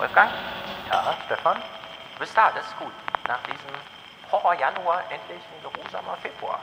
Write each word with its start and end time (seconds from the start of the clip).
Wolfgang, 0.00 0.30
Ja, 0.88 1.14
Stefan? 1.26 1.56
du 2.14 2.18
bist 2.20 2.34
da, 2.34 2.50
das 2.56 2.64
ist 2.66 2.78
gut. 2.78 2.92
Nach 3.28 3.38
diesem 3.42 3.68
Horror-Januar 4.32 5.02
endlich 5.10 5.42
ein 5.44 5.60
geruhsamer 5.62 6.16
Februar. 6.22 6.58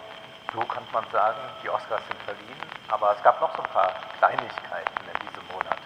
So 0.54 0.62
kann 0.62 0.82
man 0.92 1.06
sagen, 1.12 1.38
die 1.62 1.70
Oscars 1.70 2.02
sind 2.08 2.20
verliehen, 2.24 2.58
aber 2.90 3.12
es 3.16 3.22
gab 3.22 3.40
noch 3.40 3.56
so 3.56 3.62
ein 3.62 3.70
paar 3.70 3.94
Kleinigkeiten 4.18 5.06
in 5.14 5.20
diesem 5.30 5.46
Monat. 5.54 5.77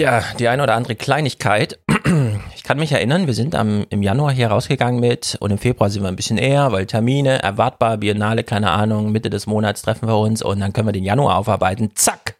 Tja, 0.00 0.24
die 0.38 0.48
eine 0.48 0.62
oder 0.62 0.76
andere 0.76 0.96
Kleinigkeit. 0.96 1.78
Ich 2.56 2.62
kann 2.64 2.78
mich 2.78 2.92
erinnern, 2.92 3.26
wir 3.26 3.34
sind 3.34 3.54
am, 3.54 3.84
im 3.90 4.02
Januar 4.02 4.32
hier 4.32 4.48
rausgegangen 4.48 4.98
mit 5.00 5.36
und 5.40 5.50
im 5.50 5.58
Februar 5.58 5.90
sind 5.90 6.02
wir 6.02 6.08
ein 6.08 6.16
bisschen 6.16 6.38
eher, 6.38 6.72
weil 6.72 6.86
Termine, 6.86 7.42
erwartbar, 7.42 7.98
Biennale, 7.98 8.44
keine 8.44 8.70
Ahnung, 8.70 9.10
Mitte 9.12 9.28
des 9.28 9.46
Monats 9.46 9.82
treffen 9.82 10.08
wir 10.08 10.16
uns 10.16 10.40
und 10.40 10.60
dann 10.60 10.72
können 10.72 10.86
wir 10.86 10.92
den 10.92 11.04
Januar 11.04 11.36
aufarbeiten. 11.36 11.90
Zack! 11.96 12.36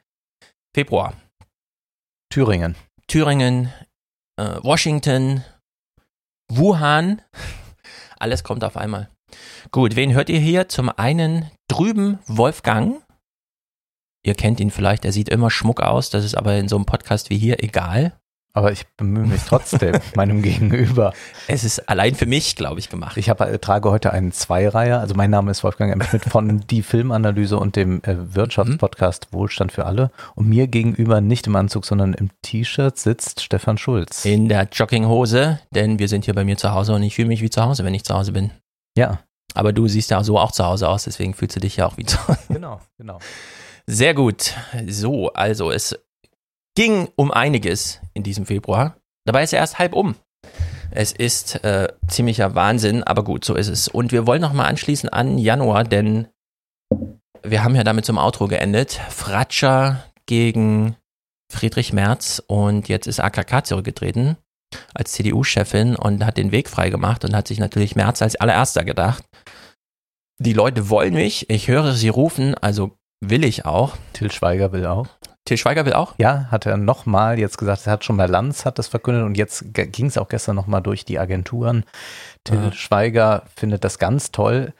Februar. 0.72 1.14
Thüringen. 2.30 2.76
Thüringen, 3.08 3.72
äh, 4.36 4.56
Washington, 4.62 5.44
Wuhan. 6.48 7.20
Alles 8.18 8.42
kommt 8.42 8.64
auf 8.64 8.76
einmal. 8.76 9.10
Gut, 9.72 9.96
wen 9.96 10.14
hört 10.14 10.30
ihr 10.30 10.40
hier? 10.40 10.68
Zum 10.68 10.88
einen 10.88 11.50
drüben 11.68 12.20
Wolfgang. 12.26 13.02
Ihr 14.22 14.34
kennt 14.34 14.60
ihn 14.60 14.70
vielleicht, 14.70 15.04
er 15.04 15.12
sieht 15.12 15.28
immer 15.28 15.50
Schmuck 15.50 15.80
aus, 15.80 16.10
das 16.10 16.24
ist 16.24 16.34
aber 16.36 16.54
in 16.56 16.68
so 16.68 16.76
einem 16.76 16.84
Podcast 16.84 17.30
wie 17.30 17.38
hier 17.38 17.62
egal. 17.62 18.12
Aber 18.52 18.72
ich 18.72 18.84
bemühe 18.96 19.24
mich 19.26 19.42
trotzdem, 19.46 19.94
meinem 20.16 20.42
Gegenüber. 20.42 21.12
Es 21.46 21.62
ist 21.62 21.88
allein 21.88 22.16
für 22.16 22.26
mich, 22.26 22.56
glaube 22.56 22.80
ich, 22.80 22.88
gemacht. 22.90 23.16
Ich 23.16 23.30
habe, 23.30 23.48
äh, 23.48 23.58
trage 23.60 23.88
heute 23.90 24.12
einen 24.12 24.32
Zweireiher. 24.32 24.98
Also 24.98 25.14
mein 25.14 25.30
Name 25.30 25.52
ist 25.52 25.62
Wolfgang 25.62 25.92
M. 25.92 26.02
Schmidt 26.02 26.24
von 26.24 26.60
Die 26.68 26.82
Filmanalyse 26.82 27.56
und 27.56 27.76
dem 27.76 28.02
äh, 28.02 28.34
Wirtschaftspodcast 28.34 29.28
Wohlstand 29.32 29.70
für 29.70 29.86
alle. 29.86 30.10
Und 30.34 30.48
mir 30.48 30.66
gegenüber 30.66 31.20
nicht 31.20 31.46
im 31.46 31.54
Anzug, 31.54 31.86
sondern 31.86 32.12
im 32.12 32.30
T-Shirt 32.42 32.98
sitzt 32.98 33.40
Stefan 33.40 33.78
Schulz. 33.78 34.24
in 34.24 34.48
der 34.48 34.64
Jogginghose, 34.64 35.60
denn 35.72 36.00
wir 36.00 36.08
sind 36.08 36.24
hier 36.24 36.34
bei 36.34 36.44
mir 36.44 36.56
zu 36.56 36.72
Hause 36.72 36.92
und 36.94 37.04
ich 37.04 37.14
fühle 37.14 37.28
mich 37.28 37.42
wie 37.42 37.50
zu 37.50 37.62
Hause, 37.64 37.84
wenn 37.84 37.94
ich 37.94 38.02
zu 38.04 38.14
Hause 38.14 38.32
bin. 38.32 38.50
Ja, 38.98 39.20
Aber 39.54 39.72
du 39.72 39.86
siehst 39.86 40.10
ja 40.10 40.24
so 40.24 40.40
auch 40.40 40.50
zu 40.50 40.64
Hause 40.64 40.88
aus, 40.88 41.04
deswegen 41.04 41.34
fühlst 41.34 41.54
du 41.54 41.60
dich 41.60 41.76
ja 41.76 41.86
auch 41.86 41.96
wie 41.98 42.04
zu 42.04 42.18
Hause. 42.26 42.38
genau, 42.48 42.80
genau. 42.98 43.20
Sehr 43.92 44.14
gut. 44.14 44.54
So, 44.86 45.32
also 45.32 45.72
es 45.72 45.98
ging 46.76 47.08
um 47.16 47.32
einiges 47.32 48.00
in 48.14 48.22
diesem 48.22 48.46
Februar. 48.46 48.96
Dabei 49.26 49.42
ist 49.42 49.52
er 49.52 49.58
erst 49.58 49.80
halb 49.80 49.94
um. 49.94 50.14
Es 50.92 51.10
ist 51.10 51.64
äh, 51.64 51.88
ziemlicher 52.06 52.54
Wahnsinn, 52.54 53.02
aber 53.02 53.24
gut, 53.24 53.44
so 53.44 53.56
ist 53.56 53.66
es. 53.66 53.88
Und 53.88 54.12
wir 54.12 54.28
wollen 54.28 54.42
nochmal 54.42 54.66
anschließen 54.66 55.08
an 55.08 55.38
Januar, 55.38 55.82
denn 55.82 56.28
wir 57.42 57.64
haben 57.64 57.74
ja 57.74 57.82
damit 57.82 58.04
zum 58.04 58.16
Outro 58.16 58.46
geendet. 58.46 58.92
Fratscher 58.92 60.04
gegen 60.26 60.94
Friedrich 61.52 61.92
Merz 61.92 62.40
und 62.46 62.88
jetzt 62.88 63.08
ist 63.08 63.18
AKK 63.18 63.64
zurückgetreten 63.64 64.36
als 64.94 65.10
CDU-Chefin 65.12 65.96
und 65.96 66.24
hat 66.24 66.36
den 66.36 66.52
Weg 66.52 66.68
freigemacht 66.68 67.24
und 67.24 67.34
hat 67.34 67.48
sich 67.48 67.58
natürlich 67.58 67.96
Merz 67.96 68.22
als 68.22 68.36
allererster 68.36 68.84
gedacht. 68.84 69.24
Die 70.38 70.52
Leute 70.52 70.88
wollen 70.90 71.14
mich, 71.14 71.50
ich 71.50 71.66
höre 71.66 71.92
sie 71.92 72.08
rufen, 72.08 72.54
also 72.54 72.96
will 73.20 73.44
ich 73.44 73.64
auch. 73.66 73.96
Till 74.12 74.30
Schweiger 74.32 74.72
will 74.72 74.86
auch. 74.86 75.06
Till 75.44 75.56
Schweiger 75.56 75.84
will 75.86 75.94
auch. 75.94 76.14
Ja, 76.18 76.46
hat 76.50 76.66
er 76.66 76.76
nochmal 76.76 77.38
jetzt 77.38 77.58
gesagt, 77.58 77.86
er 77.86 77.92
hat 77.94 78.04
schon 78.04 78.16
bei 78.16 78.26
Lanz 78.26 78.64
hat 78.64 78.78
das 78.78 78.88
verkündet 78.88 79.24
und 79.24 79.36
jetzt 79.36 79.64
ging 79.72 80.06
es 80.06 80.18
auch 80.18 80.28
gestern 80.28 80.56
nochmal 80.56 80.82
durch 80.82 81.04
die 81.04 81.18
Agenturen. 81.18 81.84
Till 82.44 82.58
Ah. 82.58 82.72
Schweiger 82.72 83.44
findet 83.56 83.84
das 83.84 83.98
ganz 83.98 84.30
toll. 84.32 84.72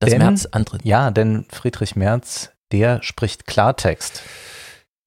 Das 0.00 0.10
Denn- 0.10 0.18
Merz 0.20 0.46
antritt. 0.46 0.84
Ja, 0.84 1.10
denn 1.10 1.46
Friedrich 1.50 1.96
Merz, 1.96 2.50
der 2.72 3.02
spricht 3.02 3.46
Klartext. 3.46 4.22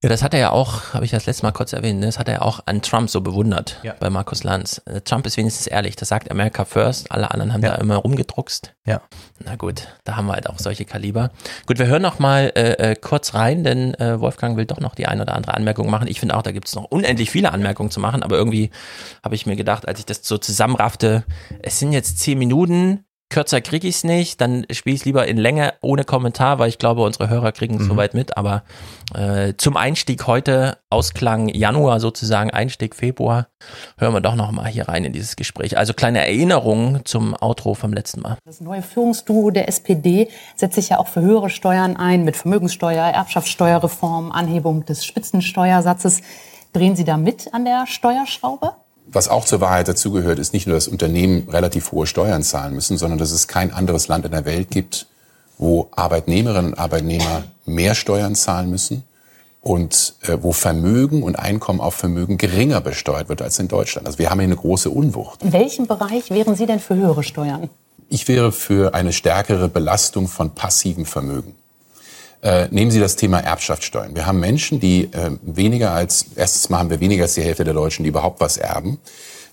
Ja, 0.04 0.10
das 0.10 0.22
hat 0.22 0.36
er 0.36 0.40
ja 0.40 0.50
auch, 0.52 0.94
habe 0.94 1.06
ich 1.06 1.12
das 1.12 1.26
letzte 1.26 1.44
Mal 1.44 1.52
kurz 1.54 1.74
erwähnt, 1.74 2.00
ne? 2.00 2.06
das 2.06 2.20
hat 2.20 2.30
er 2.30 2.44
auch 2.44 2.60
an 2.68 2.84
Trump 2.84 3.10
so 3.10 3.22
bewundert 3.22 3.80
Ja. 3.82 3.96
bei 4.00 4.12
Markus 4.12 4.44
Lanz. 4.44 4.80
Äh, 4.86 5.02
Trump 5.02 5.26
ist 5.26 5.38
wenigstens 5.38 5.66
ehrlich, 5.66 5.96
das 5.96 6.10
sagt 6.10 6.30
America 6.30 6.66
First, 6.66 7.12
alle 7.12 7.32
anderen 7.32 7.52
haben 7.52 7.64
Ja. 7.64 7.70
da 7.72 7.76
immer 7.82 7.96
rumgedruckst. 7.96 8.76
Ja. 8.86 9.02
Na 9.44 9.56
gut, 9.56 9.88
da 10.04 10.16
haben 10.16 10.28
wir 10.28 10.34
halt 10.34 10.50
auch 10.52 10.60
solche 10.60 10.86
Kaliber. 10.86 11.32
Gut, 11.66 11.80
wir 11.80 11.88
hören 11.88 12.04
noch 12.04 12.20
mal 12.20 12.52
äh, 12.56 12.92
äh, 12.92 12.96
kurz 12.96 13.34
rein, 13.34 13.64
denn 13.64 13.96
äh, 13.96 14.20
Wolfgang 14.20 14.56
will 14.56 14.66
doch 14.66 14.80
noch 14.80 14.94
die 14.94 15.08
ein 15.08 15.20
oder 15.20 15.34
andere 15.34 15.56
Anmerkung 15.56 15.90
machen. 15.90 16.08
Ich 16.08 16.20
finde 16.20 16.38
auch, 16.38 16.44
da 16.44 16.52
gibt 16.52 16.68
es 16.68 16.76
noch 16.76 16.84
unendlich 16.84 17.32
viele 17.32 17.52
Anmerkungen 17.52 17.90
zu 17.90 18.00
machen, 18.00 18.22
aber 18.22 18.38
irgendwie 18.38 18.70
habe 19.24 19.34
ich 19.34 19.48
mir 19.48 19.56
gedacht, 19.56 19.88
als 19.88 19.98
ich 19.98 20.06
das 20.06 20.20
so 20.22 20.38
zusammenraffte, 20.38 21.24
es 21.64 21.80
sind 21.80 21.92
jetzt 21.92 22.20
zehn 22.20 22.38
Minuten, 22.38 23.04
kürzer 23.30 23.60
kriege 23.62 23.88
ich 23.88 23.96
es 23.98 24.04
nicht, 24.04 24.40
dann 24.42 24.66
spiele 24.72 24.96
ich 24.96 25.02
es 25.02 25.06
lieber 25.06 25.28
in 25.28 25.38
Länge 25.38 25.74
ohne 25.82 26.04
Kommentar, 26.06 26.60
weil 26.60 26.70
ich 26.70 26.78
glaube, 26.78 27.02
unsere 27.04 27.30
Hörer 27.30 27.52
kriegen 27.52 27.76
es 27.76 27.84
Mhm. 27.84 27.88
soweit 27.90 28.14
mit, 28.14 28.38
aber 28.38 28.64
äh, 29.14 29.54
zum 29.58 29.76
Einstieg 29.78 30.28
heute, 30.28 30.78
Ausklang 30.90 31.50
Januar 31.50 32.00
sozusagen, 32.00 32.52
Einstieg 32.52 32.96
Februar, 32.96 33.48
hören 33.98 34.14
wir 34.14 34.22
doch 34.22 34.36
noch 34.36 34.52
mal 34.52 34.68
hier 34.68 34.88
rein 34.88 35.04
in 35.04 35.12
dieses 35.14 35.36
Gespräch. 35.36 35.78
Also 35.78 35.94
kleine 35.94 36.20
Erinnerung 36.20 37.02
zum 37.06 37.36
Outro 37.40 37.74
vom 37.74 37.92
letzten 37.94 38.22
Mal. 38.22 38.38
Das 38.46 38.62
neue 38.62 38.82
Führungsduo 38.82 39.52
der 39.52 39.68
SPD 39.68 40.30
setzt 40.56 40.76
sich 40.76 40.90
ja 40.90 41.00
auch 41.00 41.08
für 41.08 41.22
höhere 41.22 41.50
Steuern 41.50 41.98
ein, 41.98 42.24
mit 42.24 42.38
Vermögenssteuer, 42.38 43.04
Erbschaftssteuerreform, 43.06 44.32
Anhebung 44.32 44.86
des 44.86 45.06
Spitzensteuersatzes. 45.06 46.22
Drehen 46.74 46.96
Sie 46.96 47.04
da 47.04 47.18
mit 47.18 47.54
an 47.54 47.66
der 47.66 47.88
Steuerschraube? 47.88 48.74
Was 49.12 49.30
auch 49.30 49.46
zur 49.46 49.62
Wahrheit 49.62 49.88
dazugehört, 49.88 50.40
ist 50.40 50.54
nicht 50.54 50.68
nur, 50.68 50.76
dass 50.76 50.88
Unternehmen 50.88 51.48
relativ 51.50 51.92
hohe 51.92 52.08
Steuern 52.08 52.44
zahlen 52.44 52.74
müssen, 52.74 52.98
sondern 52.98 53.20
dass 53.20 53.32
es 53.32 53.48
kein 53.48 53.72
anderes 53.72 54.08
Land 54.08 54.26
in 54.26 54.32
der 54.32 54.46
Welt 54.46 54.70
gibt, 54.70 55.08
wo 55.58 55.88
Arbeitnehmerinnen 55.92 56.74
und 56.74 56.80
Arbeitnehmer 56.80 57.44
mehr 57.66 57.96
Steuern 57.96 58.36
zahlen 58.36 58.70
müssen 58.70 59.04
und 59.62 60.16
äh, 60.24 60.38
wo 60.42 60.52
Vermögen 60.52 61.24
und 61.24 61.38
Einkommen 61.38 61.82
auf 61.82 61.96
Vermögen 61.96 62.38
geringer 62.38 62.82
besteuert 62.82 63.30
wird 63.30 63.42
als 63.42 63.60
in 63.60 63.68
Deutschland. 63.68 64.08
Also 64.08 64.20
wir 64.20 64.30
haben 64.30 64.40
hier 64.40 64.48
eine 64.48 64.56
große 64.56 64.90
Unwucht. 64.90 65.44
In 65.44 65.54
welchem 65.54 65.88
Bereich 65.88 66.30
wären 66.30 66.56
Sie 66.56 66.66
denn 66.66 66.80
für 66.80 66.96
höhere 66.96 67.24
Steuern? 67.24 67.70
Ich 68.10 68.28
wäre 68.28 68.52
für 68.52 68.94
eine 68.94 69.12
stärkere 69.12 69.68
Belastung 69.68 70.28
von 70.28 70.52
passivem 70.52 71.06
Vermögen. 71.06 71.56
Äh, 72.42 72.68
nehmen 72.70 72.92
Sie 72.92 73.00
das 73.00 73.16
Thema 73.16 73.40
Erbschaftssteuern. 73.40 74.16
Wir 74.16 74.26
haben 74.26 74.40
Menschen, 74.40 74.80
die 74.80 75.06
äh, 75.06 75.32
weniger 75.42 75.92
als, 75.92 76.28
erstens 76.36 76.70
mal 76.70 76.80
haben 76.80 76.90
wir 76.90 77.00
weniger 77.00 77.24
als 77.24 77.34
die 77.34 77.42
Hälfte 77.42 77.64
der 77.64 77.74
Deutschen, 77.74 78.04
die 78.04 78.10
überhaupt 78.10 78.40
was 78.40 78.58
erben. 78.58 79.00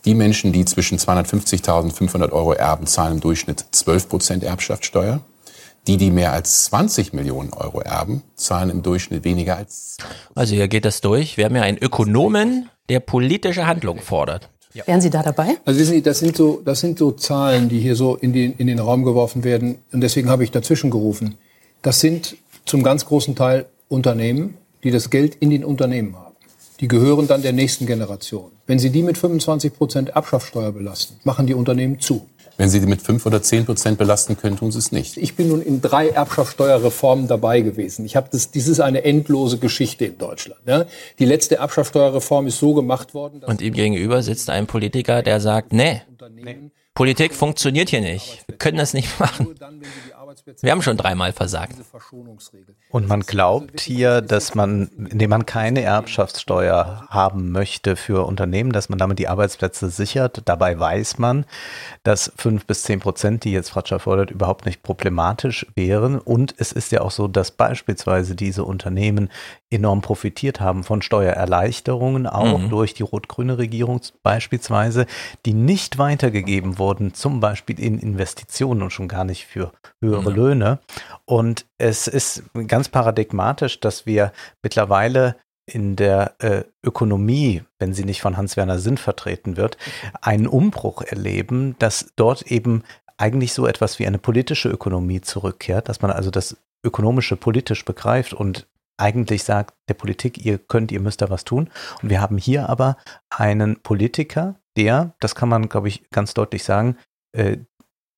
Die 0.05 0.15
Menschen, 0.15 0.53
die 0.53 0.67
zwischen 0.67 0.99
250.000 0.99 1.83
und 1.85 1.93
500 1.93 2.33
Euro 2.33 2.53
erben, 2.53 2.87
zahlen 2.87 3.15
im 3.15 3.21
Durchschnitt 3.21 3.65
12 3.71 4.09
Prozent 4.09 4.45
Erbschaftssteuer. 4.45 5.21
Die, 5.87 5.97
die 5.97 6.11
mehr 6.11 6.33
als 6.33 6.65
20 6.67 7.13
Millionen 7.13 7.53
Euro 7.53 7.81
erben, 7.81 8.23
zahlen 8.37 8.71
im 8.71 8.83
Durchschnitt 8.83 9.25
weniger 9.25 9.57
als 9.57 9.99
Also 10.35 10.55
hier 10.55 10.69
geht 10.69 10.85
das 10.87 11.01
durch. 11.03 11.37
Wir 11.37 11.45
haben 11.45 11.57
ja 11.57 11.63
einen 11.63 11.79
Ökonomen, 11.79 12.71
der 12.89 13.01
politische 13.01 13.67
Handlung 13.67 14.01
fordert. 14.01 14.49
Wären 14.87 15.01
Sie 15.01 15.11
da 15.11 15.23
dabei? 15.23 15.57
Also 15.65 15.81
wissen 15.81 15.93
Sie, 15.93 16.03
das 16.03 16.19
sind 16.19 16.37
so, 16.37 16.61
das 16.65 16.81
sind 16.81 16.99
so 16.99 17.13
Zahlen, 17.13 17.69
die 17.69 17.81
hier 17.81 17.97
so 17.97 18.17
in 18.17 18.33
den, 18.33 18.55
in 18.57 18.67
den 18.67 18.79
Raum 18.79 19.05
geworfen 19.05 19.45
werden. 19.45 19.79
Und 19.93 20.01
deswegen 20.01 20.29
habe 20.29 20.43
ich 20.43 20.51
dazwischen 20.51 20.91
gerufen. 20.91 21.37
Das 21.83 22.01
sind 22.01 22.37
zum 22.65 22.83
ganz 22.83 23.07
großen 23.07 23.35
Teil 23.35 23.67
Unternehmen, 23.89 24.57
die 24.83 24.91
das 24.91 25.11
Geld 25.11 25.37
in 25.37 25.51
den 25.51 25.65
Unternehmen 25.65 26.17
haben. 26.17 26.35
Die 26.81 26.89
gehören 26.89 27.27
dann 27.27 27.43
der 27.43 27.53
nächsten 27.53 27.87
Generation. 27.87 28.51
Wenn 28.67 28.79
Sie 28.79 28.91
die 28.91 29.03
mit 29.03 29.17
25 29.17 29.75
Prozent 29.75 30.09
Erbschaftssteuer 30.11 30.73
belasten, 30.73 31.21
machen 31.25 31.47
die 31.47 31.55
Unternehmen 31.55 32.01
zu. 32.01 32.27
Wenn 32.57 32.69
Sie 32.69 32.81
die 32.81 32.87
mit 32.87 33.03
5 33.03 33.27
oder 33.27 33.43
10 33.43 33.67
Prozent 33.67 33.99
belasten 33.99 34.37
können, 34.37 34.57
tun 34.57 34.71
Sie 34.71 34.79
es 34.79 34.93
nicht. 34.93 35.17
Ich 35.17 35.35
bin 35.35 35.49
nun 35.49 35.61
in 35.61 35.81
drei 35.81 36.09
Erbschaftssteuerreformen 36.09 37.27
dabei 37.27 37.63
gewesen. 37.63 38.05
Ich 38.05 38.15
habe 38.17 38.29
das, 38.31 38.51
dies 38.51 38.69
ist 38.69 38.81
eine 38.81 39.05
endlose 39.05 39.59
Geschichte 39.59 40.05
in 40.05 40.19
Deutschland. 40.19 40.61
Ja? 40.67 40.87
Die 41.19 41.25
letzte 41.25 41.57
Erbschaftssteuerreform 41.57 42.47
ist 42.47 42.59
so 42.59 42.75
gemacht 42.75 43.13
worden, 43.13 43.41
dass 43.41 43.51
Und 43.51 43.61
ihm 43.61 43.75
gegenüber 43.75 44.23
sitzt 44.23 44.51
ein 44.51 44.67
Politiker, 44.67 45.23
der 45.23 45.41
sagt, 45.41 45.73
nee, 45.73 46.03
Politik 46.95 47.35
funktioniert 47.35 47.89
hier 47.89 48.01
nicht. 48.01 48.45
Wir 48.47 48.57
können 48.57 48.79
das 48.79 48.95
nicht 48.95 49.19
machen. 49.19 49.49
Wir 50.61 50.73
haben 50.73 50.83
schon 50.83 50.97
dreimal 50.97 51.33
versagt. 51.33 51.77
Und 52.91 53.09
man 53.09 53.21
glaubt 53.21 53.81
hier, 53.81 54.21
dass 54.21 54.55
man, 54.55 54.89
indem 55.11 55.31
man 55.31 55.47
keine 55.47 55.83
Erbschaftssteuer 55.83 57.07
haben 57.09 57.51
möchte 57.51 57.97
für 57.97 58.27
Unternehmen, 58.27 58.73
dass 58.73 58.89
man 58.89 58.99
damit 58.99 59.19
die 59.19 59.29
Arbeitsplätze 59.29 59.89
sichert. 59.91 60.43
Dabei 60.45 60.79
weiß 60.79 61.19
man, 61.19 61.47
dass 62.03 62.33
fünf 62.37 62.67
bis 62.67 62.83
zehn 62.83 63.01
Prozent, 63.01 63.45
die 63.45 63.53
jetzt 63.53 63.71
Fratscher 63.71 63.99
fordert, 64.01 64.31
überhaupt 64.31 64.67
nicht 64.67 64.83
problematisch 64.83 65.67
wären. 65.75 66.19
Und 66.19 66.55
es 66.59 66.73
ist 66.73 66.93
ja 66.93 67.01
auch 67.01 67.11
so, 67.11 67.27
dass 67.29 67.51
beispielsweise 67.51 68.35
diese 68.35 68.65
Unternehmen 68.65 69.31
enorm 69.71 70.03
profitiert 70.03 70.61
haben 70.61 70.85
von 70.85 71.03
Steuererleichterungen, 71.03 72.27
auch 72.27 72.59
Mhm. 72.59 72.69
durch 72.71 72.95
die 72.95 73.03
rot-grüne 73.03 73.59
Regierung 73.59 74.01
beispielsweise, 74.23 75.07
die 75.47 75.55
nicht 75.55 75.99
weitergegeben 75.99 76.79
wurden, 76.79 77.15
zum 77.15 77.41
Beispiel 77.41 77.81
in 77.81 77.99
Investitionen 77.99 78.83
und 78.83 78.91
schon 78.91 79.09
gar 79.09 79.25
nicht 79.25 79.47
für 79.47 79.73
höhere. 80.01 80.34
Löhne. 80.35 80.79
Und 81.25 81.67
es 81.79 82.07
ist 82.07 82.43
ganz 82.67 82.89
paradigmatisch, 82.89 83.81
dass 83.81 84.07
wir 84.07 84.33
mittlerweile 84.63 85.37
in 85.67 85.97
der 85.97 86.35
äh, 86.41 86.65
Ökonomie, 86.83 87.63
wenn 87.79 87.95
sie 87.95 88.05
nicht 88.05 88.21
von 88.21 88.37
Hans-Werner 88.37 88.79
Sinn 88.79 88.99
vertreten 88.99 89.57
wird, 89.57 89.79
einen 90.21 90.47
Umbruch 90.47 91.03
erleben, 91.03 91.77
dass 91.79 92.13
dort 92.17 92.43
eben 92.43 92.83
eigentlich 93.17 93.55
so 93.55 93.67
etwas 93.67 93.99
wie 93.99 94.07
eine 94.07 94.19
politische 94.19 94.69
Ökonomie 94.69 95.21
zurückkehrt, 95.21 95.89
dass 95.89 96.03
man 96.03 96.11
also 96.11 96.31
das 96.31 96.57
Ökonomische 96.85 97.37
politisch 97.37 97.85
begreift 97.85 98.35
und 98.35 98.67
eigentlich 98.97 99.45
sagt 99.45 99.75
der 99.89 99.95
Politik, 99.95 100.45
ihr 100.45 100.59
könnt, 100.59 100.93
ihr 100.93 101.01
müsst 101.01 101.23
da 101.23 101.31
was 101.31 101.45
tun. 101.45 101.71
Und 102.03 102.11
wir 102.11 102.21
haben 102.21 102.39
hier 102.39 102.69
aber 102.69 102.97
einen 103.29 103.81
Politiker, 103.83 104.57
der, 104.77 105.15
das 105.21 105.35
kann 105.35 105.49
man, 105.49 105.69
glaube 105.69 105.89
ich, 105.89 106.09
ganz 106.11 106.35
deutlich 106.35 106.65
sagen, 106.65 106.97
äh, 107.33 107.59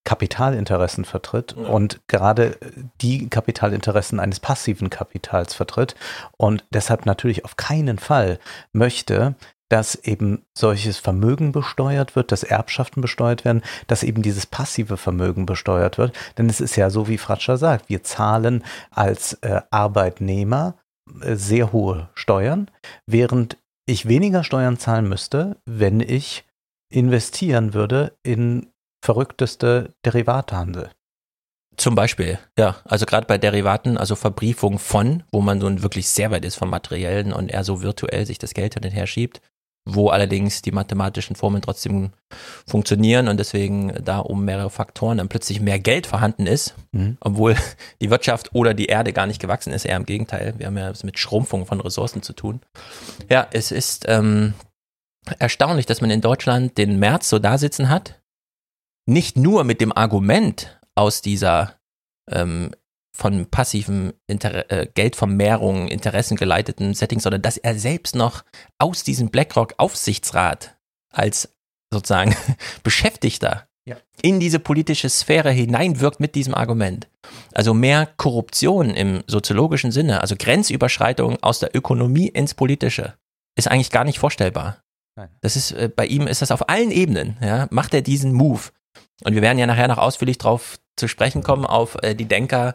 Kapitalinteressen 0.07 1.05
vertritt 1.05 1.55
Ja. 1.59 1.69
und 1.69 2.01
gerade 2.07 2.57
die 3.03 3.29
Kapitalinteressen 3.29 4.21
eines 4.21 4.41
passiven 4.41 4.89
Kapitals 4.89 5.53
vertritt 5.53 5.97
und 6.39 6.65
deshalb 6.73 7.05
natürlich 7.05 7.45
auf 7.45 7.57
keinen 7.57 7.99
Fall 7.99 8.39
möchte, 8.73 9.35
dass 9.69 9.97
eben 9.97 10.45
solches 10.57 10.99
Vermögen 10.99 11.51
besteuert 11.51 12.15
wird, 12.15 12.31
dass 12.31 12.45
Erbschaften 12.45 13.01
besteuert 13.01 13.45
werden, 13.45 13.63
dass 13.89 14.05
eben 14.05 14.23
dieses 14.23 14.47
passive 14.47 14.97
Vermögen 14.97 15.45
besteuert 15.45 15.99
wird. 15.99 16.17
Denn 16.39 16.49
es 16.49 16.61
ist 16.61 16.77
ja 16.77 16.89
so, 16.89 17.09
wie 17.09 17.19
Fratscher 17.19 17.57
sagt, 17.57 17.89
wir 17.89 18.05
zahlen 18.05 18.63
als 18.93 19.33
äh, 19.43 19.61
Arbeitnehmer 19.73 20.75
äh, 21.21 21.35
sehr 21.35 21.73
hohe 21.73 22.09
Steuern, 22.15 22.71
während 23.07 23.57
ich 23.87 24.07
weniger 24.07 24.45
Steuern 24.45 24.79
zahlen 24.79 25.09
müsste, 25.09 25.57
wenn 25.67 25.99
ich 25.99 26.45
investieren 26.93 27.75
würde 27.75 28.13
in 28.23 28.69
verrückteste 29.07 29.95
Derivatehandel. 30.05 30.91
Zum 31.77 31.95
Beispiel, 31.95 32.39
ja. 32.59 32.77
Also 32.85 33.07
gerade 33.07 33.27
bei 33.27 33.39
Derivaten, 33.39 33.97
also 33.99 34.17
Verbriefung 34.17 34.79
von, 34.81 35.23
wo 35.31 35.41
man 35.41 35.61
so 35.61 35.83
wirklich 35.83 36.09
sehr 36.09 36.31
weit 36.33 36.45
ist 36.45 36.57
vom 36.57 36.71
Materiellen 36.71 37.33
und 37.33 37.51
eher 37.51 37.63
so 37.63 37.83
virtuell 37.83 38.27
sich 38.27 38.39
das 38.39 38.53
Geld 38.53 38.75
hin 38.75 38.83
und 38.83 38.91
her 38.91 39.07
schiebt, 39.07 39.41
wo 39.89 40.09
allerdings 40.09 40.63
die 40.63 40.73
mathematischen 40.73 41.37
Formeln 41.37 41.63
trotzdem 41.63 42.11
funktionieren 42.67 43.29
und 43.29 43.39
deswegen 43.39 43.93
da 44.03 44.19
um 44.19 44.45
mehrere 44.45 44.71
Faktoren 44.71 45.19
dann 45.19 45.29
plötzlich 45.29 45.61
mehr 45.61 45.79
Geld 45.79 46.09
vorhanden 46.09 46.47
ist, 46.49 46.75
Mhm. 46.91 47.17
obwohl 47.21 47.55
die 48.03 48.11
Wirtschaft 48.11 48.55
oder 48.55 48.75
die 48.75 48.87
Erde 48.87 49.13
gar 49.13 49.29
nicht 49.29 49.41
gewachsen 49.41 49.73
ist, 49.73 49.85
eher 49.85 49.97
im 49.97 50.07
Gegenteil. 50.07 50.55
Wir 50.59 50.67
haben 50.67 50.79
ja 50.79 50.91
es 50.91 51.05
mit 51.05 51.19
Schrumpfung 51.21 51.65
von 51.67 51.81
Ressourcen 51.81 52.23
zu 52.23 52.33
tun. 52.33 52.61
Ja, 53.31 53.47
es 53.53 53.71
ist 53.71 54.07
ähm, 54.09 54.55
erstaunlich, 55.39 55.87
dass 55.87 56.01
man 56.01 56.11
in 56.11 56.23
Deutschland 56.23 56.77
den 56.79 56.99
März 56.99 57.29
so 57.29 57.39
da 57.39 57.57
sitzen 57.59 57.89
hat, 57.89 58.21
nicht 59.07 59.37
nur 59.37 59.65
mit 59.65 59.81
dem 59.81 59.93
Argument 59.97 60.79
aus 60.95 61.23
dieser 61.23 61.75
ähm, 62.31 62.73
von 63.17 63.47
passiven 63.47 64.13
Inter 64.27 64.71
äh, 64.71 64.87
Geldvermehrung, 64.93 65.89
Interessen 65.89 66.37
geleiteten 66.37 66.93
Setting, 66.93 67.21
sondern 67.21 67.41
dass 67.43 67.57
er 67.57 67.79
selbst 67.79 68.15
noch 68.15 68.45
aus 68.79 69.05
diesem 69.05 69.31
BlackRock-Aufsichtsrat 69.31 70.77
als 71.13 71.55
sozusagen 71.93 72.37
Beschäftigter 72.83 73.69
Ja. 73.87 73.97
in 74.21 74.41
diese 74.41 74.59
politische 74.59 75.09
Sphäre 75.09 75.51
hineinwirkt 75.51 76.21
mit 76.21 76.35
diesem 76.35 76.55
Argument. 76.55 77.09
Also 77.55 77.73
mehr 77.73 78.07
Korruption 78.17 78.91
im 78.91 79.23
soziologischen 79.27 79.93
Sinne, 79.93 80.21
also 80.21 80.35
Grenzüberschreitung 80.37 81.43
aus 81.43 81.61
der 81.61 81.75
Ökonomie 81.75 82.29
ins 82.29 82.55
Politische, 82.55 83.15
ist 83.57 83.69
eigentlich 83.69 83.91
gar 83.91 84.05
nicht 84.05 84.19
vorstellbar. 84.19 84.83
Nein. 85.17 85.31
Das 85.41 85.57
ist, 85.57 85.71
äh, 85.73 85.89
bei 85.95 86.07
ihm 86.07 86.27
ist 86.27 86.43
das 86.43 86.51
auf 86.51 86.69
allen 86.69 86.91
Ebenen, 86.91 87.39
ja, 87.41 87.67
macht 87.71 87.95
er 87.95 88.03
diesen 88.03 88.33
Move. 88.35 88.61
Und 89.25 89.35
wir 89.35 89.43
werden 89.43 89.59
ja 89.59 89.67
nachher 89.67 89.89
noch 89.89 89.99
ausführlich 89.99 90.39
drauf 90.39 90.79
zu 90.97 91.09
sprechen 91.09 91.43
kommen, 91.43 91.65
auf 91.67 91.97
äh, 92.03 92.15
die 92.15 92.27
Denker 92.27 92.75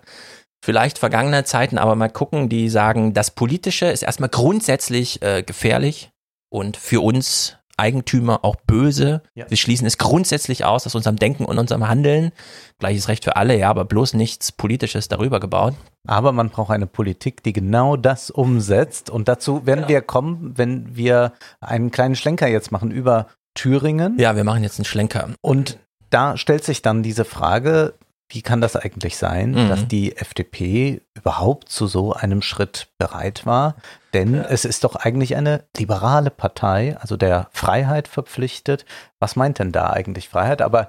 vielleicht 0.63 0.99
vergangener 0.99 1.43
Zeiten, 1.45 1.77
aber 1.77 1.95
mal 1.95 2.09
gucken, 2.09 2.47
die 2.49 2.69
sagen, 2.69 3.13
das 3.13 3.31
Politische 3.31 3.87
ist 3.87 4.03
erstmal 4.03 4.29
grundsätzlich 4.29 5.21
äh, 5.21 5.41
gefährlich 5.43 6.11
und 6.49 6.77
für 6.77 7.01
uns 7.01 7.57
Eigentümer 7.77 8.45
auch 8.45 8.57
böse. 8.67 9.23
Ja. 9.33 9.49
Wir 9.49 9.57
schließen 9.57 9.87
es 9.87 9.97
grundsätzlich 9.97 10.65
aus 10.65 10.85
aus 10.85 10.93
unserem 10.93 11.15
Denken 11.15 11.45
und 11.45 11.57
unserem 11.57 11.87
Handeln. 11.87 12.31
Gleiches 12.77 13.07
Recht 13.07 13.23
für 13.23 13.37
alle, 13.37 13.57
ja, 13.57 13.71
aber 13.71 13.85
bloß 13.85 14.13
nichts 14.13 14.51
Politisches 14.51 15.07
darüber 15.07 15.39
gebaut. 15.39 15.73
Aber 16.07 16.31
man 16.31 16.51
braucht 16.51 16.69
eine 16.69 16.85
Politik, 16.85 17.41
die 17.41 17.53
genau 17.53 17.97
das 17.97 18.29
umsetzt. 18.29 19.09
Und 19.09 19.27
dazu 19.27 19.65
werden 19.65 19.79
Genau. 19.79 19.89
wir 19.89 20.01
kommen, 20.01 20.53
wenn 20.57 20.95
wir 20.95 21.33
einen 21.59 21.89
kleinen 21.89 22.15
Schlenker 22.15 22.47
jetzt 22.47 22.71
machen 22.71 22.91
über 22.91 23.27
Thüringen. 23.55 24.19
Ja, 24.19 24.35
wir 24.35 24.43
machen 24.43 24.61
jetzt 24.61 24.77
einen 24.77 24.85
Schlenker. 24.85 25.29
Und 25.41 25.79
da 26.11 26.37
stellt 26.37 26.63
sich 26.63 26.81
dann 26.83 27.01
diese 27.01 27.25
Frage, 27.25 27.95
wie 28.29 28.41
kann 28.41 28.61
das 28.61 28.77
eigentlich 28.77 29.17
sein, 29.17 29.51
Mhm. 29.51 29.67
dass 29.69 29.87
die 29.87 30.15
FDP 30.15 31.01
überhaupt 31.15 31.67
zu 31.67 31.85
so 31.87 32.13
einem 32.13 32.41
Schritt 32.41 32.87
bereit 32.97 33.45
war? 33.45 33.75
Denn 34.13 34.35
es 34.35 34.63
ist 34.63 34.83
doch 34.85 34.95
eigentlich 34.95 35.35
eine 35.35 35.65
liberale 35.77 36.29
Partei, 36.29 36.95
also 36.99 37.17
der 37.17 37.49
Freiheit 37.51 38.07
verpflichtet. 38.07 38.85
Was 39.19 39.35
meint 39.35 39.59
denn 39.59 39.71
da 39.73 39.89
eigentlich 39.89 40.29
Freiheit? 40.29 40.61
Aber 40.61 40.87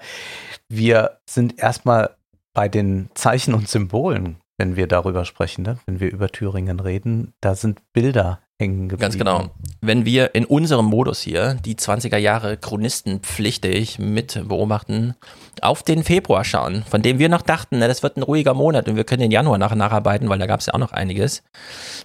wir 0.68 1.18
sind 1.26 1.58
erstmal 1.58 2.10
bei 2.54 2.68
den 2.68 3.10
Zeichen 3.14 3.54
und 3.54 3.68
Symbolen, 3.68 4.36
wenn 4.58 4.76
wir 4.76 4.86
darüber 4.86 5.24
sprechen, 5.24 5.62
ne? 5.62 5.78
wenn 5.86 5.98
wir 5.98 6.12
über 6.12 6.28
Thüringen 6.28 6.78
reden. 6.78 7.32
Da 7.40 7.54
sind 7.56 7.80
Bilder 7.92 8.40
hängen 8.62 8.88
geblieben. 8.88 9.00
Ganz 9.00 9.18
genau. 9.18 9.50
Wenn 9.80 10.04
wir 10.04 10.34
in 10.34 10.44
unserem 10.44 10.86
Modus 10.86 11.20
hier 11.20 11.54
die 11.54 11.74
20er 11.74 12.16
Jahre 12.16 12.56
chronistenpflichtig 12.56 13.98
mit 13.98 14.48
beobachten, 14.48 15.14
auf 15.60 15.82
den 15.82 16.04
Februar 16.04 16.44
schauen, 16.44 16.84
von 16.88 17.02
dem 17.02 17.18
wir 17.18 17.28
noch 17.28 17.42
dachten, 17.42 17.78
na, 17.78 17.88
das 17.88 18.02
wird 18.02 18.16
ein 18.16 18.22
ruhiger 18.22 18.54
Monat 18.54 18.88
und 18.88 18.96
wir 18.96 19.04
können 19.04 19.22
den 19.22 19.30
Januar 19.30 19.58
nachher 19.58 19.76
nacharbeiten, 19.76 20.28
weil 20.28 20.38
da 20.38 20.46
gab 20.46 20.60
es 20.60 20.66
ja 20.66 20.74
auch 20.74 20.78
noch 20.78 20.92
einiges, 20.92 21.42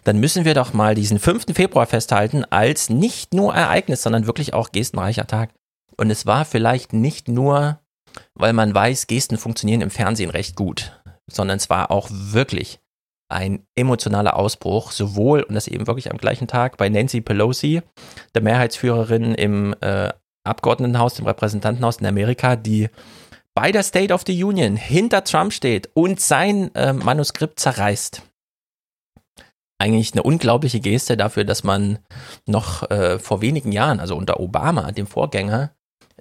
dann 0.04 0.18
müssen 0.20 0.44
wir 0.44 0.54
doch 0.54 0.74
mal 0.74 0.96
diesen 0.96 1.20
5. 1.20 1.46
Februar 1.54 1.86
festhalten 1.86 2.44
als 2.50 2.90
nicht 2.90 3.34
nur 3.34 3.54
Ereignis, 3.54 4.04
sondern 4.04 4.28
wirklich 4.28 4.54
auch 4.54 4.72
gestenreicher 4.72 5.28
Tag. 5.28 5.52
Und 5.96 6.10
es 6.10 6.26
war 6.26 6.46
vielleicht 6.46 6.94
nicht 6.94 7.28
nur, 7.28 7.80
weil 8.36 8.54
man 8.54 8.74
weiß, 8.74 9.08
Gesten 9.08 9.38
funktionieren 9.38 9.82
im 9.82 9.90
Fernsehen 9.90 10.30
recht 10.30 10.56
gut, 10.56 11.00
sondern 11.28 11.58
es 11.58 11.70
war 11.70 11.92
auch 11.92 12.10
wirklich 12.12 12.80
ein 13.30 13.66
emotionaler 13.76 14.36
Ausbruch, 14.36 14.92
sowohl, 14.92 15.44
und 15.44 15.56
das 15.56 15.68
eben 15.68 15.88
wirklich 15.88 16.12
am 16.12 16.18
gleichen 16.18 16.48
Tag, 16.48 16.78
bei 16.78 16.90
Nancy 16.90 17.22
Pelosi, 17.22 17.82
der 18.34 18.42
Mehrheitsführerin 18.42 19.36
im 19.36 19.76
äh, 19.82 20.12
Abgeordnetenhaus, 20.44 21.16
dem 21.16 21.28
Repräsentantenhaus 21.28 21.98
in 21.98 22.06
Amerika, 22.06 22.56
die 22.56 22.90
bei 23.54 23.72
der 23.72 23.84
State 23.84 24.14
of 24.14 24.24
the 24.26 24.44
Union 24.44 24.76
hinter 24.76 25.24
Trump 25.24 25.52
steht 25.52 25.90
und 25.94 26.22
sein 26.22 26.74
äh, 26.76 26.94
Manuskript 26.94 27.60
zerreißt. 27.60 28.22
Eigentlich 29.80 30.14
eine 30.14 30.24
unglaubliche 30.24 30.80
Geste 30.80 31.18
dafür, 31.18 31.44
dass 31.44 31.64
man 31.64 32.00
noch 32.46 32.90
äh, 32.90 33.20
vor 33.20 33.42
wenigen 33.42 33.72
Jahren, 33.72 34.00
also 34.00 34.16
unter 34.16 34.40
Obama, 34.40 34.92
dem 34.92 35.06
Vorgänger, 35.06 35.72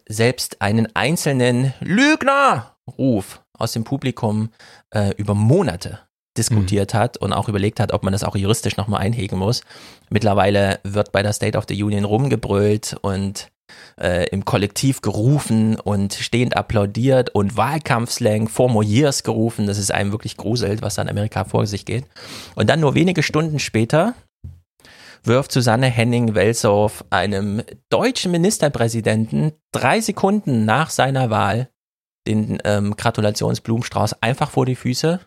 selbst 0.08 0.60
einen 0.60 0.94
einzelnen 0.94 1.72
Lügner-Ruf 1.80 3.42
aus 3.52 3.72
dem 3.72 3.84
Publikum 3.84 4.50
äh, 4.90 5.14
über 5.16 5.34
Monate 5.34 6.00
diskutiert 6.38 6.94
hat 6.94 7.16
und 7.16 7.32
auch 7.32 7.48
überlegt 7.48 7.80
hat, 7.80 7.92
ob 7.92 8.02
man 8.02 8.12
das 8.12 8.24
auch 8.24 8.36
juristisch 8.36 8.76
nochmal 8.76 9.00
einhegen 9.00 9.38
muss. 9.38 9.62
Mittlerweile 10.10 10.80
wird 10.84 11.12
bei 11.12 11.22
der 11.22 11.32
State 11.32 11.56
of 11.56 11.64
the 11.68 11.82
Union 11.82 12.04
rumgebrüllt 12.04 12.96
und 13.02 13.48
äh, 14.00 14.28
im 14.28 14.44
Kollektiv 14.44 15.00
gerufen 15.00 15.78
und 15.80 16.14
stehend 16.14 16.56
applaudiert 16.56 17.34
und 17.34 17.56
Wahlkampfslang 17.56 18.48
for 18.48 18.68
more 18.70 18.84
years 18.84 19.22
gerufen. 19.22 19.66
Das 19.66 19.78
ist 19.78 19.92
einem 19.92 20.12
wirklich 20.12 20.36
gruselt, 20.36 20.82
was 20.82 20.94
da 20.94 21.02
in 21.02 21.08
Amerika 21.08 21.44
vor 21.44 21.66
sich 21.66 21.84
geht. 21.84 22.04
Und 22.54 22.70
dann 22.70 22.80
nur 22.80 22.94
wenige 22.94 23.22
Stunden 23.22 23.58
später 23.58 24.14
wirft 25.24 25.50
Susanne 25.50 25.86
Henning-Welsow 25.86 27.04
einem 27.10 27.62
deutschen 27.90 28.30
Ministerpräsidenten 28.30 29.52
drei 29.72 30.00
Sekunden 30.00 30.64
nach 30.64 30.90
seiner 30.90 31.30
Wahl 31.30 31.68
den 32.26 32.58
ähm, 32.64 32.96
Gratulationsblumenstrauß 32.96 34.22
einfach 34.22 34.50
vor 34.50 34.66
die 34.66 34.76
Füße, 34.76 35.20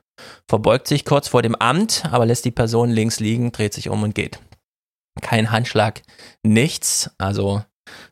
verbeugt 0.47 0.87
sich 0.87 1.05
kurz 1.05 1.27
vor 1.27 1.41
dem 1.41 1.55
Amt, 1.55 2.03
aber 2.11 2.25
lässt 2.25 2.45
die 2.45 2.51
Person 2.51 2.89
links 2.89 3.19
liegen, 3.19 3.51
dreht 3.51 3.73
sich 3.73 3.89
um 3.89 4.03
und 4.03 4.15
geht. 4.15 4.39
Kein 5.21 5.51
Handschlag, 5.51 6.01
nichts. 6.43 7.11
Also 7.17 7.63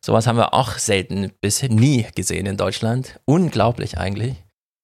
sowas 0.04 0.28
haben 0.28 0.38
wir 0.38 0.54
auch 0.54 0.74
selten 0.74 1.32
bis 1.42 1.62
nie 1.64 2.06
gesehen 2.16 2.46
in 2.46 2.58
Deutschland. 2.58 3.20
Unglaublich 3.26 3.98
eigentlich. 3.98 4.36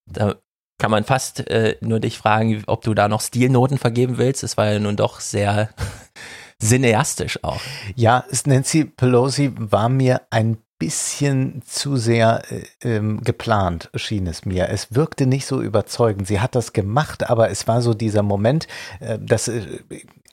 Da 0.10 0.36
kann 0.80 0.92
man 0.92 1.03
fast 1.03 1.48
äh, 1.50 1.77
nur 1.82 2.00
dich 2.00 2.18
fragen, 2.18 2.63
ob 2.68 2.84
du 2.84 2.94
da 2.94 3.08
noch 3.08 3.22
Stilnoten 3.22 3.77
vergeben 3.77 4.18
willst. 4.18 4.44
Es 4.44 4.58
war 4.58 4.72
ja 4.72 4.80
nun 4.80 4.96
doch 4.96 5.20
sehr 5.20 5.70
cineastisch 6.62 7.44
auch. 7.44 7.62
Ja, 7.96 8.25
Nancy 8.46 8.86
Pelosi 8.86 9.51
war 9.56 9.89
mir 9.89 10.22
ein 10.30 10.58
bisschen 10.84 11.62
zu 11.66 11.96
sehr 11.96 12.42
äh, 12.52 12.66
ähm, 12.82 13.22
geplant, 13.22 13.90
schien 13.96 14.28
es 14.28 14.46
mir. 14.46 14.68
Es 14.68 14.94
wirkte 14.94 15.25
nicht 15.25 15.46
so 15.46 15.62
überzeugend. 15.62 16.28
Sie 16.28 16.42
hat 16.42 16.56
das 16.56 16.74
gemacht, 16.74 17.30
aber 17.30 17.50
es 17.50 17.70
war 17.70 17.82
so 17.82 17.94
dieser 17.94 18.22
Moment, 18.22 18.68
äh, 19.00 19.18
dass 19.18 19.48
äh, 19.48 19.62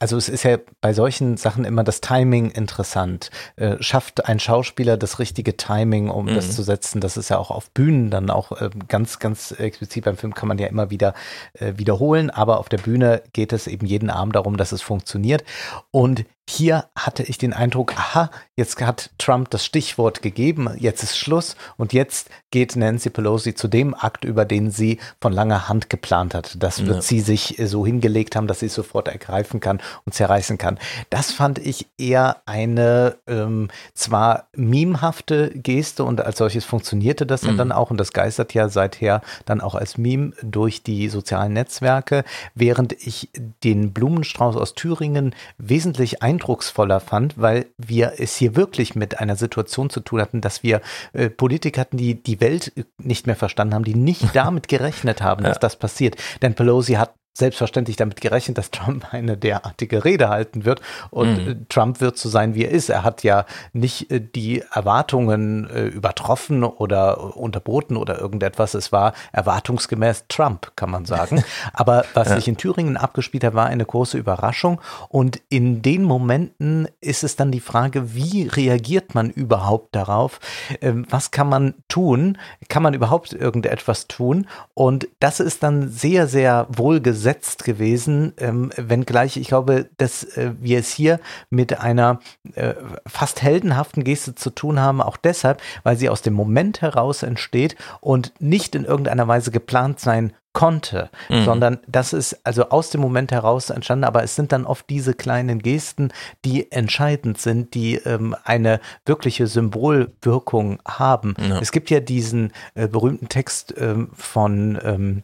also 0.01 0.17
es 0.17 0.29
ist 0.31 0.43
ja 0.45 0.59
bei 0.81 0.93
solchen 0.93 1.37
Sachen 1.37 1.65
immer 1.65 1.85
das 1.85 2.01
Timing 2.01 2.51
interessant. 2.51 3.31
Äh, 3.57 3.77
schafft 3.81 4.27
ein 4.27 4.41
Schauspieler 4.41 4.97
das 4.97 5.19
richtige 5.19 5.57
Timing, 5.57 6.09
um 6.09 6.25
mhm. 6.25 6.35
das 6.35 6.57
zu 6.57 6.63
setzen? 6.63 7.01
Das 7.01 7.17
ist 7.17 7.29
ja 7.29 7.39
auch 7.39 7.51
auf 7.51 7.71
Bühnen 7.71 8.11
dann 8.11 8.31
auch 8.31 8.51
äh, 8.61 8.71
ganz, 8.89 9.19
ganz 9.19 9.53
explizit 9.53 10.05
beim 10.07 10.17
Film 10.17 10.35
kann 10.35 10.49
man 10.49 10.59
ja 10.59 10.67
immer 10.67 10.91
wieder 10.91 11.15
äh, 11.53 11.75
wiederholen, 11.77 12.31
aber 12.31 12.59
auf 12.59 12.71
der 12.71 12.79
Bühne 12.79 13.23
geht 13.35 13.53
es 13.53 13.67
eben 13.67 13.87
jeden 13.87 14.11
Abend 14.11 14.35
darum, 14.35 14.57
dass 14.57 14.73
es 14.73 14.83
funktioniert. 14.83 15.45
Und 15.91 16.25
hier 16.51 16.87
hatte 16.97 17.23
ich 17.23 17.39
den 17.39 17.53
Eindruck, 17.53 17.97
aha, 17.97 18.31
jetzt 18.57 18.81
hat 18.81 19.11
Trump 19.19 19.51
das 19.51 19.65
Stichwort 19.65 20.21
gegeben, 20.21 20.69
jetzt 20.79 21.03
ist 21.03 21.17
Schluss 21.17 21.57
und 21.77 21.93
jetzt 21.93 22.29
geht 22.51 22.75
Nancy 22.77 23.09
Pelosi 23.11 23.55
zu 23.55 23.69
dem 23.69 23.95
Akt, 23.95 24.25
über 24.25 24.45
den 24.45 24.71
sie 24.71 24.99
von 25.21 25.33
langer 25.33 25.69
Hand 25.69 25.89
geplant 25.89 26.35
hat. 26.35 26.63
Das 26.63 26.85
wird 26.85 26.97
ja. 26.97 27.03
sie 27.03 27.21
sich 27.21 27.57
so 27.65 27.87
hingelegt 27.87 28.35
haben, 28.35 28.49
dass 28.49 28.61
sie 28.61 28.67
es 28.67 28.75
sofort 28.75 29.09
ergreifen 29.09 29.61
kann 29.61 29.81
und 30.05 30.13
zerreißen 30.13 30.59
kann. 30.59 30.79
Das 31.09 31.31
fand 31.31 31.59
ich 31.59 31.87
eher 31.97 32.43
eine 32.47 33.17
ähm, 33.29 33.69
zwar 33.95 34.49
memehafte 34.55 35.51
Geste 35.55 36.03
und 36.05 36.21
als 36.21 36.39
solches 36.39 36.65
funktionierte 36.65 37.27
das 37.27 37.43
mhm. 37.43 37.51
ja 37.51 37.55
dann 37.57 37.73
auch 37.73 37.91
und 37.91 37.99
das 37.99 38.13
geistert 38.13 38.55
ja 38.55 38.69
seither 38.69 39.23
dann 39.45 39.61
auch 39.61 39.77
als 39.77 39.97
Meme 39.97 40.33
durch 40.43 40.83
die 40.83 41.09
sozialen 41.09 41.53
Netzwerke, 41.53 42.25
während 42.55 42.93
ich 42.93 43.31
den 43.63 43.93
Blumenstrauß 43.93 44.57
aus 44.57 44.75
Thüringen 44.75 45.35
wesentlich 45.59 46.23
eindrucksvoller 46.41 47.01
fand, 47.01 47.39
weil 47.39 47.67
wir 47.77 48.15
es 48.19 48.37
hier 48.37 48.57
wirklich 48.57 48.95
mit 48.95 49.21
einer 49.21 49.37
Situation 49.37 49.91
zu 49.91 50.01
tun 50.01 50.21
hatten, 50.21 50.41
dass 50.41 50.63
wir 50.63 50.81
äh, 51.13 51.29
Politiker 51.29 51.83
hatten, 51.83 51.99
die 51.99 52.23
die 52.23 52.41
Welt 52.41 52.73
nicht 52.99 53.27
mehr 53.27 53.37
verstanden 53.37 53.75
haben, 53.75 53.85
die 53.85 53.95
nicht 53.95 54.25
damit 54.35 54.69
gerechnet 54.69 55.23
haben, 55.23 55.45
dass 55.45 55.57
ja. 55.57 55.61
das 55.61 55.77
passiert. 55.77 56.17
Denn 56.43 56.55
Pelosi 56.55 56.95
hat 56.95 57.15
selbstverständlich 57.33 57.97
damit 57.97 58.21
gerechnet, 58.21 58.59
dass 58.59 58.71
Trump 58.71 59.07
eine 59.13 59.37
derartige 59.37 60.05
Rede 60.05 60.29
halten 60.29 60.65
wird. 60.65 60.81
Und 61.11 61.47
mhm. 61.47 61.67
Trump 61.69 62.01
wird 62.01 62.19
so 62.19 62.29
sein, 62.29 62.55
wie 62.55 62.65
er 62.65 62.71
ist. 62.71 62.89
Er 62.89 63.05
hat 63.05 63.23
ja 63.23 63.47
nicht 63.73 64.11
äh, 64.11 64.21
die 64.21 64.63
Erwartungen 64.73 65.69
äh, 65.71 65.87
übertroffen 65.87 66.65
oder 66.65 67.37
unterboten 67.37 67.97
oder 67.97 68.19
irgendetwas. 68.19 68.75
Es 68.75 68.93
war 68.93 69.13
erwartungsgemäß 69.33 70.25
Trump, 70.29 70.73
kann 70.77 70.91
man 70.91 71.05
sagen. 71.05 71.43
Aber 71.73 72.05
was 72.15 72.29
ja. 72.29 72.37
sich 72.37 72.49
in 72.49 72.57
Thüringen 72.57 72.97
abgespielt 72.97 73.45
hat, 73.45 73.55
war 73.55 73.67
eine 73.67 73.85
große 73.85 74.19
Überraschung. 74.19 74.81
Und 75.09 75.41
in 75.49 75.83
den 75.83 76.03
Momenten 76.03 76.89
ist 77.01 77.25
es 77.25 77.37
dann 77.37 77.53
die 77.53 77.61
Frage, 77.61 78.15
wie 78.15 78.49
reagiert 78.49 79.15
man 79.15 79.31
überhaupt 79.31 79.95
darauf? 79.95 80.41
Ähm, 80.81 81.07
was 81.09 81.31
kann 81.31 81.49
man 81.49 81.75
tun? 81.89 82.39
Kann 82.69 82.83
man 82.83 82.95
überhaupt 82.95 83.33
irgendetwas 83.33 84.09
tun? 84.09 84.47
Und 84.75 85.09
das 85.21 85.41
ist 85.41 85.63
dann 85.63 85.89
sehr, 85.89 86.27
sehr 86.27 86.67
wohlgesetzt 86.71 87.20
gesetzt 87.21 87.65
gewesen, 87.65 88.33
ähm, 88.39 88.71
wenngleich 88.79 89.37
ich 89.37 89.49
glaube, 89.49 89.91
dass 89.99 90.25
äh, 90.25 90.53
wir 90.59 90.79
es 90.79 90.91
hier 90.91 91.21
mit 91.51 91.79
einer 91.79 92.21
äh, 92.55 92.73
fast 93.07 93.43
heldenhaften 93.43 94.05
Geste 94.05 94.35
zu 94.35 94.49
tun 94.49 94.81
haben, 94.81 95.03
auch 95.03 95.19
deshalb, 95.19 95.61
weil 95.83 95.99
sie 95.99 96.09
aus 96.09 96.23
dem 96.23 96.33
Moment 96.33 96.81
heraus 96.81 97.23
entsteht 97.23 97.77
und 98.01 98.33
nicht 98.39 98.75
in 98.75 98.87
irgendeiner 98.87 99.29
Weise 99.29 99.51
geplant 99.51 100.01
sein 100.01 100.33
konnte, 100.55 101.11
mhm. 101.29 101.45
sondern 101.45 101.79
das 101.87 102.15
ist 102.15 102.41
also 102.43 102.71
aus 102.71 102.89
dem 102.89 103.03
Moment 103.03 103.33
heraus 103.33 103.69
entstanden, 103.69 104.05
aber 104.05 104.25
es 104.25 104.35
sind 104.35 104.51
dann 104.51 104.65
oft 104.65 104.89
diese 104.89 105.13
kleinen 105.13 105.61
Gesten, 105.61 106.11
die 106.47 106.73
entscheidend 106.73 107.39
sind, 107.39 107.75
die 107.75 107.97
ähm, 107.97 108.35
eine 108.45 108.81
wirkliche 109.05 109.47
Symbolwirkung 109.47 110.81
haben. 110.89 111.35
Ja. 111.39 111.61
Es 111.61 111.71
gibt 111.71 111.91
ja 111.91 112.01
diesen 112.01 112.53
äh, 112.75 112.89
berühmten 112.89 113.29
Text 113.29 113.75
ähm, 113.77 114.09
von 114.15 114.79
ähm, 114.83 115.23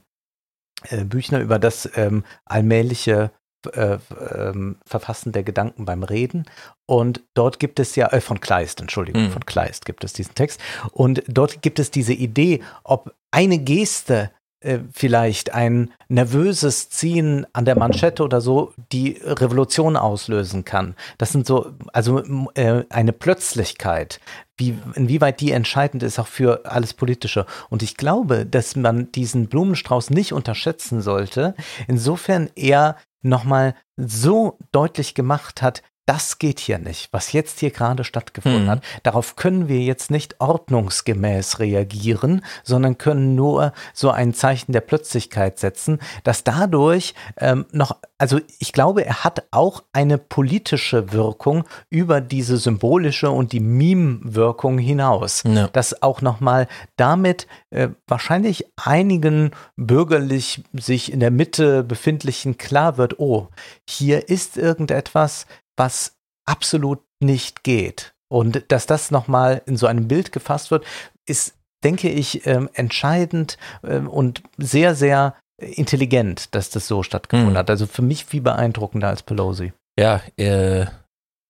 äh, 0.90 1.04
Büchner 1.04 1.40
über 1.40 1.58
das 1.58 1.88
ähm, 1.94 2.24
allmähliche 2.44 3.30
äh, 3.74 3.98
ähm, 4.34 4.76
Verfassen 4.84 5.32
der 5.32 5.42
Gedanken 5.42 5.84
beim 5.84 6.02
Reden. 6.02 6.44
Und 6.86 7.22
dort 7.34 7.58
gibt 7.58 7.80
es 7.80 7.96
ja, 7.96 8.08
äh, 8.08 8.20
von 8.20 8.40
Kleist, 8.40 8.80
Entschuldigung, 8.80 9.24
mhm. 9.24 9.30
von 9.30 9.46
Kleist 9.46 9.84
gibt 9.84 10.04
es 10.04 10.12
diesen 10.12 10.34
Text. 10.34 10.60
Und 10.92 11.22
dort 11.26 11.62
gibt 11.62 11.78
es 11.78 11.90
diese 11.90 12.12
Idee, 12.12 12.62
ob 12.84 13.14
eine 13.30 13.58
Geste 13.58 14.30
äh, 14.60 14.78
vielleicht 14.92 15.52
ein 15.54 15.92
nervöses 16.08 16.88
Ziehen 16.88 17.46
an 17.52 17.64
der 17.64 17.78
Manschette 17.78 18.22
oder 18.22 18.40
so 18.40 18.72
die 18.92 19.20
Revolution 19.22 19.96
auslösen 19.96 20.64
kann. 20.64 20.94
Das 21.18 21.32
sind 21.32 21.46
so, 21.46 21.72
also 21.92 22.22
äh, 22.54 22.84
eine 22.88 23.12
Plötzlichkeit, 23.12 24.20
wie, 24.56 24.78
inwieweit 24.94 25.40
die 25.40 25.52
entscheidend 25.52 26.02
ist 26.02 26.18
auch 26.18 26.26
für 26.26 26.64
alles 26.64 26.94
Politische. 26.94 27.44
Und 27.68 27.82
ich 27.82 27.96
glaube, 27.96 28.46
dass 28.46 28.76
man 28.76 29.12
diesen 29.12 29.48
Blumenstrauß 29.48 30.10
nicht 30.10 30.32
unterschätzen 30.32 31.02
sollte, 31.02 31.54
insofern 31.86 32.48
er 32.56 32.96
nochmal 33.22 33.74
so 33.96 34.58
deutlich 34.72 35.14
gemacht 35.14 35.60
hat, 35.62 35.82
das 36.06 36.38
geht 36.38 36.60
hier 36.60 36.78
nicht, 36.78 37.12
was 37.12 37.32
jetzt 37.32 37.58
hier 37.58 37.72
gerade 37.72 38.04
stattgefunden 38.04 38.64
mhm. 38.64 38.70
hat. 38.70 38.84
Darauf 39.02 39.34
können 39.34 39.68
wir 39.68 39.80
jetzt 39.80 40.10
nicht 40.10 40.40
ordnungsgemäß 40.40 41.58
reagieren, 41.58 42.44
sondern 42.62 42.96
können 42.96 43.34
nur 43.34 43.72
so 43.92 44.10
ein 44.10 44.32
Zeichen 44.32 44.72
der 44.72 44.82
Plötzlichkeit 44.82 45.58
setzen, 45.58 45.98
dass 46.22 46.44
dadurch 46.44 47.14
ähm, 47.38 47.66
noch, 47.72 47.96
also 48.18 48.40
ich 48.60 48.72
glaube, 48.72 49.04
er 49.04 49.24
hat 49.24 49.48
auch 49.50 49.82
eine 49.92 50.16
politische 50.16 51.12
Wirkung 51.12 51.64
über 51.90 52.20
diese 52.20 52.56
symbolische 52.56 53.30
und 53.30 53.52
die 53.52 53.60
Meme-Wirkung 53.60 54.78
hinaus, 54.78 55.42
ja. 55.44 55.66
dass 55.68 56.02
auch 56.02 56.22
nochmal 56.22 56.68
damit 56.96 57.48
äh, 57.70 57.88
wahrscheinlich 58.06 58.66
einigen 58.76 59.50
bürgerlich 59.74 60.62
sich 60.72 61.12
in 61.12 61.18
der 61.18 61.32
Mitte 61.32 61.82
befindlichen 61.82 62.58
klar 62.58 62.96
wird, 62.96 63.18
oh, 63.18 63.48
hier 63.88 64.28
ist 64.28 64.56
irgendetwas, 64.56 65.46
was 65.76 66.16
absolut 66.46 67.00
nicht 67.20 67.64
geht. 67.64 68.14
Und 68.28 68.64
dass 68.68 68.86
das 68.86 69.10
nochmal 69.10 69.62
in 69.66 69.76
so 69.76 69.86
einem 69.86 70.08
Bild 70.08 70.32
gefasst 70.32 70.70
wird, 70.70 70.84
ist, 71.26 71.54
denke 71.84 72.08
ich, 72.08 72.46
ähm, 72.46 72.68
entscheidend 72.74 73.56
ähm, 73.84 74.08
und 74.08 74.42
sehr, 74.58 74.94
sehr 74.94 75.36
intelligent, 75.58 76.54
dass 76.54 76.70
das 76.70 76.86
so 76.86 77.02
stattgefunden 77.02 77.54
mhm. 77.54 77.58
hat. 77.58 77.70
Also 77.70 77.86
für 77.86 78.02
mich 78.02 78.24
viel 78.24 78.42
beeindruckender 78.42 79.08
als 79.08 79.22
Pelosi. 79.22 79.72
Ja, 79.98 80.20
äh, 80.36 80.86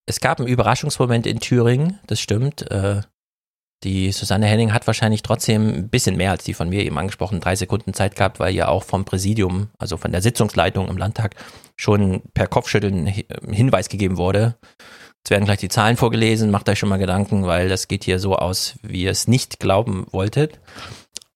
es 0.07 0.21
gab 0.21 0.39
einen 0.39 0.49
Überraschungsmoment 0.49 1.27
in 1.27 1.41
Thüringen, 1.41 1.99
das 2.07 2.21
stimmt. 2.21 2.71
Äh, 2.71 3.01
die 3.83 4.13
Susanne 4.13 4.47
Henning 4.47 4.73
hat 4.73 4.87
wahrscheinlich 4.87 5.23
trotzdem 5.23 5.69
ein 5.69 5.89
bisschen 5.89 6.17
mehr 6.17 6.31
als 6.31 6.45
die 6.45 6.55
von 6.55 6.69
mir 6.69 6.85
eben 6.85 6.99
angesprochen, 6.99 7.41
drei 7.41 7.57
Sekunden 7.57 7.93
Zeit 7.93 8.17
gehabt, 8.17 8.41
weil 8.41 8.55
ja 8.55 8.69
auch 8.69 8.85
vom 8.85 9.05
Präsidium, 9.05 9.69
also 9.79 9.97
von 9.97 10.13
der 10.13 10.23
Sitzungsleitung 10.23 10.89
im 10.89 10.97
Landtag, 10.97 11.35
schon 11.77 12.23
per 12.35 12.47
Kopfschütteln 12.47 13.07
Hinweis 13.07 13.89
gegeben 13.89 14.17
wurde. 14.17 14.57
Jetzt 15.19 15.31
werden 15.31 15.45
gleich 15.45 15.59
die 15.59 15.69
Zahlen 15.69 15.97
vorgelesen, 15.97 16.51
macht 16.51 16.69
euch 16.69 16.79
schon 16.79 16.89
mal 16.89 16.99
Gedanken, 16.99 17.47
weil 17.47 17.69
das 17.69 17.89
geht 17.89 18.05
hier 18.05 18.19
so 18.19 18.37
aus, 18.37 18.77
wie 18.83 19.03
ihr 19.03 19.11
es 19.11 19.29
nicht 19.29 19.59
glauben 19.59 20.07
wolltet. 20.11 20.61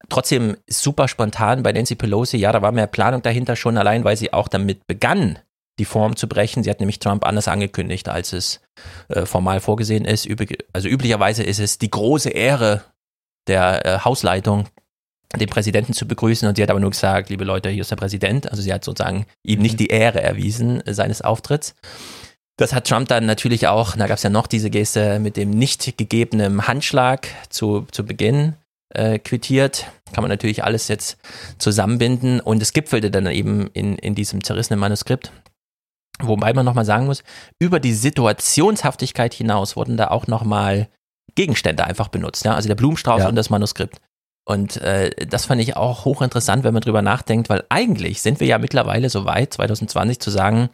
Trotzdem 0.08 0.56
super 0.68 1.08
spontan 1.08 1.62
bei 1.62 1.72
Nancy 1.72 1.94
Pelosi, 1.94 2.36
ja, 2.36 2.52
da 2.52 2.62
war 2.62 2.72
mehr 2.72 2.86
Planung 2.86 3.22
dahinter 3.22 3.56
schon 3.56 3.76
allein, 3.78 4.04
weil 4.04 4.16
sie 4.16 4.32
auch 4.32 4.48
damit 4.48 4.86
begann, 4.86 5.38
die 5.78 5.84
Form 5.84 6.16
zu 6.16 6.28
brechen. 6.28 6.62
Sie 6.62 6.70
hat 6.70 6.80
nämlich 6.80 6.98
Trump 6.98 7.24
anders 7.24 7.48
angekündigt, 7.48 8.08
als 8.08 8.32
es 8.32 8.60
äh, 9.08 9.26
formal 9.26 9.60
vorgesehen 9.60 10.04
ist. 10.04 10.24
Übrig, 10.24 10.64
also 10.72 10.88
üblicherweise 10.88 11.42
ist 11.42 11.58
es 11.58 11.78
die 11.78 11.90
große 11.90 12.30
Ehre 12.30 12.84
der 13.46 13.86
äh, 13.86 13.98
Hausleitung, 14.00 14.68
den 15.38 15.48
Präsidenten 15.48 15.92
zu 15.92 16.08
begrüßen 16.08 16.48
und 16.48 16.56
sie 16.56 16.62
hat 16.62 16.70
aber 16.70 16.80
nur 16.80 16.90
gesagt, 16.90 17.30
liebe 17.30 17.44
Leute, 17.44 17.68
hier 17.68 17.82
ist 17.82 17.90
der 17.90 17.96
Präsident. 17.96 18.50
Also 18.50 18.62
sie 18.62 18.72
hat 18.72 18.84
sozusagen 18.84 19.26
ihm 19.44 19.60
nicht 19.60 19.78
die 19.78 19.88
Ehre 19.88 20.22
erwiesen 20.22 20.84
äh, 20.86 20.94
seines 20.94 21.22
Auftritts. 21.22 21.74
Das 22.56 22.74
hat 22.74 22.86
Trump 22.86 23.08
dann 23.08 23.26
natürlich 23.26 23.68
auch, 23.68 23.96
da 23.96 24.06
gab 24.06 24.18
es 24.18 24.22
ja 24.22 24.28
noch 24.28 24.46
diese 24.46 24.68
Geste 24.68 25.18
mit 25.18 25.36
dem 25.36 25.50
nicht 25.50 25.96
gegebenen 25.96 26.66
Handschlag 26.66 27.28
zu, 27.48 27.86
zu 27.90 28.04
Beginn 28.04 28.54
äh, 28.92 29.18
quittiert. 29.18 29.86
Kann 30.12 30.22
man 30.22 30.28
natürlich 30.28 30.64
alles 30.64 30.88
jetzt 30.88 31.16
zusammenbinden 31.58 32.40
und 32.40 32.60
es 32.60 32.72
gipfelte 32.72 33.10
dann 33.10 33.26
eben 33.26 33.68
in, 33.68 33.96
in 33.96 34.14
diesem 34.14 34.44
zerrissenen 34.44 34.80
Manuskript. 34.80 35.32
Wobei 36.20 36.52
man 36.52 36.66
nochmal 36.66 36.84
sagen 36.84 37.06
muss, 37.06 37.22
über 37.58 37.80
die 37.80 37.94
Situationshaftigkeit 37.94 39.32
hinaus 39.32 39.76
wurden 39.76 39.96
da 39.96 40.08
auch 40.08 40.26
nochmal 40.26 40.88
Gegenstände 41.34 41.84
einfach 41.84 42.08
benutzt. 42.08 42.44
Ja? 42.44 42.54
Also 42.56 42.68
der 42.68 42.74
Blumenstrauß 42.74 43.22
ja. 43.22 43.28
und 43.28 43.36
das 43.36 43.48
Manuskript. 43.48 44.00
Und 44.46 44.78
äh, 44.78 45.10
das 45.26 45.44
fand 45.44 45.60
ich 45.60 45.76
auch 45.76 46.04
hochinteressant, 46.04 46.64
wenn 46.64 46.72
man 46.74 46.80
drüber 46.80 47.02
nachdenkt, 47.02 47.48
weil 47.50 47.62
eigentlich 47.68 48.20
sind 48.22 48.40
wir 48.40 48.46
ja 48.46 48.58
mittlerweile 48.58 49.08
so 49.10 49.24
weit, 49.24 49.52
2020 49.54 50.18
zu 50.18 50.30
sagen, 50.30 50.70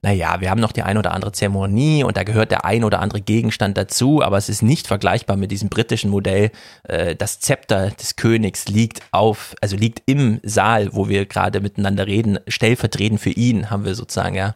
naja, 0.00 0.40
wir 0.40 0.48
haben 0.48 0.60
noch 0.60 0.72
die 0.72 0.82
ein 0.82 0.96
oder 0.96 1.12
andere 1.12 1.32
Zeremonie 1.32 2.04
und 2.04 2.16
da 2.16 2.22
gehört 2.22 2.50
der 2.50 2.64
ein 2.64 2.84
oder 2.84 3.00
andere 3.00 3.20
Gegenstand 3.20 3.76
dazu, 3.76 4.22
aber 4.22 4.38
es 4.38 4.48
ist 4.48 4.62
nicht 4.62 4.86
vergleichbar 4.86 5.36
mit 5.36 5.50
diesem 5.50 5.68
britischen 5.68 6.10
Modell. 6.10 6.50
Äh, 6.84 7.16
das 7.16 7.40
Zepter 7.40 7.90
des 7.90 8.16
Königs 8.16 8.68
liegt 8.68 9.02
auf, 9.10 9.54
also 9.60 9.76
liegt 9.76 10.02
im 10.06 10.40
Saal, 10.42 10.94
wo 10.94 11.08
wir 11.08 11.26
gerade 11.26 11.60
miteinander 11.60 12.06
reden. 12.06 12.38
Stellvertretend 12.48 13.20
für 13.20 13.30
ihn 13.30 13.70
haben 13.70 13.84
wir 13.84 13.96
sozusagen 13.96 14.36
ja 14.36 14.54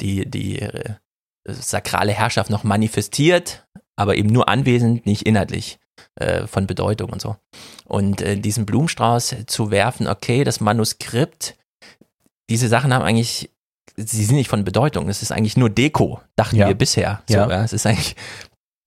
die, 0.00 0.30
die 0.30 0.60
äh, 0.62 0.94
sakrale 1.44 2.12
Herrschaft 2.12 2.50
noch 2.50 2.64
manifestiert, 2.64 3.66
aber 3.96 4.16
eben 4.16 4.30
nur 4.30 4.48
anwesend, 4.48 5.06
nicht 5.06 5.22
inhaltlich 5.22 5.78
äh, 6.16 6.46
von 6.46 6.66
Bedeutung 6.66 7.10
und 7.10 7.20
so. 7.20 7.36
Und 7.84 8.20
äh, 8.22 8.36
diesen 8.36 8.66
Blumenstrauß 8.66 9.36
zu 9.46 9.70
werfen, 9.70 10.08
okay, 10.08 10.44
das 10.44 10.60
Manuskript, 10.60 11.56
diese 12.50 12.68
Sachen 12.68 12.92
haben 12.94 13.04
eigentlich, 13.04 13.50
sie 13.96 14.24
sind 14.24 14.36
nicht 14.36 14.48
von 14.50 14.64
Bedeutung, 14.64 15.08
es 15.08 15.22
ist 15.22 15.32
eigentlich 15.32 15.56
nur 15.56 15.70
Deko, 15.70 16.20
dachten 16.36 16.56
Ja. 16.56 16.68
wir 16.68 16.74
bisher. 16.74 17.22
So, 17.28 17.36
Ja. 17.36 17.48
ja. 17.50 17.64
Es 17.64 17.72
ist 17.72 17.86
eigentlich, 17.86 18.16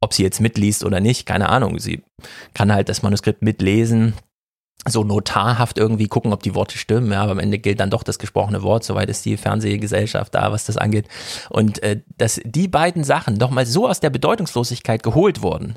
ob 0.01 0.13
sie 0.13 0.23
jetzt 0.23 0.39
mitliest 0.41 0.83
oder 0.83 0.99
nicht, 0.99 1.25
keine 1.25 1.49
Ahnung. 1.49 1.79
Sie 1.79 2.03
kann 2.53 2.73
halt 2.73 2.89
das 2.89 3.01
Manuskript 3.03 3.41
mitlesen, 3.41 4.13
so 4.87 5.03
notarhaft 5.03 5.77
irgendwie 5.77 6.07
gucken, 6.07 6.31
ob 6.31 6.41
die 6.41 6.55
Worte 6.55 6.77
stimmen, 6.77 7.11
ja, 7.11 7.21
aber 7.21 7.33
am 7.33 7.39
Ende 7.39 7.59
gilt 7.59 7.81
dann 7.81 7.89
doch 7.89 8.01
das 8.01 8.17
gesprochene 8.17 8.63
Wort, 8.63 8.85
soweit 8.85 9.09
ist 9.09 9.25
die 9.25 9.35
Fernsehgesellschaft 9.35 10.33
da, 10.33 10.51
was 10.53 10.65
das 10.65 10.77
angeht. 10.77 11.05
Und 11.49 11.83
äh, 11.83 11.99
dass 12.17 12.39
die 12.45 12.69
beiden 12.69 13.03
Sachen 13.03 13.37
doch 13.39 13.51
mal 13.51 13.65
so 13.65 13.89
aus 13.89 13.99
der 13.99 14.09
Bedeutungslosigkeit 14.09 15.03
geholt 15.03 15.41
wurden, 15.41 15.75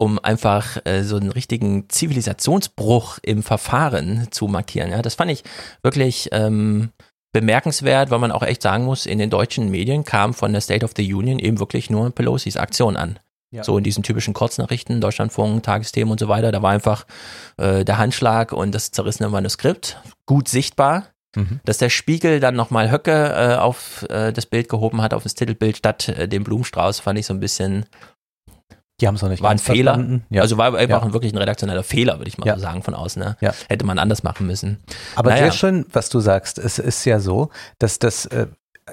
um 0.00 0.18
einfach 0.18 0.78
äh, 0.86 1.02
so 1.02 1.16
einen 1.16 1.30
richtigen 1.30 1.88
Zivilisationsbruch 1.90 3.18
im 3.22 3.42
Verfahren 3.42 4.28
zu 4.30 4.48
markieren, 4.48 4.90
ja, 4.90 5.02
das 5.02 5.14
fand 5.14 5.30
ich 5.30 5.44
wirklich 5.82 6.30
ähm, 6.32 6.90
bemerkenswert, 7.32 8.10
weil 8.10 8.18
man 8.18 8.32
auch 8.32 8.42
echt 8.42 8.62
sagen 8.62 8.84
muss, 8.84 9.04
in 9.04 9.18
den 9.18 9.28
deutschen 9.28 9.70
Medien 9.70 10.04
kam 10.04 10.32
von 10.32 10.52
der 10.52 10.62
State 10.62 10.84
of 10.84 10.92
the 10.96 11.12
Union 11.12 11.38
eben 11.38 11.60
wirklich 11.60 11.90
nur 11.90 12.10
Pelosi's 12.10 12.56
Aktion 12.56 12.96
an. 12.96 13.18
Ja. 13.50 13.62
So 13.62 13.76
in 13.76 13.84
diesen 13.84 14.02
typischen 14.02 14.32
Kurznachrichten, 14.32 15.00
Deutschlandfunk, 15.00 15.64
Tagesthemen 15.64 16.12
und 16.12 16.20
so 16.20 16.28
weiter. 16.28 16.50
Da 16.50 16.62
war 16.62 16.70
einfach 16.70 17.04
äh, 17.56 17.84
der 17.84 17.98
Handschlag 17.98 18.52
und 18.52 18.74
das 18.74 18.92
zerrissene 18.92 19.28
Manuskript 19.28 20.00
gut 20.24 20.48
sichtbar. 20.48 21.08
Mhm. 21.36 21.60
Dass 21.64 21.78
der 21.78 21.90
Spiegel 21.90 22.40
dann 22.40 22.56
nochmal 22.56 22.90
Höcke 22.90 23.12
äh, 23.12 23.56
auf 23.56 24.06
äh, 24.08 24.32
das 24.32 24.46
Bild 24.46 24.68
gehoben 24.68 25.02
hat, 25.02 25.14
auf 25.14 25.24
das 25.24 25.34
Titelbild 25.34 25.76
statt 25.76 26.08
äh, 26.08 26.26
dem 26.26 26.42
Blumenstrauß, 26.42 27.00
fand 27.00 27.18
ich 27.18 27.26
so 27.26 27.34
ein 27.34 27.40
bisschen, 27.40 27.86
Die 29.00 29.06
haben 29.06 29.14
es 29.14 29.22
noch 29.22 29.28
nicht 29.28 29.42
war 29.42 29.50
ein 29.50 29.58
Fehler. 29.58 30.20
Ja. 30.30 30.42
Also 30.42 30.58
war 30.58 30.74
einfach 30.74 31.04
Ja. 31.04 31.12
wirklich 31.12 31.32
ein 31.32 31.38
redaktioneller 31.38 31.82
Fehler, 31.82 32.18
würde 32.18 32.28
ich 32.28 32.38
mal 32.38 32.46
Ja. 32.46 32.56
so 32.56 32.60
sagen, 32.62 32.82
von 32.82 32.94
außen. 32.94 33.22
Ne? 33.22 33.36
Ja. 33.40 33.52
Hätte 33.68 33.84
man 33.86 33.98
anders 33.98 34.22
machen 34.22 34.46
müssen. 34.46 34.78
Aber 35.16 35.30
Naja. 35.30 35.44
sehr 35.44 35.52
schön, 35.52 35.86
was 35.92 36.08
du 36.10 36.20
sagst. 36.20 36.58
Es 36.58 36.78
ist 36.78 37.04
ja 37.04 37.20
so, 37.20 37.50
dass 37.78 37.98
das 37.98 38.26
äh, 38.26 38.46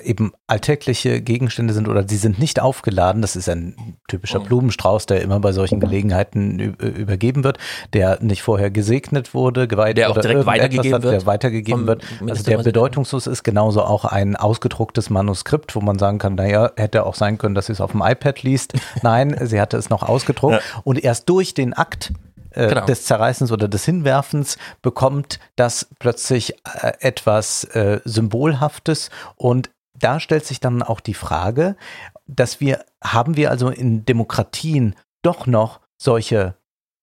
eben 0.04 0.32
alltägliche 0.48 1.22
Gegenstände 1.22 1.74
sind 1.74 1.88
oder 1.88 2.08
sie 2.08 2.18
sind 2.18 2.39
nicht 2.39 2.60
aufgeladen. 2.62 3.22
Das 3.22 3.36
ist 3.36 3.48
ein 3.50 3.98
typischer 4.08 4.39
Mhm. 4.39 4.46
Blumenstrauß, 4.46 5.06
der 5.06 5.22
immer 5.22 5.39
bei 5.39 5.51
solchen 5.51 5.80
Gelegenheiten 5.80 6.60
ü- 6.60 6.86
übergeben 6.88 7.44
wird, 7.44 7.58
der 7.94 8.22
nicht 8.22 8.42
vorher 8.42 8.72
gesegnet 8.72 9.34
wurde, 9.34 9.68
geweiht 9.68 9.98
Der 9.98 10.08
auch 10.10 10.13
oder 10.13 10.22
direkt 10.22 10.46
weitergegeben 10.46 10.94
hat, 10.96 11.04
wird 11.04 11.13
der 11.13 11.25
weitergegeben 11.25 11.88
wird. 11.88 12.04
Also 12.27 12.44
der 12.44 12.58
bedeutungslos 12.60 13.27
ist, 13.27 13.44
genauso 13.44 13.84
auch 13.84 14.06
ein 14.06 14.36
ausgedrucktes 14.36 15.10
Manuskript, 15.10 15.75
wo 15.75 15.82
man 15.82 15.98
sagen 16.00 16.18
kann, 16.18 16.36
naja, 16.36 16.72
hätte 16.75 17.06
auch 17.06 17.16
sein 17.16 17.38
können, 17.38 17.56
dass 17.56 17.68
sie 17.68 17.74
es 17.74 17.82
auf 17.82 17.92
dem 17.92 18.01
iPad 18.04 18.44
liest. 18.44 18.74
Nein, 19.04 19.36
sie 19.44 19.60
hatte 19.62 19.77
es 19.77 19.89
noch 19.89 20.04
ausgedruckt 20.04 20.62
und 20.84 21.04
erst 21.04 21.30
durch 21.30 21.54
den 21.54 21.74
Akt 21.74 22.13
äh, 22.51 22.68
Genau. 22.70 22.86
des 22.86 23.04
Zerreißens 23.06 23.51
oder 23.51 23.68
des 23.68 23.86
Hinwerfens 23.86 24.58
bekommt 24.82 25.39
das 25.58 25.88
plötzlich 26.00 26.54
äh, 26.82 26.94
etwas 27.01 27.66
äh, 27.66 28.00
Symbolhaftes 28.04 29.10
und 29.36 29.70
da 30.00 30.20
stellt 30.20 30.46
sich 30.46 30.60
dann 30.60 30.84
auch 30.84 31.00
die 31.00 31.13
Frage, 31.13 31.75
dass 32.27 32.60
wir, 32.60 32.86
haben 33.04 33.36
wir 33.38 33.51
also 33.51 33.70
in 33.70 34.06
Demokratien 34.06 34.96
doch 35.22 35.48
noch 35.48 35.82
solche 35.98 36.56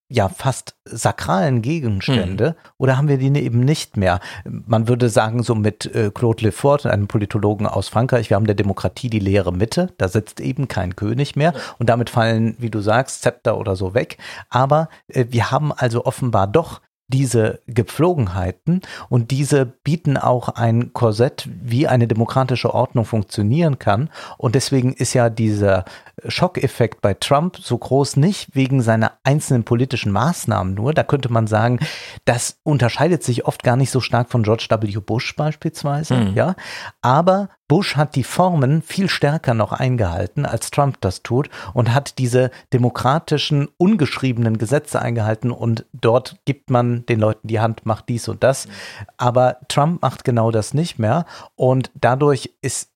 ja 0.09 0.29
fast 0.29 0.77
sakralen 0.85 1.63
Gegenstände 1.63 2.57
oder 2.77 2.97
haben 2.97 3.09
wir 3.09 3.17
die 3.17 3.27
eben 3.41 3.61
nicht 3.61 3.97
mehr? 3.97 4.21
Man 4.45 4.87
würde 4.87 5.09
sagen, 5.09 5.43
so 5.43 5.55
mit 5.55 5.87
äh, 5.95 6.11
Claude 6.15 6.45
Lefort, 6.45 6.87
einem 6.87 7.09
Politologen 7.09 7.67
aus 7.67 7.89
Frankreich, 7.89 8.31
wir 8.31 8.37
haben 8.37 8.47
der 8.47 8.55
Demokratie 8.55 9.09
die 9.09 9.19
leere 9.19 9.53
Mitte, 9.53 9.93
da 9.97 10.09
sitzt 10.09 10.41
eben 10.41 10.69
kein 10.69 10.95
König 10.95 11.37
mehr 11.37 11.55
und 11.79 11.89
damit 11.89 12.11
fallen, 12.11 12.55
wie 12.59 12.71
du 12.71 12.81
sagst, 12.81 13.23
Zepter 13.23 13.59
oder 13.59 13.77
so 13.77 13.95
weg. 13.95 14.19
Aber 14.51 14.89
äh, 15.09 15.25
wir 15.31 15.51
haben 15.51 15.73
also 15.73 16.05
offenbar 16.05 16.47
doch 16.47 16.81
diese 17.09 17.61
Gepflogenheiten 17.67 18.81
und 19.09 19.31
diese 19.31 19.67
bieten 19.67 20.17
auch 20.17 20.49
ein 20.49 20.93
Korsett, 20.93 21.49
wie 21.63 21.87
eine 21.87 22.09
demokratische 22.09 22.73
Ordnung 22.73 23.05
funktionieren 23.05 23.79
kann. 23.79 24.09
Und 24.39 24.55
deswegen 24.55 24.93
ist 24.93 25.13
ja 25.13 25.29
dieser 25.29 25.85
Schockeffekt 26.27 27.03
bei 27.03 27.15
Trump 27.15 27.59
so 27.59 27.77
groß 27.77 28.17
nicht 28.17 28.55
wegen 28.55 28.81
seiner 28.81 29.13
einzelnen 29.23 29.65
politischen 29.65 30.13
Maßnahmen 30.13 30.75
nur. 30.75 30.95
Da 30.95 31.03
könnte 31.03 31.31
man 31.31 31.47
sagen, 31.47 31.79
das 32.25 32.59
unterscheidet 32.63 33.23
sich 33.23 33.45
oft 33.45 33.63
gar 33.63 33.77
nicht 33.77 33.91
so 33.91 34.01
stark 34.01 34.31
von 34.31 34.43
George 34.43 34.67
W. 34.71 34.99
Bush 35.01 35.37
beispielsweise, 35.37 36.15
Mhm. 36.15 36.35
ja. 36.35 36.55
Aber 37.03 37.51
Bush 37.67 37.97
hat 37.97 38.15
die 38.15 38.25
Formen 38.25 38.83
viel 38.83 39.09
stärker 39.09 39.55
noch 39.55 39.73
eingehalten, 39.73 40.45
als 40.45 40.71
Trump 40.71 41.01
das 41.01 41.23
tut 41.23 41.49
und 41.73 41.95
hat 41.95 42.19
diese 42.19 42.51
demokratischen, 42.73 43.69
ungeschriebenen 43.79 44.59
Gesetze 44.59 45.01
eingehalten 45.01 45.51
und 45.51 45.87
dort 45.93 46.37
gibt 46.45 46.71
man 46.71 47.07
den 47.07 47.21
Leuten 47.21 47.49
die 47.49 47.61
Hand, 47.61 47.87
macht 47.87 48.09
dies 48.09 48.29
und 48.29 48.43
das. 48.43 48.69
Aber 49.17 49.57
Trump 49.69 50.03
macht 50.03 50.25
genau 50.25 50.51
das 50.51 50.75
nicht 50.75 50.99
mehr 50.99 51.25
und 51.57 51.91
dadurch 51.95 52.55
ist 52.61 52.94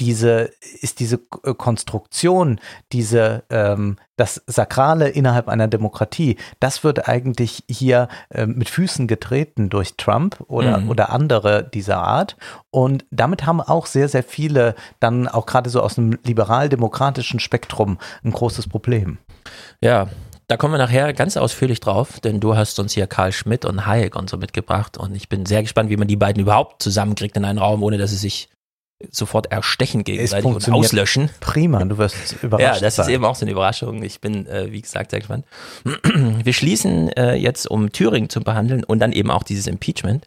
diese, 0.00 0.50
ist 0.80 1.00
diese 1.00 1.20
äh, 1.44 1.54
Konstruktion, 1.54 2.60
diese, 2.92 3.44
ähm, 3.50 3.96
das 4.16 4.42
Sakrale 4.46 5.08
innerhalb 5.08 5.48
einer 5.48 5.68
Demokratie, 5.68 6.36
das 6.60 6.84
wird 6.84 7.08
eigentlich 7.08 7.64
hier 7.68 8.08
äh, 8.30 8.46
mit 8.46 8.68
Füßen 8.68 9.06
getreten 9.06 9.68
durch 9.68 9.96
Trump 9.96 10.42
oder, 10.48 10.78
Mhm. 10.78 10.90
oder 10.90 11.10
andere 11.10 11.64
dieser 11.64 11.98
Art. 11.98 12.36
Und 12.70 13.04
damit 13.10 13.46
haben 13.46 13.60
auch 13.60 13.86
sehr, 13.86 14.08
sehr 14.08 14.22
viele 14.22 14.74
dann 15.00 15.28
auch 15.28 15.46
gerade 15.46 15.70
so 15.70 15.80
aus 15.80 15.94
dem 15.94 16.18
liberal-demokratischen 16.24 17.40
Spektrum 17.40 17.98
ein 18.24 18.32
großes 18.32 18.68
Problem. 18.68 19.18
Ja, 19.80 20.08
da 20.48 20.56
kommen 20.56 20.74
wir 20.74 20.78
nachher 20.78 21.12
ganz 21.12 21.36
ausführlich 21.36 21.80
drauf, 21.80 22.20
denn 22.20 22.38
du 22.38 22.56
hast 22.56 22.78
uns 22.78 22.92
hier 22.92 23.06
Karl 23.06 23.32
Schmidt 23.32 23.64
und 23.64 23.86
Hayek 23.86 24.14
und 24.14 24.30
so 24.30 24.36
mitgebracht 24.36 24.96
und 24.96 25.14
ich 25.14 25.28
bin 25.28 25.44
sehr 25.44 25.62
gespannt, 25.62 25.90
wie 25.90 25.96
man 25.96 26.06
die 26.06 26.16
beiden 26.16 26.40
überhaupt 26.40 26.82
zusammenkriegt 26.82 27.36
in 27.36 27.44
einen 27.44 27.58
Raum, 27.58 27.82
ohne 27.82 27.98
dass 27.98 28.10
sie 28.10 28.16
sich 28.16 28.48
sofort 29.10 29.52
erstechen 29.52 30.04
gegenseitig 30.04 30.46
und 30.46 30.72
auslöschen. 30.72 31.28
Prima, 31.40 31.84
du 31.84 31.98
wirst 31.98 32.36
überrascht 32.42 32.76
Ja, 32.76 32.80
das 32.80 32.96
sein. 32.96 33.06
ist 33.06 33.12
eben 33.12 33.24
auch 33.24 33.34
so 33.34 33.44
eine 33.44 33.52
Überraschung. 33.52 34.02
Ich 34.02 34.20
bin, 34.20 34.46
äh, 34.46 34.72
wie 34.72 34.80
gesagt, 34.80 35.10
sehr 35.10 35.20
gespannt. 35.20 35.44
Wir 35.84 36.52
schließen 36.52 37.10
äh, 37.12 37.34
jetzt, 37.34 37.70
um 37.70 37.92
Thüringen 37.92 38.30
zu 38.30 38.40
behandeln 38.40 38.84
und 38.84 38.98
dann 39.00 39.12
eben 39.12 39.30
auch 39.30 39.42
dieses 39.42 39.66
Impeachment, 39.66 40.24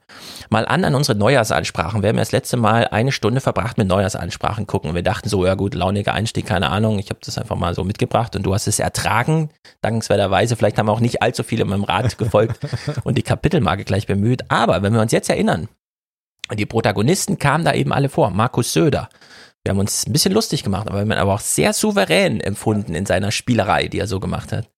mal 0.50 0.68
an 0.68 0.86
an 0.86 0.94
unsere 0.94 1.18
Neujahrsansprachen. 1.18 2.04
Wir 2.04 2.10
haben 2.10 2.18
ja 2.18 2.22
das 2.22 2.32
letzte 2.32 2.58
Mal 2.58 2.88
eine 2.88 3.12
Stunde 3.12 3.42
verbracht 3.42 3.78
mit 3.80 3.88
Neujahrsansprachen 3.88 4.68
gucken. 4.68 4.94
Wir 4.94 5.04
dachten 5.04 5.30
so, 5.30 5.46
ja 5.46 5.56
gut, 5.56 5.74
launiger 5.74 6.14
Einstieg, 6.14 6.46
keine 6.46 6.70
Ahnung. 6.70 7.00
Ich 7.00 7.10
habe 7.10 7.20
das 7.26 7.38
einfach 7.40 7.56
mal 7.56 7.74
so 7.74 7.84
mitgebracht 7.84 8.36
und 8.36 8.44
du 8.44 8.54
hast 8.54 8.68
es 8.68 8.78
ertragen, 8.80 9.50
dankenswerterweise. 9.82 10.56
Vielleicht 10.56 10.78
haben 10.78 10.90
auch 10.90 11.00
nicht 11.00 11.22
allzu 11.24 11.42
viele 11.44 11.66
meinem 11.66 11.84
Rat 11.84 12.18
gefolgt 12.20 12.60
und 13.04 13.18
die 13.18 13.24
Kapitelmarke 13.24 13.84
gleich 13.84 14.06
bemüht. 14.06 14.44
Aber 14.50 14.84
wenn 14.84 14.94
wir 14.94 15.02
uns 15.02 15.12
jetzt 15.12 15.30
erinnern, 15.30 15.70
die 16.58 16.66
Protagonisten 16.66 17.38
kamen 17.38 17.66
da 17.66 17.74
eben 17.74 17.94
alle 17.94 18.10
vor. 18.10 18.32
Markus 18.32 18.74
Söder. 18.74 19.10
Wir 19.64 19.72
haben 19.72 19.80
uns 19.80 20.08
ein 20.08 20.14
bisschen 20.14 20.34
lustig 20.34 20.64
gemacht, 20.64 20.88
aber 20.88 20.98
wir 20.98 21.02
haben 21.02 21.12
ihn 21.12 21.18
aber 21.18 21.34
auch 21.34 21.42
sehr 21.42 21.74
souverän 21.74 22.40
empfunden 22.40 22.96
in 22.96 23.06
seiner 23.06 23.32
Spielerei, 23.32 23.88
die 23.88 24.00
er 24.00 24.08
so 24.08 24.20
gemacht 24.20 24.52
hat. 24.52 24.70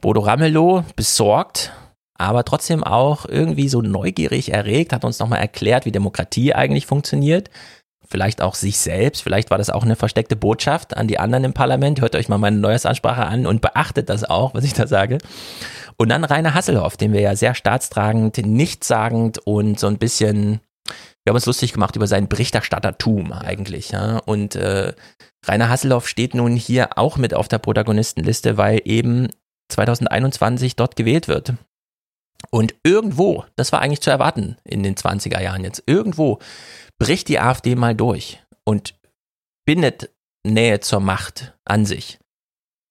Bodo 0.00 0.20
Ramelow 0.20 0.84
besorgt, 0.96 1.72
aber 2.16 2.44
trotzdem 2.44 2.84
auch 2.84 3.26
irgendwie 3.26 3.68
so 3.68 3.82
neugierig 3.82 4.52
erregt, 4.52 4.92
hat 4.92 5.04
uns 5.04 5.18
nochmal 5.18 5.40
erklärt, 5.40 5.84
wie 5.84 5.92
Demokratie 5.92 6.54
eigentlich 6.54 6.86
funktioniert. 6.86 7.50
Vielleicht 8.06 8.42
auch 8.42 8.54
sich 8.54 8.78
selbst, 8.78 9.22
vielleicht 9.22 9.50
war 9.50 9.58
das 9.58 9.70
auch 9.70 9.82
eine 9.82 9.96
versteckte 9.96 10.36
Botschaft 10.36 10.96
an 10.96 11.08
die 11.08 11.18
anderen 11.18 11.44
im 11.44 11.54
Parlament. 11.54 12.00
Hört 12.00 12.14
euch 12.14 12.28
mal 12.28 12.38
meine 12.38 12.58
Neuesansprache 12.58 13.24
an 13.24 13.46
und 13.46 13.62
beachtet 13.62 14.10
das 14.10 14.24
auch, 14.24 14.54
was 14.54 14.64
ich 14.64 14.74
da 14.74 14.86
sage. 14.86 15.18
Und 15.96 16.10
dann 16.10 16.24
Rainer 16.24 16.54
Hasselhoff, 16.54 16.96
den 16.96 17.12
wir 17.12 17.20
ja 17.20 17.34
sehr 17.34 17.54
staatstragend, 17.54 18.36
nichtssagend 18.38 19.38
und 19.38 19.80
so 19.80 19.86
ein 19.86 19.98
bisschen 19.98 20.60
wir 21.24 21.30
haben 21.30 21.36
uns 21.36 21.46
lustig 21.46 21.72
gemacht 21.72 21.96
über 21.96 22.06
sein 22.06 22.28
Berichterstattertum 22.28 23.32
eigentlich. 23.32 23.90
Ja? 23.90 24.18
Und 24.18 24.56
äh, 24.56 24.92
Rainer 25.46 25.68
Hasselhoff 25.70 26.06
steht 26.06 26.34
nun 26.34 26.54
hier 26.54 26.98
auch 26.98 27.16
mit 27.16 27.34
auf 27.34 27.48
der 27.48 27.58
Protagonistenliste, 27.58 28.56
weil 28.58 28.82
eben 28.84 29.28
2021 29.70 30.76
dort 30.76 30.96
gewählt 30.96 31.28
wird. 31.28 31.54
Und 32.50 32.74
irgendwo, 32.82 33.44
das 33.56 33.72
war 33.72 33.80
eigentlich 33.80 34.02
zu 34.02 34.10
erwarten 34.10 34.56
in 34.64 34.82
den 34.82 34.96
20er 34.96 35.40
Jahren 35.40 35.64
jetzt, 35.64 35.82
irgendwo 35.86 36.40
bricht 36.98 37.28
die 37.28 37.40
AfD 37.40 37.74
mal 37.74 37.94
durch 37.94 38.42
und 38.64 38.94
bindet 39.64 40.10
Nähe 40.46 40.80
zur 40.80 41.00
Macht 41.00 41.54
an 41.64 41.86
sich. 41.86 42.18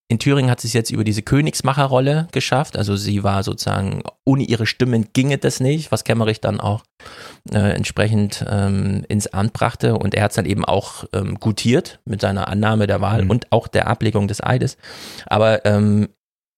In 0.10 0.20
Thüringen 0.20 0.52
hat 0.52 0.62
sie 0.62 0.68
es 0.68 0.74
jetzt 0.74 0.92
über 0.92 1.04
diese 1.04 1.22
Königsmacherrolle 1.22 2.28
geschafft. 2.32 2.78
Also 2.78 2.96
sie 2.96 3.24
war 3.24 3.42
sozusagen, 3.44 4.04
ohne 4.26 4.44
ihre 4.44 4.66
Stimmen 4.66 5.08
ginge 5.14 5.38
das 5.38 5.60
nicht, 5.60 5.92
was 5.92 6.04
Kemmerich 6.04 6.42
dann 6.42 6.60
auch 6.60 6.84
äh, 7.52 7.58
entsprechend 7.74 8.46
ähm, 8.48 9.06
ins 9.08 9.28
Amt 9.28 9.54
brachte. 9.54 9.98
Und 9.98 10.14
er 10.14 10.24
hat 10.24 10.32
es 10.32 10.36
dann 10.36 10.46
eben 10.46 10.66
auch 10.66 11.06
ähm, 11.14 11.40
gutiert 11.40 12.00
mit 12.06 12.22
seiner 12.22 12.48
Annahme 12.48 12.86
der 12.86 13.02
Wahl 13.02 13.24
Mhm. 13.24 13.30
und 13.30 13.52
auch 13.52 13.68
der 13.68 13.88
Ablegung 13.88 14.28
des 14.28 14.44
Eides. 14.44 14.78
Aber 15.26 15.66
ähm, 15.66 16.10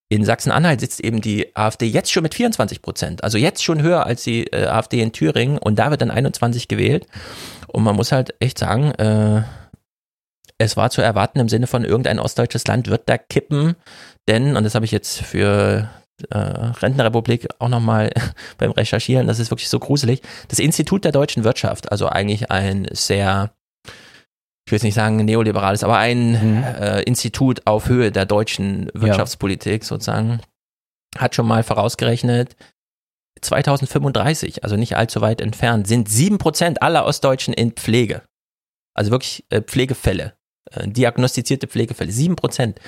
in 0.10 0.23
Sachsen-Anhalt 0.25 0.81
sitzt 0.81 0.99
eben 0.99 1.21
die 1.21 1.55
AfD 1.55 1.86
jetzt 1.88 2.12
schon 2.12 2.23
mit 2.23 2.36
24 2.36 2.81
Prozent. 2.81 3.23
Also 3.23 3.38
jetzt 3.38 3.63
schon 3.63 3.81
höher 3.81 4.05
als 4.05 4.23
die 4.23 4.47
äh, 4.47 4.65
AfD 4.67 5.01
in 5.01 5.13
Thüringen. 5.13 5.58
Und 5.58 5.79
da 5.79 5.91
wird 5.91 6.01
dann 6.01 6.12
21 6.12 6.67
gewählt. 6.67 7.08
Und 7.67 7.84
man 7.84 7.95
muss 7.95 8.12
halt 8.12 8.34
echt 8.39 8.58
sagen, 8.60 8.91
äh, 8.91 9.43
es 10.58 10.78
war 10.78 10.89
zu 10.89 11.02
erwarten 11.02 11.39
im 11.39 11.50
Sinne 11.50 11.68
von 11.68 11.84
irgendein 11.84 12.20
ostdeutsches 12.20 12.65
Land 12.68 12.88
wird 12.89 13.10
da 13.10 13.18
kippen, 13.18 13.76
denn, 14.28 14.56
und 14.56 14.63
das 14.63 14.76
habe 14.76 14.86
ich 14.86 14.91
jetzt 14.91 15.22
für 15.22 15.89
äh, 16.30 16.38
Rentenrepublik 16.38 17.48
auch 17.60 17.70
nochmal 17.70 18.12
beim 18.58 18.72
Recherchieren, 18.72 19.28
das 19.28 19.39
ist 19.39 19.52
wirklich 19.52 19.70
so 19.70 19.80
gruselig, 19.80 20.22
das 20.48 20.60
Institut 20.60 21.04
der 21.04 21.12
deutschen 21.12 21.44
Wirtschaft, 21.44 21.91
also 21.91 22.08
eigentlich 22.08 22.52
ein 22.52 22.88
sehr, 22.91 23.52
ich 24.65 24.72
will 24.72 24.78
jetzt 24.78 24.84
nicht 24.84 24.94
sagen 24.96 25.18
neoliberales, 25.18 25.84
aber 25.84 25.98
ein 25.98 26.32
Mhm. 26.32 26.63
äh, 26.63 27.02
Institut 27.04 27.62
auf 27.68 27.89
Höhe 27.89 28.12
der 28.12 28.26
deutschen 28.26 28.89
Wirtschaftspolitik 28.94 29.84
sozusagen, 29.84 30.39
hat 31.18 31.36
schon 31.36 31.48
mal 31.48 31.63
vorausgerechnet, 31.63 32.56
2035, 33.41 34.63
also 34.63 34.78
nicht 34.78 34.96
allzu 34.96 35.22
weit 35.22 35.41
entfernt, 35.41 35.88
sind 35.88 36.10
sieben 36.10 36.38
Prozent 36.38 36.82
aller 36.82 37.06
Ostdeutschen 37.06 37.54
in 37.54 37.72
Pflege. 37.74 38.22
Also 38.96 39.12
wirklich 39.12 39.46
äh, 39.50 39.62
Pflegefälle, 39.62 40.34
diagnostizierte 40.86 41.67
Pflegefälle, 41.67 42.12
sieben 42.12 42.36
Prozent. 42.36 42.80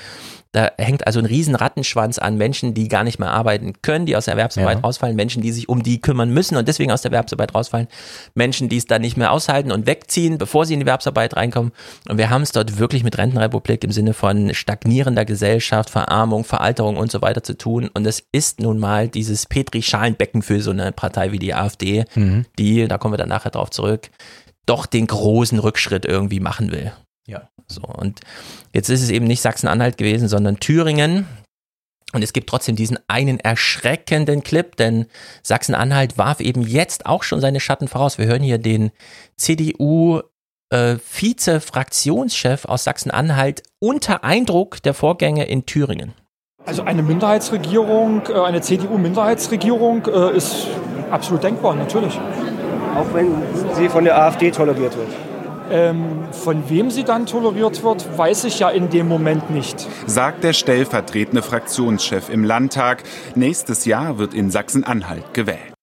Da 0.54 0.72
hängt 0.78 1.06
also 1.06 1.20
ein 1.20 1.26
riesen 1.26 1.56
Rattenschwanz 1.56 2.18
an 2.18 2.38
Menschen, 2.38 2.74
die 2.74 2.88
gar 2.88 3.04
nicht 3.04 3.20
mehr 3.20 3.30
arbeiten 3.32 3.74
können, 3.82 4.06
die 4.06 4.16
aus 4.16 4.26
der 4.26 4.34
Erwerbsarbeit 4.34 4.78
Ja. 4.78 4.82
rausfallen, 4.84 5.16
Menschen, 5.16 5.42
die 5.44 5.52
sich 5.52 5.68
um 5.70 5.84
die 5.84 6.00
kümmern 6.02 6.30
müssen 6.32 6.56
und 6.58 6.68
deswegen 6.68 6.92
aus 6.92 7.02
der 7.02 7.12
Erwerbsarbeit 7.12 7.54
rausfallen, 7.54 7.88
Menschen, 8.34 8.70
die 8.70 8.78
es 8.78 8.86
dann 8.86 9.02
nicht 9.02 9.18
mehr 9.18 9.32
aushalten 9.32 9.72
und 9.72 9.86
wegziehen, 9.86 10.38
bevor 10.38 10.66
sie 10.66 10.74
in 10.74 10.80
die 10.80 10.86
Erwerbsarbeit 10.86 11.36
reinkommen. 11.36 11.74
Und 12.10 12.18
wir 12.18 12.30
haben 12.30 12.42
es 12.42 12.54
dort 12.54 12.80
wirklich 12.80 13.04
mit 13.04 13.18
Rentenrepublik 13.18 13.84
im 13.84 13.92
Sinne 13.92 14.13
von 14.13 14.54
stagnierender 14.54 15.26
Gesellschaft, 15.26 15.90
Verarmung, 15.90 16.46
Veralterung 16.46 16.96
und 16.98 17.12
so 17.12 17.22
weiter 17.22 17.44
zu 17.44 17.56
tun. 17.58 17.90
Und 17.94 18.08
es 18.08 18.24
ist 18.32 18.62
nun 18.62 18.80
mal 18.80 19.10
dieses 19.10 19.46
Petri-Schalenbecken 19.46 20.42
für 20.42 20.62
so 20.62 20.72
eine 20.72 20.92
Partei 20.94 21.32
wie 21.34 21.40
die 21.40 21.54
AfD, 21.54 22.06
Mhm. 22.16 22.46
die, 22.58 22.88
da 22.88 22.98
kommen 22.98 23.13
wir 23.13 23.18
dann 23.18 23.30
nachher 23.30 23.52
drauf 23.52 23.70
zurück, 23.70 24.10
doch 24.66 24.86
den 24.86 25.08
großen 25.08 25.60
Rückschritt 25.60 26.06
irgendwie 26.06 26.40
machen 26.40 26.72
will. 26.72 26.94
Ja. 27.28 27.50
So, 27.68 27.82
und 27.82 28.22
jetzt 28.74 28.90
ist 28.90 29.04
es 29.04 29.10
eben 29.10 29.28
nicht 29.28 29.42
Sachsen-Anhalt 29.42 29.98
gewesen, 29.98 30.28
sondern 30.28 30.60
Thüringen. 30.60 31.28
Und 32.13 32.24
es 32.24 32.32
gibt 32.32 32.50
trotzdem 32.50 32.78
diesen 32.78 32.98
einen 33.08 33.40
erschreckenden 33.40 34.42
Clip, 34.42 34.78
denn 34.78 35.08
Sachsen-Anhalt 35.44 36.18
warf 36.18 36.40
eben 36.40 36.62
jetzt 36.62 37.06
auch 37.06 37.24
schon 37.24 37.42
seine 37.42 37.60
Schatten 37.60 37.90
voraus. 37.90 38.18
Wir 38.18 38.28
hören 38.28 38.42
hier 38.42 38.58
den 38.58 38.92
CDU 39.36 40.22
äh, 40.70 40.96
Vize-Fraktionschef 40.98 42.63
aus 42.63 42.86
Sachsen-Anhalt 42.86 43.63
unter 43.80 44.24
Eindruck 44.24 44.82
der 44.84 44.94
Vorgänge 44.94 45.46
in 45.46 45.66
Thüringen. 45.66 46.13
Also 46.66 46.84
eine 46.84 47.04
Minderheitsregierung, 47.04 48.22
äh, 48.30 48.40
eine 48.40 48.62
CDU-Minderheitsregierung 48.62 50.06
äh, 50.06 50.38
ist 50.38 50.68
absolut 51.12 51.44
denkbar, 51.44 51.76
natürlich. 51.76 52.18
Auch 52.96 53.13
wenn 53.13 53.34
sie 53.76 53.90
von 53.90 54.06
der 54.06 54.18
AfD 54.18 54.50
toleriert 54.52 54.98
wird. 54.98 55.27
Ähm, 55.70 56.28
von 56.32 56.70
wem 56.70 56.92
sie 56.92 57.04
dann 57.04 57.26
toleriert 57.26 57.84
wird, 57.84 58.18
weiß 58.18 58.46
ich 58.46 58.60
ja 58.60 58.70
in 58.70 58.90
dem 58.90 59.08
Moment 59.08 59.50
nicht. 59.50 59.88
sagt 60.06 60.44
der 60.44 60.54
stellvertretende 60.54 61.42
Fraktionschef 61.42 62.30
im 62.30 62.44
Landtag. 62.44 63.04
Nächstes 63.36 63.86
Jahr 63.86 64.18
wird 64.18 64.34
in 64.34 64.50
Sachsen-Anhalt 64.50 65.34
gewählt. 65.34 65.74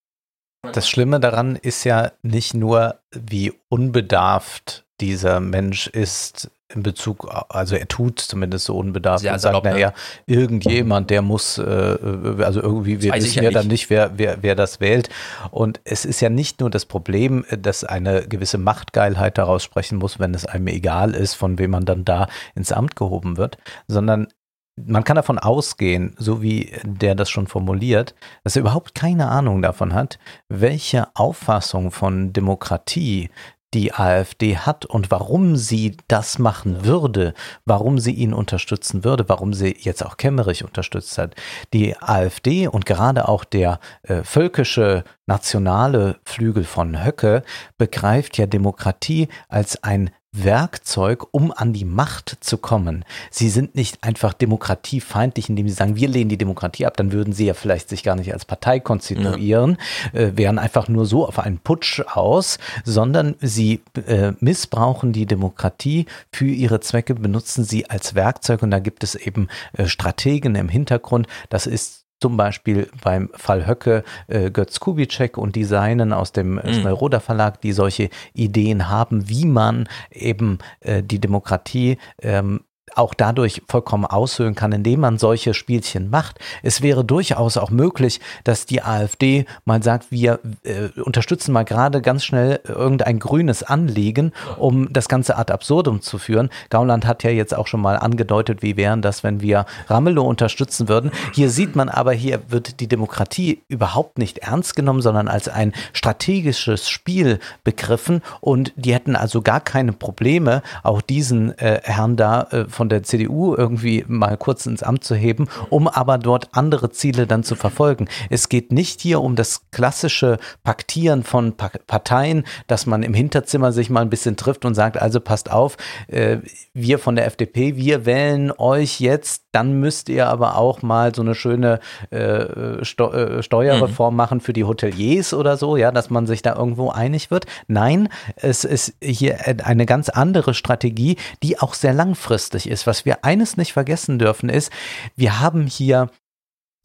Das 0.72 0.88
Schlimme 0.88 1.20
daran 1.20 1.56
ist 1.56 1.84
ja 1.84 2.12
nicht 2.22 2.54
nur, 2.54 2.98
wie 3.12 3.52
unbedarft 3.68 4.84
dieser 5.00 5.40
Mensch 5.40 5.86
ist 5.88 6.50
in 6.74 6.82
Bezug, 6.82 7.28
also 7.48 7.76
er 7.76 7.88
tut 7.88 8.20
zumindest 8.20 8.66
so 8.66 8.76
unbedarft 8.76 9.22
Sehr 9.22 9.32
und 9.32 9.38
sagt, 9.38 9.52
salopp, 9.52 9.64
ne? 9.64 9.70
naja, 9.70 9.92
irgendjemand, 10.26 11.10
der 11.10 11.22
muss, 11.22 11.58
äh, 11.58 11.62
also 11.62 12.60
irgendwie, 12.60 13.02
wir 13.02 13.14
wissen 13.14 13.36
ja 13.36 13.44
ja 13.44 13.50
dann 13.50 13.68
nicht. 13.68 13.82
nicht, 13.82 13.90
wer, 13.90 14.12
wer, 14.16 14.38
wer 14.42 14.54
das 14.54 14.80
wählt. 14.80 15.08
Und 15.50 15.80
es 15.84 16.04
ist 16.04 16.20
ja 16.20 16.28
nicht 16.28 16.60
nur 16.60 16.70
das 16.70 16.86
Problem, 16.86 17.44
dass 17.56 17.84
eine 17.84 18.26
gewisse 18.26 18.58
Machtgeilheit 18.58 19.38
daraus 19.38 19.62
sprechen 19.62 19.98
muss, 19.98 20.18
wenn 20.18 20.34
es 20.34 20.46
einem 20.46 20.66
egal 20.68 21.14
ist, 21.14 21.34
von 21.34 21.58
wem 21.58 21.70
man 21.70 21.84
dann 21.84 22.04
da 22.04 22.28
ins 22.54 22.72
Amt 22.72 22.96
gehoben 22.96 23.36
wird, 23.36 23.58
sondern 23.86 24.28
man 24.76 25.04
kann 25.04 25.14
davon 25.16 25.38
ausgehen, 25.38 26.14
so 26.18 26.42
wie 26.42 26.72
der 26.82 27.14
das 27.14 27.30
schon 27.30 27.46
formuliert, 27.46 28.14
dass 28.42 28.56
er 28.56 28.60
überhaupt 28.60 28.94
keine 28.94 29.28
Ahnung 29.28 29.62
davon 29.62 29.94
hat, 29.94 30.18
welche 30.48 31.06
Auffassung 31.14 31.90
von 31.92 32.32
Demokratie 32.32 33.30
die 33.74 33.92
AfD 33.92 34.56
hat 34.56 34.86
und 34.86 35.10
warum 35.10 35.56
sie 35.56 35.96
das 36.08 36.38
machen 36.38 36.84
würde, 36.84 37.34
warum 37.64 37.98
sie 37.98 38.12
ihn 38.12 38.32
unterstützen 38.32 39.04
würde, 39.04 39.28
warum 39.28 39.52
sie 39.52 39.76
jetzt 39.78 40.04
auch 40.04 40.16
Kemmerich 40.16 40.64
unterstützt 40.64 41.18
hat. 41.18 41.34
Die 41.72 41.96
AfD 42.00 42.68
und 42.68 42.86
gerade 42.86 43.28
auch 43.28 43.44
der 43.44 43.80
äh, 44.02 44.22
völkische 44.22 45.04
nationale 45.26 46.16
Flügel 46.24 46.64
von 46.64 47.04
Höcke 47.04 47.42
begreift 47.76 48.38
ja 48.38 48.46
Demokratie 48.46 49.28
als 49.48 49.82
ein 49.82 50.10
Werkzeug, 50.34 51.26
um 51.30 51.52
an 51.52 51.72
die 51.72 51.84
Macht 51.84 52.38
zu 52.40 52.58
kommen. 52.58 53.04
Sie 53.30 53.48
sind 53.48 53.74
nicht 53.74 54.02
einfach 54.02 54.32
demokratiefeindlich, 54.32 55.48
indem 55.48 55.68
sie 55.68 55.74
sagen, 55.74 55.96
wir 55.96 56.08
lehnen 56.08 56.28
die 56.28 56.36
Demokratie 56.36 56.86
ab, 56.86 56.96
dann 56.96 57.12
würden 57.12 57.32
sie 57.32 57.46
ja 57.46 57.54
vielleicht 57.54 57.88
sich 57.88 58.02
gar 58.02 58.16
nicht 58.16 58.32
als 58.32 58.44
Partei 58.44 58.80
konstituieren, 58.80 59.78
äh, 60.12 60.32
wären 60.34 60.58
einfach 60.58 60.88
nur 60.88 61.06
so 61.06 61.26
auf 61.26 61.38
einen 61.38 61.58
Putsch 61.58 62.00
aus, 62.00 62.58
sondern 62.84 63.36
sie 63.40 63.80
äh, 64.06 64.32
missbrauchen 64.40 65.12
die 65.12 65.26
Demokratie 65.26 66.06
für 66.32 66.46
ihre 66.46 66.80
Zwecke, 66.80 67.14
benutzen 67.14 67.64
sie 67.64 67.88
als 67.88 68.14
Werkzeug 68.14 68.62
und 68.62 68.70
da 68.70 68.80
gibt 68.80 69.04
es 69.04 69.14
eben 69.14 69.48
äh, 69.74 69.86
Strategen 69.86 70.56
im 70.56 70.68
Hintergrund. 70.68 71.28
Das 71.48 71.66
ist 71.66 72.03
zum 72.24 72.38
Beispiel 72.38 72.88
beim 73.02 73.28
Fall 73.34 73.66
Höcke 73.66 74.02
äh, 74.28 74.50
Götz 74.50 74.80
Kubitschek 74.80 75.36
und 75.36 75.56
die 75.56 75.64
Seinen 75.64 76.14
aus 76.14 76.32
dem 76.32 76.56
äh, 76.56 76.70
Mhm. 76.70 76.80
Schnellroder 76.80 77.20
Verlag, 77.20 77.60
die 77.60 77.72
solche 77.72 78.08
Ideen 78.32 78.88
haben, 78.88 79.28
wie 79.28 79.44
man 79.44 79.86
eben 80.10 80.56
äh, 80.80 81.02
die 81.02 81.20
Demokratie 81.20 81.98
ähm, 82.22 82.60
auch 82.94 83.14
dadurch 83.14 83.62
vollkommen 83.68 84.04
aushöhlen 84.04 84.54
kann, 84.54 84.72
indem 84.72 85.00
man 85.00 85.18
solche 85.18 85.54
Spielchen 85.54 86.10
macht. 86.10 86.38
Es 86.62 86.82
wäre 86.82 87.04
durchaus 87.04 87.56
auch 87.56 87.70
möglich, 87.70 88.20
dass 88.44 88.66
die 88.66 88.82
AfD 88.82 89.46
mal 89.64 89.82
sagt, 89.82 90.10
wir 90.10 90.40
äh, 90.62 91.00
unterstützen 91.00 91.52
mal 91.52 91.64
gerade 91.64 92.02
ganz 92.02 92.24
schnell 92.24 92.60
irgendein 92.66 93.18
grünes 93.18 93.62
Anliegen, 93.62 94.32
um 94.58 94.92
das 94.92 95.08
Ganze 95.08 95.36
ad 95.36 95.52
absurdum 95.52 96.02
zu 96.02 96.18
führen. 96.18 96.50
Gauland 96.70 97.06
hat 97.06 97.22
ja 97.22 97.30
jetzt 97.30 97.56
auch 97.56 97.66
schon 97.66 97.80
mal 97.80 97.96
angedeutet, 97.96 98.62
wie 98.62 98.76
wären 98.76 99.02
das, 99.02 99.24
wenn 99.24 99.40
wir 99.40 99.66
Ramelow 99.88 100.24
unterstützen 100.24 100.88
würden. 100.88 101.10
Hier 101.32 101.50
sieht 101.50 101.76
man 101.76 101.88
aber, 101.88 102.12
hier 102.12 102.40
wird 102.48 102.80
die 102.80 102.88
Demokratie 102.88 103.62
überhaupt 103.68 104.18
nicht 104.18 104.38
ernst 104.38 104.76
genommen, 104.76 105.02
sondern 105.02 105.28
als 105.28 105.48
ein 105.48 105.72
strategisches 105.92 106.88
Spiel 106.88 107.38
begriffen 107.64 108.22
und 108.40 108.72
die 108.76 108.94
hätten 108.94 109.16
also 109.16 109.42
gar 109.42 109.60
keine 109.60 109.92
Probleme, 109.92 110.62
auch 110.82 111.00
diesen 111.00 111.56
äh, 111.58 111.80
Herrn 111.82 112.16
da 112.16 112.42
äh, 112.50 112.64
von 112.74 112.88
der 112.88 113.02
CDU 113.02 113.54
irgendwie 113.54 114.04
mal 114.08 114.36
kurz 114.36 114.66
ins 114.66 114.82
Amt 114.82 115.04
zu 115.04 115.14
heben, 115.14 115.48
um 115.70 115.88
aber 115.88 116.18
dort 116.18 116.48
andere 116.52 116.90
Ziele 116.90 117.26
dann 117.26 117.44
zu 117.44 117.54
verfolgen. 117.54 118.08
Es 118.30 118.48
geht 118.48 118.72
nicht 118.72 119.00
hier 119.00 119.20
um 119.20 119.36
das 119.36 119.62
klassische 119.70 120.38
Paktieren 120.62 121.22
von 121.22 121.56
pa 121.56 121.70
Parteien, 121.86 122.44
dass 122.66 122.86
man 122.86 123.02
im 123.02 123.14
Hinterzimmer 123.14 123.72
sich 123.72 123.90
mal 123.90 124.02
ein 124.02 124.10
bisschen 124.10 124.36
trifft 124.36 124.64
und 124.64 124.74
sagt, 124.74 125.00
also 125.00 125.20
passt 125.20 125.50
auf, 125.50 125.76
äh, 126.08 126.38
wir 126.72 126.98
von 126.98 127.16
der 127.16 127.26
FDP, 127.26 127.76
wir 127.76 128.06
wählen 128.06 128.52
euch 128.56 129.00
jetzt, 129.00 129.44
dann 129.52 129.80
müsst 129.80 130.08
ihr 130.08 130.28
aber 130.28 130.56
auch 130.56 130.82
mal 130.82 131.14
so 131.14 131.22
eine 131.22 131.34
schöne 131.34 131.80
äh, 132.10 132.84
Steu 132.84 133.10
äh, 133.10 133.42
Steuerreform 133.42 134.16
machen 134.16 134.40
für 134.40 134.52
die 134.52 134.64
Hoteliers 134.64 135.32
oder 135.34 135.56
so, 135.56 135.76
ja, 135.76 135.92
dass 135.92 136.10
man 136.10 136.26
sich 136.26 136.42
da 136.42 136.56
irgendwo 136.56 136.90
einig 136.90 137.30
wird. 137.30 137.46
Nein, 137.68 138.08
es 138.36 138.64
ist 138.64 138.94
hier 139.00 139.38
eine 139.64 139.86
ganz 139.86 140.08
andere 140.08 140.54
Strategie, 140.54 141.16
die 141.42 141.58
auch 141.60 141.74
sehr 141.74 141.92
langfristig 141.92 142.63
ist. 142.66 142.86
Was 142.86 143.04
wir 143.04 143.24
eines 143.24 143.56
nicht 143.56 143.72
vergessen 143.72 144.18
dürfen 144.18 144.48
ist, 144.48 144.70
wir 145.16 145.40
haben 145.40 145.66
hier 145.66 146.10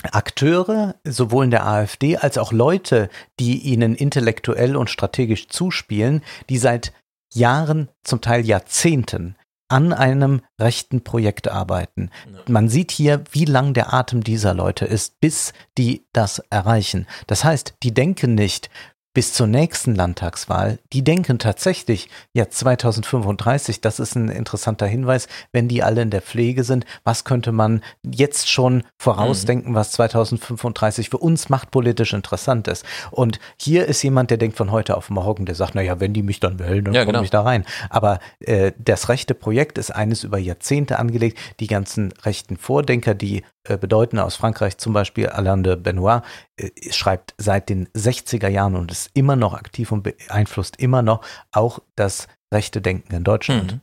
Akteure, 0.04 0.96
sowohl 1.04 1.46
in 1.46 1.52
der 1.52 1.66
AfD 1.66 2.18
als 2.18 2.38
auch 2.38 2.54
Leute, 2.54 3.10
die 3.40 3.60
ihnen 3.60 3.96
intellektuell 3.96 4.78
und 4.78 4.90
strategisch 4.90 5.50
zuspielen, 5.50 6.24
die 6.50 6.58
seit 6.58 6.94
Jahren, 7.34 7.90
zum 8.04 8.22
Teil 8.22 8.46
Jahrzehnten 8.46 9.36
an 9.68 9.94
einem 9.94 10.42
rechten 10.60 11.04
Projekt 11.04 11.48
arbeiten. 11.48 12.10
Man 12.48 12.70
sieht 12.70 12.92
hier, 12.92 13.24
wie 13.32 13.46
lang 13.46 13.74
der 13.74 13.94
Atem 13.94 14.24
dieser 14.24 14.54
Leute 14.56 14.86
ist, 14.86 15.20
bis 15.20 15.54
die 15.78 16.08
das 16.12 16.40
erreichen. 16.50 17.06
Das 17.28 17.44
heißt, 17.44 17.76
die 17.84 17.94
denken 17.94 18.34
nicht, 18.34 18.70
bis 19.14 19.34
zur 19.34 19.48
nächsten 19.48 19.96
Landtagswahl, 19.96 20.80
die 20.94 21.04
denken 21.04 21.40
tatsächlich, 21.40 22.10
ja 22.34 22.50
2035, 22.50 23.82
das 23.82 24.00
ist 24.00 24.16
ein 24.16 24.30
interessanter 24.30 24.86
Hinweis, 24.86 25.28
wenn 25.52 25.68
die 25.68 25.82
alle 25.82 26.02
in 26.02 26.12
der 26.12 26.22
Pflege 26.22 26.64
sind, 26.64 26.86
was 27.04 27.24
könnte 27.24 27.52
man 27.52 27.82
jetzt 28.04 28.50
schon 28.50 28.84
vorausdenken, 28.98 29.74
was 29.74 29.92
2035 29.94 31.10
für 31.10 31.18
uns 31.18 31.50
machtpolitisch 31.50 32.14
interessant 32.14 32.68
ist. 32.68 32.86
Und 33.10 33.40
hier 33.58 33.88
ist 33.88 34.04
jemand, 34.04 34.30
der 34.30 34.38
denkt 34.38 34.58
von 34.58 34.72
heute 34.72 34.96
auf 34.96 35.10
morgen, 35.10 35.46
der 35.46 35.56
sagt, 35.56 35.76
naja, 35.76 36.00
wenn 36.00 36.14
die 36.14 36.24
mich 36.24 36.40
dann 36.40 36.60
wählen, 36.60 36.86
dann 36.86 36.94
Ja, 36.94 37.02
komme 37.02 37.14
genau. 37.14 37.24
ich 37.24 37.32
da 37.32 37.42
rein. 37.42 37.66
Aber 37.90 38.20
äh, 38.40 38.74
das 38.78 39.10
rechte 39.10 39.34
Projekt 39.34 39.78
ist 39.78 39.92
eines 39.92 40.24
über 40.24 40.38
Jahrzehnte 40.38 41.00
angelegt. 41.00 41.40
Die 41.60 41.68
ganzen 41.68 42.14
rechten 42.24 42.58
Vordenker, 42.58 43.16
die 43.16 43.44
äh, 43.64 43.78
bedeuten 43.78 44.20
aus 44.20 44.36
Frankreich 44.36 44.78
zum 44.78 44.94
Beispiel 44.94 45.28
Alain 45.28 45.64
de 45.64 45.76
Benoit, 45.76 46.22
äh, 46.58 46.70
schreibt 46.92 47.34
seit 47.38 47.70
den 47.70 47.88
60er 47.90 48.48
Jahren 48.48 48.76
und 48.76 48.92
ist 48.92 49.09
immer 49.14 49.36
noch 49.36 49.54
aktiv 49.54 49.92
und 49.92 50.04
beeinflusst 50.04 50.78
immer 50.78 51.02
noch 51.02 51.22
auch 51.52 51.80
das 51.96 52.28
rechte 52.54 52.82
Denken 52.82 53.14
in 53.14 53.24
Deutschland. 53.24 53.74
Mhm. 53.74 53.82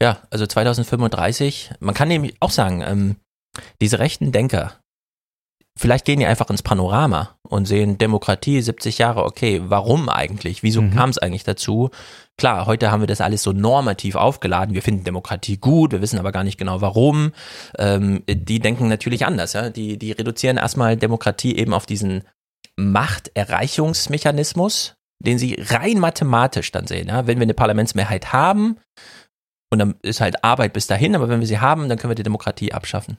Ja, 0.00 0.18
also 0.30 0.46
2035, 0.46 1.70
man 1.80 1.94
kann 1.94 2.08
nämlich 2.08 2.36
auch 2.40 2.50
sagen, 2.50 2.82
ähm, 2.82 3.16
diese 3.80 3.98
rechten 3.98 4.32
Denker, 4.32 4.72
vielleicht 5.76 6.04
gehen 6.04 6.18
die 6.18 6.26
einfach 6.26 6.50
ins 6.50 6.62
Panorama 6.62 7.36
und 7.48 7.66
sehen 7.66 7.98
Demokratie 7.98 8.60
70 8.60 8.98
Jahre, 8.98 9.24
okay, 9.24 9.62
warum 9.64 10.08
eigentlich? 10.08 10.62
Wieso 10.62 10.82
Mhm. 10.82 10.94
kam 10.94 11.10
es 11.10 11.18
eigentlich 11.18 11.44
dazu? 11.44 11.90
Klar, 12.36 12.66
heute 12.66 12.90
haben 12.90 13.00
wir 13.00 13.06
das 13.06 13.20
alles 13.20 13.42
so 13.42 13.52
normativ 13.52 14.16
aufgeladen. 14.16 14.74
Wir 14.74 14.82
finden 14.82 15.04
Demokratie 15.04 15.56
gut, 15.56 15.92
wir 15.92 16.02
wissen 16.02 16.18
aber 16.18 16.32
gar 16.32 16.44
nicht 16.44 16.58
genau 16.58 16.80
warum. 16.80 17.32
Ähm, 17.78 18.24
die 18.28 18.58
denken 18.58 18.88
natürlich 18.88 19.24
anders, 19.24 19.52
ja. 19.52 19.70
Die, 19.70 19.98
die 19.98 20.12
reduzieren 20.12 20.56
erstmal 20.56 20.96
Demokratie 20.96 21.56
eben 21.56 21.72
auf 21.72 21.86
diesen 21.86 22.24
Machterreichungsmechanismus, 22.76 24.94
den 25.18 25.38
sie 25.38 25.56
rein 25.58 25.98
mathematisch 25.98 26.70
dann 26.72 26.86
sehen. 26.86 27.08
Ja? 27.08 27.26
Wenn 27.26 27.38
wir 27.38 27.44
eine 27.44 27.54
Parlamentsmehrheit 27.54 28.32
haben, 28.32 28.78
und 29.70 29.78
dann 29.80 29.94
ist 30.02 30.20
halt 30.20 30.44
Arbeit 30.44 30.72
bis 30.72 30.86
dahin, 30.86 31.16
aber 31.16 31.28
wenn 31.28 31.40
wir 31.40 31.48
sie 31.48 31.58
haben, 31.58 31.88
dann 31.88 31.98
können 31.98 32.12
wir 32.12 32.16
die 32.16 32.22
Demokratie 32.22 32.72
abschaffen. 32.72 33.18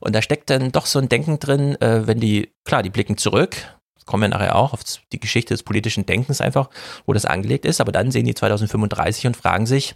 Und 0.00 0.14
da 0.14 0.20
steckt 0.20 0.50
dann 0.50 0.70
doch 0.70 0.84
so 0.84 0.98
ein 0.98 1.08
Denken 1.08 1.38
drin, 1.38 1.80
äh, 1.80 2.06
wenn 2.06 2.20
die, 2.20 2.52
klar, 2.66 2.82
die 2.82 2.90
blicken 2.90 3.16
zurück, 3.16 3.56
kommen 4.04 4.22
wir 4.22 4.28
nachher 4.28 4.56
auch 4.56 4.74
auf 4.74 4.82
die 5.12 5.20
Geschichte 5.20 5.54
des 5.54 5.62
politischen 5.62 6.04
Denkens 6.04 6.42
einfach, 6.42 6.68
wo 7.06 7.14
das 7.14 7.24
angelegt 7.24 7.64
ist, 7.64 7.80
aber 7.80 7.90
dann 7.90 8.10
sehen 8.10 8.26
die 8.26 8.34
2035 8.34 9.28
und 9.28 9.36
fragen 9.36 9.64
sich, 9.64 9.94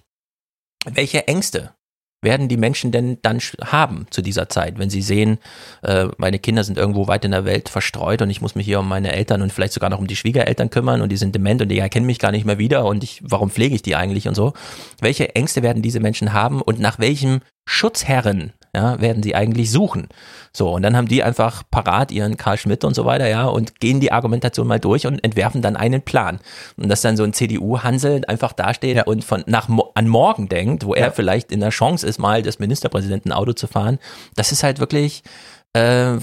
welche 0.87 1.29
Ängste 1.29 1.75
werden 2.21 2.49
die 2.49 2.57
Menschen 2.57 2.91
denn 2.91 3.19
dann 3.23 3.39
haben 3.65 4.07
zu 4.11 4.23
dieser 4.23 4.49
Zeit, 4.49 4.79
wenn 4.79 4.91
sie 4.91 5.03
sehen, 5.03 5.39
äh, 5.83 6.09
meine 6.17 6.39
Kinder 6.39 6.65
sind 6.65 6.77
irgendwo 6.77 7.07
weit 7.07 7.25
in 7.25 7.31
der 7.31 7.45
Welt 7.45 7.69
verstreut 7.69 8.23
und 8.23 8.31
ich 8.31 8.41
muss 8.41 8.55
mich 8.55 8.67
hier 8.67 8.81
um 8.81 8.89
meine 8.89 9.13
Eltern 9.13 9.43
und 9.43 9.53
vielleicht 9.53 9.73
sogar 9.73 9.91
noch 9.91 10.01
um 10.01 10.07
die 10.07 10.17
Schwiegereltern 10.17 10.71
kümmern 10.71 11.01
und 11.01 11.11
die 11.11 11.17
sind 11.17 11.35
dement 11.35 11.63
und 11.63 11.69
die 11.69 11.79
erkennen 11.79 12.07
mich 12.07 12.19
gar 12.19 12.33
nicht 12.33 12.45
mehr 12.45 12.59
wieder 12.59 12.85
und 12.85 13.05
ich, 13.05 13.23
warum 13.23 13.51
pflege 13.51 13.75
ich 13.75 13.83
die 13.83 13.95
eigentlich 13.95 14.27
und 14.27 14.35
so. 14.35 14.53
Welche 15.01 15.35
Ängste 15.37 15.63
werden 15.63 15.83
diese 15.83 16.01
Menschen 16.01 16.33
haben 16.33 16.61
und 16.61 16.81
nach 16.81 16.99
welchem 16.99 17.41
Schutzherren 17.67 18.53
ja, 18.75 19.01
werden 19.01 19.23
sie 19.23 19.35
eigentlich 19.35 19.71
suchen? 19.71 20.09
So, 20.53 20.71
und 20.75 20.83
dann 20.83 20.97
haben 20.97 21.09
die 21.09 21.23
einfach 21.23 21.63
parat 21.71 22.11
ihren 22.11 22.37
Karl 22.37 22.59
Schmidt 22.59 22.85
und 22.85 22.95
so 22.95 23.05
weiter, 23.05 23.29
ja, 23.29 23.47
und 23.47 23.81
gehen 23.81 24.01
die 24.01 24.13
Argumentation 24.13 24.67
mal 24.67 24.81
durch 24.81 25.07
und 25.07 25.23
entwerfen 25.25 25.63
dann 25.63 25.77
einen 25.77 26.03
Plan. 26.03 26.41
Und 26.77 26.89
dass 26.89 27.01
dann 27.03 27.17
so 27.17 27.25
ein 27.25 27.33
CDU-Hansel 27.33 28.25
einfach 28.27 28.53
dasteht 28.53 28.97
Ja. 28.97 29.05
und 29.05 29.25
von 29.25 29.45
nach 29.47 29.69
an 29.95 30.09
morgen 30.09 30.49
denkt, 30.49 30.85
wo 30.85 30.95
er 30.95 31.07
Ja. 31.07 31.11
vielleicht 31.13 31.53
in 31.53 31.61
der 31.61 31.71
Chance 31.71 32.07
ist, 32.07 32.19
mal 32.19 32.43
das 32.43 32.59
Ministerpräsidenten 32.59 33.33
Auto 33.33 33.53
zu 33.53 33.67
fahren, 33.67 33.99
das 34.37 34.53
ist 34.53 34.63
halt 34.63 34.79
wirklich 34.81 35.23
äh, 35.75 36.17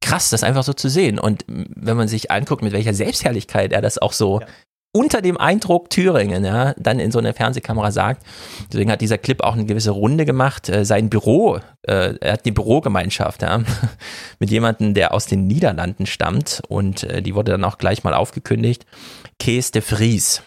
krass, 0.00 0.30
das 0.30 0.42
einfach 0.42 0.62
so 0.64 0.72
zu 0.72 0.88
sehen. 0.88 1.18
Und 1.18 1.44
wenn 1.46 1.96
man 1.96 2.08
sich 2.08 2.30
anguckt, 2.30 2.62
mit 2.62 2.72
welcher 2.72 2.94
Selbstherrlichkeit 2.94 3.72
er 3.72 3.82
das 3.82 3.98
auch 3.98 4.12
so 4.12 4.40
Ja. 4.40 4.46
Unter 4.92 5.22
dem 5.22 5.38
Eindruck 5.38 5.88
Thüringen, 5.88 6.44
ja, 6.44 6.74
dann 6.76 7.00
in 7.00 7.10
so 7.10 7.18
eine 7.18 7.32
Fernsehkamera 7.32 7.90
sagt. 7.90 8.24
Deswegen 8.70 8.90
hat 8.90 9.00
dieser 9.00 9.18
Clip 9.18 9.42
auch 9.42 9.54
eine 9.54 9.64
gewisse 9.64 9.90
Runde 9.90 10.26
gemacht. 10.26 10.68
Äh, 10.68 10.84
sein 10.84 11.08
Büro, 11.08 11.56
äh, 11.82 12.14
er 12.20 12.32
hat 12.34 12.44
eine 12.44 12.52
Bürogemeinschaft, 12.52 13.42
ja, 13.42 13.62
mit 14.38 14.50
jemandem, 14.50 14.92
der 14.92 15.14
aus 15.14 15.26
den 15.26 15.46
Niederlanden 15.46 16.06
stammt 16.06 16.62
und 16.68 17.04
äh, 17.04 17.22
die 17.22 17.34
wurde 17.34 17.52
dann 17.52 17.64
auch 17.64 17.78
gleich 17.78 18.04
mal 18.04 18.14
aufgekündigt. 18.14 18.84
Kees 19.38 19.70
de 19.70 19.80
Vries. 19.82 20.42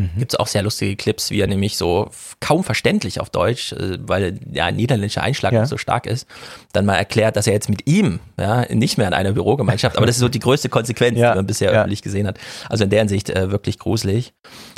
Mhm. 0.00 0.18
Gibt 0.18 0.32
es 0.32 0.38
auch 0.38 0.46
sehr 0.46 0.62
lustige 0.62 0.96
Clips, 0.96 1.30
wie 1.30 1.40
er 1.40 1.46
nämlich 1.46 1.76
so 1.76 2.10
kaum 2.40 2.64
verständlich 2.64 3.20
auf 3.20 3.30
Deutsch, 3.30 3.72
äh, 3.72 3.98
weil 4.00 4.32
der 4.32 4.70
niederländische 4.72 5.22
Einschlag 5.22 5.52
Ja. 5.52 5.66
so 5.66 5.76
stark 5.76 6.06
ist, 6.06 6.26
dann 6.72 6.86
mal 6.86 6.96
erklärt, 6.96 7.36
dass 7.36 7.46
er 7.46 7.52
jetzt 7.52 7.68
mit 7.68 7.86
ihm 7.86 8.20
ja, 8.38 8.64
nicht 8.72 8.98
mehr 8.98 9.06
in 9.08 9.14
einer 9.14 9.32
Bürogemeinschaft, 9.32 9.96
aber 9.96 10.06
das 10.06 10.16
ist 10.16 10.20
so 10.20 10.28
die 10.28 10.38
größte 10.38 10.68
Konsequenz, 10.68 11.18
Ja, 11.18 11.32
die 11.32 11.36
man 11.36 11.46
bisher 11.46 11.72
ja. 11.72 11.80
öffentlich 11.80 12.02
gesehen 12.02 12.26
hat. 12.26 12.38
Also 12.68 12.84
in 12.84 12.90
der 12.90 13.00
Hinsicht 13.00 13.30
äh, 13.30 13.50
wirklich 13.50 13.78
gruselig. 13.78 14.32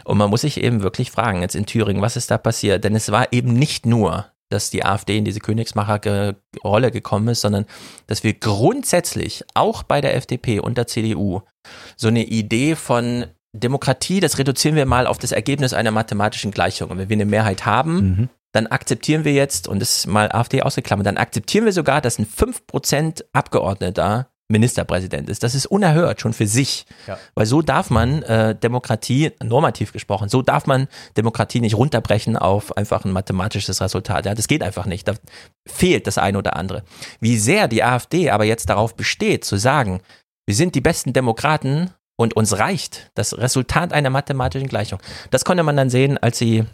Und 0.04 0.18
man 0.18 0.30
muss 0.30 0.40
sich 0.42 0.60
eben 0.62 0.82
wirklich 0.82 1.10
fragen, 1.10 1.42
jetzt 1.42 1.54
in 1.54 1.66
Thüringen, 1.66 2.02
was 2.02 2.16
ist 2.16 2.30
da 2.30 2.38
passiert? 2.38 2.84
Denn 2.84 2.94
es 2.96 3.10
war 3.12 3.32
eben 3.32 3.52
nicht 3.52 3.86
nur, 3.86 4.26
dass 4.48 4.70
die 4.70 4.84
AfD 4.84 5.16
in 5.16 5.24
diese 5.24 5.40
Königsmacher-Rolle 5.40 6.90
gekommen 6.90 7.28
ist, 7.28 7.40
sondern 7.40 7.64
dass 8.06 8.22
wir 8.24 8.34
grundsätzlich 8.34 9.44
auch 9.54 9.82
bei 9.82 10.00
der 10.00 10.14
FDP 10.16 10.60
und 10.60 10.76
der 10.78 10.86
CDU 10.86 11.40
so 11.96 12.08
eine 12.08 12.24
Idee 12.24 12.74
von 12.74 13.26
Demokratie, 13.52 14.20
das 14.20 14.38
reduzieren 14.38 14.76
wir 14.76 14.86
mal 14.86 15.06
auf 15.06 15.18
das 15.18 15.32
Ergebnis 15.32 15.72
einer 15.72 15.90
mathematischen 15.90 16.50
Gleichung. 16.50 16.90
Und 16.90 16.98
wenn 16.98 17.08
wir 17.08 17.16
eine 17.16 17.26
Mehrheit 17.26 17.66
haben, 17.66 17.94
Mhm. 18.00 18.28
dann 18.52 18.66
akzeptieren 18.66 19.24
wir 19.24 19.32
jetzt, 19.32 19.68
und 19.68 19.80
das 19.80 19.98
ist 19.98 20.06
mal 20.06 20.30
AfD 20.32 20.62
ausgeklammert, 20.62 21.06
dann 21.06 21.16
akzeptieren 21.16 21.64
wir 21.64 21.72
sogar, 21.72 22.00
dass 22.00 22.18
ein 22.18 22.26
5% 22.26 23.24
Abgeordneter 23.32 24.28
Ministerpräsident 24.48 25.30
ist. 25.30 25.42
Das 25.42 25.54
ist 25.54 25.66
unerhört 25.66 26.20
schon 26.20 26.34
für 26.34 26.46
sich. 26.46 26.84
Ja. 27.06 27.18
Weil 27.34 27.46
so 27.46 27.62
darf 27.62 27.88
man 27.88 28.22
äh, 28.22 28.54
Demokratie, 28.54 29.32
normativ 29.42 29.92
gesprochen, 29.92 30.28
so 30.28 30.42
darf 30.42 30.66
man 30.66 30.88
Demokratie 31.16 31.60
nicht 31.60 31.74
runterbrechen 31.74 32.36
auf 32.36 32.76
einfach 32.76 33.04
ein 33.06 33.12
mathematisches 33.12 33.80
Resultat. 33.80 34.26
Ja, 34.26 34.34
das 34.34 34.48
geht 34.48 34.62
einfach 34.62 34.84
nicht. 34.84 35.08
Da 35.08 35.14
fehlt 35.66 36.06
das 36.06 36.18
eine 36.18 36.36
oder 36.38 36.56
andere. 36.56 36.82
Wie 37.20 37.38
sehr 37.38 37.66
die 37.66 37.82
AfD 37.82 38.30
aber 38.30 38.44
jetzt 38.44 38.68
darauf 38.68 38.94
besteht, 38.94 39.44
zu 39.46 39.56
sagen, 39.56 40.00
wir 40.44 40.54
sind 40.54 40.74
die 40.74 40.80
besten 40.82 41.12
Demokraten 41.14 41.90
und 42.16 42.34
uns 42.36 42.58
reicht 42.58 43.10
das 43.14 43.36
Resultat 43.38 43.92
einer 43.92 44.10
mathematischen 44.10 44.68
Gleichung. 44.68 45.00
Das 45.30 45.44
konnte 45.44 45.62
man 45.62 45.76
dann 45.76 45.90
sehen, 45.90 46.18
als 46.18 46.38
sie 46.38 46.64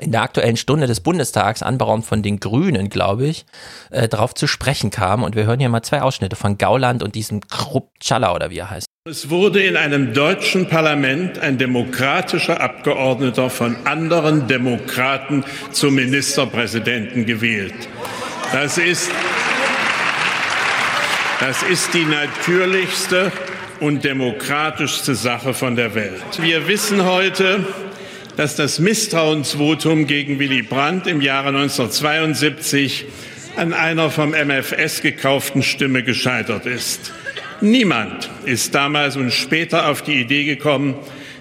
in 0.00 0.12
der 0.12 0.22
aktuellen 0.22 0.56
Stunde 0.56 0.86
des 0.86 1.00
Bundestags, 1.00 1.62
anberaumt 1.62 2.04
von 2.06 2.22
den 2.22 2.38
Grünen, 2.38 2.90
glaube 2.90 3.26
ich, 3.26 3.44
äh, 3.90 4.08
darauf 4.08 4.34
zu 4.34 4.46
sprechen 4.46 4.90
kam. 4.90 5.24
Und 5.24 5.34
wir 5.34 5.44
hören 5.44 5.58
hier 5.58 5.68
mal 5.68 5.82
zwei 5.82 6.02
Ausschnitte 6.02 6.36
von 6.36 6.58
Gauland 6.58 7.02
und 7.02 7.16
diesem 7.16 7.40
Krupp-Challa 7.40 8.32
oder 8.34 8.50
wie 8.50 8.58
er 8.58 8.70
heißt. 8.70 8.86
Es 9.08 9.30
wurde 9.30 9.62
in 9.62 9.76
einem 9.76 10.14
deutschen 10.14 10.68
Parlament 10.68 11.38
ein 11.38 11.58
demokratischer 11.58 12.60
Abgeordneter 12.60 13.50
von 13.50 13.74
anderen 13.84 14.46
Demokraten 14.46 15.44
zum 15.72 15.96
Ministerpräsidenten 15.96 17.26
gewählt. 17.26 17.88
Das 18.52 18.78
ist, 18.78 19.10
das 21.40 21.62
ist 21.64 21.94
die 21.94 22.04
natürlichste 22.04 23.32
und 23.80 24.04
demokratischste 24.04 25.14
Sache 25.14 25.54
von 25.54 25.74
der 25.74 25.94
Welt. 25.94 26.22
Wir 26.40 26.68
wissen 26.68 27.04
heute, 27.04 27.64
dass 28.36 28.56
das 28.56 28.78
Misstrauensvotum 28.78 30.06
gegen 30.06 30.38
Willy 30.38 30.62
Brandt 30.62 31.06
im 31.06 31.20
Jahre 31.20 31.48
1972 31.48 33.06
an 33.56 33.72
einer 33.72 34.10
vom 34.10 34.30
MFS 34.30 35.02
gekauften 35.02 35.62
Stimme 35.62 36.02
gescheitert 36.02 36.66
ist. 36.66 37.12
Niemand 37.60 38.30
ist 38.44 38.74
damals 38.74 39.16
und 39.16 39.32
später 39.32 39.88
auf 39.88 40.02
die 40.02 40.20
Idee 40.20 40.44
gekommen, 40.44 40.94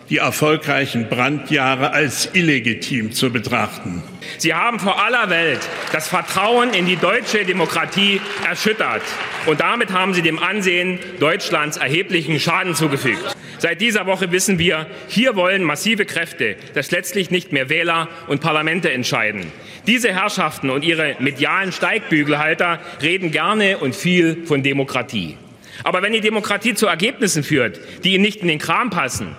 die 0.10 0.18
erfolgreichen 0.18 1.08
Brandjahre 1.08 1.92
als 1.92 2.30
illegitim 2.34 3.12
zu 3.12 3.32
betrachten. 3.32 4.02
Sie 4.38 4.54
haben 4.54 4.80
vor 4.80 5.04
aller 5.04 5.30
Welt 5.30 5.60
das 5.92 6.08
Vertrauen 6.08 6.74
in 6.74 6.86
die 6.86 6.96
deutsche 6.96 7.46
Demokratie 7.46 8.20
erschüttert. 8.48 9.04
Und 9.46 9.60
damit 9.62 9.92
haben 9.92 10.14
Sie 10.14 10.22
dem 10.22 10.40
Ansehen 10.40 11.00
Deutschlands 11.20 11.78
erheblichen 11.78 12.40
Schaden 12.40 12.76
zugefügt. 12.76 13.36
Seit 13.60 13.82
dieser 13.82 14.06
Woche 14.06 14.32
wissen 14.32 14.58
wir, 14.58 14.88
hier 15.08 15.36
wollen 15.36 15.64
massive 15.64 16.06
Kräfte, 16.06 16.56
dass 16.74 16.92
letztlich 16.92 17.30
nicht 17.30 17.52
mehr 17.52 17.70
Wähler 17.70 18.08
und 18.28 18.42
Parlamente 18.42 18.92
entscheiden. 18.92 19.52
Diese 19.86 20.14
Herrschaften 20.14 20.70
und 20.70 20.84
ihre 20.84 21.18
medialen 21.20 21.72
Steigbügelhalter 21.72 22.80
reden 23.02 23.32
gerne 23.32 23.78
und 23.78 23.96
viel 23.96 24.46
von 24.46 24.64
Demokratie. 24.64 25.38
Aber 25.84 26.02
wenn 26.02 26.14
die 26.14 26.22
Demokratie 26.22 26.74
zu 26.74 26.88
Ergebnissen 26.88 27.44
führt, 27.44 27.80
die 28.04 28.14
ihnen 28.16 28.24
nicht 28.24 28.42
in 28.42 28.48
den 28.48 28.60
Kram 28.60 28.90
passen, 28.90 29.36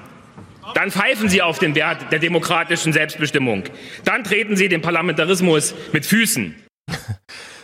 dann 0.75 0.91
pfeifen 0.91 1.29
Sie 1.29 1.43
auf 1.43 1.59
den 1.59 1.75
Wert 1.75 2.13
der 2.13 2.19
demokratischen 2.19 2.93
Selbstbestimmung. 2.93 3.65
Dann 4.05 4.25
treten 4.25 4.57
Sie 4.57 4.69
den 4.69 4.83
Parlamentarismus 4.83 5.75
mit 5.93 6.07
Füßen. 6.07 6.55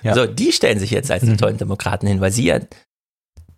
Ja. 0.02 0.14
So, 0.14 0.26
die 0.26 0.52
stellen 0.52 0.78
sich 0.78 0.90
jetzt 0.90 1.10
als 1.10 1.24
die 1.24 1.36
tollen 1.36 1.58
Demokraten 1.58 2.06
hin, 2.06 2.20
weil 2.20 2.30
sie 2.30 2.44
ja, 2.44 2.60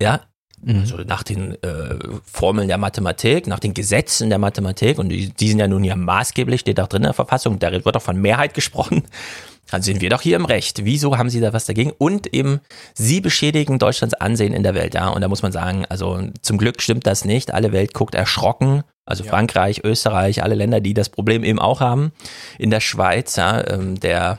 ja, 0.01 0.21
Mhm. 0.61 0.81
also 0.81 0.97
nach 0.99 1.23
den 1.23 1.55
äh, 1.63 1.99
Formeln 2.25 2.67
der 2.67 2.79
Mathematik, 2.79 3.47
nach 3.47 3.61
den 3.61 3.75
Gesetzen 3.75 4.29
der 4.29 4.39
Mathematik, 4.39 4.99
und 4.99 5.09
die, 5.09 5.29
die 5.31 5.49
sind 5.51 5.61
ja 5.61 5.69
nun 5.69 5.85
ja 5.85 5.95
maßgeblich, 5.95 6.61
steht 6.61 6.81
auch 6.81 6.89
drin 6.89 7.03
in 7.03 7.05
der 7.05 7.13
Verfassung, 7.13 7.61
da 7.61 7.71
wird 7.71 7.97
auch 7.97 8.03
von 8.03 8.21
Mehrheit 8.21 8.55
gesprochen, 8.55 9.05
Dann 9.71 9.83
sind 9.83 10.01
wir 10.01 10.11
doch 10.11 10.23
hier 10.23 10.37
im 10.37 10.45
Recht. 10.45 10.85
Wieso 10.85 11.19
haben 11.19 11.29
Sie 11.29 11.41
da 11.41 11.53
was 11.53 11.67
dagegen? 11.67 11.93
Und 11.99 12.33
eben, 12.33 12.61
Sie 12.95 13.21
beschädigen 13.21 13.79
Deutschlands 13.79 14.15
Ansehen 14.15 14.55
in 14.55 14.63
der 14.63 14.75
Welt, 14.75 14.95
ja. 14.95 15.09
Und 15.09 15.21
da 15.21 15.29
muss 15.29 15.43
man 15.43 15.53
sagen, 15.53 15.85
also 15.89 16.21
zum 16.41 16.59
Glück 16.59 16.81
stimmt 16.81 17.07
das 17.07 17.25
nicht. 17.25 17.53
Alle 17.53 17.73
Welt 17.73 17.93
guckt 17.95 18.15
erschrocken. 18.15 18.83
Also 19.09 19.25
ja. 19.25 19.31
Frankreich, 19.31 19.83
Österreich, 19.85 20.43
alle 20.43 20.55
Länder, 20.55 20.81
die 20.81 20.95
das 20.95 21.09
Problem 21.09 21.45
eben 21.45 21.59
auch 21.59 21.81
haben. 21.81 22.13
In 22.59 22.71
der 22.71 22.81
Schweiz, 22.81 23.37
ja, 23.37 23.67
ähm, 23.67 23.99
der 23.99 24.39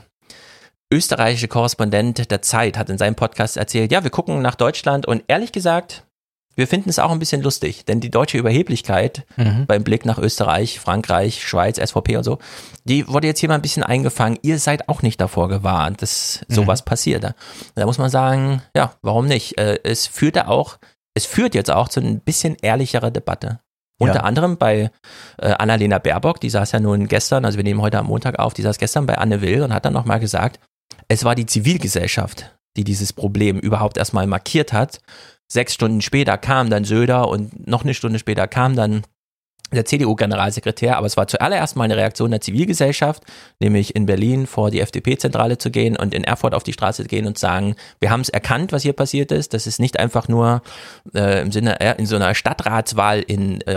österreichische 0.92 1.48
Korrespondent 1.48 2.30
der 2.30 2.42
Zeit 2.42 2.78
hat 2.78 2.90
in 2.90 2.98
seinem 2.98 3.14
Podcast 3.14 3.56
erzählt, 3.56 3.92
ja, 3.92 4.02
wir 4.02 4.10
gucken 4.10 4.42
nach 4.42 4.54
Deutschland 4.54 5.06
und 5.06 5.24
ehrlich 5.28 5.52
gesagt, 5.52 6.04
wir 6.56 6.66
finden 6.66 6.90
es 6.90 6.98
auch 6.98 7.10
ein 7.10 7.18
bisschen 7.18 7.42
lustig, 7.42 7.84
denn 7.84 8.00
die 8.00 8.10
deutsche 8.10 8.36
Überheblichkeit 8.36 9.24
mhm. 9.36 9.66
beim 9.66 9.84
Blick 9.84 10.04
nach 10.04 10.18
Österreich, 10.18 10.80
Frankreich, 10.80 11.46
Schweiz, 11.46 11.78
SVP 11.78 12.16
und 12.16 12.24
so, 12.24 12.38
die 12.84 13.06
wurde 13.08 13.28
jetzt 13.28 13.40
hier 13.40 13.48
mal 13.48 13.54
ein 13.54 13.62
bisschen 13.62 13.84
eingefangen. 13.84 14.38
Ihr 14.42 14.58
seid 14.58 14.88
auch 14.88 15.02
nicht 15.02 15.20
davor 15.20 15.48
gewarnt, 15.48 16.02
dass 16.02 16.44
sowas 16.48 16.82
mhm. 16.82 16.86
passiert. 16.86 17.34
Da 17.74 17.86
muss 17.86 17.98
man 17.98 18.10
sagen, 18.10 18.62
ja, 18.76 18.92
warum 19.00 19.26
nicht? 19.26 19.58
Äh, 19.58 19.78
es 19.84 20.06
führt 20.06 20.36
da 20.36 20.48
auch, 20.48 20.78
es 21.14 21.24
führt 21.24 21.54
jetzt 21.54 21.70
auch 21.70 21.88
zu 21.88 22.00
ein 22.00 22.20
bisschen 22.20 22.56
ehrlicherer 22.60 23.10
Debatte. 23.10 23.60
Unter 24.00 24.16
ja. 24.16 24.20
anderem 24.22 24.56
bei 24.56 24.90
äh, 25.38 25.52
Annalena 25.52 25.98
Baerbock, 25.98 26.40
die 26.40 26.50
saß 26.50 26.72
ja 26.72 26.80
nun 26.80 27.06
gestern, 27.06 27.44
also 27.44 27.56
wir 27.56 27.64
nehmen 27.64 27.82
heute 27.82 27.98
am 27.98 28.06
Montag 28.06 28.38
auf, 28.38 28.54
die 28.54 28.62
saß 28.62 28.78
gestern 28.78 29.06
bei 29.06 29.18
Anne 29.18 29.42
Will 29.42 29.62
und 29.62 29.72
hat 29.72 29.84
dann 29.84 29.92
nochmal 29.92 30.20
gesagt, 30.20 30.58
es 31.08 31.24
war 31.24 31.34
die 31.34 31.46
Zivilgesellschaft, 31.46 32.56
die 32.76 32.84
dieses 32.84 33.12
Problem 33.12 33.58
überhaupt 33.58 33.96
erstmal 33.96 34.26
markiert 34.26 34.72
hat 34.72 35.00
Sechs 35.52 35.74
Stunden 35.74 36.00
später 36.00 36.38
kam 36.38 36.70
dann 36.70 36.84
Söder 36.84 37.28
und 37.28 37.66
noch 37.66 37.82
eine 37.82 37.94
Stunde 37.94 38.20
später 38.20 38.46
kam 38.46 38.76
dann 38.76 39.02
der 39.72 39.84
CDU-Generalsekretär, 39.84 40.96
aber 40.96 41.06
es 41.06 41.16
war 41.16 41.26
zuallererst 41.26 41.76
mal 41.76 41.84
eine 41.84 41.96
Reaktion 41.96 42.30
der 42.30 42.40
Zivilgesellschaft, 42.40 43.22
nämlich 43.60 43.94
in 43.94 44.06
Berlin 44.06 44.46
vor 44.46 44.70
die 44.70 44.80
FDP-Zentrale 44.80 45.58
zu 45.58 45.70
gehen 45.70 45.96
und 45.96 46.14
in 46.14 46.24
Erfurt 46.24 46.54
auf 46.54 46.62
die 46.62 46.72
Straße 46.72 47.02
zu 47.02 47.08
gehen 47.08 47.26
und 47.26 47.38
sagen, 47.38 47.76
wir 48.00 48.10
haben 48.10 48.20
es 48.20 48.28
erkannt, 48.28 48.72
was 48.72 48.82
hier 48.82 48.92
passiert 48.92 49.32
ist. 49.32 49.54
Das 49.54 49.66
ist 49.66 49.80
nicht 49.80 49.98
einfach 49.98 50.28
nur 50.28 50.62
äh, 51.14 51.42
im 51.42 51.52
Sinne 51.52 51.80
äh, 51.80 51.94
in 51.98 52.06
so 52.06 52.16
einer 52.16 52.34
Stadtratswahl 52.34 53.20
in 53.20 53.60
äh, 53.62 53.76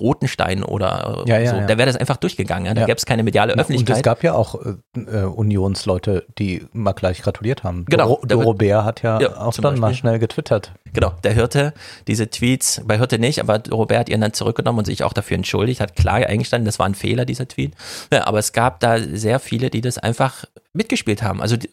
Rotenstein 0.00 0.62
oder 0.62 1.24
äh, 1.26 1.30
ja, 1.30 1.38
ja, 1.38 1.50
so. 1.50 1.56
Ja. 1.56 1.66
Da 1.66 1.78
wäre 1.78 1.86
das 1.86 1.96
einfach 1.96 2.16
durchgegangen. 2.16 2.66
Ja? 2.66 2.74
Da 2.74 2.84
gäbe 2.86 2.96
es 2.96 3.06
keine 3.06 3.22
mediale 3.22 3.54
Öffentlichkeit. 3.54 3.96
Und 3.96 3.96
es 3.96 4.02
gab 4.02 4.22
ja 4.22 4.34
auch 4.34 4.56
äh, 4.96 5.22
Unionsleute, 5.22 6.24
die 6.38 6.66
mal 6.72 6.92
gleich 6.92 7.22
gratuliert 7.22 7.62
haben. 7.64 7.84
Genau. 7.86 8.20
Doro, 8.24 8.42
Robert 8.42 8.84
hat 8.84 9.02
ja, 9.02 9.16
auch 9.16 9.54
dann 9.54 9.62
Beispiel. 9.62 9.80
mal 9.80 9.94
schnell 9.94 10.18
getwittert. 10.18 10.72
Genau, 10.92 11.12
der 11.24 11.32
Hirte, 11.32 11.74
diese 12.06 12.30
Tweets, 12.30 12.80
bei 12.86 12.98
Hirte 12.98 13.18
nicht, 13.18 13.40
aber 13.40 13.60
Robert 13.70 13.98
hat 13.98 14.08
ihren 14.08 14.20
dann 14.20 14.32
zurückgenommen 14.32 14.78
und 14.78 14.84
sich 14.84 15.02
auch 15.04 15.12
dafür 15.12 15.36
entschuldigt, 15.36 15.80
hat 15.80 15.96
klar 15.96 16.16
eingestanden, 16.26 16.66
das 16.66 16.78
war 16.78 16.86
ein 16.86 16.94
Fehler, 16.94 17.24
dieser 17.24 17.48
Tweet. 17.48 17.74
Ja, 18.12 18.26
aber 18.26 18.38
es 18.38 18.52
gab 18.52 18.80
da 18.80 18.98
sehr 18.98 19.38
viele, 19.38 19.70
die 19.70 19.80
das 19.80 19.98
einfach 19.98 20.44
mitgespielt 20.72 21.22
haben. 21.22 21.40
Also 21.40 21.56
die, 21.56 21.70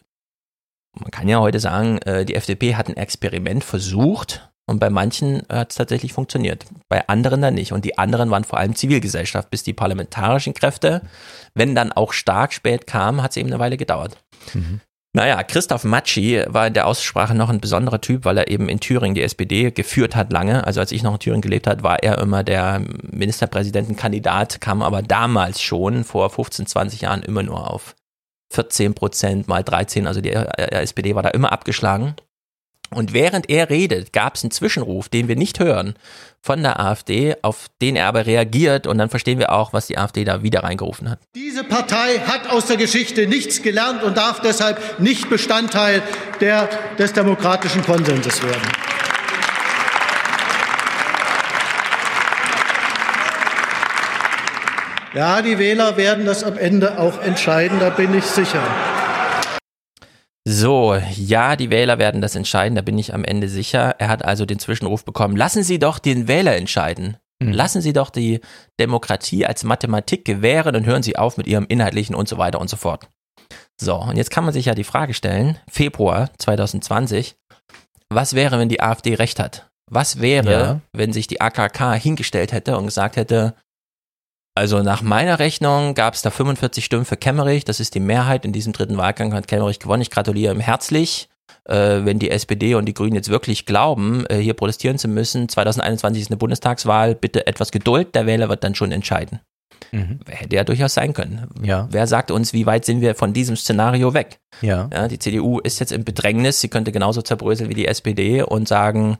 man 0.98 1.10
kann 1.10 1.28
ja 1.28 1.40
heute 1.40 1.60
sagen, 1.60 1.98
äh, 1.98 2.24
die 2.24 2.34
FDP 2.34 2.76
hat 2.76 2.88
ein 2.88 2.96
Experiment 2.96 3.64
versucht 3.64 4.52
und 4.66 4.78
bei 4.78 4.90
manchen 4.90 5.42
hat 5.48 5.70
es 5.70 5.76
tatsächlich 5.76 6.12
funktioniert, 6.12 6.66
bei 6.88 7.06
anderen 7.08 7.42
dann 7.42 7.54
nicht. 7.54 7.72
Und 7.72 7.84
die 7.84 7.98
anderen 7.98 8.30
waren 8.30 8.44
vor 8.44 8.58
allem 8.58 8.76
Zivilgesellschaft, 8.76 9.50
bis 9.50 9.62
die 9.64 9.72
parlamentarischen 9.72 10.54
Kräfte, 10.54 11.02
wenn 11.54 11.74
dann 11.74 11.92
auch 11.92 12.12
stark 12.12 12.52
spät 12.52 12.86
kamen, 12.86 13.22
hat 13.22 13.32
es 13.32 13.36
eben 13.36 13.48
eine 13.48 13.58
Weile 13.58 13.76
gedauert. 13.76 14.16
Mhm. 14.54 14.80
Naja, 15.14 15.42
Christoph 15.42 15.84
Matschi 15.84 16.42
war 16.46 16.66
in 16.66 16.72
der 16.72 16.86
Aussprache 16.86 17.34
noch 17.34 17.50
ein 17.50 17.60
besonderer 17.60 18.00
Typ, 18.00 18.24
weil 18.24 18.38
er 18.38 18.48
eben 18.48 18.70
in 18.70 18.80
Thüringen 18.80 19.14
die 19.14 19.22
SPD 19.22 19.70
geführt 19.70 20.16
hat 20.16 20.32
lange. 20.32 20.66
Also 20.66 20.80
als 20.80 20.90
ich 20.90 21.02
noch 21.02 21.12
in 21.12 21.18
Thüringen 21.18 21.42
gelebt 21.42 21.66
hat, 21.66 21.82
war 21.82 22.02
er 22.02 22.16
immer 22.16 22.42
der 22.42 22.80
Ministerpräsidentenkandidat, 23.10 24.62
kam 24.62 24.80
aber 24.80 25.02
damals 25.02 25.60
schon 25.60 26.04
vor 26.04 26.30
15, 26.30 26.66
20 26.66 27.02
Jahren 27.02 27.22
immer 27.22 27.42
nur 27.42 27.70
auf 27.70 27.94
14 28.54 28.94
Prozent 28.94 29.48
mal 29.48 29.62
13. 29.62 30.06
Also 30.06 30.22
die 30.22 30.30
SPD 30.32 31.14
war 31.14 31.22
da 31.22 31.28
immer 31.28 31.52
abgeschlagen. 31.52 32.14
Und 32.92 33.12
während 33.12 33.48
er 33.50 33.70
redet, 33.70 34.12
gab 34.12 34.36
es 34.36 34.42
einen 34.42 34.50
Zwischenruf, 34.50 35.08
den 35.08 35.28
wir 35.28 35.36
nicht 35.36 35.60
hören, 35.60 35.94
von 36.40 36.62
der 36.62 36.80
AfD, 36.80 37.36
auf 37.42 37.66
den 37.80 37.94
er 37.96 38.06
aber 38.06 38.26
reagiert 38.26 38.86
und 38.86 38.98
dann 38.98 39.08
verstehen 39.08 39.38
wir 39.38 39.52
auch, 39.52 39.72
was 39.72 39.86
die 39.86 39.96
AfD 39.96 40.24
da 40.24 40.42
wieder 40.42 40.64
reingerufen 40.64 41.08
hat. 41.08 41.20
Diese 41.34 41.62
Partei 41.62 42.18
hat 42.26 42.50
aus 42.50 42.66
der 42.66 42.76
Geschichte 42.76 43.26
nichts 43.26 43.62
gelernt 43.62 44.02
und 44.02 44.16
darf 44.16 44.40
deshalb 44.40 44.98
nicht 44.98 45.30
Bestandteil 45.30 46.02
der, 46.40 46.68
des 46.98 47.12
demokratischen 47.12 47.84
Konsenses 47.84 48.42
werden. 48.42 48.62
Ja, 55.14 55.42
die 55.42 55.58
Wähler 55.58 55.98
werden 55.98 56.24
das 56.24 56.42
am 56.42 56.56
Ende 56.56 56.98
auch 56.98 57.20
entscheiden, 57.20 57.78
da 57.78 57.90
bin 57.90 58.16
ich 58.16 58.24
sicher. 58.24 58.62
So, 60.44 60.96
ja, 61.16 61.54
die 61.54 61.70
Wähler 61.70 61.98
werden 61.98 62.20
das 62.20 62.34
entscheiden, 62.34 62.74
da 62.74 62.82
bin 62.82 62.98
ich 62.98 63.14
am 63.14 63.24
Ende 63.24 63.48
sicher. 63.48 63.94
Er 63.98 64.08
hat 64.08 64.24
also 64.24 64.44
den 64.44 64.58
Zwischenruf 64.58 65.04
bekommen. 65.04 65.36
Lassen 65.36 65.62
Sie 65.62 65.78
doch 65.78 65.98
den 65.98 66.26
Wähler 66.26 66.56
entscheiden. 66.56 67.16
Mhm. 67.40 67.52
Lassen 67.52 67.80
Sie 67.80 67.92
doch 67.92 68.10
die 68.10 68.40
Demokratie 68.80 69.46
als 69.46 69.62
Mathematik 69.62 70.24
gewähren 70.24 70.74
und 70.74 70.84
hören 70.84 71.02
Sie 71.02 71.16
auf 71.16 71.36
mit 71.36 71.46
Ihrem 71.46 71.66
Inhaltlichen 71.68 72.14
und 72.14 72.28
so 72.28 72.38
weiter 72.38 72.60
und 72.60 72.68
so 72.68 72.76
fort. 72.76 73.08
So, 73.80 73.96
und 73.96 74.16
jetzt 74.16 74.30
kann 74.30 74.44
man 74.44 74.52
sich 74.52 74.66
ja 74.66 74.74
die 74.74 74.84
Frage 74.84 75.14
stellen, 75.14 75.58
Februar 75.70 76.30
2020, 76.38 77.36
was 78.10 78.34
wäre, 78.34 78.58
wenn 78.58 78.68
die 78.68 78.80
AfD 78.80 79.14
recht 79.14 79.38
hat? 79.38 79.70
Was 79.90 80.20
wäre, 80.20 80.50
ja. 80.50 80.80
wenn 80.92 81.12
sich 81.12 81.26
die 81.26 81.40
AKK 81.40 81.94
hingestellt 81.94 82.52
hätte 82.52 82.76
und 82.78 82.86
gesagt 82.86 83.16
hätte, 83.16 83.54
also 84.54 84.82
nach 84.82 85.02
meiner 85.02 85.38
Rechnung 85.38 85.94
gab 85.94 86.14
es 86.14 86.22
da 86.22 86.30
45 86.30 86.84
Stimmen 86.84 87.04
für 87.04 87.16
Kemmerich. 87.16 87.64
Das 87.64 87.80
ist 87.80 87.94
die 87.94 88.00
Mehrheit. 88.00 88.44
In 88.44 88.52
diesem 88.52 88.72
dritten 88.72 88.96
Wahlgang 88.96 89.32
hat 89.32 89.48
Kemmerich 89.48 89.78
gewonnen. 89.78 90.02
Ich 90.02 90.10
gratuliere 90.10 90.54
ihm 90.54 90.60
herzlich. 90.60 91.28
Äh, 91.64 92.04
wenn 92.04 92.18
die 92.18 92.30
SPD 92.30 92.74
und 92.74 92.86
die 92.86 92.94
Grünen 92.94 93.14
jetzt 93.14 93.28
wirklich 93.28 93.66
glauben, 93.66 94.26
äh, 94.26 94.38
hier 94.38 94.54
protestieren 94.54 94.98
zu 94.98 95.06
müssen, 95.06 95.48
2021 95.48 96.22
ist 96.22 96.30
eine 96.30 96.36
Bundestagswahl, 96.36 97.14
bitte 97.14 97.46
etwas 97.46 97.70
Geduld, 97.70 98.14
der 98.16 98.26
Wähler 98.26 98.48
wird 98.48 98.64
dann 98.64 98.74
schon 98.74 98.90
entscheiden. 98.90 99.40
Mhm. 99.92 100.20
Hätte 100.26 100.56
ja 100.56 100.64
durchaus 100.64 100.94
sein 100.94 101.12
können. 101.12 101.48
Ja. 101.62 101.88
Wer 101.90 102.06
sagt 102.06 102.30
uns, 102.30 102.52
wie 102.52 102.66
weit 102.66 102.84
sind 102.84 103.00
wir 103.00 103.14
von 103.14 103.32
diesem 103.32 103.56
Szenario 103.56 104.12
weg? 104.14 104.40
Ja. 104.60 104.88
ja. 104.92 105.06
Die 105.06 105.18
CDU 105.18 105.60
ist 105.60 105.78
jetzt 105.78 105.92
im 105.92 106.04
Bedrängnis, 106.04 106.60
sie 106.60 106.68
könnte 106.68 106.92
genauso 106.92 107.22
zerbröseln 107.22 107.70
wie 107.70 107.74
die 107.74 107.86
SPD 107.86 108.42
und 108.42 108.66
sagen, 108.66 109.18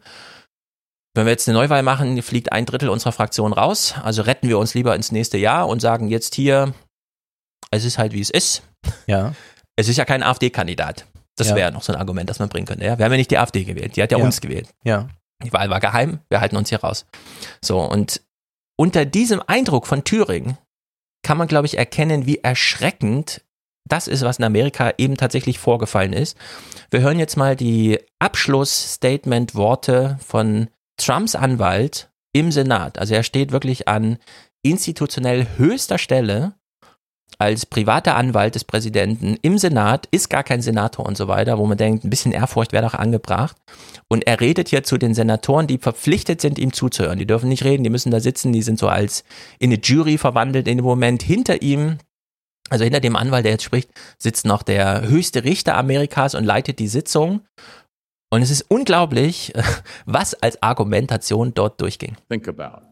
wenn 1.14 1.26
wir 1.26 1.32
jetzt 1.32 1.48
eine 1.48 1.58
Neuwahl 1.58 1.82
machen, 1.82 2.20
fliegt 2.22 2.52
ein 2.52 2.64
Drittel 2.64 2.88
unserer 2.88 3.12
Fraktion 3.12 3.52
raus. 3.52 3.94
Also 4.02 4.22
retten 4.22 4.48
wir 4.48 4.58
uns 4.58 4.74
lieber 4.74 4.94
ins 4.94 5.12
nächste 5.12 5.36
Jahr 5.36 5.68
und 5.68 5.80
sagen 5.80 6.08
jetzt 6.08 6.34
hier, 6.34 6.72
es 7.70 7.84
ist 7.84 7.98
halt 7.98 8.12
wie 8.12 8.20
es 8.20 8.30
ist. 8.30 8.62
Ja. 9.06 9.34
Es 9.76 9.88
ist 9.88 9.96
ja 9.96 10.04
kein 10.04 10.22
AfD-Kandidat. 10.22 11.06
Das 11.36 11.48
ja. 11.48 11.56
wäre 11.56 11.72
noch 11.72 11.82
so 11.82 11.92
ein 11.92 11.98
Argument, 11.98 12.28
das 12.28 12.38
man 12.38 12.48
bringen 12.48 12.66
könnte. 12.66 12.84
Ja? 12.84 12.98
Wir 12.98 13.04
haben 13.04 13.12
ja 13.12 13.18
nicht 13.18 13.30
die 13.30 13.38
AfD 13.38 13.64
gewählt, 13.64 13.96
die 13.96 14.02
hat 14.02 14.12
ja, 14.12 14.18
ja, 14.18 14.24
uns 14.24 14.40
gewählt. 14.40 14.68
Ja. 14.84 15.08
Die 15.42 15.52
Wahl 15.52 15.70
war 15.70 15.80
geheim, 15.80 16.20
wir 16.28 16.40
halten 16.40 16.56
uns 16.56 16.68
hier 16.68 16.80
raus. 16.80 17.06
So, 17.62 17.80
und 17.80 18.20
unter 18.76 19.04
diesem 19.04 19.42
Eindruck 19.46 19.86
von 19.86 20.04
Thüringen 20.04 20.58
kann 21.22 21.38
man, 21.38 21.48
glaube 21.48 21.66
ich, 21.66 21.78
erkennen, 21.78 22.26
wie 22.26 22.38
erschreckend 22.38 23.42
das 23.88 24.08
ist, 24.08 24.22
was 24.22 24.38
in 24.38 24.44
Amerika 24.44 24.92
eben 24.98 25.16
tatsächlich 25.16 25.58
vorgefallen 25.58 26.12
ist. 26.12 26.36
Wir 26.90 27.00
hören 27.00 27.18
jetzt 27.18 27.36
mal 27.36 27.56
die 27.56 27.98
Abschlussstatement-Worte 28.18 30.18
von 30.24 30.68
Trumps 30.96 31.34
Anwalt 31.34 32.10
im 32.32 32.50
Senat, 32.52 32.98
also 32.98 33.14
er 33.14 33.22
steht 33.22 33.52
wirklich 33.52 33.88
an 33.88 34.18
institutionell 34.62 35.46
höchster 35.58 35.98
Stelle 35.98 36.54
als 37.38 37.66
privater 37.66 38.16
Anwalt 38.16 38.54
des 38.54 38.64
Präsidenten 38.64 39.36
im 39.42 39.58
Senat, 39.58 40.06
ist 40.10 40.30
gar 40.30 40.44
kein 40.44 40.62
Senator 40.62 41.06
und 41.06 41.16
so 41.16 41.28
weiter, 41.28 41.58
wo 41.58 41.66
man 41.66 41.78
denkt, 41.78 42.04
ein 42.04 42.10
bisschen 42.10 42.32
Ehrfurcht 42.32 42.72
wäre 42.72 42.84
doch 42.84 42.94
angebracht. 42.94 43.56
Und 44.08 44.26
er 44.26 44.40
redet 44.40 44.68
hier 44.68 44.84
zu 44.84 44.98
den 44.98 45.14
Senatoren, 45.14 45.66
die 45.66 45.78
verpflichtet 45.78 46.40
sind, 46.40 46.58
ihm 46.58 46.72
zuzuhören. 46.72 47.18
Die 47.18 47.26
dürfen 47.26 47.48
nicht 47.48 47.64
reden, 47.64 47.82
die 47.84 47.90
müssen 47.90 48.10
da 48.10 48.20
sitzen, 48.20 48.52
die 48.52 48.62
sind 48.62 48.78
so 48.78 48.88
als 48.88 49.24
in 49.58 49.72
eine 49.72 49.80
Jury 49.82 50.18
verwandelt 50.18 50.68
in 50.68 50.78
dem 50.78 50.84
Moment. 50.84 51.22
Hinter 51.22 51.62
ihm, 51.62 51.98
also 52.70 52.84
hinter 52.84 53.00
dem 53.00 53.16
Anwalt, 53.16 53.44
der 53.44 53.52
jetzt 53.52 53.64
spricht, 53.64 53.90
sitzt 54.18 54.44
noch 54.44 54.62
der 54.62 55.08
höchste 55.08 55.44
Richter 55.44 55.76
Amerikas 55.76 56.34
und 56.34 56.44
leitet 56.44 56.78
die 56.78 56.88
Sitzung. 56.88 57.40
Und 58.32 58.40
es 58.40 58.50
ist 58.50 58.62
unglaublich, 58.70 59.52
was 60.06 60.32
als 60.32 60.56
Argumentation 60.62 61.52
dort 61.52 61.78
durchging. 61.78 62.16
Think 62.30 62.48
about 62.48 62.82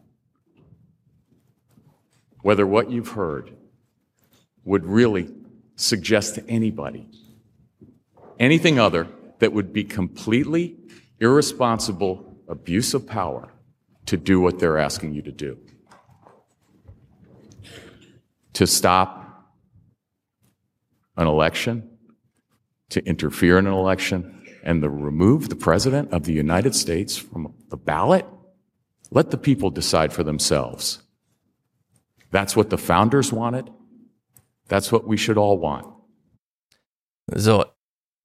whether 2.43 2.67
what 2.67 2.91
you've 2.91 3.15
heard 3.15 3.51
would 4.63 4.85
really 4.85 5.29
suggest 5.75 6.35
to 6.35 6.41
anybody 6.47 7.07
anything 8.39 8.79
other 8.79 9.07
that 9.39 9.51
would 9.51 9.73
be 9.73 9.83
completely 9.83 10.77
irresponsible 11.19 12.23
abuse 12.47 12.93
of 12.93 13.07
power 13.07 13.49
to 14.05 14.17
do 14.17 14.39
what 14.39 14.59
they're 14.59 14.77
asking 14.77 15.15
you 15.15 15.23
to 15.23 15.31
do. 15.31 15.57
To 18.53 18.67
stop 18.67 19.47
an 21.17 21.25
election, 21.25 21.89
to 22.89 23.03
interfere 23.07 23.57
in 23.57 23.65
an 23.65 23.73
election, 23.73 24.40
and 24.63 24.81
to 24.81 24.89
remove 24.89 25.49
the 25.49 25.55
President 25.55 26.11
of 26.13 26.23
the 26.25 26.33
United 26.33 26.75
States 26.75 27.17
from 27.17 27.53
the 27.69 27.77
ballot? 27.77 28.25
Let 29.11 29.31
the 29.31 29.37
people 29.37 29.69
decide 29.71 30.13
for 30.13 30.23
themselves. 30.23 31.01
That's 32.31 32.55
what 32.55 32.69
the 32.69 32.77
founders 32.77 33.31
wanted. 33.31 33.69
That's 34.67 34.91
what 34.91 35.05
we 35.05 35.17
should 35.17 35.37
all 35.37 35.59
want. 35.59 35.85
So, 37.33 37.65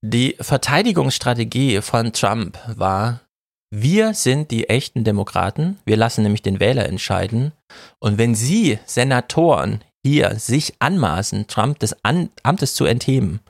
die 0.01 0.35
Verteidigungsstrategie 0.39 1.81
von 1.81 2.13
Trump 2.13 2.57
war, 2.75 3.21
wir 3.69 4.13
sind 4.13 4.51
die 4.51 4.69
echten 4.69 5.03
Demokraten, 5.03 5.77
wir 5.85 5.97
lassen 5.97 6.23
nämlich 6.23 6.41
den 6.41 6.59
Wähler 6.59 6.85
entscheiden. 6.85 7.51
Und 7.99 8.17
wenn 8.17 8.33
Sie, 8.33 8.79
Senatoren, 8.85 9.83
hier 10.05 10.35
sich 10.35 10.75
anmaßen, 10.79 11.47
Trump 11.47 11.79
des 11.79 11.95
An 12.03 12.29
Amtes 12.43 12.75
zu 12.75 12.85
entheben, 12.85 13.41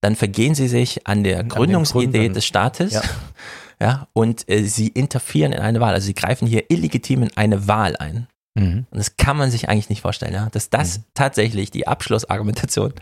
dann 0.00 0.16
vergehen 0.16 0.54
Sie 0.54 0.68
sich 0.68 1.06
an 1.06 1.24
der 1.24 1.40
An 1.40 1.48
Gründungsidee 1.48 2.28
des 2.28 2.44
Staates. 2.44 2.92
Ja. 2.92 3.02
Ja, 3.80 4.08
und 4.12 4.50
äh, 4.50 4.64
sie 4.64 4.88
interferieren 4.88 5.52
in 5.52 5.60
eine 5.60 5.78
Wahl. 5.78 5.94
Also 5.94 6.06
sie 6.06 6.14
greifen 6.14 6.48
hier 6.48 6.68
illegitim 6.68 7.22
in 7.22 7.36
eine 7.36 7.68
Wahl 7.68 7.96
ein. 7.96 8.26
Mhm. 8.58 8.86
Und 8.90 8.98
das 8.98 9.16
kann 9.16 9.36
man 9.36 9.50
sich 9.50 9.68
eigentlich 9.68 9.88
nicht 9.88 10.02
vorstellen, 10.02 10.34
ja, 10.34 10.48
dass 10.50 10.68
das 10.68 11.02
tatsächlich 11.14 11.70
die 11.70 11.86
Abschlussargumentation 11.86 12.92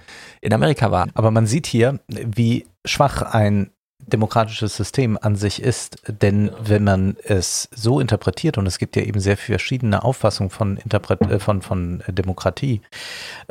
in 0.42 0.52
Amerika 0.52 0.90
war. 0.90 1.08
Aber 1.14 1.30
man 1.30 1.46
sieht 1.46 1.66
hier, 1.66 2.00
wie 2.08 2.66
schwach 2.84 3.22
ein 3.22 3.70
demokratisches 4.04 4.76
System 4.76 5.18
an 5.20 5.36
sich 5.36 5.62
ist, 5.62 5.98
denn 6.06 6.50
wenn 6.60 6.84
man 6.84 7.16
es 7.24 7.68
so 7.74 7.98
interpretiert, 7.98 8.58
und 8.58 8.66
es 8.66 8.78
gibt 8.78 8.94
ja 8.94 9.02
eben 9.02 9.20
sehr 9.20 9.36
verschiedene 9.36 10.04
Auffassungen 10.04 10.50
von, 10.50 10.76
Interpret 10.76 11.20
äh, 11.22 11.38
von, 11.38 11.62
von 11.62 12.02
Demokratie, 12.06 12.82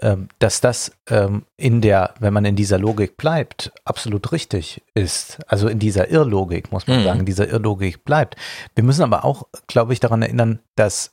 ähm, 0.02 0.30
dass 0.40 0.62
das 0.62 0.92
ähm, 1.10 1.46
in 1.58 1.82
der, 1.82 2.14
wenn 2.20 2.34
man 2.34 2.46
in 2.46 2.56
dieser 2.56 2.78
Logik 2.78 3.18
bleibt, 3.18 3.72
absolut 3.84 4.32
richtig 4.32 4.84
ist. 4.94 5.40
Also 5.48 5.68
in 5.68 5.80
dieser 5.80 6.10
Irrlogik, 6.10 6.72
muss 6.72 6.88
man 6.88 7.00
Mhm. 7.00 7.04
sagen, 7.04 7.20
in 7.22 7.26
dieser 7.26 7.50
Irrlogik 7.50 8.06
bleibt. 8.06 8.36
Wir 8.76 8.84
müssen 8.84 9.04
aber 9.04 9.26
auch, 9.26 9.44
glaube 9.68 9.94
ich, 9.94 10.00
daran 10.00 10.22
erinnern, 10.22 10.60
dass 10.76 11.12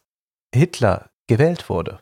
Hitler 0.54 1.10
gewählt 1.26 1.68
wurde. 1.68 2.00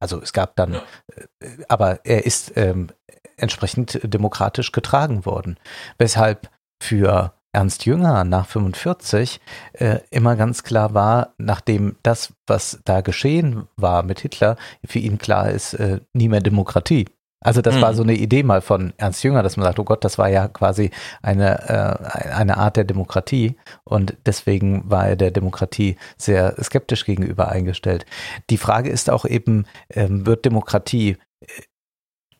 Also 0.00 0.20
es 0.20 0.32
gab 0.32 0.56
dann, 0.56 0.74
äh, 0.74 1.46
aber 1.68 2.00
er 2.04 2.26
ist 2.26 2.52
ähm, 2.56 2.88
entsprechend 3.36 4.00
demokratisch 4.02 4.72
getragen 4.72 5.24
worden. 5.24 5.56
Weshalb 5.98 6.50
für 6.82 7.32
Ernst 7.52 7.86
Jünger 7.86 8.24
nach 8.24 8.46
45 8.46 9.40
äh, 9.74 10.00
immer 10.10 10.34
ganz 10.34 10.64
klar 10.64 10.92
war, 10.92 11.34
nachdem 11.38 11.96
das, 12.02 12.32
was 12.46 12.80
da 12.84 13.00
geschehen 13.00 13.68
war 13.76 14.02
mit 14.02 14.20
Hitler, 14.20 14.56
für 14.84 14.98
ihn 14.98 15.18
klar 15.18 15.50
ist, 15.50 15.74
äh, 15.74 16.00
nie 16.12 16.28
mehr 16.28 16.40
Demokratie. 16.40 17.06
Also 17.44 17.60
das 17.60 17.76
Mhm. 17.76 17.80
war 17.82 17.94
so 17.94 18.02
eine 18.02 18.14
Idee 18.14 18.42
mal 18.42 18.62
von 18.62 18.94
Ernst 18.96 19.22
Jünger, 19.22 19.42
dass 19.42 19.56
man 19.56 19.64
sagt, 19.64 19.78
oh 19.78 19.84
Gott, 19.84 20.02
das 20.02 20.16
war 20.18 20.28
ja 20.30 20.48
quasi 20.48 20.90
eine, 21.22 21.68
äh, 21.68 22.30
eine 22.32 22.56
Art 22.56 22.76
der 22.76 22.84
Demokratie 22.84 23.56
und 23.84 24.16
deswegen 24.26 24.90
war 24.90 25.08
er 25.08 25.16
der 25.16 25.30
Demokratie 25.30 25.96
sehr 26.16 26.56
skeptisch 26.62 27.04
gegenüber 27.04 27.50
eingestellt. 27.50 28.06
Die 28.50 28.56
Frage 28.56 28.88
ist 28.90 29.10
auch 29.10 29.26
eben, 29.26 29.66
ähm, 29.90 30.26
wird 30.26 30.44
Demokratie 30.46 31.18
äh, 31.40 31.46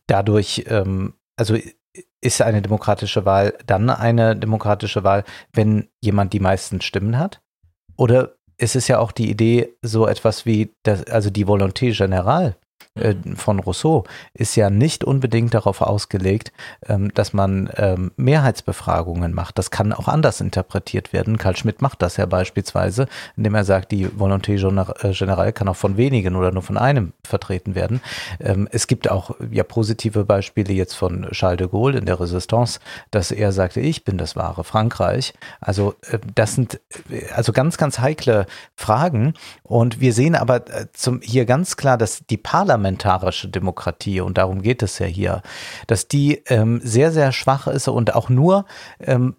dadurch, 0.07 0.65
ähm, 0.69 1.15
also 1.37 1.57
ist 2.25 2.41
eine 2.41 2.63
demokratische 2.63 3.25
Wahl 3.25 3.55
dann 3.67 3.91
eine 3.91 4.35
demokratische 4.35 5.05
Wahl, 5.05 5.25
wenn 5.53 5.89
jemand 6.01 6.33
die 6.33 6.41
meisten 6.41 6.81
Stimmen 6.81 7.19
hat? 7.19 7.43
Oder 7.97 8.35
ist 8.57 8.77
es 8.77 8.89
ja 8.89 8.99
auch 8.99 9.13
die 9.13 9.31
Idee, 9.31 9.77
so 9.83 10.07
etwas 10.07 10.47
wie, 10.47 10.75
das, 10.83 11.05
also 11.05 11.31
die 11.31 11.47
Volonté 11.47 11.95
Générale 11.95 12.55
äh, 12.95 13.15
von 13.37 13.59
Rousseau 13.59 14.05
ist 14.35 14.57
ja 14.57 14.71
nicht 14.71 15.05
unbedingt 15.05 15.55
darauf 15.55 15.81
ausgelegt, 15.81 16.53
ähm, 16.87 17.13
dass 17.15 17.33
man 17.33 17.71
ähm, 17.77 18.13
Mehrheitsbefragungen 18.17 19.35
macht. 19.35 19.59
Das 19.59 19.71
kann 19.71 19.93
auch 19.93 20.09
anders 20.09 20.41
interpretiert 20.41 21.13
werden. 21.13 21.39
Karl 21.39 21.57
Schmidt 21.57 21.83
macht 21.83 22.03
das 22.03 22.17
ja 22.17 22.27
beispielsweise, 22.27 23.07
indem 23.37 23.55
er 23.55 23.65
sagt, 23.65 23.93
die 23.93 24.07
Volonté 24.07 24.59
Géné- 24.59 25.05
äh, 25.05 25.11
Générale 25.11 25.53
kann 25.53 25.69
auch 25.69 25.77
von 25.77 25.97
wenigen 25.97 26.37
oder 26.37 26.53
nur 26.53 26.63
von 26.63 26.79
einem 26.79 27.13
vertreten 27.25 27.75
werden. 27.75 28.01
Ähm, 28.41 28.69
es 28.71 28.87
gibt 28.87 29.11
auch 29.11 29.35
ja 29.51 29.65
positive 29.65 30.25
Beispiele 30.25 30.73
jetzt 30.73 30.95
von 30.95 31.27
Charles 31.33 31.59
de 31.59 31.69
Gaulle 31.69 31.99
in 31.99 32.07
der 32.07 32.21
Resistance, 32.21 32.81
dass 33.11 33.31
er 33.31 33.53
sagte, 33.53 33.81
ich 33.81 34.05
bin 34.05 34.19
das 34.19 34.37
wahre 34.37 34.65
Frankreich. 34.65 35.35
Also 35.61 35.95
äh, 36.11 36.19
das 36.35 36.55
sind 36.55 36.81
also 37.35 37.53
ganz, 37.53 37.77
ganz 37.77 37.99
heikle 37.99 38.47
Fragen. 38.77 39.35
Und 39.63 40.01
wir 40.01 40.13
sehen 40.13 40.35
aber 40.35 40.63
zum, 40.93 41.21
hier 41.21 41.45
ganz 41.45 41.77
klar, 41.77 41.99
dass 41.99 42.25
die 42.27 42.37
parlamentarische 42.85 43.49
Demokratie, 43.49 44.21
und 44.21 44.37
darum 44.37 44.61
geht 44.61 44.83
es 44.83 44.99
ja 44.99 45.07
hier, 45.07 45.43
dass 45.87 46.07
die 46.07 46.43
ähm, 46.49 46.81
sehr, 46.85 47.13
sehr 47.13 47.33
schwach 47.33 47.67
ist 47.67 47.89
und 47.89 48.15
auch 48.15 48.29
nur 48.29 48.67
ähm, 49.01 49.35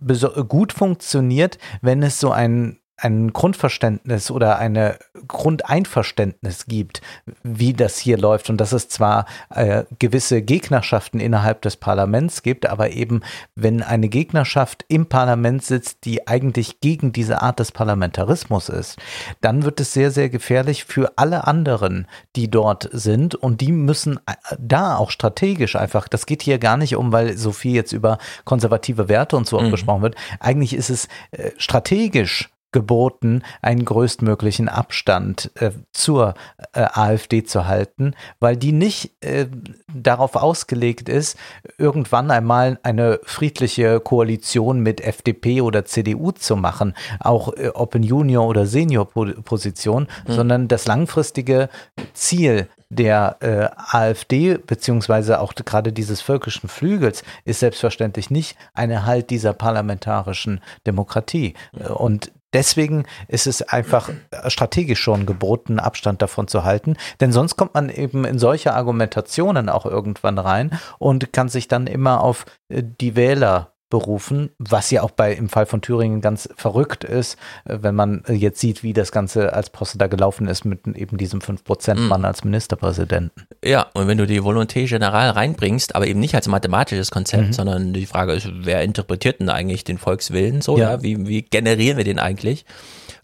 gut 0.47 0.73
funktioniert, 0.73 1.59
wenn 1.81 2.01
es 2.01 2.19
so 2.19 2.31
ein 2.31 2.79
ein 2.97 3.33
Grundverständnis 3.33 4.31
oder 4.31 4.57
eine 4.57 4.97
Grundeinverständnis 5.27 6.65
gibt, 6.65 7.01
wie 7.43 7.73
das 7.73 7.97
hier 7.97 8.17
läuft. 8.17 8.49
Und 8.49 8.57
dass 8.57 8.71
es 8.71 8.87
zwar 8.87 9.25
äh, 9.49 9.83
gewisse 9.99 10.41
Gegnerschaften 10.41 11.19
innerhalb 11.19 11.61
des 11.61 11.75
Parlaments 11.75 12.41
gibt, 12.41 12.65
aber 12.65 12.91
eben 12.91 13.21
wenn 13.55 13.83
eine 13.83 14.07
Gegnerschaft 14.07 14.85
im 14.87 15.07
Parlament 15.07 15.65
sitzt, 15.65 16.05
die 16.05 16.27
eigentlich 16.27 16.79
gegen 16.79 17.11
diese 17.11 17.41
Art 17.41 17.59
des 17.59 17.73
Parlamentarismus 17.73 18.69
ist, 18.69 18.97
dann 19.41 19.63
wird 19.63 19.79
es 19.81 19.91
sehr, 19.91 20.11
sehr 20.11 20.29
gefährlich 20.29 20.85
für 20.85 21.13
alle 21.17 21.45
anderen, 21.47 22.07
die 22.35 22.49
dort 22.49 22.89
sind. 22.93 23.35
Und 23.35 23.59
die 23.59 23.73
müssen 23.73 24.19
äh, 24.25 24.33
da 24.57 24.95
auch 24.95 25.11
strategisch 25.11 25.75
einfach, 25.75 26.07
das 26.07 26.25
geht 26.25 26.43
hier 26.43 26.59
gar 26.59 26.77
nicht 26.77 26.95
um, 26.95 27.11
weil 27.11 27.35
so 27.35 27.51
viel 27.51 27.75
jetzt 27.75 27.91
über 27.91 28.19
konservative 28.45 29.09
Werte 29.09 29.35
und 29.35 29.47
so 29.47 29.65
Mhm. 29.65 29.71
gesprochen 29.71 30.01
wird, 30.01 30.15
eigentlich 30.39 30.73
ist 30.73 30.89
es 30.89 31.07
äh, 31.31 31.51
strategisch 31.57 32.49
geboten, 32.75 33.41
einen 33.61 33.85
größtmöglichen 33.85 34.67
Abstand 34.67 35.49
äh, 35.55 35.71
zur 35.93 36.33
äh, 36.73 36.81
AfD 36.81 37.45
zu 37.45 37.67
halten, 37.67 38.15
weil 38.41 38.57
die 38.57 38.73
nicht 38.73 39.11
äh, 39.23 39.47
darauf 39.93 40.35
ausgelegt 40.35 41.07
ist, 41.07 41.37
irgendwann 41.77 42.31
einmal 42.31 42.77
eine 42.83 43.21
friedliche 43.23 44.01
Koalition 44.01 44.81
mit 44.81 44.99
FDP 44.99 45.61
oder 45.61 45.85
CDU 45.85 46.31
zu 46.33 46.57
machen, 46.57 46.95
auch 47.21 47.53
äh, 47.55 47.69
ob 47.73 47.95
in 47.95 48.03
Junior- 48.03 48.45
oder 48.47 48.65
Senior-Position, 48.65 50.07
Mhm. 50.27 50.33
sondern 50.33 50.67
das 50.67 50.85
langfristige 50.85 51.69
Ziel 52.13 52.67
der 52.89 53.37
äh, 53.41 53.69
AfD 53.95 54.57
beziehungsweise 54.57 55.39
auch 55.39 55.53
gerade 55.55 55.91
dieses 55.91 56.21
völkischen 56.21 56.69
Flügels 56.69 57.23
ist 57.43 57.59
selbstverständlich 57.61 58.29
nicht 58.29 58.55
eine 58.73 59.05
Halt 59.05 59.29
dieser 59.31 59.53
parlamentarischen 59.53 60.61
Demokratie. 60.85 61.55
Äh, 61.77 61.87
Und 61.89 62.31
deswegen 62.55 63.03
ist 63.27 63.47
es 63.47 63.61
einfach 63.61 64.09
strategisch 64.47 65.01
schon 65.01 65.25
geboten, 65.25 65.79
Abstand 65.79 66.21
davon 66.21 66.47
zu 66.47 66.63
halten, 66.63 66.95
denn 67.19 67.31
sonst 67.31 67.57
kommt 67.57 67.73
man 67.73 67.89
eben 67.89 68.23
in 68.23 68.39
solche 68.39 68.73
Argumentationen 68.73 69.69
auch 69.69 69.85
irgendwann 69.85 70.39
rein 70.39 70.79
und 70.97 71.33
kann 71.33 71.49
sich 71.49 71.67
dann 71.67 71.85
immer 71.85 72.21
auf 72.21 72.45
äh, 72.69 72.81
die 72.83 73.15
Wähler 73.15 73.74
berufen, 73.99 74.49
was 74.59 74.91
ja 74.91 75.01
auch 75.03 75.11
bei 75.11 75.33
im 75.33 75.47
Fall 75.47 75.65
von 75.65 75.81
Thüringen 75.81 76.19
ganz 76.19 76.49
verrückt 76.57 77.03
ist, 77.05 77.37
äh, 77.65 77.77
wenn 77.81 77.95
man 77.95 78.23
äh, 78.27 78.33
jetzt 78.33 78.59
sieht, 78.59 78.83
wie 78.83 78.91
das 78.93 79.11
Ganze 79.11 79.53
als 79.53 79.69
Poste 79.69 79.97
da 79.97 80.07
gelaufen 80.07 80.47
ist 80.47 80.65
mit 80.65 80.85
eben 80.87 81.17
diesem 81.17 81.39
5%-Mann 81.39 82.25
als 82.25 82.43
Ministerpräsidenten. 82.43 83.47
Ja, 83.63 83.87
und 83.93 84.07
wenn 84.07 84.17
du 84.17 84.27
die 84.27 84.41
Volonté 84.41 84.85
Générale 84.87 85.35
reinbringst, 85.35 85.95
aber 85.95 86.07
eben 86.07 86.19
nicht 86.19 86.35
als 86.35 86.47
mathematisches 86.47 87.09
Konzept, 87.11 87.47
Mhm. 87.47 87.53
sondern 87.53 87.93
die 87.93 88.05
Frage 88.05 88.33
ist, 88.33 88.49
wer 88.51 88.81
interpretiert 88.83 89.39
denn 89.39 89.49
eigentlich 89.49 89.83
den 89.83 89.97
Volkswillen 89.97 90.61
so, 90.61 90.77
Ja. 90.77 90.91
ja? 90.91 91.03
Wie, 91.03 91.27
wie 91.27 91.41
generieren 91.43 91.97
wir 91.97 92.03
den 92.03 92.19
eigentlich? 92.19 92.65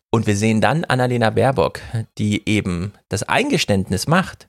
Und 0.09 0.28
wir 0.28 0.36
sehen 0.36 0.61
dann 0.61 0.84
Annalena 0.86 1.30
Baerbock, 1.30 1.80
die 2.17 2.47
eben 2.47 2.93
das 3.09 3.24
Eingeständnis 3.24 4.07
macht. 4.07 4.47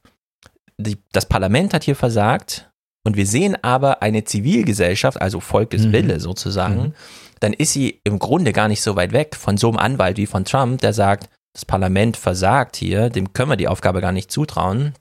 Die, 0.79 0.97
das 1.13 1.27
Parlament 1.27 1.75
hat 1.75 1.85
hier 1.85 1.95
versagt 1.97 2.69
und 3.05 3.17
wir 3.17 3.27
sehen 3.27 3.57
aber 3.63 4.03
eine 4.03 4.25
Zivilgesellschaft, 4.25 5.21
also 5.21 5.41
Volkeswille 5.41 6.15
Mhm. 6.15 6.21
sozusagen, 6.21 6.83
Mhm. 6.83 6.95
dann 7.41 7.53
ist 7.53 7.73
sie 7.73 8.01
im 8.05 8.19
Grunde 8.19 8.53
gar 8.53 8.69
nicht 8.69 8.83
so 8.83 8.95
weit 8.97 9.13
weg 9.13 9.35
von 9.37 9.57
so 9.57 9.69
einem 9.69 9.79
Anwalt 9.79 10.17
wie 10.17 10.27
von 10.27 10.45
Trump, 10.45 10.81
der 10.81 10.93
sagt, 10.93 11.29
das 11.55 11.65
Parlament 11.65 12.17
versagt 12.17 12.77
hier, 12.77 13.11
dem 13.11 13.33
können 13.33 13.51
wir 13.51 13.57
die 13.57 13.69
Aufgabe 13.69 14.01
gar 14.01 14.13
nicht 14.13 14.31
zutrauen. 14.31 14.95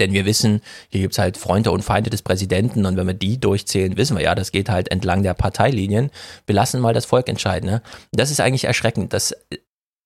Denn 0.00 0.12
wir 0.12 0.24
wissen, 0.24 0.62
hier 0.88 1.02
gibt's 1.02 1.18
halt 1.18 1.36
Freunde 1.36 1.70
und 1.70 1.82
Feinde 1.82 2.10
des 2.10 2.22
Präsidenten 2.22 2.86
und 2.86 2.96
wenn 2.96 3.06
wir 3.06 3.14
die 3.14 3.38
durchzählen, 3.38 3.96
wissen 3.96 4.16
wir 4.16 4.24
ja, 4.24 4.34
das 4.34 4.50
geht 4.50 4.68
halt 4.68 4.90
entlang 4.90 5.22
der 5.22 5.34
Parteilinien. 5.34 6.10
Wir 6.46 6.56
lassen 6.56 6.80
mal 6.80 6.92
das 6.94 7.04
Volk 7.04 7.28
entscheiden. 7.28 7.70
Ne? 7.70 7.82
Das 8.10 8.32
ist 8.32 8.40
eigentlich 8.40 8.64
erschreckend, 8.64 9.12
dass 9.12 9.32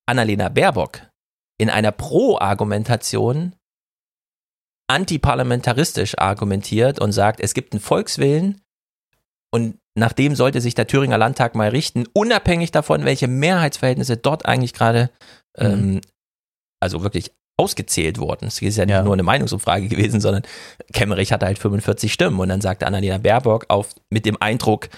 Annalena 0.06 0.50
Baerbock 0.50 1.00
in 1.56 1.70
einer 1.70 1.92
Pro-Argumentation 1.92 3.54
antiparlamentaristisch 4.90 6.18
argumentiert 6.18 7.00
und 7.00 7.12
sagt, 7.12 7.40
es 7.40 7.54
gibt 7.54 7.72
einen 7.72 7.80
Volkswillen 7.80 8.60
und 9.52 9.78
nach 9.96 10.12
dem 10.12 10.34
sollte 10.34 10.60
sich 10.60 10.74
der 10.74 10.86
Thüringer 10.86 11.18
Landtag 11.18 11.54
mal 11.54 11.68
richten, 11.68 12.06
unabhängig 12.12 12.72
davon, 12.72 13.04
welche 13.04 13.28
Mehrheitsverhältnisse 13.28 14.16
dort 14.16 14.46
eigentlich 14.46 14.72
gerade, 14.72 15.10
ähm, 15.56 16.00
also 16.80 17.02
wirklich 17.02 17.32
ausgezählt 17.56 18.18
wurden. 18.18 18.46
Es 18.46 18.60
ist 18.60 18.76
ja 18.76 18.86
nicht 18.86 19.04
nur 19.04 19.12
eine 19.12 19.22
Meinungsumfrage 19.22 19.88
gewesen, 19.88 20.20
sondern 20.20 20.42
Kemmerich 20.92 21.32
hatte 21.32 21.46
halt 21.46 21.58
45 21.58 22.12
Stimmen 22.12 22.40
und 22.40 22.48
dann 22.48 22.60
sagte 22.60 22.86
Annalena 22.86 23.18
Baerbock 23.18 23.66
auf, 23.68 23.94
mit 24.10 24.26
dem 24.26 24.40
Eindruck 24.40 24.88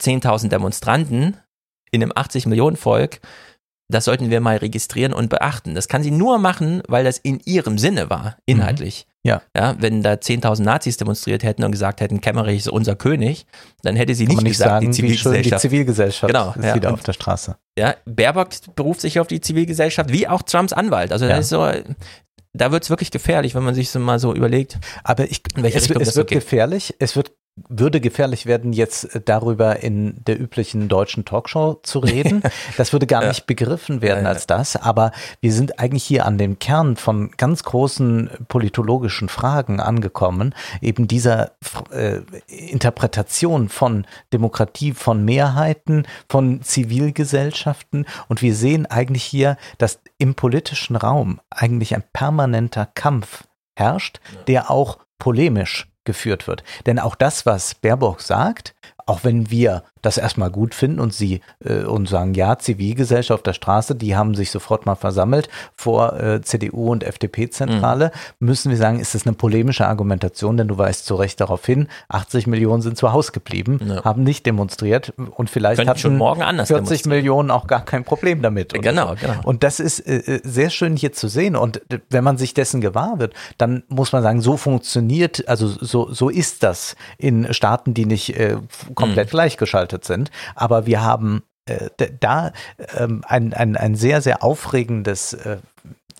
10.000 0.00 0.48
Demonstranten 0.48 1.38
in 1.90 2.02
einem 2.02 2.12
80 2.14 2.46
Millionen 2.46 2.76
Volk, 2.76 3.20
das 3.90 4.04
sollten 4.04 4.28
wir 4.28 4.40
mal 4.40 4.58
registrieren 4.58 5.14
und 5.14 5.30
beachten. 5.30 5.74
Das 5.74 5.88
kann 5.88 6.02
sie 6.02 6.10
nur 6.10 6.38
machen, 6.38 6.82
weil 6.86 7.04
das 7.04 7.16
in 7.16 7.40
ihrem 7.40 7.78
Sinne 7.78 8.10
war, 8.10 8.36
inhaltlich. 8.44 9.06
Ja. 9.26 9.42
Ja, 9.56 9.74
wenn 9.80 10.02
da 10.02 10.12
10.000 10.12 10.62
Nazis 10.62 10.96
demonstriert 10.96 11.42
hätten 11.42 11.64
und 11.64 11.72
gesagt 11.72 12.00
hätten, 12.00 12.20
Kemmerich 12.20 12.58
ist 12.58 12.68
unser 12.68 12.94
König, 12.96 13.46
dann 13.82 13.96
hätte 13.96 14.14
sie 14.14 14.26
nicht 14.26 14.40
nicht 14.42 14.52
gesagt, 14.52 14.70
sagen, 14.70 14.86
die 14.86 14.92
Zivilgesellschaft. 14.92 15.44
die 15.64 15.68
Zivilgesellschaft 15.68 16.32
Genau, 16.32 16.54
ist 16.56 16.64
ja. 16.64 16.74
wieder 16.74 16.88
Und- 16.90 16.94
auf 16.94 17.02
der 17.02 17.12
Straße. 17.12 17.56
Ja, 17.78 17.94
Baerbock 18.06 18.50
beruft 18.76 19.00
sich 19.00 19.18
auf 19.20 19.26
die 19.26 19.40
Zivilgesellschaft, 19.40 20.10
wie 20.12 20.28
auch 20.28 20.42
Trumps 20.42 20.72
Anwalt. 20.72 21.12
Also 21.12 21.26
Ja. 21.26 21.42
so, 21.42 21.68
da 22.54 22.72
wird's 22.72 22.90
wirklich 22.90 23.10
gefährlich, 23.10 23.54
wenn 23.54 23.62
man 23.64 23.74
sich 23.74 23.90
so 23.90 23.98
mal 23.98 24.18
so 24.18 24.34
überlegt. 24.34 24.78
Aber 25.04 25.24
ich, 25.30 25.42
es, 25.62 25.90
es 25.90 26.16
wird 26.16 26.28
geht. 26.28 26.40
gefährlich. 26.40 26.94
Es 26.98 27.14
wird 27.16 27.32
würde 27.68 28.00
gefährlich 28.00 28.46
werden, 28.46 28.72
jetzt 28.72 29.14
äh, 29.14 29.20
darüber 29.24 29.82
in 29.82 30.22
der 30.26 30.40
üblichen 30.40 30.88
deutschen 30.88 31.24
Talkshow 31.24 31.80
zu 31.82 31.98
reden. 31.98 32.42
Das 32.76 32.92
würde 32.92 33.06
gar 33.06 33.26
nicht 33.26 33.46
begriffen 33.46 34.02
werden 34.02 34.26
als 34.26 34.46
das. 34.46 34.76
Aber 34.76 35.12
wir 35.40 35.52
sind 35.52 35.80
eigentlich 35.80 36.04
hier 36.04 36.26
an 36.26 36.38
dem 36.38 36.58
Kern 36.58 36.96
von 36.96 37.30
ganz 37.36 37.62
großen 37.62 38.30
politologischen 38.48 39.28
Fragen 39.28 39.80
angekommen. 39.80 40.54
Eben 40.80 41.08
dieser 41.08 41.52
äh, 41.90 42.20
Interpretation 42.46 43.68
von 43.68 44.06
Demokratie, 44.32 44.92
von 44.92 45.24
Mehrheiten, 45.24 46.06
von 46.28 46.62
Zivilgesellschaften. 46.62 48.06
Und 48.28 48.42
wir 48.42 48.54
sehen 48.54 48.86
eigentlich 48.86 49.24
hier, 49.24 49.56
dass 49.78 50.00
im 50.18 50.34
politischen 50.34 50.96
Raum 50.96 51.40
eigentlich 51.50 51.94
ein 51.94 52.04
permanenter 52.12 52.86
Kampf 52.94 53.44
herrscht, 53.76 54.20
der 54.46 54.70
auch 54.70 54.98
polemisch 55.18 55.88
geführt 56.08 56.48
wird. 56.48 56.64
Denn 56.86 56.98
auch 56.98 57.14
das, 57.14 57.44
was 57.44 57.74
Baerbock 57.74 58.22
sagt, 58.22 58.74
auch 59.04 59.24
wenn 59.24 59.50
wir 59.50 59.84
das 60.02 60.18
erstmal 60.18 60.50
gut 60.50 60.74
finden 60.74 61.00
und 61.00 61.12
sie 61.12 61.40
äh, 61.64 61.84
und 61.84 62.08
sagen, 62.08 62.34
ja, 62.34 62.58
Zivilgesellschaft 62.58 63.38
auf 63.38 63.42
der 63.42 63.52
Straße, 63.52 63.94
die 63.94 64.16
haben 64.16 64.34
sich 64.34 64.50
sofort 64.50 64.86
mal 64.86 64.94
versammelt 64.94 65.48
vor 65.76 66.18
äh, 66.18 66.40
CDU 66.42 66.90
und 66.90 67.04
FDP-Zentrale, 67.04 68.10
müssen 68.38 68.70
wir 68.70 68.78
sagen, 68.78 69.00
ist 69.00 69.14
das 69.14 69.26
eine 69.26 69.34
polemische 69.34 69.86
Argumentation, 69.86 70.56
denn 70.56 70.68
du 70.68 70.78
weißt 70.78 71.04
zu 71.04 71.14
Recht 71.14 71.40
darauf 71.40 71.64
hin, 71.64 71.88
80 72.08 72.46
Millionen 72.46 72.82
sind 72.82 72.96
zu 72.96 73.12
Hause 73.12 73.32
geblieben, 73.32 74.00
haben 74.04 74.22
nicht 74.22 74.46
demonstriert 74.46 75.12
und 75.16 75.50
vielleicht 75.50 75.86
hatten 75.86 75.98
schon 75.98 76.16
morgen 76.16 76.42
anders 76.42 76.68
40 76.68 76.86
demonstrieren. 76.88 77.16
Millionen 77.16 77.50
auch 77.50 77.66
gar 77.66 77.84
kein 77.84 78.04
Problem 78.04 78.42
damit. 78.42 78.72
oder 78.72 78.82
Genau, 78.82 79.14
genau. 79.20 79.34
Und 79.44 79.62
das 79.62 79.80
ist 79.80 80.00
äh, 80.00 80.18
äh, 80.18 80.40
sehr 80.44 80.70
schön 80.70 80.96
hier 80.96 81.12
zu 81.12 81.28
sehen. 81.28 81.56
Und 81.56 81.80
wenn 82.10 82.24
man 82.24 82.38
sich 82.38 82.54
dessen 82.54 82.80
gewahr 82.80 83.18
wird, 83.18 83.34
dann 83.56 83.82
muss 83.88 84.12
man 84.12 84.22
sagen, 84.22 84.40
so 84.40 84.56
funktioniert, 84.56 85.48
also 85.48 85.68
so, 85.68 86.12
so 86.12 86.28
ist 86.28 86.62
das 86.62 86.96
in 87.18 87.52
Staaten, 87.52 87.94
die 87.94 88.06
nicht 88.06 88.36
äh, 88.36 88.56
komplett 88.94 89.30
gleichgeschaltet 89.88 90.04
sind. 90.04 90.30
Aber 90.54 90.86
wir 90.86 91.02
haben 91.02 91.42
äh, 91.66 91.88
da 92.20 92.52
ähm, 92.96 93.22
ein, 93.26 93.52
ein, 93.54 93.76
ein 93.76 93.94
sehr, 93.94 94.20
sehr 94.20 94.42
aufregendes 94.42 95.32
äh, 95.34 95.58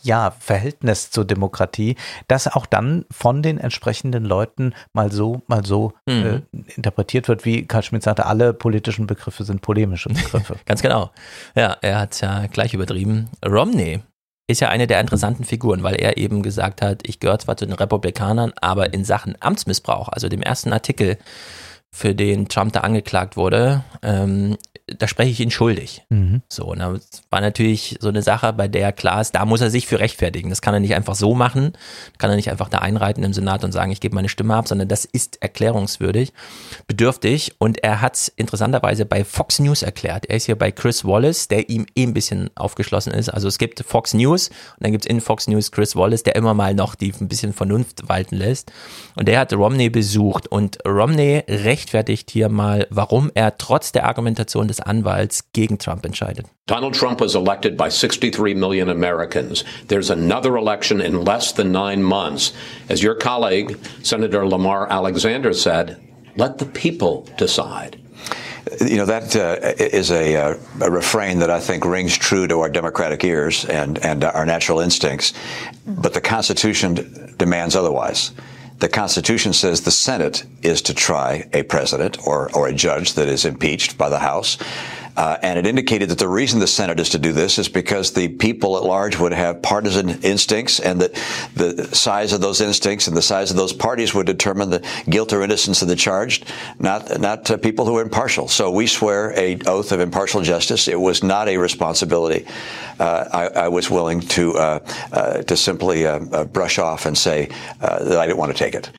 ja, 0.02 0.32
Verhältnis 0.38 1.10
zur 1.10 1.24
Demokratie, 1.24 1.96
das 2.28 2.46
auch 2.46 2.66
dann 2.66 3.04
von 3.10 3.42
den 3.42 3.58
entsprechenden 3.58 4.24
Leuten 4.24 4.72
mal 4.92 5.10
so, 5.10 5.42
mal 5.48 5.64
so 5.66 5.92
Mhm. 6.06 6.44
äh, 6.52 6.72
interpretiert 6.76 7.26
wird, 7.28 7.44
wie 7.44 7.66
Karl 7.66 7.82
Schmidt 7.82 8.04
sagte, 8.04 8.26
alle 8.26 8.54
politischen 8.54 9.06
Begriffe 9.08 9.42
sind 9.44 9.60
polemische 9.60 10.08
Begriffe. 10.08 10.56
Ganz 10.66 10.82
genau. 10.82 11.10
Ja, 11.56 11.76
er 11.80 11.98
hat 11.98 12.20
ja 12.20 12.46
gleich 12.46 12.74
übertrieben. 12.74 13.28
Romney 13.44 14.00
ist 14.46 14.60
ja 14.60 14.68
eine 14.68 14.86
der 14.86 15.00
interessanten 15.00 15.44
Figuren, 15.44 15.82
weil 15.82 15.96
er 15.96 16.16
eben 16.16 16.42
gesagt 16.42 16.80
hat, 16.80 17.00
ich 17.02 17.18
gehöre 17.20 17.38
zwar 17.40 17.56
zu 17.56 17.66
den 17.66 17.74
Republikanern, 17.74 18.52
aber 18.60 18.94
in 18.94 19.04
Sachen 19.04 19.34
Amtsmissbrauch, 19.40 20.08
also 20.08 20.28
dem 20.28 20.42
ersten 20.42 20.72
Artikel, 20.72 21.18
für 21.90 22.14
den 22.14 22.48
Trump 22.48 22.72
da 22.72 22.80
angeklagt 22.80 23.36
wurde, 23.36 23.84
ähm, 24.02 24.56
da 24.96 25.06
spreche 25.06 25.30
ich 25.30 25.40
ihn 25.40 25.50
schuldig. 25.50 26.02
Mhm. 26.08 26.42
So, 26.48 26.66
und 26.66 26.78
das 26.78 27.22
war 27.30 27.40
natürlich 27.40 27.96
so 28.00 28.08
eine 28.08 28.22
Sache, 28.22 28.52
bei 28.52 28.68
der 28.68 28.92
klar 28.92 29.20
ist, 29.20 29.34
da 29.34 29.44
muss 29.44 29.60
er 29.60 29.70
sich 29.70 29.86
für 29.86 30.00
rechtfertigen. 30.00 30.50
Das 30.50 30.62
kann 30.62 30.74
er 30.74 30.80
nicht 30.80 30.94
einfach 30.94 31.14
so 31.14 31.34
machen, 31.34 31.72
kann 32.18 32.30
er 32.30 32.36
nicht 32.36 32.50
einfach 32.50 32.68
da 32.68 32.78
einreiten 32.78 33.22
im 33.22 33.32
Senat 33.32 33.64
und 33.64 33.72
sagen, 33.72 33.92
ich 33.92 34.00
gebe 34.00 34.14
meine 34.14 34.28
Stimme 34.28 34.54
ab, 34.54 34.68
sondern 34.68 34.88
das 34.88 35.04
ist 35.04 35.42
erklärungswürdig, 35.42 36.32
bedürftig. 36.86 37.54
Und 37.58 37.82
er 37.82 38.00
hat 38.00 38.14
es 38.14 38.28
interessanterweise 38.28 39.04
bei 39.04 39.24
Fox 39.24 39.58
News 39.58 39.82
erklärt. 39.82 40.26
Er 40.26 40.36
ist 40.36 40.46
hier 40.46 40.56
bei 40.56 40.72
Chris 40.72 41.04
Wallace, 41.04 41.48
der 41.48 41.68
ihm 41.68 41.86
eh 41.94 42.04
ein 42.04 42.14
bisschen 42.14 42.50
aufgeschlossen 42.54 43.12
ist. 43.12 43.28
Also 43.28 43.48
es 43.48 43.58
gibt 43.58 43.80
Fox 43.80 44.14
News 44.14 44.48
und 44.48 44.84
dann 44.84 44.92
gibt 44.92 45.04
es 45.04 45.10
in 45.10 45.20
Fox 45.20 45.46
News 45.48 45.70
Chris 45.70 45.96
Wallace, 45.96 46.22
der 46.22 46.36
immer 46.36 46.54
mal 46.54 46.74
noch 46.74 46.94
die 46.94 47.12
ein 47.20 47.28
bisschen 47.28 47.52
Vernunft 47.52 48.08
walten 48.08 48.36
lässt. 48.36 48.72
Und 49.16 49.28
der 49.28 49.40
hat 49.40 49.52
Romney 49.52 49.90
besucht 49.90 50.48
und 50.48 50.78
Romney 50.86 51.44
rechtfertigt 51.48 52.30
hier 52.30 52.48
mal, 52.48 52.86
warum 52.90 53.30
er 53.34 53.58
trotz 53.58 53.92
der 53.92 54.06
Argumentation 54.06 54.68
des 54.68 54.77
Anwalts 54.86 55.42
gegen 55.52 55.78
Trump 55.78 56.04
entscheidet. 56.04 56.46
Donald 56.66 56.94
Trump 56.94 57.20
was 57.20 57.34
elected 57.34 57.76
by 57.76 57.88
63 57.88 58.54
million 58.54 58.88
Americans. 58.88 59.64
There's 59.88 60.10
another 60.10 60.56
election 60.56 61.00
in 61.00 61.24
less 61.24 61.52
than 61.52 61.72
nine 61.72 62.02
months. 62.02 62.52
As 62.88 63.02
your 63.02 63.14
colleague, 63.14 63.78
Senator 64.02 64.46
Lamar 64.46 64.90
Alexander 64.90 65.52
said, 65.52 66.00
let 66.36 66.58
the 66.58 66.66
people 66.66 67.28
decide. 67.36 67.98
You 68.80 68.96
know, 68.96 69.06
that 69.06 69.34
uh, 69.34 69.56
is 69.78 70.10
a, 70.10 70.36
uh, 70.36 70.54
a 70.82 70.90
refrain 70.90 71.38
that 71.38 71.50
I 71.50 71.58
think 71.58 71.84
rings 71.84 72.16
true 72.16 72.46
to 72.46 72.60
our 72.60 72.68
democratic 72.68 73.24
ears 73.24 73.64
and, 73.64 73.98
and 74.04 74.24
our 74.24 74.44
natural 74.44 74.80
instincts. 74.80 75.32
But 75.86 76.14
the 76.14 76.20
Constitution 76.20 77.34
demands 77.38 77.74
otherwise. 77.74 78.32
The 78.78 78.88
Constitution 78.88 79.52
says 79.52 79.80
the 79.80 79.90
Senate 79.90 80.44
is 80.62 80.82
to 80.82 80.94
try 80.94 81.48
a 81.52 81.64
president 81.64 82.24
or, 82.24 82.48
or 82.54 82.68
a 82.68 82.72
judge 82.72 83.14
that 83.14 83.26
is 83.28 83.44
impeached 83.44 83.98
by 83.98 84.08
the 84.08 84.20
House. 84.20 84.56
Uh, 85.18 85.36
and 85.42 85.58
it 85.58 85.66
indicated 85.66 86.08
that 86.10 86.18
the 86.20 86.28
reason 86.28 86.60
the 86.60 86.66
Senate 86.68 87.00
is 87.00 87.08
to 87.08 87.18
do 87.18 87.32
this 87.32 87.58
is 87.58 87.68
because 87.68 88.12
the 88.12 88.28
people 88.28 88.76
at 88.76 88.84
large 88.84 89.18
would 89.18 89.32
have 89.32 89.60
partisan 89.62 90.10
instincts 90.22 90.78
and 90.78 91.00
that 91.00 91.12
the 91.56 91.88
size 91.92 92.32
of 92.32 92.40
those 92.40 92.60
instincts 92.60 93.08
and 93.08 93.16
the 93.16 93.22
size 93.22 93.50
of 93.50 93.56
those 93.56 93.72
parties 93.72 94.14
would 94.14 94.26
determine 94.26 94.70
the 94.70 94.80
guilt 95.10 95.32
or 95.32 95.42
innocence 95.42 95.82
of 95.82 95.88
the 95.88 95.96
charged, 95.96 96.44
not, 96.78 97.18
not 97.18 97.50
uh, 97.50 97.56
people 97.56 97.84
who 97.84 97.98
are 97.98 98.02
impartial. 98.02 98.46
So 98.46 98.70
we 98.70 98.86
swear 98.86 99.36
a 99.36 99.58
oath 99.66 99.90
of 99.90 99.98
impartial 99.98 100.40
justice. 100.40 100.86
It 100.86 101.00
was 101.00 101.24
not 101.24 101.48
a 101.48 101.56
responsibility 101.56 102.46
uh, 103.00 103.24
I, 103.32 103.64
I 103.64 103.68
was 103.68 103.90
willing 103.90 104.20
to, 104.20 104.54
uh, 104.54 104.78
uh, 105.12 105.42
to 105.42 105.56
simply 105.56 106.06
uh, 106.06 106.44
brush 106.44 106.78
off 106.78 107.06
and 107.06 107.18
say 107.18 107.48
that 107.80 108.18
I 108.18 108.24
didn't 108.24 108.38
want 108.38 108.56
to 108.56 108.64
take 108.64 108.76
it. 108.76 108.92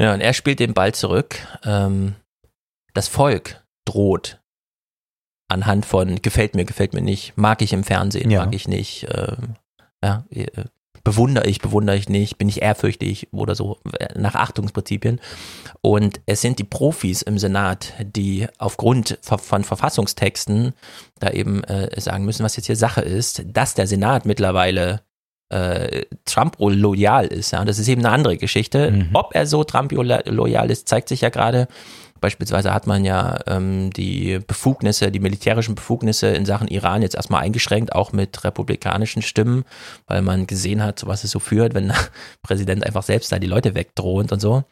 Ja, 0.00 0.14
und 0.14 0.22
er 0.22 0.32
spielt 0.32 0.58
den 0.58 0.72
Ball 0.72 0.92
zurück. 0.92 1.36
Ähm, 1.64 2.14
das 2.94 3.08
Volk 3.08 3.62
droht 3.84 4.38
anhand 5.48 5.86
von 5.86 6.20
gefällt 6.22 6.54
mir, 6.54 6.64
gefällt 6.64 6.92
mir 6.94 7.02
nicht, 7.02 7.34
mag 7.36 7.62
ich 7.62 7.72
im 7.72 7.84
Fernsehen, 7.84 8.30
Ja. 8.30 8.44
mag 8.44 8.54
ich 8.54 8.68
nicht, 8.68 9.06
ähm, 9.14 9.54
ja, 10.02 10.24
äh, 10.30 10.46
bewundere 11.04 11.46
ich, 11.46 11.60
bewundere 11.60 11.96
ich 11.96 12.08
nicht, 12.08 12.36
bin 12.36 12.48
ich 12.48 12.62
ehrfürchtig 12.62 13.28
oder 13.32 13.54
so, 13.54 13.78
äh, 14.00 14.18
nach 14.18 14.34
Achtungsprinzipien. 14.34 15.20
Und 15.80 16.20
es 16.26 16.40
sind 16.40 16.58
die 16.58 16.64
Profis 16.64 17.22
im 17.22 17.38
Senat, 17.38 17.94
die 18.00 18.48
aufgrund 18.58 19.16
von 19.22 19.62
Verfassungstexten 19.62 20.72
da 21.20 21.30
eben 21.30 21.62
äh, 21.64 22.00
sagen 22.00 22.24
müssen, 22.24 22.42
was 22.44 22.56
jetzt 22.56 22.66
hier 22.66 22.74
Sache 22.76 23.02
ist, 23.02 23.44
dass 23.46 23.74
der 23.74 23.86
Senat 23.86 24.26
mittlerweile 24.26 25.02
äh, 25.48 26.02
Trump 26.24 26.56
loyal 26.58 27.26
ist. 27.26 27.52
Ja, 27.52 27.64
das 27.64 27.78
ist 27.78 27.86
eben 27.86 28.04
eine 28.04 28.12
andere 28.12 28.36
Geschichte. 28.36 28.90
Mhm. 28.90 29.10
Ob 29.12 29.32
er 29.32 29.46
so 29.46 29.62
Trump 29.62 29.92
loyal 29.92 30.70
ist, 30.72 30.88
zeigt 30.88 31.08
sich 31.08 31.20
ja 31.20 31.28
gerade. 31.28 31.68
Beispielsweise 32.26 32.74
hat 32.74 32.88
man 32.88 33.04
ja 33.04 33.38
ähm, 33.46 33.90
die 33.92 34.40
Befugnisse, 34.44 35.12
die 35.12 35.20
militärischen 35.20 35.76
Befugnisse 35.76 36.26
in 36.26 36.44
Sachen 36.44 36.66
Iran 36.66 37.00
jetzt 37.02 37.14
erstmal 37.14 37.44
eingeschränkt, 37.44 37.94
auch 37.94 38.10
mit 38.10 38.42
republikanischen 38.42 39.22
Stimmen, 39.22 39.62
weil 40.08 40.22
man 40.22 40.48
gesehen 40.48 40.82
hat, 40.82 41.06
was 41.06 41.22
es 41.22 41.30
so 41.30 41.38
führt, 41.38 41.74
wenn 41.74 41.86
der 41.86 41.96
Präsident 42.42 42.84
einfach 42.84 43.04
selbst 43.04 43.30
da 43.30 43.38
die 43.38 43.46
Leute 43.46 43.76
wegdroht 43.76 44.32
und 44.32 44.40
so. 44.40 44.64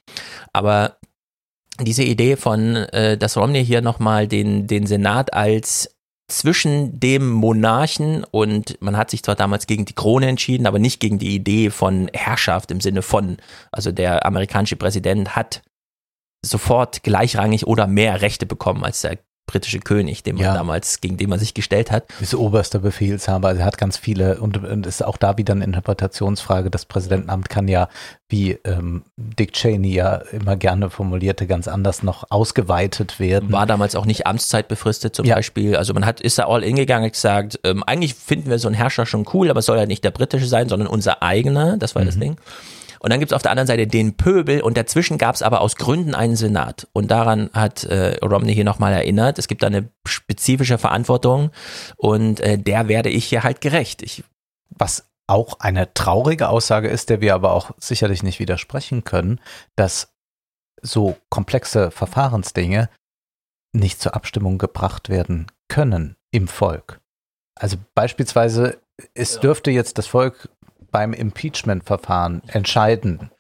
Aber 0.53 0.97
diese 1.81 2.03
Idee 2.03 2.35
von, 2.35 2.75
äh, 2.75 3.17
dass 3.17 3.37
Romney 3.37 3.65
hier 3.65 3.83
nochmal 3.83 4.27
den, 4.27 4.67
den 4.67 4.89
Senat 4.89 5.33
als 5.33 5.95
zwischen 6.27 6.99
dem 6.99 7.31
Monarchen 7.31 8.25
und 8.25 8.83
man 8.83 8.97
hat 8.97 9.11
sich 9.11 9.23
zwar 9.23 9.37
damals 9.37 9.69
gegen 9.69 9.85
die 9.85 9.95
Krone 9.95 10.27
entschieden, 10.27 10.67
aber 10.67 10.81
nicht 10.81 10.99
gegen 10.99 11.21
die 11.21 11.37
Idee 11.37 11.71
von 11.71 12.11
Herrschaft 12.13 12.73
im 12.73 12.81
Sinne 12.81 13.03
von, 13.03 13.37
also 13.71 13.93
der 13.93 14.27
amerikanische 14.27 14.75
Präsident 14.75 15.37
hat 15.37 15.63
sofort 16.45 17.03
gleichrangig 17.03 17.67
oder 17.67 17.87
mehr 17.87 18.21
Rechte 18.23 18.47
bekommen 18.47 18.85
als 18.85 19.01
der 19.01 19.19
britische 19.47 19.79
König, 19.79 20.23
den 20.23 20.37
man 20.37 20.45
Ja. 20.47 20.55
damals, 20.55 21.03
gegen 21.03 21.19
den 21.19 21.29
man 21.29 21.39
sich 21.39 21.53
gestellt 21.53 21.91
hat. 21.91 22.05
ist 22.19 22.35
oberster 22.35 22.79
Befehlshaber, 22.79 23.49
also 23.49 23.61
er 23.61 23.67
hat 23.67 23.77
ganz 23.77 23.99
viele 23.99 24.41
und, 24.41 24.57
und 24.65 24.87
ist 24.87 25.05
auch 25.05 25.19
da 25.19 25.37
wieder 25.37 25.53
eine 25.53 25.65
Interpretationsfrage. 25.65 26.71
Das 26.71 26.87
Präsidentenamt 26.87 27.51
kann 27.51 27.69
ja, 27.69 27.91
wie 28.31 28.53
ähm, 28.65 29.03
Dick 29.19 29.53
Cheney 29.53 29.93
ja 29.93 30.15
immer 30.33 30.57
gerne 30.57 30.89
formulierte, 30.89 31.47
ganz 31.47 31.69
anders 31.69 32.03
noch 32.03 32.25
ausgeweitet 32.31 33.21
werden. 33.21 33.53
War 33.53 33.67
damals 33.67 33.97
auch 33.97 34.07
nicht 34.07 34.27
Amtszeit 34.27 34.67
befristet 34.67 35.15
zum 35.15 35.27
Ja. 35.27 35.35
Beispiel. 35.35 35.77
Also 35.77 35.93
man 35.93 36.07
hat, 36.07 36.23
ist 36.23 36.39
da 36.39 36.47
all 36.47 36.65
in 36.65 36.77
gegangen 36.77 37.05
und 37.05 37.13
gesagt, 37.13 37.61
ähm, 37.65 37.83
eigentlich 37.85 38.15
finden 38.15 38.49
wir 38.49 38.59
so 38.59 38.69
einen 38.69 38.75
Herrscher 38.77 39.05
schon 39.05 39.27
cool, 39.35 39.51
aber 39.51 39.59
es 39.61 39.67
soll 39.67 39.77
ja 39.77 39.85
nicht 39.85 40.05
der 40.05 40.11
britische 40.11 40.47
sein, 40.47 40.71
sondern 40.71 40.89
unser 40.89 41.23
eigener. 41.23 41.77
Das 41.77 41.95
war 41.95 42.01
Mhm. 42.03 42.07
das 42.07 42.19
Ding. 42.19 42.37
Und 43.05 43.11
dann 43.11 43.21
gibt's 43.21 43.35
auf 43.35 43.43
der 43.43 43.51
anderen 43.51 43.67
Seite 43.67 43.87
den 43.87 44.17
Pöbel 44.17 44.63
und 44.63 44.79
dazwischen 44.79 45.19
gab's 45.19 45.43
aber 45.43 45.61
aus 45.61 45.77
Gründen 45.77 46.15
einen 46.15 46.37
Senat. 46.37 46.89
Und 46.95 47.11
daran 47.11 47.51
hat 47.53 47.85
äh, 47.85 48.17
Romney 48.25 48.55
hier 48.55 48.65
nochmal 48.65 48.95
erinnert. 48.95 49.39
Es 49.39 49.47
gibt 49.47 49.63
da 49.63 49.67
eine 49.67 49.91
spezifische 50.09 50.79
Verantwortung 50.79 51.51
und 51.97 52.41
äh, 52.41 52.57
der 52.57 52.89
werde 52.89 53.11
ich 53.11 53.27
hier 53.27 53.43
halt 53.43 53.61
gerecht. 53.61 54.01
Ich 54.01 54.25
Was 54.71 55.07
auch 55.27 55.61
eine 55.61 55.93
traurige 55.93 56.49
Aussage 56.49 56.89
ist, 56.89 57.11
der 57.11 57.21
wir 57.21 57.35
aber 57.35 57.53
auch 57.53 57.73
sicherlich 57.77 58.23
nicht 58.23 58.41
widersprechen 58.41 59.05
können, 59.05 59.39
dass 59.77 60.15
so 60.81 61.19
komplexe 61.29 61.91
Verfahrensdinge 61.91 62.89
nicht 63.75 64.01
zur 64.01 64.15
Abstimmung 64.15 64.57
gebracht 64.57 65.11
werden 65.11 65.49
können 65.69 66.17
im 66.31 66.49
Volk. 66.49 67.03
Also 67.55 67.77
beispielsweise, 67.95 68.79
es 69.13 69.41
dürfte 69.41 69.71
jetzt 69.71 69.99
das 69.99 70.07
Volk 70.07 70.49
beim 70.95 71.13
Impeachment-Verfahren 71.13 72.41
entscheiden. 72.47 73.33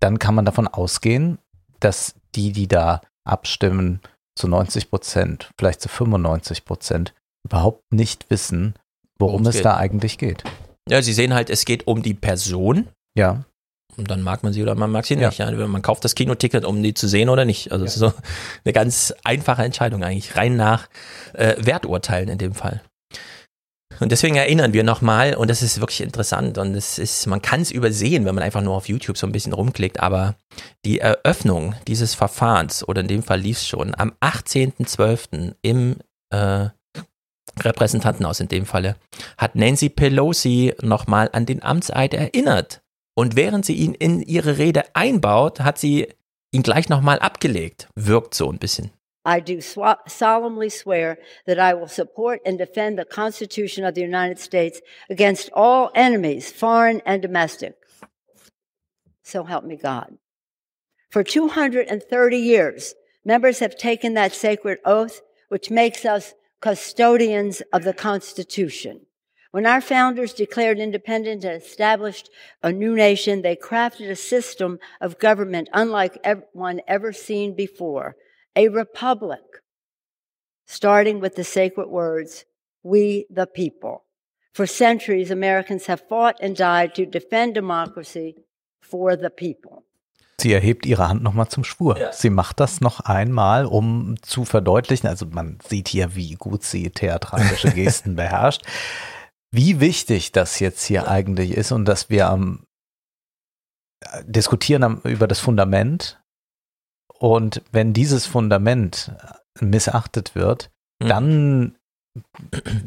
Dann 0.00 0.18
kann 0.18 0.34
man 0.34 0.46
davon 0.46 0.66
ausgehen, 0.66 1.36
dass 1.78 2.14
die, 2.34 2.52
die 2.52 2.68
da 2.68 3.02
abstimmen, 3.24 4.00
zu 4.34 4.48
90 4.48 4.88
Prozent, 4.88 5.50
vielleicht 5.58 5.82
zu 5.82 5.90
95 5.90 6.64
Prozent, 6.64 7.12
überhaupt 7.44 7.92
nicht 7.92 8.30
wissen, 8.30 8.76
worum 9.18 9.44
es 9.44 9.56
geht. 9.56 9.66
da 9.66 9.76
eigentlich 9.76 10.16
geht. 10.16 10.42
Ja, 10.88 11.02
sie 11.02 11.12
sehen 11.12 11.34
halt, 11.34 11.50
es 11.50 11.66
geht 11.66 11.86
um 11.86 12.02
die 12.02 12.14
Person. 12.14 12.88
Ja. 13.14 13.44
Und 13.98 14.10
dann 14.10 14.22
mag 14.22 14.42
man 14.42 14.54
sie 14.54 14.62
oder 14.62 14.74
man 14.74 14.90
mag 14.90 15.04
sie 15.04 15.16
nicht. 15.16 15.36
Ja. 15.36 15.50
Man 15.50 15.82
kauft 15.82 16.02
das 16.02 16.14
Kinoticket, 16.14 16.64
um 16.64 16.82
die 16.82 16.94
zu 16.94 17.08
sehen 17.08 17.28
oder 17.28 17.44
nicht. 17.44 17.72
Also 17.72 17.84
es 17.84 17.92
ist 17.92 18.00
so 18.00 18.14
eine 18.64 18.72
ganz 18.72 19.12
einfache 19.22 19.64
Entscheidung 19.64 20.02
eigentlich, 20.02 20.34
rein 20.34 20.56
nach 20.56 20.88
äh, 21.34 21.56
Werturteilen 21.58 22.30
in 22.30 22.38
dem 22.38 22.54
Fall. 22.54 22.80
Und 23.98 24.12
deswegen 24.12 24.36
erinnern 24.36 24.72
wir 24.72 24.84
nochmal, 24.84 25.34
und 25.34 25.50
das 25.50 25.62
ist 25.62 25.80
wirklich 25.80 26.00
interessant, 26.00 26.56
und 26.58 26.74
es 26.74 26.98
ist, 26.98 27.26
man 27.26 27.42
kann 27.42 27.60
es 27.60 27.70
übersehen, 27.70 28.24
wenn 28.24 28.34
man 28.34 28.44
einfach 28.44 28.62
nur 28.62 28.74
auf 28.74 28.88
YouTube 28.88 29.18
so 29.18 29.26
ein 29.26 29.32
bisschen 29.32 29.52
rumklickt, 29.52 30.00
aber 30.00 30.36
die 30.84 31.00
Eröffnung 31.00 31.74
dieses 31.86 32.14
Verfahrens, 32.14 32.86
oder 32.86 33.02
in 33.02 33.08
dem 33.08 33.22
Fall 33.22 33.40
lief 33.40 33.58
es 33.58 33.66
schon, 33.66 33.94
am 33.94 34.12
18.12. 34.20 35.54
im 35.60 35.96
äh, 36.30 36.68
Repräsentantenhaus 37.58 38.40
in 38.40 38.48
dem 38.48 38.64
Falle, 38.64 38.96
hat 39.36 39.56
Nancy 39.56 39.88
Pelosi 39.88 40.74
nochmal 40.80 41.28
an 41.32 41.46
den 41.46 41.62
Amtseid 41.62 42.14
erinnert. 42.14 42.82
Und 43.14 43.36
während 43.36 43.66
sie 43.66 43.74
ihn 43.74 43.92
in 43.92 44.22
ihre 44.22 44.56
Rede 44.56 44.84
einbaut, 44.94 45.60
hat 45.60 45.78
sie 45.78 46.08
ihn 46.52 46.62
gleich 46.62 46.88
nochmal 46.88 47.18
abgelegt. 47.18 47.88
Wirkt 47.94 48.34
so 48.34 48.50
ein 48.50 48.58
bisschen. 48.58 48.92
I 49.24 49.40
do 49.40 49.58
swa- 49.58 50.08
solemnly 50.08 50.70
swear 50.70 51.18
that 51.46 51.58
I 51.58 51.74
will 51.74 51.88
support 51.88 52.40
and 52.46 52.56
defend 52.56 52.98
the 52.98 53.04
Constitution 53.04 53.84
of 53.84 53.94
the 53.94 54.00
United 54.00 54.38
States 54.38 54.80
against 55.10 55.50
all 55.52 55.90
enemies, 55.94 56.50
foreign 56.50 57.02
and 57.04 57.20
domestic. 57.20 57.74
So 59.22 59.44
help 59.44 59.64
me 59.64 59.76
God. 59.76 60.16
For 61.10 61.22
230 61.22 62.36
years, 62.36 62.94
members 63.24 63.58
have 63.58 63.76
taken 63.76 64.14
that 64.14 64.32
sacred 64.32 64.78
oath, 64.84 65.20
which 65.48 65.70
makes 65.70 66.04
us 66.04 66.34
custodians 66.60 67.62
of 67.72 67.84
the 67.84 67.92
Constitution. 67.92 69.02
When 69.50 69.66
our 69.66 69.80
founders 69.80 70.32
declared 70.32 70.78
independence 70.78 71.44
and 71.44 71.60
established 71.60 72.30
a 72.62 72.72
new 72.72 72.94
nation, 72.94 73.42
they 73.42 73.56
crafted 73.56 74.08
a 74.08 74.16
system 74.16 74.78
of 75.00 75.18
government 75.18 75.68
unlike 75.72 76.24
one 76.52 76.80
ever 76.86 77.12
seen 77.12 77.54
before 77.54 78.16
a 78.56 78.68
republic, 78.68 79.62
starting 80.66 81.20
with 81.20 81.36
the 81.36 81.44
sacred 81.44 81.88
words, 81.88 82.44
we 82.82 83.26
the 83.30 83.46
people. 83.46 84.04
For 84.52 84.66
centuries, 84.66 85.30
Americans 85.30 85.86
have 85.86 86.08
fought 86.08 86.36
and 86.40 86.56
died 86.56 86.94
to 86.96 87.06
defend 87.06 87.54
democracy 87.54 88.34
for 88.80 89.16
the 89.16 89.30
people. 89.30 89.84
Sie 90.40 90.52
erhebt 90.52 90.86
ihre 90.86 91.08
Hand 91.08 91.22
nochmal 91.22 91.48
zum 91.48 91.64
Schwur. 91.64 92.12
Sie 92.12 92.30
macht 92.30 92.60
das 92.60 92.80
noch 92.80 93.00
einmal, 93.00 93.66
um 93.66 94.16
zu 94.22 94.44
verdeutlichen, 94.44 95.06
also 95.06 95.26
man 95.26 95.58
sieht 95.62 95.88
hier, 95.88 96.16
wie 96.16 96.34
gut 96.34 96.64
sie 96.64 96.90
theatralische 96.90 97.70
Gesten 97.74 98.16
beherrscht, 98.16 98.62
wie 99.52 99.80
wichtig 99.80 100.32
das 100.32 100.58
jetzt 100.58 100.84
hier 100.84 101.08
eigentlich 101.08 101.52
ist 101.52 101.72
und 101.72 101.84
dass 101.84 102.08
wir 102.08 102.28
am 102.28 102.64
äh, 104.00 104.24
diskutieren 104.24 104.82
am, 104.82 105.00
über 105.04 105.28
das 105.28 105.40
Fundament 105.40 106.20
und 107.20 107.62
wenn 107.70 107.92
dieses 107.92 108.26
Fundament 108.26 109.12
missachtet 109.60 110.34
wird, 110.34 110.70
dann, 110.98 111.76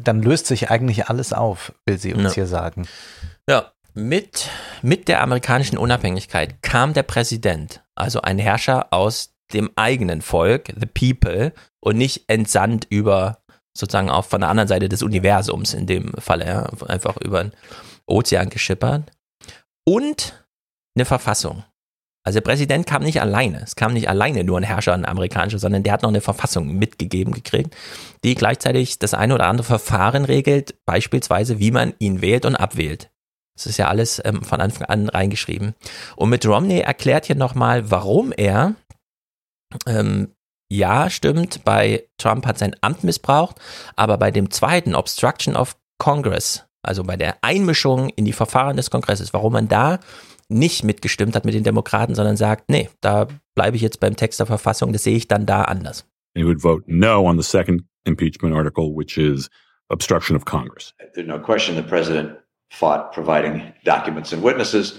dann 0.02 0.22
löst 0.22 0.46
sich 0.46 0.70
eigentlich 0.70 1.08
alles 1.08 1.32
auf, 1.32 1.72
will 1.86 1.98
sie 1.98 2.14
uns 2.14 2.24
Ja. 2.24 2.32
hier 2.32 2.46
sagen. 2.46 2.86
Ja, 3.48 3.72
mit, 3.94 4.48
mit 4.82 5.08
der 5.08 5.22
amerikanischen 5.22 5.78
Unabhängigkeit 5.78 6.62
kam 6.62 6.94
der 6.94 7.04
Präsident, 7.04 7.82
also 7.94 8.22
ein 8.22 8.38
Herrscher 8.38 8.92
aus 8.92 9.34
dem 9.52 9.70
eigenen 9.76 10.20
Volk, 10.20 10.72
the 10.76 10.86
people, 10.86 11.52
und 11.80 11.96
nicht 11.96 12.24
entsandt 12.28 12.86
über 12.90 13.38
sozusagen 13.76 14.10
auch 14.10 14.24
von 14.24 14.40
der 14.40 14.50
anderen 14.50 14.68
Seite 14.68 14.88
des 14.88 15.02
Universums 15.02 15.74
in 15.74 15.86
dem 15.86 16.12
Falle, 16.18 16.46
ja, 16.46 16.70
einfach 16.88 17.16
über 17.18 17.44
den 17.44 17.52
Ozean 18.06 18.48
geschippert. 18.50 19.10
Und 19.86 20.44
eine 20.96 21.04
Verfassung. 21.04 21.64
Also 22.26 22.38
der 22.38 22.44
Präsident 22.44 22.86
kam 22.86 23.02
nicht 23.02 23.20
alleine. 23.20 23.62
Es 23.62 23.76
kam 23.76 23.92
nicht 23.92 24.08
alleine 24.08 24.44
nur 24.44 24.58
ein 24.58 24.64
Herrscher, 24.64 24.94
ein 24.94 25.04
amerikanischer, 25.04 25.58
sondern 25.58 25.82
der 25.82 25.92
hat 25.92 26.02
noch 26.02 26.08
eine 26.08 26.22
Verfassung 26.22 26.74
mitgegeben 26.74 27.34
gekriegt, 27.34 27.76
die 28.24 28.34
gleichzeitig 28.34 28.98
das 28.98 29.12
eine 29.12 29.34
oder 29.34 29.46
andere 29.46 29.66
Verfahren 29.66 30.24
regelt, 30.24 30.74
beispielsweise 30.86 31.58
wie 31.58 31.70
man 31.70 31.92
ihn 31.98 32.22
wählt 32.22 32.46
und 32.46 32.56
abwählt. 32.56 33.10
Das 33.56 33.66
ist 33.66 33.76
ja 33.76 33.88
alles 33.88 34.20
ähm, 34.24 34.42
von 34.42 34.60
Anfang 34.60 34.88
an 34.88 35.08
reingeschrieben. 35.08 35.74
Und 36.16 36.30
mit 36.30 36.46
Romney 36.46 36.80
erklärt 36.80 37.26
hier 37.26 37.36
nochmal, 37.36 37.90
warum 37.90 38.32
er, 38.32 38.74
ähm, 39.86 40.32
ja, 40.72 41.10
stimmt, 41.10 41.62
bei 41.64 42.08
Trump 42.16 42.46
hat 42.46 42.58
sein 42.58 42.74
Amt 42.80 43.04
missbraucht, 43.04 43.60
aber 43.96 44.16
bei 44.16 44.30
dem 44.30 44.50
zweiten, 44.50 44.94
Obstruction 44.94 45.56
of 45.56 45.76
Congress, 45.98 46.64
also 46.82 47.04
bei 47.04 47.16
der 47.16 47.36
Einmischung 47.42 48.08
in 48.08 48.24
die 48.24 48.32
Verfahren 48.32 48.76
des 48.76 48.90
Kongresses, 48.90 49.32
warum 49.32 49.52
man 49.52 49.68
da 49.68 50.00
nicht 50.48 50.84
mitgestimmt 50.84 51.34
hat 51.34 51.44
mit 51.44 51.54
den 51.54 51.64
Demokraten, 51.64 52.14
sondern 52.14 52.36
sagt, 52.36 52.68
nee, 52.70 52.88
da 53.00 53.28
bleibe 53.54 53.76
ich 53.76 53.82
jetzt 53.82 54.00
beim 54.00 54.16
Text 54.16 54.38
der 54.40 54.46
Verfassung, 54.46 54.92
das 54.92 55.04
sehe 55.04 55.16
ich 55.16 55.28
dann 55.28 55.46
da 55.46 55.62
anders. 55.62 56.04
He 56.36 56.44
would 56.44 56.60
vote 56.62 56.82
no 56.86 57.24
on 57.26 57.36
the 57.40 57.48
second 57.48 57.82
impeachment 58.04 58.54
article, 58.54 58.90
which 58.94 59.16
is 59.16 59.48
obstruction 59.88 60.36
of 60.36 60.44
Congress. 60.44 60.94
There's 61.14 61.28
no 61.28 61.38
question 61.38 61.76
the 61.76 61.82
president 61.82 62.36
fought 62.70 63.12
providing 63.12 63.72
documents 63.84 64.32
and 64.32 64.42
witnesses, 64.42 64.98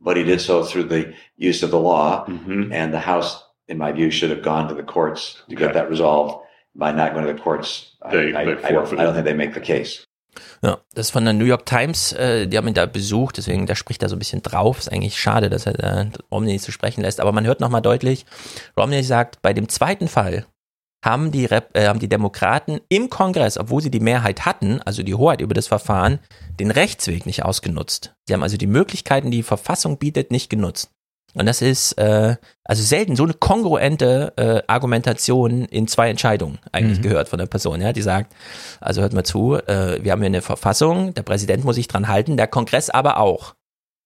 but 0.00 0.16
he 0.16 0.24
did 0.24 0.40
so 0.40 0.64
through 0.64 0.88
the 0.88 1.12
use 1.36 1.62
of 1.62 1.70
the 1.70 1.78
law. 1.78 2.24
And 2.72 2.92
the 2.92 2.98
House, 2.98 3.40
in 3.68 3.78
my 3.78 3.92
view, 3.92 4.10
should 4.10 4.30
have 4.30 4.42
gone 4.42 4.66
to 4.68 4.74
the 4.74 4.82
courts 4.82 5.40
to 5.48 5.54
get 5.54 5.74
that 5.74 5.88
resolved. 5.88 6.40
By 6.76 6.90
not 6.90 7.14
going 7.14 7.24
to 7.24 7.32
the 7.32 7.38
courts, 7.38 7.96
I- 8.02 8.10
They- 8.10 8.34
I, 8.34 8.44
they 8.44 8.50
I, 8.64 8.72
don't, 8.72 8.80
forfeited. 8.80 8.98
I 8.98 9.04
don't 9.04 9.14
think 9.14 9.26
they 9.26 9.32
make 9.34 9.54
the 9.54 9.60
case. 9.60 10.04
Ja, 10.62 10.78
das 10.94 11.06
ist 11.06 11.12
von 11.12 11.24
der 11.24 11.34
New 11.34 11.44
York 11.44 11.66
Times, 11.66 12.12
äh, 12.12 12.46
die 12.46 12.56
haben 12.56 12.68
ihn 12.68 12.74
da 12.74 12.86
besucht, 12.86 13.36
deswegen, 13.36 13.66
da 13.66 13.74
spricht 13.74 14.02
er 14.02 14.08
so 14.08 14.16
ein 14.16 14.18
bisschen 14.18 14.42
drauf. 14.42 14.78
Ist 14.78 14.92
eigentlich 14.92 15.18
schade, 15.18 15.50
dass 15.50 15.66
er 15.66 15.78
äh, 15.78 16.06
Romney 16.30 16.52
nicht 16.52 16.64
zu 16.64 16.72
sprechen 16.72 17.02
lässt, 17.02 17.20
aber 17.20 17.32
man 17.32 17.46
hört 17.46 17.60
nochmal 17.60 17.82
deutlich, 17.82 18.26
Romney 18.78 19.02
sagt, 19.02 19.42
bei 19.42 19.52
dem 19.52 19.68
zweiten 19.68 20.08
Fall 20.08 20.46
haben 21.04 21.30
die, 21.30 21.44
Rep 21.44 21.76
äh, 21.76 21.86
haben 21.86 21.98
die 21.98 22.08
Demokraten 22.08 22.80
im 22.88 23.10
Kongress, 23.10 23.58
obwohl 23.58 23.82
sie 23.82 23.90
die 23.90 24.00
Mehrheit 24.00 24.46
hatten, 24.46 24.80
also 24.82 25.02
die 25.02 25.14
Hoheit 25.14 25.40
über 25.42 25.54
das 25.54 25.66
Verfahren, 25.66 26.18
den 26.58 26.70
Rechtsweg 26.70 27.26
nicht 27.26 27.44
ausgenutzt. 27.44 28.14
Sie 28.26 28.32
haben 28.32 28.42
also 28.42 28.56
die 28.56 28.66
Möglichkeiten, 28.66 29.30
die 29.30 29.38
die 29.38 29.42
Verfassung 29.42 29.98
bietet, 29.98 30.30
nicht 30.30 30.48
genutzt. 30.48 30.93
Und 31.34 31.46
das 31.46 31.62
ist 31.62 31.92
äh, 31.98 32.36
also 32.64 32.82
selten 32.82 33.16
so 33.16 33.24
eine 33.24 33.34
kongruente 33.34 34.32
äh, 34.36 34.62
Argumentation 34.66 35.64
in 35.64 35.88
zwei 35.88 36.08
Entscheidungen 36.08 36.58
eigentlich 36.72 36.98
Mhm. 36.98 37.02
gehört 37.02 37.28
von 37.28 37.38
der 37.38 37.46
Person, 37.46 37.80
ja, 37.80 37.92
die 37.92 38.02
sagt, 38.02 38.32
also 38.80 39.02
hört 39.02 39.12
mal 39.12 39.24
zu, 39.24 39.54
äh, 39.54 40.02
wir 40.02 40.12
haben 40.12 40.20
hier 40.20 40.26
eine 40.26 40.42
Verfassung, 40.42 41.12
der 41.14 41.22
Präsident 41.22 41.64
muss 41.64 41.76
sich 41.76 41.88
dran 41.88 42.08
halten, 42.08 42.36
der 42.36 42.46
Kongress 42.46 42.88
aber 42.90 43.18
auch. 43.18 43.54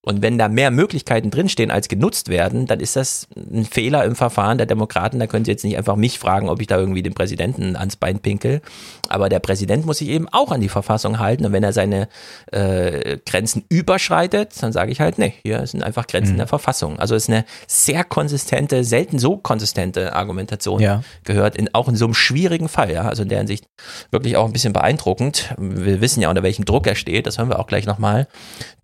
Und 0.03 0.23
wenn 0.23 0.39
da 0.39 0.49
mehr 0.49 0.71
Möglichkeiten 0.71 1.31
drinstehen, 1.31 1.71
als 1.71 1.89
genutzt 1.89 2.29
werden, 2.29 2.67
dann 2.67 2.81
ist 2.81 2.95
das 2.97 3.27
ein 3.37 3.65
Fehler 3.65 4.05
im 4.05 4.15
Verfahren 4.15 4.57
der 4.57 4.67
Demokraten. 4.67 5.19
Da 5.19 5.27
können 5.27 5.45
Sie 5.45 5.51
jetzt 5.51 5.65
nicht 5.65 5.77
einfach 5.77 5.97
mich 5.97 6.19
fragen, 6.19 6.49
ob 6.49 6.61
ich 6.61 6.67
da 6.69 6.79
irgendwie 6.79 7.03
den 7.03 7.15
Präsidenten 7.15 7.77
ans 7.77 7.97
Bein 7.97 8.21
pinkel. 8.21 8.63
Aber 9.09 9.29
der 9.29 9.41
Präsident 9.41 9.85
muss 9.85 9.99
sich 9.99 10.09
eben 10.09 10.29
auch 10.31 10.53
an 10.53 10.61
die 10.61 10.69
Verfassung 10.69 11.19
halten. 11.19 11.45
Und 11.45 11.53
wenn 11.53 11.65
er 11.65 11.73
seine 11.73 12.09
äh, 12.53 13.19
Grenzen 13.27 13.65
überschreitet, 13.69 14.53
dann 14.63 14.73
sage 14.73 14.93
ich 14.93 15.01
halt, 15.01 15.19
nee, 15.19 15.35
hier 15.43 15.67
sind 15.67 15.83
einfach 15.83 16.07
Grenzen 16.07 16.35
Mhm. 16.35 16.39
der 16.39 16.47
Verfassung. 16.47 16.99
Also 17.01 17.15
es 17.17 17.25
ist 17.25 17.31
eine 17.31 17.45
sehr 17.67 18.05
konsistente, 18.05 18.85
selten 18.85 19.19
so 19.19 19.37
konsistente 19.37 20.15
Argumentation 20.15 20.81
Ja. 20.81 21.03
gehört, 21.25 21.57
in, 21.57 21.75
auch 21.75 21.89
in 21.89 21.97
so 21.97 22.05
einem 22.05 22.15
schwierigen 22.15 22.69
Fall. 22.69 22.93
Ja? 22.93 23.03
Also 23.09 23.25
in 23.25 23.29
der 23.31 23.39
Hinsicht 23.39 23.67
wirklich 24.13 24.37
auch 24.37 24.47
ein 24.47 24.53
bisschen 24.53 24.73
beeindruckend. 24.73 25.55
Wir 25.59 26.01
wissen 26.01 26.23
ja, 26.23 26.31
unter 26.31 26.45
welchem 26.45 26.65
Druck 26.65 26.87
er 26.87 26.95
steht. 26.95 27.27
Das 27.27 27.37
hören 27.39 27.49
wir 27.51 27.59
auch 27.59 27.67
gleich 27.67 27.85
nochmal. 27.85 28.29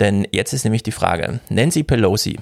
Denn 0.01 0.27
jetzt 0.33 0.53
ist 0.53 0.65
nämlich 0.65 0.83
die 0.83 0.93
Frage, 0.93 1.04
Nancy 1.49 1.83
Pelosi 1.83 2.39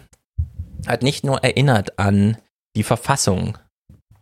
hat 0.86 1.02
nicht 1.02 1.24
nur 1.24 1.42
erinnert 1.42 1.98
an 1.98 2.36
die 2.76 2.82
Verfassung, 2.82 3.58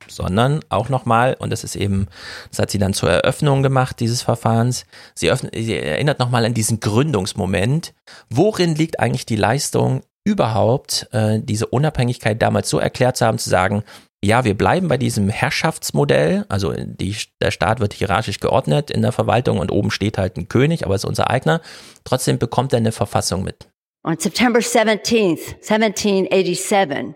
sondern 0.08 0.60
auch 0.68 0.88
nochmal, 0.88 1.36
und 1.38 1.50
das 1.50 1.64
ist 1.64 1.76
eben, 1.76 2.08
das 2.50 2.58
hat 2.58 2.70
sie 2.70 2.78
dann 2.78 2.94
zur 2.94 3.10
Eröffnung 3.10 3.62
gemacht, 3.62 4.00
dieses 4.00 4.22
Verfahrens, 4.22 4.86
sie, 5.14 5.30
öffnet, 5.30 5.54
sie 5.54 5.76
erinnert 5.76 6.18
nochmal 6.18 6.44
an 6.44 6.54
diesen 6.54 6.80
Gründungsmoment. 6.80 7.94
Worin 8.28 8.74
liegt 8.74 9.00
eigentlich 9.00 9.26
die 9.26 9.36
Leistung, 9.36 10.02
überhaupt 10.24 11.08
äh, 11.12 11.40
diese 11.40 11.66
Unabhängigkeit 11.66 12.42
damals 12.42 12.68
so 12.68 12.78
erklärt 12.78 13.16
zu 13.16 13.26
haben, 13.26 13.38
zu 13.38 13.48
sagen, 13.48 13.84
ja, 14.22 14.44
wir 14.44 14.56
bleiben 14.56 14.88
bei 14.88 14.98
diesem 14.98 15.30
Herrschaftsmodell, 15.30 16.44
also 16.50 16.74
die, 16.76 17.16
der 17.40 17.50
Staat 17.50 17.80
wird 17.80 17.94
hierarchisch 17.94 18.38
geordnet 18.38 18.90
in 18.90 19.00
der 19.00 19.12
Verwaltung 19.12 19.58
und 19.58 19.72
oben 19.72 19.90
steht 19.90 20.18
halt 20.18 20.36
ein 20.36 20.48
König, 20.48 20.84
aber 20.84 20.94
ist 20.94 21.06
unser 21.06 21.30
eigener. 21.30 21.62
Trotzdem 22.04 22.38
bekommt 22.38 22.74
er 22.74 22.78
eine 22.78 22.92
Verfassung 22.92 23.42
mit. 23.42 23.69
On 24.02 24.18
September 24.18 24.60
17th, 24.60 25.52
1787, 25.60 27.14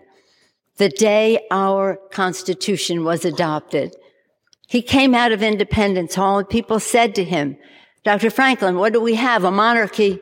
the 0.77 0.89
day 0.89 1.45
our 1.49 1.97
Constitution 2.11 3.03
was 3.03 3.25
adopted, 3.25 3.95
he 4.67 4.81
came 4.81 5.15
out 5.15 5.31
of 5.31 5.41
Independence 5.41 6.15
Hall 6.15 6.39
and 6.39 6.49
people 6.49 6.79
said 6.79 7.15
to 7.15 7.23
him, 7.23 7.57
Dr. 8.03 8.29
Franklin, 8.29 8.75
what 8.75 8.93
do 8.93 9.01
we 9.01 9.15
have, 9.15 9.43
a 9.43 9.51
monarchy 9.51 10.21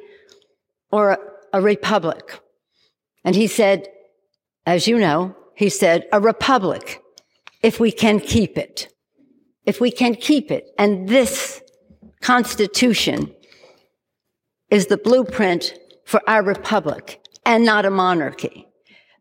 or 0.90 1.12
a, 1.12 1.18
a 1.54 1.62
republic? 1.62 2.40
And 3.26 3.36
he 3.36 3.48
said, 3.48 3.88
as 4.66 4.88
you 4.88 4.98
know, 4.98 5.36
he 5.56 5.70
said, 5.70 6.08
a 6.14 6.22
republic, 6.22 7.02
if 7.62 7.80
we 7.80 7.92
can 7.92 8.20
keep 8.22 8.58
it. 8.58 8.88
If 9.66 9.82
we 9.82 9.92
can 9.92 10.16
keep 10.16 10.50
it. 10.50 10.70
And 10.78 11.10
this 11.10 11.62
Constitution 12.22 13.34
is 14.70 14.88
the 14.88 14.98
blueprint 14.98 15.78
for 16.06 16.22
our 16.28 16.44
republic 16.44 17.20
and 17.46 17.66
not 17.66 17.86
a 17.86 17.90
monarchy. 17.90 18.68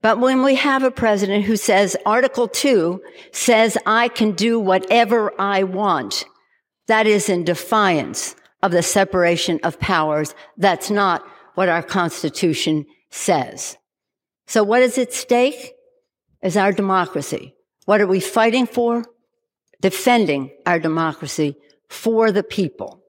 But 0.00 0.18
when 0.18 0.42
we 0.42 0.56
have 0.56 0.82
a 0.82 0.90
president 0.90 1.44
who 1.44 1.56
says 1.56 1.96
Article 2.04 2.48
2 2.48 3.00
says 3.30 3.78
I 3.86 4.08
can 4.08 4.32
do 4.32 4.58
whatever 4.58 5.32
I 5.40 5.62
want, 5.62 6.24
that 6.88 7.06
is 7.06 7.28
in 7.28 7.44
defiance 7.44 8.34
of 8.62 8.72
the 8.72 8.82
separation 8.82 9.60
of 9.62 9.78
powers. 9.78 10.34
That's 10.56 10.90
not 10.90 11.24
what 11.54 11.68
our 11.68 11.82
Constitution 11.82 12.86
says. 13.10 13.76
So 14.46 14.64
what 14.64 14.82
is 14.82 14.98
at 14.98 15.12
stake 15.12 15.72
is 16.42 16.56
our 16.56 16.72
democracy. 16.72 17.54
What 17.84 18.00
are 18.00 18.06
we 18.06 18.20
fighting 18.20 18.66
for? 18.66 19.04
Defending 19.80 20.50
our 20.66 20.78
democracy 20.78 21.56
for 21.88 22.32
the 22.32 22.42
people. 22.42 23.01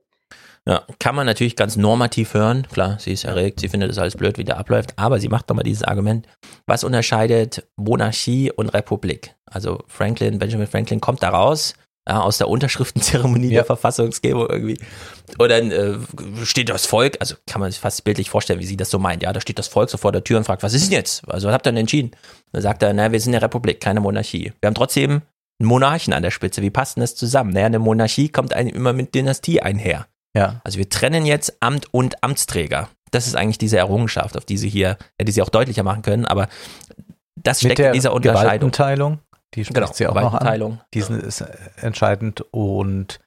Ja, 0.66 0.84
kann 0.98 1.16
man 1.16 1.26
natürlich 1.26 1.58
ganz 1.58 1.76
normativ 1.76 2.34
hören. 2.34 2.66
Klar, 2.72 2.98
sie 2.98 3.12
ist 3.12 3.26
erregt, 3.26 3.60
sie 3.60 3.68
findet 3.68 3.92
es 3.92 3.98
alles 3.98 4.16
blöd, 4.16 4.38
wie 4.38 4.46
der 4.46 4.58
abläuft, 4.58 4.94
aber 4.96 5.20
sie 5.20 5.28
macht 5.28 5.50
nochmal 5.50 5.66
dieses 5.66 5.84
Argument. 5.84 6.26
Was 6.66 6.86
unterscheidet 6.86 7.68
Monarchie 7.76 8.50
und 8.50 8.70
Republik? 8.70 9.36
Also 9.46 9.84
Franklin, 9.88 10.40
Benjamin 10.40 10.68
Franklin 10.68 11.02
kommt 11.02 11.22
da 11.22 11.30
raus, 11.30 11.74
ja, 12.08 12.22
aus 12.22 12.38
der 12.38 12.48
Unterschriftenzeremonie 12.48 13.48
ja. 13.48 13.60
der 13.60 13.66
Verfassungsgebung 13.66 14.48
irgendwie. 14.50 14.78
Und 15.38 15.50
dann 15.50 15.72
äh, 15.72 15.98
steht 16.46 16.70
das 16.70 16.86
Volk, 16.86 17.18
also 17.20 17.36
kann 17.46 17.60
man 17.60 17.72
sich 17.72 17.80
fast 17.80 18.04
bildlich 18.06 18.30
vorstellen, 18.30 18.60
wie 18.60 18.66
sie 18.66 18.78
das 18.78 18.90
so 18.90 19.00
meint. 19.00 19.24
Ja, 19.24 19.34
da 19.34 19.42
steht 19.42 19.60
das 19.60 19.68
Volk 19.68 19.90
so 19.90 19.98
vor 19.98 20.14
der 20.14 20.24
Tür 20.24 20.38
und 20.38 20.46
fragt, 20.46 20.64
was 20.64 20.74
ist 20.74 20.86
denn 20.86 20.94
jetzt? 20.94 21.28
Also 21.30 21.48
was 21.48 21.54
habt 21.54 21.68
ihr 21.68 21.72
denn 21.72 21.78
entschieden? 21.78 22.12
Dann 22.54 22.62
sagt 22.62 22.84
er, 22.84 22.94
na, 22.94 23.12
wir 23.12 23.20
sind 23.20 23.34
eine 23.34 23.42
Republik, 23.42 23.82
keine 23.82 24.00
Monarchie. 24.00 24.54
Wir 24.62 24.68
haben 24.68 24.76
trotzdem 24.76 25.22
einen 25.60 25.68
Monarchen 25.68 26.14
an 26.14 26.24
der 26.24 26.32
Spitze. 26.32 26.62
Wie 26.62 26.70
passt 26.70 26.96
denn 26.96 27.02
das 27.02 27.16
zusammen? 27.16 27.52
Naja, 27.52 27.68
eine 27.68 27.80
Monarchie 27.80 28.30
kommt 28.30 28.54
einem 28.54 28.70
immer 28.70 28.94
mit 28.94 29.14
Dynastie 29.16 29.62
einher. 29.62 30.08
Ja. 30.36 30.62
Also 30.64 30.78
wir 30.78 30.90
trennen 30.90 31.26
jetzt 31.26 31.58
Amt 31.62 31.94
und 31.94 32.24
Amtsträger. 32.24 32.90
Das 33.12 33.28
ist 33.28 33.36
eigentlich 33.36 33.60
diese 33.60 33.78
Errungenschaft, 33.78 34.38
auf 34.38 34.46
die 34.46 34.58
sie 34.58 34.70
hier, 34.70 34.98
hätte 35.20 35.32
sie 35.32 35.42
auch 35.42 35.50
deutlicher 35.50 35.84
machen 35.84 36.02
können, 36.02 36.26
aber 36.26 36.48
das 37.36 37.60
steckt 37.60 37.80
in 37.80 37.94
dieser 37.94 38.14
Unterscheidung. 38.14 38.72
Gewaltenteilung, 38.72 39.20
die 39.54 39.66
spricht 39.66 39.76
genau, 39.76 39.94
sie 39.94 40.08
auch 40.08 40.16
noch 40.16 40.34
an. 40.34 40.80
Diesen 40.94 41.20
ja. 41.20 41.26
ist 41.26 41.42
entscheidend 41.78 42.42
und 42.52 43.20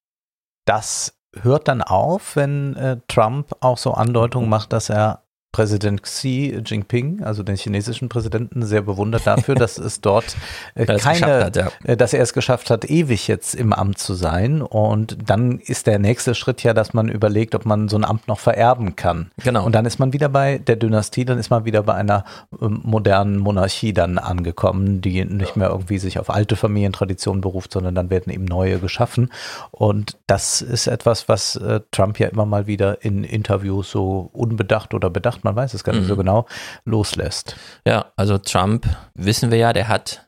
das 0.64 1.16
hört 1.42 1.68
dann 1.68 1.82
auf, 1.82 2.34
wenn 2.34 2.74
äh, 2.76 2.98
Trump 3.09 3.52
auch 3.61 3.78
so 3.78 3.92
Andeutungen 3.92 4.48
macht, 4.48 4.72
dass 4.72 4.88
er 4.88 5.22
Präsident 5.57 6.02
Xi 6.02 6.61
Jinping, 6.66 7.22
also 7.22 7.42
den 7.42 7.57
chinesischen 7.57 8.11
Präsidenten, 8.11 8.62
sehr 8.62 8.82
bewundert 8.82 9.26
dafür, 9.26 9.54
dass 9.54 9.78
es 9.78 10.00
dort 10.02 10.36
äh, 10.74 10.84
keine, 10.84 11.44
hat, 11.46 11.57
ja. 11.57 11.70
äh, 11.84 11.96
dass 11.96 12.12
er 12.12 12.22
es 12.22 12.34
geschafft 12.34 12.68
hat, 12.68 12.84
ewig 12.84 13.26
jetzt 13.26 13.54
im 13.54 13.72
Amt 13.72 13.96
zu 13.96 14.12
sein. 14.12 14.61
Und 14.61 15.16
dann 15.30 15.59
ist 15.59 15.86
der 15.86 15.98
nächste 15.98 16.34
Schritt 16.34 16.62
ja, 16.62 16.74
dass 16.74 16.92
man 16.92 17.09
überlegt, 17.09 17.54
ob 17.54 17.64
man 17.64 17.88
so 17.88 17.96
ein 17.96 18.04
Amt 18.04 18.28
noch 18.28 18.38
vererben 18.38 18.96
kann. 18.96 19.30
Genau. 19.42 19.64
Und 19.64 19.74
dann 19.74 19.86
ist 19.86 19.98
man 19.98 20.12
wieder 20.12 20.28
bei 20.28 20.59
der 20.59 20.76
Dynastie, 20.76 21.24
dann 21.24 21.38
ist 21.38 21.48
man 21.48 21.64
wieder 21.64 21.82
bei 21.82 21.94
einer 21.94 22.26
äh, 22.52 22.66
modernen 22.68 23.38
Monarchie 23.38 23.94
dann 23.94 24.18
angekommen, 24.18 25.00
die 25.00 25.24
nicht 25.24 25.57
mehr 25.57 25.70
irgendwie 25.70 25.96
sich 25.96 26.18
auf 26.18 26.28
alte 26.28 26.57
Familientraditionen 26.57 27.40
beruft, 27.40 27.72
sondern 27.72 27.94
dann 27.94 28.11
werden 28.11 28.30
eben 28.30 28.44
neue 28.44 28.78
geschaffen. 28.78 29.32
Und 29.70 30.18
das 30.26 30.61
ist 30.61 30.86
etwas, 30.86 31.30
was 31.30 31.57
äh, 31.57 31.80
Trump 31.92 32.20
ja 32.20 32.28
immer 32.28 32.44
mal 32.44 32.66
wieder 32.66 33.02
in 33.02 33.24
Interviews 33.24 33.90
so 33.90 34.28
unbedacht 34.34 34.92
oder 34.92 35.09
bedacht 35.09 35.45
man 35.47 35.57
weiß 35.57 35.74
es 35.74 35.84
gar 35.84 35.92
nicht 35.92 36.03
mhm. 36.03 36.09
so 36.09 36.16
genau, 36.16 36.47
loslässt. 36.84 37.57
Ja, 37.86 38.12
also 38.16 38.36
Trump, 38.36 38.86
wissen 39.14 39.51
wir 39.51 39.59
ja, 39.59 39.72
der 39.72 39.88
hat 39.88 40.26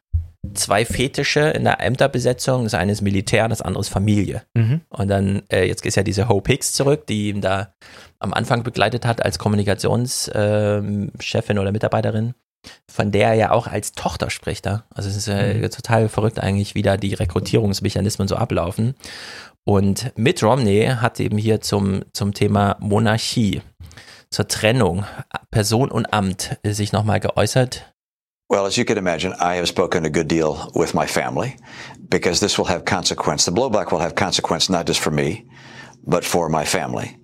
zwei 0.54 0.84
Fetische 0.84 1.40
in 1.40 1.64
der 1.64 1.80
Ämterbesetzung. 1.80 2.64
Das 2.64 2.74
eine 2.74 2.92
ist 2.92 3.02
Militär, 3.02 3.48
das 3.48 3.60
andere 3.60 3.80
ist 3.80 3.88
Familie. 3.88 4.42
Mhm. 4.54 4.80
Und 4.88 5.08
dann, 5.08 5.42
äh, 5.50 5.66
jetzt 5.66 5.84
ist 5.84 5.96
ja 5.96 6.02
diese 6.02 6.28
Hope 6.28 6.50
Hicks 6.50 6.72
zurück, 6.72 7.06
die 7.06 7.30
ihn 7.30 7.40
da 7.40 7.74
am 8.20 8.32
Anfang 8.32 8.62
begleitet 8.62 9.04
hat 9.04 9.24
als 9.24 9.38
Kommunikationschefin 9.38 11.56
äh, 11.56 11.60
oder 11.60 11.72
Mitarbeiterin, 11.72 12.34
von 12.90 13.10
der 13.10 13.28
er 13.28 13.34
ja 13.34 13.50
auch 13.50 13.66
als 13.66 13.92
Tochter 13.92 14.30
spricht. 14.30 14.66
Ja? 14.66 14.84
Also 14.94 15.08
es 15.08 15.16
ist 15.16 15.28
äh, 15.28 15.54
mhm. 15.54 15.70
total 15.70 16.08
verrückt 16.08 16.40
eigentlich, 16.40 16.74
wie 16.74 16.82
da 16.82 16.96
die 16.96 17.14
Rekrutierungsmechanismen 17.14 18.28
so 18.28 18.36
ablaufen. 18.36 18.94
Und 19.64 20.12
Mitt 20.16 20.42
Romney 20.42 20.86
hat 20.86 21.20
eben 21.20 21.36
hier 21.36 21.60
zum, 21.60 22.02
zum 22.14 22.32
Thema 22.32 22.76
Monarchie 22.80 23.60
zur 24.30 24.48
Trennung 24.48 25.04
Person 25.50 25.90
und 25.90 26.12
Amt 26.12 26.58
sich 26.64 26.92
nochmal 26.92 27.20
geäußert? 27.20 27.94
Well, 28.50 28.64
as 28.64 28.76
you 28.76 28.84
can 28.84 28.96
imagine, 28.96 29.34
I 29.40 29.56
have 29.56 29.68
spoken 29.68 30.06
a 30.06 30.08
good 30.08 30.28
deal 30.28 30.70
with 30.74 30.94
my 30.94 31.06
family 31.06 31.56
because 32.08 32.40
this 32.40 32.56
will 32.56 32.66
have 32.66 32.84
consequence. 32.84 33.44
The 33.44 33.52
blowback 33.52 33.92
will 33.92 34.00
have 34.00 34.14
consequence 34.14 34.70
not 34.70 34.86
just 34.86 35.00
for 35.00 35.10
me, 35.10 35.46
but 36.06 36.24
for 36.24 36.48
my 36.48 36.64
family, 36.64 37.18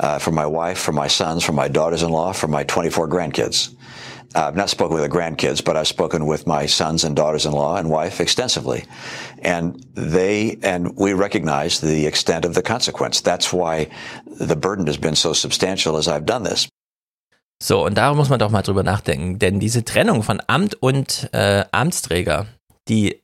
uh, 0.00 0.18
for 0.18 0.32
my 0.32 0.44
wife, 0.44 0.78
for 0.78 0.92
my 0.92 1.08
sons, 1.08 1.42
for 1.42 1.52
my 1.52 1.68
daughters-in-law, 1.68 2.32
for 2.32 2.48
my 2.48 2.64
24 2.64 3.08
grandkids. 3.08 3.75
I've 4.34 4.56
not 4.56 4.70
spoken 4.70 4.94
with 4.94 5.04
the 5.04 5.18
grandkids, 5.18 5.64
but 5.64 5.76
I've 5.76 5.86
spoken 5.86 6.26
with 6.26 6.46
my 6.46 6.66
sons 6.66 7.04
and 7.04 7.16
daughters-in-law 7.16 7.76
and 7.76 7.88
wife 7.88 8.20
extensively. 8.20 8.84
And 9.42 9.84
they, 9.94 10.58
and 10.62 10.96
we 10.96 11.12
recognize 11.12 11.80
the 11.80 12.06
extent 12.06 12.44
of 12.44 12.54
the 12.54 12.62
consequence. 12.62 13.22
That's 13.22 13.52
why 13.52 13.88
the 14.38 14.56
burden 14.56 14.86
has 14.86 14.98
been 14.98 15.14
so 15.14 15.32
substantial 15.32 15.96
as 15.96 16.08
I've 16.08 16.26
done 16.26 16.44
this. 16.44 16.68
So, 17.62 17.86
und 17.86 17.94
da 17.94 18.12
muss 18.12 18.28
man 18.28 18.38
doch 18.38 18.50
mal 18.50 18.62
drüber 18.62 18.82
nachdenken, 18.82 19.38
denn 19.38 19.60
diese 19.60 19.82
Trennung 19.82 20.22
von 20.22 20.42
Amt 20.46 20.74
und 20.74 21.30
äh, 21.32 21.64
Amtsträger, 21.72 22.46
die 22.88 23.22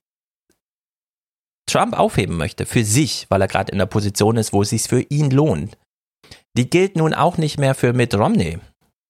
Trump 1.66 1.98
aufheben 1.98 2.38
möchte 2.38 2.64
für 2.64 2.82
sich, 2.82 3.26
weil 3.28 3.42
er 3.42 3.48
gerade 3.48 3.72
in 3.72 3.78
der 3.78 3.86
Position 3.86 4.38
ist, 4.38 4.55
wo 4.55 4.62
es 4.62 4.70
sich 4.70 4.84
für 4.84 5.03
ihn 5.03 5.30
lohnt, 5.30 5.76
die 6.57 6.68
gilt 6.68 6.96
nun 6.96 7.12
auch 7.12 7.36
nicht 7.36 7.59
mehr 7.59 7.74
für 7.74 7.92
Mitt 7.92 8.14
Romney 8.14 8.59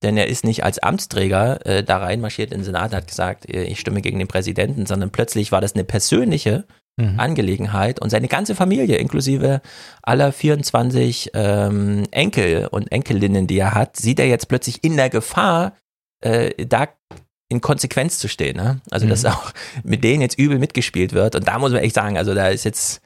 denn 0.03 0.17
er 0.17 0.27
ist 0.27 0.45
nicht 0.45 0.65
als 0.65 0.79
Amtsträger 0.79 1.65
äh, 1.67 1.85
da 1.85 1.99
reinmarschiert 1.99 2.53
in 2.53 2.61
den 2.61 2.65
Senat, 2.65 2.93
hat 2.95 3.09
gesagt, 3.09 3.49
äh, 3.49 3.65
ich 3.65 3.81
stimme 3.81 4.03
gegen 4.03 4.19
den 4.19 4.29
Präsidenten, 4.29 4.87
sondern 4.87 5.11
plötzlich 5.11 5.53
war 5.53 5.61
das 5.61 5.75
eine 5.75 5.85
persönliche 5.85 6.65
mhm. 6.97 7.19
Angelegenheit 7.19 8.01
und 8.01 8.11
seine 8.11 8.29
ganze 8.29 8.55
Familie, 8.55 8.97
inklusive 8.97 9.61
aller 10.03 10.33
24 10.33 11.31
ähm, 11.35 12.05
Enkel 12.11 12.67
und 12.71 12.91
Enkelinnen, 12.91 13.47
die 13.47 13.59
er 13.59 13.75
hat, 13.75 13.97
sieht 13.97 14.21
er 14.21 14.27
jetzt 14.27 14.49
plötzlich 14.49 14.83
in 14.85 14.97
der 14.97 15.11
Gefahr, 15.11 15.77
äh, 16.21 16.67
da 16.67 16.89
in 17.49 17.61
Konsequenz 17.61 18.19
zu 18.19 18.29
stehen. 18.29 18.57
Ne? 18.57 18.81
Also, 18.91 19.07
mhm. 19.07 19.11
dass 19.11 19.25
auch 19.25 19.53
mit 19.85 20.03
denen 20.03 20.23
jetzt 20.23 20.39
übel 20.39 20.59
mitgespielt 20.59 21.13
wird. 21.13 21.37
Und 21.37 21.47
da 21.47 21.59
muss 21.59 21.73
man 21.73 21.83
echt 21.83 21.95
sagen, 21.95 22.17
also 22.17 22.35
da 22.35 22.49
ist 22.49 22.65
jetzt 22.65 23.03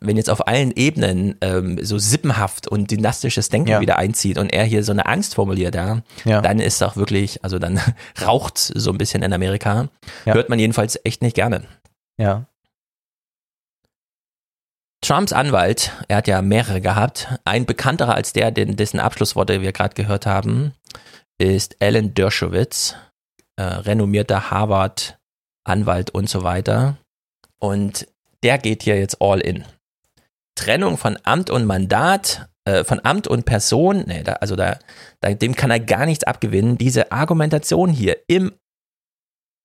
wenn 0.00 0.16
jetzt 0.16 0.30
auf 0.30 0.46
allen 0.46 0.72
Ebenen 0.72 1.36
ähm, 1.40 1.78
so 1.82 1.98
sippenhaft 1.98 2.68
und 2.68 2.90
dynastisches 2.90 3.48
Denken 3.48 3.70
ja. 3.70 3.80
wieder 3.80 3.98
einzieht 3.98 4.38
und 4.38 4.52
er 4.52 4.64
hier 4.64 4.84
so 4.84 4.92
eine 4.92 5.06
Angst 5.06 5.34
formuliert, 5.34 5.74
ja, 5.74 6.02
ja. 6.24 6.40
dann 6.40 6.60
ist 6.60 6.82
auch 6.82 6.96
wirklich, 6.96 7.42
also 7.42 7.58
dann 7.58 7.80
raucht 8.24 8.58
so 8.58 8.90
ein 8.90 8.98
bisschen 8.98 9.22
in 9.22 9.32
Amerika. 9.32 9.88
Ja. 10.24 10.34
Hört 10.34 10.48
man 10.48 10.58
jedenfalls 10.58 10.98
echt 11.04 11.22
nicht 11.22 11.34
gerne. 11.34 11.64
Ja. 12.18 12.46
Trumps 15.00 15.32
Anwalt, 15.32 15.90
er 16.06 16.18
hat 16.18 16.28
ja 16.28 16.42
mehrere 16.42 16.80
gehabt, 16.80 17.28
ein 17.44 17.66
bekannterer 17.66 18.14
als 18.14 18.32
der, 18.32 18.52
dessen 18.52 19.00
Abschlussworte 19.00 19.60
wir 19.60 19.72
gerade 19.72 19.94
gehört 19.94 20.26
haben, 20.26 20.74
ist 21.38 21.76
Alan 21.80 22.14
Dershowitz, 22.14 22.94
äh, 23.56 23.62
renommierter 23.64 24.52
Harvard-Anwalt 24.52 26.10
und 26.10 26.28
so 26.28 26.44
weiter. 26.44 26.98
Und 27.58 28.06
der 28.42 28.58
geht 28.58 28.82
hier 28.82 28.98
jetzt 28.98 29.20
all 29.20 29.40
in. 29.40 29.64
Trennung 30.54 30.98
von 30.98 31.18
Amt 31.22 31.50
und 31.50 31.64
Mandat, 31.64 32.48
äh, 32.64 32.84
von 32.84 33.00
Amt 33.04 33.26
und 33.26 33.44
Person, 33.44 34.04
nee, 34.06 34.22
da, 34.22 34.34
also 34.34 34.56
da, 34.56 34.78
da, 35.20 35.32
dem 35.32 35.54
kann 35.54 35.70
er 35.70 35.80
gar 35.80 36.06
nichts 36.06 36.24
abgewinnen. 36.24 36.78
Diese 36.78 37.10
Argumentation 37.10 37.88
hier 37.88 38.18
im, 38.26 38.52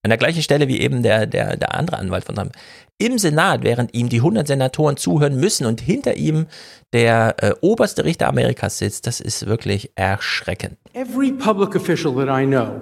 an 0.02 0.10
der 0.10 0.18
gleichen 0.18 0.42
Stelle 0.42 0.68
wie 0.68 0.80
eben 0.80 1.02
der, 1.02 1.26
der, 1.26 1.56
der 1.56 1.74
andere 1.74 1.98
Anwalt 1.98 2.24
von 2.24 2.34
Trump, 2.34 2.52
im 2.98 3.18
Senat, 3.18 3.62
während 3.62 3.94
ihm 3.94 4.08
die 4.08 4.18
100 4.18 4.46
Senatoren 4.46 4.96
zuhören 4.96 5.38
müssen 5.38 5.66
und 5.66 5.80
hinter 5.80 6.16
ihm 6.16 6.46
der 6.92 7.36
äh, 7.38 7.54
oberste 7.60 8.04
Richter 8.04 8.28
Amerikas 8.28 8.78
sitzt, 8.78 9.06
das 9.06 9.20
ist 9.20 9.46
wirklich 9.46 9.92
erschreckend. 9.94 10.78
Every 10.94 11.30
public 11.30 11.76
official 11.76 12.14
that 12.16 12.28
I 12.28 12.44
know 12.44 12.80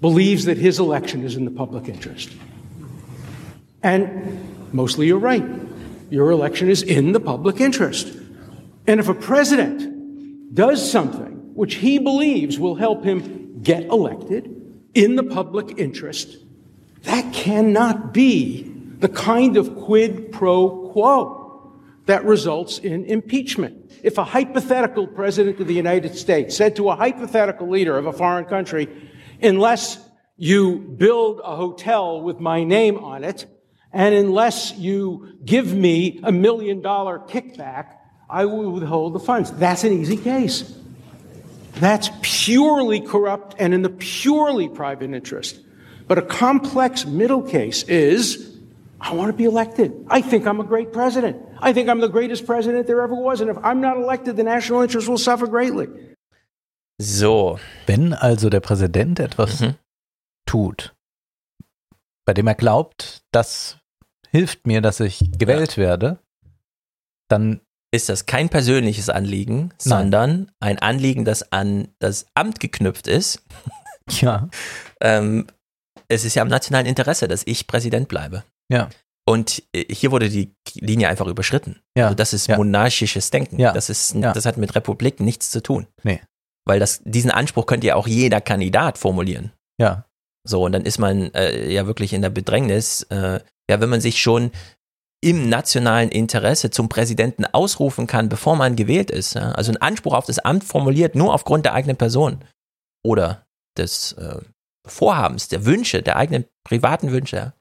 believes 0.00 0.44
that 0.46 0.58
his 0.58 0.80
election 0.80 1.24
is 1.24 1.36
in 1.36 1.44
the 1.44 1.54
public 1.54 1.86
interest. 1.86 2.30
And 3.82 4.08
mostly 4.74 5.06
you're 5.06 5.18
right. 5.18 5.44
Your 6.10 6.30
election 6.30 6.68
is 6.68 6.82
in 6.82 7.12
the 7.12 7.20
public 7.20 7.60
interest. 7.60 8.12
And 8.86 9.00
if 9.00 9.08
a 9.08 9.14
president 9.14 10.54
does 10.54 10.90
something 10.90 11.54
which 11.54 11.76
he 11.76 11.98
believes 11.98 12.58
will 12.58 12.74
help 12.74 13.04
him 13.04 13.62
get 13.62 13.84
elected 13.84 14.50
in 14.92 15.16
the 15.16 15.22
public 15.22 15.78
interest, 15.78 16.36
that 17.02 17.32
cannot 17.32 18.12
be 18.12 18.62
the 18.98 19.08
kind 19.08 19.56
of 19.56 19.76
quid 19.76 20.32
pro 20.32 20.90
quo 20.92 21.72
that 22.06 22.24
results 22.24 22.78
in 22.78 23.04
impeachment. 23.04 23.92
If 24.02 24.18
a 24.18 24.24
hypothetical 24.24 25.06
president 25.06 25.60
of 25.60 25.66
the 25.66 25.74
United 25.74 26.16
States 26.16 26.56
said 26.56 26.76
to 26.76 26.90
a 26.90 26.96
hypothetical 26.96 27.68
leader 27.68 27.96
of 27.96 28.06
a 28.06 28.12
foreign 28.12 28.44
country, 28.44 28.88
unless 29.40 29.98
you 30.36 30.78
build 30.78 31.40
a 31.42 31.56
hotel 31.56 32.20
with 32.20 32.40
my 32.40 32.64
name 32.64 32.98
on 32.98 33.24
it, 33.24 33.46
and 33.94 34.14
unless 34.14 34.74
you 34.76 35.38
give 35.44 35.72
me 35.74 36.20
a 36.22 36.32
million 36.32 36.82
dollar 36.82 37.18
kickback, 37.18 37.96
I 38.28 38.44
will 38.46 38.70
withhold 38.72 39.14
the 39.14 39.20
funds. 39.20 39.50
That's 39.52 39.84
an 39.84 39.92
easy 39.92 40.16
case. 40.16 40.76
That's 41.80 42.10
purely 42.22 43.00
corrupt 43.00 43.56
and 43.58 43.72
in 43.74 43.82
the 43.82 43.90
purely 43.90 44.68
private 44.68 45.10
interest. 45.12 45.60
But 46.06 46.18
a 46.18 46.22
complex 46.22 47.06
middle 47.06 47.42
case 47.42 47.82
is 47.84 48.50
I 49.00 49.12
want 49.14 49.28
to 49.30 49.36
be 49.36 49.44
elected. 49.44 49.92
I 50.08 50.20
think 50.22 50.46
I'm 50.46 50.60
a 50.60 50.64
great 50.64 50.92
president. 50.92 51.36
I 51.60 51.72
think 51.72 51.88
I'm 51.88 52.00
the 52.00 52.08
greatest 52.08 52.46
president 52.46 52.86
there 52.86 53.00
ever 53.00 53.14
was. 53.14 53.40
And 53.40 53.50
if 53.50 53.56
I'm 53.62 53.80
not 53.80 53.96
elected, 53.96 54.36
the 54.36 54.44
national 54.44 54.82
interest 54.82 55.08
will 55.08 55.18
suffer 55.18 55.46
greatly. 55.46 55.88
So. 57.00 57.58
Wenn 57.86 58.14
also 58.14 58.48
der 58.50 58.60
Präsident 58.60 59.18
etwas 59.20 59.60
Mhm. 59.60 59.74
tut, 60.46 60.94
bei 62.24 62.32
dem 62.34 62.46
er 62.46 62.54
glaubt, 62.54 63.22
das 63.32 63.78
hilft 64.34 64.66
mir, 64.66 64.80
dass 64.80 65.00
ich 65.00 65.30
gewählt 65.38 65.76
werde, 65.76 66.18
dann 67.28 67.60
ist 67.94 68.08
das 68.08 68.26
kein 68.26 68.48
persönliches 68.48 69.08
Anliegen, 69.08 69.72
sondern 69.78 70.50
ein 70.60 70.78
Anliegen, 70.80 71.24
das 71.24 71.52
an 71.52 71.88
das 72.00 72.26
Amt 72.34 72.60
geknüpft 72.60 73.06
ist. 73.06 73.42
Ja. 74.20 74.50
ähm, 75.00 75.46
es 76.08 76.26
ist 76.26 76.34
ja 76.34 76.42
im 76.42 76.48
nationalen 76.48 76.84
Interesse, 76.86 77.26
dass 77.26 77.42
ich 77.46 77.66
Präsident 77.66 78.06
bleibe. 78.06 78.44
Ja. 78.70 78.90
Und 79.26 79.62
hier 79.90 80.10
wurde 80.12 80.28
die 80.28 80.52
Linie 80.74 81.08
einfach 81.08 81.26
überschritten. 81.26 81.80
Ja. 81.96 82.04
Also 82.06 82.14
das 82.14 82.34
ist 82.34 82.46
Ja. 82.48 82.58
monarchisches 82.58 83.30
Denken. 83.30 83.58
Ja. 83.58 83.72
Das, 83.72 83.88
ist, 83.88 84.12
Ja. 84.14 84.32
das 84.34 84.44
hat 84.44 84.58
mit 84.58 84.74
Republik 84.74 85.20
nichts 85.20 85.50
zu 85.50 85.62
tun. 85.62 85.86
Nee. 86.02 86.20
Weil 86.66 86.80
das, 86.80 87.00
diesen 87.04 87.30
Anspruch 87.30 87.64
könnte 87.64 87.86
ja 87.86 87.94
auch 87.94 88.06
jeder 88.06 88.42
Kandidat 88.42 88.98
formulieren. 88.98 89.52
Ja. 89.80 90.04
So, 90.46 90.62
und 90.66 90.72
dann 90.72 90.84
ist 90.84 90.98
man 90.98 91.32
äh, 91.32 91.72
ja 91.72 91.86
wirklich 91.86 92.12
in 92.12 92.20
der 92.20 92.28
Bedrängnis, 92.28 93.04
äh, 93.04 93.40
ja, 93.70 93.80
wenn 93.80 93.88
man 93.88 94.00
sich 94.00 94.20
schon 94.20 94.50
im 95.24 95.48
nationalen 95.48 96.10
Interesse 96.10 96.70
zum 96.70 96.90
Präsidenten 96.90 97.46
ausrufen 97.46 98.06
kann, 98.06 98.28
bevor 98.28 98.56
man 98.56 98.76
gewählt 98.76 99.10
ist. 99.10 99.34
Ja? 99.34 99.52
Also 99.52 99.72
ein 99.72 99.80
Anspruch 99.80 100.12
auf 100.12 100.26
das 100.26 100.38
Amt 100.38 100.64
formuliert 100.64 101.14
nur 101.14 101.32
aufgrund 101.32 101.64
der 101.64 101.72
eigenen 101.72 101.96
Person 101.96 102.44
oder 103.02 103.46
des 103.78 104.12
äh, 104.12 104.40
Vorhabens, 104.86 105.48
der 105.48 105.64
Wünsche, 105.64 106.02
der 106.02 106.16
eigenen 106.16 106.44
privaten 106.62 107.10
Wünsche, 107.10 107.36
ja? 107.36 107.52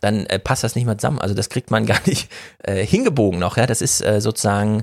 dann 0.00 0.26
äh, 0.26 0.40
passt 0.40 0.64
das 0.64 0.74
nicht 0.74 0.84
mehr 0.84 0.98
zusammen. 0.98 1.20
Also 1.20 1.32
das 1.36 1.48
kriegt 1.48 1.70
man 1.70 1.86
gar 1.86 2.00
nicht 2.06 2.28
äh, 2.64 2.84
hingebogen 2.84 3.38
noch. 3.38 3.56
Ja? 3.56 3.66
Das 3.66 3.82
ist 3.82 4.00
äh, 4.00 4.20
sozusagen 4.20 4.82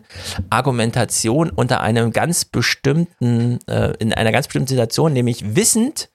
Argumentation 0.49 1.49
unter 1.49 1.81
einem 1.81 2.11
ganz 2.11 2.45
bestimmten, 2.45 3.59
äh, 3.67 3.95
in 3.99 4.13
einer 4.13 4.31
ganz 4.31 4.47
bestimmten 4.47 4.69
Situation, 4.69 5.11
nämlich 5.11 5.57
wissend, 5.57 6.09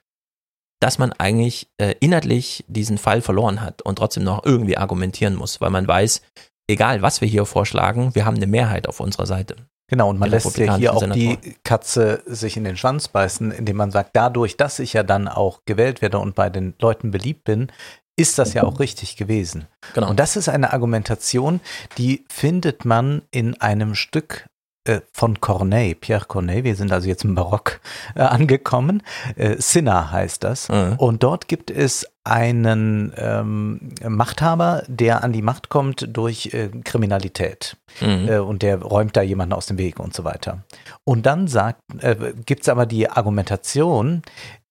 dass 0.79 0.97
man 0.97 1.13
eigentlich 1.13 1.67
äh, 1.77 1.95
inhaltlich 1.99 2.63
diesen 2.67 2.97
Fall 2.97 3.21
verloren 3.21 3.61
hat 3.61 3.81
und 3.81 3.97
trotzdem 3.97 4.23
noch 4.23 4.45
irgendwie 4.45 4.77
argumentieren 4.77 5.35
muss, 5.35 5.61
weil 5.61 5.69
man 5.69 5.87
weiß, 5.87 6.21
egal 6.67 7.01
was 7.01 7.21
wir 7.21 7.27
hier 7.27 7.45
vorschlagen, 7.45 8.13
wir 8.13 8.25
haben 8.25 8.35
eine 8.35 8.47
Mehrheit 8.47 8.87
auf 8.87 8.99
unserer 8.99 9.25
Seite. 9.25 9.55
Genau, 9.87 10.09
und 10.09 10.19
man 10.19 10.31
lässt 10.31 10.57
ja 10.57 10.77
hier 10.77 10.93
auch 10.93 11.01
republikanischen 11.01 11.41
die 11.41 11.55
Katze 11.63 12.23
sich 12.25 12.57
in 12.57 12.63
den 12.63 12.75
Schwanz 12.75 13.07
beißen, 13.07 13.51
indem 13.51 13.77
man 13.77 13.91
sagt, 13.91 14.11
dadurch, 14.13 14.57
dass 14.57 14.79
ich 14.79 14.93
ja 14.93 15.03
dann 15.03 15.27
auch 15.27 15.61
gewählt 15.65 16.01
werde 16.01 16.17
und 16.17 16.33
bei 16.33 16.49
den 16.49 16.73
Leuten 16.79 17.11
beliebt 17.11 17.43
bin, 17.43 17.71
ist 18.17 18.39
das 18.39 18.53
ja 18.53 18.63
auch 18.63 18.79
richtig 18.79 19.17
gewesen. 19.17 19.67
Genau. 19.93 20.09
Und 20.09 20.19
das 20.19 20.37
ist 20.37 20.49
eine 20.49 20.73
Argumentation, 20.73 21.59
die 21.97 22.25
findet 22.29 22.85
man 22.85 23.23
in 23.29 23.59
einem 23.61 23.93
Stück 23.93 24.47
von 25.11 25.39
Corneille, 25.41 25.95
Pierre 25.95 26.25
Corneille, 26.25 26.63
wir 26.63 26.75
sind 26.75 26.91
also 26.91 27.07
jetzt 27.07 27.23
im 27.23 27.35
Barock 27.35 27.79
äh, 28.15 28.21
angekommen, 28.21 29.01
äh, 29.35 29.57
Cinna 29.57 30.11
heißt 30.11 30.43
das. 30.43 30.69
Und 30.97 31.23
dort 31.23 31.47
gibt 31.47 31.71
es 31.71 32.07
einen 32.25 33.13
ähm, 33.17 33.89
Machthaber, 34.07 34.83
der 34.87 35.23
an 35.23 35.31
die 35.31 35.43
Macht 35.43 35.69
kommt 35.69 36.07
durch 36.11 36.53
äh, 36.53 36.69
Kriminalität. 36.83 37.77
Mhm. 38.01 38.27
Äh, 38.27 38.39
und 38.39 38.63
der 38.63 38.81
räumt 38.81 39.15
da 39.15 39.21
jemanden 39.21 39.53
aus 39.53 39.67
dem 39.67 39.77
Weg 39.77 39.99
und 39.99 40.13
so 40.13 40.23
weiter. 40.23 40.63
Und 41.03 41.25
dann 41.25 41.47
sagt, 41.47 41.79
äh, 41.99 42.33
gibt 42.45 42.63
es 42.63 42.69
aber 42.69 42.85
die 42.85 43.09
Argumentation, 43.09 44.23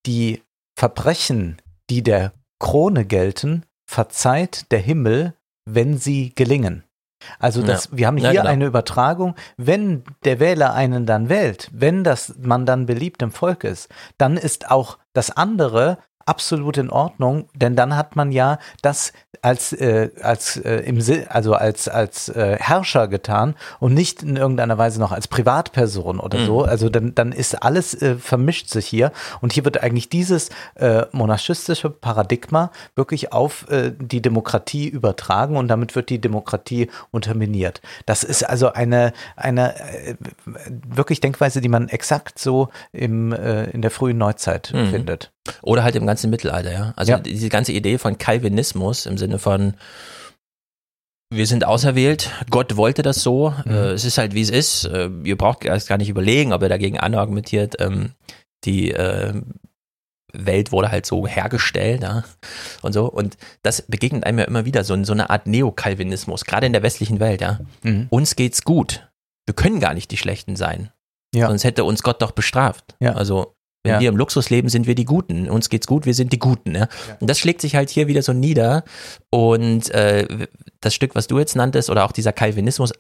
die 0.04 0.42
Verbrechen, 0.76 1.62
die 1.90 2.02
der 2.02 2.32
Krone 2.58 3.04
gelten, 3.04 3.64
verzeiht 3.88 4.70
der 4.72 4.80
Himmel, 4.80 5.34
wenn 5.64 5.96
sie 5.96 6.32
gelingen. 6.34 6.84
Also 7.38 7.62
das, 7.62 7.86
Ja. 7.86 7.90
wir 7.98 8.06
haben 8.06 8.18
Ja, 8.18 8.30
hier 8.30 8.40
genau. 8.40 8.52
eine 8.52 8.66
Übertragung, 8.66 9.34
wenn 9.56 10.04
der 10.24 10.40
Wähler 10.40 10.74
einen 10.74 11.06
dann 11.06 11.28
wählt, 11.28 11.70
wenn 11.72 12.04
das 12.04 12.34
man 12.40 12.66
dann 12.66 12.86
beliebt 12.86 13.22
im 13.22 13.30
Volk 13.32 13.64
ist, 13.64 13.88
dann 14.18 14.36
ist 14.36 14.70
auch 14.70 14.98
das 15.12 15.30
andere 15.36 15.98
absolut 16.26 16.76
in 16.78 16.90
Ordnung, 16.90 17.48
denn 17.54 17.76
dann 17.76 17.96
hat 17.96 18.16
man 18.16 18.32
ja 18.32 18.58
das 18.82 19.12
als 19.42 19.72
äh, 19.74 20.10
als 20.22 20.56
äh, 20.56 20.76
im 20.86 21.00
Si- 21.00 21.26
also 21.28 21.54
als 21.54 21.86
als 21.88 22.28
äh, 22.30 22.56
Herrscher 22.58 23.08
getan 23.08 23.54
und 23.78 23.92
nicht 23.92 24.22
in 24.22 24.36
irgendeiner 24.36 24.78
Weise 24.78 24.98
noch 25.00 25.12
als 25.12 25.28
Privatperson 25.28 26.18
oder 26.20 26.38
Mhm. 26.38 26.46
so. 26.46 26.62
Also 26.64 26.88
dann 26.88 27.14
dann 27.14 27.32
ist 27.32 27.62
alles 27.62 27.94
äh, 28.00 28.14
vermischt 28.16 28.68
sich 28.70 28.86
hier 28.86 29.12
und 29.42 29.52
hier 29.52 29.64
wird 29.66 29.82
eigentlich 29.82 30.08
dieses 30.08 30.48
äh, 30.76 31.02
monarchistische 31.12 31.90
Paradigma 31.90 32.70
wirklich 32.96 33.32
auf 33.32 33.68
äh, 33.70 33.92
die 33.98 34.22
Demokratie 34.22 34.88
übertragen 34.88 35.56
und 35.56 35.68
damit 35.68 35.94
wird 35.94 36.08
die 36.08 36.20
Demokratie 36.20 36.88
unterminiert. 37.10 37.82
Das 38.06 38.24
ist 38.24 38.44
also 38.48 38.72
eine 38.72 39.12
eine 39.36 39.74
äh, 39.76 40.14
wirklich 40.88 41.20
Denkweise, 41.20 41.60
die 41.60 41.68
man 41.68 41.88
exakt 41.88 42.38
so 42.38 42.68
im 42.92 43.32
äh, 43.32 43.64
in 43.70 43.82
der 43.82 43.90
frühen 43.90 44.16
Neuzeit 44.18 44.72
Mhm. 44.74 44.86
findet. 44.86 45.30
Oder 45.62 45.82
halt 45.84 45.95
im 45.97 46.07
ganzen 46.07 46.30
Mittelalter, 46.30 46.72
ja. 46.72 46.92
Also 46.97 47.12
Ja. 47.12 47.18
diese 47.18 47.49
ganze 47.49 47.72
Idee 47.72 47.99
von 47.99 48.16
Calvinismus 48.18 49.07
im 49.07 49.18
Sinne 49.18 49.38
von 49.38 49.74
wir 51.30 51.47
sind 51.47 51.64
auserwählt, 51.64 52.30
Gott 52.51 52.76
wollte 52.76 53.03
das 53.03 53.22
so, 53.22 53.53
Mhm. 53.64 53.72
äh, 53.72 53.90
es 53.90 54.05
ist 54.05 54.18
halt 54.18 54.34
wie 54.34 54.42
es 54.42 54.51
ist, 54.51 54.84
äh, 54.84 55.09
ihr 55.24 55.36
braucht 55.36 55.64
erst 55.64 55.88
gar 55.88 55.99
nicht 55.99 56.09
überlegen, 56.09 56.53
ob 56.53 56.62
er 56.62 56.68
dagegen 56.68 56.99
anargumentiert, 57.01 57.76
ähm, 57.80 58.12
die 58.64 58.92
äh, 58.92 59.34
Welt 60.32 60.70
wurde 60.72 60.90
halt 60.90 61.07
so 61.07 61.26
hergestellt, 61.26 62.03
ja, 62.03 62.24
und 62.82 62.92
so. 62.92 63.07
Und 63.11 63.36
das 63.62 63.82
begegnet 63.82 64.24
einem 64.24 64.38
ja 64.40 64.45
immer 64.45 64.64
wieder, 64.64 64.84
so, 64.84 65.03
so 65.05 65.12
eine 65.12 65.30
Art 65.30 65.47
Neokalvinismus, 65.47 66.45
gerade 66.45 66.66
in 66.66 66.72
der 66.72 66.82
westlichen 66.82 67.20
Welt, 67.20 67.40
ja. 67.40 67.61
Mhm. 67.82 68.07
Uns 68.11 68.36
geht's 68.36 68.62
gut. 68.62 69.09
Wir 69.47 69.55
können 69.55 69.80
gar 69.80 69.95
nicht 69.95 70.11
die 70.11 70.16
Schlechten 70.16 70.57
sein. 70.57 70.90
Ja. 71.34 71.49
Sonst 71.49 71.64
hätte 71.64 71.84
uns 71.84 72.03
Gott 72.03 72.22
doch 72.22 72.30
bestraft. 72.32 72.95
Ja. 73.01 73.12
Also, 73.14 73.53
wenn 73.85 73.93
Ja. 73.95 74.01
wir 74.01 74.09
im 74.09 74.16
Luxus 74.16 74.51
leben, 74.51 74.68
sind 74.68 74.87
wir 74.87 74.95
die 74.97 75.05
Guten. 75.05 75.49
Uns 75.49 75.68
geht's 75.68 75.87
gut, 75.87 76.07
wir 76.07 76.14
sind 76.14 76.32
die 76.32 76.39
Guten. 76.39 76.74
Ja? 76.74 76.89
Und 77.20 77.28
das 77.30 77.39
schlägt 77.39 77.61
sich 77.61 77.76
halt 77.76 77.91
hier 77.91 78.09
wieder 78.09 78.22
so 78.22 78.32
nieder. 78.32 78.82
Und 79.30 79.91
äh, 79.91 80.47
das 80.80 80.95
Stück, 80.95 81.14
was 81.14 81.26
du 81.28 81.39
jetzt 81.39 81.55
nanntest, 81.55 81.91
oder 81.91 82.05
auch 82.05 82.12
dieser 82.12 82.32
Calvinismus, 82.32 82.93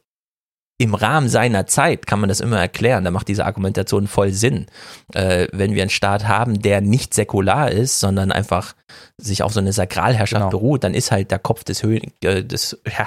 im 0.78 0.94
Rahmen 0.94 1.28
seiner 1.28 1.66
Zeit 1.66 2.04
kann 2.08 2.18
man 2.18 2.28
das 2.28 2.40
immer 2.40 2.58
erklären. 2.58 3.04
Da 3.04 3.12
macht 3.12 3.28
diese 3.28 3.44
Argumentation 3.46 4.08
voll 4.08 4.32
Sinn. 4.32 4.66
Äh, 5.14 5.46
wenn 5.52 5.72
wir 5.74 5.82
einen 5.82 5.90
Staat 5.90 6.26
haben, 6.26 6.60
der 6.60 6.80
nicht 6.80 7.14
säkular 7.14 7.70
ist, 7.70 8.00
sondern 8.00 8.32
einfach 8.32 8.74
sich 9.16 9.44
auf 9.44 9.52
so 9.52 9.60
eine 9.60 9.72
Sakralherrschaft 9.72 10.40
Genau. 10.40 10.50
beruht, 10.50 10.82
dann 10.82 10.92
ist 10.94 11.12
halt 11.12 11.30
der 11.30 11.38
Kopf 11.38 11.62
des, 11.62 11.82
Hö 11.84 12.00
äh, 12.24 12.42
des 12.42 12.80
Herr 12.86 13.06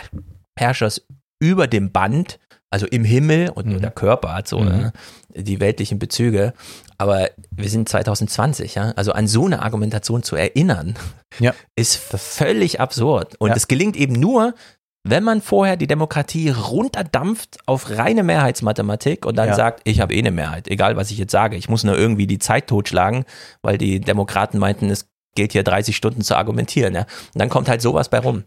Herrschers 0.57 1.01
über 1.39 1.67
dem 1.67 1.91
Band, 1.91 2.39
also 2.69 2.85
im 2.87 3.03
Himmel 3.03 3.49
und 3.49 3.65
nur 3.67 3.79
der 3.81 3.91
Körper 3.91 4.33
hat 4.33 4.47
so 4.47 4.59
Mhm. 4.59 4.91
äh, 5.33 5.43
die 5.43 5.59
weltlichen 5.59 5.99
Bezüge. 5.99 6.53
Aber 6.99 7.29
wir 7.51 7.69
sind 7.69 7.87
2020, 7.89 8.75
ja. 8.75 8.91
Also 8.95 9.11
an 9.11 9.27
so 9.27 9.45
eine 9.45 9.61
Argumentation 9.61 10.23
zu 10.23 10.35
erinnern, 10.35 10.95
Ja. 11.39 11.53
ist 11.75 11.95
völlig 11.97 12.79
absurd. 12.79 13.35
Und 13.39 13.49
Ja. 13.49 13.55
es 13.55 13.67
gelingt 13.67 13.95
eben 13.95 14.13
nur, 14.13 14.55
wenn 15.03 15.23
man 15.23 15.41
vorher 15.41 15.77
die 15.77 15.87
Demokratie 15.87 16.49
runterdampft 16.49 17.59
auf 17.65 17.89
reine 17.91 18.23
Mehrheitsmathematik 18.23 19.25
und 19.25 19.35
dann 19.37 19.49
Ja. 19.49 19.55
sagt, 19.55 19.81
ich 19.85 19.99
habe 20.01 20.13
eh 20.13 20.19
eine 20.19 20.31
Mehrheit, 20.31 20.67
egal 20.67 20.97
was 20.97 21.11
ich 21.11 21.17
jetzt 21.17 21.31
sage, 21.31 21.55
ich 21.55 21.69
muss 21.69 21.83
nur 21.83 21.95
irgendwie 21.97 22.27
die 22.27 22.39
Zeit 22.39 22.67
totschlagen, 22.67 23.25
weil 23.61 23.77
die 23.77 23.99
Demokraten 24.01 24.57
meinten, 24.57 24.89
es 24.89 25.07
gilt 25.35 25.51
hier 25.53 25.63
30 25.63 25.95
Stunden 25.95 26.23
zu 26.23 26.35
argumentieren. 26.35 26.93
Ja? 26.95 27.01
Und 27.01 27.39
dann 27.39 27.49
kommt 27.49 27.69
halt 27.69 27.81
sowas 27.81 28.09
bei 28.09 28.19
rum. 28.19 28.43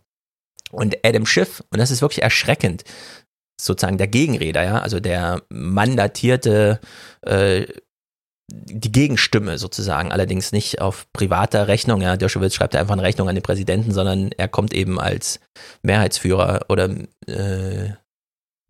Und 0.73 0.97
Adam 1.05 1.25
Schiff, 1.25 1.63
und 1.71 1.79
das 1.79 1.91
ist 1.91 2.03
wirklich 2.03 2.23
erschreckend, 2.23 2.83
sozusagen 3.61 3.99
der 3.99 4.09
Gegenredner, 4.09 4.63
ja, 4.65 4.79
also 4.81 5.01
der 5.01 5.43
mandatierte 5.51 6.81
äh, 7.27 7.67
die 8.53 8.93
Gegenstimme 8.93 9.59
sozusagen, 9.59 10.13
allerdings 10.13 10.53
nicht 10.53 10.81
auf 10.81 11.07
privater 11.13 11.69
Rechnung. 11.69 12.03
Ja, 12.03 12.17
Dershowitz 12.17 12.55
schreibt 12.55 12.77
einfach 12.77 12.93
eine 12.93 13.03
Rechnung 13.03 13.29
an 13.29 13.35
den 13.35 13.43
Präsidenten, 13.43 13.93
sondern 13.93 14.31
er 14.37 14.49
kommt 14.49 14.73
eben 14.75 15.01
als 15.01 15.41
Mehrheitsführer 15.83 16.67
oder 16.69 16.91
äh, 17.27 17.91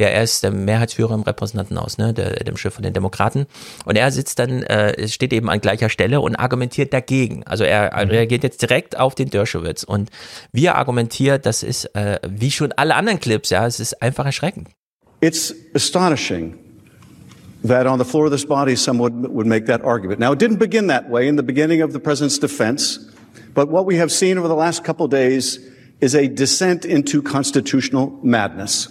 ja, 0.00 0.08
er 0.08 0.22
ist 0.22 0.42
der 0.42 0.50
Mehrheitsführer 0.50 1.12
im 1.14 1.20
Repräsentantenhaus, 1.20 1.98
ne, 1.98 2.14
der, 2.14 2.42
dem 2.42 2.56
Schiff 2.56 2.72
von 2.72 2.82
den 2.82 2.94
Demokraten. 2.94 3.44
Und 3.84 3.96
er 3.96 4.10
sitzt 4.10 4.38
dann, 4.38 4.62
äh, 4.62 5.06
steht 5.08 5.30
eben 5.34 5.50
an 5.50 5.60
gleicher 5.60 5.90
Stelle 5.90 6.22
und 6.22 6.36
argumentiert 6.36 6.94
dagegen. 6.94 7.44
Also 7.44 7.64
er 7.64 7.92
mhm. 7.92 8.10
reagiert 8.10 8.42
jetzt 8.42 8.62
direkt 8.62 8.98
auf 8.98 9.14
den 9.14 9.28
Dershowitz. 9.28 9.82
Und 9.84 10.08
wie 10.52 10.64
er 10.64 10.76
argumentiert, 10.76 11.44
das 11.44 11.62
ist, 11.62 11.84
äh, 11.94 12.18
wie 12.26 12.50
schon 12.50 12.72
alle 12.72 12.94
anderen 12.94 13.20
Clips, 13.20 13.50
ja, 13.50 13.66
es 13.66 13.78
ist 13.78 14.00
einfach 14.00 14.24
erschreckend. 14.24 14.70
It's 15.20 15.54
astonishing 15.74 16.58
that 17.64 17.86
on 17.86 17.98
the 17.98 18.04
floor 18.04 18.26
of 18.26 18.30
this 18.30 18.44
body 18.44 18.76
someone 18.76 19.32
would 19.34 19.46
make 19.46 19.66
that 19.66 19.82
argument. 19.82 20.20
Now, 20.20 20.32
it 20.32 20.38
didn't 20.38 20.58
begin 20.58 20.86
that 20.88 21.10
way 21.10 21.28
in 21.28 21.36
the 21.36 21.42
beginning 21.42 21.82
of 21.82 21.92
the 21.92 22.00
president's 22.00 22.38
defense, 22.38 22.98
but 23.54 23.68
what 23.68 23.86
we 23.86 23.96
have 23.96 24.10
seen 24.10 24.38
over 24.38 24.48
the 24.48 24.54
last 24.54 24.84
couple 24.84 25.06
days 25.08 25.58
is 26.00 26.14
a 26.14 26.28
descent 26.28 26.84
into 26.84 27.22
constitutional 27.22 28.18
madness. 28.22 28.88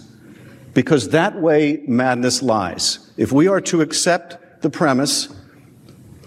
Because 0.72 1.08
that 1.08 1.40
way 1.40 1.82
madness 1.88 2.42
lies. 2.42 3.10
If 3.16 3.32
we 3.32 3.48
are 3.48 3.60
to 3.62 3.80
accept 3.80 4.62
the 4.62 4.70
premise 4.70 5.28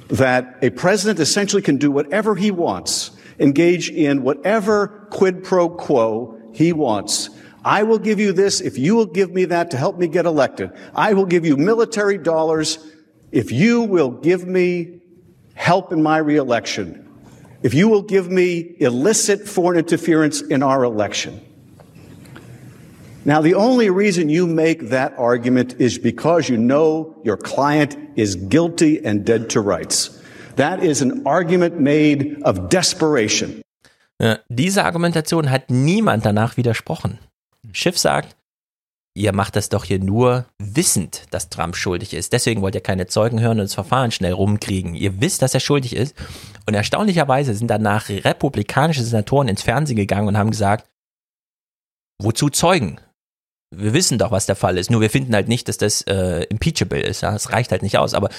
that 0.09 0.57
a 0.61 0.69
president 0.71 1.19
essentially 1.19 1.61
can 1.61 1.77
do 1.77 1.89
whatever 1.89 2.35
he 2.35 2.51
wants, 2.51 3.11
engage 3.39 3.89
in 3.89 4.23
whatever 4.23 5.07
quid 5.09 5.43
pro 5.43 5.69
quo 5.69 6.39
he 6.53 6.73
wants, 6.73 7.29
I 7.65 7.83
will 7.83 7.99
give 7.99 8.19
you 8.19 8.33
this 8.33 8.61
if 8.61 8.77
you 8.77 8.95
will 8.95 9.05
give 9.05 9.31
me 9.31 9.45
that 9.45 9.71
to 9.71 9.77
help 9.77 9.97
me 9.97 10.07
get 10.07 10.25
elected. 10.25 10.71
I 10.93 11.13
will 11.13 11.25
give 11.25 11.45
you 11.45 11.55
military 11.57 12.17
dollars 12.17 12.77
if 13.31 13.51
you 13.51 13.81
will 13.81 14.11
give 14.11 14.45
me 14.45 15.01
help 15.55 15.91
in 15.91 16.03
my 16.03 16.17
reelection. 16.17 17.07
If 17.61 17.73
you 17.73 17.87
will 17.87 18.01
give 18.01 18.29
me 18.29 18.75
illicit 18.79 19.47
foreign 19.47 19.79
interference 19.79 20.41
in 20.41 20.61
our 20.61 20.83
election. 20.83 21.39
Now, 23.25 23.39
the 23.39 23.53
only 23.53 23.89
reason 23.89 24.27
you 24.27 24.45
make 24.45 24.89
that 24.89 25.13
argument 25.17 25.75
is 25.79 25.97
because 25.97 26.49
you 26.49 26.57
know 26.57 27.15
your 27.23 27.37
client 27.37 27.95
is 28.17 28.35
guilty 28.35 29.03
and 29.05 29.23
dead 29.23 29.49
to 29.51 29.61
rights. 29.61 30.19
That 30.57 30.83
is 30.83 31.01
an 31.01 31.25
argument 31.25 31.79
made 31.79 32.41
of 32.43 32.67
desperation. 32.69 33.61
Ja, 34.19 34.37
diese 34.49 34.83
Argumentation 34.83 35.49
hat 35.49 35.69
niemand 35.69 36.25
danach 36.25 36.57
widersprochen. 36.57 37.19
Schiff 37.71 37.97
sagt, 37.97 38.35
ihr 39.15 39.33
macht 39.33 39.55
das 39.55 39.69
doch 39.69 39.85
hier 39.85 39.99
nur 39.99 40.45
wissend, 40.59 41.23
dass 41.31 41.49
Trump 41.49 41.75
schuldig 41.75 42.13
ist. 42.13 42.33
Deswegen 42.33 42.61
wollt 42.61 42.75
ihr 42.75 42.81
keine 42.81 43.07
Zeugen 43.07 43.39
hören 43.39 43.59
und 43.59 43.65
das 43.65 43.73
Verfahren 43.73 44.11
schnell 44.11 44.33
rumkriegen. 44.33 44.95
Ihr 44.95 45.21
wisst, 45.21 45.41
dass 45.41 45.53
er 45.53 45.59
schuldig 45.59 45.95
ist. 45.95 46.15
Und 46.65 46.73
erstaunlicherweise 46.73 47.53
sind 47.53 47.67
danach 47.67 48.09
republikanische 48.09 49.03
Senatoren 49.03 49.47
ins 49.47 49.61
Fernsehen 49.61 49.97
gegangen 49.97 50.27
und 50.27 50.37
haben 50.37 50.51
gesagt, 50.51 50.89
wozu 52.21 52.49
Zeugen? 52.49 52.99
Wir 53.75 53.93
wissen 53.93 54.17
doch, 54.17 54.31
was 54.31 54.45
der 54.45 54.55
Fall 54.55 54.77
ist. 54.77 54.91
Nur 54.91 55.01
wir 55.01 55.09
finden 55.09 55.33
halt 55.33 55.47
nicht, 55.47 55.67
dass 55.67 55.77
das 55.77 56.01
äh, 56.03 56.43
impeachable 56.43 57.01
ist. 57.01 57.21
Ja? 57.21 57.31
Das 57.31 57.51
reicht 57.51 57.71
halt 57.71 57.81
nicht 57.81 57.97
aus. 57.97 58.13
Aber 58.13 58.29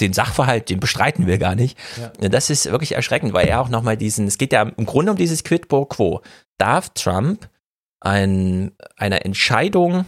den 0.00 0.12
Sachverhalt, 0.12 0.70
den 0.70 0.80
bestreiten 0.80 1.26
wir 1.26 1.38
gar 1.38 1.54
nicht. 1.54 1.78
Ja. 1.98 2.28
Das 2.28 2.50
ist 2.50 2.70
wirklich 2.70 2.92
erschreckend, 2.92 3.32
weil 3.32 3.46
er 3.46 3.60
auch 3.60 3.68
nochmal 3.68 3.96
diesen, 3.96 4.26
es 4.26 4.38
geht 4.38 4.52
ja 4.52 4.62
im 4.62 4.86
Grunde 4.86 5.12
um 5.12 5.18
dieses 5.18 5.44
Quid 5.44 5.68
pro 5.68 5.84
quo. 5.84 6.22
Darf 6.58 6.90
Trump 6.90 7.48
ein, 8.00 8.72
einer 8.96 9.24
Entscheidung 9.24 10.04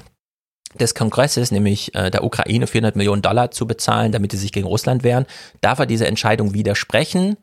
des 0.78 0.94
Kongresses, 0.94 1.50
nämlich 1.50 1.94
äh, 1.94 2.10
der 2.10 2.24
Ukraine 2.24 2.66
400 2.66 2.96
Millionen 2.96 3.22
Dollar 3.22 3.50
zu 3.50 3.66
bezahlen, 3.66 4.12
damit 4.12 4.32
sie 4.32 4.38
sich 4.38 4.52
gegen 4.52 4.66
Russland 4.66 5.04
wehren, 5.04 5.26
darf 5.60 5.78
er 5.78 5.86
dieser 5.86 6.06
Entscheidung 6.06 6.54
widersprechen 6.54 7.36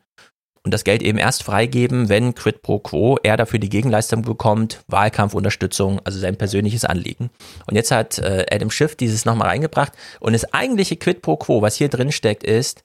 und 0.62 0.74
das 0.74 0.84
Geld 0.84 1.02
eben 1.02 1.18
erst 1.18 1.42
freigeben, 1.42 2.08
wenn 2.08 2.34
quid 2.34 2.62
pro 2.62 2.80
quo 2.80 3.18
er 3.22 3.36
dafür 3.36 3.58
die 3.58 3.68
Gegenleistung 3.68 4.22
bekommt, 4.22 4.82
Wahlkampfunterstützung, 4.88 6.00
also 6.04 6.18
sein 6.18 6.36
persönliches 6.36 6.84
Anliegen. 6.84 7.30
Und 7.66 7.76
jetzt 7.76 7.90
hat 7.90 8.18
äh, 8.18 8.46
Adam 8.50 8.70
Schiff 8.70 8.96
dieses 8.96 9.24
nochmal 9.24 9.48
reingebracht 9.48 9.92
und 10.18 10.32
das 10.32 10.52
eigentliche 10.52 10.96
quid 10.96 11.22
pro 11.22 11.36
quo, 11.36 11.62
was 11.62 11.76
hier 11.76 11.88
drin 11.88 12.12
steckt, 12.12 12.44
ist, 12.44 12.84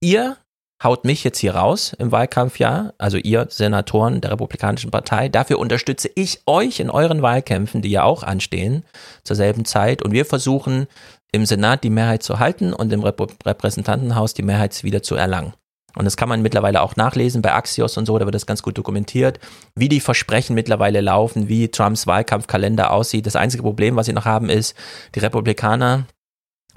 ihr 0.00 0.36
haut 0.82 1.04
mich 1.04 1.24
jetzt 1.24 1.38
hier 1.38 1.54
raus 1.54 1.94
im 1.98 2.12
Wahlkampfjahr, 2.12 2.94
also 2.98 3.16
ihr 3.16 3.46
Senatoren 3.50 4.20
der 4.20 4.30
Republikanischen 4.30 4.90
Partei. 4.90 5.28
Dafür 5.28 5.58
unterstütze 5.58 6.10
ich 6.14 6.42
euch 6.46 6.80
in 6.80 6.90
euren 6.90 7.22
Wahlkämpfen, 7.22 7.82
die 7.82 7.90
ja 7.90 8.04
auch 8.04 8.22
anstehen, 8.22 8.84
zur 9.24 9.36
selben 9.36 9.64
Zeit. 9.64 10.02
Und 10.02 10.12
wir 10.12 10.24
versuchen 10.24 10.86
im 11.32 11.46
Senat 11.46 11.84
die 11.84 11.90
Mehrheit 11.90 12.22
zu 12.22 12.38
halten 12.38 12.72
und 12.72 12.92
im 12.92 13.02
Repräsentantenhaus 13.02 14.34
die 14.34 14.42
Mehrheit 14.42 14.82
wieder 14.84 15.02
zu 15.02 15.14
erlangen. 15.14 15.52
Und 15.96 16.04
das 16.04 16.16
kann 16.16 16.28
man 16.28 16.42
mittlerweile 16.42 16.82
auch 16.82 16.96
nachlesen 16.96 17.42
bei 17.42 17.52
Axios 17.52 17.96
und 17.96 18.06
so, 18.06 18.18
da 18.18 18.24
wird 18.24 18.34
das 18.34 18.46
ganz 18.46 18.62
gut 18.62 18.78
dokumentiert, 18.78 19.40
wie 19.74 19.88
die 19.88 20.00
Versprechen 20.00 20.54
mittlerweile 20.54 21.00
laufen, 21.00 21.48
wie 21.48 21.68
Trumps 21.68 22.06
Wahlkampfkalender 22.06 22.92
aussieht. 22.92 23.26
Das 23.26 23.36
einzige 23.36 23.64
Problem, 23.64 23.96
was 23.96 24.06
sie 24.06 24.12
noch 24.12 24.24
haben, 24.24 24.48
ist, 24.48 24.76
die 25.14 25.20
Republikaner 25.20 26.04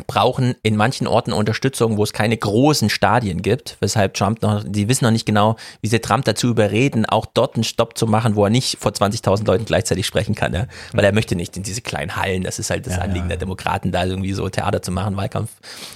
brauchen 0.08 0.56
in 0.64 0.76
manchen 0.76 1.08
Orten 1.08 1.34
Unterstützung, 1.34 1.98
wo 1.98 2.04
es 2.04 2.14
keine 2.14 2.38
großen 2.38 2.90
Stadien 2.90 3.42
gibt, 3.42 3.78
weshalb 3.80 4.14
Trump 4.14 4.42
noch, 4.42 4.64
die 4.66 4.88
wissen 4.88 5.06
noch 5.06 5.12
nicht 5.12 5.26
genau, 5.26 5.56
wie 5.82 5.88
sie 5.88 6.00
Trump 6.00 6.26
dazu 6.26 6.48
überreden, 6.48 7.06
auch 7.06 7.26
dort 7.26 7.56
einen 7.56 7.64
Stopp 7.64 7.98
zu 7.98 8.08
machen, 8.08 8.36
wo 8.36 8.44
er 8.46 8.50
nicht 8.50 8.78
vor 8.80 8.92
20.000 8.92 9.46
Leuten 9.46 9.66
gleichzeitig 9.66 10.06
sprechen 10.06 10.36
kann, 10.36 10.54
ja? 10.54 10.68
weil 10.94 11.06
er 11.06 11.14
möchte 11.14 11.36
nicht 11.36 11.58
in 11.58 11.64
diese 11.64 11.82
kleinen 11.82 12.16
Hallen, 12.16 12.44
das 12.44 12.60
ist 12.60 12.70
halt 12.70 12.86
das 12.86 12.98
ja, 12.98 13.02
Anliegen 13.02 13.26
ja. 13.26 13.30
der 13.30 13.38
Demokraten, 13.38 13.92
da 13.92 14.06
irgendwie 14.06 14.34
so 14.34 14.48
Theater 14.50 14.82
zu 14.82 14.92
machen, 14.92 15.18
Wahlkampf 15.18 15.52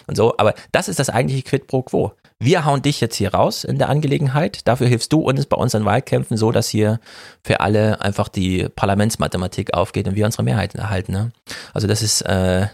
und 0.07 0.15
so, 0.15 0.35
aber 0.37 0.53
das 0.71 0.87
ist 0.87 0.99
das 0.99 1.09
eigentliche 1.09 1.43
Quid 1.43 1.67
pro 1.67 1.83
quo. 1.83 2.13
Wir 2.39 2.65
hauen 2.65 2.81
dich 2.81 2.99
jetzt 2.99 3.15
hier 3.15 3.33
raus 3.33 3.63
in 3.63 3.77
der 3.77 3.87
Angelegenheit, 3.87 4.67
dafür 4.67 4.87
hilfst 4.87 5.11
du 5.13 5.21
uns 5.21 5.45
bei 5.45 5.55
unseren 5.55 5.85
Wahlkämpfen 5.85 6.35
so, 6.35 6.51
dass 6.51 6.67
hier 6.67 6.99
für 7.43 7.61
alle 7.61 8.01
einfach 8.01 8.27
die 8.27 8.67
Parlamentsmathematik 8.75 9.73
aufgeht 9.73 10.07
und 10.07 10.15
wir 10.15 10.25
unsere 10.25 10.43
Mehrheit 10.43 10.75
erhalten. 10.75 11.13
Ne? 11.13 11.31
Also 11.73 11.87
das 11.87 12.01
ist 12.01 12.21
äh, 12.23 12.67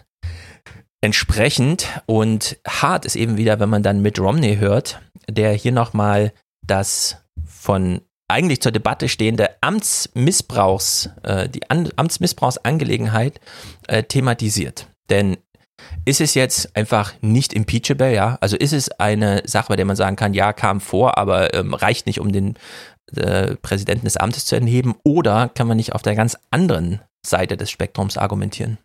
entsprechend 1.01 1.87
und 2.05 2.57
hart 2.67 3.05
ist 3.05 3.15
eben 3.15 3.37
wieder, 3.37 3.59
wenn 3.59 3.69
man 3.69 3.83
dann 3.83 4.01
mit 4.01 4.19
Romney 4.19 4.57
hört, 4.57 5.01
der 5.29 5.51
hier 5.53 5.71
nochmal 5.71 6.31
das 6.65 7.17
von 7.45 8.01
eigentlich 8.27 8.61
zur 8.61 8.71
Debatte 8.71 9.09
stehende 9.09 9.49
Amtsmissbrauchs, 9.61 11.09
äh, 11.23 11.49
die 11.49 11.69
An 11.69 11.89
Amtsmissbrauchsangelegenheit 11.95 13.41
äh, 13.87 14.03
thematisiert. 14.03 14.87
Denn 15.09 15.37
ist 16.05 16.21
es 16.21 16.35
jetzt 16.35 16.75
einfach 16.75 17.13
nicht 17.21 17.53
impeachable, 17.53 18.13
ja? 18.13 18.37
Also 18.39 18.55
ist 18.55 18.71
es 18.71 18.91
eine 18.91 19.41
Sache, 19.45 19.69
bei 19.69 19.75
der 19.75 19.85
man 19.85 19.95
sagen 19.95 20.15
kann, 20.15 20.33
ja, 20.33 20.53
kam 20.53 20.79
vor, 20.79 21.17
aber 21.17 21.53
ähm, 21.53 21.73
reicht 21.73 22.05
nicht, 22.05 22.19
um 22.19 22.31
den 22.31 22.55
äh, 23.15 23.55
Präsidenten 23.55 24.05
des 24.05 24.17
Amtes 24.17 24.45
zu 24.45 24.55
entheben? 24.55 24.95
Oder 25.03 25.49
kann 25.49 25.67
man 25.67 25.77
nicht 25.77 25.93
auf 25.93 26.03
der 26.03 26.15
ganz 26.15 26.37
anderen 26.51 27.01
Seite 27.25 27.57
des 27.57 27.69
Spektrums 27.69 28.17
argumentieren? 28.17 28.77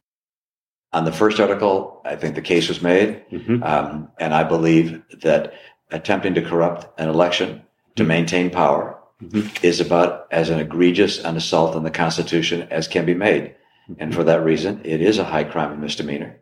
On 0.97 1.05
the 1.05 1.13
first 1.13 1.39
article, 1.39 2.01
I 2.07 2.17
think 2.17 2.35
the 2.35 2.41
case 2.55 2.69
was 2.69 2.81
made, 2.81 3.23
mm-hmm. 3.31 3.63
um, 3.63 4.09
and 4.19 4.33
I 4.33 4.45
believe 4.45 5.03
that 5.21 5.53
attempting 5.91 6.33
to 6.35 6.43
corrupt 6.43 6.89
an 6.99 7.11
election 7.11 7.63
to 7.97 8.03
mm-hmm. 8.03 8.09
maintain 8.09 8.51
power 8.51 8.99
mm-hmm. 9.23 9.47
is 9.63 9.79
about 9.79 10.27
as 10.31 10.49
an 10.49 10.59
egregious 10.59 11.19
an 11.19 11.37
assault 11.37 11.77
on 11.77 11.85
the 11.85 11.91
Constitution 11.91 12.67
as 12.71 12.89
can 12.89 13.05
be 13.05 13.13
made. 13.13 13.55
And 13.99 14.15
for 14.15 14.25
that 14.25 14.43
reason, 14.43 14.81
it 14.85 15.03
is 15.03 15.19
a 15.19 15.25
high 15.25 15.45
crime 15.45 15.71
and 15.71 15.83
misdemeanor. 15.83 16.41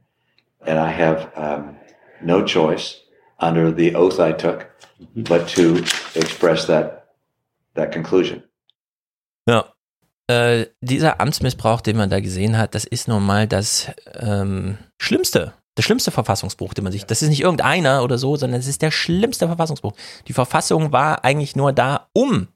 And 0.64 0.78
I 0.78 0.90
have 0.90 1.32
um, 1.36 1.76
no 2.22 2.44
choice 2.44 3.00
under 3.40 3.72
the 3.72 3.96
oath 3.96 4.20
I 4.20 4.32
took 4.32 4.70
mm-hmm. 5.02 5.24
but 5.24 5.48
to 5.48 5.78
express 6.14 6.66
that, 6.66 7.08
that 7.74 7.90
conclusion. 7.90 8.44
Ja, 9.46 9.73
Äh, 10.26 10.66
dieser 10.80 11.20
Amtsmissbrauch, 11.20 11.82
den 11.82 11.96
man 11.96 12.08
da 12.08 12.20
gesehen 12.20 12.56
hat, 12.56 12.74
das 12.74 12.84
ist 12.84 13.08
nun 13.08 13.24
mal 13.24 13.46
das 13.46 13.88
ähm, 14.14 14.78
Schlimmste. 14.98 15.52
Der 15.76 15.82
schlimmste 15.82 16.12
Verfassungsbruch, 16.12 16.72
den 16.72 16.84
man 16.84 16.92
sich, 16.92 17.04
das 17.04 17.20
ist 17.20 17.28
nicht 17.28 17.42
irgendeiner 17.42 18.02
oder 18.04 18.16
so, 18.16 18.36
sondern 18.36 18.60
es 18.60 18.68
ist 18.68 18.80
der 18.80 18.92
schlimmste 18.92 19.46
Verfassungsbruch. 19.46 19.92
Die 20.28 20.32
Verfassung 20.32 20.92
war 20.92 21.24
eigentlich 21.24 21.56
nur 21.56 21.72
da, 21.72 22.08
um 22.12 22.48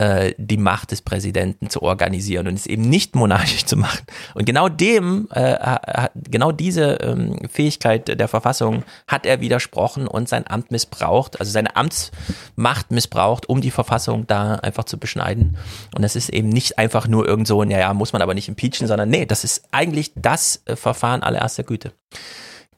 äh, 0.00 0.32
die 0.38 0.56
Macht 0.56 0.92
des 0.92 1.02
Präsidenten 1.02 1.68
zu 1.68 1.82
organisieren 1.82 2.48
und 2.48 2.54
es 2.54 2.66
eben 2.66 2.88
nicht 2.88 3.14
monarchisch 3.14 3.66
zu 3.66 3.76
machen. 3.76 4.00
Und 4.34 4.46
genau 4.46 4.70
dem, 4.70 5.28
äh, 5.30 6.08
genau 6.14 6.52
diese 6.52 6.94
ähm, 7.02 7.36
Fähigkeit 7.50 8.08
der 8.18 8.28
Verfassung 8.28 8.82
hat 9.06 9.26
er 9.26 9.42
widersprochen 9.42 10.06
und 10.06 10.26
sein 10.26 10.46
Amt 10.46 10.70
missbraucht, 10.70 11.38
also 11.38 11.52
seine 11.52 11.76
Amtsmacht 11.76 12.90
missbraucht, 12.90 13.46
um 13.50 13.60
die 13.60 13.70
Verfassung 13.70 14.26
da 14.26 14.54
einfach 14.54 14.84
zu 14.84 14.98
beschneiden. 14.98 15.58
Und 15.94 16.00
das 16.00 16.16
ist 16.16 16.30
eben 16.30 16.48
nicht 16.48 16.78
einfach 16.78 17.06
nur 17.06 17.28
irgend 17.28 17.46
so, 17.46 17.62
naja, 17.62 17.92
muss 17.92 18.14
man 18.14 18.22
aber 18.22 18.32
nicht 18.32 18.48
impeachen, 18.48 18.86
sondern 18.86 19.10
nee, 19.10 19.26
das 19.26 19.44
ist 19.44 19.68
eigentlich 19.70 20.12
das 20.14 20.62
äh, 20.64 20.76
Verfahren 20.76 21.22
allererster 21.22 21.64
Güte 21.64 21.92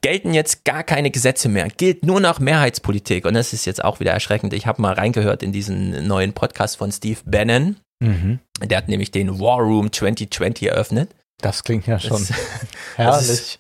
gelten 0.02 0.34
jetzt 0.34 0.64
gar 0.64 0.84
keine 0.84 1.10
Gesetze 1.10 1.48
mehr, 1.48 1.68
gilt 1.68 2.04
nur 2.04 2.20
noch 2.20 2.38
Mehrheitspolitik. 2.40 3.24
Und 3.24 3.34
das 3.34 3.52
ist 3.52 3.64
jetzt 3.64 3.82
auch 3.82 4.00
wieder 4.00 4.12
erschreckend. 4.12 4.52
Ich 4.52 4.66
habe 4.66 4.82
mal 4.82 4.92
reingehört 4.92 5.42
in 5.42 5.52
diesen 5.52 6.06
neuen 6.06 6.34
Podcast 6.34 6.76
von 6.76 6.92
Steve 6.92 7.20
Bannon. 7.24 7.76
Mhm. 8.00 8.40
Der 8.62 8.78
hat 8.78 8.88
nämlich 8.88 9.10
den 9.10 9.40
War 9.40 9.58
Room 9.58 9.92
2020 9.92 10.68
eröffnet. 10.68 11.14
Das 11.38 11.64
klingt 11.64 11.86
ja 11.86 11.98
schon 11.98 12.26
das, 12.26 12.32
herrlich. 12.96 13.28
Das 13.28 13.58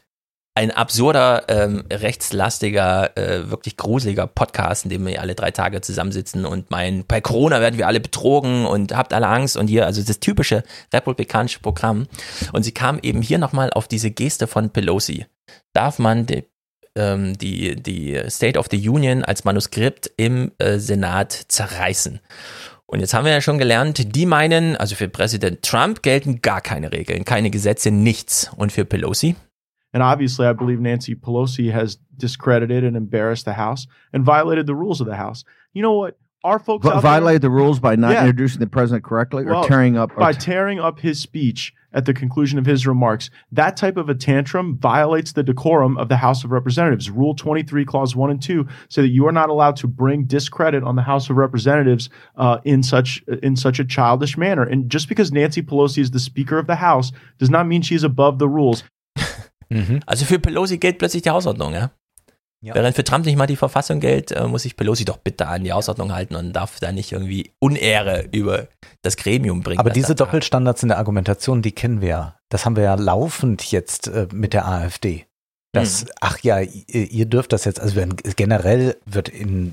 ein 0.54 0.70
absurder, 0.70 1.44
ähm, 1.48 1.84
rechtslastiger, 1.90 3.16
äh, 3.16 3.50
wirklich 3.50 3.78
gruseliger 3.78 4.26
Podcast, 4.26 4.84
in 4.84 4.90
dem 4.90 5.06
wir 5.06 5.20
alle 5.20 5.34
drei 5.34 5.50
Tage 5.50 5.80
zusammensitzen 5.80 6.44
und 6.44 6.70
meinen, 6.70 7.06
bei 7.06 7.22
Corona 7.22 7.60
werden 7.62 7.78
wir 7.78 7.86
alle 7.86 8.00
betrogen 8.00 8.66
und 8.66 8.94
habt 8.94 9.14
alle 9.14 9.28
Angst 9.28 9.56
und 9.56 9.68
hier, 9.68 9.86
also 9.86 10.02
das 10.02 10.20
typische 10.20 10.62
republikanische 10.92 11.60
Programm. 11.60 12.06
Und 12.52 12.64
sie 12.64 12.72
kam 12.72 12.98
eben 13.02 13.22
hier 13.22 13.38
nochmal 13.38 13.70
auf 13.70 13.88
diese 13.88 14.10
Geste 14.10 14.46
von 14.46 14.68
Pelosi. 14.68 15.24
Darf 15.72 15.98
man 15.98 16.26
die, 16.26 16.44
ähm, 16.96 17.36
die, 17.38 17.76
die 17.76 18.20
State 18.28 18.58
of 18.58 18.66
the 18.70 18.88
Union 18.88 19.24
als 19.24 19.44
Manuskript 19.44 20.10
im 20.16 20.52
äh, 20.58 20.78
Senat 20.78 21.32
zerreißen? 21.32 22.20
Und 22.86 23.00
jetzt 23.00 23.14
haben 23.14 23.24
wir 23.24 23.32
ja 23.32 23.40
schon 23.40 23.58
gelernt, 23.58 24.14
die 24.14 24.26
meinen, 24.26 24.76
also 24.76 24.94
für 24.94 25.08
Präsident 25.08 25.62
Trump 25.62 26.02
gelten 26.02 26.42
gar 26.42 26.60
keine 26.60 26.92
Regeln, 26.92 27.24
keine 27.24 27.50
Gesetze, 27.50 27.90
nichts. 27.90 28.50
Und 28.56 28.70
für 28.70 28.84
Pelosi? 28.84 29.34
And 29.94 30.02
obviously, 30.02 30.46
I 30.46 30.52
believe 30.54 30.80
Nancy 30.82 31.14
Pelosi 31.14 31.70
has 31.72 31.98
discredited 32.10 32.84
and 32.84 32.96
embarrassed 32.96 33.44
the 33.46 33.56
House 33.58 33.86
and 34.12 34.26
violated 34.26 34.66
the 34.66 34.74
rules 34.74 35.00
of 35.00 35.06
the 35.06 35.16
House. 35.16 35.44
You 35.74 35.82
know 35.82 35.96
what? 35.96 36.16
Our 36.44 36.58
folks 36.58 36.86
out 36.86 37.02
violated 37.02 37.42
there, 37.42 37.50
the 37.50 37.54
rules 37.54 37.78
by 37.78 37.94
not 37.96 38.12
Yeah. 38.12 38.22
introducing 38.26 38.60
the 38.60 38.66
president 38.66 39.04
correctly 39.04 39.44
or 39.44 39.52
Well, 39.52 39.64
tearing 39.64 39.96
up. 39.96 40.10
by 40.16 40.32
tearing 40.32 40.80
up 40.80 40.98
his 41.00 41.20
speech 41.20 41.72
at 41.94 42.06
the 42.06 42.14
conclusion 42.14 42.58
of 42.58 42.66
his 42.66 42.86
remarks. 42.86 43.30
That 43.50 43.76
type 43.76 43.96
of 43.96 44.08
a 44.08 44.14
tantrum 44.14 44.78
violates 44.78 45.32
the 45.32 45.42
decorum 45.42 45.96
of 45.98 46.08
the 46.08 46.16
House 46.16 46.44
of 46.44 46.50
Representatives. 46.50 47.10
Rule 47.10 47.34
23, 47.34 47.84
Clause 47.84 48.16
1 48.16 48.30
and 48.30 48.42
2 48.42 48.66
say 48.88 49.02
that 49.02 49.08
you 49.08 49.26
are 49.26 49.32
not 49.32 49.48
allowed 49.48 49.76
to 49.76 49.86
bring 49.86 50.24
discredit 50.24 50.82
on 50.82 50.96
the 50.96 51.02
House 51.02 51.30
of 51.30 51.36
Representatives 51.36 52.10
uh, 52.36 52.58
in 52.64 52.82
such 52.82 53.22
in 53.42 53.56
such 53.56 53.78
a 53.78 53.84
childish 53.84 54.36
manner. 54.36 54.62
And 54.62 54.90
just 54.90 55.08
because 55.08 55.32
Nancy 55.32 55.62
Pelosi 55.62 55.98
is 55.98 56.10
the 56.10 56.20
Speaker 56.20 56.58
of 56.58 56.66
the 56.66 56.76
House 56.76 57.12
does 57.38 57.50
not 57.50 57.66
mean 57.66 57.82
she's 57.82 58.04
above 58.04 58.38
the 58.38 58.48
rules. 58.48 58.84
Also 60.06 60.26
für 60.26 60.38
Pelosi 60.38 60.76
gilt 60.76 60.98
plötzlich 60.98 61.22
die 61.22 61.30
Hausordnung, 61.30 61.72
ja? 61.72 61.92
Während 62.62 62.94
für 62.94 63.02
Trump 63.04 63.26
nicht 63.26 63.36
mal 63.36 63.46
die 63.46 63.56
Verfassung 63.56 63.98
gilt, 64.00 64.30
äh, 64.32 64.46
muss 64.46 64.62
sich 64.62 64.76
Pelosi 64.76 65.04
doch 65.04 65.16
bitte 65.18 65.48
an 65.48 65.64
die 65.64 65.72
Hausordnung 65.72 66.12
halten 66.14 66.36
und 66.36 66.52
darf 66.52 66.78
da 66.80 66.92
nicht 66.92 67.10
irgendwie 67.12 67.52
Unehre 67.58 68.26
über 68.32 68.68
das 69.02 69.16
Gremium 69.16 69.62
bringen. 69.62 69.80
Aber 69.80 69.90
diese 69.90 70.14
da- 70.14 70.24
Doppelstandards 70.24 70.82
in 70.82 70.88
der 70.88 70.98
Argumentation, 70.98 71.60
die 71.62 71.72
kennen 71.72 72.00
wir 72.00 72.08
ja. 72.08 72.36
Das 72.50 72.64
haben 72.64 72.76
wir 72.76 72.84
ja 72.84 72.94
laufend 72.94 73.70
jetzt 73.72 74.06
äh, 74.08 74.28
mit 74.32 74.52
der 74.52 74.68
AfD. 74.68 75.26
Das, 75.74 76.04
Mhm. 76.04 76.08
ach 76.20 76.38
ja, 76.40 76.60
ihr, 76.60 77.24
dürft 77.26 77.52
das 77.52 77.64
jetzt, 77.64 77.80
also 77.80 77.96
wenn, 77.96 78.14
generell 78.36 78.96
wird 79.06 79.28
in 79.30 79.72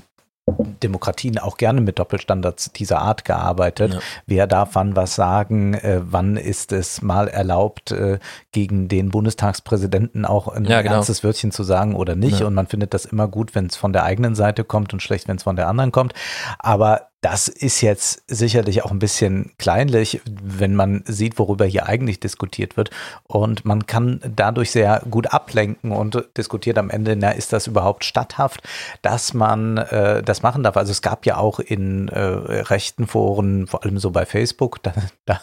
Demokratien 0.82 1.38
auch 1.38 1.56
gerne 1.56 1.80
mit 1.80 1.98
Doppelstandards 1.98 2.72
dieser 2.72 3.00
Art 3.00 3.24
gearbeitet. 3.24 3.94
Ja. 3.94 4.00
Wer 4.26 4.46
darf 4.46 4.70
wann 4.74 4.96
was 4.96 5.14
sagen? 5.14 5.74
Äh, 5.74 6.00
wann 6.02 6.36
ist 6.36 6.72
es 6.72 7.02
mal 7.02 7.28
erlaubt, 7.28 7.92
äh, 7.92 8.18
gegen 8.52 8.88
den 8.88 9.10
Bundestagspräsidenten 9.10 10.24
auch 10.24 10.48
ein 10.48 10.64
Ja, 10.64 10.82
genau. 10.82 10.96
ernstes 10.96 11.22
Wörtchen 11.22 11.52
zu 11.52 11.62
sagen 11.62 11.94
oder 11.94 12.16
nicht? 12.16 12.40
Ja. 12.40 12.46
Und 12.46 12.54
man 12.54 12.66
findet 12.66 12.94
das 12.94 13.04
immer 13.04 13.28
gut, 13.28 13.54
wenn 13.54 13.66
es 13.66 13.76
von 13.76 13.92
der 13.92 14.04
eigenen 14.04 14.34
Seite 14.34 14.64
kommt 14.64 14.92
und 14.92 15.02
schlecht, 15.02 15.28
wenn 15.28 15.36
es 15.36 15.42
von 15.42 15.56
der 15.56 15.68
anderen 15.68 15.92
kommt. 15.92 16.14
Aber 16.58 17.09
das 17.20 17.48
ist 17.48 17.82
jetzt 17.82 18.22
sicherlich 18.28 18.82
auch 18.82 18.90
ein 18.90 18.98
bisschen 18.98 19.52
kleinlich, 19.58 20.22
wenn 20.42 20.74
man 20.74 21.02
sieht, 21.06 21.38
worüber 21.38 21.66
hier 21.66 21.86
eigentlich 21.86 22.18
diskutiert 22.18 22.78
wird. 22.78 22.90
Und 23.24 23.66
man 23.66 23.86
kann 23.86 24.20
dadurch 24.26 24.70
sehr 24.70 25.02
gut 25.10 25.26
ablenken 25.32 25.92
und 25.92 26.24
diskutiert 26.38 26.78
am 26.78 26.88
Ende, 26.88 27.16
na, 27.16 27.32
ist 27.32 27.52
das 27.52 27.66
überhaupt 27.66 28.04
statthaft, 28.06 28.62
dass 29.02 29.34
man 29.34 29.76
äh, 29.76 30.22
das 30.22 30.42
machen 30.42 30.62
darf. 30.62 30.78
Also 30.78 30.92
es 30.92 31.02
gab 31.02 31.26
ja 31.26 31.36
auch 31.36 31.60
in 31.60 32.08
äh, 32.08 32.20
rechten 32.20 33.06
Foren, 33.06 33.66
vor 33.66 33.84
allem 33.84 33.98
so 33.98 34.10
bei 34.10 34.24
Facebook, 34.24 34.82
da, 34.82 34.94
da, 35.26 35.40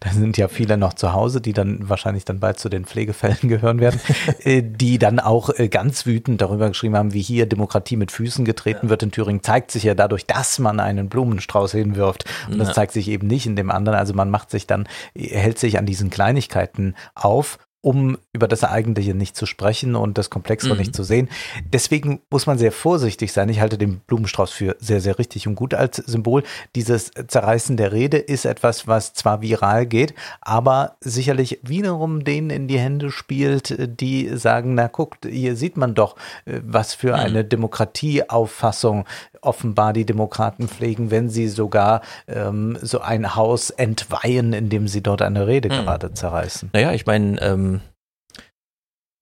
da 0.00 0.10
sind 0.10 0.38
ja 0.38 0.48
viele 0.48 0.78
noch 0.78 0.94
zu 0.94 1.12
Hause, 1.12 1.42
die 1.42 1.52
dann 1.52 1.90
wahrscheinlich 1.90 2.24
dann 2.24 2.40
bald 2.40 2.58
zu 2.58 2.70
den 2.70 2.86
Pflegefällen 2.86 3.36
gehören 3.42 3.80
werden, 3.80 4.00
äh, 4.44 4.62
die 4.64 4.98
dann 4.98 5.20
auch 5.20 5.50
äh, 5.50 5.68
ganz 5.68 6.06
wütend 6.06 6.40
darüber 6.40 6.68
geschrieben 6.68 6.96
haben, 6.96 7.12
wie 7.12 7.20
hier 7.20 7.44
Demokratie 7.44 7.96
mit 7.96 8.12
Füßen 8.12 8.46
getreten 8.46 8.88
wird 8.88 9.02
in 9.02 9.10
Thüringen, 9.10 9.42
zeigt 9.42 9.70
sich 9.70 9.82
ja 9.82 9.94
dadurch, 9.94 10.24
dass 10.24 10.58
man 10.58 10.80
einen 10.80 11.10
Blumenstrauß 11.18 11.72
hinwirft. 11.72 12.24
Und 12.48 12.58
das 12.58 12.68
Ja. 12.68 12.74
zeigt 12.74 12.92
sich 12.92 13.08
eben 13.08 13.26
nicht 13.26 13.46
in 13.46 13.56
dem 13.56 13.70
anderen. 13.72 13.98
Also 13.98 14.14
man 14.14 14.30
macht 14.30 14.50
sich 14.50 14.66
dann, 14.68 14.86
hält 15.16 15.58
sich 15.58 15.78
an 15.78 15.86
diesen 15.86 16.10
Kleinigkeiten 16.10 16.94
auf 17.14 17.58
um 17.80 18.18
über 18.32 18.48
das 18.48 18.64
Eigentliche 18.64 19.14
nicht 19.14 19.36
zu 19.36 19.46
sprechen 19.46 19.94
und 19.94 20.18
das 20.18 20.30
Komplexere 20.30 20.72
Mhm. 20.72 20.80
nicht 20.80 20.96
zu 20.96 21.04
sehen. 21.04 21.28
Deswegen 21.72 22.20
muss 22.28 22.44
man 22.48 22.58
sehr 22.58 22.72
vorsichtig 22.72 23.32
sein. 23.32 23.48
Ich 23.50 23.60
halte 23.60 23.78
den 23.78 24.00
Blumenstrauß 24.00 24.50
für 24.50 24.74
sehr, 24.80 25.00
sehr 25.00 25.16
richtig 25.20 25.46
und 25.46 25.54
gut 25.54 25.74
als 25.74 25.98
Symbol. 25.98 26.42
Dieses 26.74 27.12
Zerreißen 27.28 27.76
der 27.76 27.92
Rede 27.92 28.18
ist 28.18 28.46
etwas, 28.46 28.88
was 28.88 29.14
zwar 29.14 29.42
viral 29.42 29.86
geht, 29.86 30.12
aber 30.40 30.96
sicherlich 31.00 31.60
wiederum 31.62 32.24
denen 32.24 32.50
in 32.50 32.66
die 32.66 32.80
Hände 32.80 33.12
spielt, 33.12 33.76
die 34.00 34.36
sagen, 34.36 34.74
na 34.74 34.88
guckt, 34.88 35.24
hier 35.24 35.54
sieht 35.54 35.76
man 35.76 35.94
doch, 35.94 36.16
äh, 36.46 36.60
was 36.64 36.94
für 36.94 37.14
eine 37.14 37.44
Demokratieauffassung 37.44 39.04
offenbar 39.40 39.92
die 39.92 40.04
Demokraten 40.06 40.68
pflegen, 40.68 41.10
wenn 41.10 41.28
sie 41.28 41.48
sogar 41.48 42.02
ähm, 42.26 42.78
so 42.82 43.00
ein 43.00 43.34
Haus 43.36 43.70
entweihen, 43.70 44.52
indem 44.52 44.88
sie 44.88 45.02
dort 45.02 45.22
eine 45.22 45.46
Rede 45.46 45.68
Hm. 45.68 45.84
gerade 45.84 46.12
zerreißen. 46.12 46.70
Naja, 46.72 46.92
ich 46.92 47.06
meine, 47.06 47.40
ähm, 47.40 47.80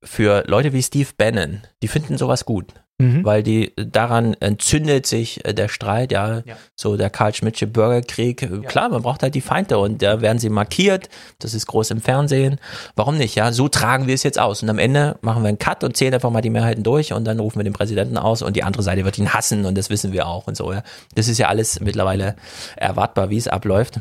für 0.02 0.44
Leute 0.46 0.72
wie 0.72 0.82
Steve 0.82 1.08
Bannon, 1.16 1.62
die 1.82 1.88
finden 1.88 2.18
sowas 2.18 2.44
gut. 2.44 2.74
Mhm. 2.98 3.26
Weil 3.26 3.42
die 3.42 3.74
daran 3.76 4.32
entzündet 4.40 5.06
sich 5.06 5.44
äh, 5.44 5.52
der 5.52 5.68
Streit, 5.68 6.12
ja, 6.12 6.38
Ja. 6.46 6.56
so 6.74 6.96
der 6.96 7.10
Karl 7.10 7.34
Schmidtsche 7.34 7.66
Bürgerkrieg. 7.66 8.40
Äh, 8.40 8.60
Klar, 8.66 8.88
man 8.88 9.02
braucht 9.02 9.22
halt 9.22 9.34
die 9.34 9.42
Feinde 9.42 9.76
und 9.76 10.00
da 10.00 10.22
werden 10.22 10.38
sie 10.38 10.48
markiert. 10.48 11.10
Das 11.38 11.52
ist 11.52 11.66
groß 11.66 11.90
im 11.90 12.00
Fernsehen. 12.00 12.58
Warum 12.94 13.18
nicht? 13.18 13.34
Ja, 13.34 13.52
so 13.52 13.68
tragen 13.68 14.06
wir 14.06 14.14
es 14.14 14.22
jetzt 14.22 14.38
aus. 14.38 14.62
Und 14.62 14.70
am 14.70 14.78
Ende 14.78 15.18
machen 15.20 15.42
wir 15.42 15.48
einen 15.48 15.58
Cut 15.58 15.84
und 15.84 15.94
zählen 15.94 16.14
einfach 16.14 16.30
mal 16.30 16.40
die 16.40 16.48
Mehrheiten 16.48 16.84
durch 16.84 17.12
und 17.12 17.24
dann 17.26 17.38
rufen 17.38 17.58
wir 17.58 17.64
den 17.64 17.74
Präsidenten 17.74 18.16
aus 18.16 18.40
und 18.40 18.56
die 18.56 18.62
andere 18.62 18.82
Seite 18.82 19.04
wird 19.04 19.18
ihn 19.18 19.34
hassen 19.34 19.66
und 19.66 19.76
das 19.76 19.90
wissen 19.90 20.12
wir 20.12 20.26
auch 20.26 20.46
und 20.46 20.56
so. 20.56 20.72
Ja. 20.72 20.82
Das 21.14 21.28
ist 21.28 21.36
ja 21.36 21.48
alles 21.48 21.80
mittlerweile 21.80 22.34
erwartbar, 22.76 23.28
wie 23.28 23.36
es 23.36 23.46
abläuft. 23.46 24.00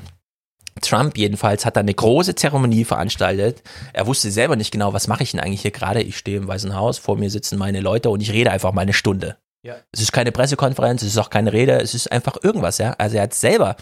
Trump 0.82 1.17
jedenfalls 1.17 1.65
hat 1.65 1.76
da 1.76 1.80
eine 1.80 1.93
große 1.93 2.36
Zeremonie 2.36 2.86
veranstaltet. 2.86 3.63
Er 3.93 4.07
wusste 4.07 4.32
selber 4.32 4.55
nicht 4.55 4.71
genau, 4.71 4.93
was 4.93 5.07
mache 5.07 5.23
ich 5.23 5.32
denn 5.32 5.39
eigentlich 5.39 5.61
hier 5.61 5.71
gerade. 5.71 6.01
Ich 6.01 6.17
stehe 6.17 6.38
im 6.38 6.47
Weißen 6.47 6.76
Haus, 6.76 6.97
vor 6.97 7.17
mir 7.17 7.30
sitzen 7.30 7.57
meine 7.57 7.80
Leute 7.80 8.09
und 8.09 8.21
ich 8.21 8.32
rede 8.32 8.51
einfach 8.51 8.73
mal 8.73 8.82
eine 8.82 8.93
Stunde. 8.93 9.38
Ja. 9.65 9.78
Es 9.91 10.01
ist 10.01 10.11
keine 10.11 10.32
Pressekonferenz, 10.32 11.01
es 11.01 11.09
ist 11.09 11.17
auch 11.17 11.30
keine 11.30 11.53
Rede, 11.53 11.80
es 11.80 11.93
ist 11.95 12.11
einfach 12.11 12.38
irgendwas, 12.43 12.78
ja. 12.78 12.93
Also 12.97 13.17
er 13.17 13.23
hat 13.23 13.34
selber 13.34 13.78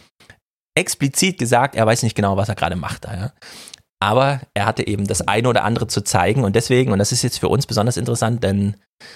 explizit 0.75 1.37
gesagt, 1.37 1.75
er 1.75 1.85
weiß 1.85 2.03
nicht 2.03 2.15
genau, 2.15 2.37
was 2.37 2.49
er 2.49 2.55
gerade 2.55 2.75
macht, 2.75 3.05
da, 3.05 3.13
ja. 3.15 3.33
Aber 4.03 4.41
er 4.53 4.65
hatte 4.65 4.85
eben 4.85 5.07
das 5.07 5.25
eine 5.29 5.47
oder 5.47 5.63
andere 5.63 5.87
zu 5.87 6.01
zeigen 6.01 6.43
und 6.43 6.57
deswegen, 6.57 6.91
und 6.91 6.99
das 6.99 7.13
ist 7.13 7.21
jetzt 7.21 7.39
für 7.39 7.47
uns 7.47 7.65
besonders 7.65 7.95
interessant, 7.95 8.43
denn 8.43 8.75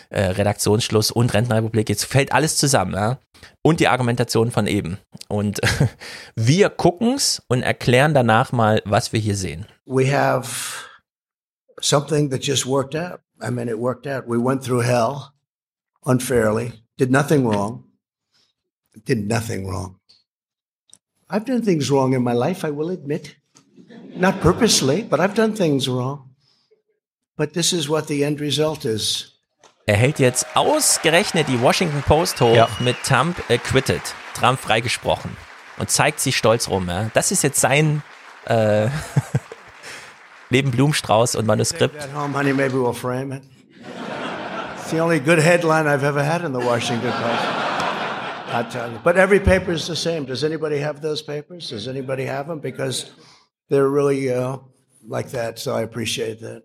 äh, 0.09 0.21
Redaktionsschluss 0.21 1.11
und 1.11 1.33
Rentenrepublik, 1.33 1.89
jetzt 1.89 2.05
fällt 2.05 2.31
alles 2.31 2.55
zusammen, 2.55 2.93
ja. 2.93 3.17
Und 3.61 3.81
die 3.81 3.89
Argumentation 3.89 4.49
von 4.49 4.65
eben. 4.65 4.97
Und 5.27 5.59
wir 6.37 6.69
gucken's 6.69 7.43
und 7.49 7.63
erklären 7.63 8.13
danach 8.13 8.53
mal, 8.53 8.81
was 8.85 9.11
wir 9.11 9.19
hier 9.19 9.35
sehen. 9.35 9.65
we 9.85 10.05
have 10.05 10.47
something 11.81 12.29
that 12.29 12.41
just 12.41 12.65
worked 12.65 12.95
out. 12.95 13.19
I 13.41 13.49
mean, 13.49 13.67
it 13.67 13.79
worked 13.79 14.07
out. 14.07 14.25
We 14.25 14.37
went 14.37 14.63
through 14.63 14.83
hell 14.85 15.33
unfairly, 16.05 16.71
did 16.97 17.11
nothing 17.11 17.45
wrong, 17.45 17.83
did 19.03 19.27
nothing 19.27 19.67
wrong. 19.67 19.99
I've 21.29 21.43
done 21.43 21.61
things 21.61 21.91
wrong 21.91 22.13
in 22.13 22.23
my 22.23 22.31
life, 22.31 22.63
I 22.63 22.71
will 22.71 22.89
admit. 22.89 23.35
Not 24.15 24.41
purposely, 24.41 25.03
but 25.03 25.19
I've 25.19 25.35
done 25.35 25.53
things 25.55 25.87
wrong. 25.87 26.29
But 27.37 27.53
this 27.53 27.71
is 27.71 27.87
what 27.87 28.07
the 28.07 28.23
end 28.23 28.39
result 28.41 28.83
is. 28.85 29.33
Er 29.85 29.95
hält 29.95 30.19
jetzt 30.19 30.45
ausgerechnet 30.55 31.47
die 31.47 31.61
Washington 31.61 32.01
Post 32.01 32.41
hoch 32.41 32.53
Ja. 32.55 32.67
mit 32.79 32.97
Trump 33.03 33.37
acquitted, 33.49 34.01
Trump 34.33 34.59
freigesprochen 34.59 35.31
und 35.77 35.89
zeigt 35.89 36.19
sich 36.19 36.35
stolz 36.35 36.67
rum. 36.67 36.87
Ja. 36.89 37.09
Das 37.13 37.31
ist 37.31 37.43
jetzt 37.43 37.61
sein 37.61 38.01
äh, 38.47 38.87
Leben 40.49 40.71
Blumenstrauß 40.71 41.35
und 41.35 41.45
Manuskript. 41.45 42.07
Home, 42.13 42.37
honey, 42.37 42.53
maybe 42.53 42.73
we'll 42.75 42.93
frame 42.93 43.31
it. 43.33 43.43
It's 44.77 44.89
the 44.91 44.99
only 44.99 45.19
good 45.19 45.39
headline 45.39 45.85
I've 45.87 46.03
ever 46.05 46.23
had 46.23 46.41
in 46.43 46.53
the 46.53 46.65
Washington 46.65 47.11
Post. 47.11 47.43
I 48.53 48.63
tell 48.71 48.89
you. 48.91 48.99
But 49.03 49.17
every 49.17 49.39
paper 49.39 49.73
is 49.73 49.85
the 49.87 49.95
same. 49.95 50.25
Does 50.25 50.43
anybody 50.43 50.79
have 50.79 51.01
those 51.01 51.21
papers? 51.21 51.69
Does 51.69 51.87
anybody 51.87 52.25
have 52.25 52.47
them? 52.47 52.59
Because 52.59 53.11
they're 53.69 53.89
really 53.89 54.33
uh, 54.33 54.57
like 55.05 55.31
that. 55.31 55.59
So 55.59 55.75
I 55.75 55.81
appreciate 55.81 56.41
that. 56.41 56.63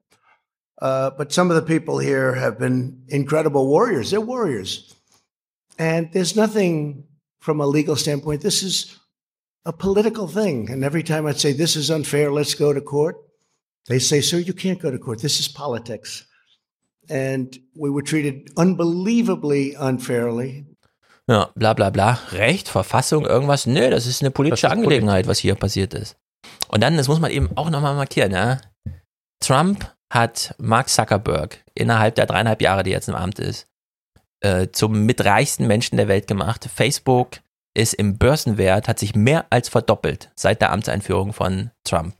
Uh, 0.80 1.10
but 1.10 1.32
some 1.32 1.50
of 1.50 1.56
the 1.56 1.62
people 1.62 1.98
here 1.98 2.34
have 2.34 2.58
been 2.58 3.04
incredible 3.08 3.68
warriors. 3.68 4.10
They're 4.10 4.20
warriors. 4.20 4.94
And 5.78 6.10
there's 6.12 6.34
nothing 6.34 7.04
from 7.40 7.60
a 7.60 7.66
legal 7.66 7.96
standpoint. 7.96 8.42
This 8.42 8.62
is 8.62 8.98
a 9.64 9.72
political 9.72 10.26
thing. 10.26 10.70
And 10.70 10.84
every 10.84 11.02
time 11.02 11.26
I'd 11.26 11.38
say, 11.38 11.52
this 11.52 11.76
is 11.76 11.90
unfair, 11.90 12.32
let's 12.32 12.54
go 12.54 12.72
to 12.72 12.80
court, 12.80 13.16
they 13.88 13.98
say, 13.98 14.20
sir, 14.20 14.38
you 14.38 14.52
can't 14.52 14.80
go 14.80 14.90
to 14.90 14.98
court. 14.98 15.20
This 15.20 15.40
is 15.40 15.48
politics. 15.48 16.26
And 17.08 17.56
we 17.76 17.90
were 17.90 18.02
treated 18.02 18.50
unbelievably 18.56 19.74
unfairly. 19.74 20.66
Ja, 21.28 21.50
bla 21.54 21.74
bla 21.74 21.90
bla. 21.90 22.18
Recht, 22.32 22.68
Verfassung, 22.68 23.24
irgendwas. 23.24 23.66
Nö, 23.66 23.90
das 23.90 24.06
ist 24.06 24.22
eine 24.22 24.30
politische 24.30 24.66
ist 24.66 24.72
Angelegenheit, 24.72 25.26
was 25.26 25.38
hier 25.38 25.54
passiert 25.54 25.94
ist. 25.94 26.16
Und 26.68 26.82
dann, 26.82 26.96
das 26.96 27.08
muss 27.08 27.20
man 27.20 27.30
eben 27.30 27.50
auch 27.56 27.70
nochmal 27.70 27.94
markieren, 27.94 28.32
ja. 28.32 28.60
Trump 29.40 29.92
hat 30.12 30.54
Mark 30.58 30.88
Zuckerberg 30.88 31.64
innerhalb 31.74 32.14
der 32.14 32.26
dreieinhalb 32.26 32.62
Jahre, 32.62 32.82
die 32.82 32.90
jetzt 32.90 33.08
im 33.08 33.14
Amt 33.14 33.38
ist, 33.38 33.66
äh, 34.40 34.68
zum 34.70 35.04
mitreichsten 35.06 35.66
Menschen 35.66 35.96
der 35.96 36.08
Welt 36.08 36.26
gemacht. 36.26 36.68
Facebook 36.72 37.40
ist 37.74 37.94
im 37.94 38.18
Börsenwert, 38.18 38.88
hat 38.88 38.98
sich 38.98 39.14
mehr 39.14 39.46
als 39.50 39.68
verdoppelt 39.68 40.30
seit 40.34 40.60
der 40.60 40.72
Amtseinführung 40.72 41.32
von 41.32 41.70
Trump. 41.84 42.14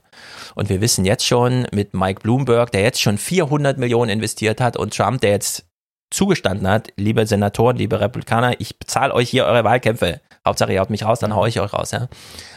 Und 0.54 0.68
wir 0.68 0.80
wissen 0.80 1.04
jetzt 1.04 1.26
schon 1.26 1.66
mit 1.72 1.94
Mike 1.94 2.20
Bloomberg, 2.22 2.72
der 2.72 2.82
jetzt 2.82 3.00
schon 3.00 3.18
400 3.18 3.78
Millionen 3.78 4.10
investiert 4.10 4.60
hat 4.60 4.76
und 4.76 4.96
Trump, 4.96 5.20
der 5.20 5.30
jetzt 5.30 5.66
zugestanden 6.10 6.68
hat, 6.68 6.92
liebe 6.96 7.26
Senatoren, 7.26 7.76
liebe 7.76 8.00
Republikaner, 8.00 8.60
ich 8.60 8.78
bezahle 8.78 9.14
euch 9.14 9.30
hier 9.30 9.46
eure 9.46 9.64
Wahlkämpfe. 9.64 10.20
Hauptsache, 10.46 10.72
ihr 10.72 10.80
haut 10.80 10.90
mich 10.90 11.04
raus, 11.04 11.20
dann 11.20 11.34
hau 11.34 11.46
ich 11.46 11.60
euch 11.60 11.72
raus, 11.72 11.92
ja. 11.92 12.08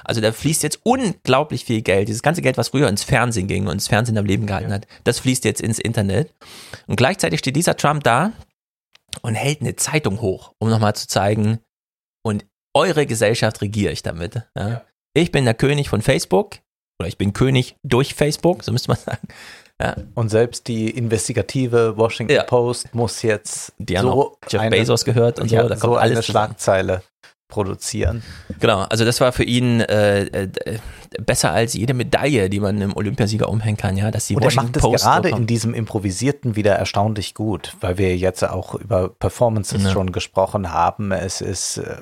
Also 0.03 0.19
da 0.21 0.31
fließt 0.31 0.63
jetzt 0.63 0.79
unglaublich 0.83 1.65
viel 1.65 1.81
Geld. 1.81 2.07
Dieses 2.07 2.23
ganze 2.23 2.41
Geld, 2.41 2.57
was 2.57 2.69
früher 2.69 2.87
ins 2.87 3.03
Fernsehen 3.03 3.47
ging 3.47 3.67
und 3.67 3.75
das 3.75 3.87
Fernsehen 3.87 4.17
am 4.17 4.25
Leben 4.25 4.47
gehalten 4.47 4.73
hat, 4.73 4.87
das 5.03 5.19
fließt 5.19 5.45
jetzt 5.45 5.61
ins 5.61 5.77
Internet. 5.77 6.33
Und 6.87 6.95
gleichzeitig 6.95 7.39
steht 7.39 7.55
dieser 7.55 7.77
Trump 7.77 8.03
da 8.03 8.31
und 9.21 9.35
hält 9.35 9.61
eine 9.61 9.75
Zeitung 9.75 10.21
hoch, 10.21 10.53
um 10.59 10.69
nochmal 10.69 10.95
zu 10.95 11.07
zeigen, 11.07 11.59
und 12.25 12.43
eure 12.73 13.05
Gesellschaft 13.05 13.61
regiere 13.61 13.93
ich 13.93 14.01
damit. 14.01 14.41
Ja. 14.57 14.81
Ich 15.13 15.31
bin 15.31 15.45
der 15.45 15.53
König 15.53 15.89
von 15.89 16.01
Facebook 16.01 16.57
oder 16.99 17.07
ich 17.07 17.17
bin 17.19 17.33
König 17.33 17.75
durch 17.83 18.15
Facebook, 18.15 18.63
so 18.63 18.71
müsste 18.71 18.89
man 18.89 18.97
sagen. 18.97 19.27
Ja. 19.79 19.95
Und 20.15 20.29
selbst 20.29 20.67
die 20.67 20.89
investigative 20.89 21.97
Washington 21.97 22.33
Ja. 22.33 22.43
Post 22.43 22.95
muss 22.95 23.21
jetzt 23.21 23.73
Die 23.77 23.97
haben 23.97 24.07
so 24.07 24.37
Jeff 24.49 24.69
Bezos 24.69 25.05
gehört 25.05 25.39
und 25.39 25.49
so, 25.49 25.55
ja, 25.55 25.67
da 25.67 25.75
so 25.75 25.87
kommt 25.87 25.99
alles 25.99 26.17
eine 26.17 26.25
zusammen. 26.25 26.47
Schlagzeile 26.47 27.03
produzieren. 27.47 28.23
Genau, 28.59 28.81
also 28.81 29.05
das 29.05 29.21
war 29.21 29.31
für 29.31 29.43
ihn 29.43 29.81
äh, 29.81 30.23
äh, 30.23 30.49
besser 31.23 31.51
als 31.51 31.73
jede 31.73 31.93
Medaille, 31.93 32.49
die 32.49 32.59
man 32.59 32.75
einem 32.75 32.93
Olympiasieger 32.95 33.49
umhängen 33.49 33.77
kann, 33.77 33.97
ja, 33.97 34.11
dass 34.11 34.27
die 34.27 34.35
Und 34.35 34.43
er 34.43 34.53
macht 34.53 34.75
es 34.75 34.81
Post 34.81 35.03
gerade 35.03 35.29
so 35.29 35.35
in 35.35 35.47
diesem 35.47 35.73
Improvisierten 35.73 36.55
wieder 36.55 36.73
erstaunlich 36.73 37.33
gut, 37.33 37.75
weil 37.81 37.97
wir 37.97 38.17
jetzt 38.17 38.43
auch 38.43 38.75
über 38.75 39.09
Performances 39.09 39.83
Ja. 39.83 39.91
schon 39.91 40.11
gesprochen 40.11 40.71
haben. 40.71 41.11
Es 41.11 41.41
ist 41.41 41.77
äh, 41.77 41.97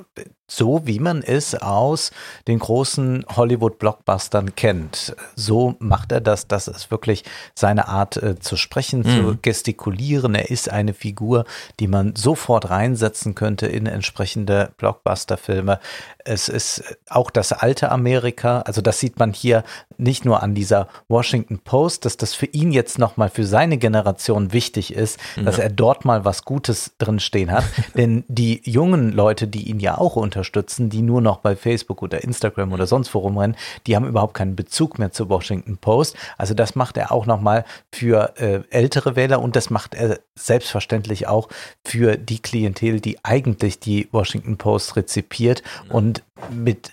so, 0.48 0.82
wie 0.86 0.99
man 0.99 1.22
es 1.24 1.56
aus 1.56 2.11
den 2.48 2.60
großen 2.60 3.26
Hollywood-Blockbustern 3.36 4.56
kennt. 4.56 5.15
So 5.36 5.76
macht 5.80 6.11
er 6.11 6.22
das. 6.22 6.48
Das 6.48 6.68
ist 6.68 6.91
wirklich 6.91 7.24
seine 7.56 7.88
Art 7.88 8.18
äh, 8.18 8.38
zu 8.40 8.57
sprechen, 8.57 9.03
zu 9.03 9.10
Mhm. 9.10 9.40
gestikulieren. 9.41 10.36
Er 10.36 10.49
ist 10.52 10.70
eine 10.70 10.94
Figur, 10.94 11.45
die 11.80 11.88
man 11.88 12.15
sofort 12.15 12.70
reinsetzen 12.70 13.36
könnte 13.36 13.68
in 13.68 13.86
entsprechende 13.86 14.72
Blockbuster-Filme. 14.78 15.80
Es 16.26 16.48
ist 16.50 16.84
auch 17.10 17.30
das 17.32 17.52
alte 17.52 17.91
Amerika, 17.91 18.62
also 18.62 18.82
das 18.82 19.00
sieht 19.00 19.20
man 19.20 19.34
hier 19.34 19.64
nicht 19.98 20.26
nur 20.26 20.41
an 20.44 20.56
dieser 20.56 20.88
Washington 21.08 21.60
Post, 21.60 22.06
dass 22.06 22.18
das 22.18 22.34
für 22.34 22.48
ihn 22.48 22.72
jetzt 22.72 22.98
nochmal 23.00 23.30
für 23.30 23.45
seine 23.45 23.78
Generation 23.78 24.54
wichtig 24.54 24.94
ist, 24.94 25.20
dass 25.44 25.58
Ja. 25.58 25.64
er 25.64 25.70
dort 25.70 26.04
mal 26.06 26.26
was 26.26 26.44
Gutes 26.45 26.94
drin 26.98 27.20
stehen 27.20 27.52
hat. 27.52 27.64
Denn 27.95 28.24
die 28.28 28.62
jungen 28.66 29.12
Leute, 29.12 29.48
die 29.48 29.70
ihn 29.70 29.80
ja 29.80 29.98
auch 29.98 30.16
unterstützen, 30.16 30.90
die 30.90 31.02
nur 31.02 31.22
noch 31.22 31.38
bei 31.38 31.56
Facebook 31.56 32.02
oder 32.02 32.24
Instagram 32.24 32.74
oder 32.74 32.88
sonst 32.88 33.14
wo 33.14 33.20
rumrennen, 33.20 33.56
die 33.88 33.95
haben 33.95 34.08
überhaupt 34.08 34.34
keinen 34.34 34.56
Bezug 34.56 35.00
mehr 35.00 35.12
zur 35.12 35.30
Washington 35.30 35.78
Post. 35.78 36.16
Also 36.38 36.54
das 36.54 36.76
macht 36.76 36.98
er 36.98 37.12
auch 37.12 37.26
nochmal 37.26 37.66
für 37.91 38.34
äh, 38.38 38.62
ältere 38.72 39.16
Wähler 39.16 39.41
und 39.41 39.56
das 39.56 39.70
macht 39.70 39.94
er 39.95 40.20
selbstverständlich 40.36 41.28
auch 41.28 41.50
für 41.86 42.18
die 42.18 42.40
Klientel, 42.40 43.00
die 43.00 43.24
eigentlich 43.24 43.80
die 43.80 44.08
Washington 44.12 44.58
Post 44.58 44.95
rezipiert 44.95 45.64
und 45.90 46.12
mit 46.52 46.91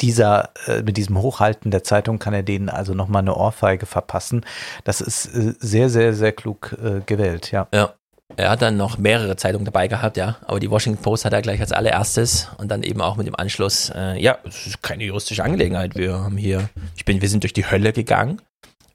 dieser, 0.00 0.50
äh, 0.66 0.82
mit 0.82 0.96
diesem 0.96 1.20
Hochhalten 1.20 1.70
der 1.70 1.82
Zeitung 1.82 2.18
kann 2.18 2.34
er 2.34 2.42
denen 2.42 2.68
also 2.68 2.94
nochmal 2.94 3.22
eine 3.22 3.36
Ohrfeige 3.36 3.86
verpassen. 3.86 4.44
Das 4.84 5.00
ist 5.00 5.26
äh, 5.26 5.54
sehr, 5.58 5.88
sehr, 5.88 6.14
sehr 6.14 6.32
klug 6.32 6.76
äh, 6.82 7.00
gewählt, 7.04 7.50
ja. 7.52 7.68
Ja. 7.72 7.94
Er 8.36 8.50
hat 8.50 8.60
dann 8.60 8.76
noch 8.76 8.98
mehrere 8.98 9.36
Zeitungen 9.36 9.64
dabei 9.64 9.86
gehabt, 9.86 10.16
ja. 10.16 10.36
Aber 10.46 10.58
die 10.58 10.70
Washington 10.70 11.00
Post 11.00 11.24
hat 11.24 11.32
er 11.32 11.42
gleich 11.42 11.60
als 11.60 11.72
allererstes 11.72 12.48
und 12.58 12.68
dann 12.70 12.82
eben 12.82 13.00
auch 13.00 13.16
mit 13.16 13.26
dem 13.26 13.36
Anschluss, 13.36 13.90
äh, 13.94 14.20
ja, 14.20 14.38
es 14.44 14.66
ist 14.66 14.82
keine 14.82 15.04
juristische 15.04 15.44
Angelegenheit. 15.44 15.94
Wir 15.94 16.14
haben 16.14 16.36
hier, 16.36 16.68
ich 16.96 17.04
bin, 17.04 17.22
wir 17.22 17.28
sind 17.28 17.44
durch 17.44 17.52
die 17.52 17.70
Hölle 17.70 17.92
gegangen. 17.92 18.42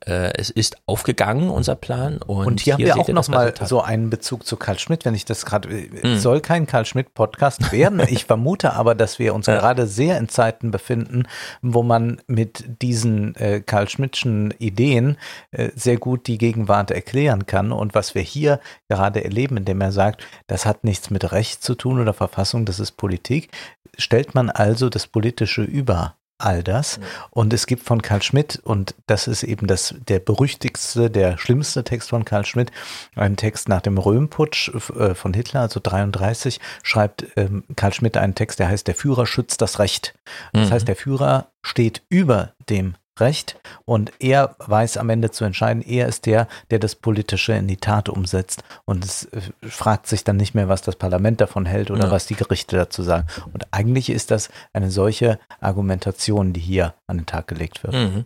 Äh, 0.05 0.33
es 0.35 0.49
ist 0.49 0.77
aufgegangen, 0.87 1.49
unser 1.49 1.75
Plan. 1.75 2.17
Und, 2.17 2.47
Und 2.47 2.59
hier, 2.61 2.73
haben 2.73 2.83
wir 2.85 2.97
auch 2.97 3.07
nochmal 3.09 3.53
so 3.65 3.81
einen 3.81 4.09
Bezug 4.09 4.45
zu 4.47 4.57
Karl 4.57 4.79
Schmidt, 4.79 5.05
wenn 5.05 5.13
ich 5.13 5.25
das 5.25 5.45
gerade, 5.45 5.69
Mhm. 5.69 6.17
soll 6.17 6.41
kein 6.41 6.65
Karl 6.65 6.85
Schmidt-Podcast 6.85 7.71
werden. 7.71 8.01
Ich 8.11 8.25
vermute 8.25 8.73
aber, 8.73 8.95
dass 8.95 9.19
wir 9.19 9.33
uns 9.35 9.45
gerade 9.45 9.85
sehr 9.87 10.17
in 10.17 10.27
Zeiten 10.27 10.71
befinden, 10.71 11.23
wo 11.61 11.83
man 11.83 12.19
mit 12.27 12.81
diesen 12.81 13.35
äh, 13.35 13.61
Karl 13.61 13.87
Schmidtschen 13.89 14.53
Ideen 14.57 15.17
äh, 15.51 15.69
sehr 15.75 15.97
gut 15.97 16.27
die 16.27 16.37
Gegenwart 16.37 16.91
erklären 16.91 17.45
kann. 17.45 17.71
Und 17.71 17.93
was 17.93 18.15
wir 18.15 18.21
hier 18.23 18.59
gerade 18.89 19.23
erleben, 19.23 19.57
indem 19.57 19.81
er 19.81 19.91
sagt, 19.91 20.23
das 20.47 20.65
hat 20.65 20.83
nichts 20.83 21.09
mit 21.11 21.31
Recht 21.31 21.63
zu 21.63 21.75
tun 21.75 21.99
oder 21.99 22.13
Verfassung, 22.13 22.65
das 22.65 22.79
ist 22.79 22.93
Politik, 22.93 23.49
stellt 23.97 24.33
man 24.35 24.49
also 24.49 24.89
das 24.89 25.05
Politische 25.07 25.61
über 25.63 26.15
all 26.43 26.63
das. 26.63 26.99
Und 27.29 27.53
es 27.53 27.67
gibt 27.67 27.83
von 27.83 28.01
Karl 28.01 28.21
Schmidt, 28.21 28.59
und 28.63 28.95
das 29.07 29.27
ist 29.27 29.43
eben 29.43 29.67
das, 29.67 29.95
der 30.07 30.19
berüchtigste, 30.19 31.09
der 31.09 31.37
schlimmste 31.37 31.83
Text 31.83 32.09
von 32.09 32.25
Karl 32.25 32.45
Schmidt, 32.45 32.71
einen 33.15 33.37
Text 33.37 33.69
nach 33.69 33.81
dem 33.81 33.97
Röhmputsch 33.97 34.69
äh, 34.97 35.13
von 35.15 35.33
Hitler, 35.33 35.61
also 35.61 35.79
33, 35.81 36.59
schreibt 36.83 37.25
ähm, 37.35 37.63
Karl 37.75 37.93
Schmidt 37.93 38.17
einen 38.17 38.35
Text, 38.35 38.59
der 38.59 38.67
heißt, 38.69 38.87
der 38.87 38.95
Führer 38.95 39.25
schützt 39.25 39.61
das 39.61 39.79
Recht. 39.79 40.13
Das 40.53 40.69
Mhm. 40.69 40.73
heißt, 40.73 40.87
der 40.87 40.95
Führer 40.95 41.47
steht 41.61 42.01
über 42.09 42.53
dem 42.69 42.95
Recht 43.21 43.59
und 43.85 44.11
er 44.19 44.55
weiß 44.59 44.97
am 44.97 45.09
Ende 45.09 45.31
zu 45.31 45.45
entscheiden, 45.45 45.81
er 45.81 46.07
ist 46.07 46.25
der, 46.25 46.47
der 46.71 46.79
das 46.79 46.95
Politische 46.95 47.53
in 47.53 47.67
die 47.67 47.77
Tat 47.77 48.09
umsetzt 48.09 48.63
und 48.85 49.05
es 49.05 49.25
äh, 49.25 49.41
fragt 49.61 50.07
sich 50.07 50.23
dann 50.25 50.37
nicht 50.37 50.53
mehr, 50.53 50.67
was 50.67 50.81
das 50.81 50.97
Parlament 50.97 51.39
davon 51.39 51.65
hält 51.65 51.91
oder 51.91 52.05
Ja. 52.05 52.11
was 52.11 52.25
die 52.25 52.35
Gerichte 52.35 52.75
dazu 52.75 53.03
sagen. 53.03 53.27
Und 53.53 53.65
eigentlich 53.71 54.09
ist 54.09 54.31
das 54.31 54.49
eine 54.73 54.91
solche 54.91 55.39
Argumentation, 55.59 56.51
die 56.53 56.59
hier 56.59 56.93
an 57.07 57.17
den 57.19 57.25
Tag 57.25 57.47
gelegt 57.47 57.83
wird. 57.83 57.93
Mhm. 57.93 58.25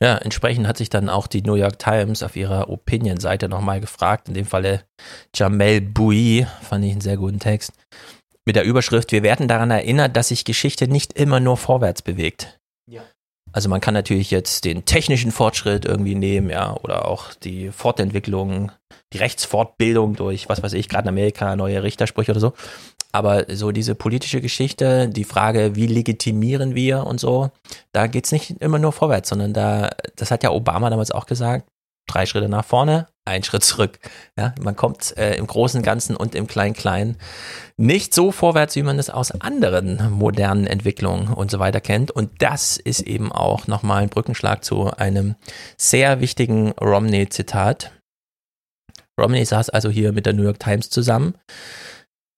Ja, 0.00 0.16
entsprechend 0.16 0.68
hat 0.68 0.76
sich 0.76 0.90
dann 0.90 1.08
auch 1.08 1.26
die 1.26 1.42
New 1.42 1.54
York 1.56 1.78
Times 1.80 2.22
auf 2.22 2.36
ihrer 2.36 2.70
Opinion-Seite 2.70 3.48
nochmal 3.48 3.80
gefragt, 3.80 4.28
in 4.28 4.34
dem 4.34 4.46
Falle 4.46 4.84
Jamel 5.34 5.80
Bouy, 5.80 6.46
fand 6.62 6.84
ich 6.84 6.92
einen 6.92 7.00
sehr 7.00 7.16
guten 7.16 7.40
Text, 7.40 7.72
mit 8.46 8.56
der 8.56 8.64
Überschrift, 8.64 9.12
wir 9.12 9.22
werden 9.22 9.48
daran 9.48 9.70
erinnert, 9.70 10.16
dass 10.16 10.28
sich 10.28 10.44
Geschichte 10.44 10.88
nicht 10.88 11.12
immer 11.14 11.40
nur 11.40 11.56
vorwärts 11.56 12.02
bewegt. 12.02 12.58
Ja. 12.88 13.02
Also 13.52 13.68
man 13.68 13.80
kann 13.80 13.94
natürlich 13.94 14.30
jetzt 14.30 14.64
den 14.64 14.84
technischen 14.84 15.32
Fortschritt 15.32 15.84
irgendwie 15.84 16.14
nehmen, 16.14 16.50
ja, 16.50 16.76
oder 16.82 17.06
auch 17.06 17.34
die 17.34 17.70
Fortentwicklung, 17.70 18.70
die 19.12 19.18
Rechtsfortbildung 19.18 20.14
durch, 20.14 20.48
was 20.48 20.62
weiß 20.62 20.72
ich, 20.74 20.88
gerade 20.88 21.04
in 21.04 21.08
Amerika, 21.08 21.56
neue 21.56 21.82
Richtersprüche 21.82 22.30
oder 22.30 22.40
so. 22.40 22.52
Aber 23.12 23.46
so 23.48 23.72
diese 23.72 23.96
politische 23.96 24.40
Geschichte, 24.40 25.08
die 25.08 25.24
Frage, 25.24 25.74
wie 25.74 25.86
legitimieren 25.86 26.76
wir 26.76 27.06
und 27.06 27.18
so, 27.18 27.50
da 27.92 28.06
geht's 28.06 28.30
nicht 28.30 28.52
immer 28.60 28.78
nur 28.78 28.92
vorwärts, 28.92 29.28
sondern 29.28 29.52
da, 29.52 29.90
das 30.14 30.30
hat 30.30 30.44
ja 30.44 30.50
Obama 30.50 30.90
damals 30.90 31.10
auch 31.10 31.26
gesagt, 31.26 31.66
drei 32.06 32.26
Schritte 32.26 32.48
nach 32.48 32.64
vorne, 32.64 33.08
ein 33.24 33.42
Schritt 33.42 33.64
zurück. 33.64 33.98
Ja, 34.36 34.54
man 34.60 34.76
kommt 34.76 35.16
äh, 35.16 35.34
im 35.36 35.46
Großen 35.46 35.82
Ganzen 35.82 36.16
und 36.16 36.34
im 36.34 36.46
Klein-Klein 36.46 37.16
nicht 37.76 38.14
so 38.14 38.32
vorwärts, 38.32 38.76
wie 38.76 38.82
man 38.82 38.98
es 38.98 39.10
aus 39.10 39.30
anderen 39.30 40.10
modernen 40.10 40.66
Entwicklungen 40.66 41.32
und 41.32 41.50
so 41.50 41.58
weiter 41.58 41.80
kennt. 41.80 42.10
Und 42.10 42.42
das 42.42 42.76
ist 42.76 43.00
eben 43.00 43.32
auch 43.32 43.66
nochmal 43.66 44.02
ein 44.02 44.08
Brückenschlag 44.08 44.64
zu 44.64 44.90
einem 44.90 45.36
sehr 45.76 46.20
wichtigen 46.20 46.72
Romney-Zitat. 46.72 47.92
Romney 49.20 49.44
saß 49.44 49.70
also 49.70 49.90
hier 49.90 50.12
mit 50.12 50.26
der 50.26 50.32
New 50.32 50.42
York 50.42 50.58
Times 50.58 50.88
zusammen, 50.88 51.34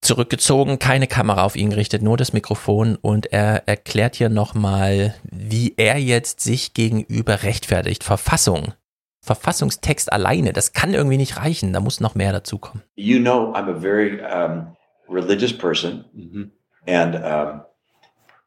zurückgezogen, 0.03 0.81
keine 0.81 1.07
Kamera 1.07 1.45
auf 1.45 1.55
ihn 1.55 1.71
gerichtet, 1.71 2.03
nur 2.03 2.17
das 2.17 2.33
Mikrofon 2.33 2.97
und 2.97 3.33
er 3.33 3.69
erklärt 3.69 4.17
hier 4.17 4.29
nochmal, 4.29 5.15
wie 5.23 5.75
er 5.77 5.99
jetzt 5.99 6.41
sich 6.41 6.75
gegenüber 6.75 7.45
rechtfertigt. 7.45 8.03
Verfassung. 8.03 8.75
Verfassungstext 9.25 10.13
alleine, 10.13 10.53
das 10.53 10.73
kann 10.73 10.95
irgendwie 10.95 11.17
nicht 11.17 11.37
reichen, 11.37 11.73
da 11.73 11.79
muss 11.79 12.01
noch 12.01 12.17
mehr 12.17 12.33
dazukommen. 12.33 12.83
You 12.97 13.21
know, 13.21 13.53
I'm 13.55 13.69
a 13.69 13.81
very 13.81 14.21
um, 14.21 14.77
religious 15.09 15.53
person, 15.57 16.05
and 16.87 17.15
um, 17.15 17.63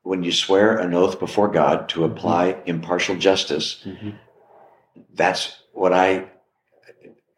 when 0.03 0.21
you 0.23 0.31
swear 0.33 0.77
an 0.77 0.93
oath 0.93 1.17
before 1.17 1.49
God 1.49 1.87
to 1.89 2.03
apply 2.03 2.57
impartial 2.65 3.15
justice, 3.15 3.87
that's 5.13 5.63
what 5.73 5.93
I 5.93 6.25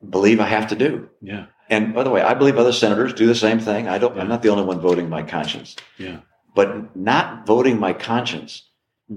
believe 0.09 0.39
I 0.39 0.47
have 0.47 0.67
to 0.69 0.75
do. 0.75 1.07
Yeah. 1.21 1.45
And 1.69 1.93
by 1.93 2.03
the 2.03 2.09
way, 2.09 2.21
I 2.21 2.33
believe 2.33 2.57
other 2.57 2.73
senators 2.73 3.13
do 3.13 3.27
the 3.27 3.35
same 3.35 3.59
thing. 3.59 3.87
I 3.87 3.99
don't. 3.99 4.17
I'm 4.17 4.29
not 4.29 4.41
the 4.41 4.49
only 4.49 4.63
one 4.63 4.79
voting 4.79 5.09
my 5.09 5.21
conscience. 5.21 5.75
Yeah. 5.97 6.21
But 6.55 6.95
not 6.95 7.45
voting 7.45 7.79
my 7.79 7.93
conscience 7.93 8.66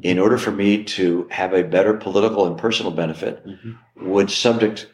in 0.02 0.18
order 0.18 0.38
for 0.38 0.50
me 0.50 0.84
to 0.84 1.26
have 1.30 1.52
a 1.52 1.64
better 1.64 1.94
political 1.94 2.46
and 2.46 2.56
personal 2.56 2.92
benefit 2.92 3.44
mm-hmm. 3.44 3.72
would 4.10 4.30
subject 4.30 4.86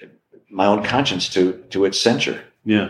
my 0.50 0.66
own 0.66 0.82
conscience 0.82 1.28
to 1.28 1.52
to 1.70 1.84
its 1.84 2.00
censure. 2.00 2.40
Yeah. 2.64 2.88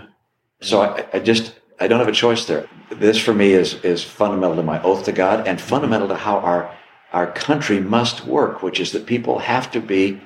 So 0.61 0.83
I, 0.83 1.07
I 1.13 1.19
just 1.19 1.55
I 1.81 1.89
don't 1.89 1.99
have 1.99 2.09
a 2.09 2.13
choice 2.13 2.47
there. 2.47 2.69
This 2.91 3.19
for 3.19 3.35
me 3.35 3.53
is 3.53 3.75
is 3.83 4.05
fundamental 4.05 4.57
to 4.57 4.63
my 4.63 4.81
oath 4.83 5.05
to 5.05 5.13
God 5.13 5.47
and 5.49 5.59
mm-hmm. 5.59 5.69
fundamental 5.69 6.09
to 6.09 6.17
how 6.17 6.39
our 6.39 6.71
our 7.13 7.33
country 7.33 7.81
must 7.81 8.27
work, 8.27 8.63
which 8.63 8.81
is 8.81 8.93
that 8.93 9.07
people 9.07 9.39
have 9.41 9.71
to 9.73 9.81
be 9.81 10.21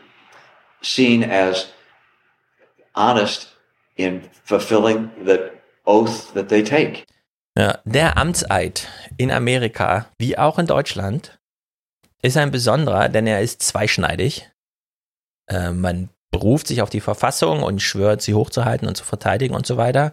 seen 0.82 1.23
as 1.23 1.73
honest 2.94 3.48
in 3.97 4.28
fulfilling 4.44 5.11
the 5.24 5.52
oath 5.86 6.32
that 6.35 6.48
they 6.48 6.62
take. 6.62 7.07
Ja, 7.57 7.78
der 7.85 8.16
Amtseid 8.16 8.86
in 9.19 9.31
Amerika, 9.31 10.07
wie 10.19 10.39
auch 10.39 10.59
in 10.59 10.66
Deutschland, 10.66 11.39
ist 12.22 12.36
ein 12.36 12.51
besonderer, 12.51 13.09
denn 13.09 13.26
er 13.26 13.40
ist 13.40 13.62
zweischneidig. 13.62 14.51
Äh, 15.48 15.70
man 15.72 16.10
beruft 16.32 16.68
sich 16.68 16.80
auf 16.80 16.90
die 16.90 17.01
Verfassung 17.01 17.62
und 17.64 17.82
schwört, 17.82 18.22
sie 18.22 18.34
hochzuhalten 18.34 18.86
und 18.86 18.97
zu 18.97 19.05
verteidigen 19.05 19.55
und 19.55 19.66
so 19.66 19.76
weiter. 19.76 20.12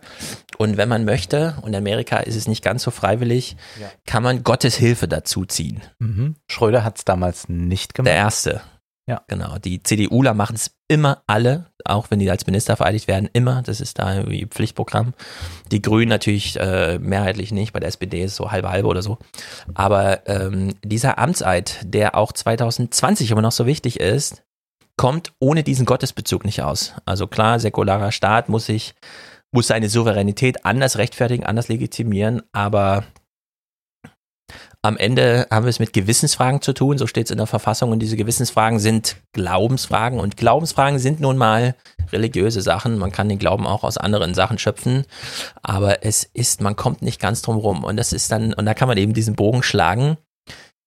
Und 0.57 0.75
wenn 0.77 0.89
man 0.89 1.05
möchte, 1.05 1.55
und 1.61 1.69
in 1.69 1.75
Amerika 1.75 2.17
ist 2.17 2.35
es 2.35 2.47
nicht 2.47 2.63
ganz 2.63 2.81
so 2.83 2.89
freiwillig, 2.89 3.55
Ja. 3.79 3.87
kann 4.07 4.23
man 4.23 4.43
Gottes 4.43 4.75
Hilfe 4.75 5.07
dazu 5.07 5.45
ziehen. 5.45 5.81
Mhm. 5.99 6.35
Schröder 6.49 6.83
hat 6.83 6.97
es 6.97 7.05
damals 7.05 7.49
nicht 7.49 7.93
gemacht. 7.93 8.07
Der 8.07 8.15
erste. 8.15 8.61
Ja. 9.07 9.23
Genau. 9.27 9.59
Die 9.59 9.83
CDUler 9.83 10.33
machen 10.33 10.55
es 10.55 10.71
immer 10.87 11.23
alle, 11.27 11.65
auch 11.85 12.09
wenn 12.09 12.19
die 12.19 12.31
als 12.31 12.45
Minister 12.45 12.77
vereidigt 12.77 13.07
werden, 13.07 13.29
immer. 13.33 13.61
Das 13.61 13.81
ist 13.81 13.99
da 13.99 14.15
irgendwie 14.15 14.45
Pflichtprogramm. 14.45 15.13
Die 15.71 15.81
Grünen 15.81 16.09
natürlich 16.09 16.57
äh, 16.59 16.97
mehrheitlich 16.99 17.51
nicht. 17.51 17.73
Bei 17.73 17.79
der 17.79 17.89
SPD 17.89 18.23
ist 18.23 18.35
so 18.35 18.51
halbe 18.51 18.69
halbe 18.69 18.87
oder 18.87 19.01
so. 19.01 19.17
Aber 19.73 20.27
ähm, 20.27 20.75
dieser 20.83 21.17
Amtseid, 21.17 21.79
der 21.83 22.15
auch 22.15 22.31
2020 22.31 23.31
immer 23.31 23.41
noch 23.41 23.51
so 23.51 23.65
wichtig 23.65 23.99
ist, 23.99 24.43
kommt 24.95 25.33
ohne 25.39 25.63
diesen 25.63 25.85
Gottesbezug 25.85 26.45
nicht 26.45 26.63
aus. 26.63 26.93
Also 27.05 27.27
klar, 27.27 27.59
säkularer 27.59 28.11
Staat 28.11 28.49
muss 28.49 28.65
sich, 28.65 28.95
muss 29.51 29.67
seine 29.67 29.89
Souveränität 29.89 30.65
anders 30.65 30.97
rechtfertigen, 30.97 31.45
anders 31.45 31.67
legitimieren, 31.67 32.41
aber 32.51 33.03
am 34.81 34.97
Ende 34.97 35.47
haben 35.51 35.65
wir 35.65 35.69
es 35.69 35.79
mit 35.79 35.93
Gewissensfragen 35.93 36.61
zu 36.61 36.73
tun, 36.73 36.97
so 36.97 37.07
steht 37.07 37.25
es 37.25 37.31
in 37.31 37.37
der 37.37 37.47
Verfassung 37.47 37.91
und 37.91 37.99
diese 37.99 38.15
Gewissensfragen 38.15 38.79
sind 38.79 39.17
Glaubensfragen 39.33 40.19
und 40.19 40.37
Glaubensfragen 40.37 40.99
sind 40.99 41.19
nun 41.19 41.37
mal 41.37 41.75
religiöse 42.11 42.61
Sachen. 42.61 42.97
Man 42.97 43.11
kann 43.11 43.27
den 43.27 43.39
Glauben 43.39 43.67
auch 43.67 43.83
aus 43.83 43.97
anderen 43.97 44.33
Sachen 44.33 44.57
schöpfen, 44.57 45.05
aber 45.61 46.05
es 46.05 46.23
ist, 46.33 46.61
man 46.61 46.75
kommt 46.75 47.01
nicht 47.01 47.19
ganz 47.19 47.41
drum 47.41 47.57
rum 47.57 47.83
und 47.83 47.97
das 47.97 48.13
ist 48.13 48.31
dann, 48.31 48.53
und 48.53 48.65
da 48.65 48.73
kann 48.73 48.87
man 48.87 48.97
eben 48.97 49.13
diesen 49.13 49.35
Bogen 49.35 49.63
schlagen. 49.63 50.17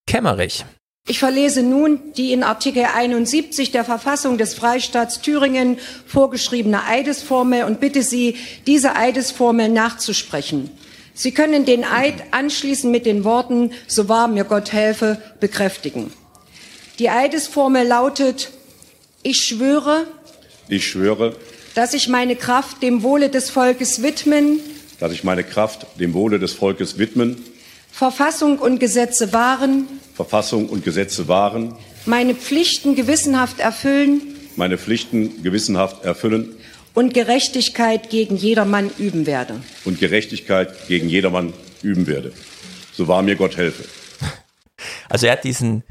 Kämmerich. 0.06 0.64
Ich 1.08 1.18
verlese 1.18 1.62
nun 1.62 2.12
die 2.16 2.32
in 2.32 2.42
Artikel 2.42 2.84
71 2.84 3.72
der 3.72 3.84
Verfassung 3.84 4.38
des 4.38 4.54
Freistaats 4.54 5.20
Thüringen 5.20 5.78
vorgeschriebene 6.06 6.84
Eidesformel 6.84 7.64
und 7.64 7.80
bitte 7.80 8.02
Sie, 8.02 8.36
diese 8.66 8.94
Eidesformel 8.96 9.68
nachzusprechen. 9.68 10.70
Sie 11.15 11.32
können 11.32 11.65
den 11.65 11.85
Eid 11.85 12.15
anschließend 12.31 12.91
mit 12.93 13.07
den 13.07 13.24
Worten, 13.24 13.73
so 13.87 14.09
wahr 14.09 14.28
mir 14.28 14.45
Gott 14.45 14.73
helfe, 14.73 15.20
bekräftigen. 15.41 16.12
Die 16.99 17.11
Eidesformel 17.11 17.87
lautet, 17.87 18.51
ich 19.23 19.39
schwöre, 19.39 20.07
Ich 20.69 20.87
schwöre, 20.87 21.37
dass 21.74 21.95
ich 21.95 22.09
meine 22.09 22.37
Kraft 22.37 22.82
dem 22.82 23.03
Wohle 23.03 23.28
des 23.28 23.51
Volkes 23.51 24.03
widmen, 24.03 24.61
dass 24.99 25.12
ich 25.12 25.24
meine 25.24 25.45
Kraft 25.45 25.87
dem 25.99 26.15
Wohle 26.15 26.39
des 26.39 26.53
Volkes 26.53 26.99
widmen, 26.99 27.43
Verfassung 27.91 28.59
und 28.59 28.78
Gesetze 28.78 29.32
wahren, 29.32 29.87
Verfassung 30.15 30.69
und 30.69 30.85
Gesetze 30.85 31.27
wahren, 31.27 31.74
meine 32.07 32.35
Pflichten 32.35 32.95
gewissenhaft 32.95 33.61
erfüllen 33.61 34.23
meine 34.57 34.78
Pflichten 34.78 35.43
gewissenhaft 35.43 36.05
erfüllen 36.05 36.55
und 36.94 37.14
Gerechtigkeit 37.14 38.10
gegen 38.10 38.36
jedermann 38.36 38.90
üben 38.98 39.26
werde. 39.26 39.60
und 39.84 39.98
Gerechtigkeit 40.00 40.88
gegen 40.88 41.08
jedermann 41.08 41.52
üben 41.82 42.06
werde. 42.06 42.32
So 42.92 43.08
wahr 43.08 43.22
mir 43.22 43.36
Gott 43.36 43.56
helfe. 43.56 43.84
Also 45.08 45.26
er 45.26 45.32
hat 45.32 45.44
diesen 45.44 45.82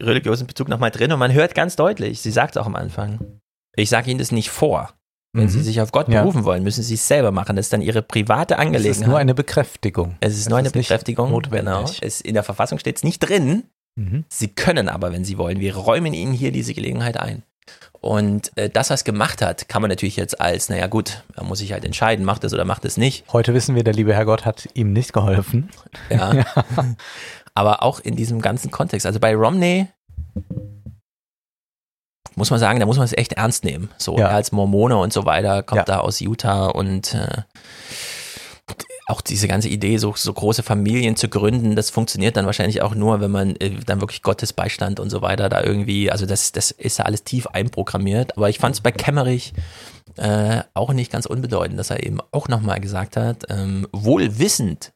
religiösen 0.00 0.46
Bezug 0.46 0.68
nochmal 0.68 0.90
drin 0.90 1.12
und 1.12 1.18
man 1.18 1.32
hört 1.32 1.54
ganz 1.54 1.76
deutlich, 1.76 2.20
sie 2.20 2.30
sagt 2.30 2.56
es 2.56 2.62
auch 2.62 2.66
am 2.66 2.76
Anfang, 2.76 3.40
ich 3.76 3.90
sage 3.90 4.10
Ihnen 4.10 4.18
das 4.18 4.32
nicht 4.32 4.50
vor. 4.50 4.94
Wenn 5.34 5.44
Mhm. 5.44 5.48
Sie 5.50 5.62
sich 5.62 5.80
auf 5.80 5.92
Gott 5.92 6.08
Ja. 6.08 6.22
berufen 6.22 6.44
wollen, 6.44 6.62
müssen 6.62 6.82
Sie 6.82 6.94
es 6.94 7.06
selber 7.06 7.30
machen. 7.32 7.54
Das 7.56 7.66
ist 7.66 7.72
dann 7.72 7.82
Ihre 7.82 8.00
private 8.02 8.54
Es 8.54 8.60
Angelegenheit. 8.60 9.02
ist 9.02 9.06
nur 9.06 9.18
eine 9.18 9.34
Bekräftigung. 9.34 10.16
Es 10.20 10.38
ist 10.38 10.48
nur 10.48 10.58
Es 10.58 10.60
eine 10.60 10.68
ist 10.68 10.74
nicht 10.74 10.88
Bekräftigung. 10.88 11.30
notwendig. 11.30 11.64
Genau. 11.74 11.90
Es, 12.00 12.20
in 12.22 12.32
der 12.34 12.42
Verfassung 12.42 12.78
steht 12.78 12.96
es 12.96 13.04
nicht 13.04 13.18
drin. 13.20 13.64
Mhm. 13.96 14.24
Sie 14.28 14.48
können 14.48 14.88
aber, 14.88 15.12
wenn 15.12 15.24
Sie 15.24 15.36
wollen. 15.38 15.60
Wir 15.60 15.76
räumen 15.76 16.14
Ihnen 16.14 16.32
hier 16.32 16.50
diese 16.50 16.72
Gelegenheit 16.72 17.18
ein. 17.18 17.42
Und 18.00 18.52
äh, 18.56 18.70
das, 18.70 18.90
was 18.90 19.02
gemacht 19.04 19.42
hat, 19.42 19.68
kann 19.68 19.82
man 19.82 19.88
natürlich 19.88 20.16
jetzt 20.16 20.40
als, 20.40 20.68
naja 20.68 20.86
gut, 20.86 21.24
man 21.36 21.46
muss 21.46 21.58
sich 21.58 21.72
halt 21.72 21.84
entscheiden, 21.84 22.24
macht 22.24 22.44
es 22.44 22.54
oder 22.54 22.64
macht 22.64 22.84
es 22.84 22.96
nicht. 22.96 23.24
Heute 23.32 23.54
wissen 23.54 23.74
wir, 23.74 23.82
der 23.82 23.94
liebe 23.94 24.14
Herrgott 24.14 24.44
hat 24.44 24.68
ihm 24.74 24.92
nicht 24.92 25.12
geholfen. 25.12 25.70
Ja. 26.10 26.44
Aber 27.54 27.82
auch 27.82 27.98
in 27.98 28.14
diesem 28.14 28.40
ganzen 28.40 28.70
Kontext. 28.70 29.04
Also 29.04 29.18
bei 29.18 29.34
Romney 29.34 29.88
muss 32.36 32.50
man 32.50 32.60
sagen, 32.60 32.78
da 32.78 32.86
muss 32.86 32.96
man 32.98 33.04
es 33.04 33.12
echt 33.16 33.32
ernst 33.32 33.64
nehmen. 33.64 33.90
So, 33.98 34.16
Ja. 34.16 34.28
er 34.28 34.36
als 34.36 34.52
Mormone 34.52 34.96
und 34.96 35.12
so 35.12 35.24
weiter 35.24 35.64
kommt 35.64 35.88
da 35.88 35.98
aus 35.98 36.20
Utah 36.20 36.66
und 36.66 37.14
äh, 37.14 37.42
auch 39.08 39.22
diese 39.22 39.48
ganze 39.48 39.68
Idee, 39.68 39.96
so, 39.96 40.12
so 40.14 40.32
große 40.32 40.62
Familien 40.62 41.16
zu 41.16 41.28
gründen, 41.28 41.74
das 41.76 41.88
funktioniert 41.88 42.36
dann 42.36 42.44
wahrscheinlich 42.44 42.82
auch 42.82 42.94
nur, 42.94 43.20
wenn 43.20 43.30
man 43.30 43.56
äh, 43.56 43.70
dann 43.86 44.00
wirklich 44.02 44.22
Gottes 44.22 44.52
Beistand 44.52 45.00
und 45.00 45.08
so 45.08 45.22
weiter 45.22 45.48
da 45.48 45.62
irgendwie, 45.62 46.10
also 46.10 46.26
das, 46.26 46.52
das 46.52 46.70
ist 46.70 46.98
ja 46.98 47.06
alles 47.06 47.24
tief 47.24 47.46
einprogrammiert. 47.46 48.36
Aber 48.36 48.50
ich 48.50 48.58
fand 48.58 48.74
es 48.74 48.82
bei 48.82 48.92
Kemmerich 48.92 49.54
äh, 50.16 50.60
auch 50.74 50.92
nicht 50.92 51.10
ganz 51.10 51.24
unbedeutend, 51.24 51.78
dass 51.78 51.88
er 51.90 52.04
eben 52.04 52.18
auch 52.32 52.48
nochmal 52.48 52.80
gesagt 52.80 53.16
hat, 53.16 53.44
ähm, 53.48 53.88
wohl 53.92 54.38
wissend, 54.38 54.92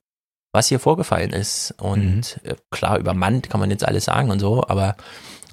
was 0.52 0.68
hier 0.68 0.78
vorgefallen 0.78 1.30
ist. 1.32 1.74
Und 1.80 2.38
äh, 2.44 2.56
klar, 2.70 2.98
übermannt 2.98 3.48
kann 3.48 3.60
man 3.60 3.70
jetzt 3.70 3.86
alles 3.88 4.04
sagen 4.04 4.30
und 4.30 4.40
so, 4.40 4.62
aber 4.68 4.94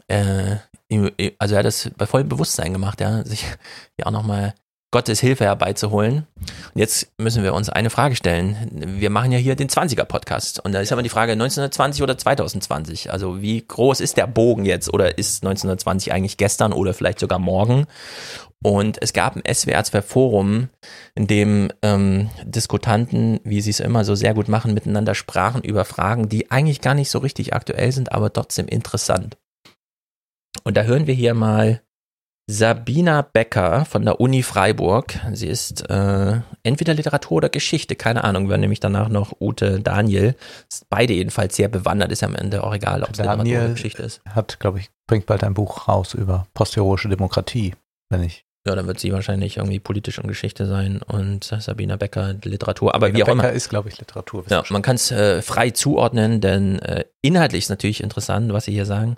äh, 0.09 0.57
ihm- 0.89 1.11
also 1.37 1.55
er 1.55 1.59
hat 1.59 1.65
das 1.65 1.91
bei 1.97 2.05
vollem 2.05 2.27
Bewusstsein 2.27 2.73
gemacht, 2.73 2.99
ja, 2.99 3.23
sich 3.23 3.45
ja 3.97 4.05
auch 4.05 4.11
nochmal 4.11 4.53
Gottes 4.91 5.19
Hilfe 5.19 5.43
herbeizuholen. 5.43 6.25
Und 6.37 6.79
jetzt 6.79 7.11
müssen 7.19 7.43
wir 7.43 7.53
uns 7.53 7.69
eine 7.69 7.91
Frage 7.91 8.15
stellen. 8.15 8.57
Wir 8.71 9.11
machen 9.11 9.31
ja 9.31 9.37
hier 9.37 9.55
den 9.55 9.69
20er-Podcast. 9.69 10.59
Und 10.59 10.71
da 10.71 10.79
ist 10.79 10.91
aber 10.91 11.03
die 11.03 11.09
Frage 11.09 11.33
1920 11.33 12.01
oder 12.01 12.17
2020. 12.17 13.11
Also 13.11 13.41
wie 13.41 13.65
groß 13.65 13.99
ist 13.99 14.17
der 14.17 14.25
Bogen 14.25 14.65
jetzt? 14.65 14.91
Oder 14.91 15.17
ist 15.19 15.43
1920 15.43 16.11
eigentlich 16.11 16.37
gestern 16.37 16.73
oder 16.73 16.95
vielleicht 16.95 17.19
sogar 17.19 17.37
morgen? 17.37 17.85
Und 18.63 18.97
es 19.01 19.13
gab 19.13 19.35
ein 19.35 19.43
SWR2-Forum, 19.43 20.69
in 21.15 21.27
dem 21.27 21.71
ähm, 21.81 22.29
Diskutanten, 22.43 23.39
wie 23.43 23.61
sie 23.61 23.69
es 23.69 23.79
immer 23.79 24.03
so 24.03 24.15
sehr 24.15 24.33
gut 24.33 24.49
machen, 24.49 24.73
miteinander 24.73 25.15
sprachen 25.15 25.63
über 25.63 25.85
Fragen, 25.85 26.27
die 26.27 26.51
eigentlich 26.51 26.81
gar 26.81 26.93
nicht 26.93 27.09
so 27.09 27.19
richtig 27.19 27.53
aktuell 27.53 27.91
sind, 27.91 28.11
aber 28.11 28.33
trotzdem 28.33 28.67
interessant. 28.67 29.37
Und 30.63 30.75
da 30.75 30.83
hören 30.83 31.07
wir 31.07 31.13
hier 31.13 31.33
mal 31.33 31.81
Sabina 32.51 33.21
Becker 33.21 33.85
von 33.85 34.03
der 34.05 34.19
Uni 34.19 34.41
Freiburg. 34.41 35.19
Sie 35.33 35.45
ist 35.45 35.87
äh, 35.87 36.41
entweder 36.63 36.95
Literatur 36.95 37.37
oder 37.37 37.49
Geschichte, 37.49 37.95
keine 37.95 38.23
Ahnung. 38.23 38.45
Wir 38.45 38.53
hören 38.53 38.61
nämlich 38.61 38.79
danach 38.79 39.07
noch 39.07 39.39
Ute 39.39 39.79
Daniel. 39.79 40.35
Ist 40.67 40.89
beide 40.89 41.13
jedenfalls 41.13 41.55
sehr 41.55 41.67
bewandert, 41.67 42.11
ist 42.11 42.23
am 42.23 42.33
Ende 42.33 42.63
auch 42.63 42.73
egal, 42.73 43.03
ob 43.03 43.11
es 43.11 43.19
Literatur 43.19 43.45
oder 43.45 43.69
Geschichte 43.69 44.01
ist. 44.01 44.21
hat, 44.25 44.59
glaube 44.59 44.79
ich, 44.79 44.89
bringt 45.05 45.27
bald 45.27 45.43
ein 45.43 45.53
Buch 45.53 45.87
raus 45.87 46.15
über 46.15 46.47
postheroische 46.55 47.07
Demokratie, 47.07 47.75
wenn 48.09 48.23
ich. 48.23 48.45
Ja, 48.67 48.75
dann 48.75 48.87
wird 48.87 48.99
sie 48.99 49.13
wahrscheinlich 49.13 49.57
irgendwie 49.57 49.79
politisch 49.79 50.19
und 50.19 50.27
Geschichte 50.27 50.65
sein 50.65 51.01
und 51.01 51.45
Sabina 51.45 51.95
Becker 51.95 52.33
Literatur. 52.43 52.93
Aber 52.93 53.07
Sabina 53.07 53.17
wie 53.17 53.23
auch 53.29 53.33
immer. 53.33 53.43
Becker 53.43 53.55
ist, 53.55 53.69
glaube 53.69 53.89
ich, 53.89 53.97
Literatur. 53.97 54.43
Ja, 54.49 54.63
man 54.69 54.81
kann 54.81 54.95
es 54.95 55.11
äh, 55.11 55.41
frei 55.41 55.69
zuordnen, 55.71 56.41
denn 56.41 56.79
äh, 56.79 57.05
inhaltlich 57.21 57.63
ist 57.65 57.69
natürlich 57.69 58.03
interessant, 58.03 58.51
was 58.51 58.65
Sie 58.65 58.73
hier 58.73 58.85
sagen. 58.85 59.15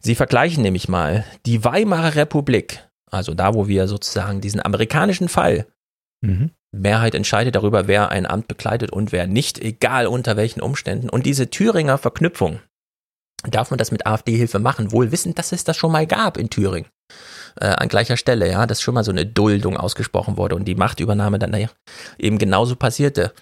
Sie 0.00 0.14
vergleichen 0.14 0.62
nämlich 0.62 0.88
mal 0.88 1.24
die 1.46 1.64
Weimarer 1.64 2.16
Republik, 2.16 2.86
also 3.10 3.32
da, 3.32 3.54
wo 3.54 3.66
wir 3.66 3.88
sozusagen 3.88 4.40
diesen 4.42 4.64
amerikanischen 4.64 5.28
Fall, 5.28 5.66
Mhm. 6.22 6.50
Mehrheit 6.70 7.14
entscheidet 7.14 7.54
darüber, 7.56 7.86
wer 7.86 8.10
ein 8.10 8.26
Amt 8.26 8.48
bekleidet 8.48 8.90
und 8.92 9.12
wer 9.12 9.26
nicht, 9.26 9.58
egal 9.58 10.06
unter 10.06 10.36
welchen 10.36 10.62
Umständen. 10.62 11.10
Und 11.10 11.26
diese 11.26 11.50
Thüringer 11.50 11.98
Verknüpfung, 11.98 12.60
darf 13.42 13.70
man 13.70 13.78
das 13.78 13.90
mit 13.90 14.06
AfD-Hilfe 14.06 14.58
machen, 14.58 14.92
wohl 14.92 15.12
wissend, 15.12 15.38
dass 15.38 15.52
es 15.52 15.64
das 15.64 15.76
schon 15.76 15.92
mal 15.92 16.06
gab 16.06 16.38
in 16.38 16.48
Thüringen. 16.48 16.88
Äh, 17.60 17.66
an 17.66 17.88
gleicher 17.88 18.16
Stelle, 18.16 18.50
ja, 18.50 18.66
dass 18.66 18.80
schon 18.82 18.94
mal 18.94 19.04
so 19.04 19.10
eine 19.10 19.26
Duldung 19.26 19.76
ausgesprochen 19.76 20.36
wurde 20.36 20.56
und 20.56 20.66
die 20.66 20.74
Machtübernahme 20.74 21.38
dann 21.38 21.68
eben 22.18 22.38
genauso 22.38 22.76
passierte. 22.76 23.32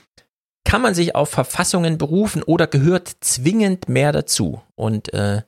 Kann 0.64 0.82
man 0.82 0.94
sich 0.94 1.14
auf 1.14 1.30
Verfassungen 1.30 1.98
berufen 1.98 2.42
oder 2.42 2.66
gehört 2.66 3.08
zwingend 3.20 3.88
mehr 3.88 4.12
dazu? 4.12 4.60
Und 4.74 5.12
äh, 5.14 5.42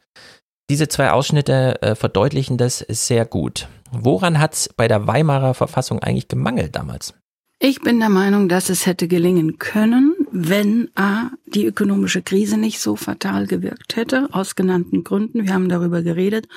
diese 0.70 0.88
zwei 0.88 1.10
Ausschnitte 1.10 1.82
äh, 1.82 1.94
verdeutlichen 1.94 2.56
das 2.56 2.78
sehr 2.78 3.26
gut. 3.26 3.68
Woran 3.90 4.38
hat 4.38 4.54
es 4.54 4.68
bei 4.74 4.88
der 4.88 5.06
Weimarer 5.06 5.54
Verfassung 5.54 6.00
eigentlich 6.00 6.28
gemangelt 6.28 6.74
damals? 6.74 7.14
Ich 7.58 7.80
bin 7.80 8.00
der 8.00 8.08
Meinung, 8.08 8.48
dass 8.48 8.70
es 8.70 8.86
hätte 8.86 9.06
gelingen 9.06 9.58
können, 9.58 10.16
wenn 10.32 10.90
A, 10.96 11.30
die 11.46 11.66
ökonomische 11.66 12.22
Krise 12.22 12.56
nicht 12.56 12.80
so 12.80 12.96
fatal 12.96 13.46
gewirkt 13.46 13.94
hätte, 13.94 14.28
aus 14.32 14.56
genannten 14.56 15.04
Gründen, 15.04 15.44
wir 15.44 15.54
haben 15.54 15.68
darüber 15.68 16.02
geredet, 16.02 16.48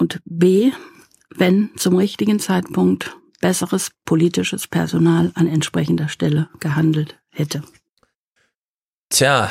und 0.00 0.20
B, 0.24 0.72
wenn 1.36 1.70
zum 1.76 1.96
richtigen 1.96 2.40
Zeitpunkt 2.40 3.16
besseres 3.40 3.90
politisches 4.04 4.66
Personal 4.66 5.30
an 5.34 5.46
entsprechender 5.46 6.08
Stelle 6.08 6.48
gehandelt 6.58 7.18
hätte. 7.30 7.62
Tja, 9.10 9.50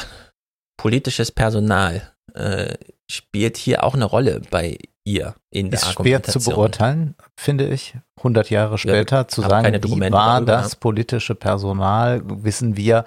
politisches 0.78 1.32
Personal 1.32 2.14
äh, 2.34 2.76
spielt 3.10 3.58
hier 3.58 3.84
auch 3.84 3.96
eine 3.96 4.06
Rolle 4.06 4.42
bei 4.52 4.78
ihr 5.04 5.36
in 5.50 5.72
der 5.72 5.80
ist 5.80 5.94
schwer 5.94 6.22
zu 6.24 6.40
beurteilen, 6.40 7.16
finde 7.36 7.68
ich, 7.68 7.96
100 8.18 8.50
Jahre 8.50 8.78
später 8.78 9.28
zu 9.28 9.44
haben 9.44 9.50
sagen, 9.50 9.64
keine 9.66 9.78
wie 9.78 9.82
Dokumente 9.82 10.14
war 10.18 10.36
darüber, 10.42 10.52
das 10.64 10.76
politische 10.76 11.36
Personal, 11.36 12.22
wissen 12.26 12.78
wir, 12.78 13.06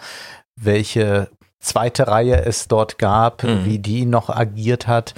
welche 0.57 1.31
zweite 1.61 2.09
Reihe 2.09 2.45
es 2.45 2.67
dort 2.67 2.99
gab, 2.99 3.45
Mhm. 3.45 3.65
wie 3.65 3.79
die 3.79 4.05
noch 4.05 4.29
agiert 4.31 4.89
hat. 4.89 5.15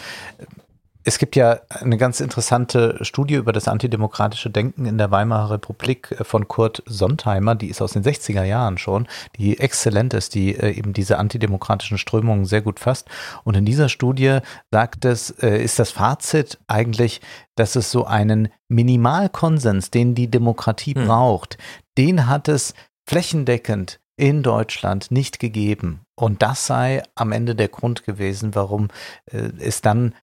Es 1.06 1.18
gibt 1.18 1.36
ja 1.36 1.60
eine 1.68 1.98
ganz 1.98 2.20
interessante 2.20 2.96
Studie 3.02 3.34
über 3.34 3.52
das 3.52 3.68
antidemokratische 3.68 4.48
Denken 4.48 4.86
in 4.86 4.96
der 4.96 5.10
Weimarer 5.10 5.50
Republik 5.50 6.10
äh, 6.12 6.24
von 6.24 6.48
Kurt 6.48 6.82
Sontheimer, 6.86 7.54
die 7.54 7.68
ist 7.68 7.82
aus 7.82 7.92
den 7.92 8.02
60er 8.02 8.42
Jahren 8.42 8.78
schon, 8.78 9.06
die 9.36 9.58
exzellent 9.58 10.14
ist, 10.14 10.34
die 10.34 10.56
äh, 10.56 10.70
eben 10.72 10.94
diese 10.94 11.18
antidemokratischen 11.18 11.98
Strömungen 11.98 12.46
sehr 12.46 12.62
gut 12.62 12.80
fasst. 12.80 13.06
Und 13.44 13.54
in 13.54 13.66
dieser 13.66 13.90
Studie 13.90 14.38
sagt 14.70 15.04
es, 15.04 15.30
äh, 15.30 15.62
ist 15.62 15.78
das 15.78 15.90
Fazit 15.90 16.58
eigentlich, 16.68 17.20
dass 17.54 17.76
es 17.76 17.90
so 17.90 18.06
einen 18.06 18.48
Minimalkonsens, 18.68 19.90
den 19.90 20.14
die 20.14 20.30
Demokratie 20.30 20.94
braucht, 20.94 21.58
den 21.98 22.28
hat 22.28 22.48
es 22.48 22.72
flächendeckend 23.06 24.00
in 24.16 24.42
Deutschland 24.42 25.10
nicht 25.10 25.38
gegeben. 25.38 26.00
Und 26.16 26.40
das 26.40 26.66
sei 26.66 27.02
am 27.14 27.32
Ende 27.32 27.54
der 27.54 27.68
Grund 27.68 28.04
gewesen, 28.04 28.54
warum 28.54 28.88
äh, 29.26 29.50
es 29.58 29.82
dann 29.82 30.14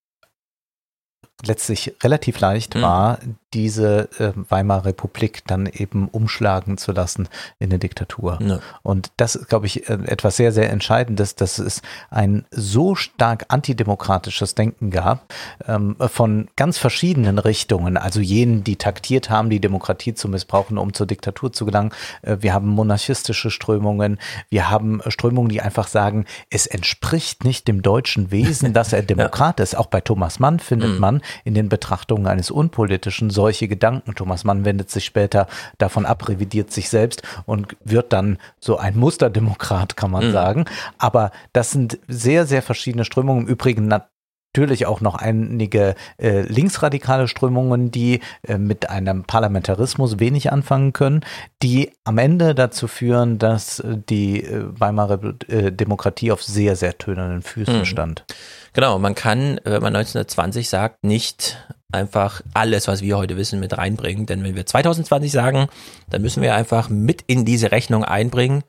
letztlich 1.46 1.94
relativ 2.04 2.40
leicht 2.40 2.76
Mhm. 2.76 2.82
war, 2.82 3.20
diese 3.54 4.10
äh, 4.20 4.32
Weimarer 4.50 4.86
Republik 4.86 5.44
dann 5.48 5.66
eben 5.66 6.08
umschlagen 6.08 6.78
zu 6.78 6.92
lassen 6.92 7.28
in 7.60 7.70
eine 7.70 7.80
Diktatur. 7.80 8.40
Ja. 8.42 8.60
Und 8.84 9.12
das 9.18 9.36
ist, 9.36 9.50
glaube 9.50 9.66
ich, 9.66 9.90
äh, 9.90 9.94
etwas 10.06 10.38
sehr, 10.38 10.52
sehr 10.52 10.70
Entscheidendes, 10.70 11.36
dass 11.36 11.60
es 11.60 11.82
ein 12.10 12.46
so 12.52 12.96
stark 12.96 13.46
antidemokratisches 13.50 14.56
Denken 14.56 14.90
gab, 14.92 15.34
ähm, 15.68 15.96
von 16.00 16.48
ganz 16.56 16.78
verschiedenen 16.78 17.40
Richtungen, 17.40 17.98
also 17.98 18.22
jenen, 18.22 18.64
die 18.64 18.78
taktiert 18.78 19.30
haben, 19.30 19.50
die 19.50 19.60
Demokratie 19.60 20.14
zu 20.14 20.30
missbrauchen, 20.30 20.78
um 20.78 20.94
zur 20.94 21.06
Diktatur 21.06 21.52
zu 21.52 21.66
gelangen. 21.66 21.92
Äh, 22.22 22.38
wir 22.40 22.54
haben 22.54 22.68
monarchistische 22.68 23.52
Strömungen, 23.52 24.20
wir 24.50 24.70
haben 24.70 25.02
Strömungen, 25.08 25.50
die 25.50 25.62
einfach 25.62 25.88
sagen, 25.88 26.26
es 26.50 26.68
entspricht 26.68 27.44
nicht 27.44 27.68
dem 27.68 27.82
deutschen 27.82 28.32
Wesen, 28.32 28.74
dass 28.74 28.94
er 28.94 29.02
Demokrat 29.12 29.60
ist. 29.60 29.76
Auch 29.76 29.88
bei 29.88 30.02
Thomas 30.02 30.40
Mann 30.40 30.60
findet 30.60 31.00
man 31.00 31.22
in 31.44 31.54
den 31.54 31.70
Betrachtungen 31.70 32.28
eines 32.28 32.52
Unpolitischen 32.52 33.30
solche 33.42 33.68
Gedanken. 33.68 34.14
Thomas 34.16 34.44
Mann 34.44 34.66
wendet 34.66 34.92
sich 34.92 35.04
später 35.06 35.48
davon 35.80 36.06
ab, 36.06 36.30
revidiert 36.30 36.72
sich 36.72 36.90
selbst 36.90 37.24
und 37.48 37.76
wird 37.84 38.14
dann 38.14 38.38
so 38.60 38.78
ein 38.78 38.96
Musterdemokrat, 38.98 39.98
kann 39.98 40.12
man 40.12 40.28
Mhm. 40.28 40.32
sagen. 40.32 40.66
Aber 41.00 41.32
das 41.54 41.72
sind 41.72 41.98
sehr, 42.08 42.46
sehr 42.46 42.62
verschiedene 42.62 43.04
Strömungen. 43.04 43.46
Im 43.46 43.48
Übrigen 43.50 43.88
natürlich 43.88 44.86
auch 44.86 45.02
noch 45.02 45.16
einige 45.16 45.96
äh, 46.18 46.42
linksradikale 46.42 47.28
Strömungen, 47.28 47.90
die 47.90 48.20
äh, 48.48 48.58
mit 48.58 48.90
einem 48.90 49.24
Parlamentarismus 49.24 50.20
wenig 50.20 50.52
anfangen 50.52 50.92
können, 50.94 51.22
die 51.64 51.92
am 52.04 52.18
Ende 52.18 52.54
dazu 52.54 52.88
führen, 52.88 53.40
dass 53.40 53.80
äh, 53.80 53.98
die 54.10 54.44
äh, 54.44 54.66
Weimarer 54.80 55.20
äh, 55.48 55.72
Demokratie 55.72 56.32
auf 56.32 56.44
sehr, 56.44 56.76
sehr 56.76 56.98
tönernen 56.98 57.42
Füßen 57.42 57.80
Mhm. 57.80 57.86
stand. 57.86 58.26
Genau, 58.74 59.00
man 59.00 59.16
kann, 59.16 59.60
wenn 59.64 59.82
man 59.82 59.96
1920 59.96 60.70
sagt, 60.70 61.04
nicht 61.04 61.58
einfach 61.92 62.42
alles, 62.54 62.88
was 62.88 63.02
wir 63.02 63.18
heute 63.18 63.38
wissen, 63.38 63.60
mit 63.60 63.78
reinbringen. 63.78 64.26
Denn 64.26 64.44
wenn 64.44 64.56
wir 64.56 64.66
2020 64.66 65.32
sagen, 65.32 65.68
dann 66.10 66.22
müssen 66.22 66.44
wir 66.44 66.56
einfach 66.56 66.90
mit 66.90 67.24
in 67.28 67.46
diese 67.46 67.72
Rechnung 67.72 68.04
einbringen, 68.04 68.64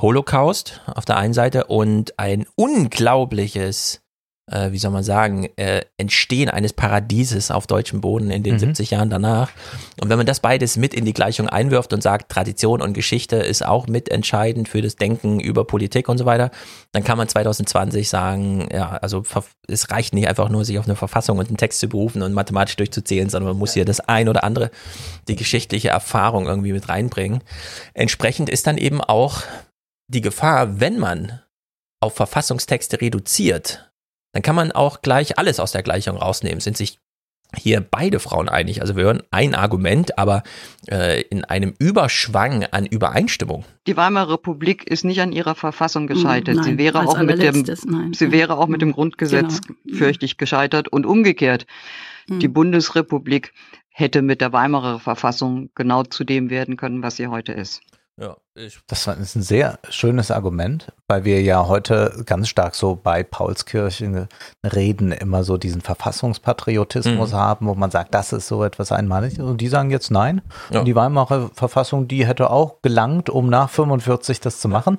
Holocaust 0.00 0.80
auf 0.86 1.04
der 1.04 1.16
einen 1.16 1.34
Seite 1.34 1.64
und 1.64 2.18
ein 2.18 2.46
unglaubliches, 2.56 4.01
äh, 4.52 4.72
wie 4.72 4.78
soll 4.78 4.90
man 4.90 5.02
sagen, 5.02 5.48
äh, 5.56 5.82
Entstehen 5.96 6.50
eines 6.50 6.72
Paradieses 6.72 7.50
auf 7.50 7.66
deutschem 7.66 8.00
Boden 8.00 8.30
in 8.30 8.42
den 8.42 8.54
Mhm. 8.54 8.60
70 8.60 8.90
Jahren 8.90 9.10
danach. 9.10 9.50
Und 10.00 10.08
wenn 10.08 10.18
man 10.18 10.26
das 10.26 10.40
beides 10.40 10.76
mit 10.76 10.94
in 10.94 11.04
die 11.04 11.12
Gleichung 11.12 11.48
einwirft 11.48 11.92
und 11.92 12.02
sagt, 12.02 12.30
Tradition 12.30 12.82
und 12.82 12.92
Geschichte 12.92 13.36
ist 13.36 13.64
auch 13.64 13.86
mitentscheidend 13.86 14.68
für 14.68 14.82
das 14.82 14.96
Denken 14.96 15.40
über 15.40 15.64
Politik 15.64 16.08
und 16.08 16.18
so 16.18 16.24
weiter, 16.24 16.50
dann 16.92 17.04
kann 17.04 17.18
man 17.18 17.28
2020 17.28 18.08
sagen, 18.08 18.68
ja, 18.72 18.90
also 18.96 19.22
es 19.68 19.90
reicht 19.90 20.14
nicht 20.14 20.28
einfach 20.28 20.48
nur, 20.48 20.64
sich 20.64 20.78
auf 20.78 20.86
eine 20.86 20.96
Verfassung 20.96 21.38
und 21.38 21.48
einen 21.48 21.56
Text 21.56 21.80
zu 21.80 21.88
berufen 21.88 22.22
und 22.22 22.32
mathematisch 22.32 22.76
durchzuzählen, 22.76 23.28
sondern 23.30 23.52
man 23.52 23.58
muss 23.58 23.74
hier 23.74 23.84
das 23.84 24.00
ein 24.00 24.28
oder 24.28 24.44
andere, 24.44 24.70
die 25.28 25.36
geschichtliche 25.36 25.88
Erfahrung 25.88 26.46
irgendwie 26.46 26.72
mit 26.72 26.88
reinbringen. 26.88 27.42
Entsprechend 27.94 28.50
ist 28.50 28.66
dann 28.66 28.78
eben 28.78 29.00
auch 29.00 29.42
die 30.08 30.20
Gefahr, 30.20 30.80
wenn 30.80 30.98
man 30.98 31.40
auf 32.00 32.14
Verfassungstexte 32.14 33.00
reduziert, 33.00 33.91
dann 34.32 34.42
kann 34.42 34.56
man 34.56 34.72
auch 34.72 35.02
gleich 35.02 35.38
alles 35.38 35.60
aus 35.60 35.72
der 35.72 35.82
Gleichung 35.82 36.16
rausnehmen. 36.16 36.60
Sind 36.60 36.76
sich 36.76 36.98
hier 37.54 37.82
beide 37.82 38.18
Frauen 38.18 38.48
einig? 38.48 38.80
Also 38.80 38.96
wir 38.96 39.04
hören 39.04 39.22
ein 39.30 39.54
Argument, 39.54 40.18
aber 40.18 40.42
äh, 40.90 41.20
in 41.22 41.44
einem 41.44 41.74
Überschwang 41.78 42.64
an 42.64 42.86
Übereinstimmung. 42.86 43.64
Die 43.86 43.96
Weimarer 43.96 44.32
Republik 44.34 44.86
ist 44.90 45.04
nicht 45.04 45.20
an 45.20 45.32
ihrer 45.32 45.54
Verfassung 45.54 46.06
gescheitert. 46.06 46.56
Nein, 46.56 46.64
sie 46.64 46.78
wäre 46.78 47.00
auch 47.00 47.18
mit 47.22 47.42
dem, 47.42 47.64
nein. 47.86 48.12
sie 48.14 48.32
wäre 48.32 48.56
auch 48.56 48.68
mit 48.68 48.80
dem 48.80 48.92
Grundgesetz 48.92 49.60
Genau. 49.60 49.98
fürchte 49.98 50.24
ich 50.24 50.38
gescheitert 50.38 50.88
und 50.88 51.04
umgekehrt. 51.04 51.66
Die 52.28 52.48
Mhm. 52.48 52.52
Bundesrepublik 52.52 53.52
hätte 53.90 54.22
mit 54.22 54.40
der 54.40 54.54
Weimarer 54.54 54.98
Verfassung 55.00 55.68
genau 55.74 56.04
zu 56.04 56.24
dem 56.24 56.48
werden 56.48 56.78
können, 56.78 57.02
was 57.02 57.16
sie 57.16 57.26
heute 57.26 57.52
ist. 57.52 57.82
Ich 58.54 58.78
Das 58.86 59.06
ist 59.06 59.34
ein 59.34 59.42
sehr 59.42 59.78
schönes 59.88 60.30
Argument, 60.30 60.92
weil 61.08 61.24
wir 61.24 61.40
ja 61.40 61.68
heute 61.68 62.22
ganz 62.26 62.48
stark 62.48 62.74
so 62.74 62.94
bei 63.02 63.22
Paulskirchen 63.22 64.28
reden, 64.62 65.10
immer 65.10 65.42
so 65.42 65.56
diesen 65.56 65.80
Verfassungspatriotismus 65.80 67.32
Mhm. 67.32 67.36
haben, 67.36 67.66
wo 67.66 67.74
man 67.74 67.90
sagt, 67.90 68.12
das 68.14 68.32
ist 68.34 68.48
so 68.48 68.62
etwas 68.62 68.92
Einmaliges. 68.92 69.38
Und 69.38 69.60
die 69.62 69.68
sagen 69.68 69.90
jetzt 69.90 70.10
nein. 70.10 70.42
Ja. 70.70 70.80
Und 70.80 70.84
die 70.84 70.94
Weimarer 70.94 71.50
Verfassung, 71.54 72.08
die 72.08 72.26
hätte 72.26 72.50
auch 72.50 72.82
gelangt, 72.82 73.30
um 73.30 73.48
nach 73.48 73.70
45 73.70 74.40
das 74.40 74.60
zu 74.60 74.68
machen. 74.68 74.98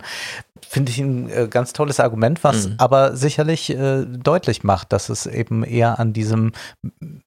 Finde 0.73 0.91
ich 0.91 0.97
ein 0.97 1.29
äh, 1.29 1.47
ganz 1.47 1.71
tolles 1.71 1.99
Argument, 1.99 2.43
was 2.43 2.67
Mhm. 2.67 2.75
aber 2.79 3.15
sicherlich 3.15 3.69
äh, 3.69 4.05
deutlich 4.05 4.63
macht, 4.63 4.91
dass 4.91 5.09
es 5.09 5.27
eben 5.27 5.63
eher 5.63 5.99
an 5.99 6.13
diesem 6.13 6.51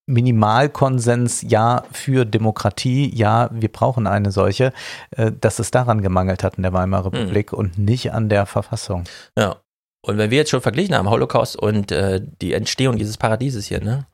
Minimalkonsens, 0.06 1.42
ja, 1.42 1.84
für 1.92 2.24
Demokratie, 2.24 3.08
ja, 3.14 3.48
wir 3.52 3.70
brauchen 3.70 4.08
eine 4.08 4.32
solche, 4.32 4.72
äh, 5.12 5.30
dass 5.40 5.60
es 5.60 5.70
daran 5.70 6.02
gemangelt 6.02 6.42
hat 6.42 6.56
in 6.56 6.64
der 6.64 6.72
Weimarer 6.72 7.10
Mhm. 7.10 7.16
Republik 7.18 7.52
und 7.52 7.78
nicht 7.78 8.12
an 8.12 8.28
der 8.28 8.46
Verfassung. 8.46 9.04
Ja. 9.38 9.56
Und 10.04 10.18
wenn 10.18 10.30
wir 10.30 10.38
jetzt 10.38 10.50
schon 10.50 10.60
verglichen 10.60 10.96
haben, 10.96 11.08
Holocaust 11.08 11.56
und 11.56 11.92
äh, 11.92 12.20
die 12.42 12.52
Entstehung 12.52 12.96
dieses 12.96 13.16
Paradieses 13.16 13.66
hier, 13.66 13.80
ne? 13.80 14.06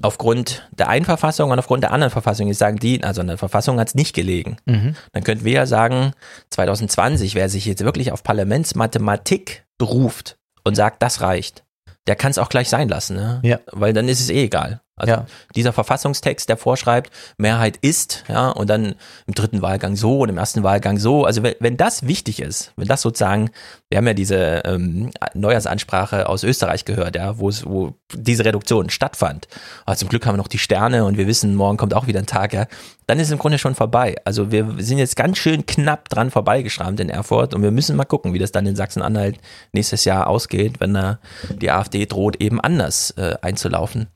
Aufgrund 0.00 0.68
der 0.72 0.88
einen 0.88 1.04
Verfassung 1.04 1.50
und 1.50 1.58
aufgrund 1.58 1.84
der 1.84 1.92
anderen 1.92 2.10
Verfassung, 2.10 2.46
die 2.48 2.54
sagen 2.54 2.78
die, 2.78 3.02
also 3.04 3.20
an 3.20 3.26
der 3.26 3.38
Verfassung 3.38 3.78
hat 3.78 3.88
es 3.88 3.94
nicht 3.94 4.14
gelegen. 4.14 4.56
Mhm. 4.64 4.96
Dann 5.12 5.24
könnten 5.24 5.44
wir 5.44 5.52
ja 5.52 5.66
sagen, 5.66 6.12
2020, 6.50 7.34
wer 7.34 7.48
sich 7.48 7.66
jetzt 7.66 7.84
wirklich 7.84 8.12
auf 8.12 8.22
Parlamentsmathematik 8.22 9.64
beruft 9.78 10.38
und 10.64 10.74
sagt, 10.74 11.02
das 11.02 11.20
reicht, 11.20 11.64
der 12.06 12.16
kann 12.16 12.30
es 12.30 12.38
auch 12.38 12.48
gleich 12.48 12.68
sein 12.68 12.88
lassen, 12.88 13.16
ne? 13.16 13.40
Ja. 13.42 13.60
Weil 13.70 13.92
dann 13.92 14.08
ist 14.08 14.20
es 14.20 14.30
eh 14.30 14.44
egal. 14.44 14.80
Also 14.96 15.14
Ja. 15.14 15.26
dieser 15.56 15.72
Verfassungstext, 15.72 16.48
der 16.48 16.56
vorschreibt, 16.58 17.10
Mehrheit 17.38 17.78
ist, 17.78 18.24
ja, 18.28 18.50
und 18.50 18.68
dann 18.68 18.94
im 19.26 19.34
dritten 19.34 19.62
Wahlgang 19.62 19.96
so 19.96 20.20
und 20.20 20.28
im 20.28 20.36
ersten 20.38 20.62
Wahlgang 20.62 20.98
so. 20.98 21.24
Also 21.24 21.42
wenn, 21.42 21.54
wenn 21.60 21.76
das 21.78 22.06
wichtig 22.06 22.40
ist, 22.40 22.72
wenn 22.76 22.88
das 22.88 23.00
sozusagen, 23.00 23.50
wir 23.88 23.98
haben 23.98 24.06
ja 24.06 24.14
diese 24.14 24.62
ähm, 24.64 25.10
Neujahrsansprache 25.34 26.28
aus 26.28 26.44
Österreich 26.44 26.84
gehört, 26.84 27.16
ja, 27.16 27.38
wo 27.38 27.48
es, 27.48 27.64
wo 27.64 27.94
diese 28.14 28.44
Reduktion 28.44 28.90
stattfand. 28.90 29.48
Aber 29.86 29.96
zum 29.96 30.08
Glück 30.08 30.26
haben 30.26 30.34
wir 30.34 30.38
noch 30.38 30.48
die 30.48 30.58
Sterne 30.58 31.04
und 31.04 31.16
wir 31.16 31.26
wissen, 31.26 31.54
morgen 31.54 31.78
kommt 31.78 31.94
auch 31.94 32.06
wieder 32.06 32.18
ein 32.20 32.26
Tag, 32.26 32.52
ja. 32.52 32.66
Dann 33.06 33.18
ist 33.18 33.26
es 33.26 33.32
im 33.32 33.38
Grunde 33.38 33.58
schon 33.58 33.74
vorbei. 33.74 34.14
Also 34.24 34.52
wir 34.52 34.74
sind 34.78 34.98
jetzt 34.98 35.16
ganz 35.16 35.36
schön 35.36 35.66
knapp 35.66 36.08
dran 36.08 36.30
vorbeigeschrammt 36.30 37.00
in 37.00 37.10
Erfurt 37.10 37.52
und 37.52 37.62
wir 37.62 37.72
müssen 37.72 37.96
mal 37.96 38.04
gucken, 38.04 38.32
wie 38.32 38.38
das 38.38 38.52
dann 38.52 38.64
in 38.64 38.76
Sachsen-Anhalt 38.76 39.38
nächstes 39.72 40.04
Jahr 40.04 40.28
ausgeht, 40.28 40.80
wenn 40.80 40.94
da 40.94 41.18
die 41.50 41.70
AfD 41.70 42.06
droht, 42.06 42.36
eben 42.40 42.60
anders 42.60 43.10
äh, 43.18 43.34
einzulaufen. 43.42 44.06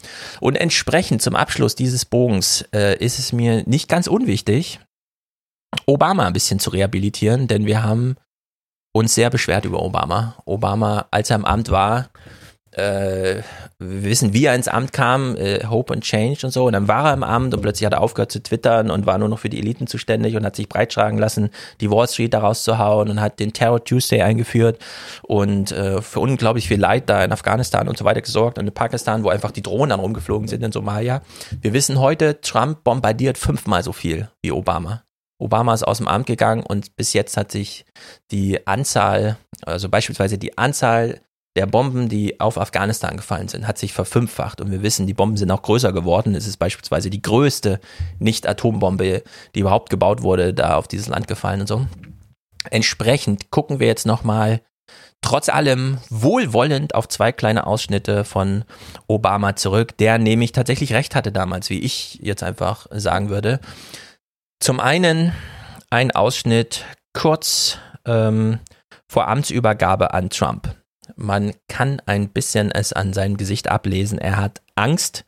Und 0.41 0.57
entsprechend 0.67 1.23
zum 1.23 1.37
Abschluss 1.37 1.77
dieses 1.77 2.05
Bogens 2.05 2.65
äh, 2.75 2.99
ist 2.99 3.21
es 3.21 3.33
mir 3.33 3.63
nicht 3.67 3.89
ganz 3.89 4.09
unwichtig, 4.09 4.81
Obama 5.87 6.27
ein 6.27 6.33
bisschen 6.33 6.59
zu 6.59 6.71
rehabilitieren, 6.71 7.47
denn 7.47 7.67
wir 7.67 7.85
haben 7.85 8.17
uns 8.93 9.15
sehr 9.15 9.31
beschwert 9.31 9.65
über 9.65 9.81
Obama. 9.81 10.35
Obama, 10.45 11.07
als 11.13 11.31
er 11.31 11.37
im 11.37 11.45
Amt 11.45 11.71
war, 11.71 12.11
äh, 12.77 13.43
wir 13.79 14.05
wissen, 14.05 14.35
wie 14.35 14.45
er 14.45 14.55
ins 14.55 14.69
Amt 14.69 14.93
kam, 14.93 15.35
äh, 15.37 15.65
Hope 15.67 15.95
and 15.95 16.05
Change 16.05 16.41
und 16.45 16.53
so. 16.53 16.67
Und 16.67 16.75
dann 16.75 16.89
war 16.89 17.07
er 17.07 17.15
im 17.15 17.23
Amt 17.23 17.55
und 17.55 17.63
plötzlich 17.63 17.87
hat 17.87 17.95
er 17.95 18.03
aufgehört 18.03 18.31
zu 18.31 18.43
twittern 18.43 18.91
und 18.91 19.07
war 19.07 19.17
nur 19.17 19.29
noch 19.29 19.39
für 19.39 19.49
die 19.49 19.59
Eliten 19.59 19.87
zuständig 19.87 20.37
und 20.37 20.45
hat 20.45 20.57
sich 20.57 20.69
breitschlagen 20.69 21.19
lassen, 21.19 21.51
die 21.81 21.91
Wall 21.91 22.07
Street 22.07 22.35
daraus 22.35 22.65
zu 22.65 22.79
hauen 22.79 23.09
und 23.09 23.21
hat 23.21 23.41
den 23.41 23.55
Terror 23.55 23.83
Tuesday 23.83 24.21
eingeführt 24.21 24.79
und 25.23 25.73
äh, 25.73 26.03
für 26.03 26.21
unglaublich 26.21 26.69
viel 26.69 26.81
Leid 26.81 27.09
da 27.09 27.25
in 27.25 27.33
Afghanistan 27.33 27.89
und 27.89 27.97
so 27.97 28.05
weiter 28.05 28.21
gesorgt 28.21 28.59
und 28.59 28.67
in 28.67 28.75
Pakistan, 28.75 29.25
wo 29.25 29.31
einfach 29.31 29.53
die 29.53 29.63
Drohnen 29.63 29.91
dann 29.91 30.01
rumgeflogen 30.01 30.49
sind 30.49 30.63
in 30.63 30.73
Somalia. 30.73 31.23
Wir 31.63 31.73
wissen 31.73 31.99
heute, 31.99 32.41
Trump 32.43 32.85
bombardiert 32.85 33.39
fünfmal 33.39 33.83
so 33.83 33.93
viel 33.93 34.29
wie 34.43 34.53
Obama. 34.53 35.03
Obama 35.39 35.75
ist 35.75 35.83
aus 35.83 35.99
dem 35.99 36.09
Amt 36.09 36.27
gegangen 36.27 36.63
und 36.63 36.97
bis 36.97 37.13
jetzt 37.13 37.37
hat 37.37 37.53
sich 37.53 37.85
die 38.31 38.67
Anzahl, 38.67 39.37
also 39.65 39.89
beispielsweise 39.89 40.39
die 40.39 40.57
Anzahl 40.57 41.21
der 41.57 41.67
Bomben, 41.67 42.09
die 42.09 42.39
auf 42.39 42.59
Afghanistan 42.59 43.17
gefallen 43.17 43.49
sind, 43.49 43.67
hat 43.67 43.79
sich 43.79 43.93
verfünffacht. 43.93 44.61
Und 44.61 44.71
wir 44.71 44.83
wissen, 44.83 45.07
die 45.07 45.15
Bomben 45.15 45.37
sind 45.37 45.51
auch 45.51 45.63
größer 45.63 45.93
geworden. 45.93 46.35
Es 46.35 46.47
ist 46.47 46.59
beispielsweise 46.59 47.11
die 47.11 47.23
größte 47.23 47.81
Nicht-Atombombe, 48.19 49.23
die 49.55 49.61
überhaupt 49.61 49.91
gebaut 49.91 50.23
wurde, 50.23 50.53
da 50.53 50.77
auf 50.77 50.87
dieses 50.87 51.09
Land 51.09 51.27
gefallen 51.29 51.63
und 51.63 51.67
so. 51.67 51.87
Entsprechend 52.71 53.51
gucken 53.51 53.81
wir 53.81 53.87
jetzt 53.87 54.07
nochmal 54.07 54.61
trotz 55.23 55.49
allem 55.49 55.99
wohlwollend 56.11 56.95
auf 56.95 57.09
zwei 57.09 57.33
kleine 57.33 57.67
Ausschnitte 57.67 58.25
von 58.25 58.65
Obama 59.09 59.57
zurück, 59.57 59.97
der 59.97 60.19
nämlich 60.19 60.53
tatsächlich 60.53 60.93
recht 60.93 61.15
hatte 61.15 61.33
damals, 61.33 61.71
wie 61.71 61.81
ich 61.81 62.21
jetzt 62.23 62.43
einfach 62.43 62.87
sagen 62.91 63.31
würde. 63.31 63.61
Zum 64.61 64.79
einen 64.79 65.33
ein 65.91 66.11
Ausschnitt 66.11 66.85
kurz 67.13 67.79
ähm, 68.05 68.61
vor 69.09 69.29
Amtsübergabe 69.29 70.13
an 70.13 70.31
Trump. 70.31 70.77
Man 71.19 71.55
kann 71.67 72.03
ein 72.05 72.29
bisschen 72.29 72.71
es 72.71 72.93
an 72.93 73.15
seinem 73.15 73.39
Gesicht 73.39 73.69
ablesen. 73.69 74.19
Er 74.19 74.37
hat 74.37 74.61
Angst 74.75 75.25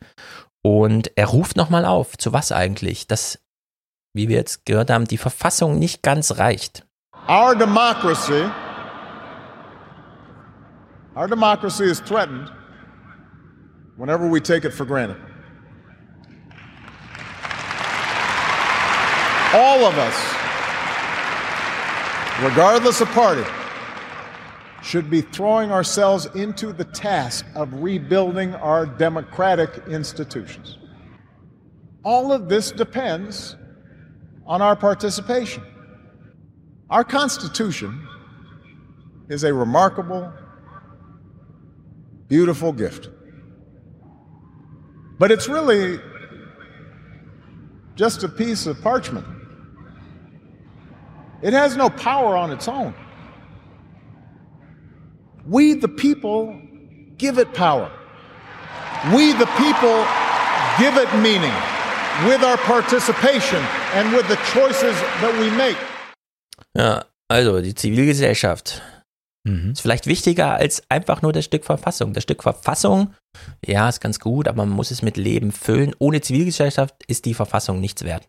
und 0.61 1.11
er 1.17 1.25
ruft 1.25 1.57
nochmal 1.57 1.83
auf. 1.83 2.15
Zu 2.15 2.31
was 2.31 2.51
eigentlich? 2.51 3.07
Dass, 3.07 3.39
wie 4.13 4.29
wir 4.29 4.37
jetzt 4.37 4.67
gehört 4.67 4.91
haben, 4.91 5.05
die 5.05 5.17
Verfassung 5.17 5.79
nicht 5.79 6.03
ganz 6.03 6.37
reicht. 6.37 6.85
Our 7.27 7.55
democracy, 7.55 8.45
our 11.15 11.27
democracy 11.27 11.85
is 11.85 11.99
threatened 12.03 12.51
whenever 13.97 14.31
we 14.31 14.39
take 14.39 14.65
it 14.67 14.73
for 14.73 14.85
granted. 14.85 15.17
All 19.53 19.83
of 19.85 19.97
us, 19.97 20.15
regardless 22.43 23.01
of 23.01 23.11
party, 23.15 23.43
should 24.81 25.09
be 25.09 25.21
throwing 25.21 25.71
ourselves 25.71 26.25
into 26.35 26.71
the 26.73 26.85
task 26.85 27.45
of 27.55 27.73
rebuilding 27.73 28.55
our 28.55 28.85
democratic 28.85 29.83
institutions. 29.87 30.77
All 32.03 32.31
of 32.31 32.47
this 32.49 32.71
depends 32.71 33.55
on 34.45 34.61
our 34.61 34.75
participation. 34.75 35.63
Our 36.89 37.03
Constitution 37.03 38.07
is 39.29 39.43
a 39.43 39.53
remarkable, 39.53 40.33
beautiful 42.27 42.73
gift. 42.73 43.09
But 45.19 45.31
it's 45.31 45.47
really 45.47 45.99
just 47.95 48.23
a 48.23 48.29
piece 48.29 48.65
of 48.65 48.81
parchment. 48.81 49.27
It 51.41 51.53
has 51.53 51.75
no 51.75 51.89
power 51.89 52.35
on 52.35 52.51
its 52.51 52.67
own. 52.67 52.95
We, 55.45 55.73
the 55.79 55.87
people, 55.87 56.53
give 57.17 57.39
it 57.41 57.53
power. 57.53 57.89
We, 59.13 59.33
the 59.33 59.47
people, 59.57 60.05
give 60.77 60.97
it 61.01 61.11
meaning 61.21 61.53
with 62.27 62.43
our 62.43 62.57
participation 62.57 63.61
and 63.95 64.11
with 64.13 64.27
the 64.27 64.37
choices 64.53 64.95
that 65.21 65.33
we 65.39 65.49
make. 65.51 65.77
Ja, 66.75 67.05
also 67.29 67.61
die 67.61 67.73
Zivilgesellschaft 67.75 68.81
Mhm. 69.47 69.71
ist 69.71 69.81
vielleicht 69.81 70.05
wichtiger 70.05 70.55
als 70.55 70.83
einfach 70.89 71.21
nur 71.21 71.31
das 71.31 71.45
Stück 71.45 71.63
Verfassung. 71.63 72.13
Das 72.13 72.23
Stück 72.23 72.43
Verfassung, 72.43 73.13
ja, 73.65 73.87
ist 73.87 74.01
ganz 74.01 74.19
gut, 74.19 74.49
aber 74.49 74.57
man 74.65 74.69
muss 74.75 74.91
es 74.91 75.01
mit 75.01 75.15
Leben 75.15 75.53
füllen. 75.53 75.95
Ohne 75.97 76.19
Zivilgesellschaft 76.19 76.93
ist 77.07 77.23
die 77.23 77.33
Verfassung 77.33 77.79
nichts 77.79 78.03
wert. 78.03 78.27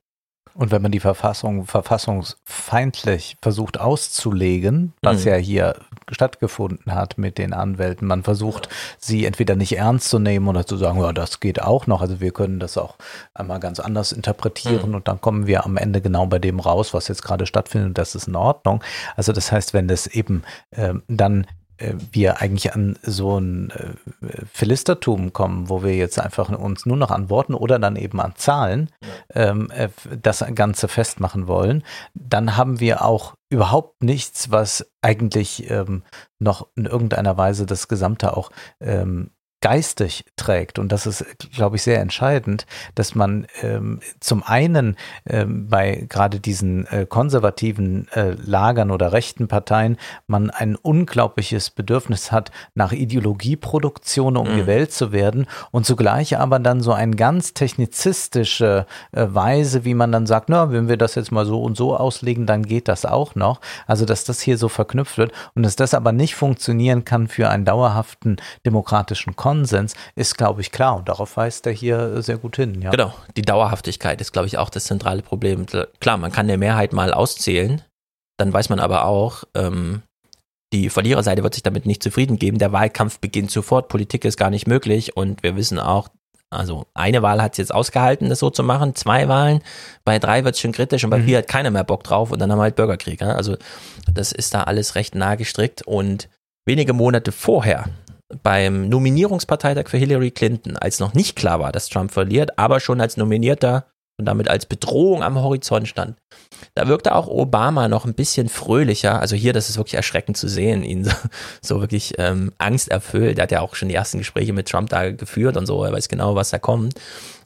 Und 0.54 0.70
wenn 0.70 0.82
man 0.82 0.92
die 0.92 1.00
Verfassung 1.00 1.66
verfassungsfeindlich 1.66 3.36
versucht 3.42 3.78
auszulegen, 3.80 4.92
was 5.02 5.24
Mhm. 5.24 5.30
ja 5.30 5.36
hier 5.36 5.76
stattgefunden 6.10 6.94
hat 6.94 7.18
mit 7.18 7.38
den 7.38 7.52
Anwälten, 7.52 8.06
man 8.06 8.22
versucht, 8.22 8.68
sie 8.98 9.24
entweder 9.24 9.56
nicht 9.56 9.76
ernst 9.76 10.08
zu 10.10 10.18
nehmen 10.18 10.48
oder 10.48 10.66
zu 10.66 10.76
sagen, 10.76 11.00
ja, 11.00 11.12
das 11.12 11.40
geht 11.40 11.62
auch 11.62 11.86
noch. 11.86 12.00
Also 12.02 12.20
wir 12.20 12.32
können 12.32 12.60
das 12.60 12.76
auch 12.78 12.96
einmal 13.34 13.60
ganz 13.60 13.80
anders 13.80 14.12
interpretieren 14.12 14.90
Mhm. 14.90 14.94
und 14.96 15.08
dann 15.08 15.20
kommen 15.20 15.46
wir 15.46 15.64
am 15.64 15.76
Ende 15.76 16.00
genau 16.00 16.26
bei 16.26 16.38
dem 16.38 16.60
raus, 16.60 16.94
was 16.94 17.08
jetzt 17.08 17.22
gerade 17.22 17.46
stattfindet 17.46 17.88
und 17.88 17.98
das 17.98 18.14
ist 18.14 18.28
in 18.28 18.36
Ordnung. 18.36 18.82
Also 19.16 19.32
das 19.32 19.52
heißt, 19.52 19.74
wenn 19.74 19.88
das 19.88 20.06
eben 20.06 20.42
ähm, 20.72 21.02
dann 21.08 21.44
äh, 21.44 21.46
wir 22.12 22.40
eigentlich 22.40 22.74
an 22.74 22.98
so 23.02 23.38
ein 23.38 23.70
äh, 23.70 24.44
Philistertum 24.52 25.32
kommen, 25.32 25.68
wo 25.68 25.82
wir 25.82 25.96
jetzt 25.96 26.18
einfach 26.18 26.48
uns 26.50 26.86
nur 26.86 26.96
noch 26.96 27.10
an 27.10 27.30
Worten 27.30 27.54
oder 27.54 27.78
dann 27.78 27.96
eben 27.96 28.20
an 28.20 28.34
Zahlen 28.36 28.90
ähm, 29.34 29.70
äh, 29.70 29.88
das 30.20 30.44
Ganze 30.54 30.88
festmachen 30.88 31.46
wollen, 31.46 31.82
dann 32.14 32.56
haben 32.56 32.80
wir 32.80 33.04
auch 33.04 33.34
überhaupt 33.48 34.02
nichts, 34.02 34.50
was 34.50 34.90
eigentlich 35.02 35.70
ähm, 35.70 36.02
noch 36.38 36.68
in 36.76 36.86
irgendeiner 36.86 37.36
Weise 37.36 37.66
das 37.66 37.88
Gesamte 37.88 38.36
auch 38.36 38.50
ähm, 38.80 39.30
geistig 39.60 40.24
trägt. 40.36 40.78
Und 40.78 40.92
das 40.92 41.06
ist, 41.06 41.24
glaube 41.54 41.76
ich, 41.76 41.82
sehr 41.82 42.00
entscheidend, 42.00 42.66
dass 42.94 43.14
man 43.14 43.46
ähm, 43.62 44.00
zum 44.20 44.42
einen 44.42 44.96
ähm, 45.26 45.68
bei 45.68 46.06
gerade 46.08 46.40
diesen 46.40 46.86
äh, 46.88 47.06
konservativen 47.06 48.08
äh, 48.08 48.32
Lagern 48.32 48.90
oder 48.90 49.12
rechten 49.12 49.48
Parteien 49.48 49.96
man 50.26 50.50
ein 50.50 50.76
unglaubliches 50.76 51.70
Bedürfnis 51.70 52.30
hat 52.32 52.50
nach 52.74 52.92
Ideologieproduktion, 52.92 54.36
um 54.36 54.50
Mhm. 54.50 54.56
gewählt 54.56 54.92
zu 54.92 55.12
werden 55.12 55.46
und 55.70 55.86
zugleich 55.86 56.38
aber 56.38 56.58
dann 56.58 56.80
so 56.80 56.92
ein 56.92 57.16
ganz 57.16 57.54
technizistische 57.54 58.86
äh, 59.12 59.26
Weise, 59.28 59.84
wie 59.84 59.94
man 59.94 60.12
dann 60.12 60.26
sagt, 60.26 60.48
na, 60.48 60.72
wenn 60.72 60.88
wir 60.88 60.96
das 60.96 61.14
jetzt 61.14 61.32
mal 61.32 61.46
so 61.46 61.62
und 61.62 61.76
so 61.76 61.96
auslegen, 61.96 62.46
dann 62.46 62.64
geht 62.64 62.88
das 62.88 63.04
auch 63.04 63.34
noch. 63.34 63.60
Also, 63.86 64.04
dass 64.04 64.24
das 64.24 64.40
hier 64.40 64.58
so 64.58 64.68
verknüpft 64.68 65.18
wird 65.18 65.32
und 65.54 65.62
dass 65.62 65.76
das 65.76 65.94
aber 65.94 66.12
nicht 66.12 66.34
funktionieren 66.34 67.04
kann 67.04 67.28
für 67.28 67.48
einen 67.48 67.64
dauerhaften 67.64 68.36
demokratischen 68.66 69.36
Konsens, 69.50 69.94
ist, 70.14 70.38
glaube 70.38 70.60
ich, 70.60 70.70
klar. 70.70 70.96
Und 70.96 71.08
darauf 71.08 71.36
weist 71.36 71.66
er 71.66 71.72
hier 71.72 72.22
sehr 72.22 72.38
gut 72.38 72.56
hin. 72.56 72.80
Ja. 72.80 72.90
Genau, 72.90 73.12
die 73.36 73.42
Dauerhaftigkeit 73.42 74.20
ist, 74.20 74.32
glaube 74.32 74.46
ich, 74.46 74.58
auch 74.58 74.70
das 74.70 74.84
zentrale 74.84 75.22
Problem. 75.22 75.66
Klar, 76.00 76.16
man 76.18 76.30
kann 76.32 76.46
der 76.46 76.56
Mehrheit 76.58 76.92
mal 76.92 77.12
auszählen, 77.12 77.82
dann 78.38 78.52
weiß 78.52 78.68
man 78.68 78.78
aber 78.80 79.04
auch, 79.04 79.44
ähm, 79.54 80.02
die 80.72 80.88
Verliererseite 80.88 81.42
wird 81.42 81.54
sich 81.54 81.64
damit 81.64 81.84
nicht 81.84 82.02
zufrieden 82.02 82.38
geben. 82.38 82.58
Der 82.58 82.72
Wahlkampf 82.72 83.18
beginnt 83.18 83.50
sofort, 83.50 83.88
Politik 83.88 84.24
ist 84.24 84.36
gar 84.36 84.50
nicht 84.50 84.68
möglich 84.68 85.16
und 85.16 85.42
wir 85.42 85.56
wissen 85.56 85.80
auch, 85.80 86.08
also 86.52 86.86
eine 86.94 87.22
Wahl 87.22 87.42
hat 87.42 87.52
es 87.52 87.58
jetzt 87.58 87.74
ausgehalten, 87.74 88.28
das 88.28 88.38
so 88.38 88.50
zu 88.50 88.62
machen, 88.62 88.94
zwei 88.94 89.28
Wahlen, 89.28 89.62
bei 90.04 90.18
drei 90.18 90.44
wird 90.44 90.54
es 90.54 90.60
schon 90.60 90.72
kritisch 90.72 91.02
und 91.04 91.10
bei 91.10 91.18
Mhm. 91.18 91.24
vier 91.24 91.38
hat 91.38 91.48
keiner 91.48 91.70
mehr 91.70 91.84
Bock 91.84 92.04
drauf 92.04 92.30
und 92.30 92.38
dann 92.40 92.50
haben 92.50 92.58
wir 92.58 92.62
halt 92.62 92.76
Bürgerkrieg. 92.76 93.20
Ja? 93.20 93.32
Also 93.34 93.56
das 94.12 94.32
ist 94.32 94.54
da 94.54 94.62
alles 94.62 94.94
recht 94.94 95.14
nah 95.14 95.34
gestrickt 95.34 95.82
und 95.86 96.28
wenige 96.66 96.92
Monate 96.92 97.32
vorher 97.32 97.86
beim 98.42 98.88
Nominierungsparteitag 98.88 99.88
für 99.88 99.98
Hillary 99.98 100.30
Clinton, 100.30 100.76
als 100.76 101.00
noch 101.00 101.14
nicht 101.14 101.36
klar 101.36 101.60
war, 101.60 101.72
dass 101.72 101.88
Trump 101.88 102.12
verliert, 102.12 102.58
aber 102.58 102.80
schon 102.80 103.00
als 103.00 103.16
Nominierter 103.16 103.86
und 104.20 104.26
damit 104.26 104.48
als 104.48 104.66
Bedrohung 104.66 105.22
am 105.22 105.40
Horizont 105.40 105.88
stand. 105.88 106.16
Da 106.74 106.86
wirkte 106.86 107.14
auch 107.14 107.26
Obama 107.26 107.88
noch 107.88 108.04
ein 108.04 108.14
bisschen 108.14 108.48
fröhlicher. 108.48 109.18
Also 109.18 109.34
hier, 109.34 109.52
das 109.52 109.70
ist 109.70 109.78
wirklich 109.78 109.94
erschreckend 109.94 110.36
zu 110.36 110.46
sehen, 110.46 110.84
ihn 110.84 111.04
so, 111.04 111.12
so 111.62 111.80
wirklich 111.80 112.14
ähm, 112.18 112.52
angsterfüllt. 112.58 113.38
Er 113.38 113.44
hat 113.44 113.50
ja 113.50 113.60
auch 113.62 113.74
schon 113.74 113.88
die 113.88 113.94
ersten 113.94 114.18
Gespräche 114.18 114.52
mit 114.52 114.68
Trump 114.68 114.90
da 114.90 115.10
geführt 115.10 115.56
und 115.56 115.66
so. 115.66 115.82
Er 115.82 115.92
weiß 115.92 116.08
genau, 116.08 116.34
was 116.34 116.50
da 116.50 116.58
kommt. 116.58 116.94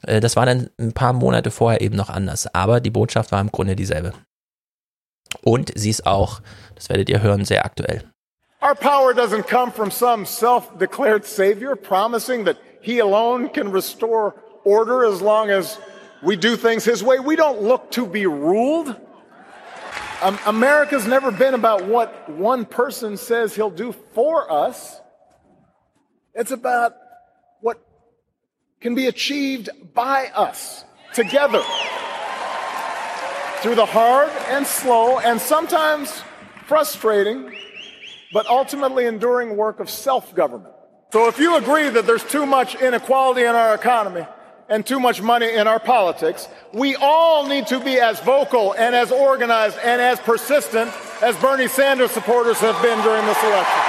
Äh, 0.05 0.19
das 0.19 0.35
war 0.35 0.45
dann 0.45 0.69
ein 0.77 0.91
paar 0.91 1.13
Monate 1.13 1.49
vorher 1.49 1.81
eben 1.81 1.95
noch 1.95 2.09
anders. 2.09 2.53
Aber 2.53 2.81
die 2.81 2.91
Botschaft 2.91 3.31
war 3.31 3.41
im 3.41 3.51
Grunde 3.51 3.75
dieselbe. 3.75 4.13
Und 5.43 5.71
sie 5.75 5.89
ist 5.89 6.05
auch, 6.05 6.41
das 6.75 6.89
werdet 6.89 7.09
ihr 7.09 7.21
hören, 7.21 7.45
sehr 7.45 7.65
aktuell. 7.65 8.03
Our 8.65 8.73
power 8.73 9.13
doesn't 9.13 9.43
come 9.47 9.71
from 9.71 9.91
some 9.91 10.25
self 10.25 10.79
declared 10.79 11.23
savior 11.23 11.75
promising 11.75 12.45
that 12.45 12.57
he 12.81 12.97
alone 12.97 13.49
can 13.49 13.69
restore 13.69 14.41
order 14.63 15.05
as 15.05 15.21
long 15.21 15.51
as 15.51 15.77
we 16.23 16.35
do 16.35 16.55
things 16.55 16.83
his 16.83 17.03
way. 17.03 17.19
We 17.19 17.35
don't 17.35 17.61
look 17.61 17.91
to 17.91 18.07
be 18.07 18.25
ruled. 18.25 18.87
Um, 20.19 20.39
America's 20.47 21.05
never 21.05 21.29
been 21.29 21.53
about 21.53 21.85
what 21.85 22.27
one 22.27 22.65
person 22.65 23.17
says 23.17 23.53
he'll 23.53 23.69
do 23.69 23.91
for 24.15 24.51
us, 24.51 24.99
it's 26.33 26.49
about 26.49 26.95
what 27.61 27.79
can 28.81 28.95
be 28.95 29.05
achieved 29.05 29.69
by 29.93 30.31
us 30.33 30.83
together 31.13 31.61
through 33.59 33.75
the 33.75 33.85
hard 33.85 34.31
and 34.47 34.65
slow 34.65 35.19
and 35.19 35.39
sometimes 35.39 36.23
frustrating 36.65 37.55
but 38.35 38.47
ultimately 38.47 39.05
enduring 39.05 39.55
work 39.55 39.79
of 39.79 39.89
self 39.89 40.35
government. 40.35 40.73
So 41.13 41.29
if 41.29 41.39
you 41.39 41.55
agree 41.55 41.87
that 41.87 42.05
there's 42.05 42.21
too 42.25 42.45
much 42.45 42.75
inequality 42.75 43.43
in 43.43 43.55
our 43.55 43.73
economy 43.73 44.27
and 44.67 44.85
too 44.85 44.99
much 44.99 45.21
money 45.21 45.49
in 45.49 45.69
our 45.69 45.79
politics, 45.79 46.49
we 46.73 46.97
all 46.97 47.47
need 47.47 47.67
to 47.67 47.79
be 47.79 47.97
as 47.97 48.19
vocal 48.19 48.73
and 48.73 48.93
as 48.93 49.09
organized 49.13 49.77
and 49.81 50.01
as 50.01 50.19
persistent 50.19 50.91
as 51.21 51.37
Bernie 51.37 51.69
Sanders 51.69 52.11
supporters 52.11 52.57
have 52.57 52.75
been 52.81 53.01
during 53.03 53.25
this 53.25 53.41
election. 53.41 53.81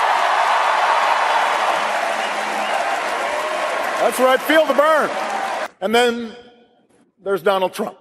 That's 3.98 4.20
right, 4.20 4.40
feel 4.42 4.64
the 4.64 4.74
burn. 4.74 5.10
And 5.80 5.92
then 5.92 6.36
there's 7.20 7.42
Donald 7.42 7.74
Trump. 7.74 7.98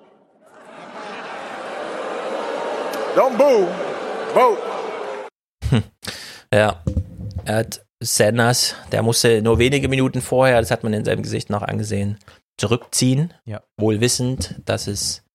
Don't 3.16 3.36
boo, 3.36 3.66
vote. 4.36 4.75
Ja, 6.54 6.84
er 7.46 7.56
hat 7.58 7.86
Sanders, 8.02 8.76
der 8.92 9.04
musste 9.04 9.42
nur 9.42 9.60
wenige 9.60 9.88
Minuten 9.88 10.22
vorher, 10.22 10.60
das 10.60 10.72
hat 10.72 10.84
man 10.84 10.94
in 10.94 11.06
seinem 11.06 11.24
Gesicht 11.24 11.50
noch 11.50 11.62
angesehen, 11.62 12.18
zurückziehen. 12.58 13.34
Ja. 13.46 13.62
Wohl 13.78 14.02
wissend, 14.02 14.56
dass 14.66 14.88
es 14.88 15.26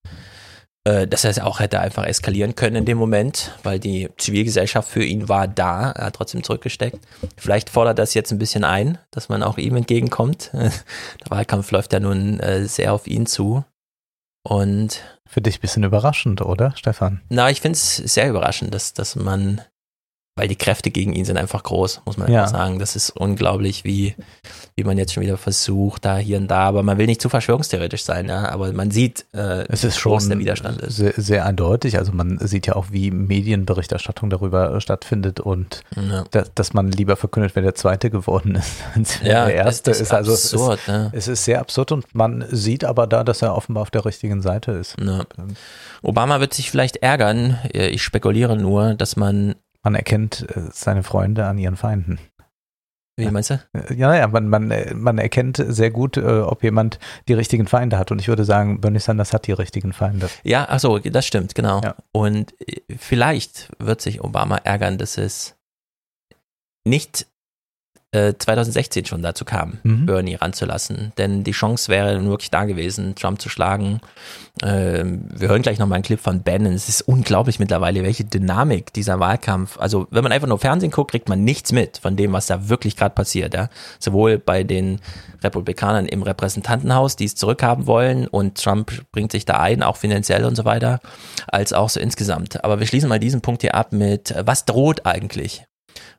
äh, 0.85 1.07
dass 1.07 1.25
er 1.25 1.31
es 1.31 1.39
auch 1.39 1.61
hätte 1.61 1.81
einfach 1.81 2.07
eskalieren 2.07 2.55
können 2.55 2.77
in 2.77 2.85
dem 2.87 2.97
Moment, 2.97 3.55
weil 3.63 3.79
die 3.79 4.09
Zivilgesellschaft 4.17 4.89
für 4.89 5.05
ihn 5.05 5.29
war 5.29 5.47
da, 5.47 5.91
er 5.91 6.07
hat 6.07 6.17
trotzdem 6.17 6.43
zurückgesteckt. 6.43 6.99
Vielleicht 7.37 7.69
fordert 7.69 7.99
das 7.99 8.15
jetzt 8.15 8.33
ein 8.33 8.39
bisschen 8.39 8.65
ein, 8.65 8.97
dass 9.11 9.29
man 9.29 9.43
auch 9.43 9.59
ihm 9.59 9.77
entgegenkommt. 9.77 10.51
Der 10.55 10.71
Wahlkampf 11.29 11.71
läuft 11.71 11.93
ja 11.93 12.01
nun 12.01 12.41
äh, 12.41 12.65
sehr 12.65 12.95
auf 12.95 13.07
ihn 13.07 13.27
zu. 13.27 13.63
Und 14.43 15.03
Für 15.27 15.43
dich 15.43 15.59
ein 15.59 15.61
bisschen 15.61 15.85
überraschend, 15.85 16.41
oder, 16.41 16.73
Stefan? 16.75 17.21
na, 17.29 17.51
ich 17.51 17.61
finde 17.61 17.77
es 17.77 17.97
sehr 17.97 18.31
überraschend, 18.31 18.73
dass, 18.73 18.95
dass 18.95 19.17
man, 19.17 19.61
weil 20.41 20.49
die 20.49 20.57
Kräfte 20.57 20.91
gegen 20.91 21.13
ihn 21.13 21.27
sind 21.27 21.37
einfach 21.37 21.63
groß, 21.63 22.01
muss 22.07 22.17
man 22.17 22.33
Ja. 22.33 22.45
einfach 22.45 22.59
sagen. 22.59 22.79
Das 22.79 22.97
ist 22.97 23.11
unglaublich, 23.11 23.85
wie, 23.85 24.15
wie 24.75 24.85
man 24.85 24.97
jetzt 24.97 25.13
schon 25.13 25.23
wieder 25.23 25.37
versucht, 25.37 26.07
da 26.07 26.17
hier 26.17 26.39
und 26.39 26.49
da, 26.49 26.61
aber 26.61 26.83
man 26.83 26.97
will 26.97 27.05
nicht 27.07 27.21
zu 27.21 27.29
verschwörungstheoretisch 27.29 28.05
sein, 28.05 28.27
ja. 28.29 28.49
Aber 28.49 28.73
man 28.73 28.91
sieht, 28.91 29.27
äh, 29.35 29.67
Es 29.69 29.85
ist 29.85 29.99
wie 29.99 30.09
groß 30.09 30.23
schon 30.23 30.31
der 30.31 30.39
Widerstand 30.39 30.81
ist. 30.81 30.97
Sehr, 30.97 31.13
sehr 31.17 31.45
eindeutig. 31.45 31.99
Also 31.99 32.13
man 32.13 32.39
sieht 32.39 32.67
ja 32.67 32.75
auch, 32.77 32.87
wie 32.91 33.11
Medienberichterstattung 33.11 34.31
darüber 34.31 34.75
äh, 34.77 34.81
stattfindet 34.81 35.41
und 35.41 35.83
Ja. 35.95 36.25
da, 36.31 36.45
dass 36.55 36.73
man 36.73 36.91
lieber 36.91 37.17
verkündet, 37.17 37.53
wer 37.55 37.63
der 37.63 37.75
Zweite 37.75 38.09
geworden 38.09 38.55
ist, 38.55 38.73
als 38.97 39.21
Ja, 39.23 39.45
der 39.45 39.55
Erste 39.57 39.91
ist. 39.91 40.01
ist 40.01 40.13
Also 40.15 40.33
absurd, 40.33 40.79
es, 40.79 40.83
ist, 40.83 40.89
ja. 40.89 41.11
es 41.13 41.29
ist 41.29 41.45
sehr 41.45 41.61
absurd 41.61 41.93
und 41.93 42.15
man 42.15 42.47
sieht 42.51 42.85
aber 42.85 43.07
da, 43.07 43.25
dass 43.25 43.43
er 43.43 43.55
offenbar 43.55 43.83
auf 43.83 43.91
der 43.91 44.07
richtigen 44.07 44.41
Seite 44.41 44.73
ist. 44.73 44.97
Ja. 45.05 45.25
Obama 46.03 46.41
wird 46.41 46.55
sich 46.55 46.71
vielleicht 46.71 46.97
ärgern, 46.97 47.59
äh, 47.75 47.89
ich 47.89 48.03
spekuliere 48.03 48.57
nur, 48.57 48.95
dass 48.95 49.17
man, 49.17 49.55
Man 49.83 49.95
erkennt 49.95 50.47
äh, 50.55 50.69
seine 50.73 51.03
Freunde 51.03 51.47
an 51.47 51.59
ihren 51.59 51.77
Feinden. 51.77 52.19
wie 53.17 53.31
meinst 53.31 53.51
du? 53.51 53.61
Äh, 53.73 53.95
Ja, 53.95 54.15
ja, 54.15 54.29
man, 54.29 54.49
man, 54.49 54.71
äh, 54.71 54.95
man 54.95 55.19
erkennt 55.19 55.63
sehr 55.67 55.91
gut, 55.91 56.19
ob 56.19 56.63
jemand 56.63 56.99
die 57.29 57.35
richtigen 57.35 57.67
Feinde 57.67 57.99
hat. 57.99 58.11
Und 58.11 58.21
ich 58.21 58.29
würde 58.29 58.45
sagen, 58.45 58.81
Bernie 58.81 58.99
Sanders 58.99 59.33
hat 59.33 59.47
die 59.47 59.53
richtigen 59.53 59.93
Feinde. 59.93 60.29
Ja, 60.45 60.67
ach 60.69 60.81
so, 60.81 60.99
das 60.99 61.27
stimmt, 61.27 61.55
genau. 61.55 61.81
Ja. 61.83 61.97
Und 62.13 62.55
vielleicht 62.97 63.71
wird 63.79 64.01
sich 64.01 64.23
Obama 64.23 64.57
ärgern, 64.57 64.99
dass 64.99 65.19
es 65.19 65.57
nicht 66.87 67.27
äh, 68.13 68.35
2016 68.37 69.05
schon 69.05 69.23
dazu 69.23 69.45
kam, 69.45 69.79
Mhm. 69.85 70.07
Bernie 70.07 70.35
ranzulassen. 70.35 71.13
Denn 71.17 71.45
die 71.45 71.53
Chance 71.53 71.89
wäre 71.89 72.17
nun 72.17 72.31
wirklich 72.31 72.51
da 72.51 72.65
gewesen, 72.65 73.15
Trump 73.15 73.41
zu 73.41 73.49
schlagen. 73.49 74.01
Ähm, 74.63 75.27
wir 75.33 75.49
hören 75.49 75.63
gleich 75.63 75.79
nochmal 75.79 75.97
einen 75.97 76.05
Clip 76.05 76.19
von 76.21 76.43
Bannon. 76.43 76.73
Es 76.73 76.89
ist 76.89 77.03
unglaublich 77.03 77.61
mittlerweile, 77.61 78.03
welche 78.03 78.25
Dynamik 78.25 78.93
dieser 78.93 79.21
Wahlkampf. 79.21 79.79
Also, 79.79 80.09
wenn 80.11 80.25
man 80.25 80.33
einfach 80.33 80.49
nur 80.49 80.59
Fernsehen 80.59 80.91
guckt, 80.91 81.13
kriegt 81.13 81.29
man 81.29 81.45
nichts 81.45 81.71
mit 81.73 81.99
von 81.99 82.17
dem, 82.17 82.33
was 82.33 82.47
da 82.47 82.69
wirklich 82.69 82.97
gerade 82.97 83.15
passiert. 83.15 83.55
Ja? 83.55 83.69
Sowohl 83.99 84.39
bei 84.39 84.65
den 84.65 85.01
Republikanern 85.43 86.07
im 86.07 86.23
Repräsentantenhaus, 86.23 87.17
die 87.17 87.27
es 87.27 87.37
zurückhaben 87.37 87.87
wollen 87.87 88.27
und 88.27 88.61
Trump 88.63 88.91
bringt 89.13 89.33
sich 89.33 89.45
da 89.45 89.61
ein, 89.61 89.83
auch 89.83 89.97
finanziell 89.97 90.45
und 90.45 90.57
so 90.57 90.65
weiter, 90.65 91.01
als 91.47 91.73
auch 91.73 91.89
so 91.89 92.01
insgesamt. 92.01 92.63
Aber 92.65 92.81
wir 92.81 92.87
schließen 92.87 93.09
mal 93.09 93.21
diesen 93.21 93.41
Punkt 93.41 93.63
hier 93.63 93.75
ab 93.75 93.93
mit, 93.93 94.33
äh, 94.33 94.47
was 94.47 94.65
droht 94.65 95.07
eigentlich? 95.07 95.65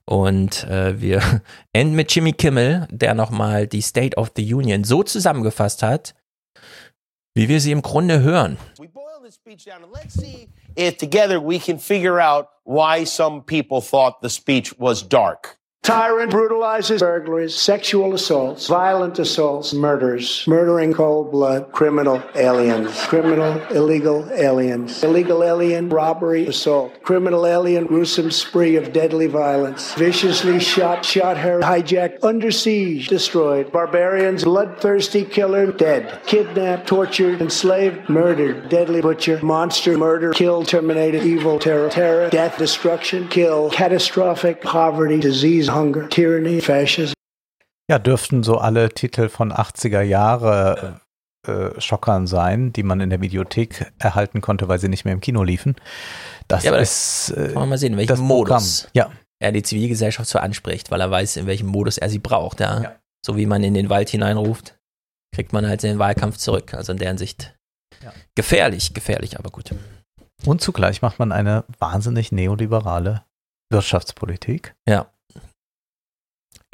Und 0.06 0.64
äh, 0.66 0.99
wir 0.99 1.22
enden 1.74 1.95
mit 1.95 2.14
Jimmy 2.14 2.34
Kimmel, 2.34 2.88
der 2.91 3.14
nochmal 3.14 3.68
die 3.68 3.82
State 3.82 4.18
of 4.18 4.32
the 4.36 4.53
Union 4.53 4.84
so 4.84 5.03
zusammengefasst 5.03 5.84
hat, 5.84 6.16
wie 7.34 7.48
wir 7.48 7.62
sie 7.62 7.72
im 7.72 7.82
Grunde 7.82 8.22
hören. 8.22 8.58
if 10.76 10.98
together 10.98 11.40
we 11.40 11.60
can 11.60 11.78
figure 11.78 12.20
out 12.20 12.49
why 12.64 13.03
some 13.03 13.41
people 13.41 13.82
thought 13.82 14.22
the 14.22 14.30
speech 14.30 14.78
was 14.80 15.02
dark. 15.02 15.58
Tyrant 15.84 16.30
brutalizes 16.30 17.02
burglaries, 17.02 17.56
sexual 17.56 18.14
assaults, 18.14 18.68
violent 18.68 19.18
assaults, 19.18 19.74
murders, 19.74 20.45
murdering 20.48 20.94
cold 20.94 21.32
blood, 21.32 21.72
criminal 21.72 22.22
aliens, 22.36 23.03
criminal 23.08 23.60
illegal 23.72 24.30
aliens, 24.32 25.03
illegal 25.03 25.44
alien 25.44 25.90
robbery, 25.90 26.45
assault, 26.45 26.94
criminal 27.02 27.48
alien 27.48 27.88
gruesome 27.88 28.30
spree 28.30 28.76
of 28.76 28.94
deadly 28.94 29.26
violence, 29.26 29.95
viciously 29.95 30.60
shot, 30.60 31.03
shot 31.03 31.36
her, 31.36 31.60
hijacked, 31.62 32.24
under 32.24 32.52
siege, 32.52 33.08
destroyed, 33.08 33.72
barbarians, 33.72 34.44
bloodthirsty 34.44 35.26
killer, 35.26 35.72
dead, 35.72 36.22
kidnapped, 36.28 36.86
tortured, 36.86 37.41
enslaved, 37.41 38.08
murdered, 38.08 38.70
deadly 38.70 39.02
butcher, 39.02 39.44
monster, 39.44 39.98
murder, 39.98 40.32
kill, 40.32 40.64
terminated, 40.64 41.24
evil, 41.24 41.58
terror, 41.58 41.90
terror, 41.90 42.30
death, 42.30 42.56
destruction, 42.60 43.28
kill, 43.30 43.72
catastrophic, 43.72 44.62
poverty, 44.62 45.20
disease, 45.20 45.70
hunger, 45.73 46.10
tyranny, 46.10 46.61
fascism. 46.61 47.14
Ja, 47.89 47.99
dürften 47.99 48.43
so 48.43 48.57
alle 48.57 48.89
Titel 48.89 49.30
von 49.30 49.52
80er 49.52 50.02
Jahre 50.02 51.02
äh, 51.48 51.80
Schockern 51.81 52.27
sein, 52.27 52.72
die 52.72 52.84
man 52.84 53.02
in 53.02 53.10
der 53.10 53.22
Videothek 53.22 53.91
erhalten 53.99 54.41
konnte, 54.41 54.68
weil 54.68 54.80
sie 54.80 54.89
nicht 54.89 55.06
mehr 55.06 55.14
im 55.14 55.22
Kino 55.22 55.43
liefen. 55.43 55.76
Das 56.48 56.64
Ja, 56.64 56.72
aber 56.72 56.80
ist 56.80 57.31
äh, 57.31 57.48
Kann 57.48 57.53
man 57.56 57.69
mal 57.69 57.77
sehen, 57.77 57.93
in 57.93 57.98
welchem 57.98 58.10
das 58.10 58.19
Modus 58.19 58.84
Programm. 58.84 58.91
Ja. 58.93 59.11
er 59.39 59.52
die 59.52 59.64
Zivilgesellschaft 59.64 60.30
so 60.30 60.39
anspricht, 60.39 60.91
weil 60.91 61.02
er 61.02 61.10
weiß, 61.10 61.38
in 61.38 61.48
welchem 61.48 61.68
Modus 61.68 61.98
er 61.98 62.10
sie 62.10 62.19
braucht. 62.19 62.60
Ja? 62.60 62.95
So 63.26 63.38
wie 63.38 63.45
man 63.45 63.64
in 63.64 63.73
den 63.73 63.89
Wald 63.89 64.10
hineinruft, 64.10 64.77
kriegt 65.34 65.52
man 65.52 65.68
halt 65.68 65.84
den 65.84 65.99
Wahlkampf 65.99 66.38
zurück. 66.38 66.73
Also 66.73 66.91
in 66.91 66.99
deren 66.99 67.18
Sicht 67.18 67.56
gefährlich, 68.35 68.93
gefährlich, 68.93 69.38
aber 69.39 69.49
gut. 69.49 69.73
Und 70.45 70.61
zugleich 70.61 71.02
macht 71.02 71.19
man 71.19 71.31
eine 71.31 71.65
wahnsinnig 71.80 72.31
neoliberale 72.31 73.23
Wirtschaftspolitik. 73.72 74.76
Ja. 74.88 75.07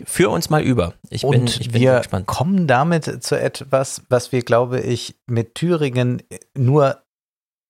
Führ 0.04 0.30
uns 0.30 0.50
mal 0.50 0.62
über. 0.62 0.94
Ich 1.10 1.22
bin, 1.22 1.42
und 1.42 1.60
ich 1.60 1.72
bin 1.72 1.82
wir 1.82 1.98
gespannt. 1.98 2.28
kommen 2.28 2.68
damit 2.68 3.24
zu 3.24 3.40
etwas, 3.40 4.04
was 4.10 4.32
wir, 4.32 4.44
glaube 4.44 4.80
ich, 4.80 5.16
mit 5.26 5.56
Thüringen 5.56 6.22
nur 6.56 7.02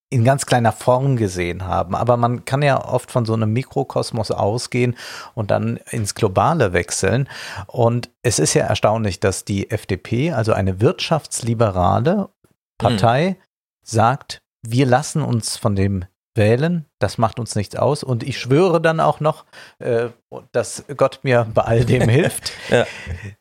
in 0.10 0.24
ganz 0.24 0.46
kleiner 0.46 0.72
Form 0.72 1.18
gesehen 1.18 1.66
haben. 1.66 1.96
Aber 1.96 2.16
man 2.16 2.46
kann 2.46 2.62
ja 2.62 2.84
oft 2.84 3.12
von 3.12 3.26
so 3.26 3.34
einem 3.34 3.52
Mikrokosmos 3.52 4.32
ausgehen 4.32 4.96
und 5.36 5.52
dann 5.52 5.78
ins 5.92 6.16
Globale 6.16 6.74
wechseln. 6.74 7.28
Und 7.68 8.10
es 8.22 8.40
ist 8.40 8.54
ja 8.54 8.66
erstaunlich, 8.66 9.20
dass 9.20 9.44
die 9.44 9.70
FDP, 9.70 10.32
also 10.32 10.54
eine 10.54 10.80
wirtschaftsliberale 10.80 12.30
Partei, 12.78 13.38
sagt, 13.84 14.42
wir 14.62 14.86
lassen 14.86 15.22
uns 15.22 15.58
von 15.58 15.76
dem 15.76 16.06
wählen, 16.38 16.86
das 17.00 17.18
macht 17.18 17.40
uns 17.40 17.56
nichts 17.56 17.76
aus. 17.76 18.04
Und 18.04 18.24
ich 18.24 18.40
schwöre 18.40 18.80
dann 18.80 19.00
auch 19.00 19.20
noch, 19.20 19.46
äh, 19.80 20.10
dass 20.52 20.86
Gott 20.96 21.20
mir 21.24 21.48
bei 21.54 21.64
all 21.64 21.86
dem 21.86 22.08
hilft. 22.10 22.54
Ja. 22.70 22.86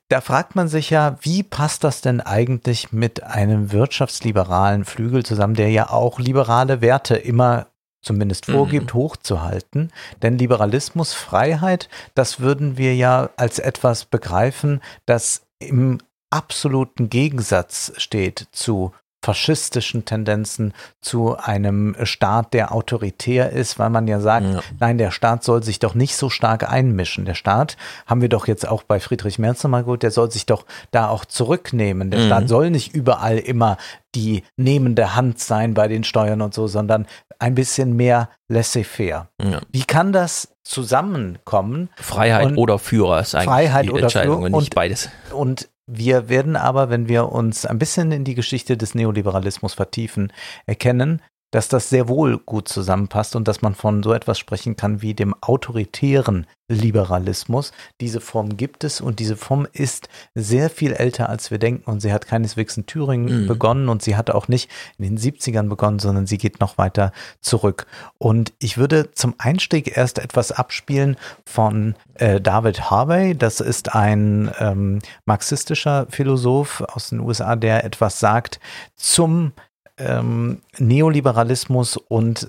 Da 0.08 0.20
fragt 0.20 0.56
man 0.56 0.68
sich 0.68 0.90
ja, 0.90 1.16
wie 1.20 1.42
passt 1.42 1.84
das 1.84 2.00
denn 2.00 2.20
eigentlich 2.20 2.92
mit 2.92 3.22
einem 3.22 3.72
wirtschaftsliberalen 3.72 4.84
Flügel 4.84 5.24
zusammen, 5.24 5.54
der 5.54 5.70
ja 5.70 5.90
auch 5.90 6.18
liberale 6.18 6.80
Werte 6.80 7.16
immer 7.16 7.66
zumindest 8.02 8.46
vorgibt, 8.46 8.94
hochzuhalten. 8.94 9.92
Denn 10.22 10.38
Liberalismus, 10.38 11.12
Freiheit, 11.12 11.88
das 12.14 12.40
würden 12.40 12.78
wir 12.78 12.94
ja 12.94 13.30
als 13.36 13.58
etwas 13.58 14.04
begreifen, 14.04 14.80
das 15.06 15.42
im 15.58 15.98
absoluten 16.30 17.10
Gegensatz 17.10 17.92
steht 17.96 18.48
zu 18.52 18.92
faschistischen 19.24 20.04
Tendenzen 20.04 20.72
zu 21.00 21.36
einem 21.36 21.96
Staat, 22.04 22.54
der 22.54 22.72
autoritär 22.72 23.50
ist, 23.50 23.78
weil 23.78 23.90
man 23.90 24.06
ja 24.06 24.20
sagt, 24.20 24.46
nein, 24.78 24.98
der 24.98 25.10
Staat 25.10 25.42
soll 25.42 25.62
sich 25.64 25.78
doch 25.80 25.94
nicht 25.94 26.16
so 26.16 26.30
stark 26.30 26.70
einmischen. 26.70 27.24
Der 27.24 27.34
Staat, 27.34 27.76
haben 28.06 28.20
wir 28.20 28.28
doch 28.28 28.46
jetzt 28.46 28.68
auch 28.68 28.82
bei 28.84 29.00
Friedrich 29.00 29.38
Merz 29.38 29.64
nochmal 29.64 29.82
gut, 29.84 30.02
der 30.04 30.12
soll 30.12 30.30
sich 30.30 30.46
doch 30.46 30.64
da 30.92 31.08
auch 31.08 31.24
zurücknehmen. 31.24 32.10
Der 32.10 32.20
Mhm. 32.20 32.26
Staat 32.26 32.48
soll 32.48 32.70
nicht 32.70 32.94
überall 32.94 33.38
immer 33.38 33.78
die 34.14 34.44
nehmende 34.56 35.14
Hand 35.16 35.40
sein 35.40 35.74
bei 35.74 35.88
den 35.88 36.04
Steuern 36.04 36.40
und 36.40 36.54
so, 36.54 36.68
sondern 36.68 37.06
ein 37.38 37.54
bisschen 37.54 37.96
mehr 37.96 38.30
laissez-faire. 38.48 39.28
Ja. 39.42 39.60
Wie 39.72 39.82
kann 39.84 40.12
das 40.12 40.48
zusammenkommen? 40.62 41.90
Freiheit 41.96 42.46
Und- 42.46 42.58
oder 42.58 42.78
Führer 42.78 43.20
ist 43.20 43.34
eigentlich 43.34 43.46
Freiheit 43.48 43.84
die 43.86 43.90
oder 43.90 44.02
Entscheidung 44.04 44.36
Führer 44.42 44.54
und 44.54 44.60
nicht 44.60 44.74
beides. 44.74 45.10
Und 45.32 45.68
wir 45.86 46.28
werden 46.28 46.56
aber, 46.56 46.90
wenn 46.90 47.08
wir 47.08 47.30
uns 47.30 47.64
ein 47.64 47.78
bisschen 47.78 48.10
in 48.12 48.24
die 48.24 48.34
Geschichte 48.34 48.76
des 48.76 48.94
Neoliberalismus 48.94 49.74
vertiefen, 49.74 50.32
erkennen, 50.66 51.22
dass 51.50 51.68
das 51.68 51.88
sehr 51.88 52.08
wohl 52.08 52.38
gut 52.38 52.68
zusammenpasst 52.68 53.36
und 53.36 53.46
dass 53.48 53.62
man 53.62 53.74
von 53.74 54.02
so 54.02 54.12
etwas 54.12 54.38
sprechen 54.38 54.76
kann 54.76 55.02
wie 55.02 55.14
dem 55.14 55.34
autoritären 55.40 56.46
Liberalismus. 56.68 57.72
Diese 58.00 58.20
Form 58.20 58.56
gibt 58.56 58.82
es 58.82 59.00
und 59.00 59.20
diese 59.20 59.36
Form 59.36 59.68
ist 59.72 60.08
sehr 60.34 60.68
viel 60.68 60.92
älter, 60.92 61.28
als 61.28 61.52
wir 61.52 61.58
denken 61.58 61.88
und 61.88 62.00
sie 62.00 62.12
hat 62.12 62.26
keineswegs 62.26 62.76
in 62.76 62.86
Thüringen 62.86 63.42
Mhm. 63.44 63.46
begonnen 63.46 63.88
und 63.88 64.02
sie 64.02 64.16
hat 64.16 64.30
auch 64.30 64.48
nicht 64.48 64.68
in 64.98 65.04
den 65.04 65.16
70ern 65.18 65.68
begonnen, 65.68 66.00
sondern 66.00 66.26
sie 66.26 66.38
geht 66.38 66.60
noch 66.60 66.76
weiter 66.78 67.12
zurück. 67.40 67.86
Und 68.18 68.52
ich 68.58 68.78
würde 68.78 69.12
zum 69.12 69.34
Einstieg 69.38 69.96
erst 69.96 70.18
etwas 70.18 70.50
abspielen 70.50 71.16
von 71.44 71.94
äh, 72.14 72.40
David 72.40 72.90
Harvey. 72.90 73.36
Das 73.36 73.60
ist 73.60 73.94
ein 73.94 74.50
ähm, 74.58 74.98
marxistischer 75.24 76.06
Philosoph 76.10 76.80
aus 76.80 77.10
den 77.10 77.20
USA, 77.20 77.54
der 77.54 77.84
etwas 77.84 78.18
sagt 78.18 78.58
zum 78.96 79.52
ähm, 79.98 80.60
Neoliberalismus 80.78 81.96
und 81.96 82.48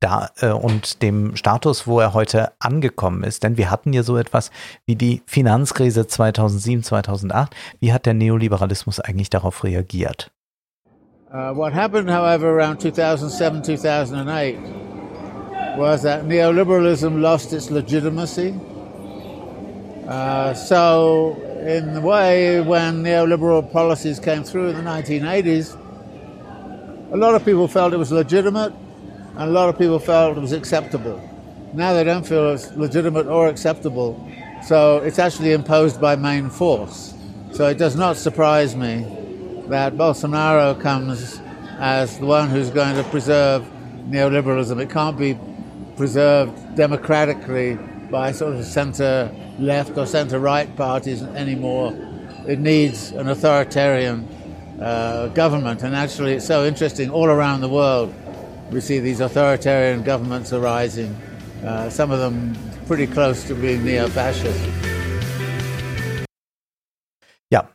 da 0.00 0.30
äh, 0.40 0.50
und 0.50 1.02
dem 1.02 1.34
Status, 1.36 1.86
wo 1.86 1.98
er 2.00 2.14
heute 2.14 2.52
angekommen 2.60 3.24
ist. 3.24 3.42
Denn 3.42 3.56
wir 3.56 3.70
hatten 3.70 3.92
hier 3.92 4.04
so 4.04 4.16
etwas 4.16 4.50
wie 4.86 4.94
die 4.94 5.22
Finanzkrise 5.26 6.06
2007, 6.06 6.84
2008. 6.84 7.54
Wie 7.80 7.92
hat 7.92 8.06
der 8.06 8.14
Neoliberalismus 8.14 9.00
eigentlich 9.00 9.30
darauf 9.30 9.64
reagiert? 9.64 10.30
Uh, 11.32 11.52
what 11.52 11.74
happened, 11.74 12.08
however, 12.08 12.46
around 12.46 12.80
2007, 12.80 13.64
2008 13.64 14.56
was 15.76 16.02
that 16.02 16.24
neoliberalism 16.24 17.20
lost 17.20 17.52
its 17.52 17.70
legitimacy. 17.70 18.54
Uh, 20.06 20.54
so, 20.54 21.34
in 21.66 21.94
the 21.94 22.00
way, 22.00 22.60
when 22.60 23.02
neoliberal 23.02 23.68
policies 23.72 24.20
came 24.20 24.44
through 24.44 24.68
in 24.68 24.76
the 24.76 24.82
1980s, 24.82 25.76
a 27.14 27.16
lot 27.16 27.36
of 27.36 27.44
people 27.44 27.68
felt 27.68 27.92
it 27.92 27.96
was 27.96 28.10
legitimate, 28.10 28.72
and 29.36 29.42
a 29.42 29.46
lot 29.52 29.68
of 29.68 29.78
people 29.78 30.00
felt 30.00 30.36
it 30.36 30.40
was 30.40 30.50
acceptable. 30.50 31.20
Now 31.72 31.92
they 31.92 32.02
don't 32.02 32.26
feel 32.26 32.50
it's 32.50 32.72
legitimate 32.72 33.28
or 33.28 33.46
acceptable, 33.46 34.28
so 34.66 34.98
it's 34.98 35.20
actually 35.20 35.52
imposed 35.52 36.00
by 36.00 36.16
main 36.16 36.50
force. 36.50 37.14
So 37.52 37.68
it 37.68 37.78
does 37.78 37.94
not 37.94 38.16
surprise 38.16 38.74
me 38.74 39.06
that 39.68 39.94
Bolsonaro 39.94 40.80
comes 40.80 41.40
as 41.78 42.18
the 42.18 42.26
one 42.26 42.48
who's 42.48 42.70
going 42.70 42.96
to 42.96 43.04
preserve 43.04 43.64
neoliberalism. 44.08 44.82
It 44.82 44.90
can't 44.90 45.16
be 45.16 45.38
preserved 45.96 46.74
democratically 46.74 47.78
by 48.10 48.32
sort 48.32 48.56
of 48.56 48.64
centre 48.64 49.32
left 49.60 49.96
or 49.96 50.06
centre 50.06 50.40
right 50.40 50.74
parties 50.74 51.22
anymore. 51.22 51.96
It 52.48 52.58
needs 52.58 53.12
an 53.12 53.28
authoritarian 53.28 54.28
uh, 54.80 55.28
government, 55.34 55.82
and 55.82 55.94
actually, 55.94 56.34
it's 56.34 56.46
so 56.46 56.64
interesting. 56.64 57.10
All 57.10 57.28
around 57.28 57.60
the 57.60 57.68
world, 57.68 58.12
we 58.70 58.80
see 58.80 59.00
these 59.00 59.20
authoritarian 59.20 60.02
governments 60.02 60.52
arising. 60.52 61.14
Uh, 61.64 61.88
some 61.88 62.10
of 62.10 62.18
them 62.20 62.54
pretty 62.86 63.06
close 63.06 63.44
to 63.48 63.54
being 63.54 63.84
neo-fascist. 63.84 64.60
Ja, 67.50 67.68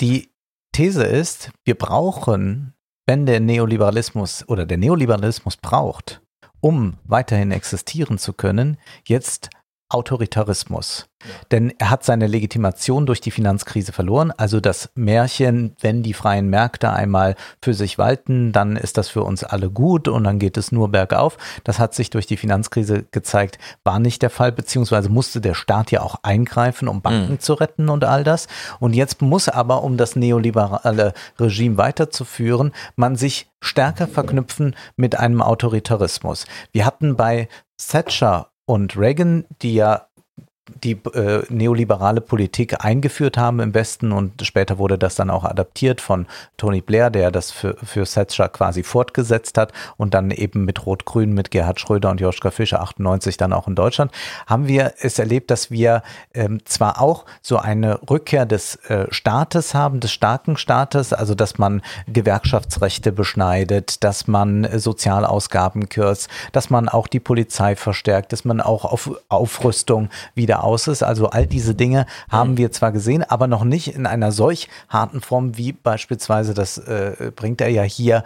die 0.00 0.28
These 0.74 1.04
ist, 1.04 1.52
wir 1.64 1.76
brauchen, 1.76 2.74
wenn 3.06 3.26
der 3.26 3.38
Neoliberalismus 3.38 4.44
oder 4.48 4.66
der 4.66 4.76
Neoliberalismus 4.76 5.56
braucht, 5.56 6.20
um 6.60 6.96
weiterhin 7.04 7.52
existieren 7.52 8.18
zu 8.18 8.32
können, 8.32 8.76
jetzt 9.06 9.50
Autoritarismus. 9.88 11.06
Denn 11.50 11.72
er 11.78 11.90
hat 11.90 12.04
seine 12.04 12.26
Legitimation 12.26 13.06
durch 13.06 13.20
die 13.20 13.30
Finanzkrise 13.30 13.92
verloren. 13.92 14.32
Also 14.36 14.60
das 14.60 14.90
Märchen, 14.94 15.76
wenn 15.80 16.02
die 16.02 16.14
freien 16.14 16.48
Märkte 16.48 16.92
einmal 16.92 17.36
für 17.62 17.74
sich 17.74 17.98
walten, 17.98 18.52
dann 18.52 18.76
ist 18.76 18.98
das 18.98 19.08
für 19.08 19.22
uns 19.22 19.44
alle 19.44 19.70
gut 19.70 20.08
und 20.08 20.24
dann 20.24 20.38
geht 20.38 20.56
es 20.56 20.72
nur 20.72 20.90
bergauf. 20.90 21.36
Das 21.64 21.78
hat 21.78 21.94
sich 21.94 22.10
durch 22.10 22.26
die 22.26 22.36
Finanzkrise 22.36 23.04
gezeigt, 23.10 23.58
war 23.84 23.98
nicht 23.98 24.22
der 24.22 24.30
Fall, 24.30 24.52
beziehungsweise 24.52 25.08
musste 25.08 25.40
der 25.40 25.54
Staat 25.54 25.90
ja 25.90 26.02
auch 26.02 26.16
eingreifen, 26.22 26.88
um 26.88 27.02
Banken 27.02 27.32
mhm. 27.32 27.40
zu 27.40 27.54
retten 27.54 27.88
und 27.88 28.04
all 28.04 28.24
das. 28.24 28.48
Und 28.80 28.94
jetzt 28.94 29.22
muss 29.22 29.48
aber, 29.48 29.82
um 29.82 29.96
das 29.96 30.16
neoliberale 30.16 31.14
Regime 31.38 31.76
weiterzuführen, 31.76 32.72
man 32.96 33.16
sich 33.16 33.50
stärker 33.60 34.06
verknüpfen 34.06 34.76
mit 34.96 35.18
einem 35.18 35.42
Autoritarismus. 35.42 36.46
Wir 36.72 36.84
hatten 36.84 37.16
bei 37.16 37.48
Thatcher 37.78 38.48
und 38.66 38.96
Reagan, 38.96 39.44
die 39.62 39.74
ja 39.74 40.06
die 40.82 40.92
äh, 41.14 41.42
neoliberale 41.48 42.20
Politik 42.20 42.84
eingeführt 42.84 43.38
haben 43.38 43.60
im 43.60 43.74
Westen 43.74 44.12
und 44.12 44.44
später 44.46 44.78
wurde 44.78 44.98
das 44.98 45.14
dann 45.14 45.30
auch 45.30 45.44
adaptiert 45.44 46.00
von 46.00 46.26
Tony 46.56 46.80
Blair, 46.80 47.10
der 47.10 47.30
das 47.30 47.50
für, 47.50 47.76
für 47.82 48.04
Thatcher 48.04 48.48
quasi 48.48 48.82
fortgesetzt 48.82 49.58
hat 49.58 49.72
und 49.96 50.14
dann 50.14 50.30
eben 50.30 50.64
mit 50.64 50.84
Rot-Grün, 50.84 51.32
mit 51.32 51.50
Gerhard 51.50 51.80
Schröder 51.80 52.10
und 52.10 52.20
Joschka 52.20 52.50
Fischer 52.50 52.80
98 52.80 53.36
dann 53.36 53.52
auch 53.52 53.68
in 53.68 53.74
Deutschland, 53.74 54.10
haben 54.46 54.68
wir 54.68 54.94
es 55.00 55.18
erlebt, 55.18 55.50
dass 55.50 55.70
wir 55.70 56.02
ähm, 56.32 56.64
zwar 56.64 57.00
auch 57.00 57.24
so 57.42 57.58
eine 57.58 58.00
Rückkehr 58.10 58.46
des 58.46 58.76
äh, 58.86 59.06
Staates 59.10 59.74
haben, 59.74 60.00
des 60.00 60.12
starken 60.12 60.56
Staates, 60.56 61.12
also 61.12 61.34
dass 61.34 61.58
man 61.58 61.82
Gewerkschaftsrechte 62.06 63.12
beschneidet, 63.12 64.02
dass 64.02 64.26
man 64.26 64.64
äh, 64.64 64.78
Sozialausgaben 64.78 65.88
kürzt, 65.88 66.28
dass 66.52 66.70
man 66.70 66.88
auch 66.88 67.06
die 67.06 67.20
Polizei 67.20 67.76
verstärkt, 67.76 68.32
dass 68.32 68.44
man 68.44 68.60
auch 68.60 68.84
auf 68.84 69.10
Aufrüstung 69.28 70.08
wieder 70.34 70.63
aus 70.64 70.88
ist. 70.88 71.02
Also 71.02 71.28
all 71.28 71.46
diese 71.46 71.74
Dinge 71.74 72.06
haben 72.28 72.52
mhm. 72.52 72.58
wir 72.58 72.72
zwar 72.72 72.92
gesehen, 72.92 73.22
aber 73.22 73.46
noch 73.46 73.64
nicht 73.64 73.94
in 73.94 74.06
einer 74.06 74.32
solch 74.32 74.68
harten 74.88 75.20
Form 75.20 75.56
wie 75.56 75.72
beispielsweise, 75.72 76.54
das 76.54 76.78
äh, 76.78 77.30
bringt 77.34 77.60
er 77.60 77.68
ja 77.68 77.82
hier 77.82 78.24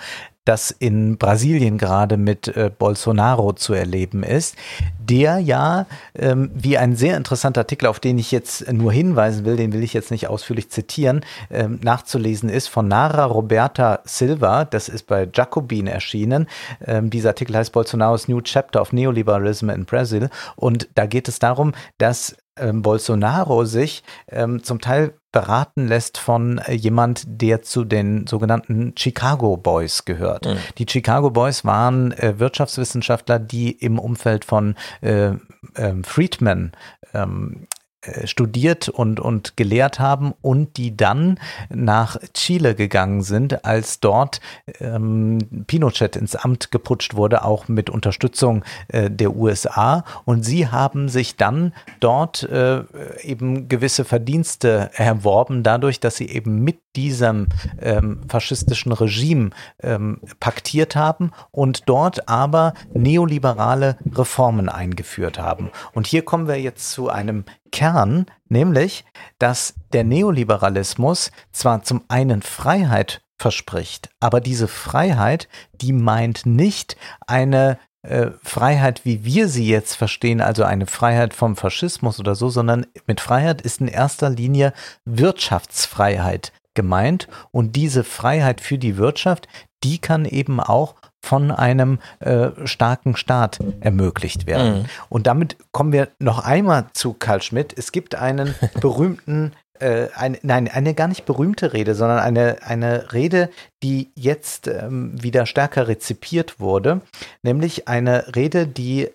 das 0.49 0.70
in 0.70 1.19
Brasilien 1.19 1.77
gerade 1.77 2.16
mit 2.16 2.49
äh, 2.49 2.70
Bolsonaro 2.77 3.53
zu 3.53 3.75
erleben 3.75 4.23
ist, 4.23 4.57
der 4.99 5.39
ja, 5.39 5.85
ähm, 6.15 6.51
wie 6.55 6.79
ein 6.79 6.97
sehr 6.97 7.19
interessanter 7.19 7.61
Artikel, 7.61 7.87
auf 7.87 8.01
den 8.01 8.16
ich 8.16 8.33
jetzt 8.33 8.73
nur 8.73 8.91
hinweisen 8.91 9.45
will, 9.45 9.57
den 9.57 9.75
will 9.75 9.83
ich 9.83 9.93
jetzt 9.93 10.11
nicht 10.11 10.29
ausführlich 10.29 10.70
zitieren, 10.70 11.20
ähm, 11.51 11.79
nachzulesen 11.83 12.49
ist 12.49 12.69
von 12.69 12.89
Nara 12.89 13.27
Roberta 13.27 14.01
Silva, 14.05 14.65
das 14.65 14.89
ist 14.89 15.07
bei 15.07 15.29
Jacobin 15.33 15.87
erschienen. 15.87 16.47
Ähm, 16.85 17.11
dieser 17.11 17.31
Artikel 17.31 17.55
heißt 17.55 17.73
Bolsonaro's 17.73 18.27
New 18.27 18.41
Chapter 18.41 18.81
of 18.81 18.95
Neoliberalism 18.95 19.69
in 19.69 19.85
Brazil 19.85 20.31
und 20.57 20.89
da 20.95 21.05
geht 21.05 21.29
es 21.29 21.39
darum, 21.39 21.73
dass 21.99 22.37
ähm, 22.60 22.82
Bolsonaro 22.82 23.64
sich 23.64 24.02
ähm, 24.28 24.62
zum 24.62 24.80
Teil 24.80 25.14
beraten 25.32 25.86
lässt 25.86 26.18
von 26.18 26.59
äh, 26.59 26.72
jemand, 26.72 27.24
der 27.26 27.62
zu 27.62 27.85
den 27.85 28.26
sogenannten 28.26 28.94
Chicago 28.97 29.56
Boys 29.56 30.05
gehört. 30.05 30.47
Mhm. 30.47 30.56
Die 30.78 30.86
Chicago 30.89 31.30
Boys 31.30 31.64
waren 31.64 32.12
äh, 32.12 32.39
Wirtschaftswissenschaftler, 32.39 33.39
die 33.39 33.72
im 33.72 33.98
Umfeld 33.98 34.44
von 34.44 34.74
äh, 35.01 35.32
ähm, 35.76 36.05
Friedman 36.05 36.72
ähm, 37.14 37.66
äh, 37.66 37.78
studiert 38.25 38.89
und, 38.89 39.20
und 39.20 39.57
gelehrt 39.57 39.99
haben 39.99 40.33
und 40.41 40.77
die 40.77 40.97
dann 40.97 41.41
nach 41.69 42.16
Chile 42.33 42.75
gegangen 42.75 43.23
sind, 43.23 43.65
als 43.65 44.01
dort 44.01 44.41
ähm, 44.81 45.39
Pinochet 45.66 46.16
ins 46.16 46.37
Amt 46.37 46.70
geputscht 46.70 47.15
wurde, 47.15 47.45
auch 47.45 47.69
mit 47.69 47.91
Unterstützung 47.91 48.65
äh, 48.89 49.11
der 49.11 49.35
USA. 49.35 50.05
Und 50.25 50.45
sie 50.45 50.69
haben 50.69 51.09
sich 51.09 51.37
dann 51.37 51.75
dort 52.01 52.45
äh, 52.45 52.85
eben 53.23 53.69
gewisse 53.69 54.05
Verdienste 54.05 54.91
erworben, 54.95 55.62
dadurch, 55.62 56.01
dass 56.01 56.16
sie 56.16 56.29
eben 56.29 56.62
mit 56.62 56.79
diesem 56.97 57.49
ähm, 57.81 58.23
faschistischen 58.29 58.93
Regime 58.93 59.51
ähm, 59.83 60.20
paktiert 60.41 60.97
haben 60.97 61.33
und 61.51 61.89
dort 61.89 62.29
aber 62.29 62.75
neoliberale 62.93 63.99
Reformen 64.12 64.69
eingeführt 64.69 65.39
haben. 65.39 65.70
Und 65.93 66.07
hier 66.07 66.25
kommen 66.25 66.49
wir 66.49 66.61
jetzt 66.61 66.91
zu 66.91 67.09
einem 67.09 67.45
Kern, 67.70 68.27
nämlich, 68.49 69.05
dass 69.39 69.74
der 69.93 70.05
Neoliberalismus 70.05 71.31
zwar 71.53 71.82
zum 71.82 72.05
einen 72.09 72.43
Freiheit 72.43 73.23
verspricht, 73.36 74.11
aber 74.20 74.40
diese 74.40 74.66
Freiheit, 74.66 75.49
die 75.81 75.93
meint 75.93 76.45
nicht 76.45 76.97
eine 77.27 77.78
äh, 78.03 78.31
Freiheit, 78.43 79.05
wie 79.05 79.24
wir 79.24 79.49
sie 79.49 79.69
jetzt 79.69 79.95
verstehen, 79.95 80.40
also 80.40 80.65
eine 80.65 80.86
Freiheit 80.86 81.35
vom 81.35 81.57
Faschismus 81.57 82.19
oder 82.19 82.35
so, 82.35 82.49
sondern 82.49 82.86
mit 83.07 83.20
Freiheit 83.20 83.61
ist 83.61 83.81
in 83.81 83.89
erster 83.89 84.31
Linie 84.31 84.73
Wirtschaftsfreiheit 85.05 86.53
gemeint. 86.74 87.28
Und 87.51 87.74
diese 87.74 88.05
Freiheit 88.05 88.61
für 88.61 88.78
die 88.78 88.97
Wirtschaft, 88.97 89.49
die 89.82 89.99
kann 89.99 90.24
eben 90.24 90.61
auch 90.61 90.95
von 91.29 91.51
einem 91.51 91.99
äh, 92.21 92.49
starken 92.65 93.15
Staat 93.15 93.59
ermöglicht 93.81 94.47
werden. 94.47 94.79
Mhm. 94.79 94.85
Und 95.11 95.27
damit 95.27 95.59
kommen 95.73 95.93
wir 95.93 96.09
noch 96.19 96.43
einmal 96.43 96.87
zu 96.95 97.13
Karl 97.13 97.43
Schmidt. 97.43 97.75
Es 97.77 97.93
gibt 97.93 98.15
einen 98.15 98.55
berühmten, 98.81 99.53
äh, 99.79 100.07
ein, 100.15 100.39
nein, 100.41 100.69
eine 100.69 100.95
gar 100.95 101.07
nicht 101.07 101.27
berühmte 101.27 101.75
Rede, 101.75 101.95
sondern 101.95 102.19
eine, 102.19 102.63
eine 102.63 103.13
Rede, 103.13 103.51
die 103.83 104.11
jetzt 104.15 104.69
ähm, 104.69 105.23
wieder 105.23 105.45
stärker 105.45 105.87
rezipiert 105.87 106.61
wurde, 106.61 107.03
nämlich 107.43 107.89
eine 107.89 108.35
Rede, 108.35 108.67
die 108.67 109.11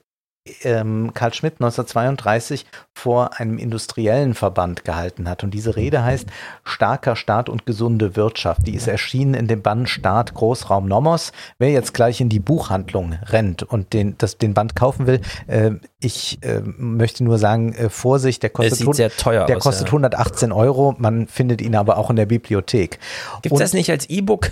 ähm, 0.64 1.12
Karl 1.14 1.34
Schmidt 1.34 1.54
1932 1.54 2.66
vor 2.94 3.40
einem 3.40 3.58
industriellen 3.58 4.34
Verband 4.34 4.84
gehalten 4.84 5.30
hat. 5.30 5.44
Und 5.44 5.54
diese 5.54 5.76
Rede 5.76 6.04
heißt 6.04 6.28
Starker 6.66 7.16
Staat 7.16 7.48
und 7.48 7.66
gesunde 7.66 8.16
Wirtschaft. 8.16 8.68
Die 8.68 8.76
ist 8.76 8.88
erschienen 8.88 9.34
in 9.36 9.48
dem 9.48 9.62
Band 9.62 9.90
Staat 9.90 10.34
Großraum 10.34 10.86
Nomos. 10.86 11.32
Wer 11.60 11.72
jetzt 11.72 11.94
gleich 11.94 12.20
in 12.20 12.30
die 12.30 12.40
Buchhandlung 12.40 13.14
rennt 13.28 13.64
und 13.64 13.94
den, 13.94 14.18
das, 14.18 14.38
den 14.38 14.54
Band 14.54 14.76
kaufen 14.76 15.08
will, 15.08 15.22
äh, 15.48 15.72
ich 16.02 16.40
äh, 16.44 16.62
möchte 16.78 17.24
nur 17.24 17.38
sagen, 17.38 17.74
äh, 17.74 17.90
Vorsicht, 17.90 18.44
der 18.44 18.50
kostet, 18.50 18.96
sehr 18.96 19.10
teuer 19.12 19.46
der 19.46 19.58
aus, 19.58 19.64
kostet 19.64 19.88
ja. 19.88 19.94
118 19.94 20.52
Euro. 20.52 20.96
Man 20.98 21.28
findet 21.28 21.62
ihn 21.62 21.76
aber 21.76 21.98
auch 21.98 22.10
in 22.10 22.18
der 22.18 22.26
Bibliothek. 22.26 23.00
Gibt 23.42 23.54
es 23.54 23.60
das 23.60 23.74
nicht 23.74 23.90
als 23.90 24.10
E-Book? 24.10 24.52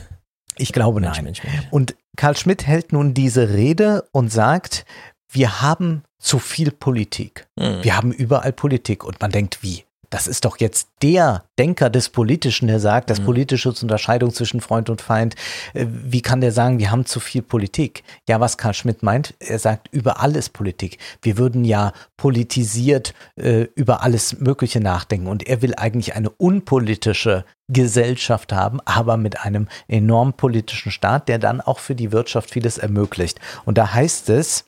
Ich 0.58 0.74
glaube 0.74 1.02
nein. 1.02 1.34
Und 1.72 1.96
Karl 2.18 2.38
Schmidt 2.38 2.68
hält 2.68 2.94
nun 2.94 3.14
diese 3.14 3.50
Rede 3.50 4.08
und 4.12 4.32
sagt, 4.32 4.86
wir 5.32 5.62
haben 5.62 6.04
zu 6.20 6.40
viel 6.40 6.72
Politik. 6.72 7.48
Mhm. 7.58 7.84
Wir 7.84 7.98
haben 7.98 8.12
überall 8.12 8.54
Politik 8.54 9.04
und 9.04 9.20
man 9.22 9.32
denkt, 9.32 9.64
wie? 9.64 9.86
das 10.12 10.28
ist 10.28 10.46
doch 10.46 10.58
jetzt 10.60 10.90
der 11.02 11.46
Denker 11.58 11.90
des 11.90 12.10
Politischen, 12.10 12.68
der 12.68 12.80
sagt, 12.80 13.10
das 13.10 13.22
Mhm. 13.22 13.26
Politische 13.26 13.70
ist 13.70 13.82
Unterscheidung 13.82 14.34
zwischen 14.34 14.62
Freund 14.62 14.90
und 14.90 15.02
Feind. 15.02 15.36
Äh, 15.74 15.86
Wie 15.88 16.22
kann 16.22 16.42
der 16.42 16.52
sagen, 16.52 16.80
wir 16.80 16.92
haben 16.92 17.06
zu 17.06 17.20
viel 17.20 17.42
Politik? 17.42 18.04
Ja, 18.28 18.40
was 18.40 18.58
Karl 18.58 18.74
Schmidt 18.74 19.04
meint, 19.04 19.34
er 19.40 19.58
sagt, 19.58 19.88
überall 19.92 20.36
ist 20.36 20.50
Politik. 20.50 20.98
Wir 21.22 21.38
würden 21.38 21.64
ja 21.64 21.94
politisiert 22.18 23.14
äh, 23.38 23.68
über 23.76 24.04
alles 24.04 24.40
Mögliche 24.40 24.82
nachdenken. 24.82 25.28
Und 25.28 25.48
er 25.48 25.62
will 25.62 25.74
eigentlich 25.78 26.14
eine 26.14 26.30
unpolitische 26.30 27.46
Gesellschaft 27.70 28.52
haben, 28.52 28.82
aber 28.84 29.16
mit 29.16 29.40
einem 29.40 29.70
enorm 29.88 30.34
politischen 30.34 30.92
Staat, 30.92 31.30
der 31.30 31.40
dann 31.40 31.62
auch 31.62 31.80
für 31.80 31.96
die 31.96 32.12
Wirtschaft 32.12 32.52
vieles 32.52 32.78
ermöglicht. 32.78 33.40
Und 33.64 33.78
da 33.78 33.94
heißt 33.94 34.30
es, 34.30 34.66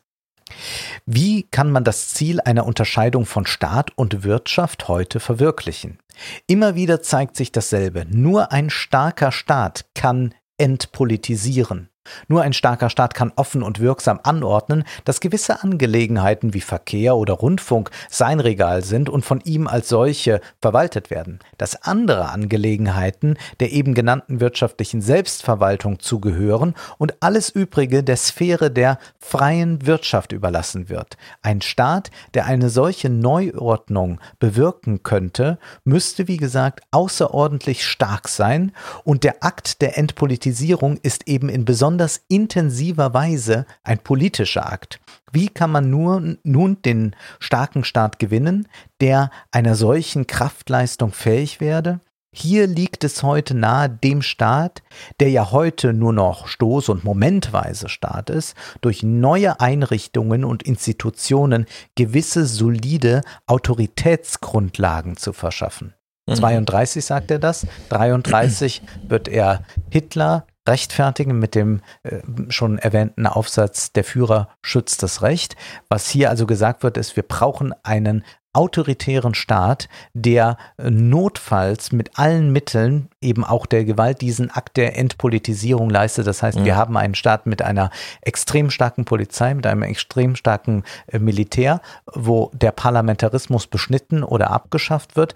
wie 1.06 1.44
kann 1.44 1.72
man 1.72 1.84
das 1.84 2.10
Ziel 2.10 2.40
einer 2.42 2.66
Unterscheidung 2.66 3.26
von 3.26 3.46
Staat 3.46 3.92
und 3.96 4.24
Wirtschaft 4.24 4.88
heute 4.88 5.20
verwirklichen? 5.20 6.00
Immer 6.48 6.76
wieder 6.76 7.02
zeigt 7.02 7.36
sich 7.36 7.52
dasselbe. 7.52 8.06
Nur 8.10 8.52
ein 8.52 8.70
starker 8.70 9.32
Staat 9.32 9.86
kann 9.96 10.34
entpolitisieren. 10.58 11.90
Nur 12.28 12.42
ein 12.42 12.54
starker 12.54 12.90
Staat 12.90 13.14
kann 13.14 13.32
offen 13.36 13.64
und 13.64 13.80
wirksam 13.80 14.20
anordnen, 14.24 14.84
dass 15.06 15.20
gewisse 15.20 15.64
Angelegenheiten 15.64 16.54
wie 16.54 16.62
Verkehr 16.62 17.16
oder 17.16 17.34
Rundfunk 17.34 17.92
sein 18.10 18.40
Regal 18.40 18.84
sind 18.84 19.10
und 19.10 19.24
von 19.24 19.42
ihm 19.42 19.68
als 19.68 19.90
solche 19.90 20.42
verwaltet 20.62 21.10
werden, 21.10 21.40
dass 21.58 21.84
andere 21.84 22.30
Angelegenheiten 22.30 23.38
der 23.60 23.72
eben 23.72 23.94
genannten 23.94 24.40
wirtschaftlichen 24.40 25.02
Selbstverwaltung 25.02 26.00
zugehören 26.00 26.74
und 26.98 27.16
alles 27.22 27.50
Übrige 27.50 28.04
der 28.04 28.18
Sphäre 28.18 28.72
der 28.72 29.00
freien 29.20 29.86
Wirtschaft 29.86 30.32
überlassen 30.32 30.90
wird. 30.90 31.18
Ein 31.42 31.62
Staat, 31.62 32.12
der 32.34 32.46
eine 32.46 32.70
solche 32.70 33.10
Neuordnung 33.10 34.20
bewirken 34.40 35.04
könnte, 35.04 35.58
müsste, 35.84 36.28
wie 36.28 36.38
gesagt, 36.38 36.82
außerordentlich 36.92 37.86
stark 37.86 38.28
sein 38.28 38.72
und 39.04 39.24
der 39.24 39.44
Akt 39.44 39.82
der 39.82 39.98
Entpolitisierung 39.98 40.98
ist 41.02 41.28
eben 41.28 41.50
in 41.50 41.66
besonders 41.94 42.26
intensiver 42.28 43.14
Weise 43.14 43.66
ein 43.84 44.00
politischer 44.00 44.72
Akt. 44.72 45.00
Wie 45.32 45.48
kann 45.48 45.72
man 45.72 45.92
nur 45.92 46.38
nun 46.44 46.82
den 46.82 47.16
starken 47.40 47.84
Staat 47.84 48.18
gewinnen, 48.18 48.68
der 49.00 49.30
einer 49.52 49.76
solchen 49.76 50.26
Kraftleistung 50.26 51.12
fähig 51.12 51.60
werde? 51.60 52.00
Hier 52.36 52.66
liegt 52.66 53.04
es 53.04 53.22
heute 53.22 53.54
nahe, 53.54 53.92
dem 53.92 54.24
Staat, 54.24 54.82
der 55.20 55.30
ja 55.30 55.52
heute 55.52 55.94
nur 55.94 56.14
noch 56.14 56.48
stoß- 56.48 56.90
und 56.90 57.04
momentweise 57.04 57.90
Staat 57.90 58.32
ist, 58.32 58.56
durch 58.82 59.04
neue 59.04 59.60
Einrichtungen 59.60 60.44
und 60.44 60.64
Institutionen 60.64 61.68
gewisse 61.96 62.48
solide 62.48 63.22
Autoritätsgrundlagen 63.46 65.16
zu 65.16 65.32
verschaffen. 65.32 65.94
Mhm. 66.28 66.36
32 66.36 67.06
sagt 67.06 67.30
er 67.30 67.38
das, 67.38 67.68
33 67.90 68.82
wird 69.08 69.28
er 69.28 69.64
Hitler 69.92 70.48
rechtfertigen 70.68 71.40
mit 71.40 71.56
dem 71.56 71.82
äh, 72.04 72.20
schon 72.50 72.78
erwähnten 72.78 73.28
Aufsatz 73.28 73.92
Der 73.92 74.04
Führer 74.04 74.50
schützt 74.62 75.04
das 75.04 75.22
Recht. 75.22 75.56
Was 75.90 76.10
hier 76.10 76.30
also 76.30 76.46
gesagt 76.46 76.84
wird, 76.84 76.98
ist, 76.98 77.16
wir 77.16 77.24
brauchen 77.24 77.74
einen 77.84 78.24
autoritären 78.54 79.34
Staat, 79.34 79.90
der 80.14 80.58
äh, 80.78 80.90
notfalls 80.92 81.92
mit 81.92 82.18
allen 82.20 82.52
Mitteln, 82.52 83.10
eben 83.20 83.44
auch 83.44 83.66
der 83.66 83.84
Gewalt, 83.84 84.22
diesen 84.22 84.52
Akt 84.52 84.78
der 84.78 84.98
Entpolitisierung 84.98 85.90
leistet. 85.90 86.28
Das 86.28 86.44
heißt, 86.44 86.60
Mhm. 86.60 86.66
wir 86.66 86.76
haben 86.76 86.96
einen 86.96 87.16
Staat 87.16 87.48
mit 87.48 87.64
einer 87.64 87.90
extrem 88.22 88.70
starken 88.70 89.06
Polizei, 89.06 89.54
mit 89.56 89.66
einem 89.66 89.82
extrem 89.82 90.36
starken 90.36 90.84
äh, 91.08 91.18
Militär, 91.18 91.82
wo 92.06 92.52
der 92.54 92.72
Parlamentarismus 92.72 93.66
beschnitten 93.66 94.24
oder 94.24 94.52
abgeschafft 94.52 95.16
wird. 95.16 95.36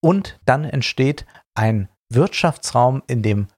Und 0.00 0.38
dann 0.46 0.64
entsteht 0.64 1.26
ein 1.54 1.88
Wirtschaftsraum, 2.14 3.02
in 3.06 3.22
dem 3.22 3.48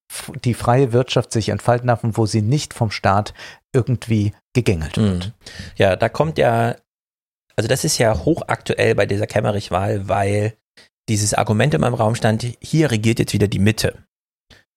die 0.44 0.54
freie 0.54 0.92
Wirtschaft 0.92 1.32
sich 1.32 1.48
entfalten 1.48 1.88
darf 1.88 2.04
und 2.04 2.16
wo 2.16 2.26
sie 2.26 2.42
nicht 2.42 2.74
vom 2.74 2.90
Staat 2.90 3.34
irgendwie 3.74 4.32
gegängelt 4.54 4.96
wird. 4.96 5.26
Mhm. 5.26 5.32
Ja, 5.76 5.96
da 5.96 6.08
kommt 6.08 6.38
ja, 6.38 6.76
also 7.56 7.68
das 7.68 7.84
ist 7.84 7.98
ja 7.98 8.24
hochaktuell 8.24 8.94
bei 8.94 9.06
dieser 9.06 9.26
Kemmerich-Wahl, 9.26 10.08
weil 10.08 10.56
dieses 11.08 11.34
Argument 11.34 11.74
in 11.74 11.80
meinem 11.80 11.94
Raum 11.94 12.14
stand, 12.14 12.46
hier 12.60 12.90
regiert 12.90 13.18
jetzt 13.18 13.32
wieder 13.32 13.48
die 13.48 13.58
Mitte. 13.58 14.05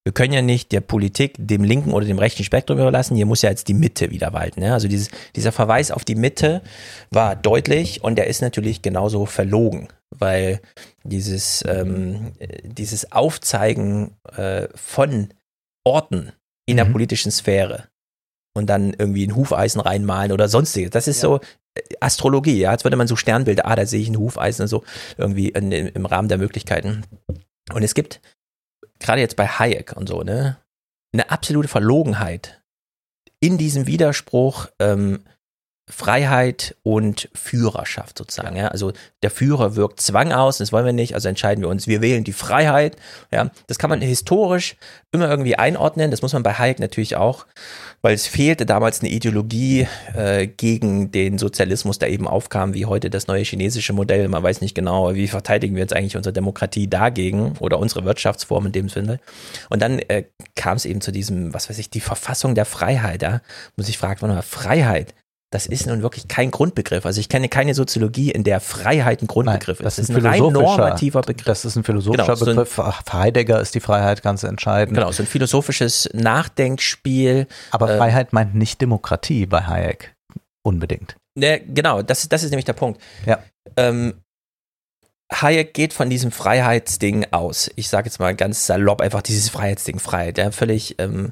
Wir 0.05 0.13
können 0.13 0.33
ja 0.33 0.41
nicht 0.41 0.71
der 0.71 0.81
Politik 0.81 1.35
dem 1.37 1.63
linken 1.63 1.91
oder 1.91 2.05
dem 2.05 2.19
rechten 2.19 2.43
Spektrum 2.43 2.79
überlassen, 2.79 3.15
hier 3.15 3.25
muss 3.25 3.41
ja 3.41 3.49
jetzt 3.49 3.67
die 3.67 3.73
Mitte 3.73 4.11
wieder 4.11 4.33
walten. 4.33 4.61
Ja? 4.61 4.73
Also 4.73 4.87
dieses, 4.87 5.09
dieser 5.35 5.51
Verweis 5.51 5.91
auf 5.91 6.05
die 6.05 6.15
Mitte 6.15 6.61
war 7.11 7.35
deutlich 7.35 8.03
und 8.03 8.15
der 8.15 8.27
ist 8.27 8.41
natürlich 8.41 8.81
genauso 8.81 9.25
verlogen, 9.25 9.89
weil 10.17 10.61
dieses, 11.03 11.63
ähm, 11.67 12.31
äh, 12.39 12.61
dieses 12.63 13.11
Aufzeigen 13.11 14.15
äh, 14.35 14.67
von 14.73 15.29
Orten 15.83 16.31
in 16.65 16.77
der 16.77 16.85
Mhm. 16.85 16.93
politischen 16.93 17.31
Sphäre 17.31 17.85
und 18.55 18.67
dann 18.67 18.93
irgendwie 18.97 19.27
ein 19.27 19.35
Hufeisen 19.35 19.81
reinmalen 19.81 20.31
oder 20.31 20.47
sonstiges. 20.47 20.91
Das 20.91 21.07
ist 21.07 21.19
so 21.19 21.39
äh, 21.75 21.81
Astrologie, 21.99 22.59
ja, 22.59 22.71
als 22.71 22.83
würde 22.83 22.97
man 22.97 23.07
so 23.07 23.15
Sternbilder, 23.15 23.65
ah, 23.67 23.75
da 23.75 23.85
sehe 23.85 24.01
ich 24.01 24.09
ein 24.09 24.17
Hufeisen 24.17 24.63
und 24.63 24.67
so 24.69 24.83
irgendwie 25.17 25.49
in, 25.49 25.71
im 25.71 26.05
Rahmen 26.05 26.29
der 26.29 26.37
Möglichkeiten. 26.37 27.03
Und 27.73 27.83
es 27.83 27.93
gibt 27.93 28.21
gerade 28.99 29.21
jetzt 29.21 29.35
bei 29.35 29.47
Hayek 29.47 29.93
und 29.95 30.07
so, 30.07 30.23
ne, 30.23 30.57
eine 31.13 31.31
absolute 31.31 31.67
Verlogenheit. 31.67 32.61
In 33.39 33.57
diesem 33.57 33.87
Widerspruch 33.87 34.67
ähm, 34.79 35.23
Freiheit 35.89 36.75
und 36.83 37.29
Führerschaft 37.33 38.17
sozusagen. 38.17 38.55
Ja. 38.55 38.67
Also 38.67 38.93
der 39.23 39.31
Führer 39.31 39.75
wirkt 39.75 39.99
Zwang 39.99 40.31
aus, 40.31 40.59
das 40.59 40.71
wollen 40.71 40.85
wir 40.85 40.93
nicht, 40.93 41.15
also 41.15 41.27
entscheiden 41.27 41.63
wir 41.63 41.69
uns, 41.69 41.87
wir 41.87 42.01
wählen 42.01 42.23
die 42.23 42.31
Freiheit. 42.31 42.95
Ja. 43.31 43.49
Das 43.67 43.79
kann 43.79 43.89
man 43.89 43.99
historisch 44.01 44.75
immer 45.11 45.27
irgendwie 45.27 45.55
einordnen, 45.55 46.11
das 46.11 46.21
muss 46.21 46.33
man 46.33 46.43
bei 46.43 46.53
Hayek 46.53 46.79
natürlich 46.79 47.15
auch, 47.15 47.47
weil 48.03 48.13
es 48.13 48.27
fehlte 48.27 48.67
damals 48.67 49.01
eine 49.01 49.09
Ideologie 49.09 49.87
äh, 50.15 50.45
gegen 50.45 51.11
den 51.11 51.39
Sozialismus, 51.39 51.97
der 51.97 52.11
eben 52.11 52.27
aufkam, 52.27 52.75
wie 52.75 52.85
heute 52.85 53.09
das 53.09 53.27
neue 53.27 53.43
chinesische 53.43 53.93
Modell. 53.93 54.27
Man 54.27 54.43
weiß 54.43 54.61
nicht 54.61 54.75
genau, 54.75 55.15
wie 55.15 55.27
verteidigen 55.27 55.75
wir 55.75 55.81
jetzt 55.81 55.95
eigentlich 55.95 56.17
unsere 56.17 56.33
Demokratie 56.33 56.87
dagegen 56.87 57.53
oder 57.59 57.79
unsere 57.79 58.05
Wirtschaftsform 58.05 58.67
in 58.67 58.71
dem 58.71 58.89
Sinne. 58.89 59.19
Und 59.69 59.81
dann 59.81 59.99
äh, 59.99 60.25
kam 60.55 60.77
es 60.77 60.85
eben 60.85 61.01
zu 61.01 61.11
diesem, 61.11 61.53
was 61.53 61.69
weiß 61.69 61.79
ich, 61.79 61.89
die 61.89 61.99
Verfassung 61.99 62.53
der 62.53 62.65
Freiheit. 62.65 63.23
Ja. 63.23 63.41
Muss 63.75 63.89
ich 63.89 63.97
fragen, 63.97 64.19
Freiheit, 64.43 65.15
das 65.51 65.65
ist 65.65 65.87
nun 65.87 66.03
wirklich 66.03 66.27
kein 66.27 66.51
Grundbegriff. 66.51 67.05
Also 67.07 67.19
ich 67.19 67.27
kenne 67.27 67.49
keine 67.49 67.73
Soziologie, 67.73 68.29
in 68.29 68.43
der 68.43 68.59
Freiheit 68.59 69.23
ein 69.23 69.27
Grundbegriff 69.27 69.79
Das 69.79 69.97
ist. 69.97 70.09
Das 70.09 70.15
ist 70.17 70.23
ein 70.23 70.25
rein 70.27 70.39
philosophischer- 70.39 70.77
normativer 70.77 71.21
Begriff. 71.21 71.45
Das 71.45 71.65
ist 71.65 71.75
ein 71.75 71.83
philosophischer 71.83 72.23
Genau, 72.23 72.35
so 72.35 72.45
ein- 72.45 72.55
Begriff. 72.55 72.69
Für 72.73 72.93
Heidegger 73.13 73.59
ist 73.59 73.73
die 73.73 73.79
Freiheit 73.79 74.21
ganz 74.21 74.43
entscheidend. 74.43 74.95
Genau, 74.95 75.11
so 75.11 75.23
ein 75.23 75.27
philosophisches 75.27 76.07
Nachdenkspiel. 76.13 77.47
Aber 77.71 77.89
Ähm, 77.91 77.97
Freiheit 77.97 78.31
meint 78.33 78.53
nicht 78.53 78.79
Demokratie 78.81 79.45
bei 79.47 79.61
Hayek. 79.65 80.13
Unbedingt. 80.63 81.15
Ne, 81.35 81.61
genau, 81.61 82.01
das, 82.03 82.27
das 82.29 82.43
ist 82.43 82.51
nämlich 82.51 82.65
der 82.65 82.73
Punkt. 82.73 83.01
Ja. 83.25 83.39
Ähm, 83.75 84.13
Hayek 85.31 85.73
geht 85.73 85.93
von 85.93 86.09
diesem 86.09 86.31
Freiheitsding 86.31 87.27
aus. 87.31 87.69
Ich 87.75 87.87
sage 87.89 88.07
jetzt 88.07 88.19
mal 88.19 88.35
ganz 88.35 88.65
salopp 88.65 88.99
einfach 89.01 89.21
dieses 89.21 89.49
Freiheitsding, 89.49 89.99
Freiheit. 89.99 90.37
Ja, 90.37 90.51
völlig, 90.51 90.95
ähm, 90.99 91.31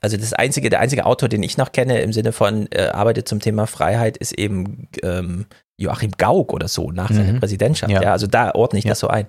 also 0.00 0.16
das 0.16 0.32
einzige, 0.32 0.70
der 0.70 0.80
einzige 0.80 1.06
Autor, 1.06 1.28
den 1.28 1.42
ich 1.42 1.56
noch 1.58 1.72
kenne 1.72 2.00
im 2.00 2.12
Sinne 2.12 2.32
von 2.32 2.68
äh, 2.72 2.88
arbeitet 2.88 3.28
zum 3.28 3.40
Thema 3.40 3.66
Freiheit, 3.66 4.16
ist 4.16 4.32
eben 4.32 4.88
ähm, 5.02 5.46
Joachim 5.76 6.12
Gauck 6.18 6.52
oder 6.52 6.68
so 6.68 6.90
nach 6.90 7.10
seiner 7.10 7.32
Mhm. 7.34 7.40
Präsidentschaft. 7.40 7.90
Ja. 7.92 8.02
Ja. 8.02 8.12
also 8.12 8.26
da 8.26 8.52
ordne 8.54 8.78
ich 8.78 8.84
das 8.84 8.98
so 8.98 9.08
ein. 9.08 9.26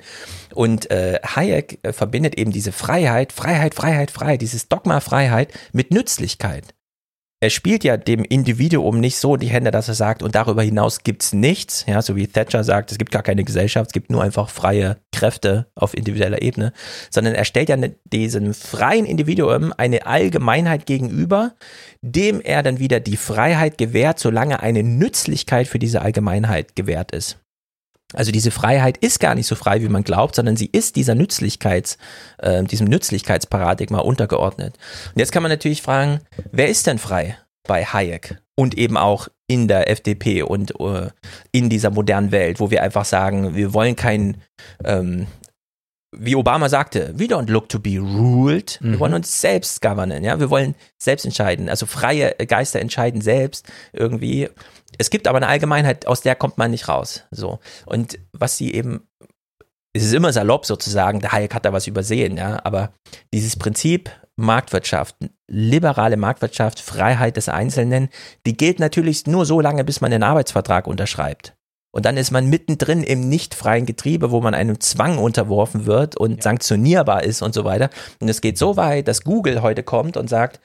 Und 0.54 0.92
äh, 0.92 1.20
Hayek 1.26 1.80
äh, 1.84 1.94
verbindet 1.94 2.36
eben 2.38 2.52
diese 2.52 2.72
Freiheit, 2.72 3.32
Freiheit, 3.32 3.74
Freiheit, 3.74 4.12
Freiheit, 4.12 4.42
dieses 4.42 4.68
Dogma 4.68 5.00
Freiheit 5.00 5.50
mit 5.72 5.92
Nützlichkeit 5.92 6.66
er 7.44 7.50
spielt 7.50 7.84
ja 7.84 7.98
dem 7.98 8.24
Individuum 8.24 9.00
nicht 9.00 9.18
so 9.18 9.36
die 9.36 9.48
Hände, 9.48 9.72
dass 9.72 9.88
er 9.88 9.96
sagt, 9.96 10.22
und 10.22 10.36
darüber 10.36 10.62
hinaus 10.62 11.04
gibt's 11.04 11.34
nichts, 11.34 11.86
ja, 11.88 12.04
so 12.04 12.16
wie 12.16 12.28
Thatcher 12.28 12.64
sagt, 12.64 12.92
es 12.92 13.00
gibt 13.00 13.12
gar 13.12 13.24
keine 13.24 13.44
Gesellschaft, 13.44 13.88
es 13.88 13.94
gibt 13.94 14.12
nur 14.12 14.22
einfach 14.22 14.48
freie 14.48 14.98
Kräfte 15.12 15.66
auf 15.74 15.98
individueller 15.98 16.44
Ebene, 16.44 16.72
sondern 17.10 17.34
er 17.34 17.46
stellt 17.46 17.70
ja 17.70 17.78
ne- 17.78 17.96
diesem 18.06 18.54
freien 18.54 19.06
Individuum 19.06 19.74
eine 19.76 20.06
Allgemeinheit 20.06 20.86
gegenüber, 20.86 21.56
dem 22.04 22.42
er 22.42 22.62
dann 22.62 22.78
wieder 22.78 23.00
die 23.00 23.18
Freiheit 23.18 23.80
gewährt, 23.80 24.20
solange 24.20 24.60
eine 24.60 24.84
Nützlichkeit 24.84 25.68
für 25.68 25.80
diese 25.80 26.04
Allgemeinheit 26.04 26.76
gewährt 26.76 27.12
ist. 27.12 27.41
Also 28.14 28.32
diese 28.32 28.52
Freiheit 28.52 28.98
ist 28.98 29.20
gar 29.20 29.36
nicht 29.36 29.48
so 29.48 29.56
frei, 29.56 29.82
wie 29.82 29.90
man 29.90 30.04
glaubt, 30.04 30.36
sondern 30.36 30.56
sie 30.58 30.70
ist 30.72 30.96
dieser 30.96 31.16
Nützlichkeits, 31.16 31.98
äh, 32.40 32.64
diesem 32.64 32.88
Nützlichkeitsparadigma 32.88 34.00
untergeordnet. 34.00 34.78
Und 35.14 35.20
jetzt 35.20 35.32
kann 35.32 35.44
man 35.44 35.52
natürlich 35.52 35.82
fragen, 35.82 36.20
wer 36.52 36.68
ist 36.70 36.88
denn 36.88 36.98
frei 36.98 37.38
bei 37.68 37.86
Hayek 37.86 38.42
und 38.56 38.78
eben 38.78 38.98
auch 38.98 39.28
in 39.48 39.68
der 39.68 39.90
FDP 39.90 40.44
und 40.44 40.80
äh, 40.80 41.10
in 41.52 41.70
dieser 41.70 41.90
modernen 41.92 42.32
Welt, 42.32 42.60
wo 42.60 42.72
wir 42.72 42.84
einfach 42.84 43.06
sagen, 43.06 43.56
wir 43.56 43.74
wollen 43.74 43.96
kein, 43.96 44.38
ähm, 44.84 45.28
wie 46.14 46.36
Obama 46.36 46.68
sagte, 46.68 47.14
we 47.16 47.26
don't 47.26 47.50
look 47.50 47.70
to 47.70 47.80
be 47.80 47.98
ruled, 47.98 48.78
wir 48.82 48.92
Mhm. 48.96 49.00
wollen 49.00 49.14
uns 49.14 49.40
selbst 49.40 49.82
governen, 49.82 50.24
ja, 50.26 50.40
wir 50.40 50.50
wollen 50.50 50.76
selbst 50.98 51.26
entscheiden, 51.26 51.70
also 51.70 51.86
freie 51.86 52.36
Geister 52.48 52.80
entscheiden 52.82 53.22
selbst 53.22 53.66
irgendwie. 53.94 54.50
Es 54.98 55.10
gibt 55.10 55.28
aber 55.28 55.38
eine 55.38 55.48
Allgemeinheit, 55.48 56.08
aus 56.08 56.22
der 56.22 56.36
kommt 56.36 56.58
man 56.58 56.72
nicht 56.72 56.88
raus, 56.88 57.26
so. 57.32 57.60
Und 57.86 58.20
was 58.34 58.58
sie 58.58 58.74
eben 58.74 59.08
es 59.94 60.04
ist 60.04 60.14
immer 60.14 60.32
salopp 60.32 60.66
sozusagen, 60.66 61.20
der 61.20 61.34
Hayek 61.34 61.54
hat 61.54 61.66
da 61.66 61.74
was 61.74 61.88
übersehen, 61.88 62.38
ja, 62.38 62.62
aber 62.64 62.94
dieses 63.34 63.58
Prinzip 63.58 64.10
Marktwirtschaft, 64.38 65.16
liberale 65.48 66.18
Marktwirtschaft, 66.18 66.80
Freiheit 66.80 67.38
des 67.38 67.50
Einzelnen, 67.50 68.10
die 68.46 68.56
gilt 68.56 68.80
natürlich 68.80 69.28
nur 69.28 69.46
so 69.46 69.60
lange, 69.60 69.84
bis 69.84 70.02
man 70.02 70.14
einen 70.14 70.24
Arbeitsvertrag 70.24 70.88
unterschreibt. 70.88 71.56
Und 71.94 72.06
dann 72.06 72.16
ist 72.16 72.32
man 72.32 72.48
mittendrin 72.48 73.04
im 73.04 73.28
nicht 73.28 73.54
freien 73.54 73.86
Getriebe, 73.86 74.32
wo 74.32 74.40
man 74.40 74.54
einem 74.54 74.80
Zwang 74.80 75.18
unterworfen 75.18 75.86
wird 75.86 76.16
und 76.16 76.42
sanktionierbar 76.42 77.24
ist 77.24 77.42
und 77.42 77.54
so 77.54 77.66
weiter. 77.66 77.90
Und 78.22 78.30
es 78.30 78.40
geht 78.40 78.58
so 78.58 78.78
weit, 78.78 79.10
dass 79.10 79.26
Google 79.26 79.62
heute 79.62 79.84
kommt 79.84 80.16
und 80.16 80.30
sagt, 80.30 80.62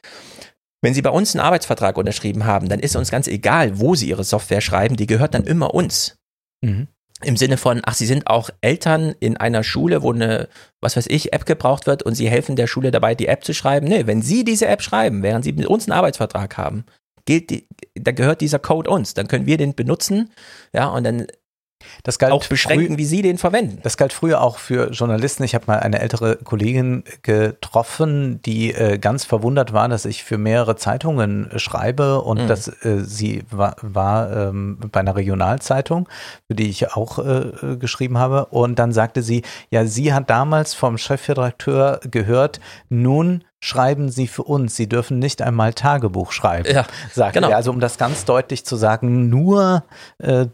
wenn 0.82 0.94
Sie 0.94 1.02
bei 1.02 1.10
uns 1.10 1.34
einen 1.34 1.44
Arbeitsvertrag 1.44 1.96
unterschrieben 1.96 2.44
haben, 2.44 2.68
dann 2.68 2.80
ist 2.80 2.96
uns 2.96 3.10
ganz 3.10 3.28
egal, 3.28 3.78
wo 3.78 3.94
Sie 3.94 4.08
Ihre 4.08 4.24
Software 4.24 4.60
schreiben, 4.60 4.96
die 4.96 5.06
gehört 5.06 5.34
dann 5.34 5.44
immer 5.44 5.74
uns. 5.74 6.16
Mhm. 6.62 6.88
Im 7.22 7.36
Sinne 7.38 7.56
von, 7.56 7.80
ach, 7.84 7.94
Sie 7.94 8.04
sind 8.04 8.26
auch 8.26 8.50
Eltern 8.60 9.14
in 9.20 9.38
einer 9.38 9.64
Schule, 9.64 10.02
wo 10.02 10.12
eine, 10.12 10.48
was 10.82 10.96
weiß 10.96 11.06
ich, 11.08 11.32
App 11.32 11.46
gebraucht 11.46 11.86
wird 11.86 12.02
und 12.02 12.14
Sie 12.14 12.28
helfen 12.28 12.56
der 12.56 12.66
Schule 12.66 12.90
dabei, 12.90 13.14
die 13.14 13.26
App 13.26 13.42
zu 13.42 13.54
schreiben. 13.54 13.86
Nee, 13.86 14.06
wenn 14.06 14.20
Sie 14.20 14.44
diese 14.44 14.66
App 14.66 14.82
schreiben, 14.82 15.22
während 15.22 15.44
Sie 15.44 15.52
mit 15.52 15.66
uns 15.66 15.86
einen 15.86 15.96
Arbeitsvertrag 15.96 16.58
haben, 16.58 16.84
gilt 17.24 17.48
die, 17.50 17.66
da 17.94 18.12
gehört 18.12 18.42
dieser 18.42 18.58
Code 18.58 18.90
uns. 18.90 19.14
Dann 19.14 19.28
können 19.28 19.46
wir 19.46 19.56
den 19.56 19.74
benutzen, 19.74 20.30
ja, 20.74 20.88
und 20.88 21.04
dann 21.04 21.26
das 22.02 22.18
galt 22.18 22.32
auch 22.32 22.46
beschränken, 22.46 22.98
wie 22.98 23.04
Sie 23.04 23.22
den 23.22 23.38
verwenden. 23.38 23.78
Das 23.82 23.96
galt 23.96 24.12
früher 24.12 24.40
auch 24.40 24.58
für 24.58 24.90
Journalisten. 24.90 25.42
Ich 25.44 25.54
habe 25.54 25.64
mal 25.66 25.80
eine 25.80 26.00
ältere 26.00 26.36
Kollegin 26.36 27.04
getroffen, 27.22 28.40
die 28.42 28.72
äh, 28.72 28.98
ganz 28.98 29.24
verwundert 29.24 29.72
war, 29.72 29.88
dass 29.88 30.04
ich 30.04 30.24
für 30.24 30.38
mehrere 30.38 30.76
Zeitungen 30.76 31.50
äh, 31.50 31.58
schreibe 31.58 32.22
und 32.22 32.42
mhm. 32.42 32.48
dass 32.48 32.68
äh, 32.68 33.00
sie 33.04 33.44
war, 33.50 33.76
war 33.82 34.48
ähm, 34.48 34.78
bei 34.92 35.00
einer 35.00 35.16
Regionalzeitung, 35.16 36.08
für 36.46 36.54
die 36.54 36.68
ich 36.68 36.92
auch 36.92 37.18
äh, 37.18 37.76
geschrieben 37.78 38.18
habe. 38.18 38.46
Und 38.46 38.78
dann 38.78 38.92
sagte 38.92 39.22
sie, 39.22 39.42
ja, 39.70 39.86
sie 39.86 40.12
hat 40.12 40.30
damals 40.30 40.74
vom 40.74 40.98
Chefredakteur 40.98 42.00
gehört, 42.10 42.60
nun 42.88 43.44
schreiben 43.60 44.10
Sie 44.10 44.26
für 44.26 44.44
uns. 44.44 44.76
Sie 44.76 44.88
dürfen 44.88 45.18
nicht 45.18 45.42
einmal 45.42 45.74
Tagebuch 45.74 46.32
schreiben, 46.32 46.68
ja, 46.72 46.86
sagt 47.12 47.34
genau. 47.34 47.50
er. 47.50 47.56
Also 47.56 47.70
um 47.70 47.80
das 47.80 47.98
ganz 47.98 48.24
deutlich 48.24 48.64
zu 48.64 48.76
sagen, 48.76 49.28
nur 49.28 49.82
äh, 50.18 50.46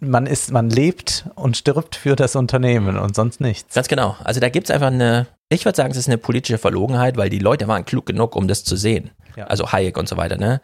man 0.00 0.26
ist, 0.26 0.52
man 0.52 0.70
lebt 0.70 1.28
und 1.34 1.56
stirbt 1.56 1.96
für 1.96 2.16
das 2.16 2.36
Unternehmen 2.36 2.98
und 2.98 3.14
sonst 3.14 3.40
nichts. 3.40 3.74
Ganz 3.74 3.88
genau. 3.88 4.16
Also 4.24 4.40
da 4.40 4.48
gibt 4.48 4.68
es 4.68 4.74
einfach 4.74 4.88
eine, 4.88 5.26
ich 5.48 5.64
würde 5.64 5.76
sagen, 5.76 5.90
es 5.90 5.96
ist 5.96 6.08
eine 6.08 6.18
politische 6.18 6.58
Verlogenheit, 6.58 7.16
weil 7.16 7.30
die 7.30 7.38
Leute 7.38 7.68
waren 7.68 7.84
klug 7.84 8.06
genug, 8.06 8.36
um 8.36 8.48
das 8.48 8.64
zu 8.64 8.76
sehen. 8.76 9.10
Ja. 9.36 9.44
Also 9.46 9.72
Hayek 9.72 9.96
und 9.98 10.08
so 10.08 10.16
weiter, 10.16 10.36
ne? 10.36 10.60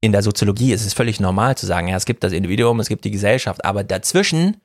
In 0.00 0.12
der 0.12 0.22
Soziologie 0.22 0.72
ist 0.72 0.84
es 0.84 0.94
völlig 0.94 1.20
normal 1.20 1.56
zu 1.56 1.66
sagen, 1.66 1.88
ja, 1.88 1.96
es 1.96 2.06
gibt 2.06 2.24
das 2.24 2.32
Individuum, 2.32 2.80
es 2.80 2.88
gibt 2.88 3.04
die 3.04 3.10
Gesellschaft, 3.10 3.64
aber 3.64 3.84
dazwischen, 3.84 4.56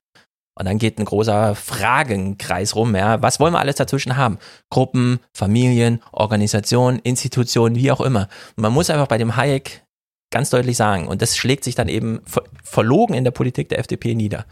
und 0.57 0.65
dann 0.65 0.77
geht 0.77 0.97
ein 0.97 1.05
großer 1.05 1.55
Fragenkreis 1.55 2.75
rum, 2.75 2.95
ja, 2.95 3.21
was 3.21 3.39
wollen 3.39 3.53
wir 3.53 3.59
alles 3.59 3.75
dazwischen 3.75 4.15
haben? 4.15 4.39
Gruppen, 4.69 5.19
Familien, 5.33 6.01
Organisationen, 6.11 6.99
Institutionen, 6.99 7.75
wie 7.75 7.91
auch 7.91 8.01
immer. 8.01 8.29
Und 8.55 8.61
man 8.61 8.73
muss 8.73 8.89
einfach 8.89 9.07
bei 9.07 9.17
dem 9.17 9.35
Hayek 9.35 9.84
ganz 10.31 10.49
deutlich 10.49 10.77
sagen. 10.77 11.07
Und 11.07 11.21
das 11.21 11.37
schlägt 11.37 11.63
sich 11.63 11.75
dann 11.75 11.87
eben 11.87 12.21
verlogen 12.63 13.15
in 13.15 13.23
der 13.23 13.31
Politik 13.31 13.69
der 13.69 13.79
FDP 13.79 14.15
nieder. 14.15 14.45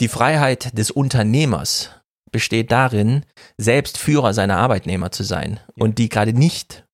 Die 0.00 0.08
Freiheit 0.08 0.76
des 0.76 0.90
Unternehmers 0.90 1.90
besteht 2.32 2.72
darin, 2.72 3.24
selbst 3.58 3.98
Führer 3.98 4.32
seiner 4.32 4.56
Arbeitnehmer 4.56 5.10
zu 5.10 5.24
sein 5.24 5.60
ja. 5.76 5.84
und 5.84 5.98
die 5.98 6.08
gerade 6.08 6.32
nicht 6.32 6.86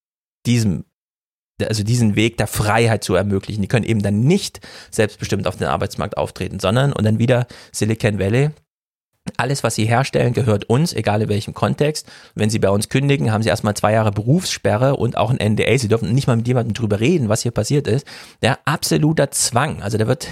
diesem 0.47 0.85
also 1.65 1.85
diesen 1.85 2.16
Weg 2.16 2.36
der 2.36 2.48
Freiheit 2.48 3.03
zu 3.03 3.15
ermöglichen. 3.15 3.62
Die 3.62 3.69
können 3.69 3.86
eben 3.86 4.03
dann 4.03 4.20
nicht 4.20 4.61
selbstbestimmt 4.90 5.47
auf 5.47 5.57
den 5.57 5.69
Arbeitsmarkt 5.69 6.19
auftreten, 6.19 6.61
sondern 6.61 6.93
und 6.93 7.05
dann 7.05 7.19
wieder 7.19 7.47
Silicon 7.73 8.19
Valley, 8.19 8.51
alles, 9.36 9.62
was 9.62 9.74
sie 9.74 9.86
herstellen, 9.86 10.32
gehört 10.32 10.65
uns, 10.69 10.93
egal 10.93 11.23
in 11.23 11.28
welchem 11.28 11.55
Kontext. 11.55 12.07
Wenn 12.35 12.51
sie 12.51 12.59
bei 12.59 12.70
uns 12.70 12.89
kündigen, 12.89 13.32
haben 13.32 13.43
sie 13.43 13.48
erstmal 13.48 13.74
zwei 13.74 13.93
Jahre 13.93 14.11
Berufssperre 14.11 14.97
und 14.97 15.16
auch 15.16 15.31
ein 15.31 15.55
NDA. 15.55 15.78
Sie 15.78 15.89
dürfen 15.89 16.12
nicht 16.12 16.27
mal 16.27 16.36
mit 16.36 16.48
jemandem 16.48 16.74
drüber 16.74 17.01
reden, 17.01 17.28
was 17.28 17.43
hier 17.43 17.53
passiert 17.53 17.86
ist. 17.86 18.07
Der 18.43 18.59
absoluter 18.65 19.31
Zwang. 19.31 19.82
Also 19.82 19.98
da 19.98 20.07
wird 20.07 20.28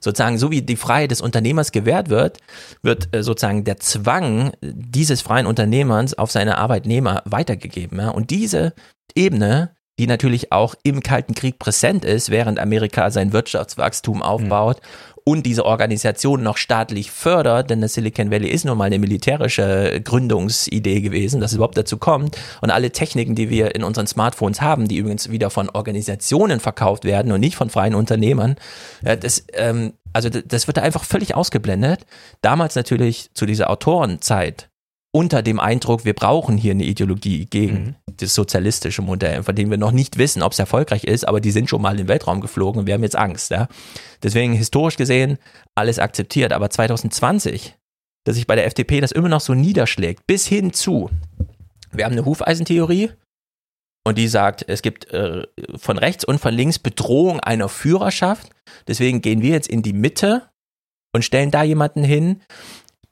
sozusagen, 0.00 0.38
so 0.38 0.50
wie 0.50 0.62
die 0.62 0.76
Freiheit 0.76 1.10
des 1.10 1.20
Unternehmers 1.20 1.72
gewährt 1.72 2.08
wird, 2.08 2.38
wird 2.82 3.14
äh, 3.14 3.22
sozusagen 3.22 3.64
der 3.64 3.78
Zwang 3.78 4.52
dieses 4.62 5.20
freien 5.20 5.46
Unternehmers 5.46 6.14
auf 6.14 6.30
seine 6.30 6.58
Arbeitnehmer 6.58 7.22
weitergegeben. 7.24 7.98
Und 8.00 8.30
diese 8.30 8.74
Ebene, 9.14 9.70
die 9.98 10.06
natürlich 10.06 10.52
auch 10.52 10.74
im 10.82 11.02
Kalten 11.02 11.34
Krieg 11.34 11.58
präsent 11.58 12.04
ist, 12.04 12.30
während 12.30 12.58
Amerika 12.58 13.10
sein 13.10 13.32
Wirtschaftswachstum 13.32 14.22
aufbaut 14.22 14.80
und 15.28 15.42
diese 15.44 15.66
Organisation 15.66 16.42
noch 16.42 16.56
staatlich 16.56 17.10
fördert, 17.10 17.68
denn 17.68 17.82
das 17.82 17.92
Silicon 17.92 18.30
Valley 18.30 18.48
ist 18.48 18.64
nun 18.64 18.78
mal 18.78 18.84
eine 18.84 18.98
militärische 18.98 20.00
Gründungsidee 20.02 21.02
gewesen, 21.02 21.42
dass 21.42 21.50
es 21.50 21.56
überhaupt 21.56 21.76
dazu 21.76 21.98
kommt. 21.98 22.38
Und 22.62 22.70
alle 22.70 22.92
Techniken, 22.92 23.34
die 23.34 23.50
wir 23.50 23.74
in 23.74 23.84
unseren 23.84 24.06
Smartphones 24.06 24.62
haben, 24.62 24.88
die 24.88 24.96
übrigens 24.96 25.30
wieder 25.30 25.50
von 25.50 25.68
Organisationen 25.68 26.60
verkauft 26.60 27.04
werden 27.04 27.30
und 27.30 27.40
nicht 27.40 27.56
von 27.56 27.68
freien 27.68 27.94
Unternehmern, 27.94 28.56
das, 29.02 29.44
ähm, 29.52 29.92
also 30.14 30.30
das 30.30 30.66
wird 30.66 30.78
da 30.78 30.82
einfach 30.82 31.04
völlig 31.04 31.34
ausgeblendet. 31.34 32.06
Damals 32.40 32.74
natürlich 32.74 33.28
zu 33.34 33.44
dieser 33.44 33.68
Autorenzeit 33.68 34.67
unter 35.10 35.42
dem 35.42 35.58
Eindruck, 35.58 36.04
wir 36.04 36.12
brauchen 36.12 36.56
hier 36.56 36.72
eine 36.72 36.84
Ideologie 36.84 37.46
gegen 37.46 37.74
mhm. 37.74 37.94
das 38.18 38.34
sozialistische 38.34 39.02
Modell, 39.02 39.42
von 39.42 39.54
dem 39.54 39.70
wir 39.70 39.78
noch 39.78 39.92
nicht 39.92 40.18
wissen, 40.18 40.42
ob 40.42 40.52
es 40.52 40.58
erfolgreich 40.58 41.04
ist, 41.04 41.26
aber 41.26 41.40
die 41.40 41.50
sind 41.50 41.68
schon 41.70 41.80
mal 41.80 41.92
in 41.92 41.98
den 41.98 42.08
Weltraum 42.08 42.40
geflogen 42.40 42.80
und 42.80 42.86
wir 42.86 42.94
haben 42.94 43.02
jetzt 43.02 43.16
Angst. 43.16 43.50
Ja? 43.50 43.68
Deswegen 44.22 44.52
historisch 44.52 44.96
gesehen 44.96 45.38
alles 45.74 45.98
akzeptiert. 45.98 46.52
Aber 46.52 46.68
2020, 46.68 47.76
dass 48.24 48.36
sich 48.36 48.46
bei 48.46 48.54
der 48.54 48.66
FDP 48.66 49.00
das 49.00 49.12
immer 49.12 49.28
noch 49.28 49.40
so 49.40 49.54
niederschlägt, 49.54 50.26
bis 50.26 50.46
hin 50.46 50.72
zu, 50.72 51.10
wir 51.90 52.04
haben 52.04 52.12
eine 52.12 52.26
Hufeisentheorie 52.26 53.10
und 54.04 54.18
die 54.18 54.28
sagt, 54.28 54.64
es 54.68 54.82
gibt 54.82 55.10
äh, 55.12 55.46
von 55.76 55.98
rechts 55.98 56.24
und 56.24 56.38
von 56.38 56.52
links 56.52 56.78
Bedrohung 56.78 57.40
einer 57.40 57.68
Führerschaft. 57.68 58.50
Deswegen 58.86 59.22
gehen 59.22 59.40
wir 59.40 59.50
jetzt 59.50 59.68
in 59.68 59.82
die 59.82 59.94
Mitte 59.94 60.48
und 61.14 61.24
stellen 61.24 61.50
da 61.50 61.62
jemanden 61.62 62.04
hin, 62.04 62.42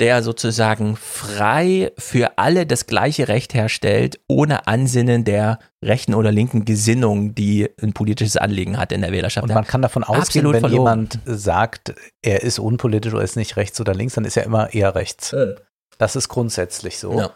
der 0.01 0.23
sozusagen 0.23 0.97
frei 0.97 1.93
für 1.97 2.39
alle 2.39 2.67
das 2.67 2.87
gleiche 2.87 3.29
Recht 3.29 3.55
herstellt, 3.55 4.21
ohne 4.29 4.67
Ansinnen 4.67 5.25
der 5.25 5.59
rechten 5.83 6.15
oder 6.15 6.33
linken 6.33 6.65
Gesinnung, 6.65 7.35
die 7.35 7.69
ein 7.83 7.93
politisches 7.93 8.37
Anliegen 8.37 8.79
hat 8.79 8.93
in 8.93 9.01
der 9.01 9.13
Wählerschaft. 9.13 9.49
Und 9.49 9.55
man 9.55 9.67
kann 9.67 9.83
davon 9.83 10.05
ausgehen, 10.05 10.53
wenn 10.53 10.61
verloren. 10.61 11.09
jemand 11.09 11.21
sagt, 11.25 11.95
er 12.23 12.43
ist 12.43 12.59
unpolitisch 12.59 13.15
oder 13.15 13.23
ist 13.23 13.37
nicht 13.37 13.57
rechts 13.57 13.81
oder 13.81 13.95
links, 13.95 14.15
dann 14.15 14.25
ist 14.25 14.37
er 14.37 14.45
immer 14.45 14.75
eher 14.75 14.95
rechts. 14.95 15.33
Äh. 15.33 15.55
Das 15.99 16.15
ist 16.15 16.29
grundsätzlich 16.29 16.99
so. 16.99 17.19
Ja. 17.19 17.31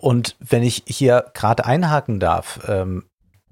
Und 0.00 0.36
wenn 0.38 0.62
ich 0.62 0.84
hier 0.86 1.26
gerade 1.34 1.64
einhaken 1.64 2.20
darf, 2.20 2.60
ähm, 2.68 3.04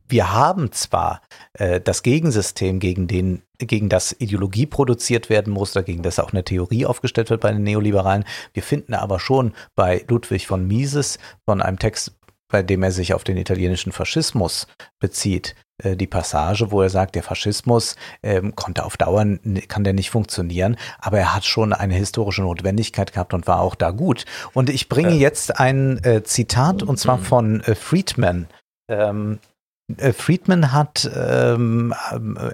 wir 0.09 0.33
haben 0.33 0.71
zwar 0.73 1.23
äh, 1.55 1.81
das 1.81 2.03
Gegensystem, 2.03 2.79
gegen, 2.79 3.09
den, 3.09 3.43
gegen 3.67 3.89
das 3.89 4.15
Ideologie 4.19 4.67
produziert 4.67 5.31
werden 5.31 5.53
muss, 5.53 5.73
dagegen 5.73 6.03
das 6.03 6.19
auch 6.19 6.33
eine 6.33 6.45
Theorie 6.45 6.87
aufgestellt 6.87 7.31
wird 7.31 7.41
bei 7.41 7.53
den 7.53 7.63
Neoliberalen. 7.63 8.25
Wir 8.53 8.63
finden 8.63 8.95
aber 8.95 9.21
schon 9.21 9.53
bei 9.75 10.05
Ludwig 10.09 10.47
von 10.47 10.67
Mises, 10.67 11.19
von 11.45 11.63
einem 11.63 11.79
Text, 11.79 12.13
bei 12.49 12.63
dem 12.63 12.83
er 12.83 12.93
sich 12.93 13.15
auf 13.15 13.25
den 13.25 13.37
italienischen 13.37 13.93
Faschismus 13.93 14.67
bezieht, 14.99 15.55
äh, 15.79 15.97
die 15.97 16.07
Passage, 16.07 16.71
wo 16.71 16.83
er 16.83 16.91
sagt, 16.91 17.15
der 17.15 17.23
Faschismus 17.23 17.97
ähm, 18.23 18.55
konnte 18.55 18.85
auf 18.85 18.97
Dauer, 18.97 19.25
kann 19.69 19.85
der 19.85 19.93
nicht 19.93 20.11
funktionieren, 20.11 20.77
aber 20.99 21.19
er 21.19 21.35
hat 21.35 21.45
schon 21.45 21.73
eine 21.73 21.95
historische 21.95 22.43
Notwendigkeit 22.43 23.13
gehabt 23.13 23.35
und 23.35 23.47
war 23.47 23.61
auch 23.61 23.75
da 23.75 23.91
gut. 23.91 24.25
Und 24.53 24.71
ich 24.71 24.89
bringe 24.89 25.15
jetzt 25.15 25.59
ein 25.59 26.03
äh, 26.05 26.23
Zitat 26.23 26.83
und 26.83 26.99
zwar 26.99 27.19
von 27.19 27.61
äh, 27.63 27.75
Friedman. 27.75 28.47
Ähm, 28.89 29.39
äh, 29.43 29.52
Friedman 30.13 30.73
hat 30.73 31.11
ähm, 31.15 31.93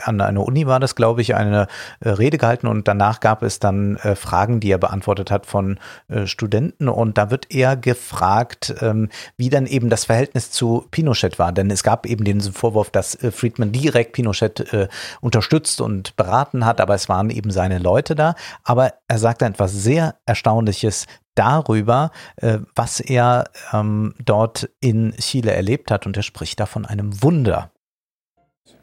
an 0.02 0.20
einer 0.20 0.44
Uni 0.44 0.66
war 0.66 0.80
das, 0.80 0.94
glaube 0.94 1.20
ich, 1.20 1.34
eine 1.34 1.68
äh, 2.00 2.08
Rede 2.08 2.38
gehalten 2.38 2.66
und 2.66 2.88
danach 2.88 3.20
gab 3.20 3.42
es 3.42 3.58
dann 3.58 3.96
äh, 3.96 4.16
Fragen, 4.16 4.60
die 4.60 4.70
er 4.70 4.78
beantwortet 4.78 5.30
hat 5.30 5.46
von 5.46 5.78
äh, 6.08 6.26
Studenten. 6.26 6.88
Und 6.88 7.18
da 7.18 7.30
wird 7.30 7.46
er 7.50 7.76
gefragt, 7.76 8.74
ähm, 8.80 9.10
wie 9.36 9.50
dann 9.50 9.66
eben 9.66 9.90
das 9.90 10.06
Verhältnis 10.06 10.50
zu 10.50 10.86
Pinochet 10.90 11.38
war, 11.38 11.52
denn 11.52 11.70
es 11.70 11.82
gab 11.82 12.06
eben 12.06 12.24
diesen 12.24 12.52
Vorwurf, 12.52 12.90
dass 12.90 13.14
äh, 13.22 13.30
Friedman 13.30 13.72
direkt 13.72 14.12
Pinochet 14.14 14.72
äh, 14.72 14.88
unterstützt 15.20 15.80
und 15.80 16.16
beraten 16.16 16.64
hat, 16.64 16.80
aber 16.80 16.94
es 16.94 17.08
waren 17.08 17.30
eben 17.30 17.50
seine 17.50 17.78
Leute 17.78 18.14
da. 18.14 18.34
Aber 18.64 18.94
er 19.06 19.18
sagte 19.18 19.44
etwas 19.44 19.72
sehr 19.72 20.16
Erstaunliches, 20.26 21.06
darüber, 21.38 22.10
äh, 22.36 22.58
was 22.74 23.00
er 23.00 23.44
ähm, 23.72 24.14
dort 24.24 24.68
in 24.80 25.14
Chile 25.18 25.52
erlebt 25.52 25.90
hat. 25.90 26.06
Und 26.06 26.16
er 26.16 26.22
spricht 26.22 26.60
da 26.60 26.66
von 26.66 26.84
einem 26.84 27.22
Wunder. 27.22 27.70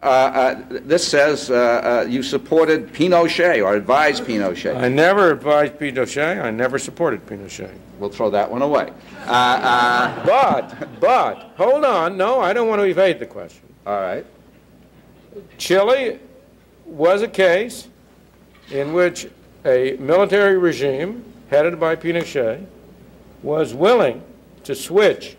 Uh, 0.02 0.08
uh, 0.08 0.56
this 0.88 1.08
says 1.08 1.50
uh, 1.50 2.04
uh, 2.06 2.06
you 2.08 2.22
supported 2.22 2.94
Pinochet 2.94 3.64
or 3.64 3.76
advised 3.76 4.24
Pinochet. 4.24 4.76
I 4.76 4.88
never 4.88 5.32
advised 5.32 5.80
Pinochet. 5.80 6.44
I 6.44 6.52
never 6.52 6.78
supported 6.78 7.26
Pinochet. 7.26 7.72
We'll 8.00 8.12
throw 8.12 8.30
that 8.30 8.52
one 8.52 8.62
away. 8.62 8.92
Uh, 9.26 9.32
uh, 9.32 10.26
but, 10.26 11.00
but, 11.00 11.54
hold 11.58 11.84
on. 11.86 12.18
No, 12.18 12.40
I 12.40 12.54
don't 12.54 12.68
want 12.68 12.82
to 12.82 12.86
evade 12.86 13.20
the 13.20 13.26
question. 13.26 13.64
All 13.88 14.00
right. 14.00 14.26
Chile 15.58 16.20
was 16.86 17.22
a 17.22 17.28
case 17.28 17.88
in 18.72 18.94
which 18.94 19.28
a 19.66 19.98
military 20.00 20.58
regime 20.58 21.24
headed 21.50 21.80
by 21.80 21.96
Pinochet, 21.96 22.66
was 23.44 23.74
willing 23.74 24.22
to 24.64 24.76
switch 24.76 25.38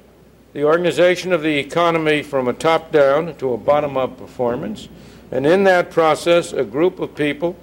the 0.52 0.64
organization 0.64 1.32
of 1.32 1.42
the 1.42 1.58
economy 1.58 2.22
from 2.22 2.48
a 2.48 2.52
top 2.52 2.90
down 2.90 3.34
to 3.36 3.52
a 3.52 3.58
bottom 3.58 3.96
up 3.96 4.16
performance. 4.16 4.88
And 5.30 5.44
in 5.44 5.64
that 5.64 5.90
process, 5.90 6.52
a 6.52 6.64
group 6.64 7.00
of 7.00 7.14
people 7.14 7.56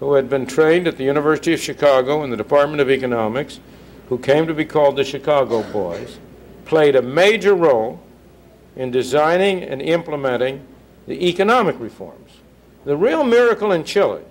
who 0.00 0.14
had 0.14 0.28
been 0.28 0.46
trained 0.46 0.86
at 0.86 0.98
the 0.98 1.04
University 1.04 1.54
of 1.54 1.60
Chicago 1.60 2.22
in 2.22 2.30
the 2.30 2.36
Department 2.36 2.80
of 2.80 2.90
Economics, 2.90 3.58
who 4.08 4.18
came 4.18 4.46
to 4.46 4.54
be 4.54 4.64
called 4.64 4.96
the 4.96 5.04
Chicago 5.04 5.62
Boys, 5.72 6.18
played 6.66 6.94
a 6.94 7.02
major 7.02 7.54
role 7.54 8.00
in 8.76 8.90
designing 8.90 9.62
and 9.62 9.80
implementing 9.80 10.64
the 11.06 11.28
economic 11.28 11.80
reforms. 11.80 12.30
The 12.84 12.96
real 12.96 13.24
miracle 13.24 13.72
in 13.72 13.84
Chile 13.84 14.22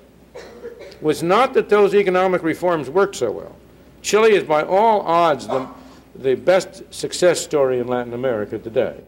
was 1.02 1.24
not 1.24 1.54
that 1.54 1.70
those 1.70 1.94
economic 1.94 2.44
reforms 2.44 2.90
worked 2.90 3.16
so 3.16 3.32
well. 3.32 3.56
Chile 4.02 4.34
is 4.34 4.44
by 4.44 4.64
all 4.64 5.02
odds 5.02 5.48
the, 5.48 5.68
the 6.16 6.36
best 6.36 6.84
success 6.94 7.42
story 7.42 7.80
in 7.80 7.88
Latin 7.88 8.14
America 8.14 8.60
today. 8.60 9.02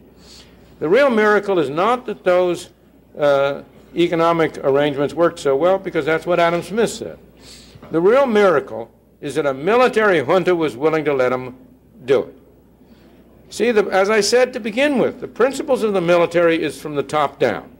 The 0.80 0.88
real 0.88 1.10
miracle 1.10 1.58
is 1.58 1.70
not 1.70 2.06
that 2.06 2.24
those 2.24 2.70
uh, 3.18 3.62
economic 3.94 4.58
arrangements 4.58 5.14
worked 5.14 5.38
so 5.38 5.56
well, 5.56 5.78
because 5.78 6.04
that's 6.04 6.26
what 6.26 6.38
Adam 6.38 6.62
Smith 6.62 6.90
said. 6.90 7.18
The 7.90 8.00
real 8.00 8.26
miracle 8.26 8.90
is 9.20 9.34
that 9.36 9.46
a 9.46 9.54
military 9.54 10.22
junta 10.22 10.54
was 10.54 10.76
willing 10.76 11.04
to 11.04 11.14
let 11.14 11.30
them 11.30 11.56
do 12.04 12.22
it. 12.22 12.38
See, 13.50 13.72
the, 13.72 13.84
as 13.86 14.10
I 14.10 14.20
said 14.20 14.52
to 14.52 14.60
begin 14.60 14.98
with, 14.98 15.20
the 15.20 15.28
principles 15.28 15.82
of 15.82 15.94
the 15.94 16.00
military 16.00 16.62
is 16.62 16.80
from 16.80 16.94
the 16.94 17.02
top 17.02 17.38
down. 17.38 17.70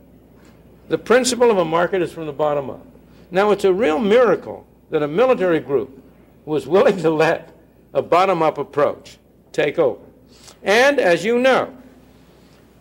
The 0.88 0.98
principle 0.98 1.50
of 1.50 1.58
a 1.58 1.64
market 1.64 2.00
is 2.00 2.10
from 2.10 2.26
the 2.26 2.32
bottom 2.32 2.70
up. 2.70 2.86
Now, 3.30 3.50
it's 3.50 3.64
a 3.64 3.72
real 3.72 3.98
miracle 3.98 4.66
that 4.90 5.02
a 5.02 5.08
military 5.08 5.60
group 5.60 6.02
was 6.44 6.66
willing 6.66 6.96
to 6.98 7.10
let 7.10 7.54
a 7.92 8.02
bottom 8.02 8.42
up 8.42 8.58
approach 8.58 9.18
take 9.52 9.78
over. 9.78 10.00
And 10.62 10.98
as 10.98 11.24
you 11.24 11.38
know, 11.38 11.76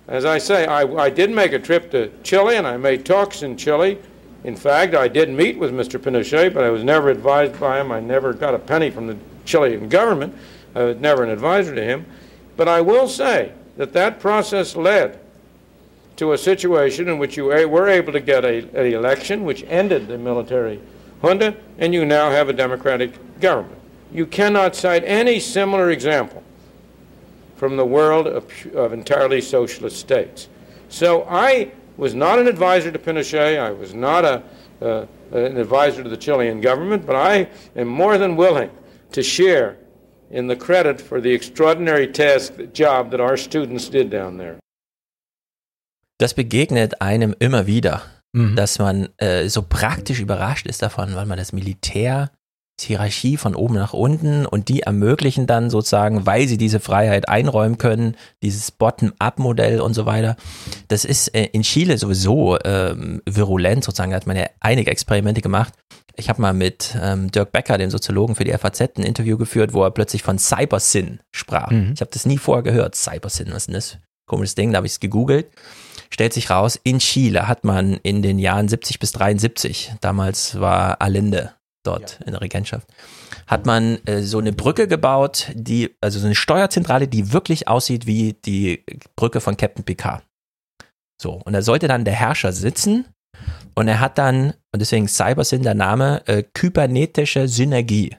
as 0.07 0.24
I 0.24 0.38
say, 0.38 0.65
I, 0.65 0.84
I, 0.84 1.10
did 1.10 1.32
make 1.32 1.52
a 1.52 1.60
trip 1.60 1.91
to 1.91 2.10
Chile 2.24 2.56
and 2.56 2.65
I 2.65 2.78
made 2.78 3.06
talks 3.06 3.44
in 3.44 3.57
Chile. 3.57 3.99
In 4.45 4.56
fact, 4.56 4.95
I 4.95 5.10
did 5.10 5.30
meet 5.30 5.57
with 5.57 5.74
Mr. 5.74 5.99
Pinochet, 5.99 6.53
but 6.53 6.64
I 6.64 6.69
was 6.69 6.84
never 6.84 7.10
advised 7.10 7.60
by 7.60 7.82
him. 7.82 7.91
I 7.91 7.99
never 7.99 8.32
got 8.32 8.53
a 8.53 8.60
penny 8.60 8.90
from 8.90 9.07
the 9.07 9.18
Chilean 9.44 9.90
government. 9.90 10.34
I 10.76 10.84
was 10.84 10.98
never 10.98 11.24
an 11.24 11.30
advisor 11.30 11.76
to 11.76 11.84
him. 11.84 12.06
But 12.56 12.69
I 12.69 12.80
will 12.80 13.10
say 13.10 13.52
that 13.76 13.91
that 13.94 14.19
process 14.19 14.76
led 14.76 15.19
to 16.18 16.34
a 16.34 16.38
situation 16.38 17.07
in 17.07 17.18
which 17.18 17.38
you 17.38 17.45
were 17.45 17.88
able 17.88 18.11
to 18.11 18.19
get 18.19 18.44
an 18.44 18.69
election 18.76 19.44
which 19.44 19.64
ended 19.68 20.07
the 20.07 20.18
military 20.18 20.81
junta, 21.22 21.56
and 21.77 21.94
you 21.94 22.06
now 22.06 22.30
have 22.30 22.49
a 22.49 22.53
democratic 22.53 23.39
government. 23.39 23.80
You 24.11 24.26
cannot 24.26 24.76
cite 24.76 25.03
any 25.06 25.39
similar 25.39 25.91
example 25.91 26.44
from 27.56 27.76
the 27.76 27.85
world 27.85 28.27
of, 28.27 28.45
of, 28.76 28.94
entirely 28.94 29.41
socialist 29.41 29.98
states. 29.98 30.48
So 30.89 31.23
I 31.23 31.72
was 31.98 32.14
not 32.14 32.39
an 32.39 32.48
advisor 32.48 32.91
to 32.91 32.99
Pinochet. 32.99 33.60
I 33.60 33.72
was 33.72 33.94
not 33.94 34.23
a, 34.23 34.44
uh, 34.81 35.06
an 35.31 35.57
advisor 35.57 36.03
to 36.03 36.10
the 36.10 36.18
Chilean 36.18 36.61
government, 36.61 37.06
but 37.06 37.15
I 37.15 37.49
am 37.76 37.88
more 37.88 38.18
than 38.18 38.35
willing 38.35 38.69
to 39.11 39.23
share 39.23 39.77
in 40.30 40.48
the 40.48 40.56
credit 40.56 41.02
for 41.02 41.19
the 41.19 41.31
extraordinary 41.31 42.07
task, 42.07 42.53
job 42.73 43.11
that 43.11 43.19
our 43.19 43.38
students 43.38 43.89
did 43.89 44.10
down 44.10 44.38
there. 44.38 44.60
Das 46.18 46.34
begegnet 46.34 47.02
einem 47.02 47.35
immer 47.39 47.68
wieder, 47.68 48.02
mhm. 48.34 48.56
dass 48.56 48.80
man 48.80 49.10
äh, 49.18 49.49
so 49.49 49.61
praktisch 49.61 50.19
überrascht 50.19 50.65
ist 50.65 50.81
davon, 50.81 51.15
weil 51.15 51.26
man 51.26 51.38
das 51.38 51.53
Militär 51.53 52.31
Hierarchie 52.80 53.38
von 53.38 53.56
oben 53.56 53.73
nach 53.73 53.94
unten 53.94 54.45
und 54.45 54.69
die 54.69 54.81
ermöglichen 54.81 55.48
dann 55.48 55.69
sozusagen, 55.69 56.26
weil 56.26 56.48
sie 56.48 56.57
diese 56.57 56.80
Freiheit 56.80 57.27
einräumen 57.27 57.77
können, 57.77 58.15
dieses 58.44 58.72
Bottom-up-Modell 58.72 59.81
und 59.81 59.94
so 59.94 60.06
weiter. 60.06 60.35
Das 60.88 61.03
ist 61.03 61.30
äh, 61.30 61.45
in 61.45 61.64
Chile 61.64 61.98
sowieso 61.98 62.57
ähm, 62.64 63.22
virulent, 63.27 63.84
sozusagen, 63.84 64.11
da 64.11 64.18
hat 64.18 64.27
man 64.27 64.38
ja 64.38 64.45
einige 64.60 64.91
Experimente 64.91 65.41
gemacht. 65.41 65.73
Ich 66.15 66.30
habe 66.30 66.41
mal 66.41 66.53
mit 66.53 66.95
ähm, 67.02 67.31
Dirk 67.31 67.52
Becker, 67.52 67.77
dem 67.77 67.89
Soziologen 67.89 68.35
für 68.35 68.44
die 68.44 68.53
FAZ, 68.53 68.81
ein 68.98 69.03
Interview 69.03 69.38
geführt, 69.38 69.73
wo 69.73 69.84
er 69.84 69.91
plötzlich 69.91 70.23
von 70.23 70.38
Cybersyn 70.38 71.19
sprach. 71.31 71.72
Mhm. 71.72 71.94
Ich 71.94 72.02
habe 72.02 72.11
das 72.11 72.26
nie 72.26 72.38
vorher 72.38 72.64
gehört. 72.64 72.95
Cybersyn, 72.95 73.48
was 73.49 73.64
ist 73.64 73.68
denn 73.68 73.73
das? 73.73 73.98
Komisches 74.27 74.56
Ding, 74.56 74.72
da 74.72 74.77
habe 74.77 74.88
ich 74.88 74.94
es 74.94 74.99
gegoogelt. 74.99 75.48
Stellt 76.10 76.34
sich 76.34 76.50
raus, 76.50 76.80
in 76.84 77.00
Chile 77.00 77.48
hat 77.48 77.64
man 77.64 77.94
in 78.04 78.22
den 78.22 78.40
Jahren 78.40 78.68
70 78.68 79.00
bis 79.00 79.12
73, 79.12 79.94
damals 80.02 80.60
war 80.60 81.02
Allende 81.02 81.54
dort 81.84 82.20
ja. 82.20 82.26
in 82.28 82.32
der 82.34 82.42
Regentschaft, 82.42 82.88
hat 83.48 83.66
man 83.66 84.00
äh, 84.06 84.22
so 84.22 84.40
eine 84.40 84.54
Brücke 84.54 84.88
gebaut, 84.88 85.52
die, 85.54 85.96
also 86.02 86.20
so 86.20 86.26
eine 86.26 86.36
Steuerzentrale, 86.36 87.08
die 87.08 87.32
wirklich 87.32 87.68
aussieht 87.68 88.06
wie 88.06 88.34
die 88.34 88.84
Brücke 89.16 89.42
von 89.42 89.58
Captain 89.58 89.84
Picard. 89.84 90.24
So, 91.20 91.42
und 91.46 91.54
da 91.54 91.62
sollte 91.62 91.88
dann 91.88 92.06
der 92.06 92.14
Herrscher 92.14 92.52
sitzen 92.52 93.06
und 93.76 93.88
er 93.88 94.00
hat 94.00 94.18
dann, 94.18 94.54
und 94.72 94.80
deswegen 94.80 95.08
Cybersyn 95.08 95.64
der 95.64 95.74
Name, 95.74 96.22
äh, 96.28 96.44
kybernetische 96.44 97.48
Synergie. 97.48 98.16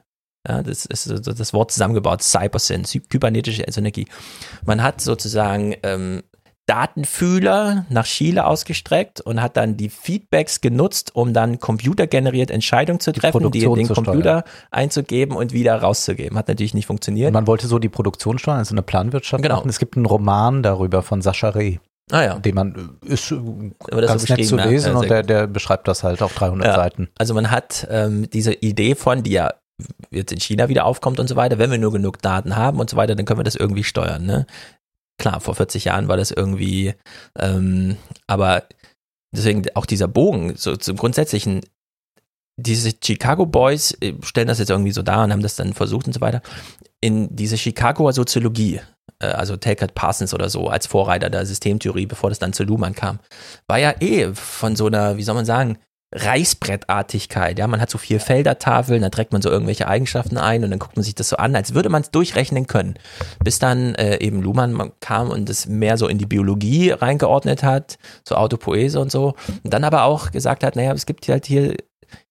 Ja, 0.49 0.63
das 0.63 0.87
ist 0.87 1.09
das 1.09 1.53
Wort 1.53 1.73
zusammengebaut, 1.73 2.23
Cybersyn, 2.23 2.85
kybernetische 3.09 3.65
Synergie. 3.69 4.07
Man 4.65 4.83
hat 4.83 5.01
sozusagen 5.01 5.77
ähm, 5.83 6.23
Datenfühler 6.69 7.87
nach 7.89 8.05
Chile 8.05 8.45
ausgestreckt 8.47 9.23
und 9.23 9.41
hat 9.41 9.57
dann 9.57 9.79
die 9.79 9.89
Feedbacks 9.89 10.61
genutzt, 10.61 11.15
um 11.15 11.33
dann 11.33 11.59
computergeneriert 11.61 12.51
Entscheidungen 12.51 13.01
zu 13.01 13.13
treffen, 13.13 13.51
die, 13.51 13.61
die 13.61 13.65
in 13.65 13.75
den 13.75 13.89
Computer 13.89 14.45
einzugeben 14.71 15.35
und 15.35 15.55
wieder 15.55 15.77
rauszugeben. 15.77 16.37
Hat 16.37 16.49
natürlich 16.49 16.75
nicht 16.75 16.87
funktioniert. 16.87 17.33
man 17.33 17.47
wollte 17.47 17.67
so 17.67 17.79
die 17.79 17.89
Produktion 17.89 18.39
steuern, 18.39 18.59
also 18.59 18.75
eine 18.75 18.83
Planwirtschaft 18.83 19.43
genau. 19.43 19.57
machen. 19.57 19.71
Es 19.71 19.79
gibt 19.79 19.97
einen 19.97 20.05
Roman 20.05 20.63
darüber 20.63 21.03
von 21.03 21.23
Sascha 21.23 21.49
Reh. 21.49 21.79
Ah 22.11 22.23
ja. 22.23 22.39
Den 22.39 22.55
man 22.55 22.99
äh, 23.07 23.13
ist 23.13 23.31
ganz 23.31 24.27
so 24.27 24.35
nett 24.35 24.47
zu 24.47 24.57
lesen 24.57 24.93
ja, 24.93 24.99
und 24.99 25.11
der, 25.11 25.23
der 25.23 25.47
beschreibt 25.47 25.89
das 25.89 26.05
halt 26.05 26.23
auf 26.23 26.35
300 26.35 26.67
ja. 26.67 26.75
Seiten. 26.75 27.09
Also 27.19 27.33
man 27.33 27.51
hat 27.51 27.87
ähm, 27.91 28.29
diese 28.31 28.53
Idee 28.53 28.95
von, 28.95 29.23
die 29.23 29.33
ja 29.33 29.53
jetzt 30.11 30.33
in 30.33 30.41
China 30.41 30.69
wieder 30.69 30.85
aufkommt 30.85 31.21
und 31.21 31.29
so 31.29 31.37
weiter, 31.37 31.59
wenn 31.59 31.71
wir 31.71 31.79
nur 31.79 31.93
genug 31.93 32.21
Daten 32.21 32.57
haben 32.57 32.81
und 32.81 32.91
so 32.91 32.97
weiter, 32.97 33.15
dann 33.15 33.25
können 33.27 33.41
wir 33.41 33.45
das 33.45 33.55
irgendwie 33.55 33.85
steuern. 33.85 34.27
Ne? 34.27 34.47
Klar, 35.19 35.41
vor 35.41 35.55
40 35.55 35.85
Jahren 35.85 36.09
war 36.09 36.17
das 36.17 36.31
irgendwie, 36.31 36.95
ähm, 37.39 37.97
aber 38.27 38.65
deswegen 39.35 39.65
auch 39.75 39.87
dieser 39.87 40.09
Bogen, 40.09 40.57
so 40.57 40.77
zum 40.77 40.97
Grundsätzlichen, 40.97 41.61
diese 42.57 42.93
Chicago 43.03 43.47
Boys 43.47 43.97
äh, 44.01 44.15
stellen 44.23 44.49
das 44.49 44.59
jetzt 44.59 44.71
irgendwie 44.71 44.93
so 44.93 45.03
dar 45.03 45.25
und 45.25 45.33
haben 45.33 45.43
das 45.43 45.57
dann 45.57 45.75
versucht 45.75 46.07
und 46.07 46.13
so 46.13 46.21
weiter. 46.21 46.43
In 47.01 47.35
diese 47.35 47.57
Chicagoer 47.57 48.13
Soziologie, 48.13 48.81
äh, 49.21 49.27
also 49.27 49.57
Telkert 49.57 49.95
Parsons 49.95 50.35
oder 50.35 50.49
so, 50.51 50.69
als 50.69 50.87
Vorreiter 50.87 51.31
der 51.31 51.47
Systemtheorie, 51.47 52.07
bevor 52.07 52.31
das 52.31 52.39
dann 52.39 52.53
zu 52.53 52.65
Luhmann 52.65 52.95
kam, 52.95 53.21
war 53.69 53.79
ja 53.79 53.95
eh 54.01 54.33
von 54.35 54.77
so 54.77 54.87
einer, 54.87 55.17
wie 55.17 55.23
soll 55.23 55.35
man 55.35 55.45
sagen, 55.45 55.79
Reißbrettartigkeit. 56.13 57.59
Ja, 57.59 57.67
man 57.67 57.81
hat 57.81 57.91
so 57.91 57.99
vier 57.99 58.19
Feldertafeln, 58.19 59.03
da 59.03 59.11
trägt 59.11 59.33
man 59.33 59.43
so 59.43 59.51
irgendwelche 59.51 59.89
Eigenschaften 59.89 60.39
ein 60.39 60.65
und 60.65 60.71
dann 60.71 60.79
guckt 60.79 60.97
man 60.97 61.03
sich 61.03 61.15
das 61.15 61.29
so 61.29 61.37
an, 61.37 61.55
als 61.55 61.75
würde 61.75 61.91
man 61.91 62.03
es 62.03 62.11
durchrechnen 62.11 62.67
können. 62.67 62.95
Bis 63.45 63.59
dann 63.59 63.95
äh, 63.97 64.19
eben 64.19 64.41
Luhmann 64.41 64.93
kam 65.01 65.31
und 65.31 65.51
es 65.51 65.67
mehr 65.67 65.99
so 65.99 66.09
in 66.09 66.19
die 66.19 66.27
Biologie 66.27 66.91
reingeordnet 66.91 67.63
hat, 67.63 67.99
so 68.27 68.37
Autopoese 68.37 69.01
und 69.01 69.11
so. 69.13 69.35
Und 69.63 69.75
dann 69.75 69.85
aber 69.85 70.05
auch 70.05 70.31
gesagt 70.31 70.65
hat, 70.65 70.77
naja, 70.77 70.93
es 70.93 71.05
gibt 71.05 71.29
halt 71.29 71.47
hier, 71.47 71.75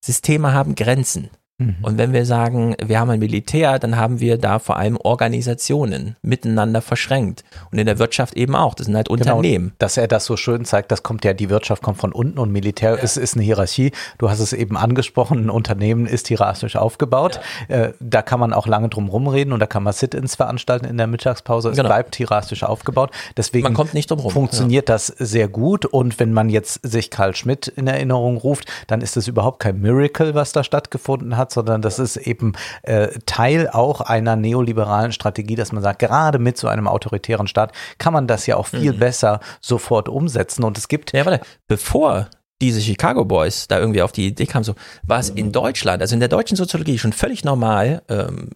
Systeme 0.02 0.54
haben 0.54 0.74
Grenzen. 0.74 1.30
Mhm. 1.60 1.78
Und 1.82 1.98
wenn 1.98 2.14
wir 2.14 2.26
sagen, 2.26 2.76
wir 2.86 3.00
haben 3.00 3.10
ein 3.10 3.20
Militär, 3.20 3.80
dann 3.80 3.98
haben 3.98 4.20
wir 4.20 4.38
da 4.38 4.60
vor 4.60 4.78
allem 4.78 4.96
Organisationen 4.96 6.16
miteinander 6.22 6.84
verschränkt. 6.84 7.44
Und 7.72 7.80
in 7.80 7.88
der 7.88 7.98
Wirtschaft 7.98 8.36
eben 8.36 8.56
auch. 8.56 8.76
Das 8.76 8.86
sind 8.86 8.96
halt 8.96 9.08
genau, 9.08 9.38
Unternehmen. 9.38 9.66
Genau, 9.66 9.76
dass 9.80 9.98
er 9.98 10.08
das 10.08 10.26
so 10.26 10.38
schön 10.38 10.66
zeigt, 10.66 10.92
das 10.92 11.02
kommt 11.02 11.26
ja, 11.26 11.34
die 11.34 11.50
Wirtschaft 11.50 11.82
kommt 11.82 11.98
von 11.98 12.12
unten 12.12 12.38
und 12.38 12.52
Militär 12.52 12.92
ja. 12.92 12.96
ist, 12.98 13.18
ist 13.18 13.36
eine 13.36 13.44
Hierarchie. 13.44 13.92
Du 14.20 14.30
hast 14.30 14.40
es 14.40 14.54
eben 14.54 14.78
angesprochen, 14.78 15.46
ein 15.46 15.50
Unternehmen 15.50 16.06
ist 16.06 16.28
hierarchisch 16.28 16.76
aufgebaut. 16.76 17.40
Ja. 17.70 17.76
Äh, 17.76 17.94
da 18.00 18.22
kann 18.22 18.40
man 18.40 18.54
auch 18.54 18.68
lange 18.68 18.90
drum 18.90 19.10
rumreden 19.10 19.52
und 19.52 19.60
da 19.60 19.66
kann 19.66 19.82
man 19.82 19.94
Sit-ins 19.94 20.36
veranstalten 20.36 20.86
in 20.86 20.98
der 20.98 21.08
Mittagspause. 21.08 21.70
Es 21.70 21.76
genau. 21.76 21.90
bleibt 21.90 22.16
hierarchisch 22.16 22.64
aufgebaut. 22.64 23.10
Deswegen 23.36 23.64
man 23.64 23.74
kommt 23.74 23.96
nicht 23.96 24.12
drum 24.12 24.20
rum. 24.20 24.32
funktioniert 24.32 24.90
ja. 24.90 24.96
das 24.96 25.08
sehr 25.08 25.48
gut. 25.48 25.86
Und 25.86 26.20
wenn 26.20 26.34
man 26.34 26.50
jetzt 26.50 26.82
sich 26.84 27.10
Karl 27.10 27.36
Schmidt 27.36 27.68
in 27.68 27.88
Erinnerung 27.88 28.38
ruft, 28.38 28.68
dann 28.86 29.02
ist 29.02 29.18
es 29.18 29.28
überhaupt 29.28 29.60
kein 29.60 29.82
Miracle, 29.82 30.36
was 30.36 30.52
da 30.52 30.64
stattgefunden 30.64 31.36
hat, 31.36 31.47
sondern 31.52 31.82
das 31.82 32.00
ist 32.00 32.18
eben 32.18 32.54
äh, 32.84 33.08
Teil 33.26 33.70
auch 33.70 34.02
einer 34.02 34.36
neoliberalen 34.36 35.12
Strategie, 35.12 35.56
dass 35.56 35.72
man 35.72 35.84
sagt, 35.84 36.00
gerade 36.00 36.40
mit 36.40 36.58
so 36.58 36.68
einem 36.68 36.88
autoritären 36.88 37.48
Staat 37.48 37.72
kann 37.98 38.14
man 38.14 38.28
das 38.28 38.46
ja 38.46 38.58
auch 38.58 38.68
viel 38.68 38.94
mhm. 38.94 39.00
besser 39.00 39.40
sofort 39.62 40.10
umsetzen. 40.10 40.64
Und 40.64 40.78
es 40.78 40.88
gibt. 40.88 41.14
Ja, 41.14 41.26
warte, 41.26 41.46
bevor 41.68 42.30
diese 42.62 42.82
Chicago 42.82 43.26
Boys 43.26 43.68
da 43.68 43.80
irgendwie 43.80 44.02
auf 44.02 44.12
die 44.12 44.28
Idee 44.28 44.46
kamen, 44.46 44.64
so 44.64 44.76
war 45.04 45.20
es 45.20 45.30
in 45.30 45.52
Deutschland, 45.52 46.02
also 46.02 46.16
in 46.16 46.20
der 46.20 46.30
deutschen 46.30 46.58
Soziologie 46.58 46.98
schon 46.98 47.14
völlig 47.14 47.44
normal, 47.44 48.02
ähm, 48.10 48.50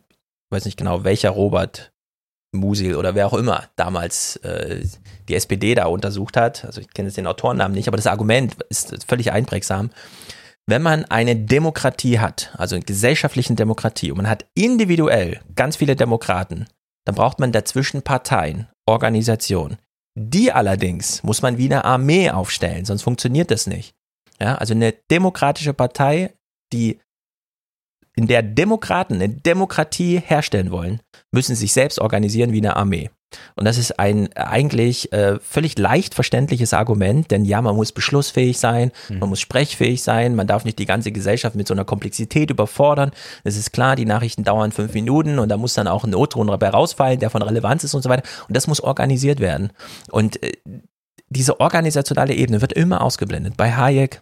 weiß 0.50 0.66
nicht 0.66 0.78
genau, 0.78 1.04
welcher 1.04 1.30
Robert 1.30 1.92
Musil 2.54 2.96
oder 2.96 3.16
wer 3.16 3.28
auch 3.28 3.34
immer 3.34 3.66
damals 3.76 4.36
äh, 4.38 4.84
die 5.30 5.36
SPD 5.36 5.76
da 5.76 5.86
untersucht 5.86 6.36
hat. 6.36 6.66
Also 6.66 6.82
ich 6.82 6.90
kenne 6.90 7.08
jetzt 7.08 7.18
den 7.18 7.28
Autorennamen 7.28 7.76
nicht, 7.76 7.88
aber 7.88 7.98
das 7.98 8.08
Argument 8.08 8.56
ist 8.70 9.06
völlig 9.08 9.32
einprägsam 9.32 9.92
wenn 10.68 10.82
man 10.82 11.06
eine 11.06 11.36
Demokratie 11.36 12.20
hat, 12.20 12.54
also 12.58 12.76
eine 12.76 12.86
gesellschaftliche 12.86 13.54
Demokratie, 13.56 14.12
und 14.12 14.18
man 14.18 14.30
hat 14.30 14.46
individuell 14.56 15.42
ganz 15.56 15.76
viele 15.78 15.96
Demokraten, 15.96 16.68
dann 17.06 17.16
braucht 17.16 17.40
man 17.40 17.52
dazwischen 17.52 18.04
Parteien, 18.04 18.68
Organisationen. 18.86 19.78
Die 20.18 20.52
allerdings 20.52 21.24
muss 21.24 21.42
man 21.42 21.58
wie 21.58 21.66
eine 21.66 21.86
Armee 21.86 22.30
aufstellen, 22.30 22.86
sonst 22.86 23.04
funktioniert 23.04 23.50
das 23.50 23.68
nicht. 23.68 23.94
Ja, 24.40 24.56
also 24.56 24.74
eine 24.74 24.94
demokratische 25.10 25.74
Partei, 25.74 26.34
die 26.74 27.00
in 28.16 28.28
der 28.28 28.44
Demokraten 28.44 29.16
eine 29.16 29.30
Demokratie 29.30 30.20
herstellen 30.20 30.72
wollen, 30.72 31.00
müssen 31.32 31.56
sich 31.56 31.74
selbst 31.74 32.00
organisieren 32.00 32.52
wie 32.52 32.58
eine 32.58 32.76
Armee. 32.76 33.10
Und 33.56 33.66
das 33.66 33.78
ist 33.78 34.00
ein 34.00 34.32
eigentlich 34.34 35.12
äh, 35.14 35.40
völlig 35.40 35.78
leicht 35.78 36.14
verständliches 36.14 36.74
Argument, 36.74 37.32
denn 37.32 37.46
ja, 37.46 37.62
man 37.62 37.76
muss 37.76 37.92
beschlussfähig 37.92 38.60
sein, 38.60 38.92
mhm. 39.10 39.20
man 39.20 39.30
muss 39.30 39.40
sprechfähig 39.40 40.04
sein, 40.04 40.36
man 40.36 40.48
darf 40.48 40.66
nicht 40.66 40.80
die 40.80 40.86
ganze 40.86 41.12
Gesellschaft 41.12 41.56
mit 41.56 41.68
so 41.68 41.74
einer 41.74 41.86
Komplexität 41.86 42.50
überfordern. 42.50 43.12
Es 43.44 43.58
ist 43.58 43.72
klar, 43.72 43.96
die 43.96 44.06
Nachrichten 44.06 44.44
dauern 44.44 44.72
fünf 44.72 44.94
Minuten 44.94 45.40
und 45.40 45.50
da 45.50 45.58
muss 45.58 45.74
dann 45.74 45.88
auch 45.88 46.04
ein 46.04 46.16
O-Ton 46.16 46.48
dabei 46.48 46.70
rausfallen, 46.70 47.20
der 47.20 47.30
von 47.30 47.42
Relevanz 47.42 47.84
ist 47.84 47.94
und 47.94 48.02
so 48.02 48.10
weiter. 48.10 48.24
Und 48.48 48.56
das 48.56 48.68
muss 48.68 48.82
organisiert 48.82 49.40
werden. 49.40 49.72
Und 50.10 50.42
äh, 50.44 50.54
diese 51.30 51.60
organisationale 51.60 52.34
Ebene 52.34 52.62
wird 52.62 52.74
immer 52.74 53.02
ausgeblendet. 53.02 53.56
Bei 53.56 53.72
Hayek, 53.72 54.22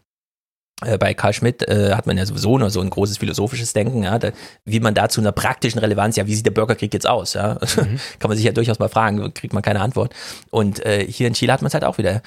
bei 0.98 1.14
Karl 1.14 1.34
Schmidt 1.34 1.68
äh, 1.68 1.94
hat 1.94 2.08
man 2.08 2.18
ja 2.18 2.26
sowieso 2.26 2.58
nur 2.58 2.70
so 2.70 2.80
ein 2.80 2.90
großes 2.90 3.18
philosophisches 3.18 3.74
Denken, 3.74 4.04
ja, 4.04 4.18
da, 4.18 4.32
wie 4.66 4.80
man 4.80 4.94
da 4.94 5.10
zu 5.10 5.20
einer 5.20 5.34
praktischen 5.34 5.80
Relevanz, 5.80 6.16
ja, 6.16 6.26
wie 6.26 6.36
sieht 6.36 6.46
der 6.46 6.52
Bürgerkrieg 6.52 6.94
jetzt 6.94 7.08
aus, 7.08 7.34
ja, 7.34 7.56
mhm. 7.76 8.00
kann 8.20 8.30
man 8.30 8.38
sich 8.38 8.46
ja 8.46 8.54
durchaus 8.54 8.80
mal 8.80 8.90
fragen, 8.90 9.34
kriegt 9.34 9.54
man 9.54 9.64
keine 9.64 9.82
Antwort. 9.82 10.14
Und 10.52 10.86
äh, 10.86 11.06
hier 11.06 11.28
in 11.28 11.34
Chile 11.34 11.52
hat 11.52 11.62
man 11.62 11.68
es 11.68 11.74
halt 11.74 11.84
auch 11.84 11.98
wieder. 11.98 12.22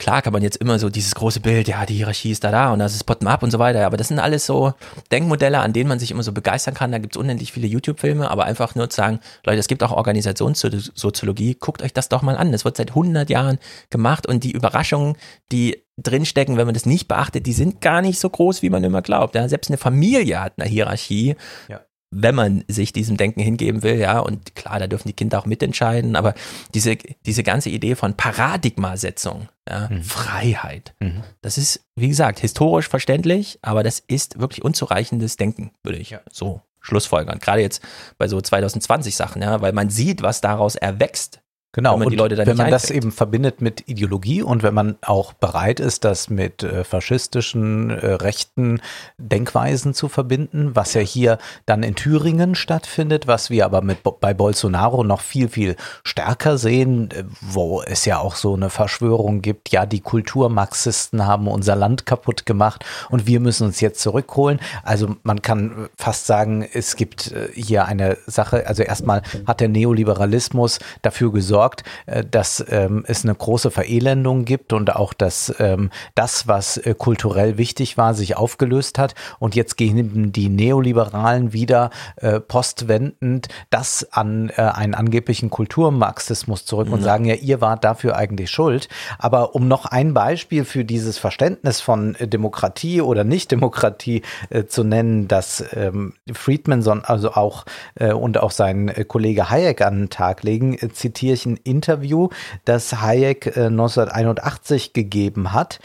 Klar 0.00 0.22
kann 0.22 0.32
man 0.32 0.42
jetzt 0.42 0.58
immer 0.58 0.78
so 0.78 0.90
dieses 0.90 1.16
große 1.16 1.40
Bild, 1.40 1.66
ja, 1.66 1.84
die 1.84 1.94
Hierarchie 1.94 2.30
ist 2.30 2.44
da 2.44 2.52
da 2.52 2.72
und 2.72 2.78
das 2.78 2.94
ist 2.94 3.02
bottom-up 3.02 3.42
und 3.42 3.50
so 3.50 3.58
weiter, 3.58 3.84
aber 3.84 3.96
das 3.96 4.06
sind 4.06 4.20
alles 4.20 4.46
so 4.46 4.74
Denkmodelle, 5.10 5.58
an 5.58 5.72
denen 5.72 5.88
man 5.88 5.98
sich 5.98 6.12
immer 6.12 6.22
so 6.22 6.30
begeistern 6.30 6.74
kann. 6.74 6.92
Da 6.92 6.98
gibt's 6.98 7.16
unendlich 7.16 7.50
viele 7.50 7.66
YouTube-Filme, 7.66 8.30
aber 8.30 8.44
einfach 8.44 8.76
nur 8.76 8.88
zu 8.90 8.96
sagen, 8.96 9.18
Leute, 9.44 9.58
es 9.58 9.66
gibt 9.66 9.82
auch 9.82 9.90
Organisationssoziologie, 9.90 11.56
guckt 11.58 11.82
euch 11.82 11.92
das 11.92 12.08
doch 12.08 12.22
mal 12.22 12.36
an. 12.36 12.52
Das 12.52 12.64
wird 12.64 12.76
seit 12.76 12.90
100 12.90 13.28
Jahren 13.28 13.58
gemacht 13.90 14.28
und 14.28 14.44
die 14.44 14.52
Überraschungen, 14.52 15.16
die 15.50 15.82
drinstecken, 16.02 16.56
wenn 16.56 16.66
man 16.66 16.74
das 16.74 16.86
nicht 16.86 17.08
beachtet, 17.08 17.46
die 17.46 17.52
sind 17.52 17.80
gar 17.80 18.02
nicht 18.02 18.18
so 18.18 18.30
groß, 18.30 18.62
wie 18.62 18.70
man 18.70 18.84
immer 18.84 19.02
glaubt. 19.02 19.34
Ja, 19.34 19.48
selbst 19.48 19.70
eine 19.70 19.78
Familie 19.78 20.40
hat 20.40 20.54
eine 20.56 20.68
Hierarchie. 20.68 21.36
Ja 21.68 21.80
wenn 22.10 22.34
man 22.34 22.64
sich 22.68 22.92
diesem 22.92 23.16
Denken 23.16 23.40
hingeben 23.40 23.82
will, 23.82 23.98
ja, 23.98 24.18
und 24.18 24.54
klar, 24.54 24.78
da 24.78 24.86
dürfen 24.86 25.08
die 25.08 25.14
Kinder 25.14 25.38
auch 25.38 25.46
mitentscheiden, 25.46 26.16
aber 26.16 26.34
diese, 26.74 26.96
diese 26.96 27.42
ganze 27.42 27.68
Idee 27.70 27.96
von 27.96 28.14
Paradigmasetzung, 28.14 29.48
ja, 29.68 29.88
mhm. 29.90 30.02
Freiheit, 30.02 30.94
mhm. 31.00 31.22
das 31.42 31.58
ist, 31.58 31.84
wie 31.96 32.08
gesagt, 32.08 32.38
historisch 32.40 32.88
verständlich, 32.88 33.58
aber 33.62 33.82
das 33.82 34.00
ist 34.00 34.40
wirklich 34.40 34.64
unzureichendes 34.64 35.36
Denken, 35.36 35.72
würde 35.82 35.98
ich 35.98 36.10
ja. 36.10 36.20
so 36.30 36.62
schlussfolgern. 36.80 37.40
Gerade 37.40 37.60
jetzt 37.60 37.82
bei 38.16 38.28
so 38.28 38.40
2020 38.40 39.14
Sachen, 39.14 39.42
ja, 39.42 39.60
weil 39.60 39.72
man 39.72 39.90
sieht, 39.90 40.22
was 40.22 40.40
daraus 40.40 40.76
erwächst 40.76 41.40
Genau, 41.72 41.92
wenn 41.92 41.98
man, 42.00 42.08
die 42.08 42.16
Leute 42.16 42.34
dann 42.34 42.46
wenn 42.46 42.56
man 42.56 42.70
das 42.70 42.90
eben 42.90 43.12
verbindet 43.12 43.60
mit 43.60 43.86
Ideologie 43.88 44.40
und 44.40 44.62
wenn 44.62 44.72
man 44.72 44.96
auch 45.02 45.34
bereit 45.34 45.80
ist, 45.80 46.02
das 46.04 46.30
mit 46.30 46.62
äh, 46.62 46.82
faschistischen, 46.82 47.90
äh, 47.90 48.12
rechten 48.12 48.80
Denkweisen 49.18 49.92
zu 49.92 50.08
verbinden, 50.08 50.74
was 50.74 50.94
ja 50.94 51.02
hier 51.02 51.36
dann 51.66 51.82
in 51.82 51.94
Thüringen 51.94 52.54
stattfindet, 52.54 53.26
was 53.26 53.50
wir 53.50 53.66
aber 53.66 53.82
mit 53.82 53.98
bei 54.18 54.32
Bolsonaro 54.32 55.04
noch 55.04 55.20
viel, 55.20 55.50
viel 55.50 55.76
stärker 56.04 56.56
sehen, 56.56 57.10
äh, 57.10 57.24
wo 57.42 57.82
es 57.82 58.06
ja 58.06 58.18
auch 58.18 58.34
so 58.34 58.54
eine 58.54 58.70
Verschwörung 58.70 59.42
gibt, 59.42 59.70
ja, 59.70 59.84
die 59.84 60.00
Kulturmarxisten 60.00 61.26
haben 61.26 61.48
unser 61.48 61.76
Land 61.76 62.06
kaputt 62.06 62.46
gemacht 62.46 62.86
und 63.10 63.26
wir 63.26 63.40
müssen 63.40 63.66
uns 63.66 63.82
jetzt 63.82 64.00
zurückholen. 64.00 64.58
Also 64.84 65.16
man 65.22 65.42
kann 65.42 65.90
fast 65.98 66.24
sagen, 66.24 66.66
es 66.72 66.96
gibt 66.96 67.30
äh, 67.32 67.50
hier 67.52 67.84
eine 67.84 68.16
Sache, 68.26 68.66
also 68.66 68.82
erstmal 68.82 69.20
hat 69.46 69.60
der 69.60 69.68
Neoliberalismus 69.68 70.78
dafür 71.02 71.30
gesorgt, 71.30 71.57
gesorgt, 71.58 71.82
äh, 72.06 72.24
dass 72.24 72.64
ähm, 72.68 73.04
es 73.06 73.24
eine 73.24 73.34
große 73.34 73.70
Verelendung 73.70 74.44
gibt 74.44 74.72
und 74.72 74.94
auch, 74.94 75.12
dass 75.12 75.54
ähm, 75.58 75.90
das, 76.14 76.46
was 76.46 76.76
äh, 76.76 76.94
kulturell 76.96 77.58
wichtig 77.58 77.96
war, 77.96 78.14
sich 78.14 78.36
aufgelöst 78.36 78.98
hat. 78.98 79.14
Und 79.38 79.54
jetzt 79.54 79.76
gehen 79.76 80.32
die 80.32 80.48
Neoliberalen 80.48 81.52
wieder 81.52 81.90
äh, 82.16 82.40
postwendend 82.40 83.48
das 83.70 84.06
an 84.12 84.50
einen 84.50 84.94
angeblichen 84.94 85.50
Kulturmarxismus 85.50 86.64
zurück 86.64 86.90
und 86.90 87.02
sagen, 87.02 87.24
ja, 87.24 87.34
ihr 87.34 87.60
wart 87.60 87.84
dafür 87.84 88.16
eigentlich 88.16 88.50
schuld. 88.50 88.88
Aber 89.18 89.54
um 89.54 89.68
noch 89.68 89.86
ein 89.86 90.14
Beispiel 90.14 90.64
für 90.64 90.84
dieses 90.84 91.18
Verständnis 91.18 91.80
von 91.80 92.16
Demokratie 92.20 93.00
oder 93.00 93.24
Nicht-Demokratie 93.24 94.22
zu 94.68 94.84
nennen, 94.84 95.28
dass 95.28 95.64
ähm, 95.74 96.14
Friedman 96.32 96.82
also 97.02 97.32
auch 97.32 97.64
und 97.98 98.38
auch 98.38 98.50
sein 98.50 98.92
Kollege 99.08 99.50
Hayek 99.50 99.82
an 99.82 99.98
den 99.98 100.10
Tag 100.10 100.42
legen, 100.42 100.78
zitiere 100.92 101.34
ich 101.34 101.46
ein 101.48 101.56
Interview, 101.64 102.28
das 102.64 103.00
Hayek 103.00 103.56
1981 103.56 104.88
äh, 104.88 104.92
gegeben 104.92 105.52
hat. 105.52 105.80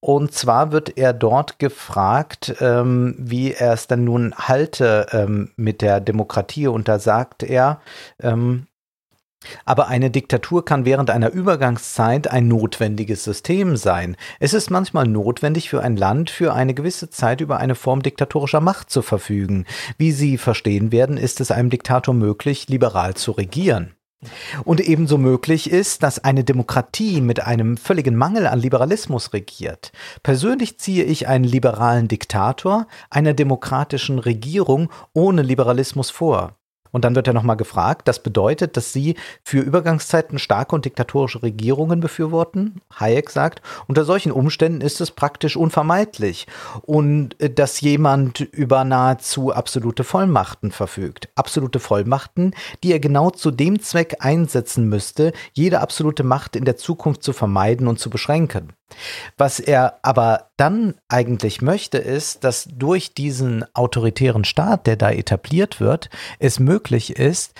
Und 0.00 0.34
zwar 0.34 0.70
wird 0.70 0.98
er 0.98 1.14
dort 1.14 1.58
gefragt, 1.58 2.56
ähm, 2.60 3.14
wie 3.18 3.52
er 3.52 3.72
es 3.72 3.86
dann 3.86 4.04
nun 4.04 4.34
halte 4.36 5.06
ähm, 5.12 5.50
mit 5.56 5.80
der 5.80 6.00
Demokratie. 6.00 6.66
Und 6.66 6.88
da 6.88 6.98
sagt 6.98 7.42
er, 7.42 7.80
ähm, 8.20 8.66
aber 9.64 9.88
eine 9.88 10.10
Diktatur 10.10 10.64
kann 10.64 10.84
während 10.84 11.10
einer 11.10 11.30
Übergangszeit 11.30 12.28
ein 12.28 12.48
notwendiges 12.48 13.24
System 13.24 13.76
sein. 13.76 14.16
Es 14.40 14.54
ist 14.54 14.70
manchmal 14.70 15.06
notwendig 15.06 15.70
für 15.70 15.82
ein 15.82 15.96
Land 15.96 16.30
für 16.30 16.52
eine 16.52 16.74
gewisse 16.74 17.10
Zeit 17.10 17.40
über 17.40 17.58
eine 17.58 17.74
Form 17.74 18.02
diktatorischer 18.02 18.60
Macht 18.60 18.90
zu 18.90 19.02
verfügen. 19.02 19.66
Wie 19.96 20.12
Sie 20.12 20.38
verstehen 20.38 20.92
werden, 20.92 21.16
ist 21.16 21.40
es 21.40 21.50
einem 21.50 21.70
Diktator 21.70 22.14
möglich, 22.14 22.68
liberal 22.68 23.14
zu 23.14 23.32
regieren. 23.32 23.93
Und 24.64 24.80
ebenso 24.80 25.18
möglich 25.18 25.70
ist, 25.70 26.02
dass 26.02 26.22
eine 26.22 26.44
Demokratie 26.44 27.20
mit 27.20 27.40
einem 27.40 27.76
völligen 27.76 28.16
Mangel 28.16 28.46
an 28.46 28.58
Liberalismus 28.58 29.32
regiert. 29.32 29.92
Persönlich 30.22 30.78
ziehe 30.78 31.04
ich 31.04 31.28
einen 31.28 31.44
liberalen 31.44 32.08
Diktator 32.08 32.86
einer 33.10 33.34
demokratischen 33.34 34.18
Regierung 34.18 34.90
ohne 35.12 35.42
Liberalismus 35.42 36.10
vor. 36.10 36.56
Und 36.94 37.04
dann 37.04 37.16
wird 37.16 37.26
er 37.26 37.32
nochmal 37.32 37.56
gefragt, 37.56 38.06
das 38.06 38.22
bedeutet, 38.22 38.76
dass 38.76 38.92
Sie 38.92 39.16
für 39.42 39.58
Übergangszeiten 39.58 40.38
starke 40.38 40.76
und 40.76 40.84
diktatorische 40.84 41.42
Regierungen 41.42 41.98
befürworten? 41.98 42.80
Hayek 43.00 43.30
sagt, 43.30 43.62
unter 43.88 44.04
solchen 44.04 44.30
Umständen 44.30 44.80
ist 44.80 45.00
es 45.00 45.10
praktisch 45.10 45.56
unvermeidlich 45.56 46.46
und 46.82 47.40
äh, 47.40 47.50
dass 47.50 47.80
jemand 47.80 48.38
über 48.38 48.84
nahezu 48.84 49.52
absolute 49.52 50.04
Vollmachten 50.04 50.70
verfügt. 50.70 51.30
Absolute 51.34 51.80
Vollmachten, 51.80 52.54
die 52.84 52.92
er 52.92 53.00
genau 53.00 53.30
zu 53.30 53.50
dem 53.50 53.80
Zweck 53.80 54.18
einsetzen 54.20 54.88
müsste, 54.88 55.32
jede 55.52 55.80
absolute 55.80 56.22
Macht 56.22 56.54
in 56.54 56.64
der 56.64 56.76
Zukunft 56.76 57.24
zu 57.24 57.32
vermeiden 57.32 57.88
und 57.88 57.98
zu 57.98 58.08
beschränken. 58.08 58.72
Was 59.36 59.60
er 59.60 59.98
aber 60.02 60.50
dann 60.56 60.94
eigentlich 61.08 61.62
möchte, 61.62 61.98
ist, 61.98 62.44
dass 62.44 62.68
durch 62.70 63.14
diesen 63.14 63.64
autoritären 63.74 64.44
Staat, 64.44 64.86
der 64.86 64.96
da 64.96 65.10
etabliert 65.10 65.80
wird, 65.80 66.10
es 66.38 66.60
möglich 66.60 66.83
ist, 67.10 67.54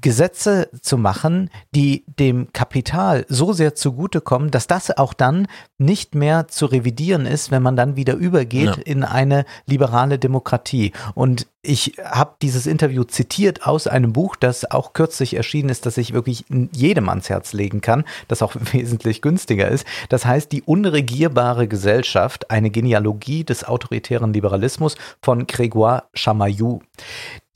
Gesetze 0.00 0.68
zu 0.80 0.96
machen, 0.96 1.50
die 1.74 2.04
dem 2.06 2.52
Kapital 2.52 3.24
so 3.28 3.52
sehr 3.52 3.74
zugutekommen, 3.74 4.50
dass 4.50 4.66
das 4.66 4.96
auch 4.96 5.12
dann 5.12 5.48
nicht 5.76 6.14
mehr 6.14 6.48
zu 6.48 6.66
revidieren 6.66 7.26
ist, 7.26 7.50
wenn 7.50 7.62
man 7.62 7.76
dann 7.76 7.96
wieder 7.96 8.14
übergeht 8.14 8.76
ja. 8.76 8.82
in 8.84 9.02
eine 9.02 9.44
liberale 9.66 10.18
Demokratie. 10.18 10.92
Und 11.14 11.46
ich 11.62 11.94
habe 12.04 12.34
dieses 12.40 12.66
Interview 12.66 13.02
zitiert 13.02 13.66
aus 13.66 13.88
einem 13.88 14.12
Buch, 14.12 14.36
das 14.36 14.70
auch 14.70 14.92
kürzlich 14.92 15.34
erschienen 15.34 15.70
ist, 15.70 15.86
das 15.86 15.96
ich 15.96 16.12
wirklich 16.12 16.44
jedem 16.72 17.08
ans 17.08 17.28
Herz 17.28 17.52
legen 17.52 17.80
kann, 17.80 18.04
das 18.28 18.42
auch 18.42 18.54
wesentlich 18.72 19.22
günstiger 19.22 19.68
ist. 19.68 19.86
Das 20.08 20.24
heißt 20.24 20.52
Die 20.52 20.62
unregierbare 20.62 21.66
Gesellschaft, 21.66 22.50
eine 22.50 22.70
Genealogie 22.70 23.42
des 23.44 23.64
autoritären 23.64 24.32
Liberalismus 24.32 24.96
von 25.20 25.46
Grégoire 25.46 26.04
Chamayou. 26.14 26.80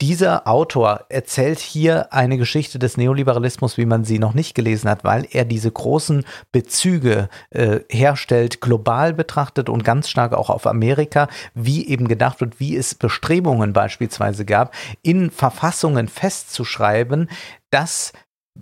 Dieser 0.03 0.49
Autor 0.49 1.05
erzählt 1.07 1.59
hier 1.59 2.11
eine 2.11 2.37
Geschichte 2.37 2.77
des 2.77 2.97
Neoliberalismus, 2.97 3.77
wie 3.77 3.85
man 3.85 4.03
sie 4.03 4.19
noch 4.19 4.33
nicht 4.33 4.53
gelesen 4.53 4.89
hat, 4.89 5.05
weil 5.05 5.25
er 5.31 5.45
diese 5.45 5.71
großen 5.71 6.25
Bezüge 6.51 7.29
äh, 7.51 7.79
herstellt, 7.89 8.59
global 8.59 9.13
betrachtet 9.13 9.69
und 9.69 9.85
ganz 9.85 10.09
stark 10.09 10.33
auch 10.33 10.49
auf 10.49 10.67
Amerika, 10.67 11.29
wie 11.53 11.87
eben 11.87 12.09
gedacht 12.09 12.41
wird, 12.41 12.59
wie 12.59 12.75
es 12.75 12.95
Bestrebungen 12.95 13.71
beispielsweise 13.71 13.93
gab, 14.45 14.73
in 15.01 15.31
Verfassungen 15.31 16.07
festzuschreiben, 16.07 17.29
dass 17.69 18.13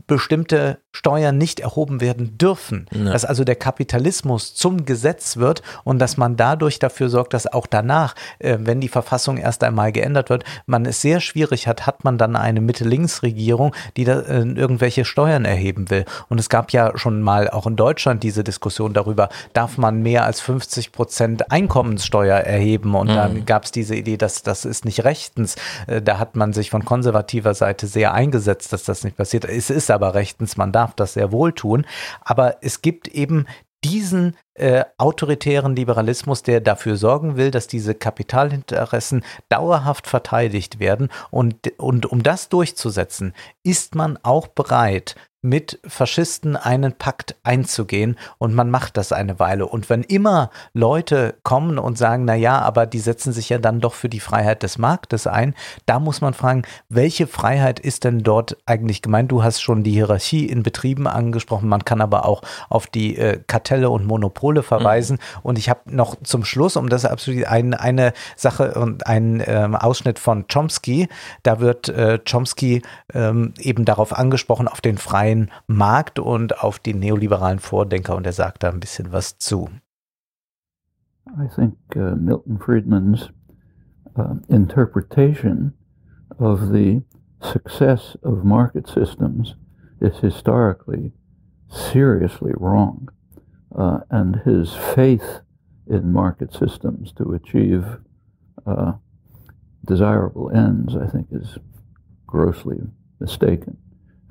bestimmte 0.07 0.79
Steuern 0.93 1.37
nicht 1.37 1.59
erhoben 1.59 1.99
werden 2.01 2.37
dürfen. 2.37 2.87
Ja. 2.91 3.11
Dass 3.11 3.25
also 3.25 3.43
der 3.43 3.55
Kapitalismus 3.55 4.53
zum 4.55 4.85
Gesetz 4.85 5.37
wird 5.37 5.61
und 5.83 5.99
dass 5.99 6.17
man 6.17 6.37
dadurch 6.37 6.79
dafür 6.79 7.09
sorgt, 7.09 7.33
dass 7.33 7.45
auch 7.51 7.67
danach, 7.67 8.15
äh, 8.39 8.57
wenn 8.61 8.79
die 8.81 8.87
Verfassung 8.87 9.37
erst 9.37 9.63
einmal 9.63 9.91
geändert 9.91 10.29
wird, 10.29 10.43
man 10.65 10.85
es 10.85 11.01
sehr 11.01 11.19
schwierig 11.19 11.67
hat, 11.67 11.87
hat 11.87 12.03
man 12.03 12.17
dann 12.17 12.35
eine 12.35 12.61
Mitte-Links-Regierung, 12.61 13.73
die 13.97 14.03
da 14.05 14.19
äh, 14.21 14.41
irgendwelche 14.41 15.03
Steuern 15.05 15.45
erheben 15.45 15.89
will. 15.89 16.05
Und 16.29 16.39
es 16.39 16.49
gab 16.49 16.71
ja 16.71 16.97
schon 16.97 17.21
mal 17.21 17.49
auch 17.49 17.67
in 17.67 17.75
Deutschland 17.75 18.23
diese 18.23 18.43
Diskussion 18.43 18.93
darüber, 18.93 19.29
darf 19.53 19.77
man 19.77 20.01
mehr 20.01 20.25
als 20.25 20.39
50 20.41 20.91
Prozent 20.91 21.51
Einkommenssteuer 21.51 22.37
erheben? 22.37 22.95
Und 22.95 23.07
Mhm. 23.09 23.15
dann 23.15 23.45
gab 23.45 23.65
es 23.65 23.71
diese 23.71 23.95
Idee, 23.95 24.17
dass 24.17 24.41
das 24.43 24.63
ist 24.65 24.85
nicht 24.85 25.03
rechtens. 25.03 25.55
Äh, 25.87 26.01
Da 26.01 26.17
hat 26.17 26.35
man 26.35 26.53
sich 26.53 26.69
von 26.69 26.83
konservativer 26.85 27.53
Seite 27.53 27.87
sehr 27.87 28.13
eingesetzt, 28.13 28.73
dass 28.73 28.83
das 28.83 29.03
nicht 29.03 29.17
passiert. 29.17 29.45
Es 29.45 29.69
ist 29.69 29.80
aber 29.89 30.13
rechtens, 30.13 30.57
man 30.57 30.71
darf 30.71 30.93
das 30.93 31.13
sehr 31.13 31.31
wohl 31.31 31.53
tun. 31.53 31.85
Aber 32.21 32.57
es 32.61 32.81
gibt 32.81 33.07
eben 33.07 33.47
diesen 33.83 34.37
äh, 34.53 34.85
autoritären 34.97 35.75
Liberalismus, 35.75 36.43
der 36.43 36.61
dafür 36.61 36.97
sorgen 36.97 37.35
will, 37.35 37.49
dass 37.49 37.67
diese 37.67 37.95
Kapitalinteressen 37.95 39.23
dauerhaft 39.49 40.07
verteidigt 40.07 40.79
werden. 40.79 41.09
Und, 41.31 41.79
und 41.79 42.05
um 42.05 42.21
das 42.21 42.49
durchzusetzen, 42.49 43.33
ist 43.63 43.95
man 43.95 44.19
auch 44.21 44.47
bereit, 44.47 45.15
mit 45.41 45.79
Faschisten 45.87 46.55
einen 46.55 46.93
Pakt 46.93 47.35
einzugehen 47.43 48.17
und 48.37 48.53
man 48.53 48.69
macht 48.69 48.95
das 48.95 49.11
eine 49.11 49.39
Weile. 49.39 49.65
Und 49.65 49.89
wenn 49.89 50.03
immer 50.03 50.51
Leute 50.73 51.35
kommen 51.43 51.79
und 51.79 51.97
sagen, 51.97 52.25
na 52.25 52.35
ja, 52.35 52.59
aber 52.59 52.85
die 52.85 52.99
setzen 52.99 53.33
sich 53.33 53.49
ja 53.49 53.57
dann 53.57 53.79
doch 53.79 53.95
für 53.95 54.09
die 54.09 54.19
Freiheit 54.19 54.61
des 54.61 54.77
Marktes 54.77 55.25
ein, 55.25 55.55
da 55.87 55.99
muss 55.99 56.21
man 56.21 56.35
fragen, 56.35 56.61
welche 56.89 57.25
Freiheit 57.25 57.79
ist 57.79 58.03
denn 58.03 58.19
dort 58.19 58.57
eigentlich 58.67 59.01
gemeint? 59.01 59.31
Du 59.31 59.43
hast 59.43 59.61
schon 59.61 59.83
die 59.83 59.91
Hierarchie 59.91 60.45
in 60.45 60.61
Betrieben 60.61 61.07
angesprochen, 61.07 61.67
man 61.67 61.85
kann 61.85 62.01
aber 62.01 62.25
auch 62.25 62.43
auf 62.69 62.85
die 62.85 63.17
äh, 63.17 63.39
Kartelle 63.47 63.89
und 63.89 64.05
Monopole 64.05 64.61
verweisen. 64.61 65.17
Und 65.41 65.57
ich 65.57 65.69
habe 65.69 65.81
noch 65.85 66.17
zum 66.23 66.45
Schluss, 66.45 66.75
um 66.75 66.87
das 66.87 67.03
absolut 67.05 67.45
ein, 67.45 67.73
eine 67.73 68.13
Sache 68.35 68.75
und 68.75 69.07
einen 69.07 69.41
ähm, 69.45 69.75
Ausschnitt 69.75 70.19
von 70.19 70.45
Chomsky, 70.47 71.09
da 71.41 71.59
wird 71.59 71.89
äh, 71.89 72.19
Chomsky 72.29 72.83
ähm, 73.13 73.55
eben 73.59 73.85
darauf 73.85 74.13
angesprochen, 74.13 74.67
auf 74.67 74.81
den 74.81 74.99
freien 74.99 75.30
Markt 75.67 76.19
und 76.19 76.63
auf 76.63 76.79
die 76.79 76.93
neoliberalen 76.93 77.59
Vordenker 77.59 78.15
und 78.15 78.25
er 78.25 78.33
sagt 78.33 78.63
da 78.63 78.69
ein 78.69 78.79
bisschen 78.79 79.11
was 79.11 79.37
zu. 79.37 79.69
I 81.27 81.47
think 81.55 81.75
uh, 81.95 82.15
Milton 82.15 82.57
Friedman's 82.57 83.29
uh, 84.17 84.35
interpretation 84.49 85.73
of 86.39 86.71
the 86.71 87.01
success 87.41 88.17
of 88.23 88.43
market 88.43 88.87
systems 88.87 89.55
is 90.01 90.17
historically 90.19 91.13
seriously 91.69 92.51
wrong. 92.57 93.09
Uh, 93.77 93.99
and 94.09 94.41
his 94.43 94.73
faith 94.73 95.41
in 95.87 96.11
market 96.11 96.53
systems 96.53 97.13
to 97.13 97.33
achieve 97.33 97.85
uh, 98.65 98.93
desirable 99.85 100.51
ends, 100.51 100.95
I 100.95 101.07
think, 101.07 101.27
is 101.31 101.57
grossly 102.27 102.77
mistaken. 103.19 103.77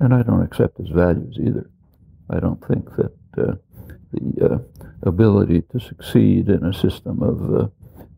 And 0.01 0.15
I 0.15 0.23
don't 0.23 0.41
accept 0.41 0.79
his 0.79 0.89
values 0.89 1.37
either. 1.39 1.69
I 2.31 2.39
don't 2.39 2.59
think 2.67 2.89
that 2.95 3.13
uh, 3.37 3.53
the 4.11 4.45
uh, 4.53 4.57
ability 5.03 5.61
to 5.71 5.79
succeed 5.79 6.49
in 6.49 6.65
a 6.65 6.73
system 6.73 7.21
of 7.21 7.37
uh, 7.53 7.67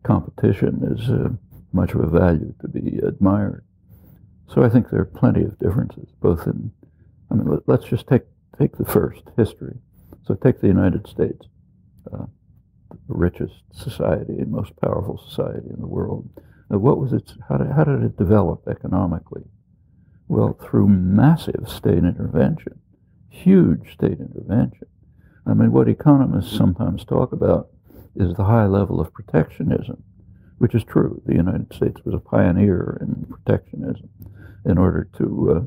competition 0.02 0.96
is 0.96 1.10
uh, 1.10 1.28
much 1.74 1.92
of 1.92 2.00
a 2.00 2.06
value 2.06 2.54
to 2.62 2.68
be 2.68 2.98
admired. 3.06 3.66
So 4.48 4.62
I 4.62 4.70
think 4.70 4.88
there 4.88 5.00
are 5.00 5.04
plenty 5.04 5.42
of 5.44 5.58
differences, 5.58 6.08
both 6.22 6.46
in, 6.46 6.72
I 7.30 7.34
mean, 7.34 7.50
let, 7.50 7.68
let's 7.68 7.84
just 7.84 8.06
take, 8.06 8.22
take 8.58 8.78
the 8.78 8.86
first, 8.86 9.22
history. 9.36 9.76
So 10.26 10.34
take 10.34 10.62
the 10.62 10.68
United 10.68 11.06
States, 11.06 11.46
uh, 12.10 12.24
the 13.08 13.14
richest 13.14 13.56
society 13.74 14.38
and 14.38 14.50
most 14.50 14.72
powerful 14.80 15.18
society 15.18 15.68
in 15.68 15.80
the 15.80 15.86
world. 15.86 16.26
What 16.68 16.98
was 16.98 17.12
its, 17.12 17.34
how 17.46 17.58
did, 17.58 17.70
how 17.72 17.84
did 17.84 18.02
it 18.02 18.16
develop 18.16 18.66
economically? 18.68 19.44
Well, 20.28 20.58
through 20.60 20.88
massive 20.88 21.68
state 21.68 21.98
intervention, 21.98 22.80
huge 23.28 23.92
state 23.92 24.18
intervention. 24.18 24.88
I 25.46 25.54
mean, 25.54 25.72
what 25.72 25.88
economists 25.88 26.56
sometimes 26.56 27.04
talk 27.04 27.32
about 27.32 27.68
is 28.16 28.34
the 28.34 28.44
high 28.44 28.66
level 28.66 29.00
of 29.00 29.12
protectionism, 29.12 30.02
which 30.58 30.74
is 30.74 30.84
true. 30.84 31.20
The 31.26 31.34
United 31.34 31.72
States 31.74 32.00
was 32.04 32.14
a 32.14 32.18
pioneer 32.18 32.98
in 33.02 33.26
protectionism 33.26 34.08
in 34.64 34.78
order 34.78 35.08
to 35.18 35.50
uh, 35.50 35.60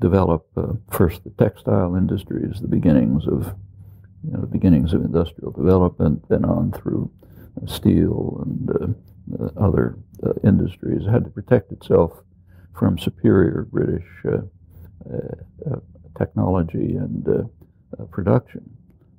develop 0.00 0.46
uh, 0.56 0.72
first 0.90 1.24
the 1.24 1.30
textile 1.30 1.94
industries, 1.94 2.60
the 2.60 2.68
beginnings 2.68 3.26
of 3.26 3.54
you 4.24 4.32
know, 4.32 4.40
the 4.40 4.46
beginnings 4.46 4.94
of 4.94 5.02
industrial 5.02 5.50
development, 5.50 6.24
then 6.28 6.44
on 6.44 6.72
through 6.72 7.10
uh, 7.60 7.66
steel 7.66 8.42
and 8.46 8.70
uh, 8.70 9.44
uh, 9.44 9.50
other 9.58 9.98
uh, 10.24 10.32
industries. 10.42 11.06
It 11.06 11.10
had 11.10 11.24
to 11.24 11.30
protect 11.30 11.72
itself 11.72 12.22
from 12.74 12.98
superior 12.98 13.66
British 13.70 14.06
uh, 14.24 14.38
uh, 15.10 15.76
technology 16.16 16.96
and 16.96 17.26
uh, 17.28 18.04
production. 18.06 18.68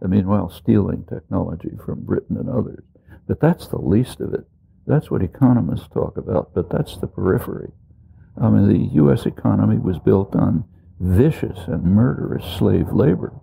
Meanwhile, 0.02 0.50
stealing 0.50 1.06
technology 1.06 1.72
from 1.86 2.02
Britain 2.02 2.38
and 2.38 2.50
others. 2.50 2.84
But 3.28 3.40
that's 3.40 3.68
the 3.68 3.78
least 3.78 4.20
of 4.20 4.34
it. 4.34 4.46
That's 4.88 5.12
what 5.12 5.22
economists 5.22 5.88
talk 5.94 6.18
about, 6.18 6.54
but 6.56 6.70
that's 6.70 6.98
the 6.98 7.08
periphery. 7.08 7.72
I 8.42 8.50
mean, 8.50 8.68
the 8.68 8.96
U.S. 8.96 9.26
economy 9.26 9.78
was 9.78 10.00
built 10.00 10.36
on 10.36 10.64
vicious 11.00 11.60
and 11.68 11.84
murderous 11.84 12.46
slave 12.58 12.92
labor. 12.92 13.34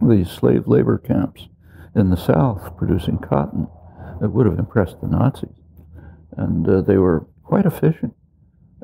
These 0.00 0.30
slave 0.30 0.68
labor 0.68 0.98
camps 0.98 1.48
in 1.94 2.10
the 2.10 2.16
South 2.16 2.76
producing 2.76 3.18
cotton 3.18 3.68
that 4.20 4.30
would 4.30 4.46
have 4.46 4.58
impressed 4.58 5.00
the 5.00 5.08
Nazis. 5.08 5.50
And 6.36 6.68
uh, 6.68 6.80
they 6.82 6.96
were 6.96 7.26
quite 7.42 7.66
efficient. 7.66 8.14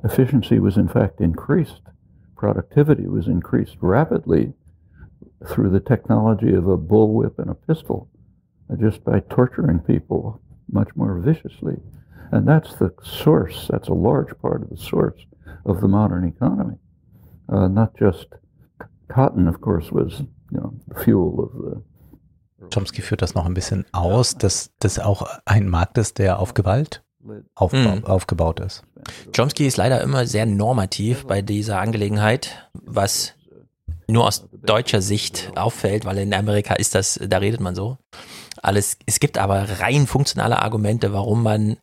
Efficiency 0.05 0.59
was, 0.59 0.76
in 0.76 0.89
fact, 0.89 1.20
increased. 1.20 1.81
Productivity 2.36 3.06
was 3.06 3.26
increased 3.26 3.76
rapidly 3.81 4.52
through 5.47 5.70
the 5.70 5.81
technology 5.81 6.52
of 6.52 6.68
a 6.68 6.76
bullwhip 6.76 7.39
and 7.39 7.51
a 7.51 7.55
pistol, 7.55 8.09
uh, 8.70 8.76
just 8.76 9.02
by 9.02 9.20
torturing 9.20 9.78
people 9.78 10.40
much 10.70 10.94
more 10.94 11.18
viciously. 11.18 11.76
And 12.32 12.47
that's 12.47 12.74
the 12.76 12.93
source, 13.02 13.68
that's 13.70 13.89
a 13.89 13.94
large 13.94 14.36
part 14.39 14.62
of 14.62 14.70
the 14.70 14.76
source 14.76 15.26
of 15.64 15.81
the 15.81 15.89
modern 15.89 16.24
economy. 16.24 16.76
Uh, 17.48 17.68
not 17.68 17.97
just 17.97 18.26
cotton, 19.09 19.47
of 19.48 19.60
course, 19.60 19.90
was 19.90 20.20
you 20.51 20.60
know, 20.60 20.74
the 20.89 21.02
fuel 21.02 21.43
of 21.44 21.52
the 21.52 21.82
Chomsky 22.70 23.02
führt 23.02 23.20
das 23.20 23.35
noch 23.35 23.44
ein 23.44 23.52
bisschen 23.52 23.85
aus, 23.93 24.39
dass 24.39 24.70
das 24.78 24.98
auch 24.98 25.26
ein 25.44 25.68
Markt 25.68 25.98
ist, 25.98 26.18
der 26.18 26.39
auf 26.39 26.55
Gewalt 26.55 27.03
aufbau 27.55 27.78
Mhm. 27.96 28.05
aufgebaut 28.05 28.60
ist. 28.60 28.82
Chomsky 29.34 29.66
ist 29.66 29.76
leider 29.76 30.01
immer 30.02 30.26
sehr 30.26 30.46
normativ 30.46 31.26
bei 31.26 31.42
dieser 31.42 31.80
Angelegenheit, 31.80 32.68
was 32.72 33.34
nur 34.09 34.26
aus 34.26 34.46
deutscher 34.62 35.01
Sicht 35.02 35.52
auffällt, 35.56 36.05
weil 36.05 36.18
in 36.18 36.34
Amerika 36.34 36.74
ist 36.74 36.94
das, 36.94 37.18
da 37.26 37.38
redet 37.38 37.60
man 37.60 37.74
so. 37.74 37.96
Alles, 38.62 38.98
es 39.06 39.20
gibt 39.20 39.38
aber 39.38 39.80
rein 39.80 40.06
funktionale 40.06 40.60
Argumente, 40.60 41.12
warum 41.12 41.42
man 41.42 41.76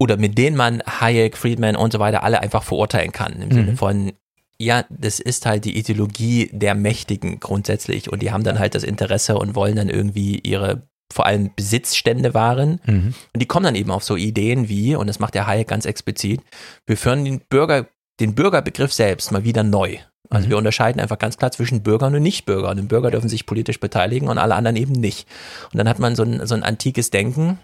oder 0.00 0.16
mit 0.16 0.36
denen 0.38 0.56
man 0.56 0.82
Hayek, 0.82 1.36
Friedman 1.36 1.76
und 1.76 1.92
so 1.92 1.98
weiter 1.98 2.22
alle 2.24 2.40
einfach 2.40 2.62
verurteilen 2.64 3.12
kann. 3.12 3.34
Im 3.40 3.48
Mhm. 3.48 3.52
Sinne 3.52 3.76
von, 3.76 4.12
ja, 4.58 4.84
das 4.88 5.20
ist 5.20 5.46
halt 5.46 5.64
die 5.64 5.76
Ideologie 5.78 6.50
der 6.52 6.74
Mächtigen 6.74 7.40
grundsätzlich 7.40 8.10
und 8.12 8.20
die 8.22 8.30
haben 8.32 8.44
dann 8.44 8.58
halt 8.58 8.74
das 8.74 8.82
Interesse 8.84 9.36
und 9.38 9.54
wollen 9.54 9.76
dann 9.76 9.88
irgendwie 9.88 10.38
ihre 10.40 10.82
vor 11.14 11.26
allem 11.26 11.50
Besitzstände 11.54 12.34
wahren. 12.34 12.80
Mhm. 12.86 13.14
Und 13.32 13.40
die 13.40 13.46
kommen 13.46 13.64
dann 13.64 13.76
eben 13.76 13.92
auf 13.92 14.02
so 14.02 14.16
Ideen 14.16 14.68
wie, 14.68 14.96
und 14.96 15.06
das 15.06 15.20
macht 15.20 15.34
der 15.34 15.46
Hayek 15.46 15.68
ganz 15.68 15.86
explizit, 15.86 16.40
wir 16.86 16.96
führen 16.96 17.24
den 17.24 17.40
Bürger, 17.48 17.86
den 18.18 18.34
Bürgerbegriff 18.34 18.92
selbst 18.92 19.30
mal 19.30 19.44
wieder 19.44 19.62
neu. 19.62 19.98
Also 20.28 20.46
Mhm. 20.46 20.50
wir 20.50 20.58
unterscheiden 20.58 21.00
einfach 21.00 21.18
ganz 21.18 21.36
klar 21.36 21.52
zwischen 21.52 21.84
Bürgern 21.84 22.16
und 22.16 22.22
Nichtbürgern. 22.22 22.80
Und 22.80 22.88
Bürger 22.88 23.12
dürfen 23.12 23.28
sich 23.28 23.46
politisch 23.46 23.78
beteiligen 23.78 24.26
und 24.28 24.38
alle 24.38 24.56
anderen 24.56 24.76
eben 24.76 24.92
nicht. 24.92 25.28
Und 25.72 25.78
dann 25.78 25.88
hat 25.88 26.00
man 26.00 26.16
so 26.16 26.24
ein, 26.24 26.44
so 26.46 26.54
ein 26.56 26.64
antikes 26.64 27.10
Denken, 27.10 27.60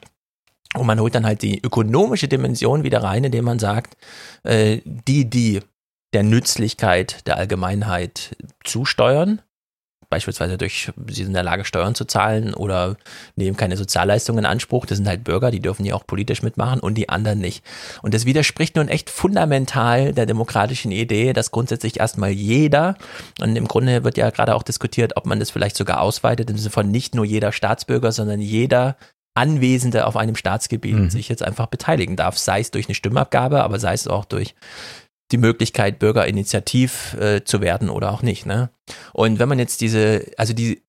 und 0.76 0.86
man 0.86 1.00
holt 1.00 1.16
dann 1.16 1.26
halt 1.26 1.42
die 1.42 1.60
ökonomische 1.60 2.28
Dimension 2.28 2.84
wieder 2.84 3.02
rein, 3.02 3.24
indem 3.24 3.44
man 3.44 3.58
sagt, 3.58 3.96
äh, 4.44 4.78
die, 4.84 5.28
die 5.28 5.58
der 6.14 6.22
Nützlichkeit 6.22 7.26
der 7.26 7.38
Allgemeinheit 7.38 8.36
zusteuern, 8.62 9.42
beispielsweise 10.10 10.58
durch, 10.58 10.90
sie 11.08 11.14
sind 11.14 11.28
in 11.28 11.34
der 11.34 11.42
Lage, 11.42 11.64
Steuern 11.64 11.94
zu 11.94 12.04
zahlen 12.04 12.52
oder 12.52 12.96
nehmen 13.36 13.56
keine 13.56 13.76
Sozialleistungen 13.76 14.40
in 14.40 14.46
Anspruch, 14.46 14.84
das 14.84 14.98
sind 14.98 15.08
halt 15.08 15.24
Bürger, 15.24 15.50
die 15.50 15.60
dürfen 15.60 15.86
ja 15.86 15.94
auch 15.94 16.06
politisch 16.06 16.42
mitmachen 16.42 16.80
und 16.80 16.94
die 16.94 17.08
anderen 17.08 17.38
nicht. 17.38 17.64
Und 18.02 18.12
das 18.12 18.26
widerspricht 18.26 18.76
nun 18.76 18.88
echt 18.88 19.08
fundamental 19.08 20.12
der 20.12 20.26
demokratischen 20.26 20.92
Idee, 20.92 21.32
dass 21.32 21.52
grundsätzlich 21.52 22.00
erstmal 22.00 22.30
jeder, 22.30 22.96
und 23.40 23.56
im 23.56 23.68
Grunde 23.68 24.04
wird 24.04 24.16
ja 24.16 24.30
gerade 24.30 24.54
auch 24.54 24.64
diskutiert, 24.64 25.16
ob 25.16 25.26
man 25.26 25.38
das 25.38 25.50
vielleicht 25.50 25.76
sogar 25.76 26.00
ausweitet, 26.00 26.50
im 26.50 26.58
Sinne 26.58 26.70
von 26.70 26.90
nicht 26.90 27.14
nur 27.14 27.24
jeder 27.24 27.52
Staatsbürger, 27.52 28.12
sondern 28.12 28.40
jeder 28.40 28.96
Anwesende 29.34 30.06
auf 30.06 30.16
einem 30.16 30.34
Staatsgebiet 30.34 30.96
Mhm. 30.96 31.10
sich 31.10 31.28
jetzt 31.28 31.44
einfach 31.44 31.66
beteiligen 31.66 32.16
darf, 32.16 32.36
sei 32.36 32.58
es 32.60 32.72
durch 32.72 32.88
eine 32.88 32.96
Stimmabgabe, 32.96 33.62
aber 33.62 33.78
sei 33.78 33.94
es 33.94 34.08
auch 34.08 34.24
durch 34.24 34.56
die 35.32 35.38
Möglichkeit, 35.38 35.98
Bürgerinitiativ 35.98 37.14
äh, 37.14 37.44
zu 37.44 37.60
werden 37.60 37.88
oder 37.90 38.12
auch 38.12 38.22
nicht. 38.22 38.46
Ne? 38.46 38.70
Und 39.12 39.38
wenn 39.38 39.48
man 39.48 39.58
jetzt 39.58 39.80
diese, 39.80 40.26
also 40.36 40.52
die, 40.52 40.82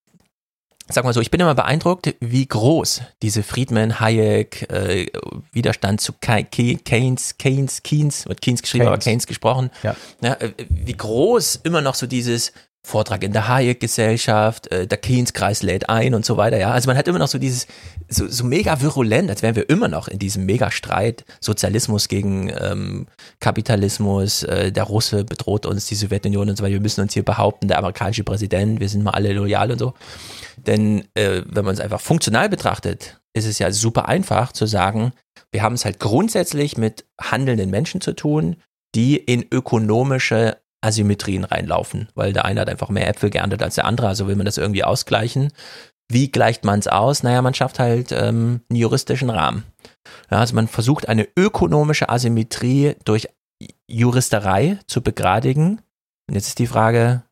sag 0.90 1.04
mal 1.06 1.14
so, 1.14 1.22
ich 1.22 1.32
bin 1.32 1.40
immer 1.40 1.56
beeindruckt, 1.56 2.16
wie 2.20 2.46
groß 2.46 3.02
diese 3.22 3.44
Friedman, 3.44 4.00
Hayek, 4.00 4.70
äh, 4.72 5.06
Widerstand 5.52 6.02
zu 6.02 6.14
Ke- 6.14 6.44
Ke- 6.46 6.78
Keynes, 6.78 7.38
Keynes, 7.38 7.84
Keynes, 7.84 8.28
wird 8.28 8.42
Keynes 8.42 8.62
geschrieben, 8.62 8.88
aber 8.88 8.96
Keynes. 8.98 9.06
Keynes 9.06 9.28
gesprochen, 9.28 9.70
Ja. 9.84 9.96
ja, 10.22 10.34
äh, 10.34 10.52
wie 10.70 10.94
groß 10.98 11.62
immer 11.64 11.82
noch 11.82 11.96
so 11.96 12.08
dieses 12.08 12.52
Vortrag 12.84 13.24
in 13.24 13.32
der 13.32 13.48
Hayek-Gesellschaft, 13.48 14.72
äh, 14.72 14.88
der 14.88 14.98
Keynes-Kreis 14.98 15.62
lädt 15.62 15.90
ein 15.90 16.16
und 16.16 16.26
so 16.26 16.38
weiter, 16.38 16.58
ja. 16.58 16.72
Also 16.72 16.88
man 16.88 16.98
hat 16.98 17.08
immer 17.08 17.20
noch 17.20 17.28
so 17.28 17.38
dieses, 17.38 17.68
so, 18.10 18.28
so 18.28 18.44
mega 18.44 18.82
virulent, 18.82 19.30
als 19.30 19.44
wären 19.44 19.56
wir 19.56 19.70
immer 19.70 19.88
noch 19.88 20.08
in 20.08 20.18
diesem 20.18 20.46
Mega-Streit, 20.46 21.24
Sozialismus 21.40 22.08
gegen 22.08 22.52
ähm, 22.60 23.06
Kapitalismus, 23.40 24.44
äh, 24.44 24.72
der 24.72 24.84
Russe 24.84 25.24
bedroht 25.24 25.68
uns, 25.68 25.86
die 25.86 25.96
Sowjetunion 25.96 26.50
und 26.50 26.58
so 26.58 26.64
weiter, 26.64 26.74
wir 26.74 26.82
müssen 26.82 27.02
uns 27.02 27.14
hier 27.14 27.24
behaupten, 27.24 27.68
der 27.68 27.78
amerikanische 27.78 28.24
Präsident, 28.24 28.80
wir 28.80 28.90
sind 28.90 29.04
mal 29.04 29.12
alle 29.12 29.32
loyal 29.34 29.72
und 29.72 29.80
so. 29.80 29.94
Denn 30.58 31.06
äh, 31.14 31.44
wenn 31.46 31.66
man 31.66 31.76
es 31.76 31.80
einfach 31.80 32.02
funktional 32.02 32.50
betrachtet, 32.50 33.22
ist 33.34 33.46
es 33.46 33.60
ja 33.60 33.72
super 33.72 34.08
einfach 34.08 34.52
zu 34.54 34.66
sagen, 34.66 35.14
wir 35.52 35.62
haben 35.62 35.76
es 35.76 35.86
halt 35.86 36.00
grundsätzlich 36.00 36.78
mit 36.78 37.06
handelnden 37.22 37.70
Menschen 37.70 38.02
zu 38.02 38.14
tun, 38.14 38.58
die 38.96 39.18
in 39.18 39.46
ökonomische 39.52 40.58
Asymmetrien 40.82 41.44
reinlaufen, 41.44 42.10
weil 42.16 42.34
der 42.34 42.46
eine 42.46 42.62
hat 42.62 42.70
einfach 42.70 42.90
mehr 42.90 43.08
Äpfel 43.08 43.30
geerntet 43.30 43.62
als 43.62 43.76
der 43.76 43.86
andere, 43.86 44.08
also 44.08 44.28
will 44.28 44.36
man 44.36 44.46
das 44.46 44.58
irgendwie 44.58 44.84
ausgleichen. 44.84 45.52
Wie 46.12 46.30
gleicht 46.30 46.66
man 46.66 46.80
es 46.80 46.88
aus? 46.88 47.24
Naja, 47.24 47.42
man 47.42 47.54
schafft 47.54 47.80
halt 47.80 48.12
ähm, 48.12 48.62
einen 48.70 48.80
juristischen 48.80 49.30
Rahmen. 49.30 49.64
Ja, 50.30 50.40
also 50.40 50.56
man 50.56 50.68
versucht 50.68 51.08
eine 51.08 51.28
ökonomische 51.38 52.10
Asymmetrie 52.10 52.96
durch 53.06 53.30
Juristerei 53.88 54.80
zu 54.88 55.02
begradigen. 55.02 55.82
Und 56.28 56.36
jetzt 56.36 56.48
ist 56.48 56.60
die 56.60 56.68
Frage, 56.68 57.24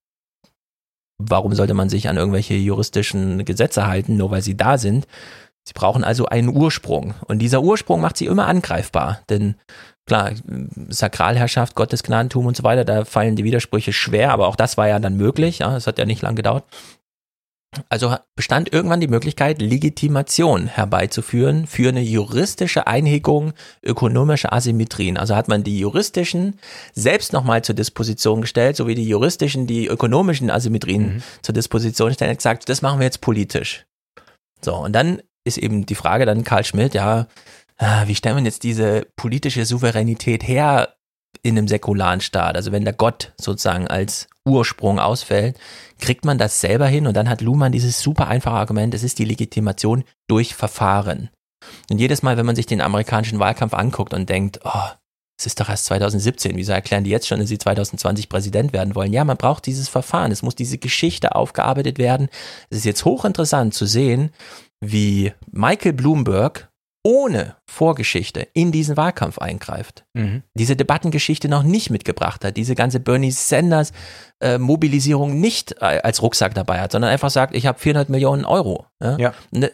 warum 1.18 1.56
sollte 1.56 1.74
man 1.74 1.90
sich 1.90 2.08
an 2.08 2.18
irgendwelche 2.18 2.54
juristischen 2.54 3.44
Gesetze 3.44 3.88
halten, 3.88 4.16
nur 4.16 4.32
weil 4.32 4.42
sie 4.42 4.56
da 4.56 4.78
sind? 4.78 5.08
Sie 5.68 5.74
brauchen 5.74 6.04
also 6.04 6.28
einen 6.28 6.50
Ursprung. 6.50 7.16
Und 7.28 7.40
dieser 7.40 7.62
Ursprung 7.62 8.02
macht 8.02 8.18
sie 8.18 8.26
immer 8.28 8.48
angreifbar. 8.48 9.22
Denn 9.30 9.56
klar, 10.10 10.32
Sakralherrschaft, 10.90 11.76
Gottesgnadentum 11.76 12.46
und 12.46 12.58
so 12.58 12.64
weiter, 12.64 12.84
da 12.84 13.06
fallen 13.06 13.38
die 13.38 13.46
Widersprüche 13.46 13.94
schwer, 13.94 14.32
aber 14.32 14.48
auch 14.48 14.58
das 14.58 14.76
war 14.76 14.90
ja 14.90 15.00
dann 15.00 15.16
möglich. 15.16 15.60
Ja, 15.60 15.78
es 15.78 15.88
hat 15.88 15.98
ja 15.98 16.06
nicht 16.06 16.22
lang 16.22 16.36
gedauert. 16.36 16.66
Also 17.88 18.16
bestand 18.36 18.74
irgendwann 18.74 19.00
die 19.00 19.08
Möglichkeit, 19.08 19.62
Legitimation 19.62 20.66
herbeizuführen 20.66 21.68
für 21.68 21.90
eine 21.90 22.02
juristische 22.02 22.88
Einhegung 22.88 23.54
ökonomischer 23.84 24.52
Asymmetrien. 24.52 25.18
Also 25.18 25.36
hat 25.36 25.48
man 25.48 25.64
die 25.64 25.78
juristischen 25.78 26.60
selbst 26.94 27.32
nochmal 27.32 27.64
zur 27.64 27.76
Disposition 27.76 28.42
gestellt, 28.42 28.76
sowie 28.76 28.96
die 28.96 29.08
juristischen 29.08 29.68
die 29.68 29.86
ökonomischen 29.86 30.50
Asymmetrien 30.50 31.22
zur 31.44 31.54
Disposition 31.54 32.12
stellen, 32.12 32.32
und 32.32 32.38
gesagt, 32.38 32.68
das 32.70 32.82
machen 32.82 33.00
wir 33.00 33.06
jetzt 33.06 33.22
politisch. 33.22 33.86
So, 34.62 34.76
und 34.76 34.94
dann 34.94 35.22
ist 35.44 35.60
eben 35.60 35.86
die 35.86 35.96
Frage 35.96 36.26
dann 36.26 36.44
Karl 36.44 36.66
Schmidt, 36.66 36.96
ja, 36.96 37.28
wie 37.80 38.16
stellen 38.16 38.38
wir 38.38 38.44
jetzt 38.44 38.64
diese 38.64 39.08
politische 39.16 39.66
Souveränität 39.66 40.48
her 40.48 40.96
in 41.44 41.58
einem 41.58 41.68
säkularen 41.68 42.22
Staat? 42.22 42.56
Also 42.56 42.72
wenn 42.72 42.84
der 42.84 42.94
Gott 42.94 43.34
sozusagen 43.40 43.88
als 43.88 44.28
Ursprung 44.46 45.00
ausfällt, 45.00 45.58
kriegt 46.00 46.26
man 46.26 46.38
das 46.38 46.60
selber 46.60 46.88
hin 46.88 47.08
und 47.08 47.16
dann 47.16 47.30
hat 47.30 47.42
Luhmann 47.42 47.72
dieses 47.72 48.02
super 48.02 48.28
einfache 48.28 48.56
Argument, 48.56 48.94
es 48.94 49.04
ist 49.04 49.20
die 49.20 49.26
Legitimation 49.26 50.04
durch 50.28 50.56
Verfahren. 50.56 51.30
Und 51.90 52.00
jedes 52.00 52.22
Mal, 52.22 52.38
wenn 52.38 52.46
man 52.46 52.56
sich 52.56 52.66
den 52.66 52.82
amerikanischen 52.82 53.40
Wahlkampf 53.40 53.74
anguckt 53.74 54.14
und 54.14 54.30
denkt, 54.30 54.60
oh, 54.64 54.90
es 55.40 55.46
ist 55.46 55.60
doch 55.60 55.70
erst 55.70 55.86
2017, 55.86 56.58
wieso 56.58 56.74
erklären 56.74 57.06
die 57.06 57.10
jetzt 57.10 57.28
schon, 57.28 57.40
dass 57.40 57.48
sie 57.48 57.58
2020 57.58 58.28
Präsident 58.28 58.74
werden 58.74 58.96
wollen? 58.96 59.14
Ja, 59.14 59.24
man 59.24 59.38
braucht 59.38 59.66
dieses 59.66 59.88
Verfahren, 59.88 60.32
es 60.32 60.42
muss 60.42 60.56
diese 60.56 60.78
Geschichte 60.78 61.34
aufgearbeitet 61.36 61.98
werden. 61.98 62.28
Es 62.70 62.80
ist 62.80 62.86
jetzt 62.86 63.06
hochinteressant 63.06 63.74
zu 63.74 63.86
sehen, 63.86 64.32
wie 64.82 65.34
Michael 65.50 65.94
Bloomberg 65.94 66.69
ohne 67.04 67.56
Vorgeschichte 67.70 68.48
in 68.54 68.72
diesen 68.72 68.98
Wahlkampf 68.98 69.40
eingreift. 69.40 70.04
Mhm. 70.14 70.44
Diese 70.54 70.76
Debattengeschichte 70.76 71.48
noch 71.48 71.64
nicht 71.64 71.90
mitgebracht 71.90 72.44
hat, 72.44 72.58
diese 72.58 72.76
ganze 72.76 73.00
Bernie 73.00 73.32
Sanders 73.32 73.94
äh, 74.42 74.58
Mobilisierung 74.58 75.40
nicht 75.40 75.76
äh, 75.82 76.02
als 76.04 76.22
Rucksack 76.22 76.54
dabei 76.56 76.82
hat, 76.82 76.92
sondern 76.92 77.12
einfach 77.12 77.30
sagt, 77.30 77.56
ich 77.56 77.66
habe 77.66 77.80
400 77.80 78.10
Millionen 78.10 78.44
Euro. 78.46 78.86
Ja. 79.02 79.18
Ja. 79.18 79.34
Ne, 79.52 79.72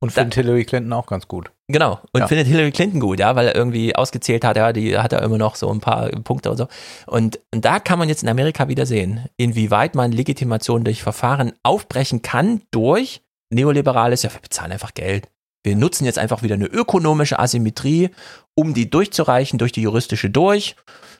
Und 0.00 0.12
findet 0.12 0.34
Hillary 0.34 0.64
Clinton 0.64 0.92
auch 0.92 1.06
ganz 1.06 1.26
gut. 1.28 1.50
Genau. 1.68 2.00
Und 2.12 2.20
Ja. 2.20 2.26
findet 2.28 2.46
Hillary 2.46 2.70
Clinton 2.72 3.00
gut, 3.00 3.18
ja, 3.20 3.34
weil 3.36 3.48
er 3.48 3.54
irgendwie 3.56 3.94
ausgezählt 3.96 4.44
hat, 4.44 4.56
ja, 4.56 4.72
die 4.72 4.96
hat 4.96 5.12
ja 5.12 5.18
immer 5.20 5.38
noch 5.38 5.56
so 5.56 5.70
ein 5.70 5.80
paar 5.80 6.08
Punkte 6.22 6.50
und 6.50 6.56
so. 6.56 6.68
Und, 7.06 7.40
und 7.52 7.64
da 7.64 7.80
kann 7.80 7.98
man 7.98 8.08
jetzt 8.08 8.22
in 8.22 8.28
Amerika 8.28 8.68
wieder 8.68 8.86
sehen, 8.86 9.26
inwieweit 9.36 9.94
man 9.94 10.12
Legitimation 10.12 10.84
durch 10.84 11.02
Verfahren 11.02 11.52
aufbrechen 11.64 12.22
kann 12.22 12.62
durch 12.70 13.22
neoliberales, 13.52 14.22
ja, 14.22 14.32
wir 14.32 14.40
bezahlen 14.40 14.72
einfach 14.72 14.94
Geld. 14.94 15.28
Wir 15.62 15.76
nutzen 15.76 16.04
jetzt 16.06 16.18
einfach 16.18 16.42
wieder 16.42 16.54
eine 16.54 16.66
ökonomische 16.66 17.38
Asymmetrie, 17.38 18.10
um 18.54 18.72
die 18.74 18.88
durchzureichen, 18.88 19.58
durch 19.58 19.72
die 19.72 19.82
juristische 19.82 20.30
durch. 20.30 20.76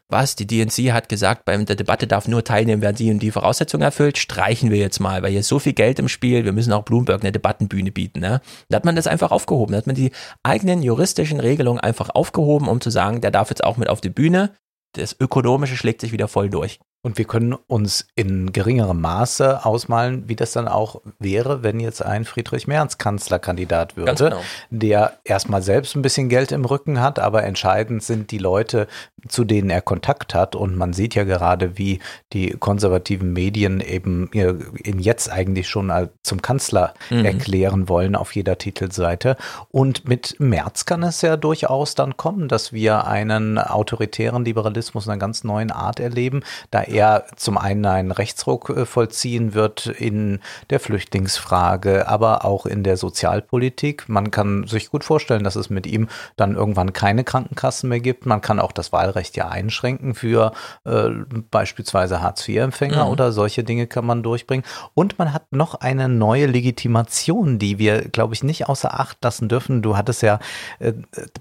Was? 0.09 0.35
Die 0.35 0.47
DNC 0.47 0.93
hat 0.93 1.09
gesagt, 1.09 1.45
bei 1.45 1.57
der 1.57 1.77
Debatte 1.77 2.07
darf 2.07 2.27
nur 2.27 2.43
teilnehmen, 2.43 2.83
wer 2.83 2.93
die 2.93 3.11
und 3.11 3.21
die 3.21 3.31
Voraussetzungen 3.31 3.83
erfüllt. 3.83 4.19
Streichen 4.19 4.71
wir 4.71 4.79
jetzt 4.79 4.99
mal, 4.99 5.23
weil 5.23 5.31
hier 5.31 5.41
ist 5.41 5.49
so 5.49 5.61
viel 5.61 5.73
Geld 5.73 5.99
im 6.01 6.09
Spiel. 6.09 6.45
Wir 6.45 6.53
müssen 6.53 6.73
auch 6.73 6.83
Bloomberg 6.83 7.23
eine 7.23 7.33
Debattenbühne 7.33 7.93
bieten. 7.93 8.21
Ne? 8.21 8.41
Da 8.69 8.77
hat 8.77 8.85
man 8.85 8.97
das 8.97 9.07
einfach 9.07 9.31
aufgehoben. 9.31 9.73
Da 9.73 9.79
hat 9.79 9.87
man 9.87 9.95
die 9.95 10.11
eigenen 10.43 10.83
juristischen 10.83 11.39
Regelungen 11.39 11.81
einfach 11.81 12.11
aufgehoben, 12.11 12.67
um 12.67 12.81
zu 12.81 12.91
sagen, 12.91 13.21
der 13.21 13.31
darf 13.31 13.51
jetzt 13.51 13.63
auch 13.63 13.77
mit 13.77 13.89
auf 13.89 14.01
die 14.01 14.11
Bühne. 14.11 14.53
Das 14.95 15.15
Ökonomische 15.21 15.77
schlägt 15.77 16.01
sich 16.01 16.11
wieder 16.11 16.27
voll 16.27 16.51
durch. 16.51 16.81
Und 17.03 17.19
wir 17.19 17.25
können 17.25 17.55
uns 17.55 18.07
in 18.15 18.53
geringerem 18.53 19.01
Maße 19.01 19.65
ausmalen, 19.65 20.29
wie 20.29 20.37
das 20.37 20.53
dann 20.53 20.69
auch 20.69 21.01
wäre, 21.19 21.63
wenn 21.63 21.81
jetzt 21.81 22.05
ein 22.05 22.25
Friedrich 22.25 22.67
Merz 22.67 22.99
Kanzlerkandidat 22.99 23.97
würde, 23.97 24.15
genau. 24.15 24.41
der 24.71 25.19
erstmal 25.25 25.63
selbst 25.63 25.97
ein 25.97 26.03
bisschen 26.03 26.29
Geld 26.29 26.53
im 26.53 26.65
Rücken 26.65 27.01
hat, 27.01 27.19
aber 27.19 27.45
entscheidend 27.45 28.03
sind 28.03 28.31
die 28.31 28.39
Leute, 28.39 28.87
zu 29.29 29.45
denen 29.45 29.71
er 29.71 29.83
Kontakt 29.83 30.35
hat. 30.35 30.55
Und 30.55 30.77
man 30.77 30.93
sieht 30.93 31.15
ja 31.15 31.25
gerade, 31.25 31.79
wie 31.79 32.01
die 32.33 32.51
konservativen 32.51 33.33
Medien 33.33 33.81
eben 33.81 34.31
ihn 34.33 34.99
jetzt 34.99 35.31
eigentlich 35.31 35.69
schon 35.69 35.93
zum 36.23 36.43
Kanzler 36.43 36.95
Mhm. 37.11 37.25
erklären 37.25 37.89
wollen 37.89 38.17
auf 38.17 38.35
jeder 38.35 38.59
Titelseite. 38.59 39.37
Und 39.71 40.09
mit 40.09 40.37
Merz 40.39 40.85
kann 40.85 41.03
es 41.03 41.23
ja 41.23 41.37
durchaus 41.37 41.95
dann 41.95 42.17
kommen, 42.17 42.49
dass 42.49 42.73
wir 42.73 43.07
einen 43.07 43.59
autoritären 43.59 44.45
Liberalismus 44.45 45.07
in 45.07 45.13
einer 45.13 45.19
ganz 45.19 45.45
neuen 45.45 45.71
Art 45.71 46.01
erleben, 46.01 46.43
da 46.71 46.83
er 46.91 47.25
zum 47.37 47.57
einen 47.59 47.85
einen 47.87 48.11
Rechtsruck 48.13 48.71
äh, 48.71 48.87
vollziehen 48.87 49.55
wird 49.55 49.87
in 49.87 50.41
der 50.71 50.81
Flüchtlingsfrage, 50.81 52.09
aber 52.09 52.45
auch 52.45 52.67
in 52.67 52.83
der 52.83 52.97
Sozialpolitik. 52.97 54.09
Man 54.09 54.31
kann 54.31 54.67
sich 54.67 54.91
gut 54.91 55.05
vorstellen, 55.05 55.45
dass 55.45 55.57
es 55.57 55.71
mit 55.71 55.87
ihm 55.87 56.09
dann 56.37 56.55
irgendwann 56.55 56.93
keine 56.93 57.25
Krankenkassen 57.25 57.89
mehr 57.89 58.01
gibt. 58.01 58.27
Man 58.27 58.41
kann 58.41 58.61
auch 58.61 58.73
das 58.73 58.93
Wahlrecht 58.93 59.37
ja 59.37 59.49
einschränken 59.49 60.15
für 60.15 60.53
äh, 60.85 61.09
beispielsweise 61.51 62.21
Hartz-IV-Empfänger 62.23 63.05
Mhm. 63.05 63.11
oder 63.11 63.33
solche 63.33 63.65
Dinge 63.65 63.87
kann 63.87 64.05
man 64.07 64.23
durchbringen. 64.23 64.65
Und 64.95 65.19
man 65.19 65.33
hat 65.33 65.53
noch 65.53 65.75
eine 65.75 66.09
neue 66.09 66.47
Legitimation, 66.47 67.59
die 67.59 67.79
wir, 67.79 68.09
glaube 68.09 68.35
ich, 68.35 68.43
nicht 68.43 68.69
außer 68.69 68.99
Acht 68.99 69.19
lassen 69.23 69.49
dürfen. 69.49 69.83
Du 69.83 69.97
hattest 69.97 70.23
ja 70.23 70.39
äh, 70.79 70.93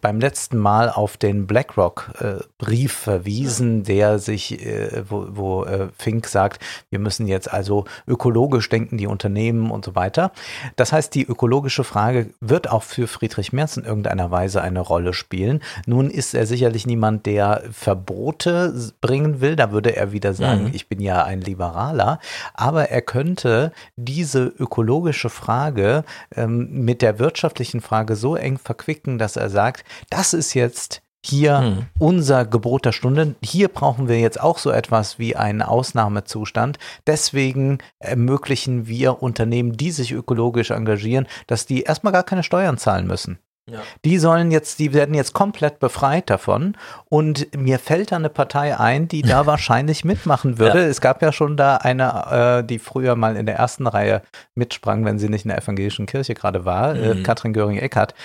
beim 0.01 0.19
letzten 0.19 0.57
Mal 0.57 0.89
auf 0.89 1.17
den 1.17 1.47
BlackRock-Brief 1.47 2.93
verwiesen, 2.93 3.83
der 3.83 4.19
sich, 4.19 4.65
äh, 4.65 5.03
wo, 5.09 5.25
wo 5.39 5.63
äh, 5.63 5.87
Fink 5.97 6.27
sagt, 6.27 6.63
wir 6.89 6.99
müssen 6.99 7.25
jetzt 7.27 7.51
also 7.51 7.85
ökologisch 8.07 8.69
denken, 8.69 8.97
die 8.97 9.07
Unternehmen 9.07 9.71
und 9.71 9.85
so 9.85 9.95
weiter. 9.95 10.31
Das 10.75 10.91
heißt, 10.91 11.15
die 11.15 11.25
ökologische 11.25 11.83
Frage 11.83 12.29
wird 12.41 12.69
auch 12.69 12.83
für 12.83 13.07
Friedrich 13.07 13.53
Merz 13.53 13.77
in 13.77 13.85
irgendeiner 13.85 14.29
Weise 14.29 14.61
eine 14.61 14.81
Rolle 14.81 15.13
spielen. 15.13 15.61
Nun 15.87 16.09
ist 16.09 16.33
er 16.33 16.45
sicherlich 16.45 16.85
niemand, 16.85 17.25
der 17.25 17.63
Verbote 17.71 18.91
bringen 19.01 19.41
will. 19.41 19.55
Da 19.55 19.71
würde 19.71 19.95
er 19.95 20.11
wieder 20.11 20.33
sagen, 20.33 20.65
Mhm. 20.65 20.71
ich 20.73 20.87
bin 20.89 20.99
ja 20.99 21.23
ein 21.23 21.41
Liberaler. 21.41 22.19
Aber 22.53 22.89
er 22.89 23.01
könnte 23.01 23.71
diese 23.95 24.43
ökologische 24.45 25.29
Frage 25.29 26.03
ähm, 26.35 26.83
mit 26.85 27.01
der 27.01 27.19
wirtschaftlichen 27.19 27.81
Frage 27.81 28.15
so 28.15 28.35
eng 28.35 28.57
verquicken, 28.57 29.17
dass 29.17 29.35
er 29.37 29.49
sagt, 29.49 29.83
das 30.09 30.33
ist 30.33 30.53
jetzt 30.53 31.01
hier 31.25 31.59
Mhm. 31.61 31.85
unser 31.99 32.45
Gebot 32.45 32.85
der 32.85 32.91
Stunde. 32.91 33.35
Hier 33.43 33.67
brauchen 33.67 34.07
wir 34.07 34.19
jetzt 34.19 34.39
auch 34.39 34.57
so 34.57 34.71
etwas 34.71 35.19
wie 35.19 35.35
einen 35.35 35.61
Ausnahmezustand. 35.61 36.77
Deswegen 37.07 37.79
ermöglichen 37.99 38.87
wir 38.87 39.21
Unternehmen, 39.21 39.73
die 39.77 39.91
sich 39.91 40.11
ökologisch 40.11 40.71
engagieren, 40.71 41.27
dass 41.47 41.65
die 41.65 41.81
erstmal 41.83 42.13
gar 42.13 42.23
keine 42.23 42.43
Steuern 42.43 42.77
zahlen 42.77 43.07
müssen. 43.07 43.39
Ja. 43.69 43.81
Die 44.03 44.17
sollen 44.17 44.49
jetzt, 44.49 44.79
die 44.79 44.93
werden 44.95 45.13
jetzt 45.13 45.33
komplett 45.33 45.79
befreit 45.79 46.27
davon. 46.31 46.75
Und 47.07 47.55
mir 47.55 47.77
fällt 47.77 48.11
da 48.11 48.15
eine 48.15 48.29
Partei 48.29 48.75
ein, 48.79 49.07
die 49.07 49.21
da 49.21 49.45
wahrscheinlich 49.45 50.03
mitmachen 50.03 50.57
würde. 50.57 50.79
Ja. 50.81 50.87
Es 50.87 51.01
gab 51.01 51.21
ja 51.21 51.31
schon 51.31 51.55
da 51.55 51.75
eine, 51.77 52.61
äh, 52.61 52.63
die 52.65 52.79
früher 52.79 53.15
mal 53.15 53.35
in 53.35 53.45
der 53.45 53.57
ersten 53.57 53.85
Reihe 53.85 54.23
mitsprang, 54.55 55.05
wenn 55.05 55.19
sie 55.19 55.29
nicht 55.29 55.45
in 55.45 55.49
der 55.49 55.59
evangelischen 55.59 56.07
Kirche 56.07 56.33
gerade 56.33 56.65
war, 56.65 56.95
äh, 56.95 57.13
Mhm. 57.13 57.21
Katrin 57.23 57.53
Göring-Eckardt. 57.53 58.15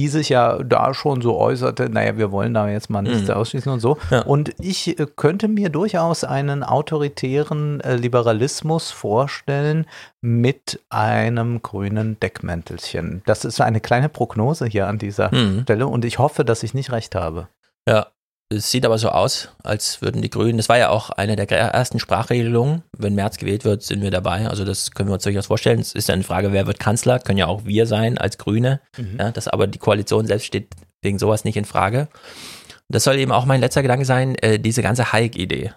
Die 0.00 0.08
sich 0.08 0.30
ja 0.30 0.56
da 0.62 0.94
schon 0.94 1.20
so 1.20 1.36
äußerte, 1.36 1.90
naja, 1.90 2.16
wir 2.16 2.32
wollen 2.32 2.54
da 2.54 2.66
jetzt 2.70 2.88
mal 2.88 3.02
nichts 3.02 3.28
Mhm. 3.28 3.34
ausschließen 3.34 3.70
und 3.70 3.80
so. 3.80 3.98
Ja. 4.10 4.22
Und 4.22 4.54
ich 4.58 4.98
äh, 4.98 5.06
könnte 5.14 5.46
mir 5.46 5.68
durchaus 5.68 6.24
einen 6.24 6.62
autoritären 6.62 7.80
äh, 7.80 7.96
Liberalismus 7.96 8.90
vorstellen 8.90 9.84
mit 10.22 10.80
einem 10.88 11.60
grünen 11.60 12.18
Deckmäntelchen. 12.18 13.20
Das 13.26 13.44
ist 13.44 13.60
eine 13.60 13.80
kleine 13.80 14.08
Prognose 14.08 14.64
hier 14.66 14.86
an 14.88 14.96
dieser 14.98 15.34
Mhm. 15.34 15.62
Stelle 15.64 15.86
und 15.86 16.06
ich 16.06 16.18
hoffe, 16.18 16.46
dass 16.46 16.62
ich 16.62 16.72
nicht 16.72 16.92
recht 16.92 17.14
habe. 17.14 17.48
Ja, 17.86 18.06
es 18.52 18.70
sieht 18.70 18.84
aber 18.84 18.98
so 18.98 19.10
aus, 19.10 19.48
als 19.62 20.02
würden 20.02 20.22
die 20.22 20.30
Grünen, 20.30 20.56
das 20.56 20.68
war 20.68 20.76
ja 20.76 20.88
auch 20.88 21.10
eine 21.10 21.36
der 21.36 21.48
ersten 21.50 22.00
Sprachregelungen, 22.00 22.82
wenn 22.98 23.14
März 23.14 23.36
gewählt 23.36 23.64
wird, 23.64 23.82
sind 23.82 24.02
wir 24.02 24.10
dabei. 24.10 24.48
Also 24.48 24.64
das 24.64 24.90
können 24.90 25.08
wir 25.08 25.14
uns 25.14 25.22
durchaus 25.22 25.46
vorstellen. 25.46 25.78
Es 25.78 25.92
ist 25.92 26.08
ja 26.08 26.14
eine 26.14 26.24
Frage, 26.24 26.52
wer 26.52 26.66
wird 26.66 26.80
Kanzler, 26.80 27.20
können 27.20 27.38
ja 27.38 27.46
auch 27.46 27.64
wir 27.64 27.86
sein 27.86 28.18
als 28.18 28.38
Grüne. 28.38 28.80
Mhm. 28.96 29.16
Ja, 29.18 29.30
das 29.30 29.46
aber 29.46 29.68
die 29.68 29.78
Koalition 29.78 30.26
selbst 30.26 30.46
steht 30.46 30.74
wegen 31.00 31.18
sowas 31.18 31.44
nicht 31.44 31.56
in 31.56 31.64
Frage. 31.64 32.08
Das 32.88 33.04
soll 33.04 33.18
eben 33.18 33.30
auch 33.30 33.44
mein 33.44 33.60
letzter 33.60 33.82
Gedanke 33.82 34.04
sein, 34.04 34.34
äh, 34.36 34.58
diese 34.58 34.82
ganze 34.82 35.12
Hayek-Idee. 35.12 35.72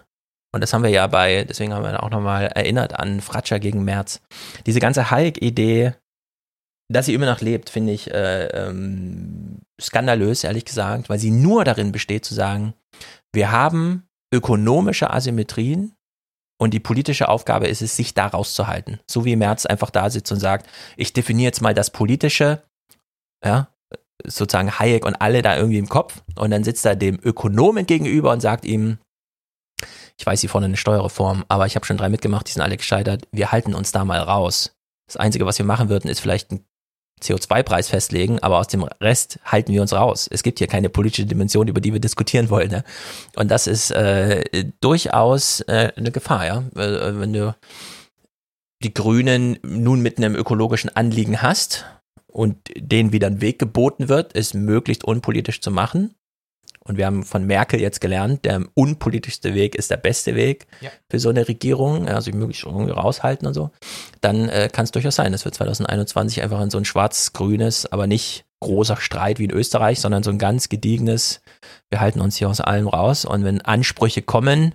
Und 0.52 0.60
das 0.60 0.72
haben 0.72 0.82
wir 0.82 0.90
ja 0.90 1.06
bei, 1.06 1.44
deswegen 1.44 1.72
haben 1.72 1.84
wir 1.84 2.02
auch 2.02 2.10
nochmal 2.10 2.46
erinnert 2.46 2.98
an 2.98 3.20
Fratscher 3.20 3.60
gegen 3.60 3.84
Merz. 3.84 4.20
Diese 4.66 4.80
ganze 4.80 5.10
Hayek-Idee, 5.10 5.94
dass 6.88 7.06
sie 7.06 7.14
immer 7.14 7.26
noch 7.26 7.40
lebt, 7.40 7.70
finde 7.70 7.92
ich 7.92 8.10
äh, 8.10 8.46
ähm, 8.46 9.60
skandalös, 9.80 10.44
ehrlich 10.44 10.64
gesagt, 10.64 11.08
weil 11.08 11.18
sie 11.18 11.30
nur 11.30 11.64
darin 11.64 11.92
besteht 11.92 12.24
zu 12.24 12.34
sagen, 12.34 12.74
wir 13.32 13.50
haben 13.50 14.06
ökonomische 14.32 15.10
Asymmetrien 15.10 15.94
und 16.60 16.72
die 16.72 16.80
politische 16.80 17.28
Aufgabe 17.28 17.66
ist 17.66 17.82
es, 17.82 17.96
sich 17.96 18.14
da 18.14 18.26
rauszuhalten. 18.26 19.00
So 19.10 19.24
wie 19.24 19.36
Merz 19.36 19.66
einfach 19.66 19.90
da 19.90 20.10
sitzt 20.10 20.30
und 20.32 20.40
sagt, 20.40 20.68
ich 20.96 21.12
definiere 21.12 21.46
jetzt 21.46 21.62
mal 21.62 21.74
das 21.74 21.90
Politische, 21.90 22.62
ja, 23.44 23.68
sozusagen 24.24 24.78
Hayek 24.78 25.04
und 25.04 25.16
alle 25.16 25.42
da 25.42 25.56
irgendwie 25.56 25.78
im 25.78 25.88
Kopf 25.88 26.22
und 26.36 26.50
dann 26.50 26.64
sitzt 26.64 26.86
er 26.86 26.96
dem 26.96 27.18
Ökonomen 27.22 27.86
gegenüber 27.86 28.32
und 28.32 28.40
sagt 28.40 28.64
ihm, 28.64 28.98
ich 30.16 30.24
weiß, 30.24 30.40
sie 30.40 30.48
fordern 30.48 30.70
eine 30.70 30.76
Steuerreform, 30.76 31.44
aber 31.48 31.66
ich 31.66 31.74
habe 31.74 31.84
schon 31.84 31.96
drei 31.96 32.08
mitgemacht, 32.08 32.46
die 32.46 32.52
sind 32.52 32.62
alle 32.62 32.76
gescheitert, 32.76 33.26
wir 33.32 33.50
halten 33.50 33.74
uns 33.74 33.90
da 33.90 34.04
mal 34.04 34.20
raus. 34.20 34.76
Das 35.06 35.16
Einzige, 35.16 35.44
was 35.44 35.58
wir 35.58 35.66
machen 35.66 35.88
würden, 35.88 36.08
ist 36.08 36.20
vielleicht 36.20 36.52
ein 36.52 36.64
CO2-Preis 37.22 37.88
festlegen, 37.88 38.38
aber 38.40 38.58
aus 38.58 38.68
dem 38.68 38.82
Rest 39.00 39.38
halten 39.44 39.72
wir 39.72 39.82
uns 39.82 39.92
raus. 39.92 40.28
Es 40.30 40.42
gibt 40.42 40.58
hier 40.58 40.66
keine 40.66 40.88
politische 40.88 41.26
Dimension, 41.26 41.68
über 41.68 41.80
die 41.80 41.92
wir 41.92 42.00
diskutieren 42.00 42.50
wollen. 42.50 42.70
Ne? 42.70 42.84
Und 43.36 43.50
das 43.50 43.66
ist 43.66 43.90
äh, 43.90 44.64
durchaus 44.80 45.60
äh, 45.62 45.92
eine 45.96 46.10
Gefahr, 46.10 46.46
ja. 46.46 46.58
Äh, 46.76 47.18
wenn 47.18 47.32
du 47.32 47.54
die 48.82 48.94
Grünen 48.94 49.58
nun 49.62 50.00
mit 50.00 50.18
einem 50.18 50.34
ökologischen 50.34 50.94
Anliegen 50.94 51.40
hast 51.40 51.86
und 52.26 52.56
denen 52.76 53.12
wieder 53.12 53.28
ein 53.28 53.40
Weg 53.40 53.58
geboten 53.58 54.08
wird, 54.08 54.34
es 54.34 54.52
möglichst 54.52 55.04
unpolitisch 55.04 55.60
zu 55.60 55.70
machen. 55.70 56.14
Und 56.86 56.98
wir 56.98 57.06
haben 57.06 57.22
von 57.24 57.46
Merkel 57.46 57.80
jetzt 57.80 58.00
gelernt, 58.00 58.44
der 58.44 58.62
unpolitischste 58.74 59.54
Weg 59.54 59.74
ist 59.74 59.90
der 59.90 59.96
beste 59.96 60.34
Weg 60.34 60.66
Ja. 60.80 60.90
für 61.10 61.18
so 61.18 61.30
eine 61.30 61.48
Regierung, 61.48 62.08
also 62.08 62.30
möglichst 62.32 62.64
irgendwie 62.64 62.92
raushalten 62.92 63.46
und 63.48 63.54
so. 63.54 63.70
Dann 64.20 64.48
äh, 64.50 64.68
kann 64.70 64.84
es 64.84 64.90
durchaus 64.90 65.14
sein, 65.16 65.32
dass 65.32 65.44
wir 65.44 65.52
2021 65.52 66.42
einfach 66.42 66.60
in 66.60 66.70
so 66.70 66.76
ein 66.78 66.84
schwarz-grünes, 66.84 67.90
aber 67.90 68.06
nicht 68.06 68.44
großer 68.60 68.96
Streit 68.98 69.38
wie 69.38 69.44
in 69.44 69.50
Österreich, 69.50 70.00
sondern 70.00 70.22
so 70.22 70.30
ein 70.30 70.38
ganz 70.38 70.68
gediegenes, 70.68 71.40
wir 71.90 72.00
halten 72.00 72.20
uns 72.20 72.36
hier 72.36 72.48
aus 72.48 72.60
allem 72.60 72.88
raus 72.88 73.24
und 73.24 73.44
wenn 73.44 73.60
Ansprüche 73.62 74.22
kommen, 74.22 74.74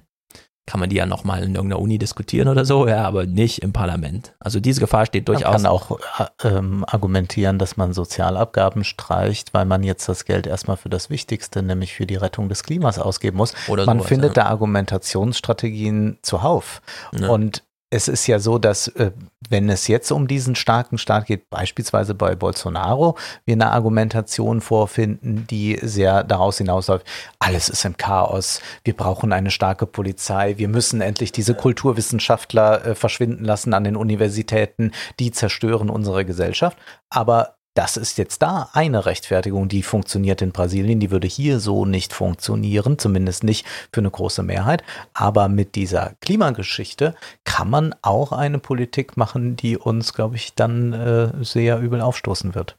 kann 0.70 0.80
man 0.80 0.92
die 0.92 0.98
ja 0.98 1.08
nochmal 1.08 1.42
in 1.42 1.56
irgendeiner 1.56 1.82
Uni 1.82 1.98
diskutieren 1.98 2.48
oder 2.48 2.64
so, 2.64 2.88
ja, 2.88 3.04
aber 3.04 3.26
nicht 3.26 3.64
im 3.64 3.74
Parlament. 3.74 4.34
Also 4.40 4.60
diese 4.60 4.80
Gefahr 4.80 5.08
steht 5.08 5.28
Man 5.28 5.38
durchaus. 5.38 5.52
kann 5.52 5.66
auch 5.66 6.00
äh, 6.20 6.48
ähm, 6.48 6.86
argumentieren, 6.88 7.58
dass 7.58 7.76
man 7.76 7.92
Sozialabgaben 7.92 8.84
streicht, 8.84 9.52
weil 9.56 9.66
man 9.66 9.82
jetzt 9.82 10.08
das 10.08 10.26
Geld 10.26 10.46
erstmal 10.46 10.78
für 10.78 10.90
das 10.90 11.10
Wichtigste, 11.10 11.64
nämlich 11.64 11.96
für 11.96 12.06
die 12.06 12.18
Rettung 12.18 12.50
des 12.50 12.62
Klimas 12.62 13.00
ausgeben 13.00 13.38
muss. 13.38 13.56
Oder 13.68 13.88
man 13.88 13.98
sowas, 13.98 14.10
findet 14.10 14.38
ja. 14.38 14.44
da 14.44 14.50
Argumentationsstrategien 14.52 16.20
zuhauf. 16.22 16.84
Ja. 17.20 17.30
Und 17.30 17.64
es 17.92 18.08
ist 18.08 18.28
ja 18.28 18.40
so, 18.40 18.60
dass 18.60 18.88
äh, 18.88 19.12
wenn 19.50 19.70
es 19.70 19.88
jetzt 19.88 20.12
um 20.12 20.28
diesen 20.28 20.56
starken 20.56 20.98
Staat 20.98 21.26
geht, 21.26 21.50
beispielsweise 21.50 22.14
bei 22.14 22.36
Bolsonaro, 22.36 23.18
wir 23.46 23.54
eine 23.54 23.72
Argumentation 23.72 24.62
vorfinden, 24.62 25.48
die 25.50 25.80
sehr 25.82 26.24
daraus 26.24 26.60
hinausläuft, 26.60 27.06
alles 27.40 27.68
ist 27.70 27.86
im 27.86 27.98
Chaos, 27.98 28.62
wir 28.84 28.96
brauchen 28.96 29.34
eine 29.34 29.50
starke 29.50 29.88
Polizei, 29.88 30.58
wir 30.58 30.68
müssen 30.68 31.02
endlich 31.02 31.32
diese 31.32 31.56
Kulturwissenschaftler 31.56 32.86
äh, 32.86 32.96
verschwinden 32.96 33.44
lassen 33.44 33.74
an 33.74 33.84
den 33.84 33.96
Universitäten, 33.96 34.92
die 35.20 35.32
zerstören 35.32 35.90
unsere 35.90 36.26
Gesellschaft. 36.26 36.78
Aber 37.10 37.56
das 37.76 37.98
ist 37.98 38.18
jetzt 38.18 38.42
da 38.42 38.70
eine 38.74 39.06
Rechtfertigung, 39.06 39.70
die 39.70 39.84
funktioniert 39.84 40.42
in 40.42 40.52
Brasilien, 40.52 41.00
die 41.00 41.12
würde 41.12 41.28
hier 41.28 41.60
so 41.60 41.86
nicht 41.86 42.14
funktionieren, 42.14 42.98
zumindest 42.98 43.44
nicht 43.44 43.66
für 43.94 44.02
eine 44.02 44.12
große 44.12 44.44
Mehrheit. 44.44 44.84
Aber 45.14 45.48
mit 45.48 45.76
dieser 45.76 46.14
Klimageschichte 46.22 47.16
kann 47.44 47.70
man 47.70 47.96
auch 48.02 48.32
eine 48.32 48.60
Politik 48.60 49.18
machen, 49.18 49.56
die 49.56 49.78
uns, 49.78 50.14
glaube 50.14 50.36
ich, 50.36 50.56
dann 50.56 50.94
äh, 50.94 51.32
sehr 51.44 51.80
übel 51.80 52.02
aufstoßen 52.02 52.56
wird. 52.56 52.76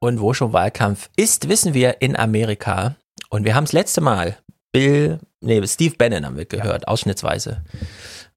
Und 0.00 0.20
wo 0.20 0.34
schon 0.34 0.52
Wahlkampf 0.52 1.08
ist, 1.16 1.48
wissen 1.48 1.72
wir 1.72 2.02
in 2.02 2.16
Amerika. 2.16 2.96
Und 3.30 3.44
wir 3.44 3.54
haben 3.54 3.64
es 3.64 3.72
letzte 3.72 4.00
Mal 4.00 4.36
Bill, 4.74 5.20
nee, 5.40 5.64
Steve 5.68 5.94
Bannon 5.96 6.26
haben 6.26 6.36
wir 6.36 6.46
gehört, 6.46 6.88
ausschnittsweise. 6.88 7.62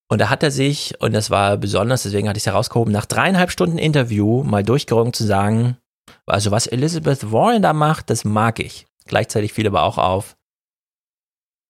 Und 0.09 0.19
da 0.19 0.29
hat 0.29 0.43
er 0.43 0.51
sich, 0.51 0.99
und 1.01 1.13
das 1.13 1.29
war 1.29 1.57
besonders, 1.57 2.03
deswegen 2.03 2.29
hatte 2.29 2.37
ich 2.37 2.43
es 2.43 2.47
herausgehoben, 2.47 2.93
nach 2.93 3.05
dreieinhalb 3.05 3.51
Stunden 3.51 3.77
Interview 3.77 4.43
mal 4.43 4.63
durchgerungen 4.63 5.13
zu 5.13 5.25
sagen, 5.25 5.77
also 6.25 6.51
was 6.51 6.67
Elizabeth 6.67 7.31
Warren 7.31 7.61
da 7.61 7.73
macht, 7.73 8.09
das 8.09 8.23
mag 8.23 8.59
ich. 8.59 8.87
Gleichzeitig 9.05 9.53
fiel 9.53 9.67
aber 9.67 9.83
auch 9.83 9.97
auf, 9.97 10.37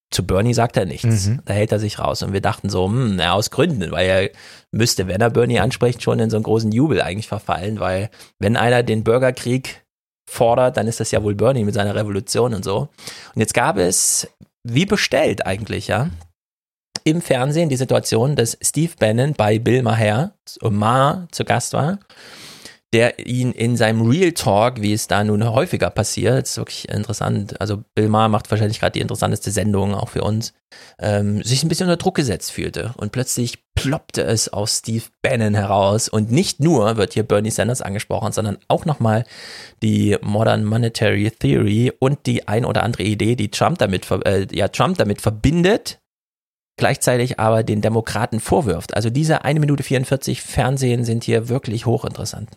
zu 0.10 0.26
Bernie 0.26 0.54
sagt 0.54 0.78
er 0.78 0.86
nichts. 0.86 1.28
Mhm. 1.28 1.42
Da 1.46 1.54
hält 1.54 1.72
er 1.72 1.80
sich 1.80 2.00
raus. 2.00 2.24
Und 2.24 2.32
wir 2.32 2.42
dachten 2.42 2.70
so, 2.70 2.86
hm, 2.86 3.18
na, 3.18 3.34
aus 3.34 3.52
Gründen, 3.52 3.92
weil 3.92 4.08
er 4.08 4.30
müsste, 4.72 5.08
wenn 5.08 5.22
er 5.22 5.30
Bernie 5.30 5.60
anspricht, 5.60 6.02
schon 6.02 6.20
in 6.20 6.30
so 6.30 6.38
einen 6.38 6.44
großen 6.44 6.72
Jubel 6.72 7.02
eigentlich 7.02 7.28
verfallen, 7.28 7.80
weil 7.80 8.10
wenn 8.40 8.56
einer 8.56 8.84
den 8.84 9.04
Bürgerkrieg 9.04 9.86
fordert, 10.30 10.78
dann 10.78 10.88
ist 10.88 11.00
das 11.00 11.12
ja 11.12 11.24
wohl 11.24 11.36
Bernie 11.36 11.66
mit 11.66 11.74
seiner 11.74 11.96
Revolution 11.96 12.54
und 12.54 12.64
so. 12.64 12.90
Und 13.36 13.40
jetzt 13.40 13.54
gab 13.54 13.78
es, 13.78 14.30
wie 14.64 14.86
bestellt 14.86 15.46
eigentlich, 15.46 15.88
ja, 15.88 16.10
im 17.08 17.22
Fernsehen 17.22 17.70
die 17.70 17.78
Situation, 17.78 18.36
dass 18.36 18.58
Steve 18.62 18.92
Bannon 19.00 19.34
bei 19.34 19.60
Bill 19.60 19.82
Maher, 19.82 20.34
Maher 20.62 21.30
zu 21.32 21.46
Gast 21.46 21.72
war, 21.72 22.00
der 22.92 23.26
ihn 23.26 23.54
in 23.54 23.78
seinem 23.78 24.02
Real 24.02 24.34
Talk, 24.34 24.82
wie 24.82 24.92
es 24.92 25.08
da 25.08 25.24
nun 25.24 25.50
häufiger 25.50 25.90
passiert, 25.90 26.44
ist 26.44 26.58
wirklich 26.58 26.90
interessant. 26.90 27.60
Also 27.62 27.84
Bill 27.96 28.10
Maher 28.10 28.28
macht 28.28 28.52
wahrscheinlich 28.52 28.82
gerade 28.82 28.94
die 28.94 29.00
interessanteste 29.00 29.52
Sendung 29.52 29.96
auch 29.96 30.10
für 30.10 30.22
uns, 30.22 30.54
ähm, 31.00 31.42
sich 31.44 31.64
ein 31.64 31.70
bisschen 31.70 31.88
unter 31.88 31.96
Druck 31.96 32.16
gesetzt 32.16 32.52
fühlte. 32.52 32.94
Und 32.98 33.14
plötzlich 33.14 33.60
ploppte 33.76 34.24
es 34.24 34.52
aus 34.52 34.80
Steve 34.80 35.06
Bannon 35.22 35.54
heraus. 35.54 36.10
Und 36.10 36.30
nicht 36.30 36.60
nur 36.60 36.98
wird 36.98 37.14
hier 37.14 37.24
Bernie 37.24 37.52
Sanders 37.52 37.82
angesprochen, 37.82 38.34
sondern 38.34 38.58
auch 38.68 38.84
nochmal 38.84 39.24
die 39.82 40.18
Modern 40.22 40.66
Monetary 40.66 41.32
Theory 41.32 41.94
und 42.00 42.26
die 42.26 42.50
ein 42.50 42.66
oder 42.66 42.84
andere 42.84 43.04
Idee, 43.04 43.38
die 43.38 43.52
Trump 43.52 43.78
damit, 43.78 44.12
äh, 44.26 44.48
ja, 44.52 44.68
Trump 44.68 44.98
damit 44.98 45.22
verbindet, 45.22 46.00
gleichzeitig 46.78 47.40
aber 47.40 47.64
den 47.64 47.82
Demokraten 47.82 48.40
vorwirft. 48.40 48.96
Also 48.96 49.10
diese 49.10 49.44
1 49.44 49.60
Minute 49.60 49.84
44 49.84 50.42
Fernsehen 50.42 51.04
sind 51.04 51.24
hier 51.24 51.50
wirklich 51.50 51.86
hochinteressant. 51.86 52.50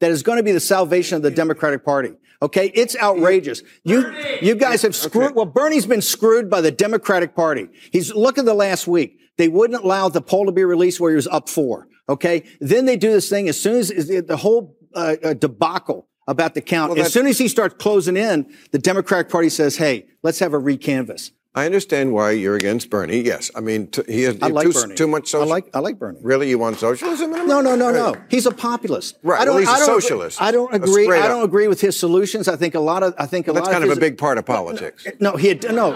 that 0.00 0.10
is 0.10 0.22
going 0.22 0.36
to 0.36 0.42
be 0.42 0.52
the 0.52 0.60
salvation 0.60 1.16
of 1.16 1.22
the 1.22 1.30
Democratic 1.30 1.84
Party. 1.84 2.12
Okay, 2.42 2.70
it's 2.74 2.94
outrageous. 2.96 3.62
You 3.82 4.12
you 4.42 4.54
guys 4.54 4.82
have 4.82 4.94
screwed. 4.94 5.34
Well, 5.34 5.46
Bernie's 5.46 5.86
been 5.86 6.02
screwed 6.02 6.50
by 6.50 6.60
the 6.60 6.70
Democratic 6.70 7.34
Party. 7.34 7.68
He's 7.92 8.14
look 8.14 8.36
at 8.36 8.44
the 8.44 8.54
last 8.54 8.86
week. 8.86 9.18
They 9.38 9.48
wouldn't 9.48 9.82
allow 9.82 10.08
the 10.10 10.20
poll 10.20 10.46
to 10.46 10.52
be 10.52 10.64
released 10.64 11.00
where 11.00 11.10
he 11.10 11.16
was 11.16 11.26
up 11.26 11.48
four. 11.48 11.88
Okay, 12.08 12.44
then 12.60 12.84
they 12.84 12.96
do 12.96 13.10
this 13.10 13.28
thing 13.30 13.48
as 13.48 13.58
soon 13.60 13.76
as 13.76 13.88
the, 13.88 14.20
the 14.20 14.36
whole 14.36 14.76
uh, 14.94 15.16
uh, 15.24 15.34
debacle 15.34 16.08
about 16.28 16.54
the 16.54 16.60
count. 16.60 16.92
Well, 16.92 17.00
as 17.00 17.12
soon 17.12 17.26
as 17.26 17.38
he 17.38 17.48
starts 17.48 17.74
closing 17.78 18.16
in, 18.16 18.52
the 18.70 18.78
Democratic 18.78 19.30
Party 19.30 19.48
says, 19.48 19.78
"Hey, 19.78 20.06
let's 20.22 20.38
have 20.40 20.52
a 20.52 20.58
recanvass." 20.58 21.30
I 21.56 21.64
understand 21.64 22.12
why 22.12 22.32
you're 22.32 22.54
against 22.54 22.90
Bernie. 22.90 23.20
Yes, 23.22 23.50
I 23.54 23.60
mean 23.60 23.86
t- 23.86 24.02
he 24.06 24.22
has 24.24 24.38
like 24.40 24.70
too, 24.70 24.94
too 24.94 25.06
much. 25.06 25.28
Social- 25.28 25.46
I 25.48 25.50
like 25.50 25.70
I 25.74 25.78
like 25.78 25.98
Bernie. 25.98 26.18
Really, 26.22 26.50
you 26.50 26.58
want 26.58 26.78
socialism? 26.78 27.30
No, 27.30 27.62
no, 27.62 27.74
no, 27.74 27.90
no. 27.90 28.14
He's 28.28 28.44
a 28.44 28.50
populist. 28.50 29.16
Right, 29.22 29.40
I 29.40 29.44
don't, 29.46 29.54
well, 29.54 29.60
he's 29.60 29.68
a 29.68 29.72
I 29.72 29.78
don't 29.78 29.88
agree- 29.88 30.00
socialist. 30.02 30.42
I 30.42 30.50
don't 30.52 30.74
agree. 30.74 31.10
I 31.10 31.26
don't 31.28 31.44
agree 31.44 31.66
with 31.66 31.80
his 31.80 31.98
solutions. 31.98 32.46
I 32.46 32.56
think 32.56 32.74
a 32.74 32.80
lot 32.80 33.02
of. 33.02 33.14
I 33.18 33.24
think 33.24 33.48
a 33.48 33.52
Well, 33.52 33.62
that's 33.62 33.68
lot 33.68 33.72
kind 33.72 33.84
of 33.84 33.88
his, 33.88 33.96
a 33.96 34.00
big 34.00 34.18
part 34.18 34.36
of 34.38 34.44
politics. 34.44 35.06
No, 35.20 35.36
he 35.36 35.48
had 35.48 35.62
no. 35.74 35.92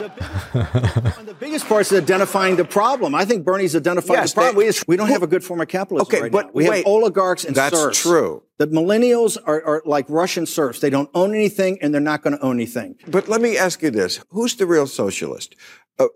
The 0.00 1.36
biggest 1.38 1.66
part 1.66 1.82
is 1.82 1.92
identifying 1.92 2.56
the 2.56 2.64
problem. 2.64 3.14
I 3.14 3.24
think 3.26 3.44
Bernie's 3.44 3.76
identified 3.76 4.14
Yes, 4.16 4.30
the 4.32 4.36
problem. 4.36 4.54
they- 4.54 4.58
we, 4.66 4.72
just, 4.72 4.88
we 4.88 4.96
don't 4.96 5.08
have 5.08 5.22
a 5.22 5.26
good 5.26 5.44
form 5.44 5.60
of 5.60 5.68
capitalism 5.68 6.06
Okay, 6.08 6.22
right 6.22 6.32
but 6.32 6.46
now. 6.46 6.50
We 6.54 6.68
wait. 6.70 6.76
have 6.78 6.86
oligarchs 6.86 7.44
and 7.44 7.54
That's 7.54 7.76
serfs. 7.78 8.00
true. 8.00 8.42
The 8.58 8.66
millennials 8.68 9.36
are, 9.44 9.62
are 9.64 9.82
like 9.84 10.06
Russian 10.08 10.46
serfs. 10.46 10.80
They 10.80 10.90
don't 10.90 11.10
own 11.14 11.34
anything, 11.34 11.78
and 11.82 11.92
they're 11.92 12.00
not 12.00 12.22
going 12.22 12.36
to 12.36 12.42
own 12.42 12.56
anything. 12.56 12.96
But 13.06 13.28
let 13.28 13.40
me 13.40 13.56
ask 13.58 13.82
you 13.82 13.90
this: 13.90 14.20
Who's 14.30 14.56
the 14.56 14.66
real 14.66 14.86
socialist? 14.86 15.54
Uh, 15.98 16.06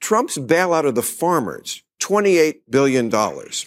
Trump's 0.00 0.36
bailout 0.36 0.86
of 0.86 0.94
the 0.94 1.02
farmers, 1.02 1.82
twenty-eight 1.98 2.70
billion 2.70 3.08
dollars. 3.08 3.66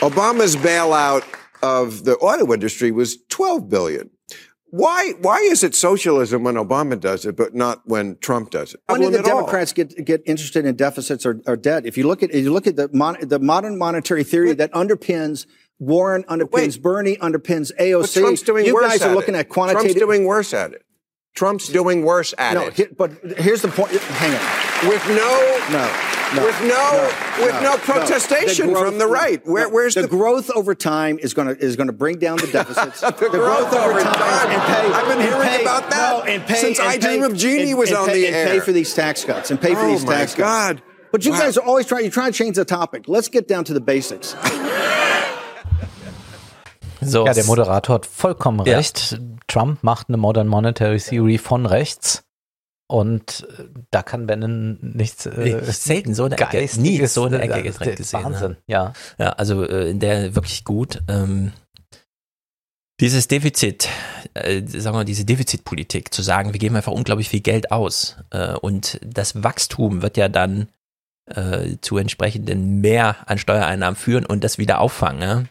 Obama's 0.00 0.56
bailout 0.56 1.24
of 1.62 2.04
the 2.04 2.16
auto 2.16 2.52
industry 2.54 2.90
was 2.90 3.18
12 3.28 3.68
billion. 3.68 4.10
Why, 4.70 5.12
why 5.20 5.40
is 5.40 5.64
it 5.64 5.74
socialism 5.74 6.44
when 6.44 6.54
Obama 6.54 6.98
does 6.98 7.26
it, 7.26 7.36
but 7.36 7.54
not 7.54 7.82
when 7.86 8.16
Trump 8.18 8.50
does 8.50 8.72
it? 8.72 8.80
When 8.86 9.00
did 9.00 9.12
the 9.12 9.18
all. 9.18 9.40
Democrats 9.40 9.72
get 9.72 10.04
get 10.04 10.22
interested 10.26 10.64
in 10.64 10.76
deficits 10.76 11.26
or, 11.26 11.40
or 11.44 11.56
debt? 11.56 11.86
If 11.86 11.98
you 11.98 12.06
look 12.06 12.22
at 12.22 12.30
if 12.30 12.44
you 12.44 12.52
look 12.52 12.68
at 12.68 12.76
the 12.76 12.88
mon, 12.92 13.16
the 13.20 13.40
modern 13.40 13.78
monetary 13.78 14.22
theory 14.22 14.52
that 14.54 14.70
underpins 14.72 15.44
Warren, 15.80 16.22
underpins 16.24 16.80
Bernie, 16.80 17.16
underpins 17.16 17.72
AOC. 17.80 18.14
But 18.14 18.20
Trump's 18.20 18.42
doing 18.42 18.66
you 18.66 18.74
worse 18.74 18.92
guys 18.92 19.02
are 19.02 19.14
looking 19.14 19.34
it. 19.34 19.38
at 19.38 19.48
quantitative. 19.48 19.96
Trump's 19.96 20.00
doing 20.00 20.24
worse 20.26 20.54
at 20.54 20.72
it. 20.72 20.82
Trump's 21.34 21.68
doing 21.68 22.04
worse 22.04 22.34
at 22.38 22.54
no, 22.54 22.66
it. 22.66 22.74
he- 22.74 22.86
but 22.86 23.12
here's 23.38 23.62
the 23.62 23.68
point. 23.68 23.90
Hang 23.92 24.32
on. 24.34 24.88
With 24.90 25.06
no, 25.08 25.14
no, 25.70 25.86
no 26.34 26.44
with 26.44 26.60
no, 26.62 27.10
with 27.44 27.62
no, 27.62 27.76
protestation 27.78 28.66
The 28.68 28.72
growth- 28.74 28.86
from 28.88 28.98
the 28.98 29.06
right. 29.06 29.40
Where, 29.46 29.64
no, 29.68 29.70
where's 29.74 29.94
the, 29.94 30.02
the, 30.02 30.08
growth 30.08 30.50
over 30.50 30.74
time 30.74 31.18
is 31.18 31.32
going 31.34 31.48
to 31.48 31.56
is 31.64 31.76
going 31.76 31.86
to 31.86 31.92
bring 31.92 32.18
down 32.18 32.38
the 32.38 32.46
deficits. 32.48 33.00
the, 33.00 33.10
growth 33.12 33.72
over 33.72 34.00
time? 34.02 34.50
and 34.50 34.62
pay. 34.62 34.92
I've 34.92 35.08
been 35.08 35.18
and 35.20 35.22
hearing 35.22 35.48
pay- 35.48 35.62
about 35.62 35.88
that 35.90 36.12
no, 36.18 36.22
and 36.30 36.42
pay, 36.44 36.54
since 36.56 36.78
and 36.78 36.88
I 36.88 36.98
pay- 36.98 37.06
Dream 37.18 37.22
of 37.22 37.36
Jeannie 37.36 37.74
was 37.74 37.90
and 37.90 37.98
on 37.98 38.08
pay, 38.08 38.20
the 38.22 38.26
and 38.26 38.36
air. 38.36 38.46
pay 38.48 38.60
for 38.60 38.72
these 38.72 38.92
tax 38.92 39.24
cuts 39.24 39.50
and 39.50 39.60
pay 39.60 39.74
for 39.74 39.80
Oh, 39.80 39.86
these 39.88 40.04
my 40.04 40.14
tax 40.14 40.34
God. 40.34 40.76
cuts. 40.78 40.86
But 41.12 41.24
you 41.24 41.32
Wow. 41.32 41.38
guys 41.40 41.56
are 41.56 41.64
always 41.64 41.86
trying. 41.86 42.02
You're 42.04 42.12
trying 42.12 42.32
to 42.32 42.38
change 42.38 42.56
the 42.56 42.64
topic. 42.64 43.04
Let's 43.06 43.28
get 43.28 43.46
down 43.48 43.64
to 43.64 43.72
the 43.72 43.80
basics. 43.80 44.34
So, 47.00 47.26
Ja, 47.26 47.32
der 47.32 47.44
Moderator 47.44 47.94
hat 47.96 48.06
vollkommen 48.06 48.64
Ja. 48.66 48.76
recht. 48.76 49.20
Trump 49.46 49.82
macht 49.82 50.08
eine 50.08 50.16
Modern 50.16 50.46
Monetary 50.48 50.98
Theory 50.98 51.38
von 51.38 51.66
rechts. 51.66 52.22
Und 52.88 53.46
äh, 53.58 53.64
da 53.92 54.02
kann 54.02 54.26
Bannon 54.26 54.78
nichts. 54.80 55.24
Äh, 55.26 55.60
Ich 55.60 55.76
selten 55.76 56.12
so 56.14 56.24
eine 56.24 56.34
Ecke, 56.34 56.58
Geistiges, 56.58 56.76
nie 56.76 57.06
so 57.06 57.24
eine 57.24 57.40
Ecke 57.40 57.62
gedrängt 57.62 57.96
gesehen. 57.96 58.24
Wahnsinn, 58.24 58.50
ne? 58.52 58.56
ja. 58.66 58.92
Ja, 59.18 59.30
also 59.30 59.64
äh, 59.64 59.88
in 59.90 60.00
der 60.00 60.34
wirklich 60.34 60.64
gut. 60.64 61.00
Ähm, 61.08 61.52
dieses 63.00 63.28
Defizit, 63.28 63.88
äh, 64.34 64.62
sagen 64.66 64.84
wir 64.84 64.92
mal, 64.92 65.04
diese 65.04 65.24
Defizitpolitik, 65.24 66.12
zu 66.12 66.22
sagen, 66.22 66.52
wir 66.52 66.58
geben 66.60 66.76
einfach 66.76 66.92
unglaublich 66.92 67.28
viel 67.28 67.40
Geld 67.40 67.70
aus 67.72 68.16
äh, 68.30 68.54
und 68.54 69.00
das 69.04 69.42
Wachstum 69.42 70.02
wird 70.02 70.16
ja 70.16 70.28
dann 70.28 70.68
äh, 71.26 71.76
zu 71.80 71.96
entsprechenden 71.96 72.80
mehr 72.80 73.16
an 73.26 73.38
Steuereinnahmen 73.38 73.96
führen 73.96 74.26
und 74.26 74.42
das 74.44 74.58
wieder 74.58 74.80
auffangen. 74.80 75.48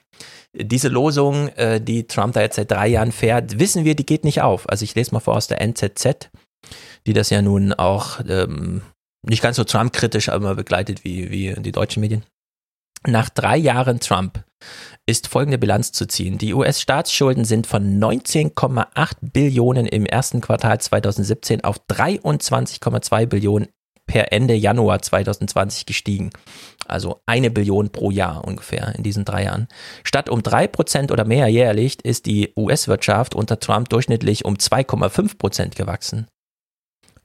Diese 0.53 0.87
Losung, 0.87 1.49
äh, 1.49 1.79
die 1.79 2.07
Trump 2.07 2.33
da 2.33 2.41
jetzt 2.41 2.55
seit 2.55 2.71
drei 2.71 2.87
Jahren 2.87 3.11
fährt, 3.11 3.59
wissen 3.59 3.85
wir, 3.85 3.95
die 3.95 4.05
geht 4.05 4.23
nicht 4.23 4.41
auf. 4.41 4.67
Also 4.67 4.83
ich 4.83 4.95
lese 4.95 5.13
mal 5.13 5.19
vor 5.19 5.35
aus 5.35 5.47
der 5.47 5.61
NZZ, 5.61 6.29
die 7.05 7.13
das 7.13 7.29
ja 7.29 7.41
nun 7.41 7.73
auch 7.73 8.19
ähm, 8.27 8.81
nicht 9.23 9.43
ganz 9.43 9.57
so 9.57 9.63
Trump-kritisch 9.63 10.29
aber 10.29 10.55
begleitet 10.55 11.03
wie, 11.03 11.29
wie 11.29 11.53
die 11.61 11.71
deutschen 11.71 12.01
Medien. 12.01 12.23
Nach 13.07 13.29
drei 13.29 13.57
Jahren 13.57 13.99
Trump 13.99 14.43
ist 15.05 15.27
folgende 15.27 15.57
Bilanz 15.57 15.91
zu 15.91 16.05
ziehen. 16.05 16.37
Die 16.37 16.53
US-Staatsschulden 16.53 17.45
sind 17.45 17.65
von 17.65 17.99
19,8 17.99 19.15
Billionen 19.21 19.85
im 19.85 20.05
ersten 20.05 20.41
Quartal 20.41 20.81
2017 20.81 21.63
auf 21.63 21.77
23,2 21.89 23.25
Billionen 23.25 23.69
per 24.09 24.33
Ende 24.33 24.55
Januar 24.55 25.03
2020 25.03 25.85
gestiegen. 25.85 26.31
Also 26.87 27.21
eine 27.27 27.51
Billion 27.51 27.91
pro 27.91 28.09
Jahr 28.09 28.43
ungefähr 28.43 28.95
in 28.95 29.03
diesen 29.03 29.23
drei 29.23 29.43
Jahren. 29.43 29.67
Statt 30.03 30.29
um 30.29 30.41
drei 30.41 30.67
Prozent 30.67 31.11
oder 31.11 31.25
mehr 31.25 31.47
jährlich 31.47 32.03
ist 32.03 32.25
die 32.25 32.51
US-Wirtschaft 32.57 33.35
unter 33.35 33.59
Trump 33.59 33.89
durchschnittlich 33.89 34.45
um 34.45 34.55
2,5 34.55 35.37
Prozent 35.37 35.75
gewachsen. 35.75 36.25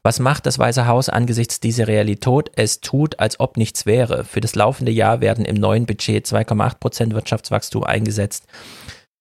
Was 0.02 0.20
macht 0.20 0.44
das 0.44 0.58
Weiße 0.58 0.86
Haus 0.86 1.08
angesichts 1.08 1.58
dieser 1.58 1.88
Realität? 1.88 2.50
Es 2.54 2.82
tut, 2.82 3.18
als 3.18 3.40
ob 3.40 3.56
nichts 3.56 3.86
wäre. 3.86 4.24
Für 4.24 4.42
das 4.42 4.54
laufende 4.54 4.92
Jahr 4.92 5.22
werden 5.22 5.46
im 5.46 5.56
neuen 5.56 5.86
Budget 5.86 6.26
2,8 6.26 6.78
Prozent 6.78 7.14
Wirtschaftswachstum 7.14 7.84
eingesetzt. 7.84 8.44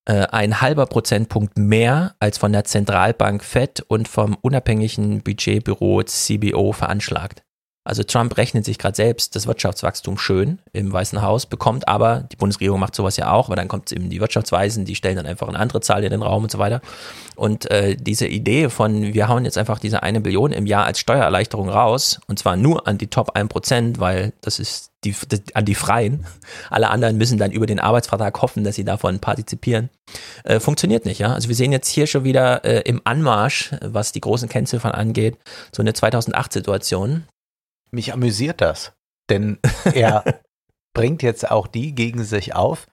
Äh, 0.06 0.28
ein 0.32 0.60
halber 0.60 0.86
Prozentpunkt 0.86 1.58
mehr 1.58 2.16
als 2.20 2.38
von 2.38 2.52
der 2.52 2.66
Zentralbank 2.66 3.42
Fed 3.42 3.86
und 3.88 4.10
vom 4.10 4.36
unabhängigen 4.42 5.22
Budgetbüro 5.24 6.04
CBO 6.04 6.74
veranschlagt. 6.74 7.44
Also 7.86 8.04
Trump 8.04 8.38
rechnet 8.38 8.64
sich 8.64 8.78
gerade 8.78 8.96
selbst 8.96 9.36
das 9.36 9.46
Wirtschaftswachstum 9.46 10.18
schön 10.18 10.60
im 10.72 10.94
Weißen 10.94 11.22
Haus, 11.22 11.46
bekommt 11.46 11.88
aber, 11.88 12.28
die 12.32 12.38
Bundesregierung 12.38 12.80
macht 12.80 12.96
sowas 12.96 13.18
ja 13.18 13.32
auch, 13.32 13.48
aber 13.48 13.58
dann 13.58 13.68
kommt 13.68 13.92
eben 13.92 14.10
die 14.10 14.22
Wirtschaftsweisen, 14.22 14.86
die 14.86 14.96
stellen 14.96 15.18
dann 15.18 15.26
einfach 15.26 15.50
eine 15.50 15.60
andere 15.60 15.82
Zahl 15.82 16.04
in 16.04 16.12
den 16.12 16.22
Raum 16.22 16.44
und 16.44 16.52
so 16.52 16.60
weiter. 16.60 16.82
Und 17.36 17.70
äh, 17.72 17.98
diese 17.98 18.28
Idee 18.28 18.70
von, 18.70 19.14
wir 19.14 19.28
hauen 19.28 19.44
jetzt 19.44 19.58
einfach 19.58 19.80
diese 19.80 20.02
eine 20.02 20.22
Billion 20.22 20.54
im 20.54 20.66
Jahr 20.66 20.86
als 20.86 21.00
Steuererleichterung 21.00 21.70
raus, 21.70 22.22
und 22.28 22.40
zwar 22.40 22.56
nur 22.56 22.88
an 22.88 22.98
die 22.98 23.08
Top 23.08 23.36
1%, 23.36 24.00
weil 24.00 24.32
das 24.42 24.60
ist 24.60 24.92
die, 25.04 25.14
das, 25.28 25.42
an 25.54 25.66
die 25.66 25.76
Freien. 25.76 26.26
Alle 26.70 26.90
anderen 26.90 27.18
müssen 27.18 27.38
dann 27.38 27.52
über 27.52 27.66
den 27.66 27.80
Arbeitsvertrag 27.80 28.42
hoffen, 28.42 28.64
dass 28.64 28.76
sie 28.76 28.86
davon 28.86 29.20
partizipieren. 29.20 29.90
Äh, 30.44 30.60
funktioniert 30.60 31.06
nicht, 31.06 31.20
ja. 31.20 31.34
Also 31.34 31.50
wir 31.50 31.56
sehen 31.56 31.72
jetzt 31.74 31.90
hier 31.90 32.08
schon 32.08 32.24
wieder 32.24 32.64
äh, 32.64 32.82
im 32.82 33.02
Anmarsch, 33.04 33.72
was 33.82 34.12
die 34.12 34.22
großen 34.22 34.48
Kennziffern 34.48 34.92
angeht, 34.92 35.38
so 35.76 35.82
eine 35.82 35.92
2008-Situation. 35.92 37.26
Mich 37.94 38.12
amüsiert 38.12 38.60
das, 38.60 38.94
denn 39.30 39.60
er 39.94 40.42
bringt 40.94 41.22
jetzt 41.24 41.50
auch 41.50 41.68
die 41.68 41.94
gegen 41.94 42.24
sich 42.24 42.56
auf, 42.56 42.88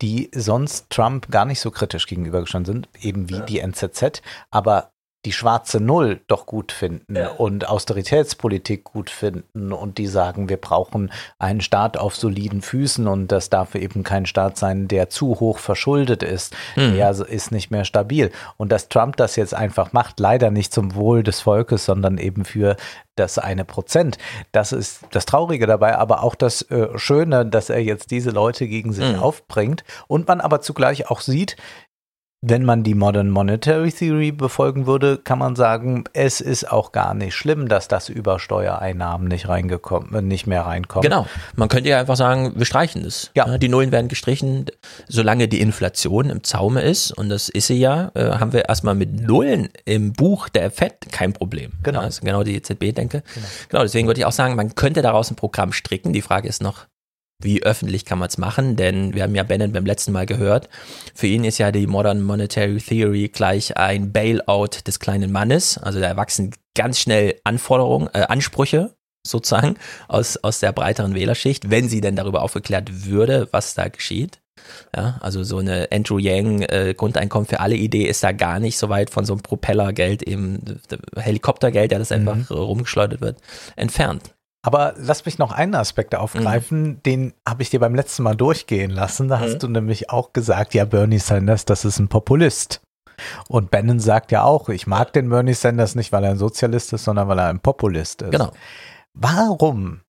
die 0.00 0.30
sonst 0.34 0.90
Trump 0.90 1.30
gar 1.30 1.44
nicht 1.44 1.60
so 1.60 1.70
kritisch 1.70 2.06
gegenübergestanden 2.06 2.72
sind, 2.72 3.04
eben 3.04 3.28
wie 3.28 3.40
die 3.42 3.58
NZZ, 3.60 4.22
aber 4.50 4.92
die 5.24 5.32
schwarze 5.32 5.80
Null 5.80 6.20
doch 6.28 6.46
gut 6.46 6.70
finden 6.70 7.16
und 7.38 7.68
Austeritätspolitik 7.68 8.84
gut 8.84 9.10
finden 9.10 9.72
und 9.72 9.98
die 9.98 10.06
sagen, 10.06 10.48
wir 10.48 10.56
brauchen 10.58 11.10
einen 11.38 11.60
Staat 11.60 11.96
auf 11.96 12.14
soliden 12.14 12.62
Füßen 12.62 13.06
und 13.08 13.32
das 13.32 13.50
darf 13.50 13.74
eben 13.74 14.04
kein 14.04 14.26
Staat 14.26 14.56
sein, 14.56 14.86
der 14.86 15.10
zu 15.10 15.40
hoch 15.40 15.58
verschuldet 15.58 16.22
ist, 16.22 16.54
Hm. 16.74 16.94
der 16.94 17.10
ist 17.10 17.50
nicht 17.50 17.70
mehr 17.70 17.84
stabil. 17.84 18.30
Und 18.56 18.70
dass 18.70 18.88
Trump 18.88 19.16
das 19.16 19.34
jetzt 19.36 19.54
einfach 19.54 19.92
macht, 19.92 20.20
leider 20.20 20.50
nicht 20.50 20.72
zum 20.72 20.94
Wohl 20.94 21.22
des 21.24 21.40
Volkes, 21.40 21.84
sondern 21.84 22.18
eben 22.18 22.44
für 22.44 22.76
das 23.16 23.38
eine 23.38 23.64
Prozent. 23.64 24.16
Das 24.52 24.70
ist 24.70 25.00
das 25.10 25.26
Traurige 25.26 25.66
dabei, 25.66 25.96
aber 25.98 26.22
auch 26.22 26.36
das 26.36 26.62
äh, 26.70 26.96
Schöne, 26.96 27.44
dass 27.44 27.68
er 27.68 27.82
jetzt 27.82 28.12
diese 28.12 28.30
Leute 28.30 28.68
gegen 28.68 28.92
sich 28.92 29.08
Mhm. 29.12 29.18
aufbringt 29.18 29.82
und 30.06 30.28
man 30.28 30.40
aber 30.40 30.60
zugleich 30.60 31.10
auch 31.10 31.20
sieht, 31.20 31.56
wenn 32.40 32.64
man 32.64 32.84
die 32.84 32.94
Modern 32.94 33.30
Monetary 33.30 33.90
Theory 33.90 34.30
befolgen 34.30 34.86
würde, 34.86 35.18
kann 35.18 35.40
man 35.40 35.56
sagen, 35.56 36.04
es 36.12 36.40
ist 36.40 36.70
auch 36.70 36.92
gar 36.92 37.12
nicht 37.14 37.34
schlimm, 37.34 37.68
dass 37.68 37.88
das 37.88 38.08
über 38.08 38.38
Steuereinnahmen 38.38 39.26
nicht 39.26 39.48
reingekommen, 39.48 40.14
äh, 40.14 40.22
nicht 40.22 40.46
mehr 40.46 40.62
reinkommt. 40.62 41.04
Genau. 41.04 41.26
Man 41.56 41.68
könnte 41.68 41.88
ja 41.88 41.98
einfach 41.98 42.14
sagen, 42.14 42.52
wir 42.54 42.64
streichen 42.64 43.02
das. 43.02 43.32
Ja. 43.34 43.58
Die 43.58 43.68
Nullen 43.68 43.90
werden 43.90 44.06
gestrichen, 44.06 44.66
solange 45.08 45.48
die 45.48 45.60
Inflation 45.60 46.30
im 46.30 46.44
Zaume 46.44 46.82
ist, 46.82 47.10
und 47.10 47.28
das 47.28 47.48
ist 47.48 47.66
sie 47.66 47.78
ja, 47.78 48.12
äh, 48.14 48.30
haben 48.38 48.52
wir 48.52 48.68
erstmal 48.68 48.94
mit 48.94 49.20
Nullen 49.20 49.70
im 49.84 50.12
Buch 50.12 50.48
der 50.48 50.70
FED 50.70 51.10
kein 51.10 51.32
Problem. 51.32 51.72
Genau. 51.82 52.00
Ja, 52.00 52.04
also 52.04 52.20
genau 52.24 52.44
die 52.44 52.54
EZB-Denke. 52.54 53.22
Genau. 53.34 53.46
genau, 53.68 53.82
deswegen 53.82 54.06
würde 54.06 54.20
ich 54.20 54.26
auch 54.26 54.32
sagen, 54.32 54.54
man 54.54 54.76
könnte 54.76 55.02
daraus 55.02 55.28
ein 55.30 55.36
Programm 55.36 55.72
stricken. 55.72 56.12
Die 56.12 56.22
Frage 56.22 56.48
ist 56.48 56.62
noch, 56.62 56.86
wie 57.40 57.62
öffentlich 57.62 58.04
kann 58.04 58.18
man 58.18 58.28
es 58.28 58.38
machen? 58.38 58.76
Denn 58.76 59.14
wir 59.14 59.22
haben 59.22 59.34
ja 59.34 59.44
Bannon 59.44 59.72
beim 59.72 59.86
letzten 59.86 60.12
Mal 60.12 60.26
gehört. 60.26 60.68
Für 61.14 61.26
ihn 61.26 61.44
ist 61.44 61.58
ja 61.58 61.70
die 61.70 61.86
Modern 61.86 62.22
Monetary 62.22 62.78
Theory 62.78 63.28
gleich 63.28 63.76
ein 63.76 64.12
Bailout 64.12 64.86
des 64.86 64.98
kleinen 64.98 65.30
Mannes. 65.30 65.78
Also 65.78 66.00
da 66.00 66.16
wachsen 66.16 66.52
ganz 66.74 66.98
schnell 66.98 67.40
Anforderungen, 67.44 68.08
äh, 68.12 68.22
Ansprüche 68.28 68.94
sozusagen 69.26 69.76
aus, 70.08 70.36
aus 70.38 70.60
der 70.60 70.72
breiteren 70.72 71.14
Wählerschicht, 71.14 71.70
wenn 71.70 71.88
sie 71.88 72.00
denn 72.00 72.16
darüber 72.16 72.42
aufgeklärt 72.42 73.06
würde, 73.06 73.48
was 73.52 73.74
da 73.74 73.88
geschieht. 73.88 74.40
Ja, 74.94 75.18
also 75.20 75.44
so 75.44 75.58
eine 75.58 75.88
Andrew 75.92 76.18
Yang 76.18 76.62
äh, 76.62 76.94
Grundeinkommen 76.96 77.46
für 77.46 77.60
alle 77.60 77.76
Idee 77.76 78.04
ist 78.04 78.22
da 78.24 78.32
gar 78.32 78.58
nicht 78.58 78.76
so 78.76 78.88
weit 78.88 79.10
von 79.10 79.24
so 79.24 79.34
einem 79.34 79.42
Propellergeld, 79.42 80.22
eben 80.24 80.80
Helikoptergeld, 81.16 81.92
ja 81.92 81.98
das 81.98 82.12
einfach 82.12 82.36
mhm. 82.36 82.56
rumgeschleudert 82.56 83.20
wird, 83.20 83.38
entfernt. 83.76 84.34
Aber 84.62 84.94
lass 84.96 85.24
mich 85.24 85.38
noch 85.38 85.52
einen 85.52 85.74
Aspekt 85.74 86.14
aufgreifen, 86.14 86.82
mhm. 86.82 87.02
den 87.04 87.34
habe 87.48 87.62
ich 87.62 87.70
dir 87.70 87.80
beim 87.80 87.94
letzten 87.94 88.24
Mal 88.24 88.34
durchgehen 88.34 88.90
lassen. 88.90 89.28
Da 89.28 89.38
mhm. 89.38 89.40
hast 89.40 89.62
du 89.62 89.68
nämlich 89.68 90.10
auch 90.10 90.32
gesagt, 90.32 90.74
ja, 90.74 90.84
Bernie 90.84 91.18
Sanders, 91.18 91.64
das 91.64 91.84
ist 91.84 91.98
ein 91.98 92.08
Populist. 92.08 92.80
Und 93.48 93.70
Bannon 93.70 94.00
sagt 94.00 94.32
ja 94.32 94.44
auch, 94.44 94.68
ich 94.68 94.86
mag 94.86 95.12
den 95.12 95.28
Bernie 95.30 95.54
Sanders 95.54 95.94
nicht, 95.94 96.12
weil 96.12 96.24
er 96.24 96.30
ein 96.30 96.38
Sozialist 96.38 96.92
ist, 96.92 97.04
sondern 97.04 97.28
weil 97.28 97.38
er 97.38 97.48
ein 97.48 97.60
Populist 97.60 98.22
ist. 98.22 98.32
Genau. 98.32 98.52
Warum 99.14 100.00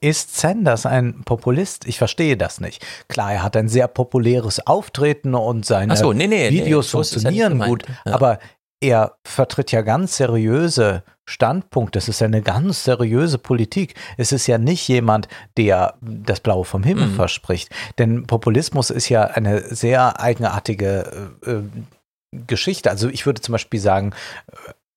ist 0.00 0.36
Sanders 0.36 0.86
ein 0.86 1.22
Populist? 1.24 1.86
Ich 1.86 1.98
verstehe 1.98 2.36
das 2.36 2.60
nicht. 2.60 2.84
Klar, 3.08 3.32
er 3.32 3.42
hat 3.42 3.56
ein 3.56 3.68
sehr 3.68 3.88
populäres 3.88 4.64
Auftreten 4.66 5.34
und 5.34 5.64
seine 5.64 5.96
so, 5.96 6.12
nee, 6.12 6.26
nee, 6.26 6.50
Videos 6.50 6.86
nee, 6.86 6.90
funktionieren 6.90 7.60
ja 7.60 7.66
gut, 7.66 7.84
ja. 8.04 8.14
aber 8.14 8.38
er 8.80 9.16
vertritt 9.24 9.72
ja 9.72 9.82
ganz 9.82 10.16
seriöse 10.16 11.02
Standpunkte. 11.28 11.98
Es 11.98 12.08
ist 12.08 12.20
ja 12.20 12.26
eine 12.26 12.42
ganz 12.42 12.84
seriöse 12.84 13.38
Politik. 13.38 13.94
Es 14.16 14.32
ist 14.32 14.46
ja 14.46 14.56
nicht 14.56 14.86
jemand, 14.88 15.28
der 15.56 15.94
das 16.00 16.40
Blaue 16.40 16.64
vom 16.64 16.82
Himmel 16.82 17.08
mhm. 17.08 17.14
verspricht. 17.16 17.70
Denn 17.98 18.26
Populismus 18.26 18.90
ist 18.90 19.08
ja 19.08 19.24
eine 19.24 19.74
sehr 19.74 20.20
eigenartige 20.20 21.32
äh, 21.44 22.36
Geschichte. 22.46 22.90
Also 22.90 23.08
ich 23.08 23.26
würde 23.26 23.40
zum 23.40 23.52
Beispiel 23.52 23.80
sagen, 23.80 24.14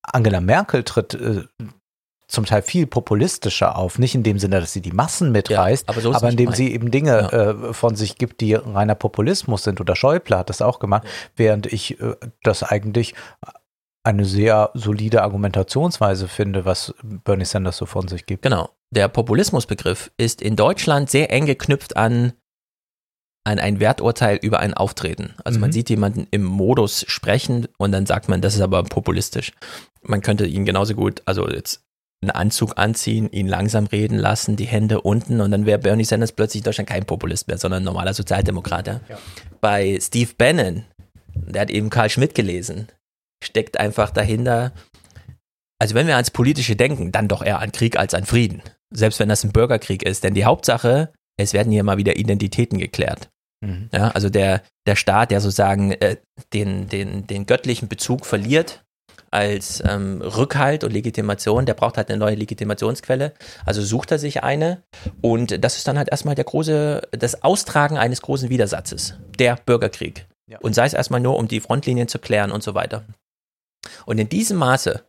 Angela 0.03 0.41
Merkel 0.41 0.83
tritt 0.83 1.13
äh, 1.15 1.43
zum 2.31 2.45
Teil 2.45 2.61
viel 2.61 2.87
populistischer 2.87 3.75
auf. 3.75 3.99
Nicht 3.99 4.15
in 4.15 4.23
dem 4.23 4.39
Sinne, 4.39 4.61
dass 4.61 4.71
sie 4.71 4.81
die 4.81 4.93
Massen 4.93 5.33
mitreißt, 5.33 5.89
aber 5.89 5.99
so 5.99 6.13
aber 6.13 6.29
indem 6.29 6.45
gemeint. 6.45 6.55
sie 6.55 6.73
eben 6.73 6.89
Dinge 6.89 7.31
äh, 7.33 7.73
von 7.73 7.95
sich 7.95 8.17
gibt, 8.17 8.39
die 8.39 8.53
reiner 8.53 8.95
Populismus 8.95 9.63
sind. 9.63 9.81
Oder 9.81 9.97
Schäuble 9.97 10.37
hat 10.37 10.49
das 10.49 10.61
auch 10.61 10.79
gemacht, 10.79 11.03
während 11.35 11.65
ich 11.65 11.99
äh, 11.99 12.15
das 12.41 12.63
eigentlich 12.63 13.15
eine 14.03 14.25
sehr 14.25 14.71
solide 14.73 15.21
Argumentationsweise 15.21 16.27
finde, 16.27 16.65
was 16.65 16.93
Bernie 17.03 17.45
Sanders 17.45 17.77
so 17.77 17.85
von 17.85 18.07
sich 18.07 18.25
gibt. 18.25 18.41
Genau. 18.43 18.69
Der 18.93 19.07
Populismusbegriff 19.07 20.11
ist 20.17 20.41
in 20.41 20.55
Deutschland 20.55 21.09
sehr 21.09 21.31
eng 21.31 21.45
geknüpft 21.45 21.95
an, 21.97 22.33
an 23.43 23.59
ein 23.59 23.79
Werturteil 23.79 24.37
über 24.37 24.59
ein 24.59 24.73
Auftreten. 24.73 25.35
Also 25.43 25.59
man 25.59 25.69
Mhm. 25.69 25.73
sieht 25.73 25.89
jemanden 25.89 26.27
im 26.31 26.43
Modus 26.43 27.05
sprechen 27.07 27.67
und 27.77 27.91
dann 27.91 28.05
sagt 28.05 28.27
man, 28.27 28.41
das 28.41 28.55
ist 28.55 28.61
aber 28.61 28.83
populistisch. 28.83 29.51
Man 30.01 30.21
könnte 30.21 30.45
ihn 30.45 30.65
genauso 30.65 30.93
gut, 30.95 31.21
also 31.25 31.47
jetzt 31.47 31.83
einen 32.23 32.31
Anzug 32.31 32.77
anziehen, 32.77 33.31
ihn 33.31 33.47
langsam 33.47 33.85
reden 33.87 34.17
lassen, 34.19 34.55
die 34.55 34.65
Hände 34.65 35.01
unten 35.01 35.41
und 35.41 35.49
dann 35.51 35.65
wäre 35.65 35.79
Bernie 35.79 36.03
Sanders 36.03 36.31
plötzlich 36.33 36.61
in 36.61 36.65
Deutschland 36.65 36.89
kein 36.89 37.05
Populist 37.05 37.47
mehr, 37.47 37.57
sondern 37.57 37.81
ein 37.81 37.85
normaler 37.85 38.13
Sozialdemokrat. 38.13 38.87
Ja? 38.87 38.99
Bei 39.59 39.97
Steve 39.99 40.31
Bannon, 40.37 40.85
der 41.33 41.61
hat 41.63 41.71
eben 41.71 41.89
Karl 41.89 42.09
Schmidt 42.11 42.35
gelesen, 42.35 42.87
steckt 43.43 43.79
einfach 43.79 44.11
dahinter, 44.11 44.71
also 45.81 45.95
wenn 45.95 46.07
wir 46.07 46.15
ans 46.15 46.31
Politische 46.31 46.75
denken, 46.75 47.11
dann 47.11 47.27
doch 47.27 47.43
eher 47.43 47.59
an 47.59 47.71
Krieg 47.71 47.97
als 47.97 48.13
an 48.13 48.25
Frieden. 48.25 48.61
Selbst 48.93 49.19
wenn 49.19 49.29
das 49.29 49.43
ein 49.43 49.51
Bürgerkrieg 49.51 50.03
ist. 50.03 50.23
Denn 50.23 50.35
die 50.35 50.45
Hauptsache, 50.45 51.11
es 51.37 51.53
werden 51.53 51.71
hier 51.71 51.83
mal 51.83 51.97
wieder 51.97 52.17
Identitäten 52.17 52.77
geklärt. 52.77 53.29
Mhm. 53.65 53.89
Ja, 53.91 54.09
also 54.09 54.29
der, 54.29 54.61
der 54.85 54.95
Staat, 54.95 55.31
der 55.31 55.41
sozusagen 55.41 55.91
äh, 55.93 56.17
den, 56.53 56.87
den, 56.87 57.25
den 57.25 57.45
göttlichen 57.47 57.87
Bezug 57.87 58.27
verliert 58.27 58.83
als 59.31 59.81
ähm, 59.87 60.21
Rückhalt 60.21 60.83
und 60.83 60.91
Legitimation, 60.91 61.65
der 61.65 61.73
braucht 61.73 61.97
halt 61.97 62.09
eine 62.09 62.19
neue 62.19 62.35
Legitimationsquelle. 62.35 63.33
Also 63.65 63.81
sucht 63.81 64.11
er 64.11 64.19
sich 64.19 64.43
eine 64.43 64.83
und 65.21 65.63
das 65.63 65.77
ist 65.77 65.87
dann 65.87 65.97
halt 65.97 66.09
erstmal 66.11 66.35
der 66.35 66.43
große, 66.43 67.01
das 67.11 67.41
Austragen 67.41 67.97
eines 67.97 68.21
großen 68.21 68.49
Widersatzes, 68.49 69.15
der 69.39 69.55
Bürgerkrieg. 69.65 70.27
Und 70.59 70.75
sei 70.75 70.85
es 70.85 70.93
erstmal 70.93 71.21
nur, 71.21 71.37
um 71.37 71.47
die 71.47 71.61
Frontlinien 71.61 72.09
zu 72.09 72.19
klären 72.19 72.51
und 72.51 72.61
so 72.61 72.75
weiter. 72.75 73.05
Und 74.05 74.19
in 74.19 74.29
diesem 74.29 74.57
Maße 74.57 75.03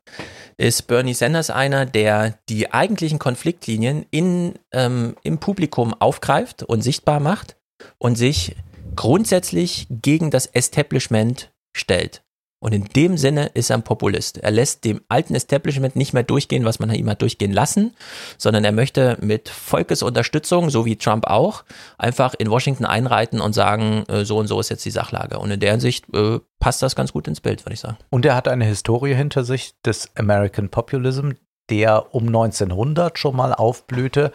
ist 0.57 0.87
Bernie 0.87 1.15
Sanders 1.15 1.51
einer, 1.51 1.87
der 1.87 2.39
die 2.49 2.73
eigentlichen 2.73 3.19
Konfliktlinien 3.19 4.07
in, 4.11 4.55
ähm, 4.73 5.17
im 5.23 5.39
Publikum 5.39 5.95
aufgreift 5.95 6.63
und 6.63 6.83
sichtbar 6.83 7.21
macht 7.21 7.57
und 7.99 8.17
sich 8.17 8.57
grundsätzlich 8.97 9.87
gegen 9.91 10.31
das 10.31 10.47
Establishment 10.47 11.53
stellt. 11.77 12.23
Und 12.63 12.73
in 12.73 12.85
dem 12.85 13.19
Sinne 13.19 13.47
ist 13.55 13.71
er 13.71 13.77
ein 13.77 13.83
Populist. 13.83 14.39
Er 14.39 14.53
lässt 14.53 14.85
dem 14.85 15.01
alten 15.09 15.35
Establishment 15.35 15.97
nicht 15.97 16.13
mehr 16.13 16.23
durchgehen, 16.23 16.65
was 16.65 16.79
man 16.79 16.95
ihm 16.95 17.11
hat 17.11 17.21
durchgehen 17.21 17.53
lassen, 17.53 17.93
sondern 18.39 18.65
er 18.65 18.71
möchte 18.71 19.19
mit 19.21 19.49
Volkesunterstützung, 19.49 20.71
so 20.71 20.85
wie 20.85 20.95
Trump 20.95 21.27
auch, 21.27 21.65
einfach 21.99 22.35
in 22.35 22.49
Washington 22.49 22.85
einreiten 22.85 23.41
und 23.41 23.53
sagen, 23.53 24.05
äh, 24.09 24.25
so 24.25 24.39
und 24.39 24.47
so 24.47 24.61
ist 24.61 24.69
jetzt 24.69 24.85
die 24.85 24.93
Sachlage. 24.93 25.41
Und 25.41 25.51
in 25.51 25.59
der 25.59 25.73
Hinsicht 25.73 26.07
äh, 26.15 26.39
passt 26.61 26.83
das 26.83 26.95
ganz 26.95 27.13
gut 27.13 27.27
ins 27.27 27.41
Bild, 27.41 27.67
würde 27.67 27.75
ich 27.75 27.81
sagen. 27.81 27.97
Und 28.11 28.25
er 28.25 28.37
hat 28.37 28.47
eine 28.47 28.65
Historie 28.65 29.15
hinter 29.15 29.43
sich 29.43 29.75
des 29.85 30.11
American 30.15 30.69
Populism, 30.69 31.33
der 31.69 32.15
um 32.15 32.29
1900 32.29 33.19
schon 33.19 33.35
mal 33.35 33.53
aufblühte, 33.55 34.31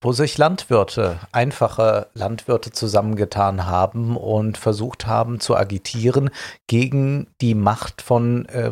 wo 0.00 0.12
sich 0.12 0.38
Landwirte, 0.38 1.18
einfache 1.32 2.08
Landwirte 2.14 2.70
zusammengetan 2.70 3.66
haben 3.66 4.16
und 4.16 4.56
versucht 4.56 5.06
haben 5.06 5.40
zu 5.40 5.56
agitieren 5.56 6.30
gegen 6.68 7.26
die 7.40 7.54
Macht 7.54 8.02
von 8.02 8.46
äh, 8.46 8.70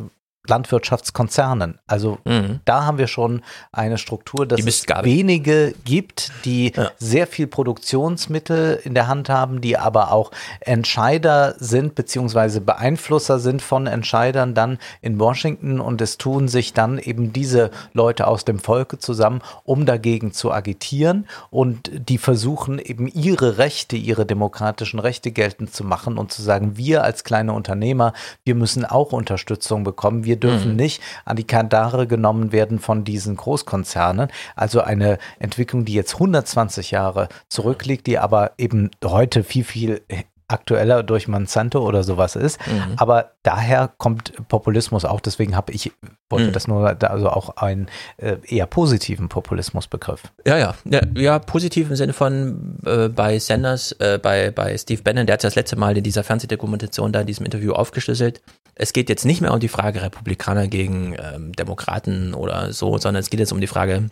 Landwirtschaftskonzernen. 0.50 1.78
Also 1.86 2.18
Mhm. 2.24 2.60
da 2.64 2.84
haben 2.84 2.98
wir 2.98 3.06
schon 3.06 3.42
eine 3.72 3.98
Struktur, 3.98 4.46
dass 4.46 4.60
es 4.64 4.86
wenige 5.02 5.74
gibt, 5.84 6.32
die 6.44 6.72
sehr 6.98 7.26
viel 7.26 7.46
Produktionsmittel 7.46 8.80
in 8.84 8.94
der 8.94 9.08
Hand 9.08 9.28
haben, 9.28 9.60
die 9.60 9.76
aber 9.76 10.12
auch 10.12 10.30
Entscheider 10.60 11.54
sind, 11.58 11.94
beziehungsweise 11.94 12.60
Beeinflusser 12.60 13.38
sind 13.38 13.62
von 13.62 13.86
Entscheidern 13.86 14.54
dann 14.54 14.78
in 15.00 15.18
Washington 15.18 15.80
und 15.80 16.00
es 16.00 16.18
tun 16.18 16.48
sich 16.48 16.72
dann 16.72 16.98
eben 16.98 17.32
diese 17.32 17.70
Leute 17.92 18.26
aus 18.26 18.44
dem 18.44 18.58
Volke 18.58 18.98
zusammen, 18.98 19.40
um 19.64 19.86
dagegen 19.86 20.32
zu 20.32 20.52
agitieren 20.52 21.26
und 21.50 21.90
die 22.08 22.18
versuchen 22.18 22.78
eben 22.78 23.08
ihre 23.08 23.58
Rechte, 23.58 23.96
ihre 23.96 24.26
demokratischen 24.26 24.98
Rechte 24.98 25.30
geltend 25.30 25.74
zu 25.74 25.84
machen 25.84 26.18
und 26.18 26.32
zu 26.32 26.42
sagen, 26.42 26.76
wir 26.76 27.04
als 27.04 27.24
kleine 27.24 27.52
Unternehmer, 27.52 28.12
wir 28.44 28.54
müssen 28.54 28.84
auch 28.84 29.12
Unterstützung 29.12 29.84
bekommen, 29.84 30.24
wir 30.24 30.35
dürfen 30.36 30.70
Mhm. 30.70 30.76
nicht 30.76 31.02
an 31.24 31.36
die 31.36 31.46
Kandare 31.46 32.06
genommen 32.06 32.52
werden 32.52 32.78
von 32.78 33.04
diesen 33.04 33.36
Großkonzernen. 33.36 34.28
Also 34.54 34.80
eine 34.80 35.18
Entwicklung, 35.38 35.84
die 35.84 35.94
jetzt 35.94 36.14
120 36.14 36.90
Jahre 36.90 37.28
zurückliegt, 37.48 38.06
die 38.06 38.18
aber 38.18 38.52
eben 38.58 38.90
heute 39.04 39.42
viel, 39.44 39.64
viel 39.64 40.02
aktueller 40.48 41.02
durch 41.02 41.26
Monsanto 41.28 41.80
oder 41.86 42.04
sowas 42.04 42.36
ist. 42.36 42.60
Mhm. 42.66 42.94
Aber 42.96 43.32
daher 43.42 43.90
kommt 43.98 44.32
Populismus 44.48 45.04
auch. 45.04 45.20
Deswegen 45.20 45.56
habe 45.56 45.72
ich, 45.72 45.90
wollte 46.30 46.48
Mhm. 46.48 46.52
das 46.52 46.68
nur, 46.68 46.94
da- 46.94 47.08
also 47.08 47.30
auch 47.30 47.56
einen 47.56 47.88
äh, 48.18 48.36
eher 48.46 48.66
positiven 48.66 49.28
Populismusbegriff. 49.28 50.22
Ja, 50.46 50.56
ja, 50.56 50.74
ja, 50.84 51.00
ja 51.16 51.38
positiv 51.40 51.90
im 51.90 51.96
Sinne 51.96 52.12
von 52.12 52.78
äh, 52.86 53.08
bei 53.08 53.38
Sanders, 53.38 53.92
äh, 53.98 54.18
bei, 54.22 54.50
bei 54.50 54.76
Steve 54.78 55.02
Bannon, 55.02 55.26
der 55.26 55.34
hat 55.34 55.44
das 55.44 55.56
letzte 55.56 55.76
Mal 55.76 55.96
in 55.96 56.04
dieser 56.04 56.22
Fernsehdokumentation 56.24 57.12
da 57.12 57.20
in 57.20 57.26
diesem 57.26 57.44
Interview 57.44 57.72
aufgeschlüsselt. 57.72 58.40
Es 58.76 58.92
geht 58.92 59.08
jetzt 59.08 59.24
nicht 59.24 59.40
mehr 59.40 59.52
um 59.52 59.58
die 59.60 59.68
Frage 59.68 60.02
Republikaner 60.02 60.68
gegen 60.68 61.16
ähm, 61.18 61.52
Demokraten 61.52 62.34
oder 62.34 62.72
so, 62.72 62.98
sondern 62.98 63.20
es 63.20 63.30
geht 63.30 63.40
jetzt 63.40 63.52
um 63.52 63.60
die 63.60 63.66
Frage 63.66 64.08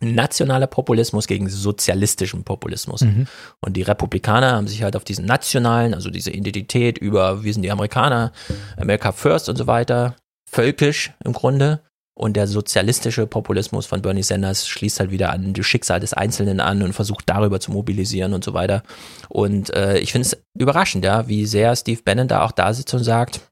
nationaler 0.00 0.66
Populismus 0.66 1.26
gegen 1.26 1.48
sozialistischen 1.48 2.44
Populismus. 2.44 3.02
Mhm. 3.02 3.26
Und 3.60 3.76
die 3.76 3.82
Republikaner 3.82 4.52
haben 4.52 4.66
sich 4.66 4.82
halt 4.82 4.96
auf 4.96 5.04
diesen 5.04 5.26
nationalen, 5.26 5.94
also 5.94 6.10
diese 6.10 6.30
Identität 6.30 6.98
über, 6.98 7.44
wir 7.44 7.52
sind 7.52 7.62
die 7.62 7.70
Amerikaner, 7.70 8.32
America 8.76 9.12
First 9.12 9.48
und 9.48 9.56
so 9.56 9.66
weiter, 9.66 10.16
völkisch 10.50 11.12
im 11.24 11.32
Grunde. 11.32 11.80
Und 12.14 12.36
der 12.36 12.46
sozialistische 12.46 13.26
Populismus 13.26 13.86
von 13.86 14.02
Bernie 14.02 14.22
Sanders 14.22 14.68
schließt 14.68 15.00
halt 15.00 15.10
wieder 15.10 15.30
an 15.30 15.54
das 15.54 15.64
Schicksal 15.64 16.00
des 16.00 16.12
Einzelnen 16.12 16.60
an 16.60 16.82
und 16.82 16.92
versucht 16.92 17.24
darüber 17.30 17.60
zu 17.60 17.70
mobilisieren 17.70 18.34
und 18.34 18.44
so 18.44 18.52
weiter. 18.52 18.82
Und 19.30 19.72
äh, 19.72 19.98
ich 19.98 20.12
finde 20.12 20.26
es 20.26 20.36
überraschend, 20.58 21.02
ja, 21.02 21.28
wie 21.28 21.46
sehr 21.46 21.74
Steve 21.76 22.02
Bannon 22.04 22.28
da 22.28 22.44
auch 22.44 22.52
da 22.52 22.74
sitzt 22.74 22.92
und 22.92 23.04
sagt, 23.04 23.49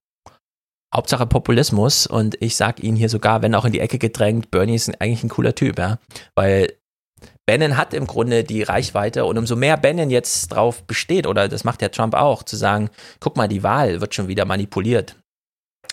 Hauptsache 0.95 1.27
Populismus 1.27 2.07
und 2.07 2.37
ich 2.41 2.57
sag 2.57 2.83
ihn 2.83 2.97
hier 2.97 3.09
sogar, 3.09 3.43
wenn 3.43 3.55
auch 3.55 3.65
in 3.65 3.73
die 3.73 3.81
Ecke 3.81 3.99
gedrängt, 3.99 4.51
Bernie 4.51 4.75
ist 4.75 4.89
eigentlich 5.01 5.23
ein 5.23 5.29
cooler 5.29 5.55
Typ, 5.55 5.79
ja, 5.79 5.99
weil 6.35 6.73
Bannon 7.47 7.77
hat 7.77 7.95
im 7.95 8.07
Grunde 8.07 8.45
die 8.45 8.63
Reichweite 8.63 9.25
und 9.25 9.39
umso 9.39 9.57
mehr 9.57 9.77
Bannon 9.77 10.11
jetzt 10.11 10.49
drauf 10.49 10.85
besteht, 10.85 11.27
oder 11.27 11.49
das 11.49 11.65
macht 11.65 11.83
ja 11.83 11.89
Trump 11.89 12.15
auch, 12.15 12.43
zu 12.43 12.57
sagen, 12.57 12.91
guck 13.21 13.37
mal, 13.37 13.49
die 13.49 13.63
Wahl 13.63 14.01
wird 14.01 14.15
schon 14.15 14.29
wieder 14.29 14.45
manipuliert. 14.45 15.17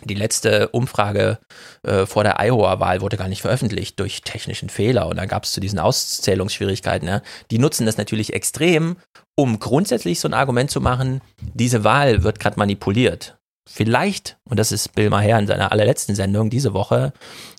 Die 0.03 0.15
letzte 0.15 0.67
Umfrage 0.69 1.39
äh, 1.83 2.05
vor 2.05 2.23
der 2.23 2.39
Iowa-Wahl 2.39 2.99
wurde 2.99 3.15
gar 3.15 3.29
nicht 3.29 3.41
veröffentlicht 3.41 3.99
durch 3.99 4.21
technischen 4.21 4.69
Fehler 4.69 5.07
und 5.07 5.15
dann 5.15 5.29
gab 5.29 5.45
es 5.45 5.53
zu 5.53 5.61
diesen 5.61 5.79
Auszählungsschwierigkeiten. 5.79 7.07
Ja. 7.07 7.21
Die 7.49 7.59
nutzen 7.59 7.85
das 7.85 7.97
natürlich 7.97 8.33
extrem, 8.33 8.97
um 9.35 9.59
grundsätzlich 9.59 10.19
so 10.19 10.27
ein 10.27 10.33
Argument 10.33 10.69
zu 10.69 10.81
machen, 10.81 11.21
diese 11.53 11.83
Wahl 11.85 12.23
wird 12.23 12.39
gerade 12.39 12.59
manipuliert. 12.59 13.37
Vielleicht, 13.67 14.37
und 14.47 14.59
das 14.59 14.71
ist 14.71 14.93
Bill 14.93 15.09
Maher 15.09 15.39
in 15.39 15.47
seiner 15.47 15.71
allerletzten 15.71 16.15
Sendung 16.15 16.49
diese 16.49 16.73
Woche, 16.73 17.13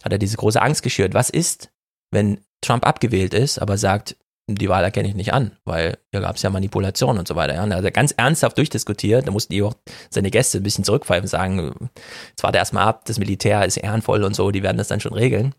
hat 0.05 0.13
er 0.13 0.19
diese 0.19 0.37
große 0.37 0.61
Angst 0.63 0.83
geschürt. 0.83 1.15
Was 1.15 1.31
ist, 1.31 1.71
wenn 2.13 2.41
Trump 2.61 2.87
abgewählt 2.87 3.35
ist, 3.35 3.59
aber 3.59 3.77
sagt, 3.77 4.17
die 4.49 4.69
Wahl 4.69 4.85
erkenne 4.85 5.09
ich 5.09 5.17
nicht 5.17 5.33
an, 5.33 5.53
weil 5.65 5.99
hier 6.13 6.21
gab 6.21 6.37
es 6.37 6.43
ja 6.43 6.51
Manipulation 6.51 7.19
und 7.19 7.27
so 7.27 7.35
weiter. 7.35 7.55
Ja. 7.55 7.65
Und 7.65 7.71
da 7.71 7.77
hat 7.77 7.85
er 7.85 7.91
ganz 7.91 8.13
ernsthaft 8.13 8.57
durchdiskutiert. 8.57 9.27
Da 9.27 9.33
mussten 9.33 9.53
die 9.53 9.63
auch 9.63 9.75
seine 10.09 10.31
Gäste 10.31 10.59
ein 10.59 10.63
bisschen 10.63 10.85
zurückpfeifen 10.85 11.25
und 11.25 11.29
sagen, 11.29 11.91
jetzt 12.29 12.45
warte 12.45 12.59
erstmal 12.59 12.87
ab, 12.87 13.05
das 13.07 13.19
Militär 13.19 13.65
ist 13.65 13.77
ehrenvoll 13.77 14.23
und 14.23 14.37
so, 14.37 14.53
die 14.53 14.63
werden 14.63 14.77
das 14.77 14.87
dann 14.89 15.01
schon 15.01 15.15
regeln. 15.15 15.55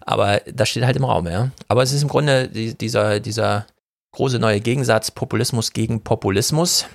Aber 0.00 0.40
das 0.50 0.70
steht 0.70 0.84
halt 0.84 0.96
im 0.96 1.04
Raum, 1.04 1.26
ja. 1.26 1.50
Aber 1.68 1.82
es 1.82 1.92
ist 1.92 2.02
im 2.02 2.08
Grunde 2.08 2.48
die, 2.48 2.76
dieser, 2.76 3.20
dieser 3.20 3.66
große 4.12 4.38
neue 4.38 4.60
Gegensatz 4.60 5.10
Populismus 5.10 5.74
gegen 5.74 6.02
Populismus. 6.02 6.86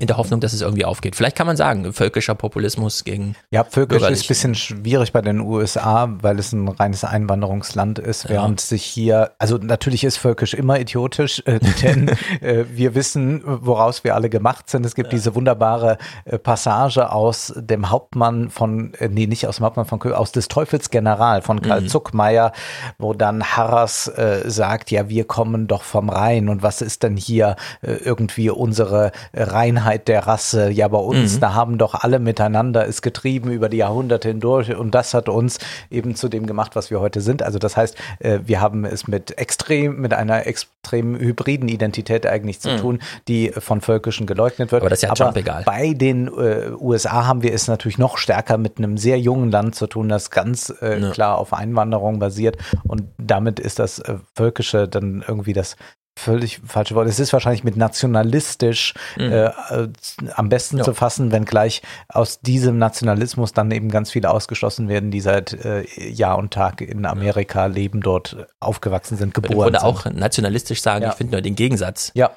In 0.00 0.06
der 0.06 0.16
Hoffnung, 0.16 0.40
dass 0.40 0.52
es 0.52 0.60
irgendwie 0.60 0.84
aufgeht. 0.84 1.16
Vielleicht 1.16 1.36
kann 1.36 1.46
man 1.46 1.56
sagen, 1.56 1.92
völkischer 1.92 2.34
Populismus 2.34 3.04
gegen 3.04 3.36
Ja, 3.50 3.64
völkisch 3.64 4.02
ist 4.02 4.24
ein 4.24 4.28
bisschen 4.28 4.54
schwierig 4.54 5.12
bei 5.12 5.20
den 5.20 5.40
USA, 5.40 6.08
weil 6.20 6.38
es 6.38 6.52
ein 6.52 6.68
reines 6.68 7.04
Einwanderungsland 7.04 7.98
ist, 7.98 8.28
während 8.28 8.60
sich 8.60 8.84
hier, 8.84 9.32
also 9.38 9.56
natürlich 9.58 10.04
ist 10.04 10.16
völkisch 10.16 10.54
immer 10.54 10.80
idiotisch, 10.80 11.42
äh, 11.46 11.60
denn 11.82 12.08
äh, 12.40 12.64
wir 12.72 12.94
wissen, 12.94 13.42
woraus 13.44 14.04
wir 14.04 14.14
alle 14.14 14.28
gemacht 14.30 14.68
sind. 14.68 14.84
Es 14.84 14.94
gibt 14.94 15.12
diese 15.12 15.34
wunderbare 15.34 15.98
äh, 16.24 16.38
Passage 16.38 17.12
aus 17.12 17.52
dem 17.56 17.90
Hauptmann 17.90 18.50
von, 18.50 18.94
äh, 18.94 19.08
nee, 19.08 19.26
nicht 19.26 19.46
aus 19.46 19.56
dem 19.56 19.66
Hauptmann 19.66 19.86
von 19.86 19.98
Kö, 19.98 20.12
aus 20.12 20.32
des 20.32 20.48
Teufels 20.48 20.90
General 20.90 21.42
von 21.42 21.62
Karl 21.62 21.82
Mhm. 21.82 21.88
Zuckmeier, 21.88 22.52
wo 22.98 23.14
dann 23.14 23.44
Harras 23.44 24.08
äh, 24.08 24.42
sagt, 24.46 24.90
ja, 24.90 25.08
wir 25.08 25.24
kommen 25.24 25.66
doch 25.66 25.82
vom 25.82 26.08
Rhein 26.08 26.48
und 26.48 26.62
was 26.62 26.80
ist 26.80 27.02
denn 27.02 27.16
hier 27.16 27.56
äh, 27.82 27.92
irgendwie 27.92 28.50
unsere 28.50 29.12
Reinheit 29.32 29.83
Einheit 29.84 30.08
der 30.08 30.26
Rasse. 30.26 30.70
Ja, 30.70 30.88
bei 30.88 30.98
uns, 30.98 31.36
Mhm. 31.36 31.40
da 31.40 31.54
haben 31.54 31.78
doch 31.78 31.94
alle 31.94 32.18
miteinander 32.18 32.86
es 32.88 33.02
getrieben 33.02 33.50
über 33.50 33.68
die 33.68 33.76
Jahrhunderte 33.78 34.28
hindurch 34.28 34.74
und 34.74 34.94
das 34.94 35.12
hat 35.14 35.28
uns 35.28 35.58
eben 35.90 36.14
zu 36.16 36.28
dem 36.28 36.46
gemacht, 36.46 36.74
was 36.74 36.90
wir 36.90 37.00
heute 37.00 37.20
sind. 37.20 37.42
Also 37.42 37.58
das 37.58 37.76
heißt, 37.76 37.96
äh, 38.20 38.38
wir 38.46 38.60
haben 38.60 38.84
es 38.86 39.06
mit 39.06 39.36
extrem, 39.38 40.00
mit 40.00 40.14
einer 40.14 40.46
extrem 40.46 41.18
hybriden 41.18 41.68
Identität 41.68 42.26
eigentlich 42.26 42.60
zu 42.60 42.70
Mhm. 42.70 42.76
tun, 42.78 42.98
die 43.28 43.52
von 43.58 43.80
Völkischen 43.82 44.26
geleugnet 44.26 44.72
wird. 44.72 44.82
Aber 44.82 44.90
das 44.90 45.02
ist 45.02 45.08
ja 45.08 45.14
Trump 45.14 45.36
egal. 45.36 45.62
Bei 45.64 45.92
den 45.92 46.28
äh, 46.28 46.70
USA 46.78 47.26
haben 47.26 47.42
wir 47.42 47.52
es 47.52 47.68
natürlich 47.68 47.98
noch 47.98 48.16
stärker 48.16 48.56
mit 48.56 48.78
einem 48.78 48.96
sehr 48.96 49.18
jungen 49.20 49.50
Land 49.50 49.74
zu 49.74 49.86
tun, 49.86 50.08
das 50.08 50.30
ganz 50.30 50.72
äh, 50.80 50.98
Ja. 51.00 51.10
klar 51.10 51.38
auf 51.38 51.52
Einwanderung 51.52 52.18
basiert 52.18 52.56
und 52.86 53.02
damit 53.18 53.60
ist 53.60 53.78
das 53.78 53.98
äh, 53.98 54.14
Völkische 54.34 54.88
dann 54.88 55.22
irgendwie 55.26 55.52
das 55.52 55.76
völlig 56.16 56.60
falsche 56.64 56.94
Wort. 56.94 57.08
Es 57.08 57.18
ist 57.18 57.32
wahrscheinlich 57.32 57.64
mit 57.64 57.76
nationalistisch 57.76 58.94
Mhm. 59.16 59.32
äh, 59.32 59.44
äh, 59.46 59.88
am 60.34 60.48
besten 60.48 60.82
zu 60.82 60.94
fassen, 60.94 61.32
wenngleich 61.32 61.82
aus 62.08 62.40
diesem 62.40 62.78
Nationalismus 62.78 63.52
dann 63.52 63.70
eben 63.72 63.90
ganz 63.90 64.10
viele 64.12 64.30
ausgeschlossen 64.30 64.88
werden, 64.88 65.10
die 65.10 65.20
seit 65.20 65.52
äh, 65.52 65.82
Jahr 66.08 66.38
und 66.38 66.52
Tag 66.52 66.80
in 66.80 67.04
Amerika 67.04 67.66
leben, 67.66 68.00
dort 68.00 68.46
aufgewachsen 68.60 69.16
sind, 69.16 69.34
geboren 69.34 69.56
Oder 69.68 69.80
sind. 69.80 69.88
auch 69.88 70.04
nationalistisch 70.06 70.80
sagen, 70.82 71.02
Ja. 71.02 71.10
ich 71.10 71.16
finde 71.16 71.32
nur 71.32 71.42
den 71.42 71.56
Gegensatz. 71.56 72.12
Ja. 72.14 72.30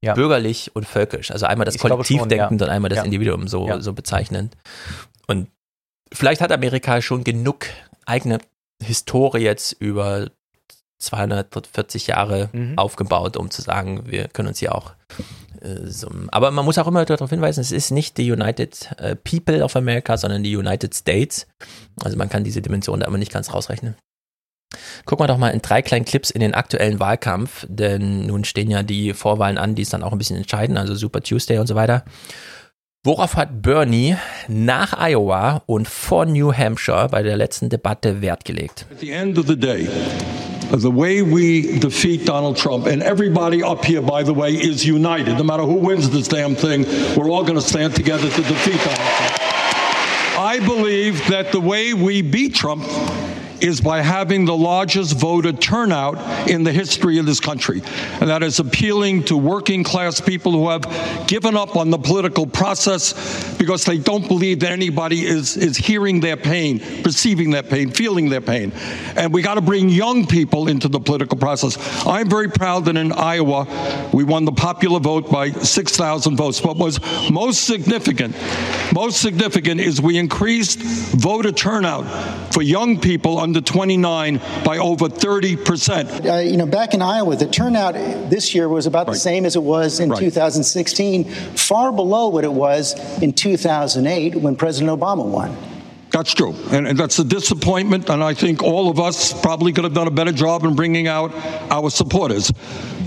Ja. 0.00 0.14
Bürgerlich 0.14 0.70
und 0.76 0.86
völkisch. 0.86 1.30
Also 1.30 1.46
einmal 1.46 1.64
das 1.64 1.74
Ich 1.76 1.80
glaube 1.80 1.94
Kollektiv 1.96 2.20
schon, 2.20 2.28
denkend 2.28 2.60
ja. 2.60 2.66
und 2.66 2.72
einmal 2.72 2.88
das 2.90 2.98
Ja. 2.98 3.04
Individuum 3.04 3.48
so, 3.48 3.66
Ja. 3.66 3.80
so 3.80 3.94
bezeichnend. 3.94 4.54
Und 5.26 5.48
vielleicht 6.12 6.40
hat 6.42 6.52
Amerika 6.52 7.00
schon 7.00 7.24
genug 7.24 7.66
eigene 8.06 8.38
Historie 8.82 9.38
jetzt 9.42 9.72
über 9.72 10.28
240 10.98 12.06
Jahre 12.06 12.48
Mhm. 12.52 12.78
aufgebaut, 12.78 13.36
um 13.36 13.50
zu 13.50 13.62
sagen, 13.62 14.02
wir 14.06 14.28
können 14.28 14.48
uns 14.48 14.58
hier 14.58 14.74
auch 14.74 14.92
äh, 15.60 15.86
so. 15.86 16.10
Aber 16.28 16.50
man 16.50 16.64
muss 16.64 16.78
auch 16.78 16.86
immer 16.86 17.04
darauf 17.04 17.30
hinweisen, 17.30 17.60
es 17.60 17.72
ist 17.72 17.90
nicht 17.90 18.16
die 18.18 18.30
United 18.32 18.90
äh, 18.98 19.16
People 19.16 19.62
of 19.64 19.76
America, 19.76 20.16
sondern 20.16 20.42
die 20.42 20.56
United 20.56 20.94
States. 20.94 21.46
Also 22.02 22.16
man 22.16 22.28
kann 22.28 22.44
diese 22.44 22.62
Dimension 22.62 23.00
da 23.00 23.06
immer 23.06 23.18
nicht 23.18 23.32
ganz 23.32 23.52
rausrechnen. 23.52 23.96
Gucken 25.04 25.22
wir 25.24 25.28
doch 25.28 25.38
mal 25.38 25.50
in 25.50 25.62
drei 25.62 25.82
kleinen 25.82 26.04
Clips 26.04 26.30
in 26.30 26.40
den 26.40 26.54
aktuellen 26.54 26.98
Wahlkampf, 26.98 27.64
denn 27.68 28.26
nun 28.26 28.44
stehen 28.44 28.70
ja 28.70 28.82
die 28.82 29.12
Vorwahlen 29.12 29.56
an, 29.58 29.74
die 29.76 29.82
es 29.82 29.90
dann 29.90 30.02
auch 30.02 30.10
ein 30.12 30.18
bisschen 30.18 30.36
entscheiden, 30.36 30.76
also 30.76 30.94
Super 30.96 31.20
Tuesday 31.20 31.58
und 31.58 31.66
so 31.68 31.74
weiter. 31.76 32.04
Worauf 33.04 33.36
hat 33.36 33.60
Bernie 33.62 34.16
nach 34.48 34.94
Iowa 34.98 35.62
und 35.66 35.86
vor 35.86 36.24
New 36.24 36.52
Hampshire 36.52 37.08
bei 37.10 37.22
der 37.22 37.36
letzten 37.36 37.68
Debatte 37.68 38.20
Wert 38.22 38.44
gelegt? 38.46 38.86
At 38.90 39.00
the 39.00 39.10
end 39.10 39.38
of 39.38 39.46
the 39.46 39.56
day, 39.56 39.88
the 40.82 40.90
way 40.90 41.22
we 41.22 41.78
defeat 41.78 42.24
Donald 42.24 42.56
Trump, 42.56 42.86
and 42.86 43.02
everybody 43.02 43.62
up 43.62 43.84
here, 43.84 44.02
by 44.02 44.22
the 44.22 44.34
way, 44.34 44.54
is 44.54 44.84
united. 44.84 45.36
No 45.36 45.44
matter 45.44 45.62
who 45.64 45.74
wins 45.74 46.10
this 46.10 46.28
damn 46.28 46.54
thing, 46.54 46.84
we're 47.16 47.30
all 47.30 47.42
going 47.42 47.54
to 47.54 47.66
stand 47.66 47.94
together 47.94 48.28
to 48.28 48.42
defeat 48.42 48.76
Donald 48.78 48.96
Trump. 48.96 49.40
I 50.36 50.60
believe 50.64 51.26
that 51.28 51.52
the 51.52 51.60
way 51.60 51.94
we 51.94 52.22
beat 52.22 52.54
Trump 52.54 52.82
is 53.60 53.80
by 53.80 54.02
having 54.02 54.44
the 54.44 54.56
largest 54.56 55.16
voter 55.16 55.52
turnout 55.52 56.48
in 56.48 56.64
the 56.64 56.72
history 56.72 57.18
of 57.18 57.26
this 57.26 57.40
country. 57.40 57.82
And 58.20 58.30
that 58.30 58.42
is 58.42 58.58
appealing 58.58 59.24
to 59.24 59.36
working 59.36 59.84
class 59.84 60.20
people 60.20 60.52
who 60.52 60.68
have 60.68 61.26
given 61.26 61.56
up 61.56 61.76
on 61.76 61.90
the 61.90 61.98
political 61.98 62.46
process 62.46 63.54
because 63.56 63.84
they 63.84 63.98
don't 63.98 64.26
believe 64.28 64.60
that 64.60 64.72
anybody 64.72 65.24
is, 65.24 65.56
is 65.56 65.76
hearing 65.76 66.20
their 66.20 66.36
pain, 66.36 66.80
perceiving 67.02 67.50
their 67.50 67.62
pain, 67.62 67.90
feeling 67.90 68.28
their 68.28 68.40
pain. 68.40 68.72
And 69.16 69.32
we 69.32 69.42
got 69.42 69.54
to 69.54 69.60
bring 69.60 69.88
young 69.88 70.26
people 70.26 70.68
into 70.68 70.88
the 70.88 71.00
political 71.00 71.38
process. 71.38 71.78
I'm 72.06 72.28
very 72.28 72.48
proud 72.48 72.86
that 72.86 72.96
in 72.96 73.12
Iowa, 73.12 74.10
we 74.12 74.24
won 74.24 74.44
the 74.44 74.52
popular 74.52 75.00
vote 75.00 75.30
by 75.30 75.50
6,000 75.50 76.36
votes. 76.36 76.62
What 76.62 76.76
was 76.76 77.00
most 77.30 77.64
significant, 77.64 78.36
most 78.92 79.20
significant 79.20 79.80
is 79.80 80.00
we 80.00 80.18
increased 80.18 80.80
voter 80.80 81.52
turnout 81.52 82.04
for 82.52 82.62
young 82.62 83.00
people 83.00 83.38
under 83.44 83.60
29 83.60 84.40
by 84.64 84.78
over 84.78 85.06
30 85.08 85.56
percent. 85.56 86.26
Uh, 86.26 86.38
you 86.38 86.56
know, 86.56 86.64
back 86.66 86.94
in 86.94 87.02
Iowa, 87.02 87.36
the 87.36 87.46
turnout 87.46 87.92
this 88.30 88.54
year 88.54 88.68
was 88.70 88.86
about 88.86 89.06
the 89.06 89.14
same 89.14 89.44
as 89.44 89.54
it 89.54 89.62
was 89.62 90.00
in 90.00 90.08
Right. 90.10 90.18
2016, 90.18 91.24
far 91.24 91.92
below 91.92 92.28
what 92.28 92.44
it 92.44 92.52
was 92.52 92.94
in 93.22 93.32
2008 93.32 94.36
when 94.36 94.56
President 94.56 94.98
Obama 94.98 95.24
won. 95.26 95.54
That's 96.10 96.32
true. 96.32 96.54
And, 96.70 96.86
and 96.86 96.96
that's 96.96 97.18
a 97.18 97.24
disappointment. 97.24 98.08
And 98.08 98.22
I 98.22 98.34
think 98.34 98.62
all 98.62 98.88
of 98.88 98.98
us 99.00 99.32
probably 99.42 99.72
could 99.72 99.84
have 99.84 99.94
done 99.94 100.06
a 100.06 100.12
better 100.12 100.30
job 100.32 100.64
in 100.64 100.74
bringing 100.76 101.08
out 101.08 101.34
our 101.70 101.90
supporters. 101.90 102.52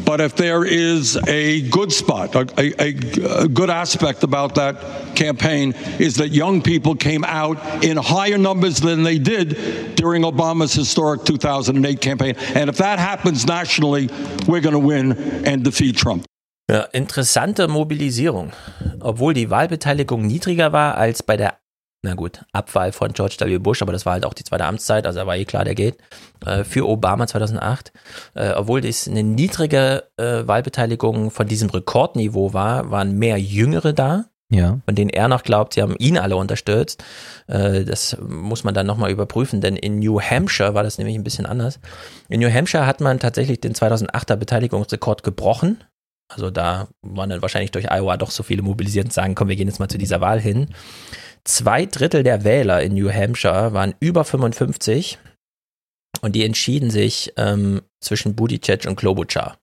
But 0.08 0.22
if 0.22 0.38
there 0.38 0.64
is 0.64 1.18
a 1.28 1.68
good 1.70 1.92
spot, 1.92 2.34
a, 2.34 2.48
a, 2.58 2.96
a- 3.44 3.48
good 3.50 3.70
aspect 3.70 4.24
about 4.24 4.56
that 4.56 4.76
campaign 5.16 5.74
is 6.00 6.16
that 6.16 6.30
young 6.30 6.62
people 6.62 6.96
came 6.96 7.26
out 7.26 7.58
in 7.84 7.98
higher 7.98 8.38
numbers 8.38 8.80
than 8.80 9.04
they 9.04 9.20
did 9.20 9.58
during 9.96 10.24
Obama's 10.24 10.74
historic 10.74 11.26
2008 11.26 12.00
campaign. 12.00 12.36
And 12.56 12.70
if 12.70 12.78
that 12.78 13.00
happens 13.00 13.46
nationally, 13.46 14.08
we're 14.48 14.62
going 14.62 14.80
to 14.82 14.88
win 14.88 15.12
and 15.46 15.66
defeat 15.66 15.98
Trump. 15.98 16.24
Ja, 16.70 16.88
interessante 16.94 17.68
Mobilisierung. 17.68 18.52
Obwohl 19.02 19.34
die 19.34 19.50
Wahlbeteiligung 19.50 20.26
niedriger 20.26 20.72
war 20.72 20.96
als 20.96 21.22
bei 21.24 21.36
der, 21.38 21.58
na 22.08 22.16
gut, 22.16 22.46
Abwahl 22.54 22.92
von 22.94 23.12
George 23.12 23.36
W. 23.40 23.58
Bush, 23.60 23.82
aber 23.82 23.92
das 23.92 24.06
war 24.06 24.14
halt 24.14 24.26
auch 24.26 24.34
die 24.34 24.44
zweite 24.44 24.66
Amtszeit, 24.66 25.06
also 25.06 25.20
da 25.20 25.28
war 25.28 25.36
eh 25.36 25.46
klar, 25.46 25.66
der 25.66 25.76
geht, 25.76 25.98
äh, 26.46 26.64
für 26.64 26.88
Obama 26.88 27.28
2008. 27.28 27.92
Äh, 28.34 28.52
obwohl 28.54 28.82
das 28.82 29.08
eine 29.08 29.24
niedrige 29.24 30.06
äh, 30.18 30.48
Wahlbeteiligung 30.48 31.32
von 31.32 31.48
diesem 31.48 31.70
Rekordniveau 31.70 32.54
war, 32.54 32.92
waren 32.92 33.18
mehr 33.18 33.38
Jüngere 33.38 33.94
da. 33.94 34.26
Ja. 34.50 34.80
Von 34.86 34.96
denen 34.96 35.10
er 35.10 35.28
noch 35.28 35.44
glaubt, 35.44 35.74
sie 35.74 35.82
haben 35.82 35.98
ihn 36.00 36.18
alle 36.18 36.38
unterstützt. 36.38 37.04
Äh, 37.48 37.84
das 37.84 38.16
muss 38.26 38.64
man 38.64 38.74
dann 38.74 38.88
nochmal 38.88 39.12
überprüfen, 39.12 39.60
denn 39.60 39.76
in 39.76 40.00
New 40.00 40.22
Hampshire 40.22 40.74
war 40.74 40.84
das 40.84 40.98
nämlich 40.98 41.18
ein 41.18 41.26
bisschen 41.26 41.46
anders. 41.46 41.82
In 42.30 42.40
New 42.40 42.50
Hampshire 42.50 42.86
hat 42.86 43.02
man 43.02 43.20
tatsächlich 43.20 43.60
den 43.60 43.74
2008er 43.74 44.38
Beteiligungsrekord 44.38 45.24
gebrochen. 45.24 45.84
Also 46.30 46.50
da 46.50 46.88
waren 47.02 47.30
dann 47.30 47.42
wahrscheinlich 47.42 47.72
durch 47.72 47.90
Iowa 47.90 48.18
doch 48.18 48.32
so 48.32 48.44
viele 48.44 48.62
mobilisiert 48.62 49.06
und 49.06 49.14
sagen, 49.14 49.36
komm, 49.36 49.48
wir 49.48 49.56
gehen 49.56 49.68
jetzt 49.68 49.80
mal 49.80 49.88
zu 49.88 49.98
dieser 49.98 50.22
Wahl 50.22 50.40
hin. 50.40 50.68
Zwei 51.48 51.86
Drittel 51.86 52.24
der 52.24 52.44
Wähler 52.44 52.82
in 52.82 52.94
New 52.94 53.10
Hampshire 53.10 53.72
waren 53.72 53.96
über 54.02 54.26
55 54.26 55.18
und 56.20 56.36
die 56.36 56.44
entschieden 56.44 56.92
sich 56.92 57.32
ähm, 57.38 57.82
zwischen 58.02 58.36
Buttigieg 58.36 58.86
und 58.86 58.98
Klobuchar. 58.98 59.58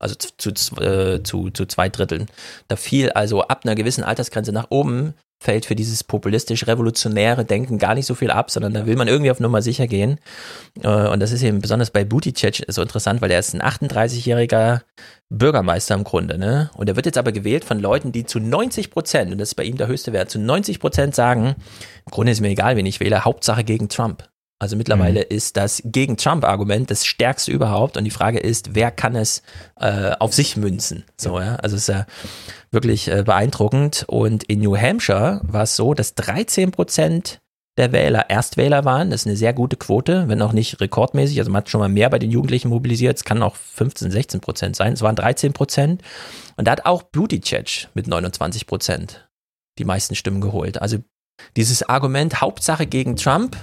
Also 0.00 0.14
zu, 0.14 0.52
zu, 0.54 0.76
äh, 0.76 1.22
zu, 1.22 1.50
zu 1.50 1.66
zwei 1.66 1.90
Dritteln. 1.90 2.28
Da 2.68 2.76
fiel 2.76 3.10
also 3.10 3.42
ab 3.42 3.60
einer 3.64 3.74
gewissen 3.74 4.04
Altersgrenze 4.04 4.52
nach 4.52 4.70
oben, 4.70 5.12
fällt 5.40 5.66
für 5.66 5.76
dieses 5.76 6.02
populistisch-revolutionäre 6.02 7.44
Denken 7.44 7.78
gar 7.78 7.94
nicht 7.94 8.06
so 8.06 8.14
viel 8.14 8.30
ab, 8.30 8.50
sondern 8.50 8.74
da 8.74 8.86
will 8.86 8.96
man 8.96 9.06
irgendwie 9.06 9.30
auf 9.30 9.38
Nummer 9.38 9.62
sicher 9.62 9.86
gehen. 9.86 10.18
Äh, 10.82 11.08
und 11.08 11.20
das 11.20 11.32
ist 11.32 11.42
eben 11.42 11.60
besonders 11.60 11.90
bei 11.90 12.04
Buttigieg 12.04 12.64
so 12.68 12.82
interessant, 12.82 13.22
weil 13.22 13.30
er 13.30 13.38
ist 13.38 13.54
ein 13.54 13.62
38-jähriger 13.62 14.80
Bürgermeister 15.30 15.94
im 15.94 16.04
Grunde, 16.04 16.38
ne? 16.38 16.70
Und 16.74 16.88
er 16.88 16.96
wird 16.96 17.06
jetzt 17.06 17.18
aber 17.18 17.32
gewählt 17.32 17.64
von 17.64 17.78
Leuten, 17.78 18.12
die 18.12 18.24
zu 18.24 18.40
90 18.40 18.90
Prozent, 18.90 19.30
und 19.30 19.38
das 19.38 19.50
ist 19.50 19.54
bei 19.54 19.64
ihm 19.64 19.76
der 19.76 19.86
höchste 19.86 20.12
Wert, 20.12 20.30
zu 20.30 20.38
90 20.38 20.80
Prozent 20.80 21.14
sagen, 21.14 21.54
im 22.06 22.10
Grunde 22.10 22.32
ist 22.32 22.40
mir 22.40 22.48
egal, 22.48 22.76
wen 22.76 22.86
ich 22.86 23.00
wähle, 23.00 23.24
Hauptsache 23.24 23.62
gegen 23.62 23.88
Trump. 23.88 24.28
Also 24.60 24.76
mittlerweile 24.76 25.22
ist 25.22 25.56
das 25.56 25.80
gegen 25.84 26.16
Trump-Argument 26.16 26.90
das 26.90 27.06
stärkste 27.06 27.52
überhaupt 27.52 27.96
und 27.96 28.02
die 28.02 28.10
Frage 28.10 28.40
ist, 28.40 28.74
wer 28.74 28.90
kann 28.90 29.14
es 29.14 29.42
äh, 29.78 30.10
auf 30.18 30.34
sich 30.34 30.56
münzen? 30.56 31.04
So, 31.16 31.38
ja, 31.38 31.54
also 31.56 31.76
es 31.76 31.82
ist 31.82 31.88
ja 31.88 32.06
wirklich 32.72 33.08
äh, 33.08 33.22
beeindruckend. 33.22 34.04
Und 34.08 34.42
in 34.44 34.60
New 34.60 34.76
Hampshire 34.76 35.40
war 35.44 35.62
es 35.62 35.76
so, 35.76 35.94
dass 35.94 36.16
13 36.16 36.72
Prozent 36.72 37.40
der 37.76 37.92
Wähler 37.92 38.28
Erstwähler 38.28 38.84
waren. 38.84 39.10
Das 39.10 39.22
ist 39.22 39.26
eine 39.28 39.36
sehr 39.36 39.52
gute 39.52 39.76
Quote, 39.76 40.26
wenn 40.26 40.42
auch 40.42 40.52
nicht 40.52 40.80
rekordmäßig. 40.80 41.38
Also 41.38 41.52
man 41.52 41.58
hat 41.58 41.70
schon 41.70 41.80
mal 41.80 41.88
mehr 41.88 42.10
bei 42.10 42.18
den 42.18 42.32
Jugendlichen 42.32 42.68
mobilisiert. 42.68 43.16
Es 43.16 43.24
kann 43.24 43.40
auch 43.42 43.54
15, 43.54 44.10
16 44.10 44.40
Prozent 44.40 44.74
sein. 44.74 44.92
Es 44.92 45.02
waren 45.02 45.14
13 45.14 45.52
Prozent. 45.52 46.02
Und 46.56 46.66
da 46.66 46.72
hat 46.72 46.84
auch 46.84 47.04
Buttigieg 47.04 47.88
mit 47.94 48.08
29 48.08 48.66
Prozent 48.66 49.28
die 49.78 49.84
meisten 49.84 50.16
Stimmen 50.16 50.40
geholt. 50.40 50.82
Also 50.82 50.98
dieses 51.56 51.84
Argument 51.84 52.40
Hauptsache 52.40 52.86
gegen 52.86 53.14
Trump 53.14 53.56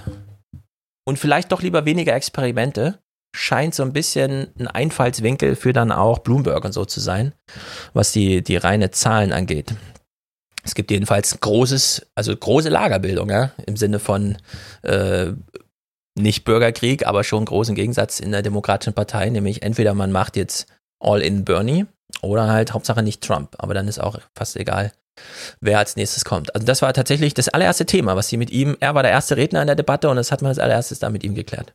und 1.06 1.18
vielleicht 1.18 1.52
doch 1.52 1.62
lieber 1.62 1.84
weniger 1.84 2.14
Experimente 2.14 2.98
scheint 3.34 3.74
so 3.74 3.82
ein 3.82 3.92
bisschen 3.92 4.48
ein 4.58 4.66
Einfallswinkel 4.66 5.56
für 5.56 5.72
dann 5.72 5.92
auch 5.92 6.20
Bloomberg 6.20 6.64
und 6.64 6.72
so 6.72 6.84
zu 6.84 7.00
sein, 7.00 7.32
was 7.92 8.12
die, 8.12 8.42
die 8.42 8.56
reine 8.56 8.90
Zahlen 8.90 9.32
angeht. 9.32 9.74
Es 10.64 10.74
gibt 10.74 10.90
jedenfalls 10.90 11.38
großes, 11.38 12.06
also 12.14 12.36
große 12.36 12.70
Lagerbildung, 12.70 13.30
ja, 13.30 13.52
im 13.66 13.76
Sinne 13.76 13.98
von 13.98 14.36
äh, 14.82 15.32
nicht 16.18 16.44
Bürgerkrieg, 16.44 17.06
aber 17.06 17.24
schon 17.24 17.44
großen 17.44 17.74
Gegensatz 17.74 18.20
in 18.20 18.32
der 18.32 18.42
Demokratischen 18.42 18.94
Partei, 18.94 19.28
nämlich 19.30 19.62
entweder 19.62 19.94
man 19.94 20.10
macht 20.10 20.36
jetzt 20.36 20.66
All 20.98 21.20
in 21.20 21.44
Bernie 21.44 21.86
oder 22.22 22.48
halt 22.48 22.72
Hauptsache 22.72 23.02
nicht 23.02 23.22
Trump, 23.22 23.54
aber 23.58 23.74
dann 23.74 23.86
ist 23.86 24.00
auch 24.00 24.18
fast 24.34 24.56
egal, 24.56 24.92
wer 25.60 25.78
als 25.78 25.96
nächstes 25.96 26.24
kommt. 26.24 26.54
Also 26.54 26.66
das 26.66 26.82
war 26.82 26.92
tatsächlich 26.92 27.34
das 27.34 27.48
allererste 27.48 27.86
Thema, 27.86 28.16
was 28.16 28.28
sie 28.28 28.36
mit 28.36 28.50
ihm, 28.50 28.76
er 28.80 28.94
war 28.94 29.02
der 29.02 29.12
erste 29.12 29.36
Redner 29.36 29.60
in 29.60 29.66
der 29.66 29.76
Debatte 29.76 30.08
und 30.08 30.16
das 30.16 30.32
hat 30.32 30.42
man 30.42 30.50
als 30.50 30.58
allererstes 30.58 30.98
da 30.98 31.10
mit 31.10 31.24
ihm 31.24 31.34
geklärt. 31.34 31.74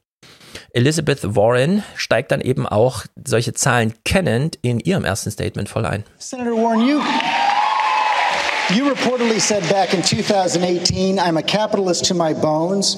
Elizabeth 0.73 1.35
Warren 1.35 1.83
steigt 1.95 2.31
dann 2.31 2.41
eben 2.41 2.67
auch 2.67 3.05
solche 3.25 3.53
Zahlen 3.53 3.93
kennend 4.03 4.57
in 4.61 4.79
ihrem 4.79 5.05
ersten 5.05 5.31
Statement 5.31 5.69
voll 5.69 5.85
ein. 5.85 6.03
Senator 6.17 6.55
Warren, 6.55 6.87
you 6.87 7.01
You 8.73 8.85
reportedly 8.89 9.41
said 9.41 9.63
back 9.69 9.93
in 9.93 10.01
2018, 10.01 11.19
I'm 11.19 11.35
a 11.35 11.43
capitalist 11.43 12.05
to 12.05 12.13
my 12.13 12.33
bones. 12.33 12.95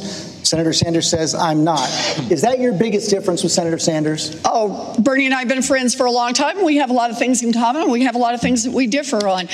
Senator 0.47 0.71
Sanders 0.71 1.09
says, 1.09 1.33
I'm 1.33 1.63
not. 1.63 1.89
Is 2.29 2.41
that 2.43 2.59
your 2.59 2.73
biggest 2.73 3.09
difference 3.09 3.41
with 3.41 3.51
Senator 3.51 3.79
Sanders? 3.79 4.39
Oh, 4.45 4.93
Bernie 4.99 5.25
and 5.25 5.33
I 5.33 5.39
have 5.39 5.47
been 5.47 5.63
friends 5.63 5.95
for 5.95 6.05
a 6.05 6.11
long 6.11 6.33
time. 6.33 6.63
We 6.63 6.77
have 6.77 6.91
a 6.91 6.93
lot 6.93 7.09
of 7.09 7.17
things 7.17 7.41
in 7.41 7.53
common. 7.53 7.89
We 7.89 8.03
have 8.03 8.13
a 8.13 8.19
lot 8.19 8.35
of 8.35 8.41
things 8.41 8.65
that 8.65 8.71
we 8.71 8.85
differ 8.85 9.27
on. 9.27 9.47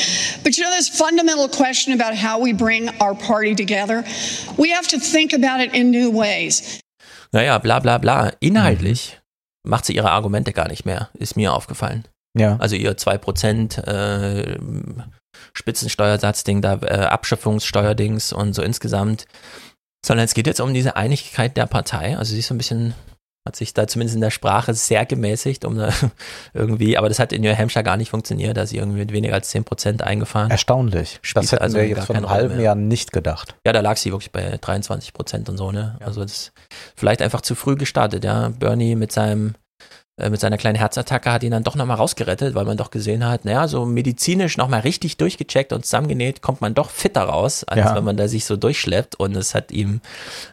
But 0.44 0.58
you 0.58 0.66
know, 0.66 0.72
this 0.72 0.90
fundamental 0.90 1.48
question 1.48 1.94
about 1.94 2.16
how 2.16 2.40
we 2.40 2.52
bring 2.52 2.90
our 3.00 3.16
party 3.16 3.56
together, 3.56 4.04
we 4.58 4.72
have 4.72 4.90
to 4.90 5.00
think 5.00 5.32
about 5.32 5.62
it 5.62 5.74
in 5.74 5.90
new 5.90 6.12
ways. 6.12 6.82
Naja, 7.32 7.60
bla 7.60 7.80
bla 7.80 7.98
bla. 7.98 8.32
Inhaltlich 8.42 9.16
mhm. 9.64 9.70
macht 9.70 9.86
sie 9.86 9.96
ihre 9.96 10.12
Argumente 10.12 10.52
gar 10.52 10.68
nicht 10.68 10.86
mehr, 10.86 11.10
ist 11.14 11.38
mir 11.38 11.54
aufgefallen. 11.54 12.04
Ja. 12.38 12.58
Also 12.60 12.76
ihr 12.76 12.98
2% 12.98 13.88
äh, 13.88 14.58
Spitzensteuersatzding, 15.54 16.62
da 16.62 16.80
äh, 16.82 17.06
Abschöpfungssteuerdings 17.06 18.34
und 18.34 18.54
so 18.54 18.62
insgesamt. 18.62 19.26
Sondern 20.06 20.26
es 20.26 20.34
geht 20.34 20.48
jetzt 20.48 20.62
um 20.62 20.74
diese 20.74 20.96
Einigkeit 20.96 21.58
der 21.58 21.66
Partei. 21.66 22.18
Also 22.18 22.34
sie 22.34 22.40
ist 22.40 22.48
so 22.48 22.54
ein 22.54 22.58
bisschen, 22.58 22.94
hat 23.46 23.58
sich 23.58 23.74
da 23.74 23.86
zumindest 23.86 24.16
in 24.16 24.22
der 24.22 24.32
Sprache 24.32 24.74
sehr 24.74 25.06
gemäßigt, 25.06 25.66
um 25.66 25.78
irgendwie, 26.54 26.98
aber 26.98 27.10
das 27.10 27.20
hat 27.20 27.34
in 27.34 27.42
New 27.42 27.54
Hampshire 27.56 27.84
gar 27.84 27.98
nicht 27.98 28.10
funktioniert, 28.10 28.56
da 28.56 28.62
ist 28.62 28.70
sie 28.70 28.78
irgendwie 28.78 29.00
mit 29.00 29.12
weniger 29.12 29.34
als 29.34 29.54
10% 29.54 30.02
eingefahren. 30.02 30.52
Erstaunlich. 30.52 31.20
Spielt 31.22 31.44
das 31.44 31.52
hätten 31.52 31.64
also 31.64 31.78
wir 31.78 31.88
jetzt 31.88 32.06
vor 32.06 32.16
einem 32.16 32.30
halben. 32.30 32.60
Jahr 32.62 32.76
nicht 32.76 33.12
gedacht. 33.12 33.56
Ja, 33.66 33.74
da 33.74 33.82
lag 33.82 33.98
sie 33.98 34.12
wirklich 34.12 34.32
bei 34.32 34.58
23 34.58 35.14
Prozent 35.14 35.50
und 35.50 35.58
so, 35.58 35.72
ne? 35.72 35.98
Also 36.00 36.22
das 36.22 36.32
ist 36.32 36.52
vielleicht 36.96 37.22
einfach 37.22 37.42
zu 37.42 37.56
früh 37.56 37.76
gestartet, 37.76 38.24
ja. 38.24 38.50
Bernie 38.50 38.96
mit 38.96 39.12
seinem 39.12 39.56
äh, 40.20 40.30
mit 40.30 40.40
seiner 40.40 40.58
kleinen 40.58 40.78
Herzattacke 40.78 41.32
hat 41.32 41.44
ihn 41.44 41.52
dann 41.52 41.64
doch 41.64 41.76
nochmal 41.76 41.98
rausgerettet, 41.98 42.56
weil 42.56 42.66
man 42.66 42.78
doch 42.78 42.92
gesehen 42.92 43.26
hat, 43.28 43.46
naja, 43.46 43.68
so 43.68 43.86
medizinisch 43.86 44.58
nochmal 44.58 44.82
richtig 44.82 45.18
durchgecheckt 45.18 45.74
und 45.74 45.86
zusammengenäht, 45.86 46.42
kommt 46.42 46.62
man 46.62 46.74
doch 46.74 46.90
fitter 46.90 47.24
raus, 47.24 47.64
als 47.64 47.80
Ja. 47.80 47.96
wenn 47.96 48.04
man 48.04 48.18
da 48.18 48.28
sich 48.28 48.46
so 48.46 48.56
durchschleppt 48.58 49.16
und 49.16 49.36
es 49.36 49.56
hat 49.56 49.72
ihm 49.72 50.02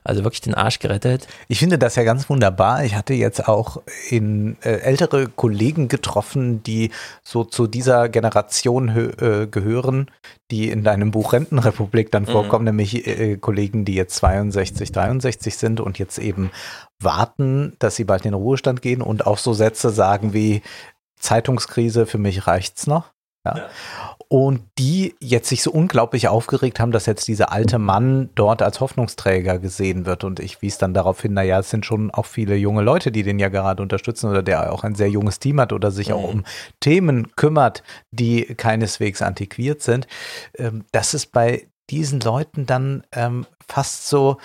also 0.05 0.25
wirklich 0.25 0.41
den 0.41 0.55
Arsch 0.55 0.79
gerettet. 0.79 1.27
Ich 1.49 1.59
finde 1.59 1.79
das 1.79 1.97
ja 1.97 2.05
ganz 2.05 2.29
wunderbar. 2.31 2.85
Ich 2.85 2.95
hatte 2.95 3.15
jetzt 3.15 3.49
auch 3.49 3.83
in 4.11 4.57
äh, 4.63 4.79
ältere 4.81 5.27
Kollegen 5.29 5.89
getroffen, 5.89 6.63
die 6.63 6.91
so 7.23 7.45
zu 7.45 7.67
dieser 7.67 8.09
Generation 8.09 8.89
äh, 8.89 9.47
gehören, 9.51 10.11
die 10.51 10.71
in 10.71 10.85
deinem 10.85 11.11
Buch 11.11 11.33
Rentenrepublik 11.33 12.11
dann 12.13 12.23
Mhm. 12.23 12.27
vorkommen, 12.29 12.65
nämlich 12.65 13.07
äh, 13.07 13.37
Kollegen, 13.37 13.85
die 13.85 13.95
jetzt 13.95 14.15
62, 14.17 14.93
63 14.93 15.57
sind 15.57 15.81
und 15.81 15.99
jetzt 15.99 16.19
eben 16.19 16.51
warten, 17.01 17.77
dass 17.79 17.97
sie 17.97 18.05
bald 18.05 18.25
in 18.25 18.33
den 18.33 18.41
Ruhestand 18.41 18.83
gehen 18.83 19.03
und 19.03 19.27
auch 19.27 19.39
so 19.39 19.53
Sätze 19.53 19.91
sagen 19.91 20.33
wie 20.33 20.63
Zeitungskrise, 21.19 22.07
für 22.07 22.19
mich 22.19 22.47
reicht's 22.47 22.87
noch. 22.87 23.13
Ja. 23.45 23.69
Und 24.29 24.63
die 24.77 25.15
jetzt 25.21 25.49
sich 25.49 25.63
so 25.63 25.71
unglaublich 25.71 26.27
aufgeregt 26.27 26.81
haben, 26.81 26.91
dass 26.91 27.07
jetzt 27.07 27.29
dieser 27.29 27.53
alte 27.53 27.79
Mann 27.79 28.31
dort 28.35 28.61
als 28.61 28.81
Hoffnungsträger 28.81 29.61
gesehen 29.61 30.05
wird. 30.05 30.25
Und 30.25 30.41
ich 30.41 30.63
wies 30.63 30.79
dann 30.79 30.95
darauf 30.95 31.23
hin, 31.23 31.35
naja, 31.35 31.61
es 31.61 31.71
sind 31.71 31.87
schon 31.87 32.11
auch 32.11 32.27
viele 32.27 32.57
junge 32.57 32.83
Leute, 32.83 33.13
die 33.13 33.23
den 33.23 33.39
ja 33.39 33.49
gerade 33.49 33.83
unterstützen 33.83 34.29
oder 34.29 34.43
der 34.43 34.73
auch 34.73 34.83
ein 34.83 34.97
sehr 34.97 35.09
junges 35.09 35.39
Team 35.39 35.61
hat 35.61 35.73
oder 35.73 35.93
sich 35.93 36.13
auch 36.13 36.25
um 36.25 36.45
Themen 36.81 37.37
kümmert, 37.37 37.85
die 38.11 38.43
keineswegs 38.57 39.23
antiquiert 39.23 39.81
sind. 39.81 40.09
Ähm, 40.59 40.85
dass 40.91 41.15
es 41.15 41.27
bei 41.27 41.69
diesen 41.89 42.19
Leuten 42.19 42.67
dann 42.67 43.05
ähm, 43.13 43.47
fast 43.69 44.09
so 44.09 44.39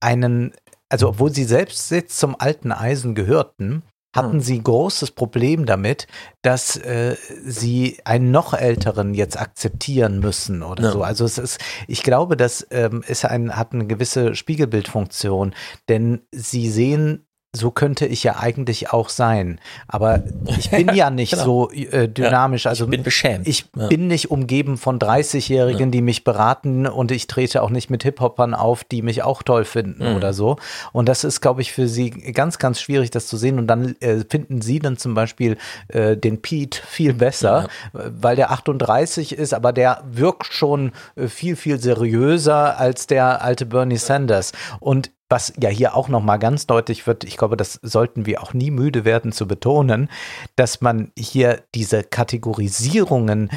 einen, 0.00 0.52
also 0.88 1.08
obwohl 1.08 1.32
sie 1.32 1.44
selbst 1.44 1.90
jetzt 1.90 2.18
zum 2.18 2.36
alten 2.38 2.72
Eisen 2.72 3.14
gehörten, 3.14 3.82
hatten 4.16 4.40
sie 4.40 4.60
großes 4.60 5.12
Problem 5.12 5.64
damit, 5.66 6.06
dass 6.42 6.76
äh, 6.76 7.14
sie 7.44 8.00
einen 8.04 8.30
noch 8.30 8.54
älteren 8.54 9.14
jetzt 9.14 9.38
akzeptieren 9.38 10.18
müssen 10.18 10.62
oder 10.62 10.84
Ja. 10.84 10.90
so. 10.90 11.02
Also 11.02 11.24
es 11.24 11.38
ist, 11.38 11.60
ich 11.86 12.02
glaube, 12.02 12.36
das 12.36 12.66
ähm, 12.70 13.04
ist 13.06 13.24
ein, 13.24 13.54
hat 13.54 13.74
eine 13.74 13.86
gewisse 13.86 14.34
Spiegelbildfunktion, 14.34 15.54
denn 15.88 16.22
sie 16.32 16.70
sehen 16.70 17.27
so 17.56 17.70
könnte 17.70 18.04
ich 18.04 18.22
ja 18.24 18.36
eigentlich 18.38 18.92
auch 18.92 19.08
sein. 19.08 19.58
Aber 19.88 20.22
ich 20.58 20.70
bin 20.70 20.88
ja 20.94 21.08
nicht 21.08 21.30
Genau. 21.32 21.44
so 21.44 21.70
äh, 21.70 22.06
dynamisch. 22.06 22.66
Also 22.66 22.84
ich 22.84 22.90
bin 22.90 23.02
beschämt. 23.02 23.48
Ich 23.48 23.64
Ja. 23.74 23.86
bin 23.88 24.06
nicht 24.06 24.30
umgeben 24.30 24.76
von 24.76 24.98
30-Jährigen, 24.98 25.90
die 25.90 26.02
mich 26.02 26.24
beraten 26.24 26.86
und 26.86 27.10
ich 27.10 27.26
trete 27.26 27.62
auch 27.62 27.70
nicht 27.70 27.88
mit 27.88 28.02
Hip-Hopern 28.02 28.52
auf, 28.54 28.84
die 28.84 29.00
mich 29.00 29.22
auch 29.22 29.42
toll 29.42 29.64
finden 29.64 30.10
Mhm. 30.10 30.16
oder 30.16 30.34
so. 30.34 30.56
Und 30.92 31.08
das 31.08 31.24
ist, 31.24 31.40
glaube 31.40 31.62
ich, 31.62 31.72
für 31.72 31.88
sie 31.88 32.10
ganz, 32.10 32.58
ganz 32.58 32.80
schwierig, 32.82 33.10
das 33.10 33.26
zu 33.28 33.38
sehen. 33.38 33.58
Und 33.58 33.66
dann 33.66 33.96
äh, 34.00 34.24
finden 34.28 34.60
sie 34.60 34.78
dann 34.78 34.98
zum 34.98 35.14
Beispiel 35.14 35.56
äh, 35.88 36.16
den 36.18 36.42
Pete 36.42 36.78
viel 36.86 37.14
besser, 37.14 37.68
äh, 37.94 37.98
weil 38.10 38.36
der 38.36 38.50
38 38.50 39.32
ist, 39.32 39.54
aber 39.54 39.72
der 39.72 40.02
wirkt 40.10 40.52
schon 40.52 40.92
äh, 41.16 41.28
viel, 41.28 41.56
viel 41.56 41.80
seriöser 41.80 42.78
als 42.78 43.06
der 43.06 43.42
alte 43.42 43.64
Bernie 43.64 43.96
Sanders. 43.96 44.52
Und 44.80 45.10
was 45.28 45.52
ja 45.60 45.68
hier 45.68 45.94
auch 45.94 46.08
nochmal 46.08 46.38
ganz 46.38 46.66
deutlich 46.66 47.06
wird, 47.06 47.24
ich 47.24 47.36
glaube, 47.36 47.56
das 47.56 47.74
sollten 47.82 48.26
wir 48.26 48.42
auch 48.42 48.54
nie 48.54 48.70
müde 48.70 49.04
werden 49.04 49.32
zu 49.32 49.46
betonen, 49.46 50.08
dass 50.56 50.80
man 50.80 51.12
hier 51.16 51.62
diese 51.74 52.02
Kategorisierungen 52.02 53.50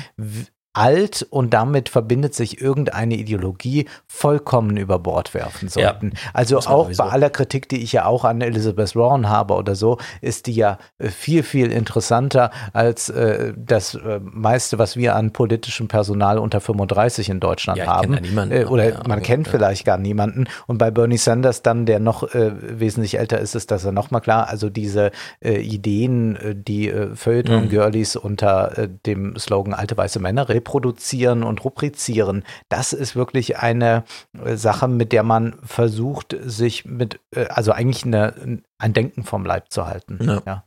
alt 0.74 1.26
und 1.30 1.54
damit 1.54 1.90
verbindet 1.90 2.34
sich 2.34 2.62
irgendeine 2.62 3.16
Ideologie 3.16 3.88
vollkommen 4.08 4.78
über 4.78 5.00
Bord 5.00 5.34
werfen 5.34 5.68
sollten. 5.68 6.14
also 6.34 6.56
muss 6.56 6.66
man 6.66 6.74
auch 6.74 6.84
sowieso. 6.86 7.04
bei 7.04 7.10
aller 7.10 7.30
Kritik, 7.30 7.68
die 7.68 7.84
ich 7.84 7.92
ja 7.92 8.06
auch 8.06 8.24
an 8.24 8.40
Elizabeth 8.42 8.96
Warren 8.96 9.28
habe 9.28 9.54
oder 9.56 9.76
so, 9.76 9.98
ist 10.22 10.48
die 10.48 10.54
ja 10.54 10.78
äh, 10.98 11.10
viel, 11.10 11.44
viel 11.44 11.72
interessanter 11.72 12.52
als 12.72 13.10
äh, 13.10 13.54
das 13.58 13.96
äh, 13.96 14.20
meiste, 14.22 14.80
was 14.80 14.96
wir 14.96 15.16
an 15.16 15.32
politischem 15.32 15.88
Personal 15.90 16.38
unter 16.38 16.62
35 16.62 17.30
in 17.30 17.40
Deutschland 17.40 17.80
Ja, 17.80 17.88
haben. 17.88 18.16
niemanden, 18.16 18.56
äh, 18.56 18.66
oder 18.66 18.90
ja, 18.90 19.04
man 19.08 19.22
kennt 19.22 19.48
ja. 19.48 19.52
vielleicht 19.52 19.86
gar 19.86 19.98
niemanden. 19.98 20.46
Und 20.68 20.78
bei 20.78 20.90
Bernie 20.90 21.18
Sanders 21.18 21.62
dann, 21.64 21.86
der 21.86 22.00
noch 22.00 22.34
äh, 22.34 22.52
wesentlich 22.80 23.20
älter 23.20 23.40
ist, 23.40 23.56
ist 23.56 23.72
das 23.72 23.84
ja 23.84 23.92
nochmal 23.92 24.22
klar. 24.22 24.48
Also 24.48 24.70
diese 24.70 25.12
äh, 25.42 25.60
Ideen, 25.60 26.64
die 26.66 26.90
äh, 26.90 27.14
Feuilleton-Girlies 27.16 28.16
unter 28.16 28.78
äh, 28.78 28.90
dem 29.06 29.38
Slogan 29.38 29.74
alte 29.74 29.98
weiße 29.98 30.20
Männer 30.20 30.48
reproduzieren 30.62 31.44
und 31.44 31.64
rubrizieren, 31.64 32.44
das 32.70 32.94
ist 32.94 33.16
wirklich 33.16 33.58
eine 33.58 34.04
äh, 34.44 34.56
Sache, 34.56 34.88
mit 34.88 35.12
der 35.12 35.24
man 35.24 35.56
versucht, 35.64 36.36
sich 36.44 36.86
mit, 36.86 37.20
äh, 37.36 37.46
also 37.46 37.72
eigentlich 37.72 38.06
eine, 38.06 38.62
ein 38.78 38.94
Denken 38.94 39.24
vom 39.24 39.46
Leib 39.46 39.72
zu 39.72 39.88
halten. 39.88 40.20
Ja. 40.22 40.42
Ja. 40.46 40.64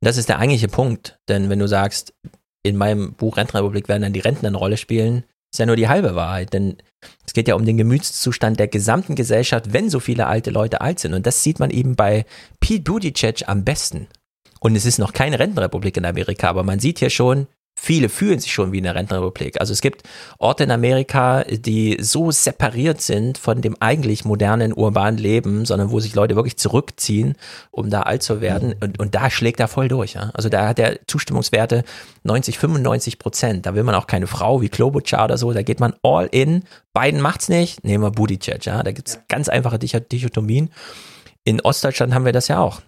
Das 0.00 0.16
ist 0.16 0.28
der 0.28 0.38
eigentliche 0.38 0.68
Punkt, 0.68 1.18
denn 1.28 1.48
wenn 1.48 1.58
du 1.58 1.68
sagst, 1.68 2.14
in 2.62 2.76
meinem 2.76 3.14
Buch 3.14 3.36
Rentenrepublik 3.36 3.88
werden 3.88 4.02
dann 4.02 4.12
die 4.12 4.20
Renten 4.20 4.46
eine 4.46 4.56
Rolle 4.56 4.76
spielen, 4.76 5.24
ist 5.52 5.58
ja 5.58 5.66
nur 5.66 5.76
die 5.76 5.88
halbe 5.88 6.14
Wahrheit, 6.14 6.52
denn 6.52 6.76
es 7.26 7.32
geht 7.32 7.48
ja 7.48 7.54
um 7.54 7.64
den 7.64 7.76
Gemütszustand 7.76 8.58
der 8.58 8.68
gesamten 8.68 9.14
Gesellschaft, 9.14 9.72
wenn 9.72 9.90
so 9.90 10.00
viele 10.00 10.26
alte 10.26 10.50
Leute 10.50 10.80
alt 10.80 10.98
sind. 10.98 11.14
Und 11.14 11.26
das 11.26 11.42
sieht 11.42 11.60
man 11.60 11.70
eben 11.70 11.96
bei 11.96 12.24
Pete 12.60 12.82
Buttigieg 12.82 13.46
am 13.46 13.64
besten. 13.64 14.08
Und 14.60 14.76
es 14.76 14.86
ist 14.86 14.98
noch 14.98 15.12
keine 15.12 15.38
Rentenrepublik 15.38 15.96
in 15.96 16.06
Amerika, 16.06 16.48
aber 16.48 16.62
man 16.62 16.80
sieht 16.80 16.98
hier 16.98 17.10
schon, 17.10 17.46
viele 17.76 18.08
fühlen 18.08 18.38
sich 18.38 18.52
schon 18.52 18.72
wie 18.72 18.78
eine 18.78 18.94
Rentenrepublik. 18.94 19.60
Also 19.60 19.72
es 19.72 19.80
gibt 19.80 20.02
Orte 20.38 20.64
in 20.64 20.70
Amerika, 20.70 21.44
die 21.44 21.98
so 22.00 22.30
separiert 22.30 23.00
sind 23.00 23.36
von 23.36 23.60
dem 23.60 23.76
eigentlich 23.80 24.24
modernen 24.24 24.72
urbanen 24.72 25.18
Leben, 25.18 25.64
sondern 25.66 25.90
wo 25.90 26.00
sich 26.00 26.14
Leute 26.14 26.36
wirklich 26.36 26.56
zurückziehen, 26.56 27.34
um 27.70 27.90
da 27.90 28.02
alt 28.02 28.22
zu 28.22 28.40
werden. 28.40 28.74
Und, 28.80 28.98
und 29.00 29.14
da 29.14 29.28
schlägt 29.30 29.60
er 29.60 29.68
voll 29.68 29.88
durch. 29.88 30.14
Ja? 30.14 30.30
Also 30.34 30.48
da 30.48 30.68
hat 30.68 30.78
er 30.78 30.98
Zustimmungswerte 31.06 31.84
90, 32.22 32.58
95 32.58 33.18
Prozent. 33.18 33.66
Da 33.66 33.74
will 33.74 33.82
man 33.82 33.94
auch 33.94 34.06
keine 34.06 34.26
Frau 34.26 34.60
wie 34.62 34.68
Klobuchar 34.68 35.24
oder 35.24 35.36
so. 35.36 35.52
Da 35.52 35.62
geht 35.62 35.80
man 35.80 35.94
all 36.02 36.26
in. 36.30 36.64
Biden 36.94 37.20
macht's 37.20 37.48
nicht. 37.48 37.84
Nehmen 37.84 38.04
wir 38.04 38.10
Buttigieg. 38.12 38.64
Ja? 38.64 38.82
Da 38.82 38.92
gibt's 38.92 39.18
ganz 39.28 39.48
einfache 39.48 39.78
Dich- 39.78 39.92
Dichotomien. 40.10 40.70
In 41.44 41.60
Ostdeutschland 41.60 42.14
haben 42.14 42.24
wir 42.24 42.32
das 42.32 42.48
ja 42.48 42.60
auch. 42.60 42.80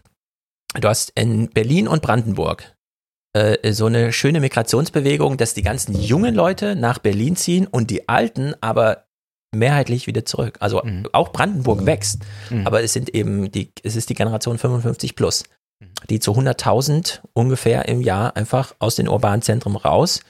Du 0.81 0.89
hast 0.89 1.11
in 1.15 1.49
Berlin 1.51 1.89
und 1.89 2.03
Brandenburg 2.03 2.76
äh, 3.37 3.73
so 3.73 3.87
eine 3.87 4.13
schöne 4.13 4.41
Migrationsbewegung, 4.41 5.37
dass 5.37 5.55
die 5.55 5.63
ganzen 5.63 6.01
jungen 6.01 6.35
Leute 6.35 6.75
nach 6.77 6.99
Berlin 6.99 7.37
ziehen 7.37 7.67
und 7.67 7.91
die 7.91 8.09
Alten 8.09 8.55
aber 8.61 9.05
mehrheitlich 9.55 10.07
wieder 10.07 10.25
zurück. 10.25 10.57
Also 10.61 10.83
auch 11.13 11.33
Brandenburg 11.33 11.87
wächst, 11.87 12.23
aber 12.65 12.83
es 12.83 12.93
sind 12.93 13.15
eben 13.15 13.51
die, 13.51 13.73
es 13.83 13.97
ist 13.97 14.11
die 14.11 14.15
Generation 14.15 14.59
55 14.59 15.17
plus, 15.17 15.45
die 16.11 16.21
zu 16.21 16.33
100.000 16.33 17.21
ungefähr 17.33 17.89
im 17.89 18.01
Jahr 18.01 18.37
einfach 18.37 18.75
aus 18.79 18.97
den 18.97 19.09
urbanen 19.09 19.43
Zentren 19.43 19.77
raus. 19.77 20.21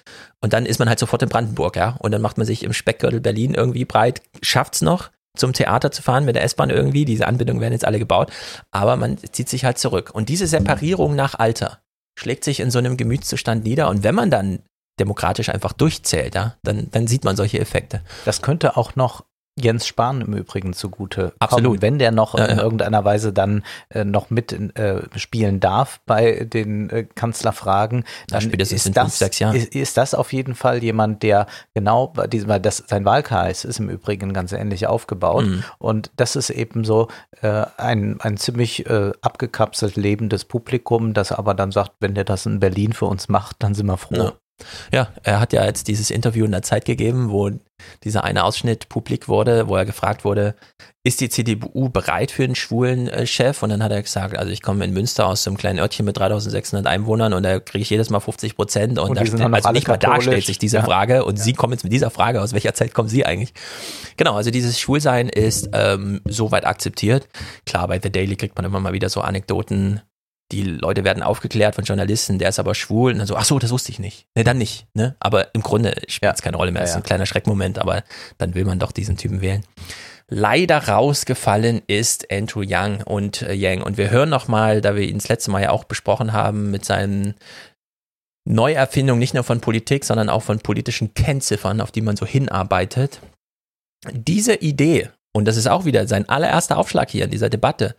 Und 0.40 0.52
dann 0.52 0.66
ist 0.66 0.78
man 0.78 0.88
halt 0.88 0.98
sofort 0.98 1.22
in 1.22 1.28
Brandenburg, 1.28 1.76
ja, 1.76 1.96
und 1.98 2.12
dann 2.12 2.22
macht 2.22 2.38
man 2.38 2.46
sich 2.46 2.62
im 2.62 2.72
Speckgürtel 2.72 3.20
Berlin 3.20 3.54
irgendwie 3.54 3.84
breit, 3.84 4.22
schafft's 4.42 4.80
noch 4.82 5.10
zum 5.36 5.52
Theater 5.52 5.90
zu 5.90 6.02
fahren 6.02 6.24
mit 6.24 6.34
der 6.34 6.44
S-Bahn 6.44 6.70
irgendwie, 6.70 7.04
diese 7.04 7.26
Anbindungen 7.26 7.60
werden 7.60 7.72
jetzt 7.72 7.84
alle 7.84 7.98
gebaut, 7.98 8.32
aber 8.70 8.96
man 8.96 9.18
zieht 9.18 9.48
sich 9.48 9.64
halt 9.64 9.78
zurück. 9.78 10.10
Und 10.14 10.28
diese 10.28 10.46
Separierung 10.46 11.14
nach 11.14 11.38
Alter 11.38 11.80
schlägt 12.18 12.44
sich 12.44 12.60
in 12.60 12.70
so 12.70 12.78
einem 12.78 12.96
Gemütszustand 12.96 13.64
nieder 13.64 13.88
und 13.88 14.02
wenn 14.02 14.14
man 14.14 14.30
dann 14.30 14.60
demokratisch 14.98 15.50
einfach 15.50 15.72
durchzählt, 15.72 16.34
ja, 16.34 16.56
dann, 16.62 16.88
dann 16.90 17.06
sieht 17.06 17.24
man 17.24 17.36
solche 17.36 17.60
Effekte. 17.60 18.02
Das 18.24 18.42
könnte 18.42 18.76
auch 18.76 18.96
noch 18.96 19.24
Jens 19.58 19.86
Spahn 19.86 20.20
im 20.20 20.34
Übrigen 20.34 20.72
zugute. 20.74 21.32
Absolut. 21.38 21.64
Kommen, 21.64 21.82
wenn 21.82 21.98
der 21.98 22.10
noch 22.12 22.36
Ja, 22.38 22.44
in 22.44 22.58
ja. 22.58 22.62
irgendeiner 22.62 23.04
Weise 23.04 23.32
dann 23.32 23.62
äh, 23.88 24.04
noch 24.04 24.28
mit 24.30 24.52
äh, 24.52 25.02
spielen 25.18 25.60
darf 25.60 26.00
bei 26.04 26.44
den 26.44 26.90
äh, 26.90 27.04
Kanzlerfragen, 27.14 28.00
Ja, 28.00 28.04
dann 28.38 28.40
spätestens 28.42 28.86
ist 28.86 28.96
das, 28.96 29.04
fünf, 29.04 29.14
sechs 29.14 29.38
Jahren. 29.38 29.56
Ist, 29.56 29.74
ist 29.74 29.96
das 29.96 30.14
auf 30.14 30.32
jeden 30.32 30.54
Fall 30.54 30.82
jemand, 30.82 31.22
der 31.22 31.46
genau 31.74 32.08
bei 32.08 32.26
diesem, 32.26 32.48
weil 32.48 32.60
das 32.60 32.84
sein 32.86 33.04
Wahlkreis 33.04 33.64
ist 33.64 33.78
im 33.80 33.88
Übrigen 33.88 34.32
ganz 34.32 34.52
ähnlich 34.52 34.86
aufgebaut 34.86 35.46
Mhm. 35.46 35.64
und 35.78 36.10
das 36.16 36.36
ist 36.36 36.50
eben 36.50 36.84
so 36.84 37.08
äh, 37.40 37.64
ein, 37.76 38.20
ein 38.20 38.36
ziemlich 38.36 38.86
äh, 38.86 39.12
abgekapselt 39.22 39.96
lebendes 39.96 40.44
Publikum, 40.44 41.14
das 41.14 41.32
aber 41.32 41.54
dann 41.54 41.72
sagt, 41.72 41.92
wenn 42.00 42.14
der 42.14 42.24
das 42.24 42.46
in 42.46 42.60
Berlin 42.60 42.92
für 42.92 43.06
uns 43.06 43.28
macht, 43.28 43.56
dann 43.60 43.74
sind 43.74 43.86
wir 43.86 43.96
froh. 43.96 44.32
Ja. 44.92 44.96
Ja, 44.96 45.08
er 45.22 45.40
hat 45.40 45.52
ja 45.52 45.64
jetzt 45.64 45.88
dieses 45.88 46.10
Interview 46.10 46.44
in 46.44 46.52
der 46.52 46.62
Zeit 46.62 46.84
gegeben, 46.84 47.30
wo 47.30 47.50
dieser 48.04 48.24
eine 48.24 48.44
Ausschnitt 48.44 48.88
publik 48.88 49.28
wurde, 49.28 49.68
wo 49.68 49.76
er 49.76 49.84
gefragt 49.84 50.24
wurde, 50.24 50.54
ist 51.04 51.20
die 51.20 51.28
CDU 51.28 51.88
bereit 51.88 52.30
für 52.30 52.42
einen 52.42 52.54
schwulen 52.54 53.08
äh, 53.08 53.26
Chef? 53.26 53.62
Und 53.62 53.68
dann 53.68 53.82
hat 53.82 53.92
er 53.92 54.02
gesagt, 54.02 54.36
also 54.36 54.50
ich 54.50 54.62
komme 54.62 54.84
in 54.84 54.92
Münster 54.92 55.26
aus 55.26 55.42
so 55.42 55.50
einem 55.50 55.56
kleinen 55.58 55.78
Örtchen 55.78 56.04
mit 56.04 56.16
3600 56.16 56.86
Einwohnern 56.86 57.32
und 57.32 57.42
da 57.42 57.60
kriege 57.60 57.82
ich 57.82 57.90
jedes 57.90 58.10
Mal 58.10 58.20
50 58.20 58.56
Prozent. 58.56 58.98
Und, 58.98 59.10
Und 59.10 59.16
da 59.16 59.48
noch 59.48 59.52
also 59.52 59.72
nicht 59.72 59.86
mal 59.86 59.98
da 59.98 60.20
stellt 60.20 60.46
sich 60.46 60.58
diese 60.58 60.78
Ja. 60.78 60.84
Frage 60.84 61.24
und 61.24 61.36
Sie 61.38 61.52
kommen 61.52 61.74
jetzt 61.74 61.84
mit 61.84 61.92
dieser 61.92 62.10
Frage, 62.10 62.40
aus 62.40 62.54
welcher 62.54 62.74
Zeit 62.74 62.94
kommen 62.94 63.08
Sie 63.08 63.24
eigentlich? 63.24 63.52
Genau, 64.16 64.34
also 64.34 64.50
dieses 64.50 64.80
Schwulsein 64.80 65.28
ist 65.28 65.68
ähm, 65.72 66.22
soweit 66.24 66.64
akzeptiert. 66.64 67.28
Klar, 67.66 67.86
bei 67.88 68.00
The 68.02 68.10
Daily 68.10 68.36
kriegt 68.36 68.56
man 68.56 68.64
immer 68.64 68.80
mal 68.80 68.92
wieder 68.92 69.08
so 69.08 69.20
Anekdoten, 69.20 70.00
die 70.52 70.62
Leute 70.62 71.04
werden 71.04 71.22
aufgeklärt 71.22 71.74
von 71.74 71.84
Journalisten, 71.84 72.38
der 72.38 72.50
ist 72.50 72.58
aber 72.58 72.74
schwul 72.74 73.12
und 73.12 73.18
dann 73.18 73.26
so, 73.26 73.36
ach 73.36 73.44
so, 73.44 73.58
das 73.58 73.70
wusste 73.70 73.90
ich 73.90 73.98
nicht. 73.98 74.26
Ne, 74.36 74.44
dann 74.44 74.58
nicht, 74.58 74.86
ne? 74.94 75.16
Aber 75.18 75.54
im 75.54 75.62
Grunde 75.62 75.94
spielt 76.08 76.34
es 76.34 76.42
keine 76.42 76.56
Rolle 76.56 76.70
mehr, 76.70 76.82
das 76.82 76.90
ist 76.90 76.94
Ja, 76.94 77.00
ein 77.00 77.04
kleiner 77.04 77.26
Schreckmoment, 77.26 77.78
aber 77.78 78.04
dann 78.38 78.54
will 78.54 78.64
man 78.64 78.78
doch 78.78 78.92
diesen 78.92 79.16
Typen 79.16 79.40
wählen. 79.40 79.64
Leider 80.28 80.88
rausgefallen 80.88 81.82
ist 81.86 82.32
Andrew 82.32 82.64
Young 82.66 83.02
und 83.02 83.42
äh, 83.42 83.52
Yang 83.52 83.82
und 83.82 83.96
wir 83.96 84.10
hören 84.10 84.28
noch 84.28 84.48
mal, 84.48 84.80
da 84.80 84.96
wir 84.96 85.02
ihn 85.02 85.18
das 85.18 85.28
letzte 85.28 85.50
Mal 85.50 85.62
ja 85.62 85.70
auch 85.70 85.84
besprochen 85.84 86.32
haben, 86.32 86.70
mit 86.70 86.84
seinen 86.84 87.34
Neuerfindungen 88.44 89.18
nicht 89.18 89.34
nur 89.34 89.44
von 89.44 89.60
Politik, 89.60 90.04
sondern 90.04 90.28
auch 90.28 90.42
von 90.42 90.60
politischen 90.60 91.14
Kennziffern, 91.14 91.80
auf 91.80 91.90
die 91.90 92.00
man 92.00 92.16
so 92.16 92.26
hinarbeitet. 92.26 93.20
Diese 94.12 94.54
Idee, 94.54 95.10
und 95.36 95.44
das 95.44 95.58
ist 95.58 95.66
auch 95.66 95.84
wieder 95.84 96.08
sein 96.08 96.26
allererster 96.30 96.78
Aufschlag 96.78 97.10
hier 97.10 97.24
in 97.24 97.30
dieser 97.30 97.50
Debatte, 97.50 97.94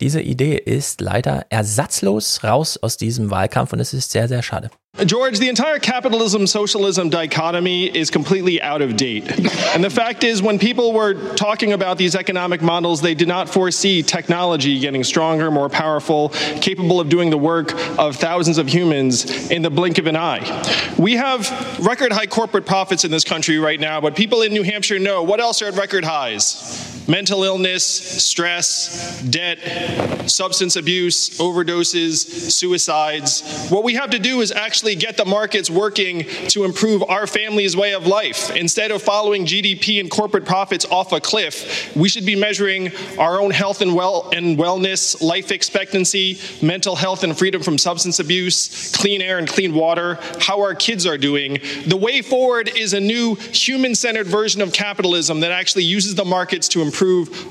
diese 0.00 0.20
Idee 0.20 0.54
ist 0.54 1.00
leider 1.00 1.44
ersatzlos 1.50 2.44
raus 2.44 2.78
aus 2.80 2.96
diesem 2.96 3.28
Wahlkampf 3.28 3.72
und 3.72 3.80
es 3.80 3.92
ist 3.92 4.12
sehr, 4.12 4.28
sehr 4.28 4.42
schade. 4.44 4.70
George, 5.04 5.38
the 5.38 5.48
entire 5.48 5.78
capitalism 5.78 6.46
socialism 6.46 7.10
dichotomy 7.10 7.84
is 7.84 8.10
completely 8.10 8.62
out 8.62 8.80
of 8.80 8.96
date. 8.96 9.30
and 9.74 9.84
the 9.84 9.90
fact 9.90 10.24
is, 10.24 10.40
when 10.40 10.58
people 10.58 10.94
were 10.94 11.34
talking 11.34 11.74
about 11.74 11.98
these 11.98 12.14
economic 12.14 12.62
models, 12.62 13.02
they 13.02 13.14
did 13.14 13.28
not 13.28 13.48
foresee 13.48 14.02
technology 14.02 14.80
getting 14.80 15.04
stronger, 15.04 15.50
more 15.50 15.68
powerful, 15.68 16.30
capable 16.60 16.98
of 16.98 17.10
doing 17.10 17.28
the 17.28 17.36
work 17.36 17.74
of 17.98 18.16
thousands 18.16 18.56
of 18.56 18.68
humans 18.68 19.50
in 19.50 19.60
the 19.60 19.70
blink 19.70 19.98
of 19.98 20.06
an 20.06 20.16
eye. 20.16 20.94
We 20.98 21.16
have 21.16 21.50
record 21.84 22.12
high 22.12 22.26
corporate 22.26 22.64
profits 22.64 23.04
in 23.04 23.10
this 23.10 23.24
country 23.24 23.58
right 23.58 23.78
now, 23.78 24.00
but 24.00 24.16
people 24.16 24.40
in 24.40 24.52
New 24.54 24.62
Hampshire 24.62 24.98
know 24.98 25.22
what 25.22 25.40
else 25.40 25.60
are 25.60 25.66
at 25.66 25.74
record 25.74 26.04
highs 26.04 26.95
mental 27.08 27.44
illness, 27.44 27.84
stress, 27.84 29.22
debt, 29.22 30.28
substance 30.28 30.76
abuse, 30.76 31.38
overdoses, 31.38 32.50
suicides. 32.50 33.68
What 33.68 33.84
we 33.84 33.94
have 33.94 34.10
to 34.10 34.18
do 34.18 34.40
is 34.40 34.50
actually 34.50 34.96
get 34.96 35.16
the 35.16 35.24
markets 35.24 35.70
working 35.70 36.24
to 36.48 36.64
improve 36.64 37.02
our 37.04 37.26
family's 37.26 37.76
way 37.76 37.94
of 37.94 38.06
life. 38.06 38.50
Instead 38.56 38.90
of 38.90 39.02
following 39.02 39.46
GDP 39.46 40.00
and 40.00 40.10
corporate 40.10 40.44
profits 40.44 40.84
off 40.86 41.12
a 41.12 41.20
cliff, 41.20 41.94
we 41.94 42.08
should 42.08 42.26
be 42.26 42.36
measuring 42.36 42.90
our 43.18 43.40
own 43.40 43.50
health 43.50 43.80
and 43.82 43.94
well 43.94 44.30
and 44.34 44.58
wellness, 44.58 45.22
life 45.22 45.52
expectancy, 45.52 46.38
mental 46.60 46.96
health 46.96 47.22
and 47.22 47.36
freedom 47.38 47.62
from 47.62 47.78
substance 47.78 48.18
abuse, 48.18 48.92
clean 48.96 49.22
air 49.22 49.38
and 49.38 49.48
clean 49.48 49.74
water, 49.74 50.18
how 50.40 50.60
our 50.60 50.74
kids 50.74 51.06
are 51.06 51.18
doing. 51.18 51.58
The 51.86 51.96
way 51.96 52.22
forward 52.22 52.68
is 52.76 52.94
a 52.94 53.00
new 53.00 53.36
human-centered 53.36 54.26
version 54.26 54.60
of 54.60 54.72
capitalism 54.72 55.40
that 55.40 55.52
actually 55.52 55.84
uses 55.84 56.14
the 56.14 56.24
markets 56.24 56.68
to 56.68 56.82
improve 56.82 56.95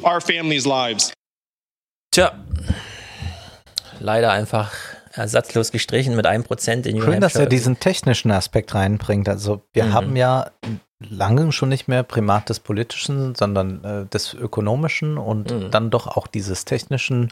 our 0.04 0.22
families' 0.22 0.66
lives. 0.66 1.14
Tja, 2.12 2.34
leider 4.00 4.32
einfach 4.32 4.72
ersatzlos 5.14 5.72
gestrichen 5.72 6.16
mit 6.16 6.26
einem 6.26 6.44
Prozent 6.44 6.86
in 6.86 6.98
New 6.98 7.04
Schön, 7.04 7.22
dass 7.22 7.34
Hampshire. 7.36 7.44
er 7.46 7.50
diesen 7.50 7.80
technischen 7.80 8.32
Aspekt 8.32 8.74
reinbringt. 8.76 9.30
Also 9.30 9.62
wir 9.74 9.86
Mhm. 9.86 9.94
haben 9.94 10.16
ja 10.16 10.52
lange 11.10 11.52
schon 11.52 11.70
nicht 11.70 11.88
mehr 11.88 12.04
Primat 12.04 12.50
des 12.50 12.60
Politischen, 12.60 13.36
sondern 13.36 13.84
äh, 13.84 14.06
des 14.06 14.34
Ökonomischen 14.34 15.18
und 15.18 15.52
Mhm. 15.52 15.72
dann 15.72 15.90
doch 15.90 16.08
auch 16.08 16.28
dieses 16.28 16.66
Technischen, 16.66 17.32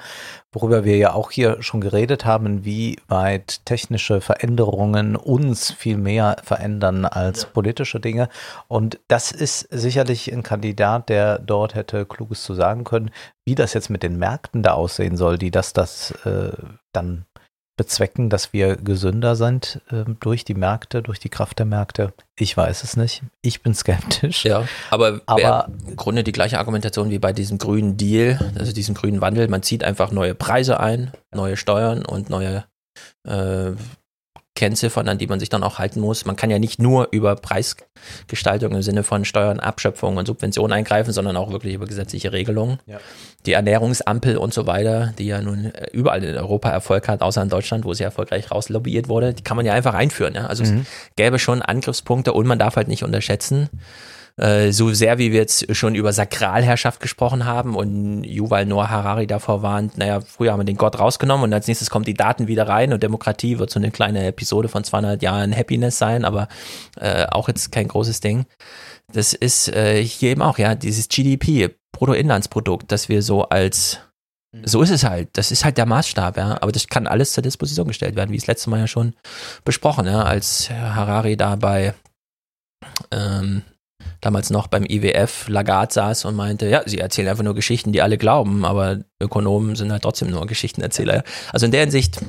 worüber 0.51 0.83
wir 0.83 0.97
ja 0.97 1.13
auch 1.13 1.31
hier 1.31 1.61
schon 1.61 1.81
geredet 1.81 2.25
haben, 2.25 2.45
inwieweit 2.45 3.65
technische 3.65 4.21
Veränderungen 4.21 5.15
uns 5.15 5.71
viel 5.71 5.97
mehr 5.97 6.37
verändern 6.43 7.05
als 7.05 7.45
politische 7.45 7.99
Dinge. 7.99 8.29
Und 8.67 8.99
das 9.07 9.31
ist 9.31 9.67
sicherlich 9.71 10.31
ein 10.31 10.43
Kandidat, 10.43 11.09
der 11.09 11.39
dort 11.39 11.75
hätte 11.75 12.05
Kluges 12.05 12.43
zu 12.43 12.53
sagen 12.53 12.83
können, 12.83 13.11
wie 13.45 13.55
das 13.55 13.73
jetzt 13.73 13.89
mit 13.89 14.03
den 14.03 14.17
Märkten 14.17 14.63
da 14.63 14.73
aussehen 14.73 15.17
soll, 15.17 15.37
die 15.37 15.51
das, 15.51 15.73
das 15.73 16.11
äh, 16.25 16.51
dann 16.91 17.25
bezwecken, 17.75 18.29
dass 18.29 18.53
wir 18.53 18.75
gesünder 18.75 19.35
sind 19.35 19.81
ähm, 19.91 20.17
durch 20.19 20.45
die 20.45 20.53
Märkte, 20.53 21.01
durch 21.01 21.19
die 21.19 21.29
Kraft 21.29 21.59
der 21.59 21.65
Märkte? 21.65 22.13
Ich 22.37 22.55
weiß 22.55 22.83
es 22.83 22.95
nicht. 22.97 23.23
Ich 23.41 23.61
bin 23.61 23.73
skeptisch. 23.73 24.43
Ja, 24.45 24.67
aber, 24.89 25.21
Aber- 25.25 25.69
im 25.87 25.95
Grunde 25.95 26.23
die 26.23 26.31
gleiche 26.31 26.59
Argumentation 26.59 27.09
wie 27.09 27.19
bei 27.19 27.33
diesem 27.33 27.57
grünen 27.57 27.97
Deal, 27.97 28.51
also 28.57 28.71
diesem 28.73 28.95
grünen 28.95 29.21
Wandel. 29.21 29.47
Man 29.47 29.63
zieht 29.63 29.83
einfach 29.83 30.11
neue 30.11 30.35
Preise 30.35 30.79
ein, 30.79 31.11
neue 31.33 31.57
Steuern 31.57 32.05
und 32.05 32.29
neue 32.29 32.65
äh, 33.27 33.71
Kennziffern, 34.55 35.07
an 35.09 35.17
die 35.17 35.25
man 35.27 35.39
sich 35.39 35.49
dann 35.49 35.63
auch 35.63 35.79
halten 35.79 35.99
muss. 35.99 36.25
Man 36.25 36.35
kann 36.35 36.51
ja 36.51 36.59
nicht 36.59 36.79
nur 36.79 37.07
über 37.11 37.35
Preisgestaltung 37.35 38.73
im 38.75 38.81
Sinne 38.81 39.03
von 39.03 39.25
Steuern, 39.25 39.59
Abschöpfung 39.59 40.17
und 40.17 40.27
Subventionen 40.27 40.73
eingreifen, 40.73 41.11
sondern 41.11 41.37
auch 41.37 41.51
wirklich 41.51 41.73
über 41.73 41.85
gesetzliche 41.87 42.31
Regelungen. 42.33 42.79
Ja. 42.85 42.99
Die 43.45 43.53
Ernährungsampel 43.53 44.37
und 44.37 44.53
so 44.53 44.67
weiter, 44.67 45.13
die 45.17 45.25
ja 45.25 45.41
nun 45.41 45.65
äh, 45.73 45.87
überall 45.91 46.23
in 46.23 46.37
Europa 46.37 46.69
Erfolg 46.69 47.07
hat, 47.07 47.21
außer 47.21 47.41
in 47.41 47.49
Deutschland, 47.49 47.83
wo 47.85 47.93
sie 47.93 48.03
erfolgreich 48.03 48.51
rauslobbyiert 48.51 49.09
wurde, 49.09 49.33
die 49.33 49.43
kann 49.43 49.57
man 49.57 49.65
ja 49.65 49.73
einfach 49.73 49.95
einführen. 49.95 50.35
Ja? 50.35 50.45
Also 50.45 50.63
Mhm. 50.63 50.81
es 51.09 51.15
gäbe 51.15 51.39
schon 51.39 51.61
Angriffspunkte 51.61 52.33
und 52.33 52.45
man 52.45 52.59
darf 52.59 52.75
halt 52.75 52.87
nicht 52.87 53.03
unterschätzen, 53.03 53.69
äh, 54.37 54.71
so 54.71 54.93
sehr 54.93 55.17
wie 55.17 55.31
wir 55.31 55.39
jetzt 55.39 55.75
schon 55.75 55.95
über 55.95 56.11
Sakralherrschaft 56.11 56.99
gesprochen 56.99 57.45
haben 57.45 57.75
und 57.75 58.23
Yuval 58.23 58.65
Noah 58.65 58.89
Harari 58.89 59.27
davor 59.27 59.61
warnt, 59.61 59.97
naja, 59.97 60.21
früher 60.21 60.51
haben 60.51 60.61
wir 60.61 60.65
den 60.65 60.77
Gott 60.77 60.99
rausgenommen 60.99 61.45
und 61.45 61.53
als 61.53 61.67
nächstes 61.67 61.89
kommen 61.89 62.05
die 62.05 62.15
Daten 62.15 62.47
wieder 62.47 62.67
rein 62.67 62.93
und 62.93 63.03
Demokratie 63.03 63.59
wird 63.59 63.69
so 63.69 63.79
eine 63.79 63.91
kleine 63.91 64.25
Episode 64.25 64.69
von 64.69 64.83
200 64.83 65.21
Jahren 65.21 65.55
Happiness 65.55 65.97
sein, 65.97 66.25
aber 66.25 66.47
äh, 66.99 67.25
auch 67.27 67.47
jetzt 67.47 67.71
kein 67.71 67.87
großes 67.87 68.21
Ding. 68.21 68.45
Das 69.11 69.33
ist 69.33 69.69
äh, 69.69 70.03
hier 70.03 70.31
eben 70.31 70.41
auch, 70.41 70.57
ja, 70.57 70.75
dieses 70.75 71.09
GDP, 71.09 71.75
Bruttoinlandsprodukt, 71.91 72.91
das 72.91 73.09
wir 73.09 73.21
so 73.21 73.43
als 73.43 73.99
so 74.61 74.83
ist 74.83 74.91
es 74.91 75.03
halt. 75.03 75.29
Das 75.33 75.51
ist 75.51 75.65
halt 75.65 75.77
der 75.77 75.87
Maßstab, 75.87 76.37
ja. 76.37 76.61
Aber 76.61 76.71
das 76.71 76.87
kann 76.87 77.07
alles 77.07 77.33
zur 77.33 77.41
Disposition 77.41 77.87
gestellt 77.87 78.15
werden, 78.15 78.31
wie 78.31 78.37
es 78.37 78.45
letztes 78.45 78.67
Mal 78.67 78.79
ja 78.79 78.87
schon 78.87 79.15
besprochen, 79.65 80.05
ja, 80.05 80.21
als 80.21 80.69
Harari 80.69 81.37
da 81.37 81.55
bei 81.55 81.95
ähm, 83.11 83.63
damals 84.23 84.49
noch 84.49 84.67
beim 84.67 84.85
IWF 84.85 85.49
Lagarde 85.49 85.93
saß 85.93 86.25
und 86.25 86.35
meinte, 86.35 86.69
ja, 86.69 86.81
sie 86.85 86.97
erzählen 86.97 87.27
einfach 87.27 87.43
nur 87.43 87.55
Geschichten, 87.55 87.91
die 87.91 88.01
alle 88.01 88.17
glauben, 88.17 88.63
aber 88.63 88.99
Ökonomen 89.21 89.75
sind 89.75 89.91
halt 89.91 90.03
trotzdem 90.03 90.29
nur 90.29 90.47
Geschichtenerzähler. 90.47 91.23
Also 91.51 91.65
in 91.65 91.73
der 91.73 91.81
Hinsicht, 91.81 92.21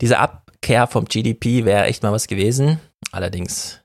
diese 0.00 0.18
Abkehr 0.18 0.88
vom 0.88 1.04
GDP 1.04 1.64
wäre 1.64 1.84
echt 1.84 2.02
mal 2.02 2.12
was 2.12 2.26
gewesen. 2.26 2.80
Allerdings 3.12 3.80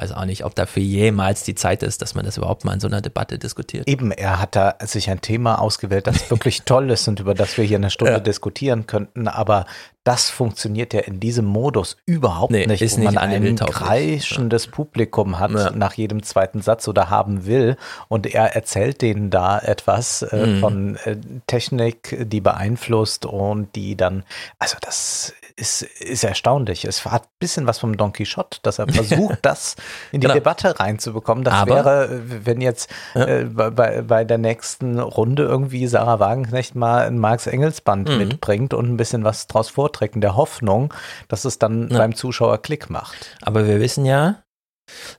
weiß 0.00 0.12
auch 0.12 0.24
nicht, 0.24 0.44
ob 0.44 0.54
dafür 0.54 0.82
jemals 0.82 1.42
die 1.44 1.54
Zeit 1.54 1.82
ist, 1.82 2.00
dass 2.02 2.14
man 2.14 2.24
das 2.24 2.36
überhaupt 2.36 2.64
mal 2.64 2.72
in 2.74 2.80
so 2.80 2.86
einer 2.88 3.00
Debatte 3.00 3.38
diskutiert. 3.38 3.86
Eben, 3.88 4.10
er 4.12 4.40
hat 4.40 4.56
da 4.56 4.74
sich 4.82 5.10
ein 5.10 5.20
Thema 5.20 5.60
ausgewählt, 5.60 6.06
das 6.06 6.30
wirklich 6.30 6.62
toll 6.62 6.90
ist 6.90 7.06
und 7.08 7.20
über 7.20 7.34
das 7.34 7.56
wir 7.56 7.64
hier 7.64 7.76
eine 7.78 7.90
Stunde 7.90 8.12
Ja. 8.14 8.20
diskutieren 8.20 8.86
könnten, 8.86 9.28
aber 9.28 9.66
das 10.02 10.30
funktioniert 10.30 10.94
ja 10.94 11.00
in 11.00 11.20
diesem 11.20 11.44
Modus 11.44 11.98
überhaupt 12.06 12.50
Nee, 12.52 12.66
nicht, 12.66 12.80
ist 12.80 12.96
wo 12.96 13.02
man 13.04 13.12
nicht 13.12 13.20
ein 13.22 13.34
anwendtauglich. 13.34 13.76
kreischendes 13.76 14.66
Publikum 14.66 15.38
hat 15.38 15.50
Ja. 15.50 15.70
nach 15.72 15.92
jedem 15.92 16.22
zweiten 16.22 16.62
Satz 16.62 16.88
oder 16.88 17.10
haben 17.10 17.44
will 17.44 17.76
und 18.08 18.26
er 18.26 18.54
erzählt 18.56 19.02
denen 19.02 19.28
da 19.28 19.58
etwas 19.58 20.22
äh, 20.22 20.46
Mhm. 20.46 20.60
von 20.60 20.96
äh, 21.04 21.16
Technik, 21.46 22.16
die 22.30 22.40
beeinflusst 22.40 23.26
und 23.26 23.74
die 23.76 23.94
dann, 23.96 24.24
also 24.58 24.76
das 24.80 25.34
ist, 25.60 25.82
ist 25.82 26.24
erstaunlich. 26.24 26.84
Es 26.84 27.04
hat 27.04 27.24
ein 27.24 27.28
bisschen 27.38 27.66
was 27.66 27.78
vom 27.78 27.96
Don 27.96 28.12
Quixote, 28.12 28.58
dass 28.62 28.78
er 28.78 28.88
versucht, 28.88 29.38
das 29.42 29.76
in 30.10 30.20
die 30.20 30.26
Genau. 30.26 30.34
Debatte 30.34 30.80
reinzubekommen. 30.80 31.44
Das 31.44 31.54
Aber- 31.54 31.74
wäre, 31.74 32.04
äh, 32.06 32.46
wenn 32.46 32.60
jetzt 32.60 32.90
äh, 33.14 33.44
bei, 33.44 33.70
bei, 33.70 34.02
bei 34.02 34.24
der 34.24 34.38
nächsten 34.38 34.98
Runde 34.98 35.44
irgendwie 35.44 35.86
Sarah 35.86 36.18
Wagenknecht 36.18 36.74
mal 36.74 37.06
ein 37.06 37.18
Marx-Engels-Band 37.18 38.08
Mhm. 38.08 38.18
mitbringt 38.18 38.74
und 38.74 38.88
ein 38.90 38.96
bisschen 38.96 39.22
was 39.24 39.46
draus 39.46 39.68
vorträgt, 39.68 40.14
in 40.14 40.20
der 40.22 40.34
Hoffnung, 40.36 40.92
dass 41.28 41.44
es 41.44 41.58
dann 41.58 41.88
Ja. 41.90 41.98
beim 41.98 42.14
Zuschauer 42.16 42.62
Klick 42.62 42.90
macht. 42.90 43.36
Aber 43.42 43.66
wir 43.66 43.78
wissen 43.80 44.04
ja, 44.06 44.42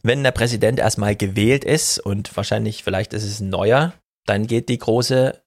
wenn 0.04 0.24
der 0.24 0.32
Präsident 0.32 0.80
erstmal 0.80 1.16
gewählt 1.16 1.64
ist 1.64 2.00
und 2.00 2.36
wahrscheinlich 2.36 2.84
vielleicht 2.84 3.14
ist 3.14 3.24
es 3.24 3.40
ein 3.40 3.50
neuer, 3.50 3.94
dann 4.26 4.48
geht 4.48 4.68
die 4.70 4.78
große 4.78 5.42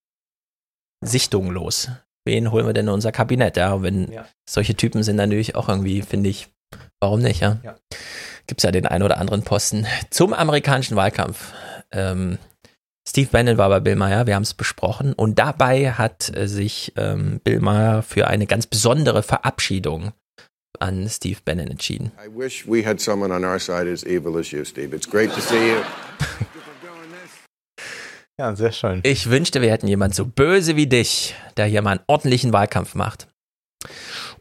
Sichtung 1.02 1.50
los. 1.50 1.90
Wen 2.25 2.51
holen 2.51 2.67
wir 2.67 2.73
denn 2.73 2.86
in 2.86 2.93
unser 2.93 3.12
Kabinett? 3.12 3.57
Ja, 3.57 3.83
wenn 3.83 4.11
Ja. 4.11 4.27
solche 4.49 4.75
Typen 4.75 5.03
sind 5.03 5.17
natürlich 5.17 5.55
auch 5.57 5.69
irgendwie, 5.69 6.03
finde 6.03 6.31
ich, 6.31 6.49
warum 7.01 7.20
nicht, 7.20 7.41
ja? 7.41 7.59
Ja. 7.62 7.77
Gibt 8.47 8.61
es 8.61 8.62
ja 8.65 8.70
den 8.70 8.86
einen 8.86 9.03
oder 9.03 9.19
anderen 9.19 9.43
Posten. 9.43 9.86
Zum 10.11 10.33
amerikanischen 10.35 10.97
Wahlkampf. 10.97 11.53
Ähm, 11.93 12.39
Steve 13.07 13.28
Bannon 13.31 13.59
war 13.59 13.69
bei 13.69 13.81
Bill 13.81 13.97
Maher, 13.97 14.27
wir 14.27 14.35
haben 14.35 14.43
es 14.43 14.55
besprochen. 14.55 15.12
Und 15.12 15.39
dabei 15.39 15.93
hat 15.93 16.35
äh, 16.35 16.49
sich 16.49 16.93
ähm, 16.97 17.41
Bill 17.44 17.61
Maher 17.61 18.03
für 18.03 18.27
eine 18.28 18.47
ganz 18.47 18.67
besondere 18.67 19.23
Verabschiedung 19.23 20.12
an 20.81 21.09
Steve 21.09 21.39
Bannon 21.44 21.69
entschieden. 21.69 22.12
I 22.25 22.28
wish 22.35 22.67
we 22.67 22.85
had 22.85 23.01
someone 23.01 23.33
on 23.35 23.44
our 23.44 23.59
side 23.61 23.91
as 23.91 24.03
evil 24.05 24.39
as 24.39 24.51
you, 24.51 24.65
Steve. 24.65 24.94
It's 24.97 25.09
great 25.09 25.33
to 25.35 25.41
see 25.41 25.73
you. 25.73 25.77
Ja, 28.39 28.57
sehr 28.57 28.73
schön. 28.73 29.01
Ich 29.05 29.31
wünschte, 29.31 29.63
wir 29.63 29.71
hätten 29.71 29.87
jemand 29.87 30.15
so 30.15 30.27
böse 30.27 30.75
wie 30.75 30.89
dich, 30.89 31.35
der 31.57 31.67
hier 31.67 31.83
mal 31.83 31.93
einen 31.93 32.05
ordentlichen 32.09 32.53
Wahlkampf 32.53 32.95
macht. 32.95 33.29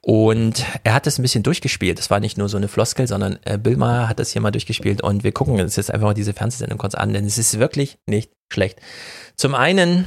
Und 0.02 0.66
er 0.84 0.94
hat 0.94 1.06
das 1.06 1.20
ein 1.20 1.22
bisschen 1.22 1.44
durchgespielt. 1.44 2.00
Das 2.00 2.10
war 2.10 2.20
nicht 2.20 2.38
nur 2.38 2.50
so 2.50 2.58
eine 2.58 2.68
Floskel, 2.68 3.08
sondern 3.08 3.40
äh, 3.44 3.58
Bill 3.58 3.78
Maher 3.78 4.10
hat 4.10 4.20
das 4.20 4.32
hier 4.32 4.42
mal 4.42 4.52
durchgespielt. 4.52 5.02
Und 5.02 5.24
wir 5.24 5.32
gucken 5.32 5.60
uns 5.60 5.76
jetzt 5.76 5.92
einfach 5.92 6.08
mal 6.08 6.14
diese 6.14 6.34
Fernsehsendung 6.34 6.78
kurz 6.78 6.96
an, 6.96 7.14
denn 7.14 7.26
es 7.26 7.38
ist 7.38 7.60
wirklich 7.60 7.98
nicht 8.08 8.32
schlecht. 8.52 8.80
Zum 9.36 9.54
einen 9.56 10.06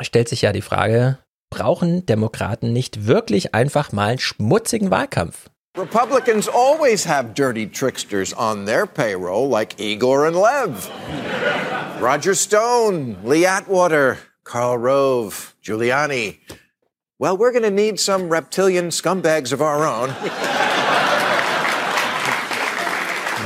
stellt 0.00 0.28
sich 0.28 0.42
ja 0.42 0.52
die 0.52 0.60
Frage, 0.60 1.18
brauchen 1.50 2.04
Demokraten 2.06 2.72
nicht 2.72 3.06
wirklich 3.06 3.54
einfach 3.54 3.92
mal 3.92 4.10
einen 4.10 4.18
schmutzigen 4.18 4.90
Wahlkampf? 4.90 5.50
Republicans 5.80 6.46
always 6.46 7.04
have 7.04 7.34
dirty 7.34 7.66
tricksters 7.66 8.32
on 8.34 8.66
their 8.66 8.86
payroll, 8.86 9.48
like 9.48 9.80
Igor 9.80 10.26
and 10.26 10.36
Lev. 10.36 10.90
Roger 12.00 12.34
Stone, 12.34 13.16
Lee 13.24 13.46
Atwater, 13.46 14.18
Karl 14.44 14.76
Rove, 14.76 15.54
Giuliani. 15.62 16.38
Well, 17.18 17.36
we're 17.36 17.52
going 17.52 17.64
to 17.64 17.70
need 17.70 17.98
some 17.98 18.28
reptilian 18.28 18.88
scumbags 18.88 19.52
of 19.52 19.62
our 19.62 19.86
own. 19.86 20.08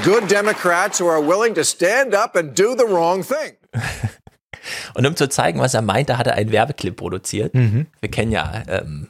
Good 0.04 0.28
Democrats 0.28 0.98
who 0.98 1.06
are 1.06 1.20
willing 1.20 1.54
to 1.54 1.64
stand 1.64 2.14
up 2.14 2.36
and 2.36 2.54
do 2.54 2.74
the 2.74 2.86
wrong 2.86 3.22
thing. 3.22 3.56
Und 4.94 5.06
um 5.06 5.16
zu 5.16 5.28
zeigen, 5.28 5.60
was 5.60 5.74
er 5.74 5.82
meinte, 5.82 6.18
hat 6.18 6.26
er 6.26 6.34
einen 6.34 6.50
Werbeclip 6.52 6.96
produziert. 6.96 7.54
Mhm. 7.54 7.86
Wir 8.00 8.10
kennen 8.10 8.32
ja 8.32 8.62
ähm, 8.68 9.08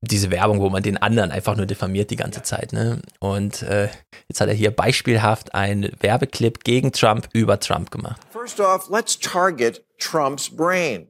diese 0.00 0.30
Werbung, 0.30 0.60
wo 0.60 0.68
man 0.68 0.82
den 0.82 0.96
anderen 0.96 1.30
einfach 1.30 1.56
nur 1.56 1.66
diffamiert 1.66 2.10
die 2.10 2.16
ganze 2.16 2.42
Zeit. 2.42 2.72
Ne? 2.72 3.00
Und 3.18 3.62
äh, 3.62 3.88
jetzt 4.28 4.40
hat 4.40 4.48
er 4.48 4.54
hier 4.54 4.70
beispielhaft 4.70 5.54
einen 5.54 5.90
Werbeclip 6.00 6.64
gegen 6.64 6.92
Trump 6.92 7.28
über 7.32 7.58
Trump 7.58 7.90
gemacht. 7.90 8.20
First 8.30 8.60
off, 8.60 8.88
let's 8.90 9.18
target 9.18 9.84
Trump's 9.98 10.48
brain. 10.48 11.08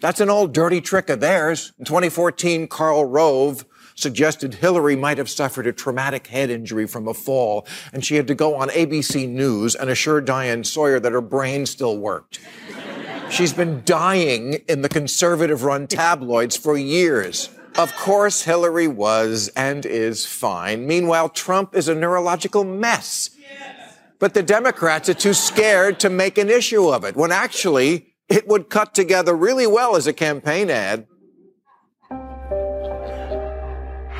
That's 0.00 0.20
an 0.20 0.30
old 0.30 0.54
dirty 0.54 0.80
trick 0.80 1.10
of 1.10 1.20
theirs. 1.20 1.74
In 1.78 1.84
2014, 1.84 2.68
Karl 2.68 3.04
Rove 3.04 3.66
suggested 3.96 4.54
Hillary 4.54 4.94
might 4.94 5.18
have 5.18 5.28
suffered 5.28 5.66
a 5.66 5.72
traumatic 5.72 6.28
head 6.28 6.50
injury 6.50 6.86
from 6.86 7.08
a 7.08 7.14
fall, 7.14 7.66
and 7.92 8.04
she 8.04 8.14
had 8.14 8.28
to 8.28 8.34
go 8.34 8.54
on 8.54 8.68
ABC 8.68 9.28
News 9.28 9.74
and 9.74 9.90
assure 9.90 10.20
Diane 10.20 10.62
Sawyer 10.62 11.00
that 11.00 11.10
her 11.10 11.20
brain 11.20 11.66
still 11.66 11.98
worked. 11.98 12.38
She's 13.28 13.52
been 13.52 13.82
dying 13.84 14.54
in 14.68 14.82
the 14.82 14.88
conservative 14.88 15.64
run 15.64 15.88
tabloids 15.88 16.56
for 16.56 16.78
years. 16.78 17.50
Of 17.78 17.94
course, 17.94 18.42
Hillary 18.42 18.88
was 18.88 19.52
and 19.54 19.86
is 19.86 20.26
fine. 20.26 20.86
Meanwhile, 20.88 21.28
Trump 21.28 21.76
is 21.76 21.88
a 21.88 21.94
neurological 21.94 22.64
mess. 22.64 23.30
But 24.18 24.34
the 24.34 24.42
Democrats 24.42 25.08
are 25.08 25.14
too 25.14 25.32
scared 25.32 26.00
to 26.00 26.10
make 26.10 26.38
an 26.38 26.50
issue 26.50 26.88
of 26.88 27.04
it, 27.04 27.14
when 27.14 27.30
actually 27.30 28.14
it 28.28 28.48
would 28.48 28.68
cut 28.68 28.94
together 28.94 29.32
really 29.32 29.68
well 29.68 29.94
as 29.94 30.08
a 30.08 30.12
campaign 30.12 30.70
ad. 30.70 31.06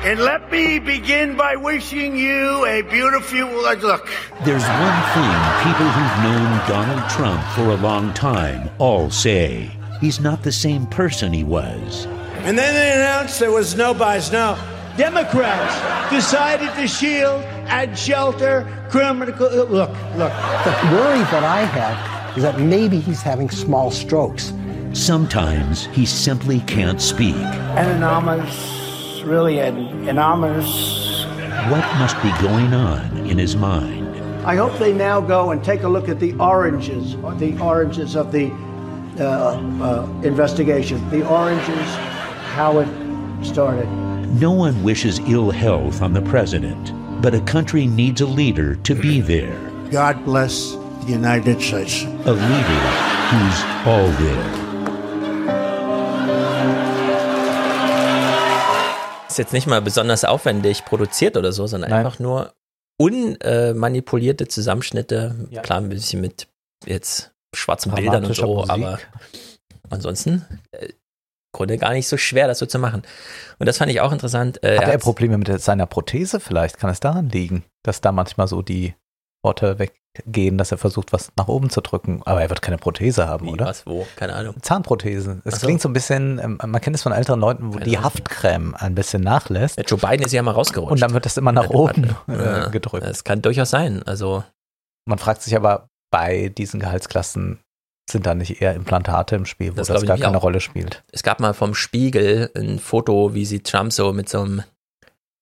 And 0.01 0.21
let 0.21 0.49
me 0.49 0.79
begin 0.79 1.35
by 1.35 1.57
wishing 1.57 2.15
you 2.15 2.65
a 2.65 2.81
beautiful 2.83 3.49
look. 3.49 4.09
There's 4.45 4.63
one 4.63 5.03
thing 5.11 5.35
people 5.67 5.89
who've 5.91 6.23
known 6.23 6.67
Donald 6.69 7.09
Trump 7.09 7.43
for 7.55 7.71
a 7.71 7.75
long 7.75 8.13
time 8.13 8.69
all 8.77 9.09
say. 9.09 9.69
He's 9.99 10.21
not 10.21 10.43
the 10.43 10.51
same 10.53 10.85
person 10.85 11.33
he 11.33 11.43
was. 11.43 12.07
And 12.45 12.57
then 12.57 12.73
they 12.73 12.93
announced 12.93 13.39
there 13.39 13.51
was 13.51 13.75
no 13.75 13.93
buys. 13.93 14.31
No. 14.31 14.57
Democrats 14.97 16.09
decided 16.11 16.73
to 16.75 16.87
shield 16.87 17.43
and 17.67 17.97
shelter 17.97 18.67
criminal. 18.89 19.33
Look, 19.37 19.69
look. 19.69 20.31
The 20.65 20.89
worry 20.91 21.19
that 21.31 21.43
I 21.43 21.61
have 21.61 22.37
is 22.37 22.43
that 22.43 22.59
maybe 22.59 22.99
he's 22.99 23.21
having 23.21 23.49
small 23.49 23.91
strokes. 23.91 24.53
Sometimes 24.93 25.85
he 25.87 26.05
simply 26.05 26.61
can't 26.61 27.01
speak. 27.01 27.35
An 27.35 27.89
anonymous, 27.91 29.21
really 29.23 29.59
an 29.59 30.09
anonymous. 30.09 31.25
What 31.69 31.85
must 31.99 32.15
be 32.23 32.31
going 32.41 32.73
on 32.73 33.17
in 33.27 33.37
his 33.37 33.55
mind? 33.55 34.07
I 34.45 34.55
hope 34.55 34.77
they 34.79 34.93
now 34.93 35.21
go 35.21 35.51
and 35.51 35.63
take 35.63 35.83
a 35.83 35.87
look 35.87 36.09
at 36.09 36.19
the 36.19 36.33
oranges, 36.39 37.15
or 37.15 37.35
the 37.35 37.57
oranges 37.59 38.15
of 38.15 38.31
the 38.31 38.49
uh, 39.19 39.59
uh, 39.83 40.21
investigation. 40.23 41.07
The 41.09 41.27
oranges, 41.27 41.87
how 42.59 42.77
it 42.79 42.87
started. 43.41 43.87
No 44.41 44.51
one 44.51 44.83
wishes 44.83 45.19
ill 45.19 45.49
health 45.49 46.01
on 46.01 46.11
the 46.13 46.21
president, 46.21 46.91
but 47.21 47.33
a 47.33 47.39
country 47.45 47.87
needs 47.87 48.19
a 48.19 48.25
leader 48.25 48.75
to 48.83 48.93
be 48.93 49.21
there. 49.21 49.55
God 49.91 50.25
bless 50.25 50.75
the 51.05 51.13
United 51.13 51.61
States. 51.61 52.03
A 52.25 52.33
leader 52.33 52.81
who's 53.31 53.63
all 53.85 54.11
there. 54.19 54.45
Ist 59.29 59.37
jetzt 59.37 59.53
nicht 59.53 59.67
mal 59.67 59.81
besonders 59.81 60.25
aufwendig 60.25 60.83
produziert 60.83 61.37
oder 61.37 61.53
so, 61.53 61.65
sondern 61.65 61.91
Nein. 61.91 62.05
einfach 62.05 62.19
nur 62.19 62.51
unmanipulierte 62.99 64.49
Zusammenschnitte. 64.49 65.47
Klar, 65.63 65.79
ein 65.79 65.87
bisschen 65.87 66.19
mit 66.19 66.49
jetzt 66.85 67.31
schwarzen 67.55 67.93
Bildern 67.95 68.25
und 68.25 68.35
so, 68.35 68.53
Musik. 68.53 68.69
aber 68.69 68.99
ansonsten 69.89 70.45
äh, 70.71 70.89
Grunde 71.59 71.77
gar 71.77 71.91
nicht 71.93 72.07
so 72.07 72.17
schwer, 72.17 72.47
das 72.47 72.59
so 72.59 72.65
zu 72.65 72.79
machen. 72.79 73.03
Und 73.59 73.65
das 73.67 73.77
fand 73.77 73.91
ich 73.91 73.99
auch 74.01 74.11
interessant. 74.11 74.63
Äh, 74.63 74.77
Hat 74.77 74.87
er 74.87 74.93
hat's- 74.93 75.03
Probleme 75.03 75.37
mit 75.37 75.61
seiner 75.61 75.85
Prothese 75.85 76.39
vielleicht? 76.39 76.77
Kann 76.79 76.89
es 76.89 76.99
daran 77.01 77.29
liegen, 77.29 77.63
dass 77.83 78.01
da 78.01 78.11
manchmal 78.11 78.47
so 78.47 78.61
die 78.61 78.95
Worte 79.43 79.77
weggehen, 79.79 80.57
dass 80.57 80.71
er 80.71 80.77
versucht, 80.77 81.13
was 81.13 81.31
nach 81.37 81.47
oben 81.47 81.69
zu 81.69 81.81
drücken? 81.81 82.21
Aber 82.25 82.41
er 82.41 82.49
wird 82.49 82.61
keine 82.61 82.77
Prothese 82.77 83.27
haben, 83.27 83.45
Wie, 83.47 83.51
oder? 83.51 83.65
was, 83.65 83.85
wo? 83.85 84.07
Keine 84.15 84.33
Ahnung. 84.35 84.55
Zahnprothese. 84.61 85.41
Es 85.45 85.59
so. 85.59 85.67
klingt 85.67 85.81
so 85.81 85.89
ein 85.89 85.93
bisschen, 85.93 86.39
ähm, 86.39 86.57
man 86.65 86.79
kennt 86.81 86.95
es 86.95 87.03
von 87.03 87.11
älteren 87.11 87.39
Leuten, 87.39 87.73
wo 87.73 87.79
die 87.79 87.97
Haftcreme 87.99 88.75
ein 88.75 88.95
bisschen 88.95 89.21
nachlässt. 89.21 89.77
Der 89.77 89.85
Joe 89.85 89.99
Biden 89.99 90.25
ist 90.25 90.31
ja 90.33 90.41
mal 90.41 90.51
rausgerutscht. 90.51 90.91
Und 90.91 91.01
dann 91.01 91.13
wird 91.13 91.25
das 91.25 91.37
immer 91.37 91.51
nach 91.51 91.65
Ja, 91.69 91.75
oben 91.75 92.15
Ja, 92.27 92.67
äh, 92.67 92.69
gedrückt. 92.69 93.05
Das 93.05 93.23
kann 93.23 93.41
durchaus 93.41 93.69
sein. 93.69 94.01
Also 94.03 94.43
Man 95.05 95.19
fragt 95.19 95.41
sich 95.41 95.55
aber, 95.55 95.87
bei 96.11 96.49
diesen 96.49 96.79
Gehaltsklassen 96.79 97.59
sind 98.11 98.25
da 98.25 98.35
nicht 98.35 98.61
eher 98.61 98.73
Implantate 98.75 99.35
im 99.35 99.45
Spiel, 99.45 99.71
wo 99.71 99.75
Das 99.75 99.87
das, 99.87 100.05
gar 100.05 100.17
keine 100.17 100.37
auch. 100.37 100.43
Rolle 100.43 100.59
spielt. 100.59 101.03
es 101.11 101.23
gab 101.23 101.39
mal 101.39 101.53
vom 101.53 101.73
Spiegel 101.75 102.51
ein 102.55 102.79
Foto, 102.79 103.33
wie 103.33 103.45
sie 103.45 103.61
Trump 103.61 103.93
so 103.93 104.13
mit 104.13 104.29
so 104.29 104.41
einem 104.41 104.63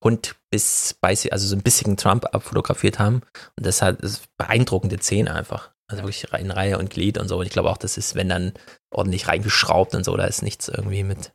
Hund 0.03 0.35
bis 0.51 0.95
beißig, 1.01 1.33
also 1.33 1.47
so 1.47 1.55
ein 1.55 1.63
bissigen 1.63 1.97
Trump 1.97 2.25
abfotografiert 2.33 2.99
haben. 2.99 3.21
Und 3.57 3.65
das 3.65 3.81
hat 3.81 4.03
das 4.03 4.21
beeindruckende 4.37 4.99
Zähne 4.99 5.33
einfach. 5.33 5.71
Also 5.89 6.03
wirklich 6.03 6.25
in 6.39 6.51
Reihe 6.51 6.77
und 6.77 6.89
Glied 6.89 7.17
und 7.17 7.27
so. 7.29 7.39
Und 7.39 7.45
ich 7.45 7.51
glaube 7.51 7.69
auch, 7.69 7.77
das 7.77 7.97
ist, 7.97 8.15
wenn 8.15 8.29
dann 8.29 8.53
ordentlich 8.91 9.27
reingeschraubt 9.27 9.95
und 9.95 10.03
so, 10.03 10.15
da 10.17 10.25
ist 10.25 10.43
nichts 10.43 10.67
irgendwie 10.67 11.03
mit 11.03 11.31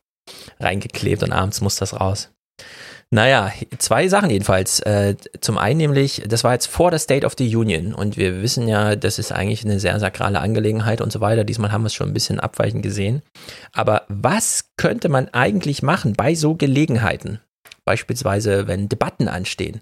reingeklebt 0.59 1.23
und 1.23 1.33
abends 1.33 1.59
muss 1.61 1.75
das 1.75 1.99
raus. 1.99 2.31
Naja, 3.13 3.51
zwei 3.77 4.07
Sachen 4.07 4.31
jedenfalls. 4.31 4.79
Äh, 4.79 5.15
zum 5.39 5.59
einen 5.59 5.77
nämlich, 5.77 6.23
das 6.27 6.43
war 6.43 6.53
jetzt 6.53 6.65
vor 6.65 6.89
der 6.89 6.97
State 6.97 7.27
of 7.27 7.35
the 7.37 7.55
Union 7.55 7.93
und 7.93 8.17
wir 8.17 8.41
wissen 8.41 8.67
ja, 8.67 8.95
das 8.95 9.19
ist 9.19 9.31
eigentlich 9.31 9.63
eine 9.63 9.79
sehr 9.79 9.99
sakrale 9.99 10.39
Angelegenheit 10.39 10.99
und 10.99 11.11
so 11.11 11.21
weiter. 11.21 11.43
Diesmal 11.43 11.71
haben 11.71 11.83
wir 11.83 11.87
es 11.87 11.93
schon 11.93 12.09
ein 12.09 12.13
bisschen 12.15 12.39
abweichend 12.39 12.81
gesehen. 12.81 13.21
Aber 13.71 14.07
was 14.07 14.71
könnte 14.77 15.09
man 15.09 15.29
eigentlich 15.31 15.83
machen 15.83 16.13
bei 16.13 16.33
so 16.33 16.55
Gelegenheiten? 16.55 17.39
Beispielsweise, 17.85 18.65
wenn 18.65 18.89
Debatten 18.89 19.27
anstehen. 19.27 19.81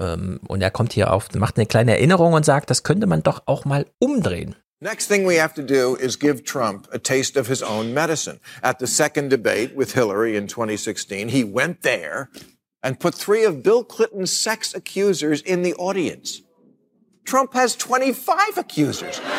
Ähm, 0.00 0.40
und 0.48 0.60
er 0.60 0.72
kommt 0.72 0.92
hier 0.92 1.12
auf, 1.12 1.32
macht 1.34 1.58
eine 1.58 1.66
kleine 1.66 1.92
Erinnerung 1.92 2.32
und 2.32 2.44
sagt, 2.44 2.70
das 2.70 2.82
könnte 2.82 3.06
man 3.06 3.22
doch 3.22 3.44
auch 3.46 3.64
mal 3.64 3.86
umdrehen. 4.00 4.56
Next 4.80 5.06
thing 5.08 5.24
we 5.24 5.40
have 5.40 5.54
to 5.54 5.62
do 5.62 5.94
is 5.94 6.18
give 6.18 6.42
Trump 6.42 6.88
a 6.92 6.98
taste 6.98 7.38
of 7.38 7.46
his 7.46 7.62
own 7.62 7.94
medicine. 7.94 8.40
At 8.60 8.80
the 8.80 8.88
second 8.88 9.30
debate 9.30 9.76
with 9.76 9.94
Hillary 9.94 10.36
in 10.36 10.48
2016, 10.48 11.28
he 11.28 11.44
went 11.44 11.82
there 11.82 12.28
and 12.82 12.98
put 12.98 13.14
three 13.14 13.44
of 13.44 13.62
Bill 13.62 13.84
Clinton's 13.84 14.32
sex 14.32 14.74
accusers 14.74 15.40
in 15.42 15.62
the 15.62 15.74
audience. 15.74 16.42
Trump 17.24 17.54
has 17.54 17.74
25 17.74 18.58
accusers. 18.58 19.20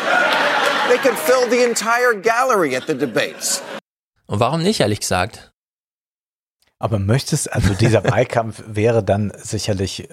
They 0.88 0.98
could 1.00 1.18
fill 1.18 1.50
the 1.50 1.66
entire 1.66 2.14
gallery 2.14 2.74
at 2.74 2.88
the 2.88 2.94
debates. 2.96 3.62
Und 4.26 4.40
warum 4.40 4.64
nicht, 4.64 4.80
ehrlich 4.80 5.02
gesagt? 5.02 5.52
Aber 6.80 7.00
möchtest, 7.00 7.52
also 7.52 7.74
dieser 7.74 8.04
Wahlkampf 8.12 8.64
wäre 8.68 9.04
dann 9.04 9.34
sicherlich 9.36 10.08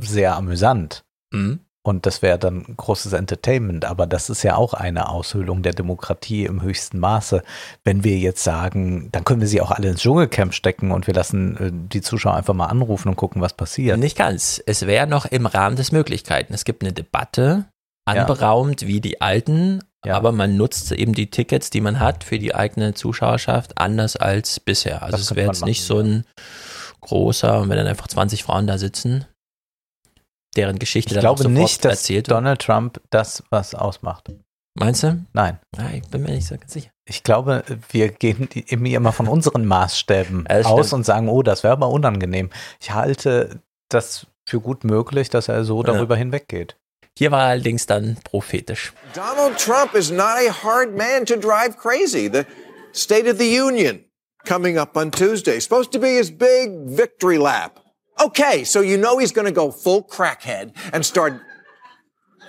sehr 0.00 0.36
amüsant. 0.36 1.04
Mhm. 1.32 1.60
Und 1.86 2.06
das 2.06 2.22
wäre 2.22 2.38
dann 2.38 2.64
großes 2.76 3.12
Entertainment, 3.12 3.84
aber 3.84 4.06
das 4.06 4.30
ist 4.30 4.42
ja 4.42 4.56
auch 4.56 4.72
eine 4.72 5.10
Aushöhlung 5.10 5.62
der 5.62 5.74
Demokratie 5.74 6.46
im 6.46 6.62
höchsten 6.62 6.98
Maße. 6.98 7.42
Wenn 7.84 8.04
wir 8.04 8.16
jetzt 8.16 8.42
sagen, 8.42 9.10
dann 9.12 9.24
können 9.24 9.42
wir 9.42 9.48
sie 9.48 9.60
auch 9.60 9.70
alle 9.70 9.90
ins 9.90 10.00
Dschungelcamp 10.00 10.54
stecken 10.54 10.92
und 10.92 11.06
wir 11.06 11.12
lassen 11.12 11.56
äh, 11.58 11.70
die 11.72 12.00
Zuschauer 12.00 12.36
einfach 12.36 12.54
mal 12.54 12.66
anrufen 12.66 13.10
und 13.10 13.16
gucken, 13.16 13.42
was 13.42 13.52
passiert. 13.52 13.98
Nicht 13.98 14.16
ganz. 14.16 14.62
Es 14.64 14.86
wäre 14.86 15.06
noch 15.06 15.26
im 15.26 15.44
Rahmen 15.44 15.76
des 15.76 15.92
Möglichkeiten. 15.92 16.54
Es 16.54 16.64
gibt 16.64 16.82
eine 16.82 16.94
Debatte, 16.94 17.66
anberaumt 18.06 18.86
wie 18.86 19.00
die 19.00 19.20
alten, 19.20 19.82
aber 20.02 20.32
man 20.32 20.56
nutzt 20.56 20.92
eben 20.92 21.14
die 21.14 21.30
Tickets, 21.30 21.70
die 21.70 21.80
man 21.80 22.00
hat 22.00 22.24
für 22.24 22.38
die 22.38 22.54
eigene 22.54 22.94
Zuschauerschaft 22.94 23.78
anders 23.78 24.16
als 24.16 24.60
bisher. 24.60 25.02
Also 25.02 25.12
Das 25.12 25.20
es 25.22 25.36
wäre 25.36 25.48
jetzt 25.48 25.64
nicht 25.64 25.84
so 25.84 25.98
ein 25.98 26.24
großer, 27.00 27.68
wenn 27.68 27.76
dann 27.76 27.86
einfach 27.86 28.08
20 28.08 28.42
Frauen 28.42 28.66
da 28.66 28.78
sitzen, 28.78 29.26
deren 30.54 30.78
Geschichte 30.78 31.14
Ich 31.14 31.20
dann 31.20 31.26
auch 31.26 31.36
glaube 31.36 31.42
sofort 31.50 31.62
nicht, 31.62 31.84
dass 31.84 31.92
erzählt. 32.00 32.30
Donald 32.30 32.60
Trump 32.62 33.00
das 33.10 33.42
was 33.50 33.74
ausmacht. 33.74 34.30
Meinst 34.76 35.02
du? 35.04 35.24
Nein. 35.32 35.60
Nein, 35.76 36.02
ich 36.02 36.10
bin 36.10 36.22
mir 36.22 36.32
nicht 36.32 36.46
so 36.48 36.56
ganz 36.56 36.72
sicher. 36.72 36.90
Ich 37.04 37.22
glaube, 37.22 37.62
wir 37.90 38.08
gehen 38.08 38.48
immer 38.48 38.88
immer 38.88 39.12
von 39.12 39.28
unseren 39.28 39.66
Maßstäben 39.66 40.46
Ja, 40.50 40.62
aus 40.62 40.86
stimmt. 40.88 40.92
und 41.00 41.04
sagen, 41.04 41.28
oh, 41.28 41.42
das 41.42 41.62
wäre 41.62 41.74
aber 41.74 41.90
unangenehm. 41.90 42.50
Ich 42.80 42.90
halte 42.92 43.60
das 43.88 44.26
für 44.46 44.60
gut 44.60 44.84
möglich, 44.84 45.30
dass 45.30 45.48
er 45.48 45.64
so 45.64 45.82
darüber 45.82 46.16
hinweggeht. 46.16 46.76
Hier 47.16 47.30
war 47.30 47.42
er 47.42 47.48
allerdings 47.50 47.86
dann 47.86 48.16
prophetisch. 48.24 48.92
Donald 49.14 49.58
Trump 49.58 49.94
is 49.94 50.10
not 50.10 50.38
a 50.48 50.52
hard 50.64 50.96
man 50.96 51.24
to 51.26 51.36
drive 51.36 51.76
crazy. 51.76 52.28
The 52.32 52.42
State 52.92 53.30
of 53.30 53.38
the 53.38 53.60
Union 53.60 54.04
coming 54.44 54.78
up 54.78 54.96
on 54.96 55.12
Tuesday, 55.12 55.60
supposed 55.60 55.92
to 55.92 56.00
be 56.00 56.08
his 56.16 56.30
big 56.30 56.70
victory 56.86 57.38
lap. 57.38 57.80
Okay, 58.20 58.64
so 58.64 58.80
you 58.80 58.96
know 58.96 59.18
he's 59.18 59.32
going 59.32 59.46
to 59.46 59.52
go 59.52 59.70
full 59.70 60.04
crackhead 60.04 60.74
and 60.92 61.04
start 61.04 61.40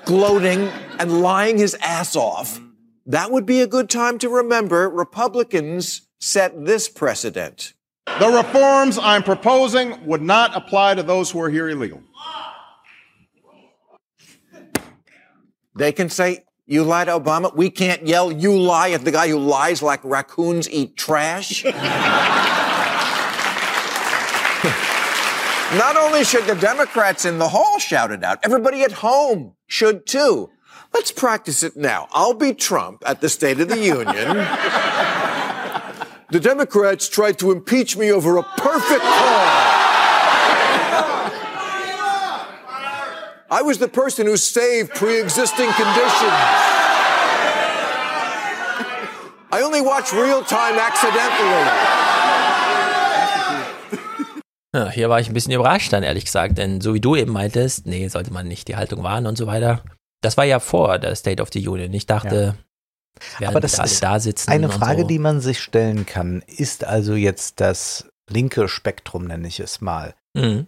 gloating 0.05 0.67
and 0.99 1.21
lying 1.21 1.57
his 1.57 1.75
ass 1.81 2.15
off. 2.15 2.59
That 3.07 3.31
would 3.31 3.45
be 3.45 3.61
a 3.61 3.67
good 3.67 3.89
time 3.89 4.17
to 4.19 4.29
remember 4.29 4.89
Republicans 4.89 6.07
set 6.19 6.65
this 6.65 6.87
precedent. 6.89 7.73
The 8.19 8.29
reforms 8.29 8.97
I'm 8.99 9.23
proposing 9.23 10.05
would 10.05 10.21
not 10.21 10.55
apply 10.55 10.95
to 10.95 11.03
those 11.03 11.31
who 11.31 11.41
are 11.41 11.49
here 11.49 11.69
illegal. 11.69 12.01
They 15.75 15.91
can 15.91 16.09
say, 16.09 16.45
you 16.65 16.83
lie 16.83 17.05
to 17.05 17.19
Obama. 17.19 17.55
We 17.55 17.69
can't 17.69 18.07
yell, 18.07 18.31
you 18.31 18.57
lie 18.57 18.91
at 18.91 19.03
the 19.03 19.11
guy 19.11 19.27
who 19.27 19.37
lies 19.37 19.81
like 19.81 20.03
raccoons 20.03 20.69
eat 20.69 20.95
trash. 20.95 21.65
Not 25.73 25.97
only 25.97 26.23
should 26.23 26.45
the 26.45 26.55
Democrats 26.55 27.25
in 27.25 27.39
the 27.39 27.49
hall 27.49 27.79
shout 27.79 28.11
it 28.11 28.23
out, 28.23 28.39
everybody 28.43 28.83
at 28.83 28.91
home 28.91 29.55
should 29.65 30.05
too. 30.05 30.51
Let's 30.93 31.11
practice 31.11 31.63
it 31.63 31.75
now. 31.75 32.07
I'll 32.13 32.35
be 32.35 32.53
Trump 32.53 33.03
at 33.05 33.19
the 33.19 33.29
State 33.29 33.59
of 33.59 33.67
the 33.67 33.79
Union. 33.79 34.05
the 36.29 36.39
Democrats 36.39 37.09
tried 37.09 37.39
to 37.39 37.51
impeach 37.51 37.97
me 37.97 38.11
over 38.11 38.37
a 38.37 38.43
perfect 38.43 39.01
call. 39.01 39.75
I 43.51 43.61
was 43.63 43.77
the 43.79 43.87
person 43.87 44.27
who 44.27 44.37
saved 44.37 44.93
pre-existing 44.95 45.71
conditions. 45.71 46.75
I 49.51 49.61
only 49.63 49.81
watch 49.81 50.13
real 50.13 50.43
time 50.43 50.75
accidentally. 50.77 51.94
Ja, 54.75 54.89
hier 54.89 55.09
war 55.09 55.21
ich 55.21 55.29
ein 55.29 55.33
bisschen 55.33 55.53
überrascht 55.53 55.93
dann, 55.93 56.03
ehrlich 56.03 56.25
gesagt, 56.25 56.57
denn 56.57 56.81
so 56.81 56.93
wie 56.93 56.99
du 56.99 57.15
eben 57.15 57.31
meintest, 57.31 57.85
nee, 57.87 58.07
sollte 58.09 58.33
man 58.33 58.45
nicht 58.47 58.67
die 58.67 58.75
Haltung 58.75 59.03
wahren 59.03 59.25
und 59.25 59.37
so 59.37 59.47
weiter. 59.47 59.81
Das 60.21 60.35
war 60.35 60.43
ja 60.43 60.59
vor 60.59 60.99
der 60.99 61.15
State 61.15 61.41
of 61.41 61.49
the 61.53 61.65
Union. 61.65 61.93
Ich 61.93 62.07
dachte, 62.07 62.57
während 63.39 63.55
Aber 63.55 63.61
das 63.61 63.79
ist 63.79 64.03
da 64.03 64.19
sitzen 64.19 64.51
eine 64.51 64.69
Frage, 64.69 65.03
so. 65.03 65.07
die 65.07 65.19
man 65.19 65.39
sich 65.39 65.61
stellen 65.61 66.05
kann. 66.05 66.41
Ist 66.47 66.83
also 66.83 67.15
jetzt 67.15 67.61
das 67.61 68.09
linke 68.29 68.67
Spektrum, 68.67 69.25
nenne 69.27 69.47
ich 69.47 69.61
es 69.61 69.79
mal, 69.79 70.13
Mhm. 70.35 70.67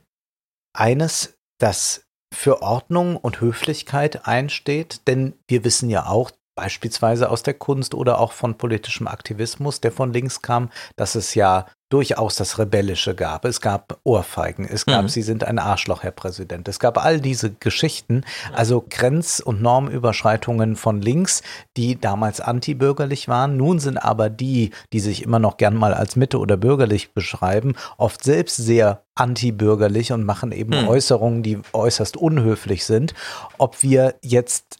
eines, 0.73 1.35
das 1.59 2.03
für 2.33 2.61
Ordnung 2.61 3.17
und 3.17 3.41
Höflichkeit 3.41 4.25
einsteht? 4.25 5.01
Denn 5.07 5.33
wir 5.49 5.65
wissen 5.65 5.89
ja 5.89 6.05
auch, 6.05 6.31
beispielsweise 6.55 7.29
aus 7.29 7.43
der 7.43 7.53
Kunst 7.53 7.93
oder 7.93 8.19
auch 8.19 8.31
von 8.31 8.57
politischem 8.57 9.07
Aktivismus, 9.07 9.79
der 9.79 9.91
von 9.91 10.11
links 10.13 10.41
kam, 10.41 10.71
dass 10.95 11.13
es 11.15 11.35
ja 11.35 11.67
durchaus 11.89 12.35
das 12.35 12.59
Rebellische 12.59 13.15
gab. 13.15 13.45
Es 13.45 13.61
gab 13.61 13.99
Ohrfeigen, 14.03 14.65
es 14.65 14.85
gab, 14.85 15.03
Mhm. 15.03 15.09
Sie 15.09 15.21
sind 15.21 15.43
ein 15.45 15.57
Arschloch, 15.59 16.03
Herr 16.03 16.11
Präsident. 16.11 16.67
Es 16.67 16.79
gab 16.79 17.03
all 17.03 17.21
diese 17.21 17.51
Geschichten, 17.51 18.23
also 18.53 18.85
Grenz- 18.89 19.39
und 19.39 19.61
Normüberschreitungen 19.61 20.75
von 20.75 21.01
links, 21.01 21.43
die 21.77 21.99
damals 21.99 22.41
antibürgerlich 22.41 23.27
waren. 23.27 23.57
Nun 23.57 23.79
sind 23.79 23.97
aber 23.97 24.29
die, 24.29 24.71
die 24.91 24.99
sich 24.99 25.23
immer 25.23 25.39
noch 25.39 25.57
gern 25.57 25.75
mal 25.75 25.93
als 25.93 26.15
Mitte 26.15 26.39
oder 26.39 26.57
bürgerlich 26.57 27.13
beschreiben, 27.13 27.75
oft 27.97 28.23
selbst 28.23 28.57
sehr 28.57 29.03
antibürgerlich 29.15 30.11
und 30.11 30.23
machen 30.25 30.51
eben 30.51 30.73
Hm. 30.73 30.87
Äußerungen, 30.87 31.41
die 31.43 31.59
äußerst 31.73 32.17
unhöflich 32.17 32.85
sind. 32.85 33.13
Ob 33.57 33.81
wir 33.81 34.15
jetzt 34.21 34.77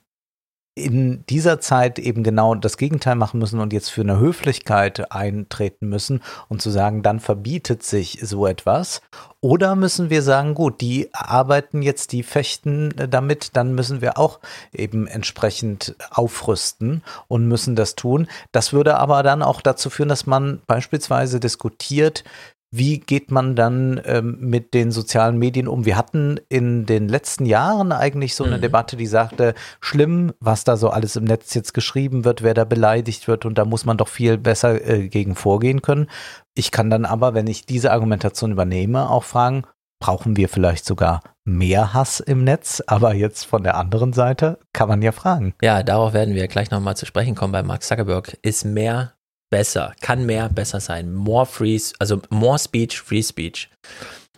in 0.78 1.26
dieser 1.28 1.60
Zeit 1.60 1.98
eben 1.98 2.24
genau 2.24 2.54
das 2.54 2.78
Gegenteil 2.78 3.16
machen 3.16 3.40
müssen 3.40 3.60
und 3.60 3.74
jetzt 3.74 3.90
für 3.90 4.02
eine 4.02 4.20
Höflichkeit 4.20 5.12
eintreten 5.12 5.90
müssen 5.90 6.22
und 6.50 6.62
zu 6.62 6.70
sagen, 6.70 7.02
dann 7.02 7.20
verbietet 7.20 7.84
sich 7.84 8.20
so 8.22 8.46
etwas. 8.46 9.02
Oder 9.42 9.76
müssen 9.76 10.10
wir 10.10 10.22
sagen, 10.22 10.54
gut, 10.54 10.82
die 10.82 11.10
arbeiten 11.14 11.82
jetzt, 11.82 12.12
die 12.12 12.24
fechten 12.24 12.92
äh, 12.98 13.08
damit, 13.08 13.56
dann 13.56 13.74
müssen 13.74 14.02
wir 14.02 14.18
auch 14.18 14.40
eben 14.72 15.08
entsprechend 15.08 15.96
aufrüsten 16.12 17.04
und 17.28 17.48
müssen 17.48 17.76
das 17.76 17.96
tun. 17.96 18.28
Das 18.52 18.74
würde 18.74 18.98
aber 18.98 19.24
dann 19.24 19.42
auch 19.42 19.62
dazu 19.62 19.90
führen, 19.90 20.10
dass 20.10 20.26
man 20.26 20.62
beispielsweise 20.68 21.40
diskutiert, 21.40 22.24
wie 22.70 23.00
geht 23.00 23.32
man 23.32 23.56
dann 23.56 24.02
ähm, 24.06 24.38
mit 24.40 24.74
den 24.74 24.92
sozialen 24.92 25.38
Medien 25.38 25.68
um? 25.68 25.86
Wir 25.86 25.96
hatten 25.98 26.40
in 26.50 26.86
den 26.86 27.08
letzten 27.08 27.46
Jahren 27.46 27.92
eigentlich 27.92 28.36
so 28.36 28.44
eine 28.44 28.58
Mhm. 28.58 28.62
Debatte, 28.62 28.98
die 28.98 29.06
sagte, 29.08 29.54
schlimm, 29.80 30.34
was 30.40 30.64
da 30.66 30.76
so 30.76 30.90
alles 30.90 31.16
im 31.16 31.24
Netz 31.24 31.54
jetzt 31.54 31.74
geschrieben 31.74 32.26
wird, 32.26 32.44
wer 32.44 32.54
da 32.54 32.66
beleidigt 32.66 33.28
wird 33.28 33.46
und 33.46 33.58
da 33.58 33.66
muss 33.66 33.86
man 33.86 33.98
doch 33.98 34.10
viel 34.10 34.38
besser 34.38 34.86
äh, 34.86 35.08
gegen 35.08 35.36
vorgehen 35.36 35.82
können. 35.82 36.08
Ich 36.56 36.72
kann 36.72 36.90
dann 36.90 37.06
aber, 37.06 37.34
wenn 37.34 37.48
ich 37.48 37.66
diese 37.66 37.92
Argumentation 37.92 38.52
übernehme, 38.52 39.10
auch 39.10 39.24
fragen, 39.24 39.64
brauchen 40.00 40.38
wir 40.38 40.50
vielleicht 40.50 40.86
sogar 40.86 41.22
mehr 41.44 41.94
Hass 41.94 42.20
im 42.20 42.44
Netz? 42.44 42.84
Aber 42.86 43.14
jetzt 43.14 43.46
von 43.46 43.64
der 43.64 43.78
anderen 43.78 44.14
Seite 44.14 44.60
kann 44.74 44.90
man 44.90 45.02
ja 45.02 45.12
fragen. 45.12 45.54
Ja, 45.62 45.84
darauf 45.84 46.14
werden 46.14 46.36
wir 46.36 46.48
gleich 46.48 46.70
nochmal 46.70 46.98
zu 46.98 47.06
sprechen 47.06 47.36
kommen 47.36 47.54
bei 47.54 47.64
Mark 47.64 47.84
Zuckerberg. 47.84 48.38
Ist 48.42 48.66
mehr 48.66 49.14
besser, 49.50 49.94
kann 50.02 50.26
mehr 50.26 50.50
besser 50.50 50.80
sein. 50.80 51.14
More 51.14 51.46
free, 51.46 51.80
also 52.00 52.22
more 52.30 52.60
speech, 52.60 53.00
free 53.02 53.24
speech. 53.24 53.70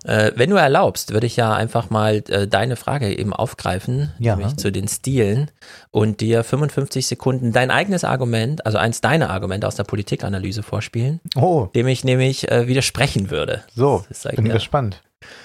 Äh, 0.06 0.32
wenn 0.36 0.50
du 0.50 0.56
erlaubst, 0.56 1.12
würde 1.12 1.28
ich 1.28 1.36
ja 1.36 1.54
einfach 1.54 1.90
mal 1.90 2.24
äh, 2.30 2.48
deine 2.48 2.78
Frage 2.78 3.14
eben 3.18 3.34
aufgreifen, 3.34 4.14
Ja. 4.18 4.38
nämlich 4.38 4.56
zu 4.56 4.72
den 4.72 4.88
Stilen 4.88 5.52
und 5.92 6.22
dir 6.22 6.46
55 6.46 7.06
Sekunden 7.06 7.52
dein 7.52 7.70
eigenes 7.70 8.06
Argument, 8.06 8.66
also 8.66 8.78
eins 8.78 9.02
deiner 9.02 9.30
Argumente 9.30 9.68
aus 9.68 9.76
der 9.76 9.84
Politikanalyse 9.84 10.64
vorspielen, 10.64 11.20
Oh, 11.36 11.68
dem 11.76 11.88
ich 11.88 12.06
nämlich 12.06 12.50
äh, 12.50 12.68
widersprechen 12.68 13.30
würde. 13.30 13.64
so, 13.76 14.06
Das 14.08 14.24
bin 14.24 14.46
dir. 14.46 14.54
gespannt. 14.54 15.02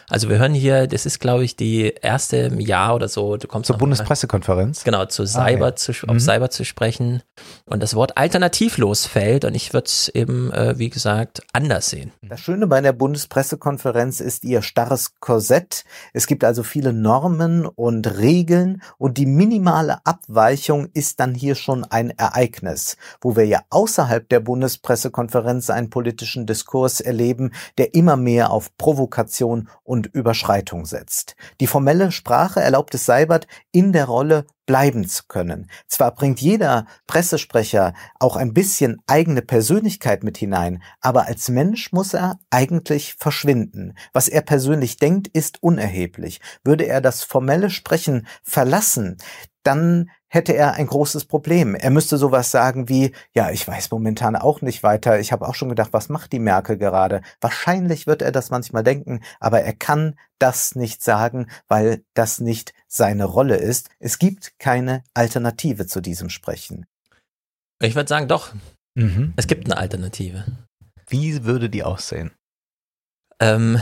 Also 0.09 0.29
wir 0.29 0.39
hören 0.39 0.55
hier, 0.55 0.87
das 0.87 1.07
ist 1.07 1.19
glaube 1.19 1.45
ich 1.45 1.57
die 1.57 1.93
erste 2.01 2.37
im 2.37 2.61
Jahr 2.61 2.95
oder 2.95 3.09
so, 3.09 3.37
du 3.37 3.49
kommst 3.49 3.67
Zur 3.67 3.77
Bundespressekonferenz. 3.79 4.85
Genau, 4.85 5.05
zu 5.07 5.23
Ah, 5.23 5.27
Cyber, 5.27 5.67
ja. 5.69 5.77
zu, 5.77 5.93
Mhm. 5.93 6.11
auf 6.11 6.21
Cyber 6.21 6.51
zu 6.51 6.65
sprechen 6.65 7.23
und 7.67 7.83
das 7.83 7.95
Wort 7.95 8.17
alternativlos 8.17 9.07
fällt 9.07 9.45
und 9.45 9.55
ich 9.55 9.73
würde 9.73 9.87
es 9.87 10.09
eben, 10.09 10.53
äh, 10.53 10.79
wie 10.79 10.91
gesagt, 10.91 11.43
anders 11.53 11.91
sehen. 11.91 12.13
Das 12.23 12.41
Schöne 12.41 12.67
bei 12.67 12.81
der 12.81 12.93
Bundespressekonferenz 12.93 14.21
ist 14.21 14.45
ihr 14.45 14.63
starres 14.63 15.15
Korsett. 15.21 15.85
Es 16.13 16.27
gibt 16.27 16.45
also 16.45 16.63
viele 16.63 16.93
Normen 16.93 17.67
und 17.67 18.19
Regeln 18.19 18.83
und 18.99 19.19
die 19.19 19.27
minimale 19.27 19.99
Abweichung 20.07 20.89
ist 20.95 21.21
dann 21.21 21.35
hier 21.35 21.55
schon 21.55 21.85
ein 21.85 22.11
Ereignis, 22.11 22.97
wo 23.21 23.37
wir 23.37 23.47
ja 23.47 23.61
außerhalb 23.71 24.29
der 24.29 24.41
Bundespressekonferenz 24.41 25.71
einen 25.71 25.91
politischen 25.91 26.47
Diskurs 26.47 27.01
erleben, 27.01 27.53
der 27.79 27.95
immer 27.95 28.17
mehr 28.17 28.51
auf 28.51 28.77
Provokation 28.79 29.64
und 29.83 30.07
Überschreitung 30.07 30.87
setzt. 30.87 31.37
Die 31.61 31.67
formelle 31.67 32.13
Sprache 32.13 32.61
erlaubt 32.61 32.95
es 32.95 33.07
Seibert, 33.07 33.47
in 33.73 33.93
der 33.93 34.07
Rolle 34.07 34.47
bleiben 34.67 35.07
zu 35.07 35.25
können. 35.29 35.71
Zwar 35.87 36.15
bringt 36.15 36.41
jeder 36.41 36.87
Pressesprecher 37.07 37.93
auch 38.19 38.37
ein 38.37 38.55
bisschen 38.55 39.03
eigene 39.07 39.43
Persönlichkeit 39.43 40.25
mit 40.25 40.39
hinein, 40.39 40.83
aber 41.01 41.27
als 41.27 41.49
Mensch 41.49 41.93
muss 41.93 42.15
er 42.15 42.39
eigentlich 42.51 43.17
verschwinden. 43.19 43.95
Was 44.13 44.29
er 44.29 44.43
persönlich 44.43 44.97
denkt, 44.97 45.29
ist 45.29 45.63
unerheblich. 45.63 46.41
Würde 46.65 46.85
er 46.85 47.01
das 47.01 47.23
formelle 47.23 47.71
Sprechen 47.71 48.27
verlassen, 48.43 49.19
dann 49.63 50.11
hätte 50.35 50.55
er 50.55 50.75
ein 50.75 50.89
großes 50.89 51.25
Problem. 51.27 51.75
Er 51.77 51.91
müsste 51.91 52.19
sowas 52.19 52.51
sagen 52.51 52.89
wie, 52.89 53.13
ja, 53.35 53.51
ich 53.51 53.67
weiß 53.67 53.91
momentan 53.93 54.35
auch 54.35 54.61
nicht 54.61 54.83
weiter. 54.83 55.21
Ich 55.21 55.33
habe 55.33 55.49
auch 55.49 55.55
schon 55.55 55.69
gedacht, 55.69 55.93
was 55.93 56.09
macht 56.09 56.33
die 56.33 56.41
Merkel 56.41 56.77
gerade? 56.77 57.23
Wahrscheinlich 57.41 58.07
wird 58.07 58.21
er 58.21 58.33
das 58.33 58.51
manchmal 58.51 58.83
denken, 58.83 59.21
aber 59.39 59.63
er 59.63 59.73
kann 59.73 60.19
das 60.41 60.75
nicht 60.75 61.03
sagen, 61.03 61.49
weil 61.69 62.05
das 62.15 62.41
nicht 62.41 62.75
seine 62.89 63.25
Rolle 63.25 63.57
ist. 63.57 63.91
Es 64.01 64.19
gibt 64.19 64.59
keine 64.59 65.05
Alternative 65.15 65.87
zu 65.87 66.01
diesem 66.01 66.29
Sprechen. 66.29 66.87
Ich 67.81 67.95
würde 67.95 68.09
sagen, 68.09 68.29
doch. 68.29 68.53
Mhm. 68.95 69.33
Es 69.37 69.47
gibt 69.47 69.67
eine 69.67 69.77
Alternative. 69.77 70.45
Wie 71.09 71.45
würde 71.45 71.71
die 71.71 71.85
aussehen? 71.85 72.33
Ähm, 73.41 73.81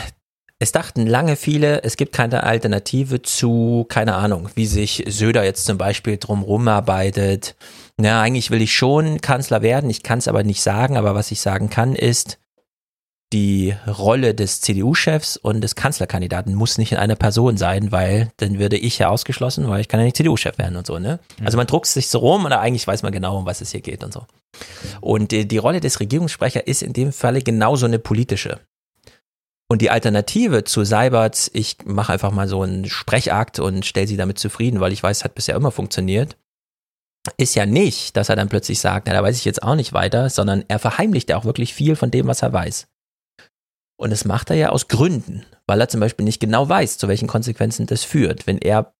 es 0.63 0.71
dachten 0.71 1.09
lange 1.09 1.35
viele, 1.35 1.83
es 1.83 1.97
gibt 1.97 2.13
keine 2.13 2.45
Alternative 2.45 3.21
zu, 3.21 3.85
keine 3.89 4.15
Ahnung, 4.15 4.49
wie 4.55 4.67
sich 4.67 5.03
Söder 5.09 5.43
jetzt 5.43 5.65
zum 5.65 5.77
Beispiel 5.77 6.19
drumrum 6.19 6.69
arbeitet. 6.69 7.57
Ja, 8.01 8.23
eigentlich 8.23 8.53
will 8.53 8.63
ich 8.63 8.73
schon 8.73 9.21
Kanzler 9.21 9.63
werden, 9.63 9.91
ich 9.91 10.05
kann 10.05 10.21
es 10.21 10.29
aber 10.29 10.45
nicht 10.45 10.63
sagen, 10.63 10.97
aber 10.97 11.17
was 11.17 11.33
ich 11.33 11.41
sagen 11.41 11.69
kann 11.69 11.97
ist, 11.97 12.39
die 13.33 13.75
Rolle 13.89 14.37
des 14.37 14.61
CDU-Chefs 14.61 15.37
und 15.37 15.63
des 15.63 15.75
Kanzlerkandidaten 15.75 16.55
muss 16.55 16.79
nicht 16.79 16.93
in 16.93 16.99
einer 16.99 17.17
Person 17.17 17.57
sein, 17.57 17.91
weil 17.91 18.31
dann 18.37 18.61
würde 18.61 18.77
ich 18.77 19.01
ja 19.01 19.09
ausgeschlossen, 19.09 19.69
weil 19.69 19.81
ich 19.81 19.89
kann 19.89 19.99
ja 19.99 20.05
nicht 20.05 20.17
CDU-Chef 20.17 20.59
werden 20.59 20.77
und 20.77 20.87
so, 20.87 21.01
ne? 21.01 21.19
Also 21.45 21.57
man 21.57 21.67
druckt 21.67 21.87
sich 21.87 22.07
so 22.07 22.21
rum 22.21 22.45
und 22.45 22.53
eigentlich 22.53 22.87
weiß 22.87 23.03
man 23.03 23.11
genau, 23.11 23.37
um 23.37 23.47
was 23.47 23.63
es 23.63 23.73
hier 23.73 23.81
geht 23.81 24.05
und 24.05 24.13
so. 24.13 24.27
Und 25.01 25.33
die, 25.33 25.49
die 25.49 25.59
Rolle 25.59 25.81
des 25.81 25.99
Regierungssprechers 25.99 26.63
ist 26.67 26.83
in 26.83 26.93
dem 26.93 27.13
Falle 27.13 27.43
genauso 27.43 27.87
eine 27.87 27.99
politische. 27.99 28.61
Und 29.73 29.81
die 29.81 29.89
Alternative 29.89 30.65
zu 30.65 30.84
Seibert, 30.84 31.51
ich 31.55 31.78
mache 31.86 32.12
einfach 32.12 32.31
mal 32.31 32.47
so 32.47 32.60
einen 32.60 32.84
Sprechakt 32.84 33.59
und 33.59 33.86
stelle 33.86 34.07
sie 34.07 34.18
damit 34.18 34.39
zufrieden, 34.39 34.81
weil 34.81 34.92
ich 34.92 35.02
weiß, 35.02 35.17
es 35.17 35.25
hat 35.25 35.34
bisher 35.34 35.57
immer 35.57 35.70
funktioniert, 35.70 36.36
ist 37.39 37.55
ja 37.55 37.65
nicht, 37.65 38.18
dass 38.18 38.28
er 38.28 38.36
dann 38.36 38.51
plötzlich 38.51 38.81
sagt, 38.81 39.07
na, 39.07 39.15
da 39.15 39.23
weiß 39.23 39.34
ich 39.34 39.47
jetzt 39.47 39.62
auch 39.62 39.75
nicht 39.75 39.94
weiter, 39.94 40.28
sondern 40.28 40.62
er 40.68 40.78
verheimlicht 40.78 41.31
ja 41.31 41.39
auch 41.39 41.47
wirklich 41.47 41.73
viel 41.73 41.97
von 41.97 42.10
dem, 42.10 42.26
was 42.26 42.42
er 42.42 42.52
weiß. 42.52 42.86
Und 43.99 44.10
das 44.10 44.26
macht 44.26 44.51
er 44.51 44.57
ja 44.57 44.68
aus 44.68 44.89
Gründen, 44.89 45.47
weil 45.67 45.81
er 45.81 45.89
zum 45.89 46.01
Beispiel 46.01 46.26
nicht 46.26 46.41
genau 46.41 46.68
weiß, 46.68 46.99
zu 46.99 47.09
welchen 47.09 47.26
Konsequenzen 47.26 47.86
das 47.86 48.05
führt, 48.05 48.47
wenn 48.47 48.59
er 48.59 48.92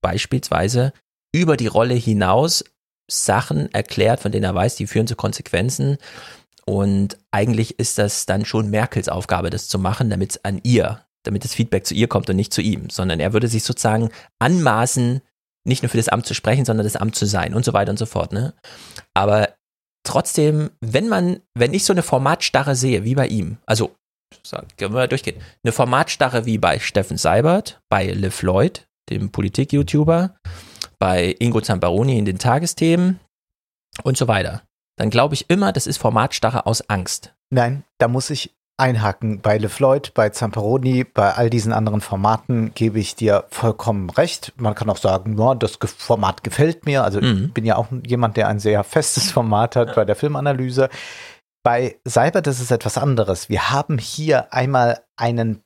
beispielsweise 0.00 0.92
über 1.34 1.56
die 1.56 1.66
Rolle 1.66 1.94
hinaus 1.94 2.64
Sachen 3.10 3.74
erklärt, 3.74 4.20
von 4.20 4.30
denen 4.30 4.44
er 4.44 4.54
weiß, 4.54 4.76
die 4.76 4.86
führen 4.86 5.08
zu 5.08 5.16
Konsequenzen. 5.16 5.98
Und 6.70 7.18
eigentlich 7.32 7.80
ist 7.80 7.98
das 7.98 8.26
dann 8.26 8.44
schon 8.44 8.70
Merkels 8.70 9.08
Aufgabe, 9.08 9.50
das 9.50 9.66
zu 9.66 9.76
machen, 9.76 10.08
damit 10.08 10.30
es 10.30 10.44
an 10.44 10.60
ihr, 10.62 11.04
damit 11.24 11.42
das 11.42 11.52
Feedback 11.52 11.84
zu 11.84 11.94
ihr 11.94 12.06
kommt 12.06 12.30
und 12.30 12.36
nicht 12.36 12.54
zu 12.54 12.62
ihm, 12.62 12.90
sondern 12.90 13.18
er 13.18 13.32
würde 13.32 13.48
sich 13.48 13.64
sozusagen 13.64 14.10
anmaßen, 14.38 15.20
nicht 15.66 15.82
nur 15.82 15.90
für 15.90 15.96
das 15.96 16.08
Amt 16.08 16.26
zu 16.26 16.34
sprechen, 16.34 16.64
sondern 16.64 16.86
das 16.86 16.94
Amt 16.94 17.16
zu 17.16 17.26
sein 17.26 17.54
und 17.54 17.64
so 17.64 17.72
weiter 17.72 17.90
und 17.90 17.98
so 17.98 18.06
fort. 18.06 18.30
Ne? 18.32 18.54
Aber 19.14 19.48
trotzdem, 20.06 20.70
wenn 20.80 21.08
man, 21.08 21.40
wenn 21.58 21.74
ich 21.74 21.84
so 21.84 21.92
eine 21.92 22.04
Formatstarre 22.04 22.76
sehe, 22.76 23.02
wie 23.02 23.16
bei 23.16 23.26
ihm, 23.26 23.58
also 23.66 23.96
können 24.76 24.94
wir 24.94 25.08
durchgehen. 25.08 25.42
Eine 25.64 25.72
Formatstarre 25.72 26.46
wie 26.46 26.58
bei 26.58 26.78
Steffen 26.78 27.16
Seibert, 27.16 27.80
bei 27.88 28.12
Liv 28.12 28.42
Lloyd, 28.42 28.86
dem 29.08 29.32
Politik-YouTuber, 29.32 30.36
bei 31.00 31.34
Ingo 31.40 31.62
Zamparoni 31.62 32.16
in 32.16 32.26
den 32.26 32.38
Tagesthemen 32.38 33.18
und 34.04 34.16
so 34.16 34.28
weiter. 34.28 34.62
Dann 35.00 35.08
glaube 35.08 35.32
ich 35.32 35.48
immer, 35.48 35.72
das 35.72 35.86
ist 35.86 35.96
Formatstarre 35.96 36.66
aus 36.66 36.90
Angst. 36.90 37.32
Nein, 37.48 37.84
da 37.96 38.06
muss 38.06 38.28
ich 38.28 38.54
einhaken. 38.76 39.40
Bei 39.40 39.56
LeFloid, 39.56 40.12
bei 40.12 40.28
Zamperoni, 40.28 41.04
bei 41.04 41.32
all 41.32 41.48
diesen 41.48 41.72
anderen 41.72 42.02
Formaten 42.02 42.72
gebe 42.74 42.98
ich 42.98 43.14
dir 43.16 43.44
vollkommen 43.48 44.10
recht. 44.10 44.52
Man 44.56 44.74
kann 44.74 44.90
auch 44.90 44.98
sagen, 44.98 45.38
ja, 45.38 45.54
das 45.54 45.78
Format 45.96 46.44
gefällt 46.44 46.84
mir. 46.84 47.02
Also 47.02 47.18
Mhm. 47.22 47.46
ich 47.46 47.54
bin 47.54 47.64
ja 47.64 47.76
auch 47.76 47.86
jemand, 48.04 48.36
der 48.36 48.48
ein 48.48 48.58
sehr 48.60 48.84
festes 48.84 49.30
Format 49.32 49.74
hat 49.74 49.94
bei 49.94 50.04
der 50.04 50.16
Filmanalyse. 50.16 50.90
Bei 51.62 51.96
Seibert 52.04 52.46
ist 52.46 52.60
es 52.60 52.70
etwas 52.70 52.98
anderes. 52.98 53.48
Wir 53.48 53.70
haben 53.70 53.96
hier 53.96 54.52
einmal 54.52 55.00
einen 55.16 55.62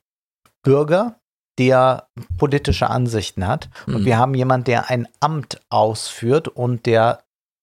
Bürger, 0.63 1.19
der 1.59 2.07
politische 2.37 2.89
Ansichten 2.89 3.47
hat. 3.47 3.69
Und 3.85 4.03
Mhm. 4.03 4.05
wir 4.05 4.17
haben 4.17 4.33
jemanden, 4.33 4.63
der 4.63 4.89
ein 4.89 5.09
Amt 5.19 5.59
ausführt 5.69 6.47
und 6.47 6.85
der 6.85 7.19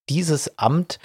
dieses 0.09 0.59
Amt 0.59 0.99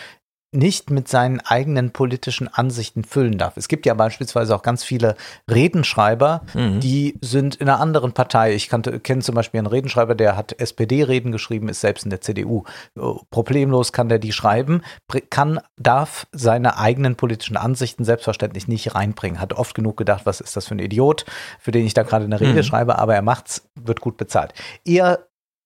nicht 0.53 0.89
mit 0.89 1.09
seinen 1.09 1.41
eigenen 1.41 1.91
politischen 1.91 2.47
Ansichten 2.47 3.03
füllen 3.03 3.37
darf. 3.37 3.57
Es 3.57 3.67
gibt 3.67 3.85
ja 3.85 3.93
beispielsweise 3.93 4.55
auch 4.55 4.61
ganz 4.61 4.81
viele 4.83 5.15
Redenschreiber, 5.51 6.43
Mhm. 6.53 6.79
die 6.79 7.17
sind 7.21 7.55
in 7.55 7.67
einer 7.67 7.81
anderen 7.81 8.13
Partei. 8.13 8.53
Ich 8.53 8.69
kenne 8.69 9.21
zum 9.21 9.35
Beispiel 9.35 9.57
einen 9.59 9.67
Redenschreiber, 9.67 10.15
der 10.15 10.37
hat 10.37 10.53
SPD-Reden 10.59 11.33
geschrieben, 11.33 11.67
ist 11.67 11.81
selbst 11.81 12.05
in 12.05 12.09
der 12.11 12.21
CDU. 12.21 12.63
Oh, 12.97 13.19
Problemlos 13.29 13.91
kann 13.91 14.07
der 14.07 14.19
die 14.19 14.31
schreiben, 14.31 14.81
kann, 15.29 15.59
darf 15.77 16.27
seine 16.31 16.77
eigenen 16.77 17.15
politischen 17.17 17.57
Ansichten 17.57 18.05
selbstverständlich 18.05 18.69
nicht 18.69 18.95
reinbringen. 18.95 19.41
Hat 19.41 19.51
oft 19.53 19.75
genug 19.75 19.97
gedacht, 19.97 20.25
was 20.25 20.39
ist 20.39 20.55
das 20.55 20.67
für 20.67 20.75
ein 20.75 20.79
Idiot, 20.79 21.25
für 21.59 21.71
den 21.71 21.85
ich 21.85 21.93
da 21.93 22.03
gerade 22.03 22.23
eine 22.23 22.39
Rede 22.39 22.59
Mhm. 22.59 22.63
schreibe, 22.63 22.97
aber 22.99 23.15
er 23.15 23.21
macht's, 23.21 23.67
wird 23.75 23.99
gut 23.99 24.15
bezahlt. 24.15 24.53
Er 24.85 25.19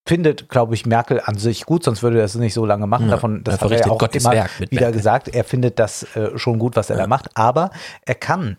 findet, 0.07 0.49
glaube 0.49 0.73
ich, 0.73 0.85
Merkel 0.85 1.21
an 1.23 1.37
sich 1.37 1.65
gut, 1.65 1.83
sonst 1.83 2.03
würde 2.03 2.19
er 2.19 2.25
es 2.25 2.35
nicht 2.35 2.53
so 2.53 2.65
lange 2.65 2.87
machen. 2.87 3.05
Ja, 3.05 3.11
Davon, 3.11 3.43
das 3.43 3.61
hat 3.61 3.71
er 3.71 3.79
ja 3.79 3.85
auch 3.87 3.97
Gottes 3.99 4.23
immer 4.23 4.33
wieder 4.33 4.47
Merkel. 4.69 4.91
gesagt. 4.91 5.27
Er 5.29 5.43
findet 5.43 5.79
das 5.79 6.03
äh, 6.15 6.37
schon 6.37 6.59
gut, 6.59 6.75
was 6.75 6.89
er 6.89 6.97
da 6.97 7.07
macht, 7.07 7.29
aber 7.35 7.71
er 8.05 8.15
kann 8.15 8.57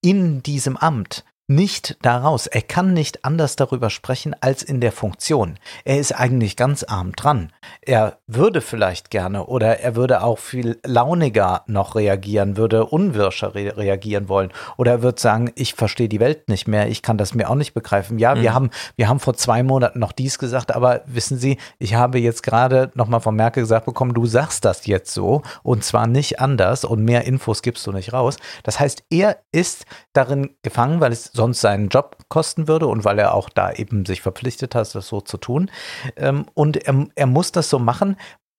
in 0.00 0.42
diesem 0.42 0.76
Amt 0.76 1.24
nicht 1.46 1.98
daraus. 2.02 2.46
Er 2.46 2.62
kann 2.62 2.94
nicht 2.94 3.24
anders 3.24 3.56
darüber 3.56 3.90
sprechen 3.90 4.34
als 4.40 4.62
in 4.62 4.80
der 4.80 4.92
Funktion. 4.92 5.58
Er 5.84 5.98
ist 5.98 6.12
eigentlich 6.12 6.56
ganz 6.56 6.84
arm 6.84 7.12
dran. 7.12 7.52
Er 7.82 8.18
würde 8.26 8.62
vielleicht 8.62 9.10
gerne 9.10 9.44
oder 9.46 9.80
er 9.80 9.94
würde 9.94 10.22
auch 10.22 10.38
viel 10.38 10.78
launiger 10.86 11.62
noch 11.66 11.96
reagieren, 11.96 12.56
würde 12.56 12.86
unwirscher 12.86 13.54
re 13.54 13.76
reagieren 13.76 14.28
wollen 14.28 14.52
oder 14.78 14.92
er 14.92 15.02
wird 15.02 15.20
sagen, 15.20 15.52
ich 15.54 15.74
verstehe 15.74 16.08
die 16.08 16.20
Welt 16.20 16.48
nicht 16.48 16.66
mehr, 16.66 16.88
ich 16.88 17.02
kann 17.02 17.18
das 17.18 17.34
mir 17.34 17.50
auch 17.50 17.54
nicht 17.56 17.74
begreifen. 17.74 18.18
Ja, 18.18 18.36
wir 18.40 18.50
Mhm. 18.50 18.54
haben 18.54 18.70
wir 18.96 19.08
haben 19.08 19.20
vor 19.20 19.34
zwei 19.34 19.62
Monaten 19.62 19.98
noch 19.98 20.12
dies 20.12 20.38
gesagt, 20.38 20.74
aber 20.74 21.02
wissen 21.06 21.36
Sie, 21.38 21.58
ich 21.78 21.94
habe 21.94 22.18
jetzt 22.18 22.42
gerade 22.42 22.90
noch 22.94 23.08
mal 23.08 23.20
von 23.20 23.36
Merkel 23.36 23.62
gesagt 23.62 23.84
bekommen, 23.86 24.14
du 24.14 24.24
sagst 24.26 24.64
das 24.64 24.86
jetzt 24.86 25.12
so 25.12 25.42
und 25.62 25.84
zwar 25.84 26.06
nicht 26.06 26.40
anders 26.40 26.84
und 26.84 27.04
mehr 27.04 27.24
Infos 27.24 27.60
gibst 27.62 27.86
du 27.86 27.92
nicht 27.92 28.12
raus. 28.14 28.36
Das 28.62 28.80
heißt, 28.80 29.04
er 29.10 29.38
ist 29.52 29.84
darin 30.14 30.56
gefangen, 30.62 31.00
weil 31.00 31.12
es 31.12 31.33
sonst 31.34 31.60
seinen 31.60 31.88
Job 31.88 32.16
kosten 32.28 32.68
würde 32.68 32.86
und 32.86 33.04
weil 33.04 33.18
er 33.18 33.34
auch 33.34 33.48
da 33.48 33.72
eben 33.72 34.06
sich 34.06 34.22
verpflichtet 34.22 34.74
hat, 34.74 34.94
das 34.94 35.08
so 35.08 35.20
zu 35.20 35.36
tun. 35.36 35.70
Ähm, 36.16 36.46
und 36.54 36.76
er, 36.76 37.06
er 37.14 37.26
muss 37.26 37.52
das 37.52 37.68
so 37.68 37.78
machen. 37.78 38.16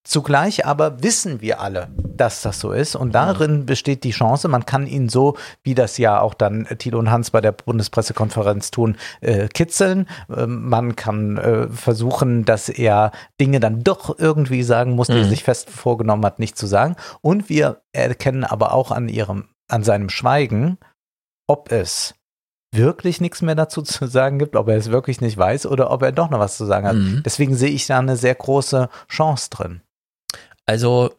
Zugleich 0.08 0.68
aber 0.68 1.02
wissen 1.02 1.42
wir 1.42 1.60
alle, 1.60 1.88
dass 1.98 2.44
das 2.44 2.60
so 2.60 2.72
ist. 2.72 2.96
Und 2.96 3.14
darin 3.14 3.66
besteht 3.66 4.04
die 4.04 4.12
Chance, 4.12 4.48
man 4.48 4.64
kann 4.68 4.86
ihn 4.86 5.10
so, 5.10 5.36
wie 5.64 5.74
das 5.74 5.98
ja 5.98 6.20
auch 6.22 6.36
dann 6.36 6.68
Thilo 6.78 7.00
und 7.00 7.10
Hans 7.10 7.32
bei 7.32 7.42
der 7.42 7.54
Bundespressekonferenz 7.54 8.70
tun, 8.70 8.98
äh, 9.22 9.48
kitzeln. 9.48 10.08
Ähm, 10.30 10.70
man 10.70 10.96
kann 10.96 11.38
äh, 11.38 11.68
versuchen, 11.70 12.46
dass 12.46 12.70
er 12.70 13.14
Dinge 13.42 13.60
dann 13.60 13.84
doch 13.84 14.20
irgendwie 14.20 14.62
sagen 14.62 14.92
muss, 14.92 15.08
die 15.08 15.14
er 15.14 15.24
Mhm. 15.24 15.30
sich 15.30 15.44
fest 15.44 15.72
vorgenommen 15.72 16.24
hat, 16.24 16.38
nicht 16.38 16.56
zu 16.56 16.68
sagen. 16.68 16.96
Und 17.22 17.50
wir 17.50 17.82
erkennen 17.92 18.44
aber 18.44 18.74
auch 18.74 18.92
an 18.92 19.10
ihrem, 19.10 19.46
an 19.70 19.84
seinem 19.84 20.10
Schweigen, 20.10 20.78
ob 21.48 21.72
es 21.72 22.14
wirklich 22.76 23.22
nichts 23.22 23.42
mehr 23.42 23.56
dazu 23.56 23.82
zu 23.82 24.08
sagen 24.08 24.40
gibt, 24.40 24.56
ob 24.56 24.68
er 24.68 24.78
es 24.78 24.92
wirklich 24.92 25.22
nicht 25.22 25.38
weiß 25.38 25.66
oder 25.66 25.92
ob 25.92 26.02
er 26.04 26.12
doch 26.12 26.30
noch 26.30 26.40
was 26.40 26.58
zu 26.58 26.66
sagen 26.66 26.88
hat. 26.88 26.96
Mhm. 26.96 27.22
Deswegen 27.26 27.56
sehe 27.56 27.70
ich 27.70 27.88
da 27.88 28.00
eine 28.00 28.16
sehr 28.18 28.36
große 28.36 28.90
Chance 29.10 29.50
drin. 29.50 29.82
Also, 30.66 31.12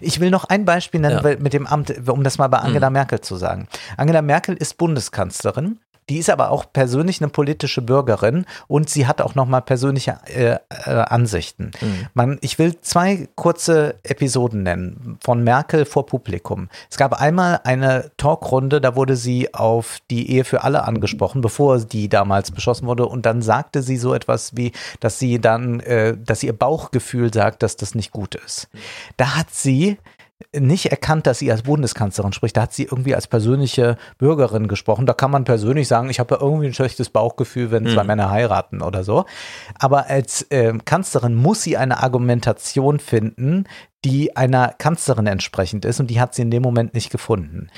Ich 0.00 0.18
will 0.18 0.30
noch 0.30 0.44
ein 0.46 0.64
Beispiel 0.64 1.00
nennen 1.00 1.24
Ja. 1.24 1.36
mit 1.38 1.52
dem 1.52 1.64
Amt, 1.66 2.08
um 2.08 2.24
das 2.24 2.36
mal 2.36 2.48
bei 2.48 2.58
Angela 2.58 2.90
Mhm. 2.90 2.94
Merkel 2.94 3.20
zu 3.20 3.36
sagen. 3.36 3.68
Angela 3.96 4.22
Merkel 4.22 4.56
ist 4.56 4.76
Bundeskanzlerin. 4.76 5.78
Die 6.08 6.18
ist 6.18 6.30
aber 6.30 6.50
auch 6.50 6.64
persönlich 6.72 7.20
eine 7.20 7.28
politische 7.28 7.82
Bürgerin 7.82 8.46
und 8.66 8.88
sie 8.88 9.06
hat 9.06 9.20
auch 9.20 9.34
noch 9.34 9.46
mal 9.46 9.60
persönliche 9.60 10.18
äh, 10.26 10.56
äh, 10.70 10.90
Ansichten. 10.90 11.72
Mhm. 11.80 12.06
Man, 12.14 12.38
ich 12.40 12.58
will 12.58 12.80
zwei 12.80 13.28
kurze 13.34 13.96
Episoden 14.02 14.62
nennen 14.62 15.18
von 15.22 15.44
Merkel 15.44 15.84
vor 15.84 16.06
Publikum. 16.06 16.68
Es 16.90 16.96
gab 16.96 17.20
einmal 17.20 17.60
eine 17.64 18.10
Talkrunde, 18.16 18.80
da 18.80 18.96
wurde 18.96 19.16
sie 19.16 19.52
auf 19.54 19.98
die 20.10 20.30
Ehe 20.30 20.44
für 20.44 20.64
alle 20.64 20.84
angesprochen, 20.84 21.40
bevor 21.40 21.78
die 21.78 22.08
damals 22.08 22.50
beschlossen 22.50 22.86
wurde. 22.86 23.06
Und 23.06 23.26
dann 23.26 23.42
sagte 23.42 23.82
sie 23.82 23.96
so 23.96 24.14
etwas 24.14 24.56
wie, 24.56 24.72
dass 25.00 25.18
sie 25.18 25.40
dann, 25.40 25.80
äh, 25.80 26.16
dass 26.16 26.42
ihr 26.42 26.52
Bauchgefühl 26.52 27.32
sagt, 27.32 27.62
dass 27.62 27.76
das 27.76 27.94
nicht 27.94 28.12
gut 28.12 28.34
ist. 28.34 28.68
Da 29.16 29.36
hat 29.36 29.50
sie 29.50 29.98
nicht 30.56 30.86
erkannt, 30.86 31.26
dass 31.26 31.40
sie 31.40 31.50
als 31.50 31.62
Bundeskanzlerin 31.62 32.32
spricht. 32.32 32.56
Da 32.56 32.62
hat 32.62 32.72
sie 32.72 32.84
irgendwie 32.84 33.14
als 33.14 33.26
persönliche 33.26 33.96
Bürgerin 34.18 34.68
gesprochen. 34.68 35.04
Da 35.04 35.12
kann 35.12 35.30
man 35.32 35.44
persönlich 35.44 35.88
sagen, 35.88 36.10
ich 36.10 36.20
habe 36.20 36.36
ja 36.36 36.40
irgendwie 36.40 36.66
ein 36.66 36.74
schlechtes 36.74 37.10
Bauchgefühl, 37.10 37.70
wenn 37.70 37.86
zwei 37.86 38.02
Mhm. 38.02 38.06
Männer 38.06 38.30
heiraten 38.30 38.80
oder 38.80 39.02
so. 39.02 39.24
Aber 39.78 40.06
als 40.06 40.46
ähm, 40.50 40.84
Kanzlerin 40.84 41.34
muss 41.34 41.62
sie 41.62 41.76
eine 41.76 42.02
Argumentation 42.02 43.00
finden, 43.00 43.64
die 44.04 44.36
einer 44.36 44.74
Kanzlerin 44.78 45.26
entsprechend 45.26 45.84
ist 45.84 45.98
und 45.98 46.08
die 46.08 46.20
hat 46.20 46.34
sie 46.34 46.42
in 46.42 46.52
dem 46.52 46.62
Moment 46.62 46.94
nicht 46.94 47.10
gefunden. 47.10 47.68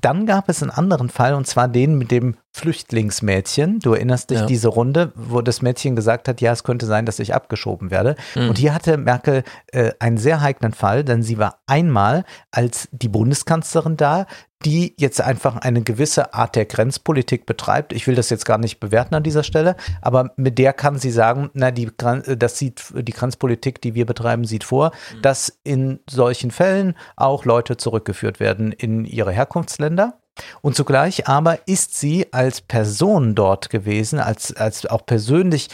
Dann 0.00 0.26
gab 0.26 0.48
es 0.48 0.62
einen 0.62 0.70
anderen 0.70 1.10
Fall 1.10 1.34
und 1.34 1.46
zwar 1.46 1.68
den 1.68 1.98
mit 1.98 2.10
dem 2.10 2.36
Flüchtlingsmädchen. 2.52 3.78
Du 3.80 3.92
erinnerst 3.92 4.30
dich 4.30 4.40
Ja. 4.40 4.46
diese 4.46 4.68
Runde, 4.68 5.12
wo 5.14 5.40
das 5.42 5.62
Mädchen 5.62 5.94
gesagt 5.96 6.28
hat, 6.28 6.40
ja, 6.40 6.52
es 6.52 6.64
könnte 6.64 6.86
sein, 6.86 7.06
dass 7.06 7.18
ich 7.18 7.34
abgeschoben 7.34 7.90
werde. 7.90 8.16
Mhm. 8.34 8.48
Und 8.48 8.58
hier 8.58 8.74
hatte 8.74 8.96
Merkel 8.96 9.44
äh, 9.72 9.92
einen 9.98 10.18
sehr 10.18 10.40
heiklen 10.40 10.72
Fall, 10.72 11.04
denn 11.04 11.22
sie 11.22 11.38
war 11.38 11.60
einmal 11.66 12.24
als 12.50 12.88
die 12.90 13.08
Bundeskanzlerin 13.08 13.96
da, 13.96 14.26
die 14.64 14.94
jetzt 14.98 15.20
einfach 15.20 15.56
eine 15.56 15.82
gewisse 15.82 16.34
Art 16.34 16.56
der 16.56 16.64
Grenzpolitik 16.64 17.46
betreibt. 17.46 17.92
Ich 17.92 18.08
will 18.08 18.16
das 18.16 18.28
jetzt 18.28 18.44
gar 18.44 18.58
nicht 18.58 18.80
bewerten 18.80 19.14
an 19.14 19.22
dieser 19.22 19.44
Stelle, 19.44 19.76
aber 20.02 20.32
mit 20.36 20.58
der 20.58 20.72
kann 20.72 20.98
sie 20.98 21.12
sagen, 21.12 21.50
na, 21.54 21.70
die, 21.70 21.88
äh, 22.02 22.36
das 22.36 22.58
sieht, 22.58 22.82
die 22.94 23.12
Grenzpolitik, 23.12 23.80
die 23.80 23.94
wir 23.94 24.04
betreiben, 24.06 24.44
sieht 24.44 24.64
vor, 24.64 24.90
dass 25.22 25.60
in 25.62 26.00
solchen 26.10 26.50
Fällen 26.50 26.94
auch 27.14 27.44
Leute 27.44 27.76
zurückgeführt 27.76 28.40
werden 28.40 28.72
in 28.72 29.04
ihre 29.04 29.30
Herkunftsländer. 29.30 30.18
Und 30.60 30.76
zugleich 30.76 31.28
aber 31.28 31.58
ist 31.66 31.98
sie 31.98 32.32
als 32.32 32.60
Person 32.60 33.34
dort 33.34 33.70
gewesen, 33.70 34.18
als, 34.20 34.54
als 34.56 34.86
auch 34.86 35.04
persönlich 35.06 35.68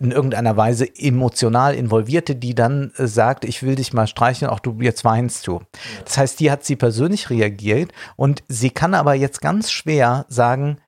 in 0.00 0.10
irgendeiner 0.10 0.56
Weise 0.56 0.88
emotional 0.96 1.74
involvierte, 1.74 2.34
die 2.34 2.54
dann 2.54 2.92
äh, 2.96 3.06
sagt, 3.06 3.44
ich 3.44 3.62
will 3.62 3.76
dich 3.76 3.92
mal 3.92 4.06
streicheln, 4.08 4.50
auch 4.50 4.58
du 4.58 4.76
jetzt 4.80 5.04
weinst 5.04 5.46
du. 5.46 5.60
Das 6.04 6.18
heißt, 6.18 6.40
die 6.40 6.50
hat 6.50 6.64
sie 6.64 6.74
persönlich 6.76 7.30
reagiert 7.30 7.92
und 8.16 8.42
sie 8.48 8.70
kann 8.70 8.94
aber 8.94 9.14
jetzt 9.14 9.40
ganz 9.40 9.70
schwer 9.70 10.26
sagen, 10.28 10.78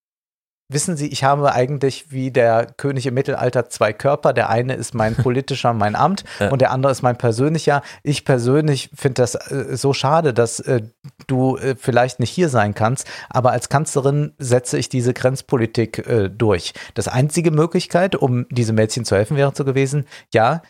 wissen 0.69 0.97
Sie, 0.97 1.07
ich 1.07 1.23
habe 1.23 1.53
eigentlich 1.53 2.11
wie 2.11 2.33
der 2.33 2.67
König 2.67 3.07
im 3.07 3.15
Mittelalter 3.15 3.69
zwei 3.69 3.93
Körper. 3.93 4.33
Der 4.33 4.51
eine 4.51 4.75
ist 4.75 4.95
mein 4.95 5.15
politischer, 5.23 5.73
mein 5.73 5.95
Amt 5.95 6.25
Ja. 6.41 6.49
und 6.51 6.61
der 6.61 6.73
andere 6.73 6.91
ist 6.91 7.03
mein 7.03 7.17
persönlicher. 7.17 7.83
Ich 8.03 8.25
persönlich 8.25 8.91
finde 8.93 9.23
das 9.23 9.37
äh, 9.37 9.77
so 9.77 9.93
schade, 9.93 10.35
dass 10.35 10.59
äh, 10.59 10.83
du 11.27 11.57
äh, 11.57 11.77
vielleicht 11.77 12.21
nicht 12.21 12.31
hier 12.31 12.49
sein 12.49 12.75
kannst, 12.75 13.07
aber 13.29 13.53
als 13.53 13.69
Kanzlerin 13.69 14.33
setze 14.39 14.79
ich 14.79 14.89
diese 14.89 15.15
Grenzpolitik 15.15 16.07
äh, 16.07 16.29
durch. 16.29 16.73
Das 16.95 17.09
einzige 17.09 17.51
Möglichkeit, 17.51 18.17
um 18.17 18.47
diese 18.51 18.73
Mädchen 18.73 19.05
zu 19.05 19.17
helfen, 19.17 19.37
wäre 19.37 19.53
so 19.55 19.65
gewesen, 19.65 20.07
ja, 20.33 20.63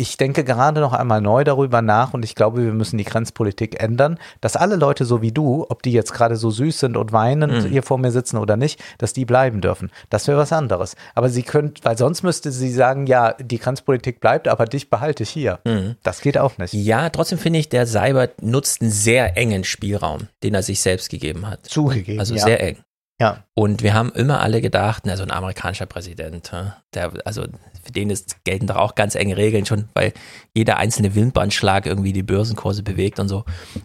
ich 0.00 0.16
denke 0.16 0.44
gerade 0.44 0.80
noch 0.80 0.92
einmal 0.92 1.20
neu 1.20 1.42
darüber 1.42 1.82
nach 1.82 2.14
und 2.14 2.24
ich 2.24 2.36
glaube, 2.36 2.64
wir 2.64 2.72
müssen 2.72 2.98
die 2.98 3.04
Grenzpolitik 3.04 3.82
ändern, 3.82 4.16
dass 4.40 4.54
alle 4.54 4.76
Leute 4.76 5.04
so 5.04 5.22
wie 5.22 5.32
du, 5.32 5.66
ob 5.68 5.82
die 5.82 5.90
jetzt 5.90 6.14
gerade 6.14 6.36
so 6.36 6.52
süß 6.52 6.78
sind 6.78 6.96
und 6.96 7.12
weinend 7.12 7.64
Mhm. 7.64 7.68
hier 7.68 7.82
vor 7.82 7.98
mir 7.98 8.12
sitzen 8.12 8.36
oder 8.36 8.56
nicht, 8.56 8.80
dass 8.98 9.12
die 9.12 9.24
bleiben 9.24 9.60
dürfen. 9.60 9.90
Das 10.08 10.28
wäre 10.28 10.38
was 10.38 10.52
anderes. 10.52 10.94
Aber 11.16 11.28
sie 11.28 11.42
könnt, 11.42 11.84
weil 11.84 11.98
sonst 11.98 12.22
müsste 12.22 12.52
sie 12.52 12.70
sagen, 12.70 13.08
ja, 13.08 13.32
die 13.32 13.58
Grenzpolitik 13.58 14.20
bleibt, 14.20 14.46
aber 14.46 14.66
dich 14.66 14.88
behalte 14.88 15.24
ich 15.24 15.30
hier. 15.30 15.58
Mhm. 15.64 15.96
Das 16.04 16.20
geht 16.20 16.38
auch 16.38 16.56
nicht. 16.58 16.72
Ja, 16.74 17.10
trotzdem 17.10 17.38
finde 17.38 17.58
ich, 17.58 17.68
der 17.68 17.86
Seibert 17.88 18.40
nutzt 18.40 18.80
einen 18.80 18.92
sehr 18.92 19.36
engen 19.36 19.64
Spielraum, 19.64 20.28
den 20.44 20.54
er 20.54 20.62
sich 20.62 20.80
selbst 20.80 21.10
gegeben 21.10 21.48
hat. 21.48 21.66
Zugegeben. 21.66 22.20
Also 22.20 22.36
ja. 22.36 22.44
sehr 22.44 22.62
eng. 22.62 22.78
Ja. 23.20 23.42
Und 23.54 23.82
wir 23.82 23.94
haben 23.94 24.12
immer 24.12 24.40
alle 24.40 24.60
gedacht, 24.60 25.02
na, 25.06 25.16
so 25.16 25.24
ein 25.24 25.32
amerikanischer 25.32 25.86
Präsident, 25.86 26.52
der, 26.94 27.10
also 27.24 27.46
für 27.88 27.92
den 27.92 28.10
ist, 28.10 28.44
gelten 28.44 28.66
doch 28.66 28.76
auch 28.76 28.94
ganz 28.94 29.14
enge 29.14 29.36
Regeln 29.36 29.66
schon, 29.66 29.88
weil 29.94 30.12
jeder 30.54 30.76
einzelne 30.76 31.14
Windbandschlag 31.14 31.86
irgendwie 31.86 32.12
die 32.12 32.22
Börsenkurse 32.22 32.82
bewegt 32.82 33.18
und 33.18 33.28
so. 33.28 33.44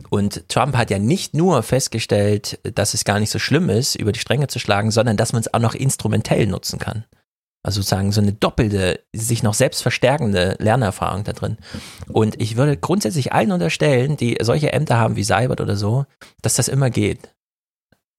Und 0.09 0.47
Trump 0.49 0.75
hat 0.75 0.91
ja 0.91 0.99
nicht 0.99 1.33
nur 1.33 1.63
festgestellt, 1.63 2.59
dass 2.75 2.93
es 2.93 3.05
gar 3.05 3.19
nicht 3.19 3.29
so 3.29 3.39
schlimm 3.39 3.69
ist, 3.69 3.95
über 3.95 4.11
die 4.11 4.19
Stränge 4.19 4.47
zu 4.47 4.59
schlagen, 4.59 4.91
sondern 4.91 5.17
dass 5.17 5.33
man 5.33 5.41
es 5.41 5.53
auch 5.53 5.59
noch 5.59 5.73
instrumentell 5.73 6.45
nutzen 6.47 6.79
kann. 6.79 7.05
Also 7.65 7.79
sozusagen 7.79 8.11
so 8.11 8.19
eine 8.19 8.33
doppelte, 8.33 8.99
sich 9.13 9.41
noch 9.41 9.53
selbst 9.53 9.81
verstärkende 9.81 10.57
Lernerfahrung 10.59 11.23
da 11.23 11.31
drin. 11.31 11.57
Und 12.09 12.39
ich 12.41 12.57
würde 12.57 12.75
grundsätzlich 12.75 13.31
allen 13.31 13.53
unterstellen, 13.53 14.17
die 14.17 14.37
solche 14.41 14.73
Ämter 14.73 14.97
haben 14.97 15.15
wie 15.15 15.23
Seibert 15.23 15.61
oder 15.61 15.77
so, 15.77 16.05
dass 16.41 16.55
das 16.55 16.67
immer 16.67 16.89
geht. 16.89 17.33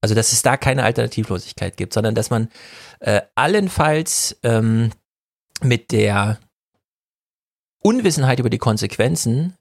Also 0.00 0.14
dass 0.14 0.32
es 0.32 0.42
da 0.42 0.56
keine 0.56 0.84
Alternativlosigkeit 0.84 1.76
gibt, 1.76 1.92
sondern 1.92 2.14
dass 2.14 2.28
man 2.30 2.48
äh, 3.00 3.22
allenfalls 3.34 4.38
ähm, 4.42 4.90
mit 5.62 5.92
der 5.92 6.38
Unwissenheit 7.82 8.40
über 8.40 8.50
die 8.50 8.58
Konsequenzen, 8.58 9.54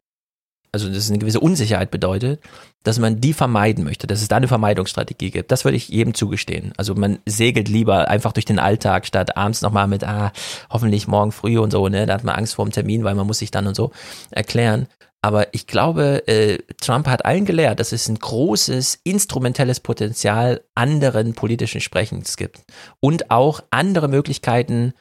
also 0.72 0.88
dass 0.88 0.98
es 0.98 1.10
eine 1.10 1.20
gewisse 1.20 1.40
Unsicherheit 1.40 1.92
bedeutet, 1.92 2.42
dass 2.84 2.98
man 2.98 3.22
die 3.22 3.34
vermeiden 3.34 3.84
möchte, 3.84 4.08
dass 4.08 4.22
es 4.22 4.28
da 4.28 4.38
eine 4.38 4.48
Vermeidungsstrategie 4.48 5.30
gibt. 5.30 5.52
Das 5.52 5.66
würde 5.66 5.78
ich 5.78 5.90
jedem 5.90 6.14
zugestehen. 6.14 6.74
Also 6.78 6.96
man 6.96 7.20
segelt 7.26 7.70
lieber 7.70 8.08
einfach 8.08 8.34
durch 8.34 8.46
den 8.46 8.60
Alltag, 8.60 9.06
statt 9.06 9.38
abends 9.38 9.62
nochmal 9.62 9.88
mit, 9.88 10.04
ah, 10.04 10.32
hoffentlich 10.70 11.08
morgen 11.08 11.32
früh 11.32 11.60
und 11.60 11.72
so, 11.72 11.88
ne? 11.90 12.06
Da 12.06 12.16
hat 12.16 12.24
man 12.24 12.36
Angst 12.36 12.56
vor 12.56 12.66
dem 12.66 12.72
Termin, 12.72 13.04
weil 13.04 13.16
man 13.16 13.28
muss 13.28 13.40
sich 13.40 13.52
dann 13.52 13.68
und 13.68 13.76
so 13.76 13.92
erklären. 14.32 14.88
Aber 15.22 15.54
ich 15.54 15.68
glaube, 15.68 16.28
äh, 16.28 16.58
Trump 16.82 17.08
hat 17.08 17.24
allen 17.24 17.46
gelehrt, 17.46 17.80
dass 17.80 17.94
es 17.94 18.10
ein 18.10 18.20
großes 18.20 19.00
instrumentelles 19.06 19.80
Potenzial 19.80 20.62
anderen 20.76 21.34
politischen 21.34 21.80
Sprechens 21.80 22.36
gibt 22.36 22.64
und 23.00 23.32
auch 23.32 23.62
andere 23.70 24.10
Möglichkeiten, 24.10 24.94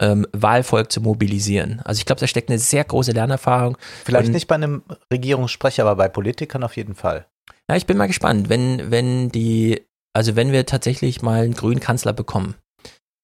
ähm, 0.00 0.26
Wahlvolk 0.32 0.92
zu 0.92 1.00
mobilisieren. 1.00 1.80
Also 1.84 1.98
ich 1.98 2.06
glaube, 2.06 2.20
da 2.20 2.26
steckt 2.26 2.50
eine 2.50 2.58
sehr 2.58 2.84
große 2.84 3.12
Lernerfahrung. 3.12 3.76
Vielleicht 4.04 4.32
nicht 4.32 4.46
bei 4.46 4.54
einem 4.54 4.82
Regierungssprecher, 5.12 5.82
aber 5.82 5.96
bei 5.96 6.08
Politikern 6.08 6.62
auf 6.62 6.76
jeden 6.76 6.94
Fall. 6.94 7.26
Ja, 7.68 7.76
ich 7.76 7.86
bin 7.86 7.96
mal 7.96 8.06
gespannt, 8.06 8.48
wenn, 8.48 8.90
wenn 8.90 9.30
die, 9.30 9.82
also 10.14 10.36
wenn 10.36 10.52
wir 10.52 10.66
tatsächlich 10.66 11.22
mal 11.22 11.42
einen 11.42 11.54
grünen 11.54 11.80
Kanzler 11.80 12.12
bekommen, 12.12 12.54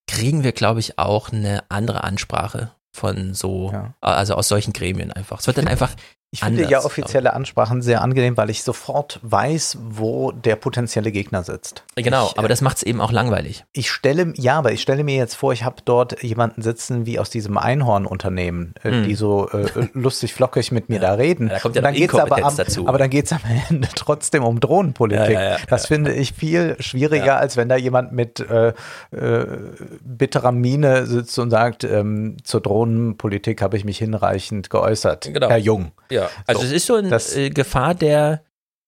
kriegen 0.06 0.44
wir, 0.44 0.52
glaube 0.52 0.80
ich, 0.80 0.98
auch 0.98 1.32
eine 1.32 1.62
andere 1.70 2.04
Ansprache 2.04 2.72
von 2.94 3.34
so, 3.34 3.72
also 4.00 4.34
aus 4.34 4.48
solchen 4.48 4.72
Gremien 4.72 5.10
einfach. 5.10 5.40
Es 5.40 5.46
wird 5.46 5.58
dann 5.58 5.66
einfach 5.66 5.94
Ich 6.34 6.40
finde 6.40 6.62
anders, 6.62 6.70
ja 6.70 6.78
glaub 6.80 6.86
offizielle 6.86 7.32
Ansprachen 7.32 7.80
sehr 7.80 8.02
angenehm, 8.02 8.36
weil 8.36 8.50
ich 8.50 8.64
sofort 8.64 9.20
weiß, 9.22 9.78
wo 9.80 10.32
der 10.32 10.56
potenzielle 10.56 11.12
Gegner 11.12 11.44
sitzt. 11.44 11.84
Genau, 11.94 12.26
Ich, 12.32 12.38
aber 12.38 12.48
das 12.48 12.60
macht 12.60 12.78
es 12.78 12.82
eben 12.82 13.00
auch 13.00 13.12
langweilig. 13.12 13.64
Ich 13.72 13.88
stelle, 13.90 14.32
ja, 14.36 14.58
aber 14.58 14.72
ich 14.72 14.82
stelle 14.82 15.04
mir 15.04 15.14
jetzt 15.16 15.36
vor, 15.36 15.52
ich 15.52 15.62
habe 15.62 15.76
dort 15.84 16.22
jemanden 16.24 16.60
sitzen 16.62 17.06
wie 17.06 17.20
aus 17.20 17.30
diesem 17.30 17.56
Einhorn-Unternehmen, 17.56 18.74
äh, 18.82 18.90
Hm. 18.90 19.04
die 19.04 19.14
so 19.14 19.48
äh, 19.50 19.66
lustig 19.92 20.34
flockig 20.34 20.72
mit 20.72 20.88
mir 20.88 20.98
da 20.98 21.14
reden. 21.14 21.48
da 21.50 21.60
kommt 21.60 21.76
ja 21.76 21.82
dann 21.82 21.94
geht's 21.94 22.14
aber, 22.14 22.44
am, 22.44 22.56
dazu. 22.56 22.88
aber 22.88 22.98
dann 22.98 23.10
geht 23.10 23.26
es 23.26 23.32
am 23.32 23.40
Ende 23.70 23.88
trotzdem 23.94 24.42
um 24.42 24.58
Drohnenpolitik. 24.58 25.30
Ja, 25.34 25.40
ja, 25.42 25.50
ja, 25.52 25.56
das 25.68 25.86
finde 25.86 26.12
ich 26.12 26.32
viel 26.32 26.76
schwieriger, 26.80 27.38
als 27.38 27.56
wenn 27.56 27.68
da 27.68 27.76
jemand 27.76 28.10
mit 28.12 28.40
äh, 28.40 28.72
äh, 29.12 29.46
bitterer 30.02 30.50
Miene 30.52 31.06
sitzt 31.06 31.38
und 31.38 31.50
sagt, 31.50 31.84
ähm, 31.84 32.38
zur 32.42 32.60
Drohnenpolitik 32.60 33.62
habe 33.62 33.76
ich 33.76 33.84
mich 33.84 33.98
hinreichend 33.98 34.70
geäußert. 34.70 35.30
Genau. 35.32 35.48
Herr 35.48 35.58
Jung. 35.58 35.92
Ja, 36.10 36.23
also 36.46 36.60
So, 36.62 36.66
es 36.66 36.72
ist 36.72 36.86
so 36.86 36.94
eine 36.96 37.08
das- 37.08 37.34
äh, 37.36 37.50
Gefahr 37.50 37.94
der 37.94 38.42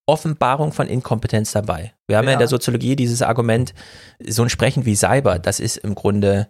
Offenbarung 0.09 0.73
von 0.73 0.87
Inkompetenz 0.87 1.53
dabei. 1.53 1.93
Wir 2.07 2.17
haben 2.19 2.25
ja. 2.27 2.31
Ja. 2.31 2.35
in 2.35 2.39
der 2.39 2.49
Soziologie 2.49 2.95
dieses 2.97 3.23
Argument, 3.23 3.75
so 4.25 4.43
ein 4.43 4.49
Sprechen 4.51 4.85
wie 4.87 4.95
Cyber, 4.95 5.39
das 5.41 5.59
ist 5.61 5.79
im 5.79 5.95
Grunde 5.97 6.49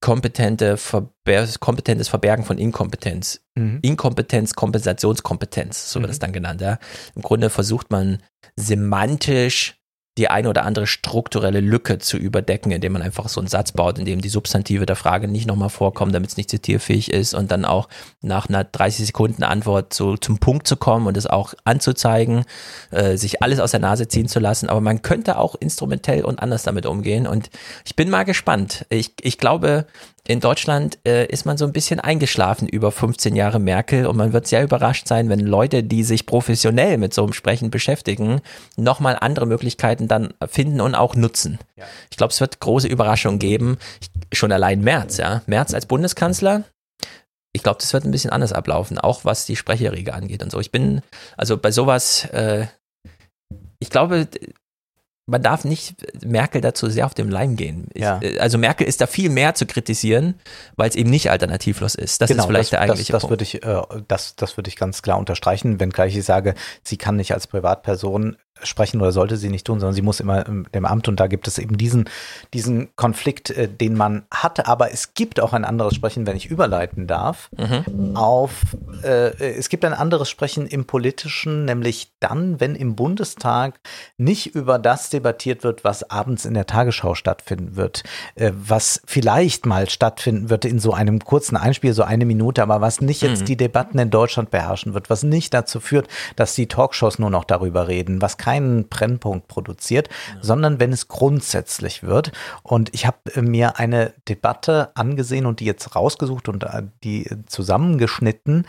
kompetente 0.00 0.76
Verber 0.76 1.46
kompetentes 1.60 2.08
Verbergen 2.08 2.44
von 2.44 2.58
Inkompetenz. 2.58 3.40
Mhm. 3.54 3.78
Inkompetenz, 3.82 4.54
Kompensationskompetenz, 4.54 5.90
so 5.90 6.00
wird 6.00 6.08
Mhm. 6.08 6.12
es 6.12 6.18
dann 6.18 6.32
genannt. 6.32 6.60
Ja. 6.60 6.78
Im 7.14 7.22
Grunde 7.22 7.48
versucht 7.50 7.90
man 7.90 8.18
semantisch 8.56 9.76
die 10.16 10.28
eine 10.28 10.48
oder 10.48 10.64
andere 10.64 10.86
strukturelle 10.86 11.60
Lücke 11.60 11.98
zu 11.98 12.16
überdecken, 12.16 12.70
indem 12.70 12.92
man 12.92 13.02
einfach 13.02 13.28
so 13.28 13.40
einen 13.40 13.48
Satz 13.48 13.72
baut, 13.72 13.98
in 13.98 14.04
dem 14.04 14.20
die 14.20 14.28
Substantive 14.28 14.86
der 14.86 14.94
Frage 14.94 15.26
nicht 15.26 15.46
nochmal 15.46 15.70
vorkommen, 15.70 16.12
damit 16.12 16.30
es 16.30 16.36
nicht 16.36 16.50
zitierfähig 16.50 17.10
ist 17.10 17.34
und 17.34 17.50
dann 17.50 17.64
auch 17.64 17.88
nach 18.20 18.48
einer 18.48 18.62
30 18.62 19.06
Sekunden 19.06 19.42
Antwort 19.42 19.92
so 19.92 20.16
zum 20.16 20.38
Punkt 20.38 20.68
zu 20.68 20.76
kommen 20.76 21.08
und 21.08 21.16
es 21.16 21.26
auch 21.26 21.54
anzuzeigen, 21.64 22.44
äh, 22.92 23.16
sich 23.16 23.42
alles 23.42 23.58
aus 23.58 23.72
der 23.72 23.80
Nase 23.80 24.06
ziehen 24.06 24.28
zu 24.28 24.38
lassen. 24.38 24.68
Aber 24.68 24.80
man 24.80 25.02
könnte 25.02 25.36
auch 25.36 25.56
instrumentell 25.56 26.24
und 26.24 26.40
anders 26.40 26.62
damit 26.62 26.86
umgehen 26.86 27.26
und 27.26 27.50
ich 27.84 27.96
bin 27.96 28.08
mal 28.08 28.24
gespannt. 28.24 28.86
Ich, 28.90 29.14
ich 29.20 29.38
glaube, 29.38 29.86
in 30.26 30.40
Deutschland 30.40 30.98
äh, 31.06 31.26
ist 31.26 31.44
man 31.44 31.58
so 31.58 31.66
ein 31.66 31.72
bisschen 31.72 32.00
eingeschlafen 32.00 32.66
über 32.66 32.90
15 32.90 33.36
Jahre 33.36 33.58
Merkel 33.58 34.06
und 34.06 34.16
man 34.16 34.32
wird 34.32 34.46
sehr 34.46 34.62
überrascht 34.62 35.06
sein, 35.06 35.28
wenn 35.28 35.40
Leute, 35.40 35.82
die 35.82 36.02
sich 36.02 36.24
professionell 36.24 36.96
mit 36.96 37.12
so 37.12 37.24
einem 37.24 37.34
Sprechen 37.34 37.70
beschäftigen, 37.70 38.40
nochmal 38.76 39.18
andere 39.20 39.46
Möglichkeiten 39.46 40.08
dann 40.08 40.32
finden 40.46 40.80
und 40.80 40.94
auch 40.94 41.14
nutzen. 41.14 41.58
Ich 42.10 42.16
glaube, 42.16 42.32
es 42.32 42.40
wird 42.40 42.58
große 42.58 42.88
Überraschungen 42.88 43.38
geben. 43.38 43.76
Ich, 44.00 44.38
schon 44.38 44.50
allein 44.50 44.80
Merz, 44.80 45.18
ja. 45.18 45.42
Merz 45.46 45.74
als 45.74 45.84
Bundeskanzler. 45.84 46.64
Ich 47.52 47.62
glaube, 47.62 47.78
das 47.80 47.92
wird 47.92 48.04
ein 48.04 48.10
bisschen 48.10 48.30
anders 48.30 48.54
ablaufen, 48.54 48.98
auch 48.98 49.26
was 49.26 49.44
die 49.44 49.56
Sprecherriege 49.56 50.14
angeht 50.14 50.42
und 50.42 50.50
so. 50.50 50.58
Ich 50.58 50.72
bin, 50.72 51.02
also 51.36 51.58
bei 51.58 51.70
sowas, 51.70 52.24
äh, 52.32 52.66
ich 53.78 53.90
glaube, 53.90 54.26
man 55.26 55.42
darf 55.42 55.64
nicht 55.64 55.94
Merkel 56.24 56.60
dazu 56.60 56.90
sehr 56.90 57.06
auf 57.06 57.14
dem 57.14 57.30
Leim 57.30 57.56
gehen. 57.56 57.88
Ja. 57.94 58.20
äh, 58.22 58.38
Also 58.38 58.58
Merkel 58.58 58.86
ist 58.86 59.00
da 59.00 59.06
viel 59.06 59.30
mehr 59.30 59.54
zu 59.54 59.64
kritisieren, 59.66 60.34
weil 60.76 60.90
es 60.90 60.96
eben 60.96 61.08
nicht 61.10 61.30
alternativlos 61.30 61.94
ist. 61.94 62.20
Das 62.20 62.30
ist 62.30 62.36
vielleicht 62.36 62.46
Genau, 62.46 62.58
das, 62.58 62.70
der 62.70 62.80
eigentliche 62.80 63.12
das, 63.12 63.22
das 63.22 63.28
Punkt. 63.28 63.30
würde 63.32 63.44
ich, 63.44 63.62
äh, 63.62 64.02
das, 64.08 64.36
das 64.36 64.56
würde 64.58 64.68
ich 64.68 64.76
ganz 64.76 65.00
klar 65.02 65.18
unterstreichen, 65.18 65.80
wenngleich 65.80 66.14
ich 66.16 66.24
sage, 66.24 66.54
sie 66.82 66.96
kann 66.98 67.16
nicht 67.16 67.32
als 67.32 67.46
Privatperson 67.46 68.36
sprechen 68.62 69.00
oder 69.00 69.12
sollte 69.12 69.36
sie 69.36 69.48
nicht 69.48 69.66
tun, 69.66 69.80
sondern 69.80 69.94
sie 69.94 70.02
muss 70.02 70.20
immer 70.20 70.46
im 70.46 70.84
Amt 70.84 71.08
und 71.08 71.18
da 71.18 71.26
gibt 71.26 71.48
es 71.48 71.58
eben 71.58 71.76
diesen, 71.76 72.08
diesen 72.52 72.94
Konflikt, 72.96 73.50
äh, 73.50 73.68
den 73.68 73.96
man 73.96 74.24
hatte. 74.30 74.66
Aber 74.66 74.92
es 74.92 75.14
gibt 75.14 75.40
auch 75.40 75.52
ein 75.52 75.64
anderes 75.64 75.94
Sprechen, 75.94 76.26
wenn 76.26 76.36
ich 76.36 76.46
überleiten 76.46 77.06
darf, 77.06 77.50
mhm. 77.56 78.16
auf, 78.16 78.76
äh, 79.02 79.34
es 79.54 79.68
gibt 79.68 79.84
ein 79.84 79.92
anderes 79.92 80.30
Sprechen 80.30 80.66
im 80.66 80.84
Politischen, 80.84 81.64
nämlich 81.64 82.12
dann, 82.20 82.60
wenn 82.60 82.74
im 82.76 82.94
Bundestag 82.94 83.80
nicht 84.16 84.54
über 84.54 84.78
das 84.78 85.10
debattiert 85.10 85.64
wird, 85.64 85.84
was 85.84 86.10
abends 86.10 86.44
in 86.44 86.54
der 86.54 86.66
Tagesschau 86.66 87.14
stattfinden 87.14 87.76
wird, 87.76 88.04
äh, 88.36 88.52
was 88.54 89.02
vielleicht 89.04 89.66
mal 89.66 89.90
stattfinden 89.90 90.48
wird 90.48 90.64
in 90.64 90.78
so 90.78 90.92
einem 90.92 91.18
kurzen 91.18 91.56
Einspiel, 91.56 91.92
so 91.92 92.04
eine 92.04 92.24
Minute, 92.24 92.62
aber 92.62 92.80
was 92.80 93.00
nicht 93.00 93.22
jetzt 93.22 93.42
mhm. 93.42 93.46
die 93.46 93.56
Debatten 93.56 93.98
in 93.98 94.10
Deutschland 94.10 94.50
beherrschen 94.50 94.94
wird, 94.94 95.10
was 95.10 95.24
nicht 95.24 95.52
dazu 95.54 95.80
führt, 95.80 96.08
dass 96.36 96.54
die 96.54 96.68
Talkshows 96.68 97.18
nur 97.18 97.30
noch 97.30 97.44
darüber 97.44 97.88
reden, 97.88 98.22
was 98.22 98.36
keinen 98.44 98.88
Brennpunkt 98.88 99.48
produziert, 99.48 100.08
ja. 100.08 100.42
sondern 100.42 100.80
wenn 100.80 100.92
es 100.92 101.08
grundsätzlich 101.08 102.02
wird. 102.02 102.32
Und 102.62 102.92
ich 102.92 103.06
habe 103.06 103.18
äh, 103.34 103.40
mir 103.40 103.78
eine 103.78 104.12
Debatte 104.28 104.90
angesehen 104.94 105.46
und 105.46 105.60
die 105.60 105.64
jetzt 105.64 105.96
rausgesucht 105.96 106.48
und 106.48 106.64
äh, 106.64 106.82
die 107.02 107.28
zusammengeschnitten. 107.46 108.66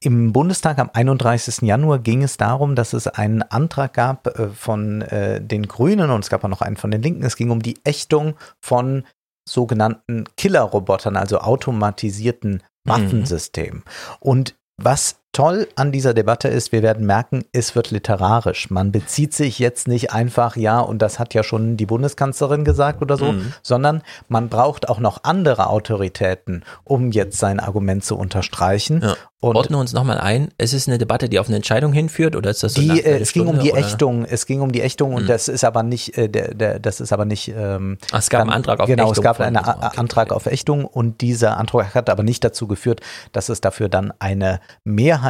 Im 0.00 0.32
Bundestag 0.32 0.78
am 0.78 0.90
31. 0.92 1.62
Januar 1.62 2.00
ging 2.00 2.22
es 2.22 2.36
darum, 2.36 2.74
dass 2.74 2.92
es 2.92 3.06
einen 3.06 3.42
Antrag 3.42 3.94
gab 3.94 4.26
äh, 4.26 4.48
von 4.48 5.00
den 5.00 5.68
Grünen 5.68 6.10
und 6.10 6.24
es 6.24 6.30
gab 6.30 6.44
auch 6.44 6.48
noch 6.48 6.60
einen 6.60 6.76
von 6.76 6.90
den 6.90 7.02
Linken. 7.02 7.24
Es 7.24 7.36
ging 7.36 7.50
um 7.50 7.62
die 7.62 7.78
Ächtung 7.84 8.34
von 8.60 9.04
sogenannten 9.48 10.24
Killerrobotern, 10.36 11.16
also 11.16 11.38
automatisierten 11.38 12.62
mhm. 12.84 12.90
Waffensystemen. 12.90 13.78
Mhm. 13.78 14.16
Und 14.20 14.54
was 14.76 15.21
toll 15.32 15.66
an 15.76 15.92
dieser 15.92 16.14
Debatte 16.14 16.48
ist, 16.48 16.72
wir 16.72 16.82
werden 16.82 17.06
merken, 17.06 17.44
es 17.52 17.74
wird 17.74 17.90
literarisch. 17.90 18.70
Man 18.70 18.92
bezieht 18.92 19.34
sich 19.34 19.58
jetzt 19.58 19.88
nicht 19.88 20.12
einfach, 20.12 20.56
ja, 20.56 20.80
und 20.80 21.00
das 21.00 21.18
hat 21.18 21.34
ja 21.34 21.42
schon 21.42 21.76
die 21.76 21.86
Bundeskanzlerin 21.86 22.64
gesagt 22.64 23.02
oder 23.02 23.16
so, 23.16 23.32
mhm. 23.32 23.52
sondern 23.62 24.02
man 24.28 24.48
braucht 24.48 24.88
auch 24.88 25.00
noch 25.00 25.24
andere 25.24 25.68
Autoritäten, 25.68 26.64
um 26.84 27.12
jetzt 27.12 27.38
sein 27.38 27.60
Argument 27.60 28.04
zu 28.04 28.16
unterstreichen. 28.16 29.00
Ja. 29.02 29.16
Und 29.42 29.56
Ordne 29.56 29.76
uns 29.76 29.92
nochmal 29.92 30.18
ein. 30.18 30.50
Es 30.56 30.72
ist 30.72 30.86
eine 30.86 30.98
Debatte, 30.98 31.28
die 31.28 31.40
auf 31.40 31.48
eine 31.48 31.56
Entscheidung 31.56 31.92
hinführt 31.92 32.36
oder 32.36 32.50
ist 32.50 32.62
das 32.62 32.74
so 32.74 32.80
die, 32.80 33.02
äh, 33.02 33.18
Es 33.18 33.32
ging 33.32 33.48
um 33.48 33.58
die 33.58 33.72
oder? 33.72 33.80
Ächtung. 33.80 34.24
Es 34.24 34.46
ging 34.46 34.60
um 34.60 34.70
die 34.70 34.82
Ächtung 34.82 35.14
und 35.14 35.24
mhm. 35.24 35.26
das 35.26 35.48
ist 35.48 35.64
aber 35.64 35.82
nicht, 35.82 36.16
äh, 36.16 36.28
der, 36.28 36.54
der, 36.54 36.78
das 36.78 37.00
ist 37.00 37.12
aber 37.12 37.24
nicht. 37.24 37.48
Ähm, 37.48 37.98
Ach, 38.12 38.20
es 38.20 38.30
gab 38.30 38.42
dann, 38.42 38.50
einen 38.50 38.56
Antrag 38.58 38.78
auf 38.78 38.86
genau, 38.86 39.10
Ächtung. 39.10 39.20
Genau, 39.24 39.32
es 39.32 39.38
gab 39.38 39.44
einen 39.44 39.56
okay, 39.56 39.98
Antrag 39.98 40.26
okay. 40.26 40.36
auf 40.36 40.46
Ächtung 40.46 40.84
und 40.84 41.22
dieser 41.22 41.56
Antrag 41.56 41.92
hat 41.96 42.08
aber 42.08 42.22
nicht 42.22 42.44
dazu 42.44 42.68
geführt, 42.68 43.00
dass 43.32 43.48
es 43.48 43.60
dafür 43.60 43.88
dann 43.88 44.12
eine 44.20 44.60
Mehrheit 44.84 45.21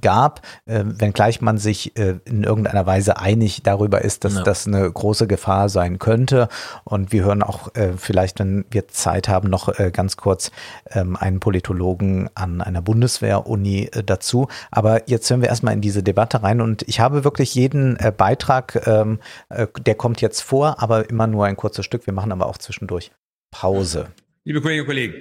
gab, 0.00 0.42
äh, 0.66 0.82
wenngleich 0.84 1.40
man 1.40 1.58
sich 1.58 1.96
äh, 1.96 2.16
in 2.24 2.42
irgendeiner 2.42 2.86
Weise 2.86 3.18
einig 3.18 3.62
darüber 3.62 4.02
ist, 4.02 4.24
dass 4.24 4.34
ja. 4.34 4.42
das 4.42 4.66
eine 4.66 4.90
große 4.90 5.26
Gefahr 5.26 5.68
sein 5.68 5.98
könnte. 5.98 6.48
Und 6.84 7.12
wir 7.12 7.24
hören 7.24 7.42
auch 7.42 7.74
äh, 7.74 7.92
vielleicht, 7.96 8.40
wenn 8.40 8.64
wir 8.70 8.88
Zeit 8.88 9.28
haben, 9.28 9.48
noch 9.48 9.78
äh, 9.78 9.90
ganz 9.92 10.16
kurz 10.16 10.50
ähm, 10.90 11.16
einen 11.16 11.38
Politologen 11.38 12.28
an 12.34 12.60
einer 12.60 12.82
Bundeswehr 12.82 13.46
und 13.46 13.60
Uni 13.60 13.90
äh, 13.92 14.02
dazu. 14.02 14.48
Aber 14.70 15.08
jetzt 15.08 15.28
hören 15.30 15.42
wir 15.42 15.48
erstmal 15.48 15.74
in 15.74 15.80
diese 15.80 16.02
Debatte 16.02 16.42
rein 16.42 16.60
und 16.60 16.82
ich 16.88 17.00
habe 17.00 17.24
wirklich 17.24 17.54
jeden 17.54 17.96
äh, 17.96 18.12
Beitrag, 18.16 18.86
ähm, 18.86 19.20
äh, 19.50 19.66
der 19.80 19.94
kommt 19.94 20.20
jetzt 20.20 20.40
vor, 20.40 20.82
aber 20.82 21.08
immer 21.10 21.26
nur 21.26 21.46
ein 21.46 21.56
kurzes 21.56 21.84
Stück. 21.84 22.06
Wir 22.06 22.14
machen 22.14 22.32
aber 22.32 22.46
auch 22.46 22.58
zwischendurch 22.58 23.10
Pause. 23.50 24.08
Liebe 24.44 24.60
Kolleginnen 24.60 24.82
und 24.82 24.88
Kollegen, 24.88 25.14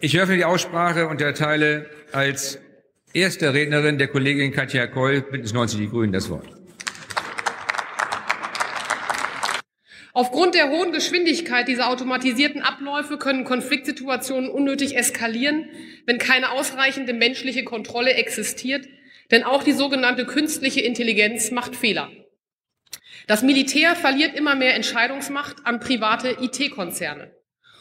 ich 0.00 0.18
öffne 0.20 0.36
die 0.36 0.44
Aussprache 0.44 1.08
und 1.08 1.20
erteile 1.20 1.86
als 2.12 2.58
erste 3.16 3.54
Rednerin 3.54 3.96
der 3.96 4.08
Kollegin 4.08 4.52
Katja 4.52 4.86
Koll, 4.86 5.22
Bündnis 5.22 5.54
90 5.54 5.80
Die 5.80 5.88
Grünen, 5.88 6.12
das 6.12 6.28
Wort. 6.28 6.46
Aufgrund 10.12 10.54
der 10.54 10.68
hohen 10.68 10.92
Geschwindigkeit 10.92 11.66
dieser 11.66 11.88
automatisierten 11.88 12.62
Abläufe 12.62 13.16
können 13.16 13.44
Konfliktsituationen 13.44 14.50
unnötig 14.50 14.96
eskalieren, 14.96 15.68
wenn 16.06 16.18
keine 16.18 16.52
ausreichende 16.52 17.14
menschliche 17.14 17.64
Kontrolle 17.64 18.14
existiert, 18.14 18.86
denn 19.30 19.44
auch 19.44 19.62
die 19.62 19.72
sogenannte 19.72 20.26
künstliche 20.26 20.80
Intelligenz 20.82 21.50
macht 21.50 21.74
Fehler. 21.74 22.10
Das 23.26 23.42
Militär 23.42 23.96
verliert 23.96 24.34
immer 24.36 24.54
mehr 24.54 24.74
Entscheidungsmacht 24.74 25.64
an 25.64 25.80
private 25.80 26.36
IT-Konzerne. 26.40 27.32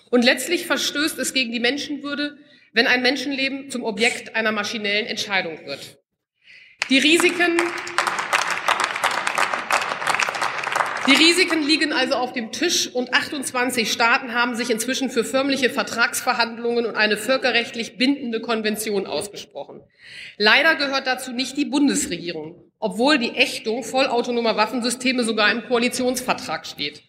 Und 0.10 0.24
letztlich 0.24 0.66
verstößt 0.66 1.20
es 1.20 1.34
gegen 1.34 1.52
die 1.52 1.60
Menschenwürde, 1.60 2.38
wenn 2.76 2.88
ein 2.88 3.02
Menschenleben 3.02 3.72
zum 3.72 3.86
Objekt 3.86 4.36
einer 4.36 4.52
maschinellen 4.52 5.08
Entscheidung 5.08 5.66
wird. 5.66 5.98
Die 6.90 7.00
Risiken 7.00 7.58
Die 11.08 11.14
Risiken 11.14 11.66
liegen 11.66 11.94
also 11.94 12.16
auf 12.16 12.34
dem 12.34 12.52
Tisch 12.52 12.88
und 12.88 13.14
28 13.14 13.90
Staaten 13.90 14.34
haben 14.34 14.56
sich 14.56 14.72
inzwischen 14.72 15.10
für 15.10 15.24
förmliche 15.24 15.70
Vertragsverhandlungen 15.70 16.86
und 16.86 16.95
eine 16.95 17.16
völkerrechtlich 17.16 17.98
bindende 17.98 18.42
Konvention 18.42 19.06
ausgesprochen. 19.06 19.82
Leider 20.38 20.76
gehört 20.76 21.08
dazu 21.08 21.32
nicht 21.32 21.56
die 21.56 21.66
Bundesregierung, 21.66 22.62
obwohl 22.80 23.20
die 23.20 23.36
Ächtung 23.36 23.84
vollautonomer 23.84 24.58
Waffensysteme 24.58 25.24
sogar 25.24 25.50
im 25.52 25.64
Koalitionsvertrag 25.64 26.66
steht. 26.66 27.04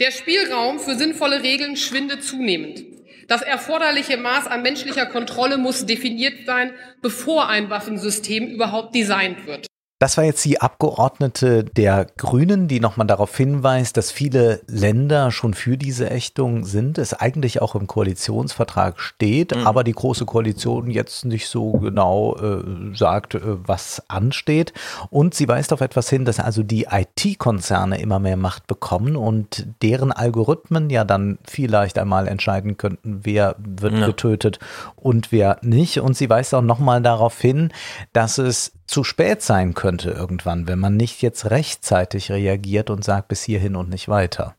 Der 0.00 0.10
Spielraum 0.10 0.78
für 0.78 0.96
sinnvolle 0.96 1.42
Regeln 1.42 1.76
schwindet 1.76 2.22
zunehmend. 2.22 2.84
Das 3.28 3.42
erforderliche 3.42 4.16
Maß 4.16 4.46
an 4.46 4.62
menschlicher 4.62 5.06
Kontrolle 5.06 5.56
muss 5.56 5.86
definiert 5.86 6.46
sein, 6.46 6.72
bevor 7.02 7.48
ein 7.48 7.70
Waffensystem 7.70 8.46
überhaupt 8.48 8.94
designt 8.94 9.46
wird. 9.46 9.66
Das 10.00 10.16
war 10.16 10.24
jetzt 10.24 10.44
die 10.44 10.60
Abgeordnete 10.60 11.62
der 11.62 12.06
Grünen, 12.16 12.66
die 12.66 12.80
nochmal 12.80 13.06
darauf 13.06 13.34
hinweist, 13.36 13.96
dass 13.96 14.10
viele 14.10 14.60
Länder 14.66 15.30
schon 15.30 15.54
für 15.54 15.78
diese 15.78 16.10
Ächtung 16.10 16.64
sind, 16.64 16.98
es 16.98 17.14
eigentlich 17.14 17.62
auch 17.62 17.76
im 17.76 17.86
Koalitionsvertrag 17.86 18.98
steht, 18.98 19.54
mhm. 19.54 19.66
aber 19.66 19.84
die 19.84 19.92
Große 19.92 20.26
Koalition 20.26 20.90
jetzt 20.90 21.24
nicht 21.24 21.46
so 21.46 21.72
genau 21.72 22.36
äh, 22.36 22.94
sagt, 22.94 23.36
äh, 23.36 23.40
was 23.44 24.02
ansteht. 24.08 24.72
Und 25.10 25.34
sie 25.34 25.46
weist 25.46 25.72
auf 25.72 25.80
etwas 25.80 26.10
hin, 26.10 26.24
dass 26.24 26.40
also 26.40 26.64
die 26.64 26.88
IT-Konzerne 26.90 28.00
immer 28.00 28.18
mehr 28.18 28.36
Macht 28.36 28.66
bekommen 28.66 29.14
und 29.14 29.64
deren 29.80 30.10
Algorithmen 30.10 30.90
ja 30.90 31.04
dann 31.04 31.38
vielleicht 31.44 31.98
einmal 31.98 32.26
entscheiden 32.26 32.76
könnten, 32.76 33.20
wer 33.22 33.54
wird 33.58 33.94
ja. 33.94 34.06
getötet 34.06 34.58
und 34.96 35.30
wer 35.30 35.58
nicht. 35.62 36.00
Und 36.00 36.16
sie 36.16 36.28
weist 36.28 36.52
auch 36.52 36.62
nochmal 36.62 37.00
darauf 37.00 37.40
hin, 37.40 37.72
dass 38.12 38.38
es 38.38 38.72
zu 38.86 39.04
spät 39.04 39.42
sein 39.42 39.74
könnte 39.74 40.10
irgendwann, 40.10 40.66
wenn 40.66 40.78
man 40.78 40.96
nicht 40.96 41.22
jetzt 41.22 41.50
rechtzeitig 41.50 42.30
reagiert 42.30 42.90
und 42.90 43.04
sagt 43.04 43.28
bis 43.28 43.42
hierhin 43.42 43.76
und 43.76 43.88
nicht 43.88 44.08
weiter. 44.08 44.56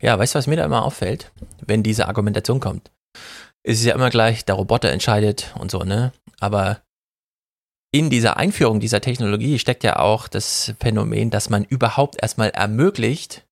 Ja, 0.00 0.18
weißt 0.18 0.34
du, 0.34 0.38
was 0.38 0.46
mir 0.46 0.56
da 0.56 0.64
immer 0.64 0.84
auffällt, 0.84 1.32
wenn 1.66 1.82
diese 1.82 2.08
Argumentation 2.08 2.60
kommt? 2.60 2.90
Es 3.62 3.80
ist 3.80 3.84
ja 3.84 3.94
immer 3.94 4.10
gleich, 4.10 4.44
der 4.44 4.54
Roboter 4.54 4.90
entscheidet 4.90 5.54
und 5.58 5.70
so, 5.70 5.80
ne? 5.80 6.12
Aber 6.38 6.80
in 7.92 8.08
dieser 8.08 8.36
Einführung 8.36 8.80
dieser 8.80 9.00
Technologie 9.00 9.58
steckt 9.58 9.84
ja 9.84 9.98
auch 9.98 10.28
das 10.28 10.74
Phänomen, 10.80 11.30
dass 11.30 11.50
man 11.50 11.64
überhaupt 11.64 12.22
erstmal 12.22 12.50
ermöglicht, 12.50 13.46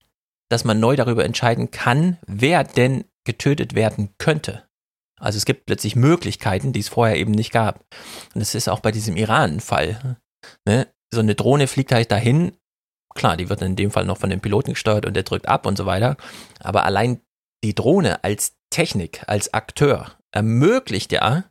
dass 0.48 0.64
man 0.64 0.80
neu 0.80 0.96
darüber 0.96 1.24
entscheiden 1.24 1.70
kann, 1.70 2.18
wer 2.26 2.64
denn 2.64 3.04
getötet 3.24 3.74
werden 3.74 4.10
könnte. 4.18 4.67
Also 5.18 5.36
es 5.36 5.44
gibt 5.44 5.66
plötzlich 5.66 5.96
Möglichkeiten, 5.96 6.72
die 6.72 6.80
es 6.80 6.88
vorher 6.88 7.16
eben 7.16 7.32
nicht 7.32 7.52
gab. 7.52 7.84
Und 8.34 8.40
das 8.40 8.54
ist 8.54 8.68
auch 8.68 8.80
bei 8.80 8.92
diesem 8.92 9.16
Iran-Fall. 9.16 10.18
Ne? 10.66 10.86
So 11.12 11.20
eine 11.20 11.34
Drohne 11.34 11.66
fliegt 11.66 11.92
halt 11.92 12.10
dahin. 12.10 12.52
Klar, 13.14 13.36
die 13.36 13.48
wird 13.48 13.62
in 13.62 13.76
dem 13.76 13.90
Fall 13.90 14.04
noch 14.04 14.18
von 14.18 14.30
dem 14.30 14.40
Piloten 14.40 14.74
gesteuert 14.74 15.06
und 15.06 15.14
der 15.14 15.22
drückt 15.22 15.48
ab 15.48 15.66
und 15.66 15.76
so 15.76 15.86
weiter. 15.86 16.16
Aber 16.60 16.84
allein 16.84 17.20
die 17.64 17.74
Drohne 17.74 18.22
als 18.22 18.54
Technik, 18.70 19.22
als 19.26 19.52
Akteur 19.54 20.12
ermöglicht 20.30 21.10
ja 21.10 21.44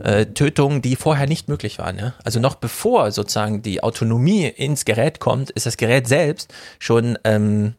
äh, 0.00 0.26
Tötungen, 0.26 0.80
die 0.82 0.96
vorher 0.96 1.26
nicht 1.26 1.48
möglich 1.48 1.78
waren. 1.78 1.98
Ja? 1.98 2.14
Also 2.24 2.40
noch 2.40 2.54
bevor 2.56 3.12
sozusagen 3.12 3.62
die 3.62 3.82
Autonomie 3.82 4.46
ins 4.46 4.84
Gerät 4.84 5.20
kommt, 5.20 5.50
ist 5.50 5.66
das 5.66 5.76
Gerät 5.76 6.08
selbst 6.08 6.52
schon 6.78 7.18
ähm, 7.24 7.74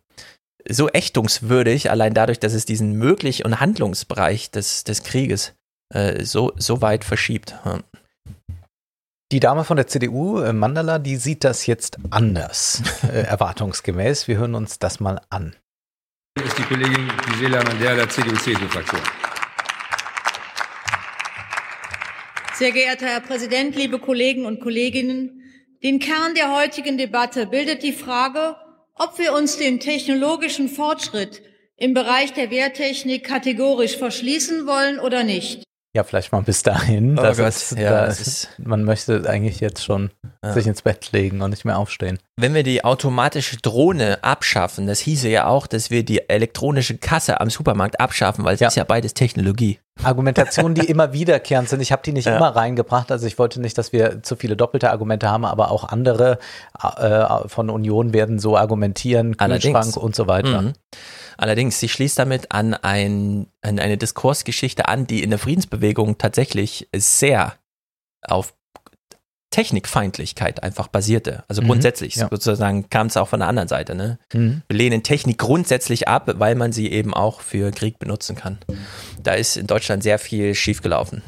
so 0.67 0.89
ächtungswürdig, 0.89 1.91
allein 1.91 2.13
dadurch, 2.13 2.39
dass 2.39 2.53
es 2.53 2.65
diesen 2.65 2.93
möglich 2.93 3.45
und 3.45 3.59
Handlungsbereich 3.59 4.51
des, 4.51 4.83
des 4.83 5.03
Krieges 5.03 5.53
äh, 5.93 6.23
so, 6.23 6.53
so 6.57 6.81
weit 6.81 7.03
verschiebt. 7.03 7.55
Ja. 7.65 7.79
Die 9.31 9.39
Dame 9.39 9.63
von 9.63 9.77
der 9.77 9.87
CDU, 9.87 10.39
äh, 10.39 10.53
Mandala, 10.53 10.99
die 10.99 11.17
sieht 11.17 11.43
das 11.43 11.65
jetzt 11.65 11.97
anders, 12.09 12.81
äh, 13.03 13.21
erwartungsgemäß. 13.21 14.27
Wir 14.27 14.37
hören 14.37 14.55
uns 14.55 14.79
das 14.79 14.99
mal 14.99 15.21
an. 15.29 15.55
Das 16.35 16.47
ist 16.47 16.57
die 16.57 16.63
Kollegin 16.63 17.11
Gisela 17.29 17.63
Mandela 17.63 17.95
der 17.95 18.09
CDU-CSU-Fraktion. 18.09 19.01
Sehr 22.53 22.71
geehrter 22.71 23.07
Herr 23.07 23.21
Präsident, 23.21 23.75
liebe 23.75 23.99
Kollegen 23.99 24.45
und 24.45 24.61
Kolleginnen, 24.61 25.41
den 25.83 25.99
Kern 25.99 26.35
der 26.35 26.55
heutigen 26.55 26.97
Debatte 26.97 27.47
bildet 27.47 27.83
die 27.83 27.93
Frage, 27.93 28.55
ob 28.95 29.17
wir 29.19 29.33
uns 29.33 29.57
dem 29.57 29.79
technologischen 29.79 30.69
Fortschritt 30.69 31.41
im 31.77 31.93
Bereich 31.93 32.33
der 32.33 32.49
Wehrtechnik 32.51 33.25
kategorisch 33.25 33.97
verschließen 33.97 34.65
wollen 34.65 34.99
oder 34.99 35.23
nicht. 35.23 35.63
Ja, 35.93 36.03
vielleicht 36.03 36.33
mal 36.33 36.41
bis 36.41 36.61
dahin. 36.61 37.17
Oh 37.17 37.21
Das 37.21 37.37
Gott, 37.37 37.47
ist, 37.47 37.71
ja, 37.77 37.89
da 37.89 38.05
das 38.07 38.19
ist, 38.19 38.49
man 38.57 38.83
möchte 38.83 39.29
eigentlich 39.29 39.61
jetzt 39.61 39.81
schon 39.83 40.11
Ja. 40.43 40.51
sich 40.51 40.67
ins 40.67 40.81
Bett 40.81 41.11
legen 41.13 41.41
und 41.41 41.51
nicht 41.51 41.63
mehr 41.63 41.77
aufstehen. 41.77 42.19
Wenn 42.37 42.53
wir 42.53 42.63
die 42.63 42.83
automatische 42.83 43.55
Drohne 43.57 44.21
abschaffen, 44.21 44.87
das 44.87 44.99
hieße 44.99 45.29
ja 45.29 45.47
auch, 45.47 45.67
dass 45.67 45.89
wir 45.91 46.03
die 46.03 46.29
elektronische 46.29 46.97
Kasse 46.97 47.39
am 47.39 47.49
Supermarkt 47.49 48.01
abschaffen, 48.01 48.43
weil 48.43 48.55
es 48.55 48.61
ist 48.61 48.75
ja 48.75 48.83
beides 48.83 49.13
Technologie. 49.13 49.79
Argumentationen, 50.03 50.75
die 50.75 50.85
immer 50.87 51.13
wiederkehrend 51.13 51.69
sind. 51.69 51.81
Ich 51.81 51.91
habe 51.91 52.01
die 52.03 52.11
nicht 52.11 52.25
Ja. 52.25 52.35
immer 52.35 52.55
reingebracht. 52.55 53.11
Also 53.11 53.27
ich 53.27 53.39
wollte 53.39 53.61
nicht, 53.61 53.77
dass 53.77 53.93
wir 53.93 54.21
zu 54.23 54.35
viele 54.35 54.55
doppelte 54.55 54.91
Argumente 54.91 55.29
haben, 55.29 55.45
aber 55.45 55.71
auch 55.71 55.85
andere 55.85 56.37
äh, 56.97 57.47
von 57.47 57.69
Union 57.69 58.13
werden 58.13 58.39
so 58.39 58.57
argumentieren, 58.57 59.37
Kühlschrank 59.37 59.95
und 59.97 60.15
so 60.15 60.27
weiter. 60.27 60.61
Mhm. 60.63 60.73
Allerdings, 61.37 61.79
sie 61.79 61.89
schließt 61.89 62.19
damit 62.19 62.51
an, 62.51 62.73
ein, 62.73 63.47
an 63.61 63.79
eine 63.79 63.97
Diskursgeschichte 63.97 64.87
an, 64.87 65.07
die 65.07 65.23
in 65.23 65.29
der 65.29 65.39
Friedensbewegung 65.39 66.17
tatsächlich 66.17 66.87
sehr 66.95 67.53
auf 68.21 68.53
Technikfeindlichkeit 69.55 70.61
einfach 70.63 70.89
basierte. 70.89 71.45
Also 71.47 71.61
Mhm, 71.61 71.67
grundsätzlich 71.67 72.15
ja. 72.15 72.27
sozusagen 72.29 72.89
kam 72.89 73.07
es 73.07 73.15
auch 73.15 73.29
von 73.29 73.39
der 73.39 73.47
anderen 73.47 73.69
Seite. 73.69 73.95
Ne? 73.95 74.19
Mhm. 74.33 74.63
Wir 74.67 74.77
lehnen 74.77 75.01
Technik 75.01 75.37
grundsätzlich 75.37 76.09
ab, 76.09 76.29
weil 76.35 76.55
man 76.55 76.73
sie 76.73 76.91
eben 76.91 77.13
auch 77.13 77.39
für 77.39 77.71
Krieg 77.71 77.97
benutzen 77.97 78.35
kann. 78.35 78.57
Da 79.23 79.33
ist 79.33 79.55
in 79.55 79.65
Deutschland 79.65 80.03
sehr 80.03 80.19
viel 80.19 80.55
schiefgelaufen. 80.55 81.21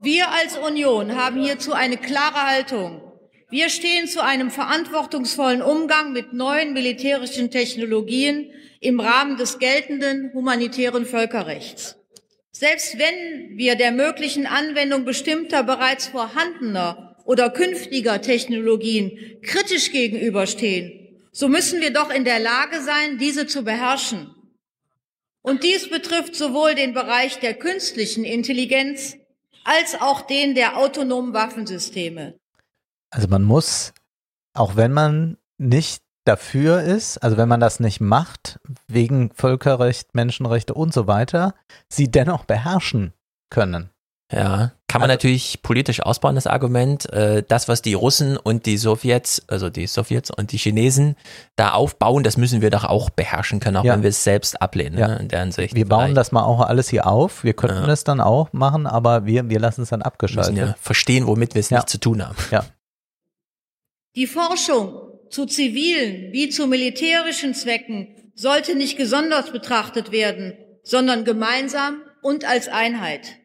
Wir 0.00 0.30
als 0.30 0.58
Union 0.58 1.16
haben 1.16 1.42
hierzu 1.42 1.72
eine 1.72 1.96
klare 1.96 2.42
Haltung. 2.46 3.00
Wir 3.48 3.70
stehen 3.70 4.06
zu 4.06 4.22
einem 4.22 4.50
verantwortungsvollen 4.50 5.62
Umgang 5.62 6.12
mit 6.12 6.34
neuen 6.34 6.74
militärischen 6.74 7.50
Technologien 7.50 8.50
im 8.80 9.00
Rahmen 9.00 9.38
des 9.38 9.58
geltenden 9.58 10.30
humanitären 10.34 11.06
Völkerrechts. 11.06 11.96
Selbst 12.56 13.00
wenn 13.00 13.58
wir 13.58 13.74
der 13.74 13.90
möglichen 13.90 14.46
Anwendung 14.46 15.04
bestimmter 15.04 15.64
bereits 15.64 16.06
vorhandener 16.06 17.16
oder 17.24 17.50
künftiger 17.50 18.22
Technologien 18.22 19.18
kritisch 19.42 19.90
gegenüberstehen, 19.90 21.18
so 21.32 21.48
müssen 21.48 21.80
wir 21.80 21.92
doch 21.92 22.10
in 22.10 22.24
der 22.24 22.38
Lage 22.38 22.80
sein, 22.80 23.18
diese 23.18 23.48
zu 23.48 23.64
beherrschen. 23.64 24.32
Und 25.42 25.64
dies 25.64 25.90
betrifft 25.90 26.36
sowohl 26.36 26.76
den 26.76 26.94
Bereich 26.94 27.40
der 27.40 27.54
künstlichen 27.54 28.22
Intelligenz 28.22 29.16
als 29.64 30.00
auch 30.00 30.22
den 30.22 30.54
der 30.54 30.76
autonomen 30.76 31.34
Waffensysteme. 31.34 32.38
Also 33.10 33.26
man 33.26 33.42
muss, 33.42 33.92
auch 34.52 34.76
wenn 34.76 34.92
man 34.92 35.38
nicht 35.58 36.03
dafür 36.24 36.82
ist, 36.82 37.18
also 37.18 37.36
wenn 37.36 37.48
man 37.48 37.60
das 37.60 37.80
nicht 37.80 38.00
macht, 38.00 38.58
wegen 38.88 39.30
Völkerrecht, 39.34 40.14
Menschenrechte 40.14 40.74
und 40.74 40.92
so 40.94 41.06
weiter, 41.06 41.54
sie 41.88 42.10
dennoch 42.10 42.44
beherrschen 42.44 43.12
können. 43.50 43.90
Ja, 44.32 44.72
kann 44.88 45.00
man 45.00 45.08
natürlich 45.10 45.60
politisch 45.62 46.00
ausbauen, 46.00 46.34
das 46.34 46.46
Argument. 46.46 47.12
Äh, 47.12 47.42
Das, 47.46 47.68
was 47.68 47.82
die 47.82 47.92
Russen 47.94 48.36
und 48.38 48.64
die 48.64 48.78
Sowjets, 48.78 49.42
also 49.48 49.68
die 49.68 49.86
Sowjets 49.86 50.30
und 50.30 50.50
die 50.52 50.56
Chinesen 50.56 51.16
da 51.56 51.72
aufbauen, 51.72 52.22
das 52.24 52.36
müssen 52.36 52.62
wir 52.62 52.70
doch 52.70 52.84
auch 52.84 53.10
beherrschen 53.10 53.60
können, 53.60 53.76
auch 53.76 53.84
Ja. 53.84 53.92
wenn 53.92 54.02
wir 54.02 54.08
es 54.10 54.24
selbst 54.24 54.60
ablehnen, 54.62 54.98
Ja. 54.98 55.08
ne, 55.08 55.16
in 55.18 55.28
der 55.28 55.40
Hinsicht. 55.40 55.74
Wir 55.74 55.86
bauen 55.86 56.14
das 56.14 56.32
mal 56.32 56.42
auch 56.42 56.60
alles 56.62 56.88
hier 56.88 57.06
auf. 57.06 57.44
Wir 57.44 57.52
könnten 57.54 57.84
Ja. 57.86 57.92
es 57.92 58.02
dann 58.04 58.20
auch 58.20 58.52
machen, 58.52 58.86
aber 58.86 59.26
wir, 59.26 59.50
wir 59.50 59.60
lassen 59.60 59.82
es 59.82 59.90
dann 59.90 60.00
Wir 60.00 60.06
abgeschaltet. 60.06 60.54
müssen 60.54 60.66
ja 60.68 60.74
verstehen, 60.80 61.26
womit 61.26 61.54
wir 61.54 61.60
es 61.60 61.70
nicht 61.70 61.88
zu 61.90 61.98
tun 61.98 62.26
haben. 62.26 62.36
Ja. 62.50 62.64
Die 64.16 64.26
Forschung 64.26 64.94
zu 65.34 65.46
zivilen 65.46 66.32
wie 66.32 66.48
zu 66.48 66.68
militärischen 66.68 67.54
Zwecken 67.54 68.30
sollte 68.36 68.76
nicht 68.76 68.96
gesondert 68.96 69.52
betrachtet 69.52 70.12
werden, 70.12 70.56
sondern 70.84 71.24
gemeinsam 71.24 72.02
und 72.22 72.44
als 72.44 72.68
Einheit. 72.68 73.40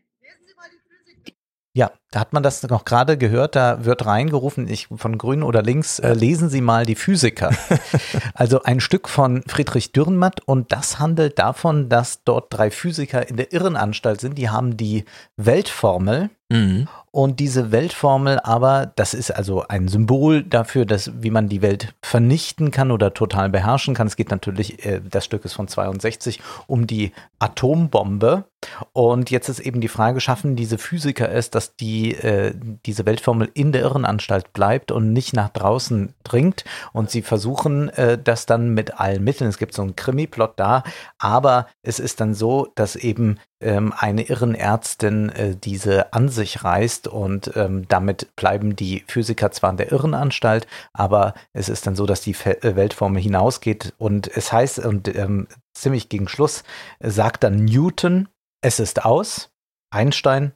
Ja, 1.73 1.91
da 2.11 2.19
hat 2.19 2.33
man 2.33 2.41
das 2.41 2.63
noch 2.63 2.85
gerade 2.85 3.17
gehört, 3.17 3.55
da 3.55 3.85
wird 3.85 4.05
reingerufen, 4.05 4.67
ich 4.67 4.87
von 4.95 5.17
Grün 5.17 5.43
oder 5.43 5.61
links, 5.61 5.99
äh, 5.99 6.13
lesen 6.13 6.49
Sie 6.49 6.61
mal 6.61 6.85
die 6.85 6.95
Physiker. 6.95 7.51
also 8.33 8.63
ein 8.63 8.79
Stück 8.79 9.07
von 9.07 9.43
Friedrich 9.47 9.91
Dürrenmatt 9.91 10.41
und 10.45 10.71
das 10.71 10.99
handelt 10.99 11.37
davon, 11.37 11.89
dass 11.89 12.23
dort 12.23 12.47
drei 12.49 12.71
Physiker 12.71 13.27
in 13.29 13.37
der 13.37 13.53
Irrenanstalt 13.53 14.21
sind, 14.21 14.37
die 14.37 14.49
haben 14.49 14.75
die 14.75 15.05
Weltformel 15.37 16.29
Mhm. 16.51 16.87
und 17.11 17.39
diese 17.39 17.71
Weltformel 17.71 18.39
aber, 18.39 18.91
das 18.95 19.13
ist 19.13 19.29
also 19.29 19.67
ein 19.67 19.87
Symbol 19.87 20.41
dafür, 20.41 20.85
dass 20.85 21.11
wie 21.21 21.29
man 21.29 21.47
die 21.47 21.61
Welt 21.61 21.93
vernichten 22.01 22.71
kann 22.71 22.89
oder 22.89 23.13
total 23.13 23.49
beherrschen 23.49 23.93
kann. 23.93 24.07
Es 24.07 24.15
geht 24.15 24.31
natürlich, 24.31 24.83
äh, 24.83 24.99
das 25.07 25.25
Stück 25.25 25.45
ist 25.45 25.53
von 25.53 25.67
62, 25.67 26.39
um 26.65 26.87
die 26.87 27.11
Atombombe. 27.37 28.45
Und 28.93 29.29
jetzt 29.29 29.47
ist 29.47 29.59
eben 29.59 29.79
die 29.79 29.87
Frage, 29.87 30.19
schaffen 30.21 30.55
diese 30.55 30.79
Physiker 30.79 31.31
es, 31.31 31.51
dass 31.51 31.75
die, 31.75 31.98
äh, 32.07 32.53
diese 32.85 33.05
Weltformel 33.05 33.49
in 33.53 33.71
der 33.71 33.81
Irrenanstalt 33.81 34.53
bleibt 34.53 34.91
und 34.91 35.13
nicht 35.13 35.33
nach 35.33 35.49
draußen 35.49 36.13
dringt. 36.23 36.65
Und 36.93 37.09
sie 37.09 37.21
versuchen 37.21 37.89
äh, 37.89 38.17
das 38.21 38.45
dann 38.45 38.73
mit 38.73 38.99
allen 38.99 39.23
Mitteln. 39.23 39.49
Es 39.49 39.57
gibt 39.57 39.73
so 39.73 39.81
einen 39.81 39.95
Krimi-Plot 39.95 40.53
da, 40.57 40.83
aber 41.17 41.67
es 41.83 41.99
ist 41.99 42.21
dann 42.21 42.33
so, 42.33 42.71
dass 42.75 42.95
eben 42.95 43.39
ähm, 43.61 43.93
eine 43.97 44.23
Irrenärztin 44.23 45.29
äh, 45.29 45.55
diese 45.55 46.13
an 46.13 46.29
sich 46.29 46.63
reißt 46.63 47.07
und 47.07 47.51
ähm, 47.55 47.87
damit 47.87 48.35
bleiben 48.35 48.75
die 48.75 49.03
Physiker 49.07 49.51
zwar 49.51 49.71
in 49.71 49.77
der 49.77 49.91
Irrenanstalt, 49.91 50.67
aber 50.93 51.33
es 51.53 51.69
ist 51.69 51.85
dann 51.85 51.95
so, 51.95 52.05
dass 52.05 52.21
die 52.21 52.33
Fe 52.33 52.61
äh, 52.63 52.75
Weltformel 52.75 53.21
hinausgeht 53.21 53.93
und 53.97 54.27
es 54.27 54.51
heißt, 54.51 54.79
und 54.79 55.13
ähm, 55.13 55.47
ziemlich 55.73 56.09
gegen 56.09 56.27
Schluss 56.27 56.63
äh, 56.99 57.09
sagt 57.09 57.43
dann 57.43 57.65
Newton, 57.65 58.29
es 58.61 58.79
ist 58.79 59.03
aus, 59.03 59.51
Einstein, 59.91 60.53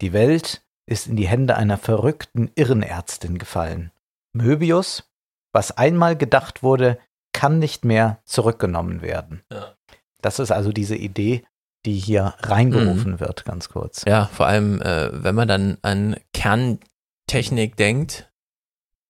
die 0.00 0.12
Welt 0.12 0.62
ist 0.88 1.06
in 1.06 1.16
die 1.16 1.28
Hände 1.28 1.56
einer 1.56 1.78
verrückten 1.78 2.50
Irrenärztin 2.54 3.38
gefallen. 3.38 3.90
Möbius, 4.32 5.04
was 5.52 5.76
einmal 5.76 6.16
gedacht 6.16 6.62
wurde, 6.62 6.98
kann 7.32 7.58
nicht 7.58 7.84
mehr 7.84 8.18
zurückgenommen 8.24 9.02
werden. 9.02 9.42
Ja. 9.52 9.74
Das 10.22 10.38
ist 10.38 10.50
also 10.50 10.72
diese 10.72 10.96
Idee, 10.96 11.44
die 11.86 11.94
hier 11.94 12.34
reingerufen 12.40 13.20
wird, 13.20 13.44
ganz 13.44 13.68
kurz. 13.68 14.04
Ja, 14.06 14.26
vor 14.32 14.46
allem, 14.46 14.82
äh, 14.82 15.10
wenn 15.12 15.34
man 15.34 15.46
dann 15.46 15.78
an 15.82 16.16
Kerntechnik 16.32 17.76
denkt, 17.76 18.24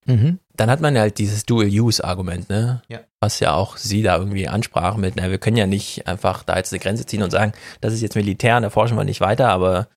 Mhm. 0.07 0.39
dann 0.57 0.71
hat 0.71 0.81
man 0.81 0.95
ja 0.95 1.03
halt 1.03 1.19
dieses 1.19 1.45
Dual-Use-Argument, 1.45 2.49
ne? 2.49 2.81
Ja. 2.89 3.01
Was 3.21 3.41
ja 3.41 3.53
auch 3.53 3.77
sie 3.77 4.03
da 4.03 4.17
irgendwie 4.17 4.49
ansprach 4.49 4.97
mit, 4.97 5.17
na, 5.17 5.31
wir 5.31 5.37
können 5.37 5.59
ja 5.59 5.67
nicht 5.67 6.07
einfach 6.07 6.45
da 6.45 6.57
jetzt 6.57 6.73
eine 6.73 6.81
Grenze 6.81 7.05
ziehen 7.05 7.23
und 7.23 7.31
sagen, 7.31 7.53
das 7.83 7.93
ist 7.93 8.01
jetzt 8.01 8.17
Militär 8.17 8.57
und 8.57 8.63
da 8.63 8.71
forschen 8.71 8.97
wir 8.97 9.05
nicht 9.05 9.21
weiter, 9.21 9.51
aber 9.51 9.89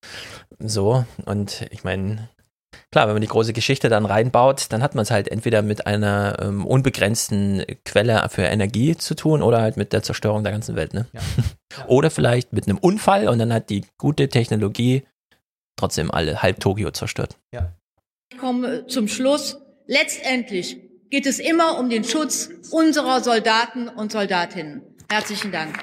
so. 0.69 1.05
Und 1.25 1.65
ich 1.71 1.83
meine, 1.83 2.29
klar, 2.91 3.07
wenn 3.07 3.15
man 3.15 3.21
die 3.21 3.27
große 3.27 3.53
Geschichte 3.53 3.89
dann 3.89 4.05
reinbaut, 4.05 4.67
dann 4.69 4.81
hat 4.81 4.95
man 4.95 5.03
es 5.03 5.11
halt 5.11 5.27
entweder 5.27 5.61
mit 5.61 5.87
einer 5.87 6.37
ähm, 6.41 6.65
unbegrenzten 6.65 7.63
Quelle 7.85 8.27
für 8.29 8.43
Energie 8.43 8.95
zu 8.95 9.15
tun 9.15 9.41
oder 9.41 9.61
halt 9.61 9.77
mit 9.77 9.93
der 9.93 10.03
Zerstörung 10.03 10.43
der 10.43 10.51
ganzen 10.51 10.75
Welt, 10.75 10.93
ne? 10.93 11.07
Oder 11.87 12.11
vielleicht 12.11 12.51
mit 12.51 12.67
einem 12.67 12.77
Unfall 12.77 13.29
und 13.29 13.39
dann 13.39 13.53
hat 13.53 13.69
die 13.69 13.85
gute 13.97 14.27
Technologie 14.27 15.03
trotzdem 15.77 16.11
alle 16.11 16.41
halb 16.41 16.59
Tokio 16.59 16.91
zerstört. 16.91 17.37
Ich 18.29 18.37
komme 18.37 18.87
zum 18.87 19.07
Schluss. 19.07 19.57
Letztendlich 19.87 20.77
geht 21.09 21.25
es 21.25 21.39
immer 21.39 21.79
um 21.79 21.89
den 21.89 22.03
Schutz 22.03 22.49
unserer 22.71 23.21
Soldaten 23.21 23.87
und 23.87 24.11
Soldatinnen. 24.11 24.81
Herzlichen 25.09 25.51
Dank. 25.51 25.81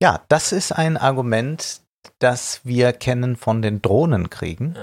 Ja, 0.00 0.24
das 0.28 0.52
ist 0.52 0.72
ein 0.72 0.96
Argument, 0.96 1.80
das 2.18 2.60
wir 2.64 2.92
kennen 2.92 3.36
von 3.36 3.62
den 3.62 3.82
Drohnenkriegen. 3.82 4.76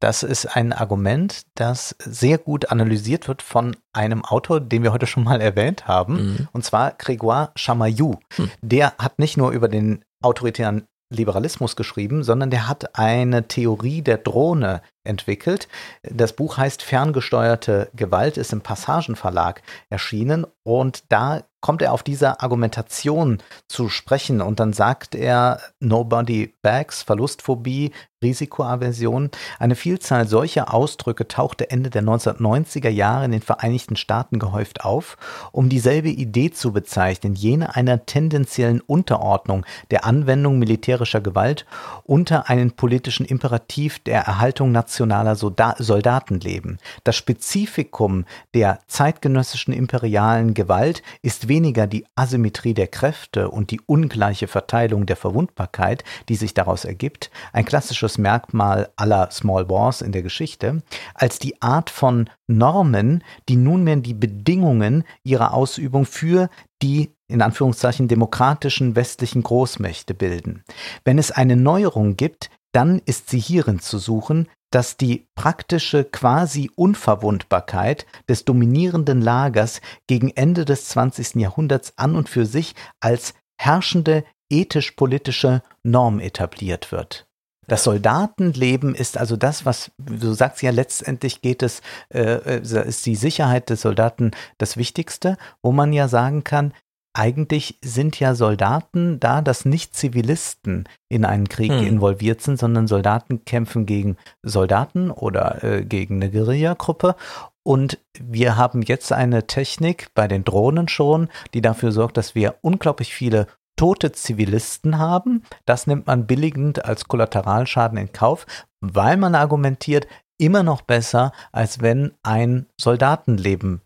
Das 0.00 0.22
ist 0.22 0.56
ein 0.56 0.72
Argument, 0.74 1.42
das 1.54 1.96
sehr 1.98 2.36
gut 2.36 2.70
analysiert 2.70 3.28
wird 3.28 3.40
von 3.40 3.76
einem 3.94 4.24
Autor, 4.24 4.60
den 4.60 4.82
wir 4.82 4.92
heute 4.92 5.06
schon 5.06 5.24
mal 5.24 5.40
erwähnt 5.40 5.88
haben, 5.88 6.48
und 6.52 6.64
zwar 6.64 6.92
Grégoire 6.92 7.50
Chamayou. 7.56 8.18
Der 8.60 8.92
hat 8.98 9.18
nicht 9.18 9.38
nur 9.38 9.52
über 9.52 9.68
den 9.68 10.04
autoritären 10.22 10.84
Liberalismus 11.10 11.76
geschrieben, 11.76 12.24
sondern 12.24 12.50
der 12.50 12.68
hat 12.68 12.98
eine 12.98 13.48
Theorie 13.48 14.02
der 14.02 14.18
Drohne 14.18 14.82
entwickelt. 15.06 15.68
Das 16.02 16.34
Buch 16.34 16.58
heißt 16.58 16.82
Ferngesteuerte 16.82 17.90
Gewalt, 17.94 18.36
ist 18.36 18.52
im 18.52 18.60
Passagenverlag 18.60 19.62
erschienen 19.88 20.46
und 20.62 21.04
da 21.10 21.42
kommt 21.60 21.82
er 21.82 21.92
auf 21.92 22.04
diese 22.04 22.40
Argumentation 22.40 23.42
zu 23.66 23.88
sprechen 23.88 24.40
und 24.40 24.60
dann 24.60 24.72
sagt 24.72 25.16
er 25.16 25.60
Nobody 25.80 26.54
Bags, 26.62 27.02
Verlustphobie, 27.02 27.90
Risikoaversion. 28.22 29.30
Eine 29.58 29.74
Vielzahl 29.74 30.28
solcher 30.28 30.72
Ausdrücke 30.72 31.28
tauchte 31.28 31.70
Ende 31.70 31.90
der 31.90 32.02
1990er 32.02 32.88
Jahre 32.88 33.24
in 33.24 33.32
den 33.32 33.42
Vereinigten 33.42 33.96
Staaten 33.96 34.38
gehäuft 34.38 34.84
auf, 34.84 35.16
um 35.52 35.68
dieselbe 35.68 36.08
Idee 36.08 36.50
zu 36.50 36.72
bezeichnen, 36.72 37.34
jene 37.34 37.74
einer 37.74 38.06
tendenziellen 38.06 38.80
Unterordnung 38.80 39.66
der 39.90 40.04
Anwendung 40.04 40.58
militärischer 40.58 41.20
Gewalt 41.20 41.66
unter 42.04 42.48
einen 42.48 42.72
politischen 42.72 43.26
Imperativ 43.26 43.98
der 43.98 44.20
Erhaltung 44.22 44.72
nationaler 44.72 44.95
irrationaler 44.96 45.36
Solda 45.36 45.74
Soldatenleben. 45.78 46.78
Das 47.04 47.16
Spezifikum 47.16 48.24
der 48.54 48.78
zeitgenössischen 48.86 49.72
imperialen 49.72 50.54
Gewalt 50.54 51.02
ist 51.22 51.48
weniger 51.48 51.86
die 51.86 52.06
Asymmetrie 52.14 52.74
der 52.74 52.86
Kräfte 52.86 53.50
und 53.50 53.70
die 53.70 53.80
ungleiche 53.86 54.48
Verteilung 54.48 55.06
der 55.06 55.16
Verwundbarkeit, 55.16 56.04
die 56.28 56.36
sich 56.36 56.54
daraus 56.54 56.84
ergibt, 56.84 57.30
ein 57.52 57.64
klassisches 57.64 58.18
Merkmal 58.18 58.88
aller 58.96 59.30
Small 59.30 59.68
Wars 59.68 60.00
in 60.00 60.12
der 60.12 60.22
Geschichte, 60.22 60.82
als 61.14 61.38
die 61.38 61.60
Art 61.60 61.90
von 61.90 62.30
Normen, 62.46 63.22
die 63.48 63.56
nunmehr 63.56 63.96
die 63.96 64.14
Bedingungen 64.14 65.04
ihrer 65.24 65.52
Ausübung 65.52 66.06
für 66.06 66.48
die 66.82 67.10
in 67.28 67.42
Anführungszeichen 67.42 68.06
demokratischen 68.06 68.94
westlichen 68.94 69.42
Großmächte 69.42 70.14
bilden. 70.14 70.62
Wenn 71.04 71.18
es 71.18 71.32
eine 71.32 71.56
Neuerung 71.56 72.16
gibt, 72.16 72.50
dann 72.76 73.00
ist 73.06 73.30
sie 73.30 73.38
hierin 73.38 73.80
zu 73.80 73.96
suchen, 73.96 74.48
dass 74.70 74.98
die 74.98 75.28
praktische 75.34 76.04
Quasi-Unverwundbarkeit 76.04 78.04
des 78.28 78.44
dominierenden 78.44 79.22
Lagers 79.22 79.80
gegen 80.06 80.28
Ende 80.28 80.66
des 80.66 80.88
20. 80.88 81.36
Jahrhunderts 81.36 81.94
an 81.96 82.14
und 82.14 82.28
für 82.28 82.44
sich 82.44 82.74
als 83.00 83.32
herrschende 83.58 84.24
ethisch-politische 84.50 85.62
Norm 85.84 86.20
etabliert 86.20 86.92
wird. 86.92 87.26
Das 87.66 87.82
Soldatenleben 87.82 88.94
ist 88.94 89.16
also 89.16 89.38
das, 89.38 89.64
was, 89.64 89.90
du 89.96 90.34
sagst 90.34 90.62
ja, 90.62 90.70
letztendlich 90.70 91.40
geht 91.40 91.62
es, 91.62 91.80
äh, 92.12 92.60
ist 92.60 93.06
die 93.06 93.16
Sicherheit 93.16 93.70
des 93.70 93.80
Soldaten 93.80 94.32
das 94.58 94.76
Wichtigste, 94.76 95.38
wo 95.62 95.72
man 95.72 95.94
ja 95.94 96.08
sagen 96.08 96.44
kann, 96.44 96.74
eigentlich 97.16 97.78
sind 97.82 98.20
ja 98.20 98.34
Soldaten 98.34 99.18
da, 99.20 99.40
dass 99.40 99.64
nicht 99.64 99.94
Zivilisten 99.94 100.88
in 101.08 101.24
einen 101.24 101.48
Krieg 101.48 101.72
hm. 101.72 101.86
involviert 101.86 102.42
sind, 102.42 102.58
sondern 102.58 102.86
Soldaten 102.86 103.44
kämpfen 103.44 103.86
gegen 103.86 104.16
Soldaten 104.42 105.10
oder 105.10 105.64
äh, 105.64 105.84
gegen 105.84 106.16
eine 106.16 106.30
Guerillagruppe. 106.30 107.16
Und 107.64 107.98
wir 108.20 108.56
haben 108.56 108.82
jetzt 108.82 109.12
eine 109.12 109.46
Technik 109.46 110.08
bei 110.14 110.28
den 110.28 110.44
Drohnen 110.44 110.88
schon, 110.88 111.28
die 111.54 111.62
dafür 111.62 111.90
sorgt, 111.90 112.16
dass 112.16 112.34
wir 112.34 112.56
unglaublich 112.60 113.14
viele 113.14 113.46
tote 113.76 114.12
Zivilisten 114.12 114.98
haben. 114.98 115.42
Das 115.64 115.86
nimmt 115.86 116.06
man 116.06 116.26
billigend 116.26 116.84
als 116.84 117.08
Kollateralschaden 117.08 117.98
in 117.98 118.12
Kauf, 118.12 118.46
weil 118.80 119.16
man 119.16 119.34
argumentiert, 119.34 120.06
immer 120.38 120.62
noch 120.62 120.82
besser, 120.82 121.32
als 121.50 121.80
wenn 121.80 122.12
ein 122.22 122.66
Soldatenleben 122.78 123.80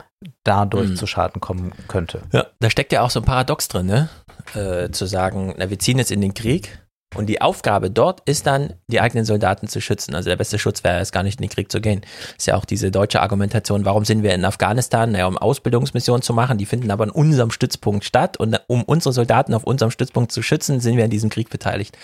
dadurch 0.45 0.91
mhm. 0.91 0.97
zu 0.97 1.07
Schaden 1.07 1.41
kommen 1.41 1.73
könnte. 1.89 2.23
Ja, 2.33 2.47
da 2.59 2.71
steckt 2.71 2.93
ja 2.93 3.03
auch 3.03 3.11
so 3.11 3.21
ein 3.21 3.25
Paradox 3.25 3.69
drin, 3.69 3.87
ne? 3.87 4.09
Äh, 4.55 4.91
zu 4.91 5.07
sagen, 5.07 5.55
na, 5.57 5.71
wir 5.71 5.79
ziehen 5.79 5.99
jetzt 5.99 6.11
in 6.11 6.21
den 6.21 6.35
Krieg 6.35 6.81
und 7.17 7.27
die 7.27 7.41
Aufgabe 7.41 7.91
dort 7.91 8.21
ist 8.29 8.47
dann, 8.47 8.75
die 8.87 9.01
eigenen 9.01 9.25
Soldaten 9.25 9.67
zu 9.67 9.81
schützen. 9.81 10.15
Also 10.15 10.31
der 10.31 10.37
beste 10.37 10.61
Schutz 10.61 10.85
wäre 10.85 11.01
es 11.01 11.11
gar 11.11 11.25
nicht 11.25 11.41
in 11.41 11.47
den 11.47 11.51
Krieg 11.51 11.71
zu 11.71 11.81
gehen. 11.81 12.03
Ist 12.39 12.47
ja 12.47 12.55
auch 12.55 12.65
diese 12.65 12.93
deutsche 12.93 13.21
Argumentation, 13.21 13.85
warum 13.85 14.05
sind 14.05 14.23
wir 14.23 14.33
in 14.33 14.45
Afghanistan? 14.45 15.11
Naja, 15.11 15.27
um 15.27 15.37
Ausbildungsmissionen 15.37 16.23
zu 16.23 16.33
machen, 16.33 16.57
die 16.57 16.67
finden 16.67 16.91
aber 16.91 17.05
in 17.05 17.11
unserem 17.11 17.51
Stützpunkt 17.51 18.05
statt 18.05 18.37
und 18.37 18.61
um 18.69 18.85
unsere 18.85 19.13
Soldaten 19.13 19.55
auf 19.55 19.65
unserem 19.65 19.91
Stützpunkt 19.91 20.31
zu 20.31 20.43
schützen, 20.43 20.79
sind 20.79 20.97
wir 20.97 21.05
in 21.05 21.11
diesem 21.11 21.31
Krieg 21.31 21.51
beteiligt. 21.51 21.99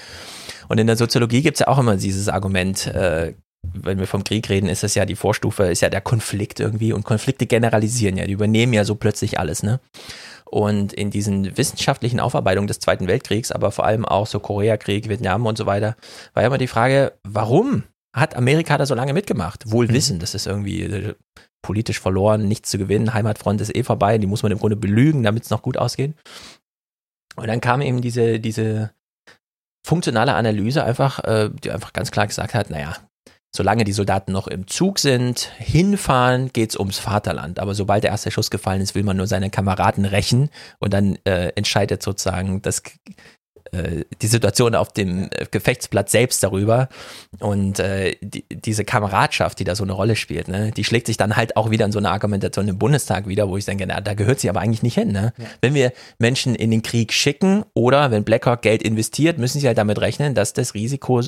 Und 0.68 0.78
in 0.78 0.88
der 0.88 0.96
Soziologie 0.96 1.42
gibt 1.42 1.56
es 1.56 1.60
ja 1.60 1.68
auch 1.68 1.78
immer 1.78 1.96
dieses 1.96 2.28
Argument, 2.28 2.86
äh, 2.88 3.34
wenn 3.74 3.98
wir 3.98 4.06
vom 4.06 4.24
Krieg 4.24 4.48
reden, 4.48 4.68
ist 4.68 4.82
das 4.82 4.94
ja 4.94 5.04
die 5.04 5.16
Vorstufe, 5.16 5.64
ist 5.64 5.82
ja 5.82 5.88
der 5.88 6.00
Konflikt 6.00 6.60
irgendwie 6.60 6.92
und 6.92 7.04
Konflikte 7.04 7.46
generalisieren 7.46 8.16
ja, 8.16 8.26
die 8.26 8.32
übernehmen 8.32 8.72
ja 8.72 8.84
so 8.84 8.94
plötzlich 8.94 9.38
alles, 9.38 9.62
ne? 9.62 9.80
Und 10.44 10.92
in 10.92 11.10
diesen 11.10 11.56
wissenschaftlichen 11.56 12.20
Aufarbeitungen 12.20 12.68
des 12.68 12.78
Zweiten 12.78 13.08
Weltkriegs, 13.08 13.50
aber 13.50 13.72
vor 13.72 13.84
allem 13.84 14.04
auch 14.04 14.28
so 14.28 14.38
Koreakrieg, 14.38 15.08
Vietnam 15.08 15.44
und 15.44 15.58
so 15.58 15.66
weiter, 15.66 15.96
war 16.34 16.42
ja 16.44 16.46
immer 16.46 16.58
die 16.58 16.68
Frage, 16.68 17.14
warum 17.24 17.82
hat 18.14 18.36
Amerika 18.36 18.78
da 18.78 18.86
so 18.86 18.94
lange 18.94 19.12
mitgemacht? 19.12 19.70
Wohl 19.70 19.88
mhm. 19.88 19.92
wissen, 19.92 20.18
das 20.20 20.34
ist 20.34 20.46
irgendwie 20.46 20.82
äh, 20.82 21.14
politisch 21.62 22.00
verloren, 22.00 22.46
nichts 22.46 22.70
zu 22.70 22.78
gewinnen, 22.78 23.12
Heimatfront 23.12 23.60
ist 23.60 23.74
eh 23.74 23.82
vorbei, 23.82 24.18
die 24.18 24.28
muss 24.28 24.44
man 24.44 24.52
im 24.52 24.58
Grunde 24.58 24.76
belügen, 24.76 25.24
damit 25.24 25.42
es 25.42 25.50
noch 25.50 25.62
gut 25.62 25.76
ausgeht. 25.76 26.14
Und 27.34 27.48
dann 27.48 27.60
kam 27.60 27.80
eben 27.80 28.00
diese, 28.00 28.38
diese 28.38 28.92
funktionale 29.84 30.34
Analyse 30.34 30.84
einfach, 30.84 31.22
äh, 31.24 31.50
die 31.62 31.70
einfach 31.70 31.92
ganz 31.92 32.10
klar 32.10 32.26
gesagt 32.26 32.54
hat, 32.54 32.70
naja, 32.70 32.96
Solange 33.54 33.84
die 33.84 33.92
Soldaten 33.92 34.32
noch 34.32 34.48
im 34.48 34.66
Zug 34.66 34.98
sind, 34.98 35.50
hinfahren, 35.58 36.52
geht 36.52 36.70
es 36.70 36.78
ums 36.78 36.98
Vaterland. 36.98 37.58
Aber 37.58 37.74
sobald 37.74 38.04
der 38.04 38.10
erste 38.10 38.30
Schuss 38.30 38.50
gefallen 38.50 38.82
ist, 38.82 38.94
will 38.94 39.02
man 39.02 39.16
nur 39.16 39.26
seine 39.26 39.48
Kameraden 39.50 40.04
rächen 40.04 40.50
und 40.78 40.92
dann 40.92 41.16
äh, 41.24 41.52
entscheidet 41.54 42.02
sozusagen 42.02 42.60
das, 42.60 42.82
äh, 43.72 44.04
die 44.22 44.26
Situation 44.26 44.74
auf 44.74 44.92
dem 44.92 45.28
äh, 45.30 45.46
Gefechtsplatz 45.50 46.12
selbst 46.12 46.42
darüber. 46.42 46.88
Und 47.40 47.78
äh, 47.78 48.16
die, 48.20 48.44
diese 48.50 48.84
Kameradschaft, 48.84 49.58
die 49.58 49.64
da 49.64 49.74
so 49.74 49.84
eine 49.84 49.92
Rolle 49.92 50.16
spielt, 50.16 50.48
ne, 50.48 50.70
die 50.70 50.84
schlägt 50.84 51.06
sich 51.06 51.16
dann 51.16 51.36
halt 51.36 51.56
auch 51.56 51.70
wieder 51.70 51.84
in 51.84 51.92
so 51.92 51.98
eine 51.98 52.10
Argumentation 52.10 52.68
im 52.68 52.78
Bundestag 52.78 53.26
wieder, 53.26 53.48
wo 53.48 53.56
ich 53.56 53.64
denke, 53.64 53.86
na, 53.86 54.00
da 54.00 54.14
gehört 54.14 54.40
sie 54.40 54.50
aber 54.50 54.60
eigentlich 54.60 54.82
nicht 54.82 54.94
hin. 54.94 55.12
Ne? 55.12 55.32
Ja. 55.38 55.44
Wenn 55.60 55.74
wir 55.74 55.92
Menschen 56.18 56.54
in 56.54 56.70
den 56.70 56.82
Krieg 56.82 57.12
schicken 57.12 57.64
oder 57.74 58.10
wenn 58.10 58.24
Blackhawk 58.24 58.62
Geld 58.62 58.82
investiert, 58.82 59.38
müssen 59.38 59.60
sie 59.60 59.66
halt 59.66 59.78
damit 59.78 60.00
rechnen, 60.00 60.34
dass 60.34 60.52
das 60.52 60.74
Risiko 60.74 61.22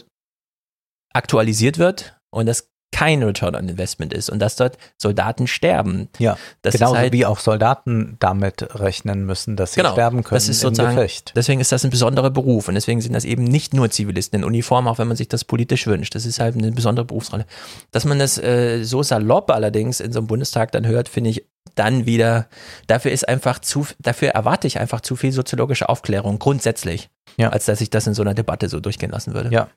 aktualisiert 1.12 1.78
wird 1.78 2.18
und 2.30 2.46
das 2.46 2.70
kein 2.90 3.22
Return 3.22 3.54
on 3.54 3.68
Investment 3.68 4.14
ist 4.14 4.30
und 4.30 4.38
dass 4.38 4.56
dort 4.56 4.78
Soldaten 4.96 5.46
sterben. 5.46 6.08
Ja, 6.18 6.38
das 6.62 6.74
genauso 6.74 6.96
halt, 6.96 7.12
wie 7.12 7.26
auch 7.26 7.38
Soldaten 7.38 8.16
damit 8.18 8.66
rechnen 8.80 9.26
müssen, 9.26 9.56
dass 9.56 9.74
sie 9.74 9.80
genau, 9.80 9.92
sterben 9.92 10.24
können 10.24 10.36
das 10.36 10.48
ist 10.48 10.60
sozusagen, 10.60 10.90
im 10.90 10.96
Gefecht. 10.96 11.32
Deswegen 11.36 11.60
ist 11.60 11.70
das 11.70 11.84
ein 11.84 11.90
besonderer 11.90 12.30
Beruf 12.30 12.66
und 12.66 12.74
deswegen 12.74 13.00
sind 13.00 13.12
das 13.12 13.24
eben 13.24 13.44
nicht 13.44 13.74
nur 13.74 13.90
Zivilisten 13.90 14.40
in 14.40 14.44
Uniform, 14.44 14.88
auch 14.88 14.98
wenn 14.98 15.06
man 15.06 15.18
sich 15.18 15.28
das 15.28 15.44
politisch 15.44 15.86
wünscht. 15.86 16.14
Das 16.14 16.24
ist 16.24 16.40
halt 16.40 16.56
eine 16.56 16.72
besondere 16.72 17.04
Berufsrolle. 17.04 17.44
Dass 17.90 18.04
man 18.06 18.18
das 18.18 18.38
äh, 18.38 18.82
so 18.82 19.02
salopp 19.02 19.50
allerdings 19.50 20.00
in 20.00 20.12
so 20.12 20.20
einem 20.20 20.26
Bundestag 20.26 20.72
dann 20.72 20.86
hört, 20.86 21.10
finde 21.10 21.30
ich 21.30 21.44
dann 21.74 22.06
wieder, 22.06 22.48
dafür 22.86 23.12
ist 23.12 23.28
einfach 23.28 23.58
zu, 23.58 23.86
dafür 23.98 24.30
erwarte 24.30 24.66
ich 24.66 24.80
einfach 24.80 25.02
zu 25.02 25.14
viel 25.14 25.32
soziologische 25.32 25.88
Aufklärung 25.88 26.38
grundsätzlich, 26.38 27.10
ja. 27.36 27.50
als 27.50 27.66
dass 27.66 27.82
ich 27.82 27.90
das 27.90 28.06
in 28.06 28.14
so 28.14 28.22
einer 28.22 28.34
Debatte 28.34 28.68
so 28.68 28.80
durchgehen 28.80 29.10
lassen 29.10 29.34
würde. 29.34 29.50
Ja. 29.50 29.68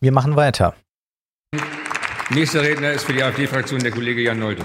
Wir 0.00 0.12
machen 0.12 0.36
weiter. 0.36 0.74
Nächster 2.30 2.62
Redner 2.62 2.92
ist 2.92 3.04
für 3.04 3.12
die 3.12 3.22
AfD-Fraktion 3.22 3.80
der 3.80 3.92
Kollege 3.92 4.20
Jan 4.20 4.38
Nolte. 4.38 4.64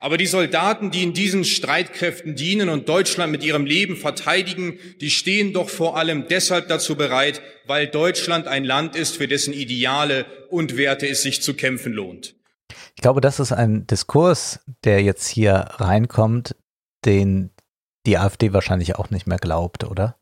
Aber 0.00 0.16
die 0.16 0.26
Soldaten, 0.26 0.90
die 0.90 1.02
in 1.02 1.12
diesen 1.12 1.44
Streitkräften 1.44 2.36
dienen 2.36 2.68
und 2.68 2.88
Deutschland 2.88 3.32
mit 3.32 3.42
ihrem 3.42 3.66
Leben 3.66 3.96
verteidigen, 3.96 4.78
die 5.00 5.10
stehen 5.10 5.52
doch 5.52 5.68
vor 5.68 5.96
allem 5.96 6.28
deshalb 6.28 6.68
dazu 6.68 6.96
bereit, 6.96 7.42
weil 7.66 7.88
Deutschland 7.88 8.46
ein 8.46 8.64
Land 8.64 8.94
ist, 8.94 9.16
für 9.16 9.26
dessen 9.26 9.52
Ideale 9.52 10.24
und 10.50 10.76
Werte 10.76 11.08
es 11.08 11.22
sich 11.22 11.42
zu 11.42 11.54
kämpfen 11.54 11.92
lohnt. 11.92 12.36
Ich 12.94 13.02
glaube, 13.02 13.20
das 13.20 13.40
ist 13.40 13.52
ein 13.52 13.86
Diskurs, 13.86 14.60
der 14.84 15.02
jetzt 15.02 15.26
hier 15.26 15.66
reinkommt, 15.76 16.54
den 17.04 17.50
die 18.06 18.18
AfD 18.18 18.52
wahrscheinlich 18.52 18.96
auch 18.96 19.10
nicht 19.10 19.26
mehr 19.26 19.38
glaubt, 19.38 19.84
oder? 19.84 20.16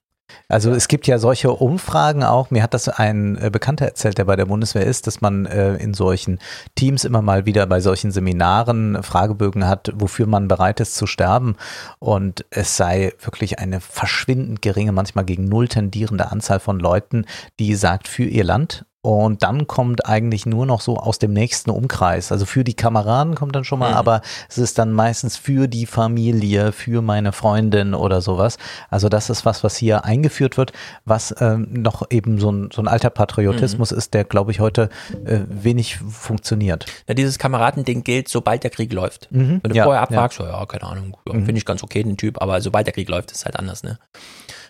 Also 0.48 0.72
es 0.72 0.88
gibt 0.88 1.06
ja 1.06 1.18
solche 1.18 1.50
Umfragen 1.50 2.22
auch. 2.22 2.50
Mir 2.50 2.62
hat 2.62 2.74
das 2.74 2.88
ein 2.88 3.36
äh, 3.38 3.50
Bekannter 3.50 3.86
erzählt, 3.86 4.18
der 4.18 4.24
bei 4.24 4.36
der 4.36 4.46
Bundeswehr 4.46 4.84
ist, 4.84 5.06
dass 5.06 5.20
man 5.20 5.46
äh, 5.46 5.76
in 5.76 5.94
solchen 5.94 6.38
Teams 6.74 7.04
immer 7.04 7.22
mal 7.22 7.46
wieder 7.46 7.66
bei 7.66 7.80
solchen 7.80 8.12
Seminaren 8.12 9.02
Fragebögen 9.02 9.66
hat, 9.66 9.92
wofür 9.94 10.26
man 10.26 10.48
bereit 10.48 10.80
ist 10.80 10.96
zu 10.96 11.06
sterben. 11.06 11.56
Und 11.98 12.44
es 12.50 12.76
sei 12.76 13.12
wirklich 13.20 13.58
eine 13.58 13.80
verschwindend 13.80 14.62
geringe, 14.62 14.92
manchmal 14.92 15.24
gegen 15.24 15.44
null 15.44 15.68
tendierende 15.68 16.30
Anzahl 16.30 16.60
von 16.60 16.78
Leuten, 16.78 17.24
die 17.58 17.74
sagt, 17.74 18.08
für 18.08 18.24
ihr 18.24 18.44
Land 18.44 18.84
und 19.06 19.44
dann 19.44 19.68
kommt 19.68 20.04
eigentlich 20.06 20.46
nur 20.46 20.66
noch 20.66 20.80
so 20.80 20.96
aus 20.96 21.20
dem 21.20 21.32
nächsten 21.32 21.70
Umkreis. 21.70 22.32
Also 22.32 22.44
für 22.44 22.64
die 22.64 22.74
Kameraden 22.74 23.36
kommt 23.36 23.54
dann 23.54 23.62
schon 23.62 23.78
mal, 23.78 23.92
mhm. 23.92 23.98
aber 23.98 24.20
es 24.48 24.58
ist 24.58 24.78
dann 24.78 24.90
meistens 24.90 25.36
für 25.36 25.68
die 25.68 25.86
Familie, 25.86 26.72
für 26.72 27.02
meine 27.02 27.30
Freundin 27.30 27.94
oder 27.94 28.20
sowas. 28.20 28.58
Also 28.90 29.08
das 29.08 29.30
ist 29.30 29.46
was, 29.46 29.62
was 29.62 29.76
hier 29.76 30.04
eingeführt 30.04 30.56
wird, 30.56 30.72
was 31.04 31.32
ähm, 31.38 31.68
noch 31.70 32.10
eben 32.10 32.40
so 32.40 32.50
ein, 32.50 32.70
so 32.72 32.82
ein 32.82 32.88
alter 32.88 33.10
Patriotismus 33.10 33.92
mhm. 33.92 33.98
ist, 33.98 34.12
der, 34.12 34.24
glaube 34.24 34.50
ich, 34.50 34.58
heute 34.58 34.88
äh, 35.24 35.38
wenig 35.48 35.98
funktioniert. 35.98 36.86
Ja, 37.06 37.14
dieses 37.14 37.38
Kameradending 37.38 38.02
gilt, 38.02 38.28
sobald 38.28 38.64
der 38.64 38.72
Krieg 38.72 38.92
läuft. 38.92 39.28
Mhm. 39.30 39.60
Wenn 39.62 39.70
du 39.70 39.76
ja, 39.76 39.84
vorher 39.84 40.02
abfragst, 40.02 40.40
ja. 40.40 40.48
ja, 40.48 40.66
keine 40.66 40.82
Ahnung, 40.82 41.16
mhm. 41.26 41.44
finde 41.44 41.58
ich 41.58 41.64
ganz 41.64 41.84
okay, 41.84 42.02
den 42.02 42.16
Typ, 42.16 42.42
aber 42.42 42.60
sobald 42.60 42.88
der 42.88 42.92
Krieg 42.92 43.08
läuft, 43.08 43.30
ist 43.30 43.38
es 43.38 43.44
halt 43.44 43.56
anders, 43.56 43.84
ne? 43.84 44.00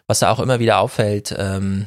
Was 0.08 0.18
da 0.18 0.30
auch 0.30 0.40
immer 0.40 0.60
wieder 0.60 0.78
auffällt, 0.78 1.34
ähm, 1.36 1.86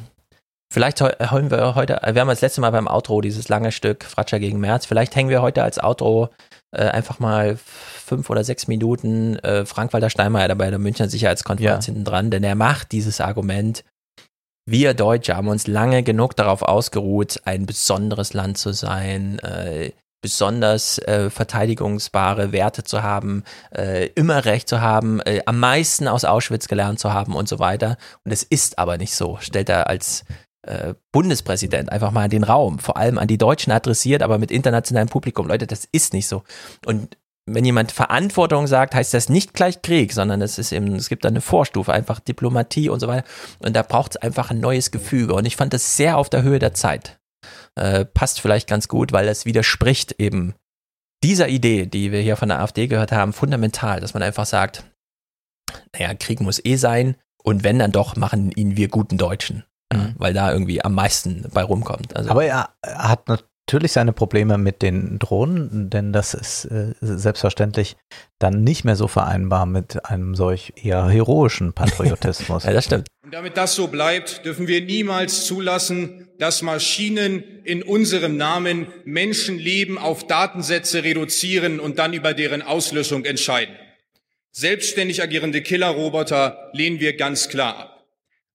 Vielleicht 0.72 1.02
hängen 1.02 1.50
wir 1.50 1.74
heute, 1.74 2.00
wir 2.12 2.22
haben 2.22 2.28
das 2.28 2.42
letzte 2.42 2.62
Mal 2.62 2.70
beim 2.70 2.88
Outro 2.88 3.22
dieses 3.22 3.50
lange 3.50 3.72
Stück 3.72 4.04
Fratscher 4.04 4.40
gegen 4.40 4.60
März. 4.60 4.86
Vielleicht 4.86 5.16
hängen 5.16 5.30
wir 5.30 5.42
heute 5.42 5.64
als 5.64 5.80
Outro 5.80 6.30
äh, 6.72 6.84
einfach 6.84 7.18
mal 7.18 7.58
fünf 7.58 8.30
oder 8.30 8.44
sechs 8.44 8.68
Minuten 8.68 9.38
äh, 9.40 9.66
Frank-Walter 9.66 10.12
Steinmeier 10.12 10.48
dabei 10.48 10.70
der 10.70 10.78
Münchner 10.78 11.10
Sicherheitskonferenz 11.10 11.88
ja. 11.88 11.94
hinten 11.94 12.06
dran, 12.06 12.30
denn 12.30 12.44
er 12.44 12.54
macht 12.54 12.92
dieses 12.92 13.20
Argument. 13.20 13.84
Wir 14.68 14.94
Deutsche 14.94 15.36
haben 15.36 15.48
uns 15.48 15.66
lange 15.66 16.04
genug 16.04 16.36
darauf 16.36 16.62
ausgeruht, 16.62 17.42
ein 17.46 17.66
besonderes 17.66 18.34
Land 18.34 18.60
zu 18.60 18.72
sein, 18.72 19.40
äh, 19.40 19.92
besonders 20.22 21.00
äh, 21.00 21.32
verteidigungsbare 21.32 22.52
Werte 22.52 22.84
zu 22.84 23.02
haben, 23.02 23.44
äh, 23.76 24.08
immer 24.14 24.46
Recht 24.46 24.70
zu 24.70 24.82
haben, 24.82 25.22
äh, 25.22 25.42
am 25.48 25.60
meisten 25.60 26.08
aus 26.08 26.26
Auschwitz 26.26 26.68
gelernt 26.68 27.00
zu 27.00 27.12
haben 27.12 27.36
und 27.36 27.50
so 27.50 27.58
weiter. 27.58 27.98
Und 28.24 28.32
es 28.32 28.44
ist 28.44 28.78
aber 28.78 28.98
nicht 29.00 29.16
so, 29.16 29.38
stellt 29.42 29.70
er 29.70 29.88
als 29.88 30.26
äh, 30.64 30.94
Bundespräsident 31.12 31.92
einfach 31.92 32.12
mal 32.12 32.30
den 32.30 32.44
Raum, 32.44 32.80
vor 32.80 32.98
allem 32.98 33.18
an 33.18 33.28
die 33.28 33.38
Deutschen 33.38 33.72
adressiert, 33.72 34.22
aber 34.22 34.38
mit 34.38 34.52
internationalem 34.52 35.10
Publikum. 35.10 35.48
Leute, 35.48 35.68
das 35.68 35.88
ist 35.92 36.14
nicht 36.14 36.28
so. 36.28 36.44
Und 36.86 37.18
wenn 37.46 37.66
jemand 37.66 37.92
Verantwortung 37.92 38.68
sagt, 38.68 38.94
heißt 38.94 39.14
das 39.14 39.30
nicht 39.30 39.54
gleich 39.54 39.82
Krieg, 39.82 40.14
sondern 40.14 40.42
es 40.42 40.60
ist 40.60 40.72
eben, 40.72 40.96
es 40.96 41.10
gibt 41.10 41.26
da 41.26 41.30
eine 41.30 41.42
Vorstufe, 41.42 41.94
einfach 41.94 42.20
Diplomatie 42.20 42.90
und 42.90 43.00
so 43.00 43.08
weiter. 43.08 43.28
Und 43.60 43.76
da 43.76 43.82
braucht 43.82 44.12
es 44.12 44.18
einfach 44.18 44.52
ein 44.52 44.60
neues 44.60 44.92
Gefüge. 44.92 45.34
Und 45.34 45.46
ich 45.46 45.56
fand 45.56 45.74
das 45.74 45.98
sehr 45.98 46.18
auf 46.18 46.30
der 46.30 46.44
Höhe 46.44 46.60
der 46.60 46.74
Zeit. 46.74 47.20
Äh, 47.76 48.06
passt 48.06 48.42
vielleicht 48.42 48.68
ganz 48.68 48.88
gut, 48.88 49.12
weil 49.12 49.28
es 49.28 49.46
widerspricht 49.46 50.16
eben 50.20 50.54
dieser 51.24 51.48
Idee, 51.48 51.86
die 51.86 52.12
wir 52.12 52.22
hier 52.22 52.38
von 52.38 52.50
der 52.50 52.60
AfD 52.60 52.88
gehört 52.88 53.12
haben, 53.12 53.34
fundamental, 53.34 54.00
dass 54.00 54.14
man 54.14 54.24
einfach 54.24 54.46
sagt, 54.46 54.84
naja, 55.94 56.14
Krieg 56.14 56.40
muss 56.42 56.64
eh 56.64 56.76
sein 56.76 57.16
und 57.44 57.64
wenn 57.64 57.80
dann 57.80 57.92
doch, 57.92 58.16
machen 58.16 58.52
ihn 58.52 58.78
wir 58.78 58.90
guten 58.90 59.18
Deutschen. 59.18 59.64
Mhm. 59.92 60.16
Weil 60.18 60.34
da 60.34 60.52
irgendwie 60.52 60.84
am 60.84 60.94
meisten 60.94 61.46
bei 61.54 61.64
rumkommt. 61.64 62.16
Also 62.16 62.30
Aber 62.30 62.46
er 62.46 62.70
hat 62.84 63.28
natürlich 63.28 63.92
seine 63.92 64.14
Probleme 64.14 64.58
mit 64.58 64.82
den 64.82 65.20
Drohnen, 65.20 65.90
denn 65.90 66.12
das 66.12 66.34
ist 66.34 66.66
äh, 66.66 66.94
selbstverständlich 67.02 67.98
dann 68.40 68.64
nicht 68.64 68.84
mehr 68.84 68.96
so 68.96 69.08
vereinbar 69.08 69.66
mit 69.66 70.06
einem 70.06 70.34
solch 70.34 70.74
eher 70.76 71.08
heroischen 71.08 71.74
Patriotismus. 71.74 72.64
ja, 72.66 72.74
das 72.74 72.86
stimmt. 72.86 73.08
Und 73.24 73.34
damit 73.34 73.58
das 73.58 73.76
so 73.76 73.88
bleibt, 73.88 74.44
dürfen 74.46 74.68
wir 74.68 74.82
niemals 74.82 75.46
zulassen, 75.46 76.30
dass 76.40 76.62
Maschinen 76.62 77.44
in 77.64 77.84
unserem 77.84 78.38
Namen 78.38 78.88
Menschenleben 79.06 79.98
auf 79.98 80.26
Datensätze 80.26 81.04
reduzieren 81.04 81.80
und 81.80 82.00
dann 82.00 82.14
über 82.14 82.34
deren 82.34 82.62
Auslöschung 82.62 83.26
entscheiden. 83.26 83.76
Selbstständig 84.52 85.22
agierende 85.22 85.62
Killerroboter 85.62 86.72
lehnen 86.74 87.00
wir 87.00 87.16
ganz 87.16 87.50
klar 87.50 87.78
ab. 87.78 87.99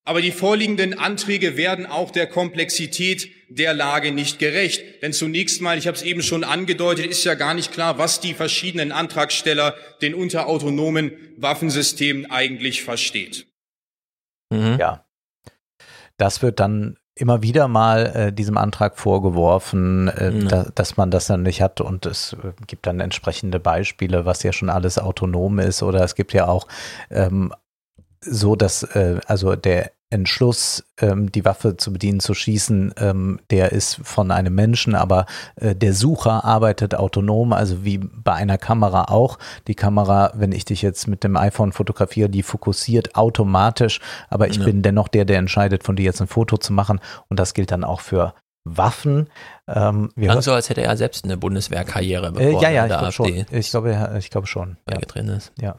Aber 0.07 0.20
die 0.20 0.33
vorliegenden 0.33 0.99
Anträge 0.99 1.57
werden 1.57 1.86
auch 1.86 2.10
der 2.10 2.26
Komplexität 2.26 3.31
der 3.49 3.73
Lage 3.73 4.12
nicht 4.12 4.39
gerecht. 4.39 5.02
Denn 5.02 5.12
zunächst 5.12 5.62
mal, 5.62 5.78
ich 5.78 5.86
habe 5.86 5.97
es 5.97 6.02
eben 6.02 6.23
schon 6.23 6.44
angedeutet, 6.44 7.07
ist 7.07 7.24
ja 7.24 7.34
gar 7.34 7.55
nicht 7.55 7.73
klar, 7.73 7.97
was 7.97 8.20
die 8.20 8.34
verschiedenen 8.34 8.92
Antragsteller 8.92 9.74
den 10.02 10.15
unter 10.15 10.47
autonomen 10.47 11.12
Waffensystemen 11.39 12.31
eigentlich 12.31 12.83
versteht. 12.83 13.47
Mhm. 14.50 14.76
Ja. 14.78 15.07
Das 16.18 16.42
wird 16.42 16.60
dann 16.60 16.97
immer 17.16 17.42
wieder 17.42 17.68
mal 17.68 18.07
äh, 18.07 18.33
diesem 18.33 18.58
Antrag 18.58 18.99
vorgeworfen, 18.99 20.08
äh, 20.08 20.31
mhm. 20.31 20.49
da, 20.49 20.66
dass 20.74 20.97
man 20.97 21.10
das 21.10 21.26
dann 21.26 21.42
nicht 21.42 21.62
hat 21.62 21.81
und 21.81 22.07
es 22.07 22.33
äh, 22.33 22.52
gibt 22.66 22.86
dann 22.86 23.00
entsprechende 23.00 23.60
Beispiele, 23.60 24.24
was 24.24 24.42
ja 24.42 24.52
schon 24.52 24.68
alles 24.68 24.99
autonom 24.99 25.60
ist 25.60 25.83
oder 25.83 26.02
es 26.02 26.16
gibt 26.16 26.33
ja 26.33 26.49
auch 26.49 26.66
ähm, 27.10 27.52
so, 28.24 28.56
dass 28.56 28.82
äh, 28.82 29.20
also 29.26 29.56
der 29.56 29.92
Entschluss, 30.14 30.84
ähm, 31.00 31.32
die 31.32 31.44
Waffe 31.44 31.76
zu 31.76 31.92
bedienen, 31.92 32.20
zu 32.20 32.34
schießen, 32.34 32.94
ähm, 32.98 33.40
der 33.50 33.72
ist 33.72 33.98
von 34.04 34.30
einem 34.30 34.54
Menschen, 34.54 34.94
aber 34.94 35.26
äh, 35.56 35.74
der 35.74 35.92
Sucher 35.92 36.44
arbeitet 36.44 36.94
autonom, 36.94 37.52
also 37.52 37.84
wie 37.84 37.98
bei 37.98 38.32
einer 38.32 38.56
Kamera 38.56 39.06
auch. 39.06 39.38
Die 39.66 39.74
Kamera, 39.74 40.32
wenn 40.34 40.52
ich 40.52 40.64
dich 40.64 40.82
jetzt 40.82 41.08
mit 41.08 41.24
dem 41.24 41.36
iPhone 41.36 41.72
fotografiere, 41.72 42.28
die 42.28 42.44
fokussiert 42.44 43.16
automatisch, 43.16 44.00
aber 44.30 44.48
ich 44.48 44.58
ja. 44.58 44.64
bin 44.64 44.82
dennoch 44.82 45.08
der, 45.08 45.24
der 45.24 45.38
entscheidet, 45.38 45.82
von 45.82 45.96
dir 45.96 46.04
jetzt 46.04 46.20
ein 46.20 46.28
Foto 46.28 46.58
zu 46.58 46.72
machen 46.72 47.00
und 47.28 47.40
das 47.40 47.52
gilt 47.52 47.72
dann 47.72 47.82
auch 47.82 48.00
für 48.00 48.34
Waffen. 48.62 49.28
Ähm, 49.66 50.10
wir 50.14 50.40
so, 50.42 50.52
als 50.52 50.70
hätte 50.70 50.82
er 50.82 50.96
selbst 50.96 51.24
eine 51.24 51.36
Bundeswehrkarriere, 51.36 52.32
bevor 52.32 52.60
äh, 52.60 52.62
ja, 52.62 52.70
ja, 52.70 52.86
ich 52.86 52.92
glaube 52.92 53.12
schon. 53.12 53.46
Ich 53.50 53.70
glaube, 53.70 54.16
ich 54.18 54.30
glaube 54.30 54.46
schon. 54.46 54.76
Ja. 54.88 54.98
drin 54.98 55.28
ist. 55.28 55.52
Ja. 55.60 55.76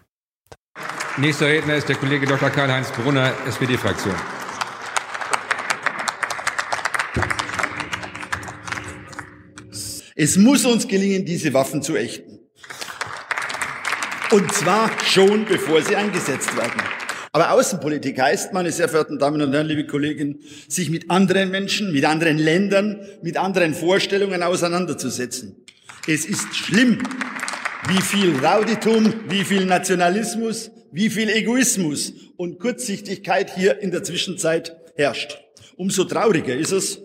Nächster 1.18 1.48
Redner 1.48 1.76
ist 1.76 1.88
der 1.88 1.96
Kollege 1.96 2.26
Dr. 2.26 2.50
Karl-Heinz 2.50 2.92
Brunner, 2.92 3.34
SPD-Fraktion. 3.48 4.14
Es 10.14 10.36
muss 10.36 10.66
uns 10.66 10.86
gelingen, 10.86 11.24
diese 11.24 11.54
Waffen 11.54 11.82
zu 11.82 11.96
ächten. 11.96 12.40
Und 14.32 14.52
zwar 14.52 14.92
schon, 15.06 15.46
bevor 15.46 15.82
sie 15.82 15.96
eingesetzt 15.96 16.54
werden. 16.58 16.82
Aber 17.32 17.52
Außenpolitik 17.52 18.20
heißt, 18.20 18.52
meine 18.52 18.74
sehr 18.74 18.90
verehrten 18.90 19.18
Damen 19.18 19.42
und 19.42 19.54
Herren, 19.54 19.68
liebe 19.68 19.88
Kollegen, 19.88 20.40
sich 20.68 20.90
mit 20.90 21.10
anderen 21.10 21.50
Menschen, 21.50 21.94
mit 21.94 22.04
anderen 22.04 22.38
Ländern, 22.38 23.00
mit 23.22 23.38
anderen 23.38 23.74
Vorstellungen 23.74 24.44
auseinanderzusetzen. 24.44 25.64
Es 26.08 26.26
ist 26.26 26.54
schlimm, 26.54 27.02
wie 27.88 28.02
viel 28.02 28.38
Rauditum, 28.46 29.14
wie 29.30 29.46
viel 29.46 29.66
Nationalismus, 29.66 30.72
wie 30.96 31.10
viel 31.10 31.30
Egoismus 31.30 32.14
und 32.38 32.58
Kurzsichtigkeit 32.58 33.54
hier 33.54 33.82
in 33.82 33.92
der 33.92 34.04
Zwischenzeit 34.04 34.78
herrscht. 34.96 35.38
Umso 35.76 36.06
trauriger 36.06 36.56
ist 36.56 36.72
es, 36.72 37.02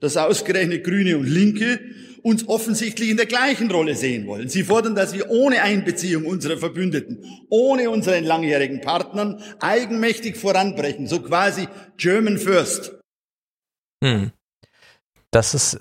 dass 0.00 0.16
ausgerechnet 0.16 0.82
Grüne 0.82 1.18
und 1.18 1.26
Linke 1.26 1.78
uns 2.22 2.48
offensichtlich 2.48 3.10
in 3.10 3.18
der 3.18 3.26
gleichen 3.26 3.70
Rolle 3.70 3.94
sehen 3.96 4.26
wollen. 4.26 4.48
Sie 4.48 4.64
fordern, 4.64 4.94
dass 4.94 5.12
wir 5.12 5.28
ohne 5.28 5.60
Einbeziehung 5.60 6.24
unserer 6.24 6.56
Verbündeten, 6.56 7.22
ohne 7.50 7.90
unseren 7.90 8.24
langjährigen 8.24 8.80
Partnern 8.80 9.42
eigenmächtig 9.60 10.38
voranbrechen, 10.38 11.06
so 11.06 11.20
quasi 11.20 11.68
German 11.98 12.38
First. 12.38 12.98
Hm. 14.02 14.32
Das 15.30 15.52
ist 15.52 15.78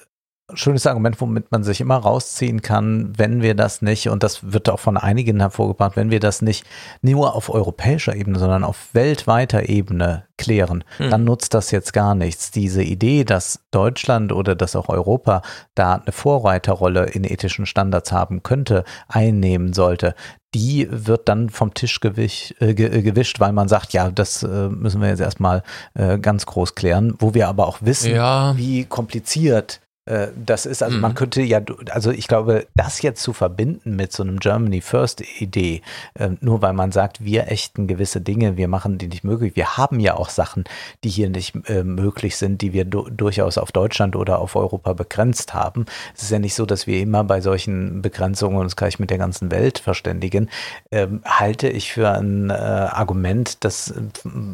schönes 0.56 0.88
Argument, 0.88 1.20
womit 1.20 1.52
man 1.52 1.64
sich 1.64 1.82
immer 1.82 1.98
rausziehen 1.98 2.62
kann, 2.62 3.14
wenn 3.18 3.42
wir 3.42 3.56
das 3.56 3.82
nicht, 3.82 4.10
und 4.10 4.24
das 4.24 4.52
wird 4.52 4.70
auch 4.70 4.80
von 4.80 4.98
einigen 4.98 5.40
hervorgebracht, 5.40 5.96
wenn 5.96 6.12
wir 6.12 6.20
das 6.20 6.42
nicht 6.42 6.66
nur 7.02 7.36
auf 7.36 7.50
europäischer 7.50 8.16
Ebene, 8.16 8.40
sondern 8.40 8.64
auf 8.64 8.90
weltweiter 8.94 9.70
Ebene 9.70 10.26
klären, 10.38 10.84
hm. 10.98 11.10
dann 11.10 11.24
nutzt 11.24 11.54
das 11.54 11.72
jetzt 11.72 11.94
gar 11.94 12.16
nichts. 12.16 12.52
Diese 12.52 12.84
Idee, 12.84 13.24
dass 13.24 13.60
Deutschland 13.72 14.32
oder 14.32 14.56
dass 14.56 14.76
auch 14.76 14.90
Europa 14.90 15.42
da 15.76 15.96
eine 15.96 16.12
Vorreiterrolle 16.12 17.06
in 17.06 17.24
ethischen 17.24 17.66
Standards 17.66 18.12
haben 18.12 18.44
könnte, 18.44 18.84
einnehmen 19.08 19.74
sollte, 19.74 20.16
die 20.54 20.88
wird 20.90 21.30
dann 21.30 21.50
vom 21.50 21.74
Tisch 21.74 22.00
gewisch, 22.00 22.54
äh, 22.60 22.74
gewischt, 22.74 23.40
weil 23.40 23.54
man 23.54 23.68
sagt, 23.68 23.94
ja, 23.94 24.12
das 24.12 24.44
äh, 24.44 24.70
müssen 24.70 25.02
wir 25.02 25.10
jetzt 25.10 25.20
erstmal 25.20 25.64
äh, 25.96 26.20
ganz 26.20 26.46
groß 26.46 26.76
klären, 26.76 27.16
wo 27.20 27.34
wir 27.34 27.48
aber 27.48 27.68
auch 27.68 27.80
wissen, 27.82 28.14
ja. 28.14 28.56
wie 28.56 28.86
kompliziert 28.86 29.78
äh, 29.78 29.83
das 30.06 30.66
ist, 30.66 30.84
also 30.84 30.96
mhm. 30.96 31.02
man 31.02 31.16
könnte 31.16 31.42
ja, 31.42 31.62
also 31.90 32.12
ich 32.12 32.28
glaube, 32.28 32.68
das 32.76 33.02
jetzt 33.02 33.24
zu 33.24 33.32
verbinden 33.32 33.96
mit 33.96 34.12
so 34.12 34.24
einem 34.24 34.40
Germany 34.40 34.82
First 34.82 35.24
Idee, 35.40 35.82
äh, 36.16 36.32
nur 36.42 36.62
weil 36.62 36.74
man 36.74 36.92
sagt, 36.92 37.24
wir 37.24 37.50
ächten 37.50 37.88
gewisse 37.88 38.20
Dinge, 38.20 38.58
wir 38.58 38.68
machen 38.68 38.98
die 38.98 39.08
nicht 39.08 39.24
möglich. 39.24 39.56
Wir 39.56 39.78
haben 39.78 40.02
ja 40.02 40.16
auch 40.16 40.30
Sachen, 40.30 40.66
die 41.06 41.10
hier 41.10 41.30
nicht 41.30 41.56
äh, 41.70 41.84
möglich 41.84 42.36
sind, 42.36 42.62
die 42.62 42.74
wir 42.74 42.84
durchaus 42.84 43.58
auf 43.58 43.72
Deutschland 43.72 44.18
oder 44.18 44.40
auf 44.40 44.58
Europa 44.58 44.92
begrenzt 44.92 45.54
haben. 45.54 45.86
Es 46.16 46.24
ist 46.24 46.32
ja 46.32 46.40
nicht 46.40 46.56
so, 46.56 46.66
dass 46.66 46.86
wir 46.86 47.00
immer 47.00 47.24
bei 47.24 47.40
solchen 47.40 48.02
Begrenzungen 48.02 48.58
uns 48.58 48.76
gleich 48.76 49.00
mit 49.00 49.10
der 49.10 49.18
ganzen 49.18 49.52
Welt 49.52 49.80
verständigen. 49.80 50.50
Ähm, 50.92 51.22
halte 51.26 51.70
ich 51.70 51.94
für 51.94 52.10
ein 52.10 52.50
äh, 52.50 52.54
Argument, 52.54 53.64
das 53.64 53.92
äh, 53.92 54.02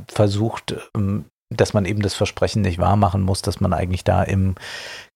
versucht, 0.07 0.75
ähm, 0.95 1.25
dass 1.49 1.73
man 1.73 1.85
eben 1.85 2.01
das 2.01 2.13
Versprechen 2.13 2.61
nicht 2.61 2.77
wahr 2.77 2.95
machen 2.95 3.21
muss, 3.21 3.41
dass 3.41 3.59
man 3.59 3.73
eigentlich 3.73 4.03
da 4.03 4.21
im 4.21 4.55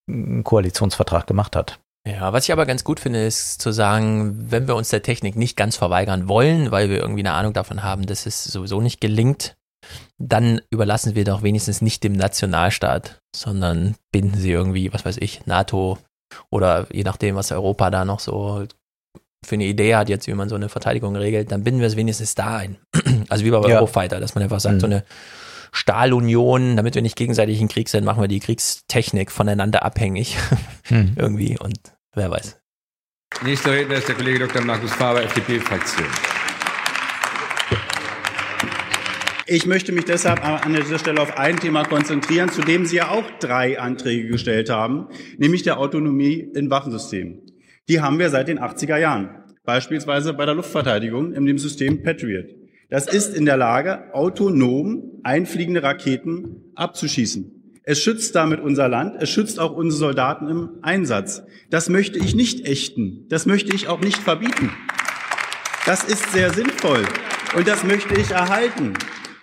einen 0.07 0.43
Koalitionsvertrag 0.43 1.27
gemacht 1.27 1.56
hat. 1.56 1.80
Ja, 2.06 2.33
was 2.33 2.45
ich 2.45 2.51
aber 2.51 2.65
ganz 2.65 2.83
gut 2.83 2.99
finde, 2.99 3.25
ist 3.25 3.61
zu 3.61 3.72
sagen, 3.72 4.51
wenn 4.51 4.67
wir 4.67 4.75
uns 4.75 4.90
der 4.90 5.03
Technik 5.03 5.38
nicht 5.38 5.56
ganz 5.56 5.77
verweigern 5.77 6.27
wollen, 6.27 6.69
weil 6.72 6.90
wir 6.90 6.99
irgendwie 6.99 7.22
eine 7.22 7.32
Ahnung 7.32 7.53
davon 7.53 7.82
haben, 7.82 8.06
dass 8.06 8.25
es 8.25 8.43
sowieso 8.43 8.82
nicht 8.82 8.99
gelingt, 8.99 9.56
dann 10.17 10.61
überlassen 10.69 11.15
wir 11.15 11.23
doch 11.23 11.43
wenigstens 11.43 11.82
nicht 11.82 12.03
dem 12.03 12.14
Nationalstaat, 12.14 13.22
sondern 13.33 13.95
binden 14.11 14.38
sie 14.38 14.51
irgendwie, 14.51 14.91
was 14.93 15.06
weiß 15.06 15.17
ich, 15.17 15.45
NATO 15.45 15.98
oder 16.49 16.88
je 16.91 17.03
nachdem, 17.03 17.35
was 17.35 17.51
Europa 17.51 17.90
da 17.90 18.03
noch 18.03 18.19
so 18.19 18.65
für 19.45 19.56
eine 19.56 19.65
Idee 19.65 19.95
hat, 19.95 20.09
jetzt 20.09 20.27
wie 20.27 20.33
man 20.33 20.49
so 20.49 20.56
eine 20.56 20.69
Verteidigung 20.69 21.15
regelt, 21.15 21.51
dann 21.51 21.64
binden 21.64 21.82
wir 21.82 21.88
es 21.88 21.95
wenigstens 21.95 22.35
da 22.35 22.57
ein. 22.57 22.77
Also 23.30 23.45
wie 23.45 23.51
bei 23.51 23.69
ja. 23.69 23.77
Eurofighter, 23.77 24.19
dass 24.19 24.35
man 24.35 24.43
einfach 24.43 24.59
sagt, 24.59 24.75
mhm. 24.75 24.80
so 24.80 24.85
eine 24.85 25.03
Stahlunion, 25.74 26.77
damit 26.77 26.95
wir 26.95 27.02
nicht 27.02 27.18
gegenseitig 27.18 27.60
in 27.60 27.68
Krieg 27.68 27.90
sind, 27.90 28.06
machen 28.06 28.22
wir 28.22 28.27
die 28.27 28.40
Kriegstechnik 28.40 29.32
voneinander 29.32 29.84
abhängig. 29.84 30.38
Hm. 30.88 31.14
Irgendwie 31.16 31.58
und 31.58 31.80
wer 32.14 32.30
weiß. 32.30 32.60
Nächster 33.45 33.72
Redner 33.72 33.95
ist 33.95 34.10
der 34.10 34.16
Kollege 34.16 34.40
Dr. 34.40 34.61
Markus 34.61 34.92
Faber, 34.92 35.24
FDP-Fraktion. 35.24 36.06
Ich 39.48 39.66
möchte 39.66 39.93
mich 39.93 40.03
deshalb 40.03 40.45
an 40.45 40.74
dieser 40.74 41.00
Stelle 41.00 41.22
auf 41.22 41.38
ein 41.38 41.58
Thema 41.58 41.85
konzentrieren, 41.85 42.50
zu 42.50 42.61
dem 42.61 42.85
Sie 42.85 42.98
ja 42.98 43.11
auch 43.11 43.24
drei 43.40 43.80
Anträge 43.80 44.27
gestellt 44.27 44.69
haben, 44.69 45.08
nämlich 45.38 45.64
der 45.64 45.80
Autonomie 45.80 46.52
in 46.53 46.69
Waffensystemen. 46.69 47.42
Die 47.88 48.02
haben 48.02 48.19
wir 48.19 48.30
seit 48.30 48.50
den 48.50 48.60
80er 48.60 48.98
Jahren, 48.98 49.30
beispielsweise 49.64 50.34
bei 50.34 50.45
der 50.45 50.56
Luftverteidigung 50.56 51.32
in 51.32 51.45
dem 51.45 51.58
System 51.58 52.03
Patriot. 52.03 52.62
Das 52.93 53.07
ist 53.07 53.35
in 53.35 53.45
der 53.45 53.57
Lage, 53.57 54.13
autonom 54.13 55.19
einfliegende 55.23 55.81
Raketen 55.81 56.61
abzuschießen. 56.75 57.80
Es 57.81 57.99
schützt 57.99 58.35
damit 58.35 58.59
unser 58.59 58.88
Land, 58.88 59.15
es 59.19 59.31
schützt 59.31 59.59
auch 59.59 59.75
unsere 59.75 59.97
Soldaten 59.99 60.47
im 60.47 60.69
Einsatz. 60.83 61.41
Das 61.72 61.89
möchte 61.89 62.19
ich 62.19 62.35
nicht 62.35 62.67
ächten, 62.67 63.25
das 63.30 63.47
möchte 63.47 63.75
ich 63.75 63.88
auch 63.88 63.99
nicht 63.99 64.19
verbieten. 64.19 64.69
Das 65.88 66.03
ist 66.03 66.33
sehr 66.33 66.53
sinnvoll 66.53 67.03
und 67.57 67.67
das 67.67 67.83
möchte 67.83 68.13
ich 68.13 68.30
erhalten. 68.30 68.93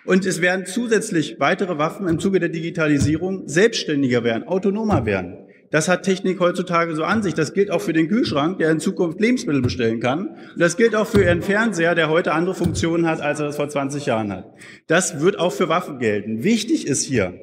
Und 0.04 0.26
es 0.26 0.40
werden 0.40 0.64
zusätzlich 0.64 1.40
weitere 1.40 1.76
Waffen 1.76 2.06
im 2.06 2.20
Zuge 2.20 2.38
der 2.38 2.50
Digitalisierung 2.50 3.48
selbstständiger 3.48 4.22
werden, 4.22 4.46
autonomer 4.46 5.06
werden. 5.06 5.39
Das 5.70 5.89
hat 5.89 6.02
Technik 6.02 6.40
heutzutage 6.40 6.97
so 6.97 7.05
an 7.05 7.23
sich. 7.23 7.34
Das 7.34 7.55
gilt 7.55 7.70
auch 7.70 7.81
für 7.81 7.92
den 7.92 8.08
Kühlschrank, 8.08 8.58
der 8.58 8.70
in 8.70 8.81
Zukunft 8.81 9.20
Lebensmittel 9.20 9.62
bestellen 9.62 10.00
kann. 10.00 10.28
Und 10.28 10.58
das 10.60 10.76
gilt 10.76 10.97
auch 10.97 11.07
für 11.07 11.23
Ihren 11.23 11.42
Fernseher, 11.42 11.94
der 11.94 12.08
heute 12.08 12.32
andere 12.32 12.57
Funktionen 12.57 13.07
hat, 13.07 13.20
als 13.20 13.39
er 13.39 13.47
das 13.47 13.57
vor 13.57 13.68
20 13.68 14.07
Jahren 14.07 14.32
hat. 14.32 14.52
Das 14.89 15.20
wird 15.20 15.39
auch 15.39 15.52
für 15.52 15.68
Waffen 15.68 16.00
gelten. 16.00 16.42
Wichtig 16.42 16.89
ist 16.89 17.05
hier, 17.05 17.34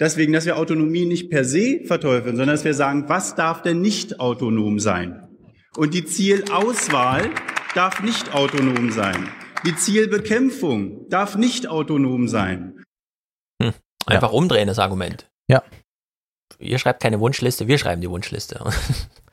deswegen, 0.00 0.32
dass 0.32 0.44
wir 0.44 0.56
Autonomie 0.56 1.06
nicht 1.06 1.30
per 1.30 1.44
se 1.44 1.80
verteufeln, 1.84 2.36
sondern 2.36 2.56
dass 2.56 2.64
wir 2.64 2.74
sagen, 2.74 3.04
was 3.08 3.36
darf 3.36 3.62
denn 3.62 3.80
nicht 3.80 4.18
autonom 4.18 4.80
sein? 4.80 5.28
Und 5.76 5.94
die 5.94 6.04
Zielauswahl 6.04 7.30
darf 7.76 8.02
nicht 8.02 8.34
autonom 8.34 8.90
sein. 8.90 9.28
Die 9.64 9.76
Zielbekämpfung 9.76 11.08
darf 11.10 11.36
nicht 11.36 11.68
autonom 11.68 12.26
sein. 12.26 12.82
Hm. 13.62 13.72
Einfach 14.06 14.32
ja. 14.32 14.34
umdrehen, 14.34 14.66
das 14.66 14.80
Argument. 14.80 15.30
Ja. 15.48 15.62
Ihr 16.58 16.78
schreibt 16.78 17.02
keine 17.02 17.20
Wunschliste, 17.20 17.68
wir 17.68 17.78
schreiben 17.78 18.00
die 18.00 18.10
Wunschliste. 18.10 18.64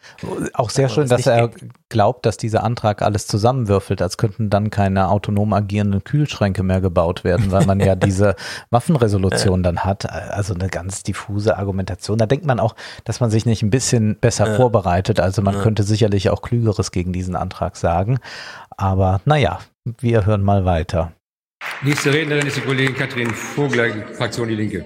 Auch 0.53 0.69
sehr 0.69 0.87
schön, 0.87 1.07
dass 1.09 1.27
er 1.27 1.49
glaubt, 1.89 2.25
dass 2.25 2.37
dieser 2.37 2.63
Antrag 2.63 3.01
alles 3.01 3.27
zusammenwürfelt, 3.27 4.01
als 4.01 4.17
könnten 4.17 4.49
dann 4.49 4.69
keine 4.69 5.09
autonom 5.09 5.51
agierenden 5.53 6.03
Kühlschränke 6.03 6.63
mehr 6.63 6.79
gebaut 6.79 7.23
werden, 7.23 7.51
weil 7.51 7.65
man 7.65 7.79
ja 7.79 7.95
diese 7.95 8.35
Waffenresolution 8.69 9.63
dann 9.63 9.79
hat. 9.79 10.09
Also 10.09 10.53
eine 10.53 10.69
ganz 10.69 11.03
diffuse 11.03 11.57
Argumentation. 11.57 12.17
Da 12.17 12.27
denkt 12.27 12.45
man 12.45 12.59
auch, 12.59 12.75
dass 13.03 13.19
man 13.19 13.29
sich 13.29 13.45
nicht 13.45 13.63
ein 13.63 13.69
bisschen 13.69 14.17
besser 14.17 14.47
ja. 14.47 14.55
vorbereitet. 14.55 15.19
Also 15.19 15.41
man 15.41 15.55
ja. 15.55 15.61
könnte 15.61 15.83
sicherlich 15.83 16.29
auch 16.29 16.41
Klügeres 16.41 16.91
gegen 16.91 17.11
diesen 17.11 17.35
Antrag 17.35 17.75
sagen. 17.75 18.19
Aber 18.77 19.21
naja, 19.25 19.59
wir 19.99 20.25
hören 20.25 20.43
mal 20.43 20.65
weiter. 20.65 21.11
Nächste 21.81 22.13
Rednerin 22.13 22.47
ist 22.47 22.57
die 22.57 22.61
Kollegin 22.61 22.95
Katrin 22.95 23.29
Vogler, 23.31 23.89
Fraktion 24.13 24.47
Die 24.47 24.55
Linke. 24.55 24.85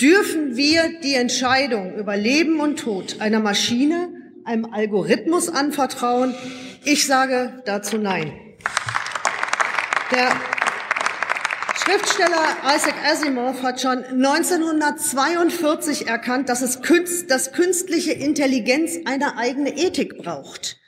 Dürfen 0.00 0.56
wir 0.56 1.00
die 1.02 1.14
Entscheidung 1.14 1.96
über 1.96 2.16
Leben 2.16 2.60
und 2.60 2.78
Tod 2.80 3.20
einer 3.20 3.40
Maschine, 3.40 4.08
einem 4.44 4.66
Algorithmus 4.66 5.48
anvertrauen? 5.48 6.34
Ich 6.84 7.06
sage 7.06 7.62
dazu 7.64 7.98
Nein. 7.98 8.32
Der 10.10 10.32
Schriftsteller 11.76 12.44
Isaac 12.74 12.94
Asimov 13.10 13.62
hat 13.62 13.80
schon 13.80 14.04
1942 14.04 16.08
erkannt, 16.08 16.48
dass 16.48 16.62
es 16.62 16.82
Künst, 16.82 17.30
dass 17.30 17.52
künstliche 17.52 18.10
Intelligenz 18.12 18.98
eine 19.04 19.36
eigene 19.36 19.76
Ethik 19.76 20.18
braucht. 20.18 20.78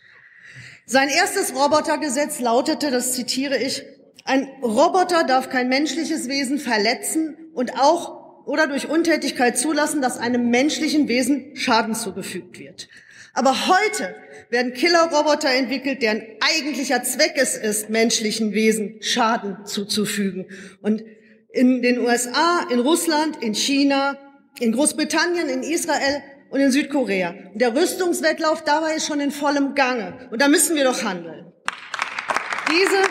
Sein 0.87 1.09
erstes 1.09 1.55
Robotergesetz 1.55 2.41
lautete, 2.41 2.91
das 2.91 3.13
zitiere 3.15 3.59
ich, 3.59 3.85
ein 4.25 4.49
Roboter 4.63 5.23
darf 5.25 5.51
kein 5.51 5.69
menschliches 5.69 6.29
Wesen 6.29 6.59
verletzen 6.59 7.37
und 7.55 7.79
auch 7.79 8.26
oder 8.47 8.69
durch 8.69 8.89
Untätigkeit 8.89 9.59
zulassen, 9.59 10.01
dass 10.01 10.19
einem 10.19 10.51
menschlichen 10.51 11.09
Wesen 11.09 11.57
Schaden 11.57 11.95
zugefügt 11.95 12.59
wird. 12.59 12.89
Aber 13.35 13.69
heute 13.69 14.15
werden 14.49 14.73
Killerroboter 14.73 15.51
entwickelt, 15.51 16.01
deren 16.01 16.23
eigentlicher 16.41 17.03
Zweck 17.03 17.35
es 17.37 17.57
ist, 17.57 17.91
menschlichen 17.91 18.55
Wesen 18.55 19.03
Schaden 19.03 19.67
zuzufügen. 19.67 20.47
Und 20.81 21.05
in 21.51 21.83
den 21.83 21.99
USA, 21.99 22.67
in 22.71 22.79
Russland, 22.79 23.43
in 23.43 23.55
China, 23.55 24.17
in 24.59 24.73
Großbritannien, 24.73 25.49
in 25.49 25.63
Israel 25.63 26.23
und 26.49 26.61
in 26.61 26.71
Südkorea. 26.71 27.35
Und 27.53 27.61
der 27.61 27.75
Rüstungswettlauf 27.75 28.63
dabei 28.65 28.95
ist 28.95 29.07
schon 29.07 29.21
in 29.21 29.33
vollem 29.33 29.75
Gange. 29.75 30.29
Und 30.31 30.41
da 30.41 30.49
müssen 30.49 30.77
wir 30.77 30.85
doch 30.85 31.03
handeln. 31.03 31.53
Diese 32.71 33.03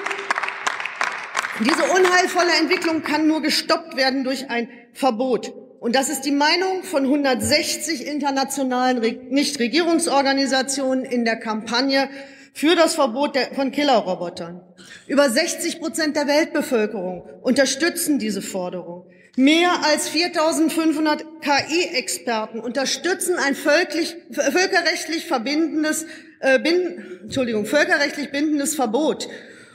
diese 1.61 1.83
unheilvolle 1.83 2.51
Entwicklung 2.59 3.01
kann 3.01 3.27
nur 3.27 3.41
gestoppt 3.41 3.95
werden 3.95 4.25
durch 4.25 4.49
ein 4.49 4.67
Verbot. 4.95 5.53
Und 5.79 5.95
das 5.95 6.09
ist 6.09 6.21
die 6.21 6.31
Meinung 6.31 6.83
von 6.83 7.03
160 7.03 8.07
internationalen 8.07 9.01
Nichtregierungsorganisationen 9.29 11.05
in 11.05 11.25
der 11.25 11.35
Kampagne 11.35 12.09
für 12.53 12.75
das 12.75 12.95
Verbot 12.95 13.37
von 13.53 13.71
Killerrobotern. 13.71 14.61
Über 15.07 15.29
60 15.29 15.79
Prozent 15.79 16.15
der 16.15 16.27
Weltbevölkerung 16.27 17.29
unterstützen 17.43 18.17
diese 18.17 18.41
Forderung. 18.41 19.05
Mehr 19.35 19.83
als 19.83 20.09
4.500 20.09 21.23
KI-Experten 21.41 22.61
unterstützen 22.61 23.35
ein 23.35 23.53
völkerrechtlich 23.53 25.25
verbindendes, 25.25 26.05
äh, 26.39 26.57
bin, 26.57 27.19
Entschuldigung, 27.23 27.65
völkerrechtlich 27.65 28.31
bindendes 28.31 28.75
Verbot. 28.75 29.27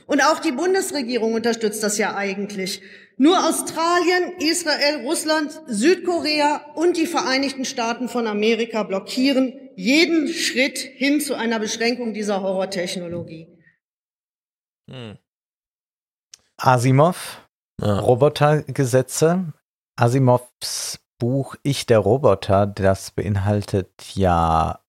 Und 0.07 0.21
auch 0.23 0.39
die 0.39 0.51
Bundesregierung 0.51 1.35
unterstützt 1.35 1.83
das 1.83 1.99
ja 1.99 2.15
eigentlich. 2.15 2.81
Nur 3.21 3.37
Australien, 3.37 4.33
Israel, 4.39 5.05
Russland, 5.05 5.51
Südkorea 5.67 6.65
und 6.73 6.97
die 6.97 7.05
Vereinigten 7.05 7.65
Staaten 7.65 8.09
von 8.09 8.25
Amerika 8.25 8.81
blockieren 8.81 9.53
jeden 9.75 10.27
Schritt 10.27 10.79
hin 10.79 11.21
zu 11.21 11.35
einer 11.35 11.59
Beschränkung 11.59 12.15
dieser 12.15 12.41
Horrortechnologie. 12.41 13.47
Hm. 14.89 15.19
Asimov, 16.57 17.47
ja. 17.79 17.99
Robotergesetze. 17.99 19.53
Asimovs 19.95 20.99
Buch 21.19 21.55
Ich 21.61 21.85
der 21.85 21.99
Roboter, 21.99 22.65
das 22.65 23.11
beinhaltet 23.11 24.15
ja 24.15 24.80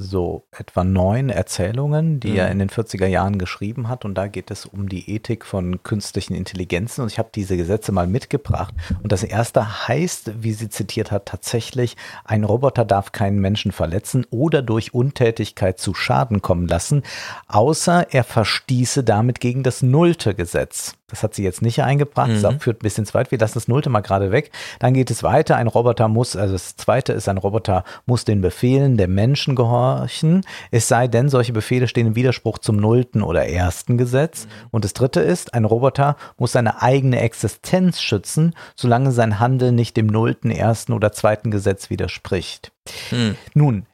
so 0.00 0.44
etwa 0.50 0.82
neun 0.82 1.28
Erzählungen, 1.28 2.20
die 2.20 2.30
mhm. 2.30 2.36
er 2.36 2.50
in 2.50 2.58
den 2.58 2.70
40er 2.70 3.06
Jahren 3.06 3.38
geschrieben 3.38 3.88
hat. 3.88 4.06
Und 4.06 4.14
da 4.14 4.28
geht 4.28 4.50
es 4.50 4.64
um 4.64 4.88
die 4.88 5.10
Ethik 5.10 5.44
von 5.44 5.82
künstlichen 5.82 6.34
Intelligenzen. 6.34 7.02
Und 7.02 7.12
ich 7.12 7.18
habe 7.18 7.28
diese 7.34 7.56
Gesetze 7.56 7.92
mal 7.92 8.06
mitgebracht. 8.06 8.74
Und 9.02 9.12
das 9.12 9.22
erste 9.22 9.88
heißt, 9.88 10.42
wie 10.42 10.52
sie 10.52 10.70
zitiert 10.70 11.10
hat, 11.10 11.26
tatsächlich, 11.26 11.96
ein 12.24 12.44
Roboter 12.44 12.86
darf 12.86 13.12
keinen 13.12 13.40
Menschen 13.40 13.72
verletzen 13.72 14.26
oder 14.30 14.62
durch 14.62 14.94
Untätigkeit 14.94 15.78
zu 15.78 15.92
Schaden 15.92 16.40
kommen 16.40 16.66
lassen, 16.66 17.02
außer 17.46 18.06
er 18.10 18.24
verstieße 18.24 19.04
damit 19.04 19.40
gegen 19.40 19.62
das 19.62 19.82
nullte 19.82 20.34
Gesetz. 20.34 20.94
Das 21.10 21.22
hat 21.22 21.34
sie 21.34 21.42
jetzt 21.42 21.62
nicht 21.62 21.82
eingebracht. 21.82 22.30
Mhm. 22.30 22.42
Das 22.42 22.54
führt 22.60 22.78
ein 22.78 22.84
bisschen 22.84 23.06
zu 23.06 23.14
weit. 23.14 23.30
Wir 23.30 23.38
lassen 23.38 23.54
das 23.54 23.68
Nullte 23.68 23.90
mal 23.90 24.00
gerade 24.00 24.30
weg. 24.32 24.50
Dann 24.78 24.94
geht 24.94 25.10
es 25.10 25.22
weiter. 25.22 25.56
Ein 25.56 25.66
Roboter 25.66 26.08
muss, 26.08 26.36
also 26.36 26.52
das 26.52 26.76
zweite 26.76 27.12
ist, 27.12 27.28
ein 27.28 27.38
Roboter 27.38 27.84
muss 28.06 28.24
den 28.24 28.40
Befehlen 28.40 28.96
der 28.96 29.08
Menschen 29.08 29.56
gehorchen. 29.56 30.42
Es 30.70 30.88
sei 30.88 31.08
denn, 31.08 31.28
solche 31.28 31.52
Befehle 31.52 31.88
stehen 31.88 32.06
im 32.08 32.16
Widerspruch 32.16 32.58
zum 32.58 32.76
Nullten 32.76 33.22
oder 33.22 33.46
ersten 33.46 33.98
Gesetz. 33.98 34.46
Mhm. 34.46 34.50
Und 34.70 34.84
das 34.84 34.94
dritte 34.94 35.20
ist, 35.20 35.54
ein 35.54 35.64
Roboter 35.64 36.16
muss 36.38 36.52
seine 36.52 36.82
eigene 36.82 37.20
Existenz 37.20 38.00
schützen, 38.00 38.54
solange 38.76 39.12
sein 39.12 39.40
Handeln 39.40 39.74
nicht 39.74 39.96
dem 39.96 40.06
Nullten, 40.06 40.50
ersten 40.50 40.92
oder 40.92 41.12
zweiten 41.12 41.50
Gesetz 41.50 41.90
widerspricht. 41.90 42.72
Mhm. 43.10 43.36
Nun, 43.54 43.86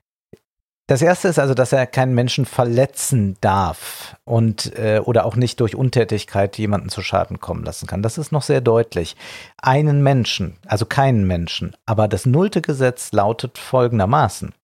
das 0.86 1.02
erste 1.02 1.26
ist 1.28 1.38
also, 1.38 1.54
dass 1.54 1.72
er 1.72 1.86
keinen 1.86 2.14
Menschen 2.14 2.46
verletzen 2.46 3.36
darf 3.40 4.16
und 4.24 4.78
äh, 4.78 5.00
oder 5.04 5.26
auch 5.26 5.34
nicht 5.34 5.58
durch 5.58 5.74
Untätigkeit 5.74 6.56
jemanden 6.58 6.90
zu 6.90 7.02
Schaden 7.02 7.40
kommen 7.40 7.64
lassen 7.64 7.88
kann. 7.88 8.02
Das 8.02 8.18
ist 8.18 8.30
noch 8.30 8.42
sehr 8.42 8.60
deutlich. 8.60 9.16
Einen 9.60 10.02
Menschen, 10.02 10.56
also 10.66 10.86
keinen 10.86 11.26
Menschen. 11.26 11.76
Aber 11.86 12.06
das 12.06 12.24
nullte 12.24 12.62
Gesetz 12.62 13.10
lautet 13.10 13.58
folgendermaßen. 13.58 14.54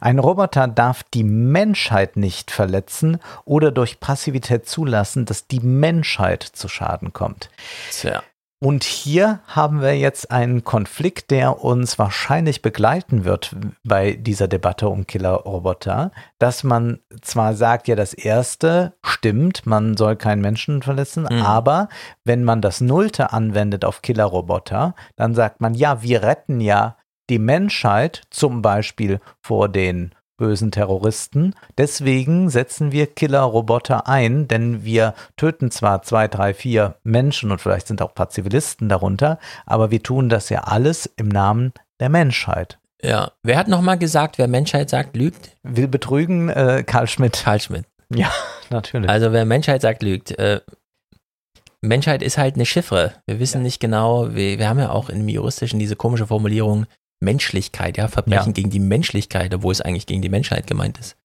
Ein 0.00 0.18
Roboter 0.18 0.68
darf 0.68 1.02
die 1.02 1.24
Menschheit 1.24 2.16
nicht 2.16 2.50
verletzen 2.50 3.18
oder 3.44 3.70
durch 3.70 4.00
Passivität 4.00 4.66
zulassen, 4.66 5.26
dass 5.26 5.46
die 5.46 5.60
Menschheit 5.60 6.42
zu 6.42 6.68
Schaden 6.68 7.12
kommt. 7.12 7.50
Tja. 7.90 8.22
Und 8.58 8.84
hier 8.84 9.40
haben 9.46 9.82
wir 9.82 9.98
jetzt 9.98 10.30
einen 10.30 10.64
Konflikt, 10.64 11.30
der 11.30 11.62
uns 11.62 11.98
wahrscheinlich 11.98 12.62
begleiten 12.62 13.24
wird 13.24 13.54
bei 13.84 14.12
dieser 14.12 14.48
Debatte 14.48 14.88
um 14.88 15.06
Killerroboter, 15.06 16.10
dass 16.38 16.64
man 16.64 17.00
zwar 17.20 17.54
sagt, 17.54 17.86
ja, 17.86 17.96
das 17.96 18.14
erste 18.14 18.94
stimmt, 19.02 19.66
man 19.66 19.98
soll 19.98 20.16
keinen 20.16 20.40
Menschen 20.40 20.80
verletzen, 20.80 21.26
mhm. 21.30 21.42
aber 21.42 21.90
wenn 22.24 22.44
man 22.44 22.62
das 22.62 22.80
Nullte 22.80 23.34
anwendet 23.34 23.84
auf 23.84 24.00
Killerroboter, 24.00 24.94
dann 25.16 25.34
sagt 25.34 25.60
man, 25.60 25.74
ja, 25.74 26.02
wir 26.02 26.22
retten 26.22 26.62
ja 26.62 26.96
die 27.28 27.38
Menschheit 27.38 28.22
zum 28.30 28.62
Beispiel 28.62 29.20
vor 29.42 29.68
den 29.68 30.14
bösen 30.36 30.70
Terroristen. 30.70 31.54
Deswegen 31.78 32.50
setzen 32.50 32.92
wir 32.92 33.06
Killer-Roboter 33.06 34.08
ein, 34.08 34.48
denn 34.48 34.84
wir 34.84 35.14
töten 35.36 35.70
zwar 35.70 36.02
zwei, 36.02 36.28
drei, 36.28 36.54
vier 36.54 36.96
Menschen 37.02 37.50
und 37.50 37.60
vielleicht 37.60 37.86
sind 37.86 38.02
auch 38.02 38.10
ein 38.10 38.14
paar 38.14 38.30
Zivilisten 38.30 38.88
darunter, 38.88 39.38
aber 39.64 39.90
wir 39.90 40.02
tun 40.02 40.28
das 40.28 40.48
ja 40.48 40.60
alles 40.60 41.06
im 41.16 41.28
Namen 41.28 41.72
der 42.00 42.08
Menschheit. 42.08 42.78
Ja, 43.02 43.32
wer 43.42 43.58
hat 43.58 43.68
nochmal 43.68 43.98
gesagt, 43.98 44.38
wer 44.38 44.48
Menschheit 44.48 44.90
sagt, 44.90 45.16
lügt? 45.16 45.50
Will 45.62 45.88
betrügen, 45.88 46.48
äh, 46.48 46.82
Karl 46.86 47.06
Schmidt. 47.06 47.42
Karl 47.44 47.60
Schmidt. 47.60 47.84
Ja, 48.12 48.30
natürlich. 48.70 49.08
Also 49.08 49.32
wer 49.32 49.44
Menschheit 49.44 49.82
sagt, 49.82 50.02
lügt. 50.02 50.32
Äh, 50.38 50.60
Menschheit 51.82 52.22
ist 52.22 52.38
halt 52.38 52.54
eine 52.54 52.66
Chiffre. 52.66 53.12
Wir 53.26 53.38
wissen 53.38 53.58
ja. 53.58 53.62
nicht 53.64 53.80
genau, 53.80 54.34
wir, 54.34 54.58
wir 54.58 54.68
haben 54.68 54.78
ja 54.78 54.90
auch 54.90 55.08
im 55.08 55.28
Juristischen 55.28 55.78
diese 55.78 55.96
komische 55.96 56.26
Formulierung, 56.26 56.86
Menschlichkeit, 57.20 57.96
ja, 57.96 58.08
Verbrechen 58.08 58.48
ja. 58.48 58.52
gegen 58.52 58.70
die 58.70 58.80
Menschlichkeit, 58.80 59.54
obwohl 59.54 59.72
es 59.72 59.80
eigentlich 59.80 60.06
gegen 60.06 60.22
die 60.22 60.28
Menschheit 60.28 60.66
gemeint 60.66 60.98
ist. 60.98 61.16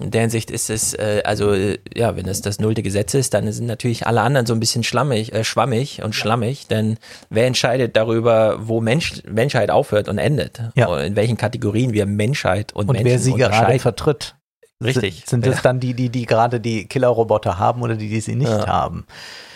In 0.00 0.10
der 0.10 0.22
Hinsicht 0.22 0.50
ist 0.50 0.70
es, 0.70 0.94
äh, 0.94 1.22
also 1.24 1.52
äh, 1.52 1.78
ja, 1.94 2.16
wenn 2.16 2.26
es 2.26 2.40
das 2.42 2.58
nullte 2.58 2.82
Gesetz 2.82 3.14
ist, 3.14 3.32
dann 3.34 3.50
sind 3.52 3.66
natürlich 3.66 4.06
alle 4.06 4.22
anderen 4.22 4.44
so 4.46 4.54
ein 4.54 4.60
bisschen 4.60 4.82
schlammig, 4.82 5.32
äh, 5.32 5.44
schwammig 5.44 6.02
und 6.02 6.14
schlammig, 6.14 6.66
denn 6.66 6.98
wer 7.30 7.46
entscheidet 7.46 7.96
darüber, 7.96 8.56
wo 8.60 8.80
Mensch, 8.80 9.22
Menschheit 9.24 9.70
aufhört 9.70 10.08
und 10.08 10.18
endet? 10.18 10.60
Ja. 10.74 10.88
Und 10.88 10.98
in 11.00 11.16
welchen 11.16 11.36
Kategorien 11.36 11.92
wir 11.92 12.06
Menschheit 12.06 12.72
und, 12.72 12.88
Und 12.88 12.94
Menschen 12.94 13.06
wer 13.06 13.18
sie 13.20 13.34
gerade 13.34 13.78
vertritt. 13.78 14.34
Richtig. 14.82 15.14
Sind, 15.26 15.28
sind 15.28 15.46
Ja. 15.46 15.52
das 15.52 15.62
dann 15.62 15.78
die, 15.78 15.94
die, 15.94 16.08
die 16.08 16.26
gerade 16.26 16.58
die 16.58 16.86
Killerroboter 16.86 17.58
haben 17.58 17.82
oder 17.82 17.94
die, 17.94 18.08
die 18.08 18.20
sie 18.20 18.34
nicht 18.34 18.50
Ja. 18.50 18.66
haben? 18.66 19.06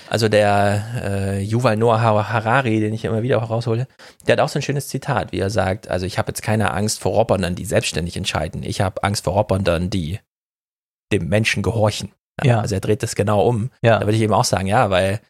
Also 0.08 0.28
der 0.28 0.84
äh, 1.02 1.42
Yuval 1.42 1.76
Noah 1.76 2.00
Harari, 2.00 2.80
den 2.80 2.94
ich 2.94 3.04
immer 3.04 3.22
wieder 3.22 3.38
raushole, 3.38 3.86
der 4.26 4.34
hat 4.34 4.40
auch 4.40 4.48
so 4.48 4.58
ein 4.58 4.62
schönes 4.62 4.88
Zitat, 4.88 5.32
wie 5.32 5.40
er 5.40 5.50
sagt, 5.50 5.88
also 5.88 6.06
ich 6.06 6.18
habe 6.18 6.28
jetzt 6.30 6.42
keine 6.42 6.72
Angst 6.72 7.00
vor 7.00 7.12
Robotern, 7.12 7.54
die 7.54 7.64
selbstständig 7.64 8.16
entscheiden. 8.16 8.62
Ich 8.62 8.80
habe 8.80 9.02
Angst 9.02 9.24
vor 9.24 9.34
Robotern, 9.34 9.90
die 9.90 10.20
dem 11.12 11.28
Menschen 11.28 11.62
gehorchen. 11.62 12.12
Ja. 12.44 12.60
Also 12.60 12.74
er 12.74 12.80
dreht 12.80 13.02
das 13.02 13.14
genau 13.14 13.46
um. 13.46 13.70
Ja. 13.80 13.98
Da 13.98 14.06
würde 14.06 14.16
ich 14.16 14.22
eben 14.22 14.34
auch 14.34 14.44
sagen, 14.44 14.66
ja, 14.66 14.90
weil 14.90 15.20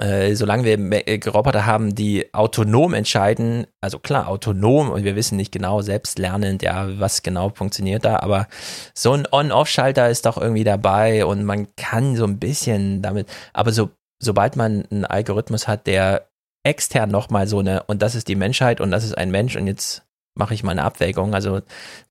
äh, 0.00 0.34
solange 0.34 0.64
wir 0.64 1.06
äh, 1.06 1.28
Roboter 1.28 1.66
haben, 1.66 1.94
die 1.94 2.34
autonom 2.34 2.94
entscheiden, 2.94 3.66
also 3.80 3.98
klar, 3.98 4.28
autonom 4.28 4.90
und 4.90 5.04
wir 5.04 5.14
wissen 5.14 5.36
nicht 5.36 5.52
genau, 5.52 5.82
selbstlernend, 5.82 6.62
ja, 6.62 6.98
was 6.98 7.22
genau 7.22 7.50
funktioniert 7.50 8.04
da, 8.04 8.18
aber 8.18 8.48
so 8.92 9.12
ein 9.12 9.26
On-Off-Schalter 9.30 10.10
ist 10.10 10.26
doch 10.26 10.36
irgendwie 10.36 10.64
dabei 10.64 11.24
und 11.24 11.44
man 11.44 11.68
kann 11.76 12.16
so 12.16 12.24
ein 12.24 12.38
bisschen 12.38 13.02
damit, 13.02 13.28
aber 13.52 13.72
so, 13.72 13.90
sobald 14.18 14.56
man 14.56 14.84
einen 14.90 15.04
Algorithmus 15.04 15.68
hat, 15.68 15.86
der 15.86 16.26
extern 16.64 17.10
nochmal 17.10 17.46
so 17.46 17.60
eine, 17.60 17.84
und 17.84 18.02
das 18.02 18.14
ist 18.14 18.28
die 18.28 18.34
Menschheit 18.34 18.80
und 18.80 18.90
das 18.90 19.04
ist 19.04 19.16
ein 19.16 19.30
Mensch 19.30 19.56
und 19.56 19.66
jetzt 19.66 20.02
mache 20.36 20.54
ich 20.54 20.62
mal 20.62 20.72
eine 20.72 20.84
Abwägung, 20.84 21.34
also 21.34 21.60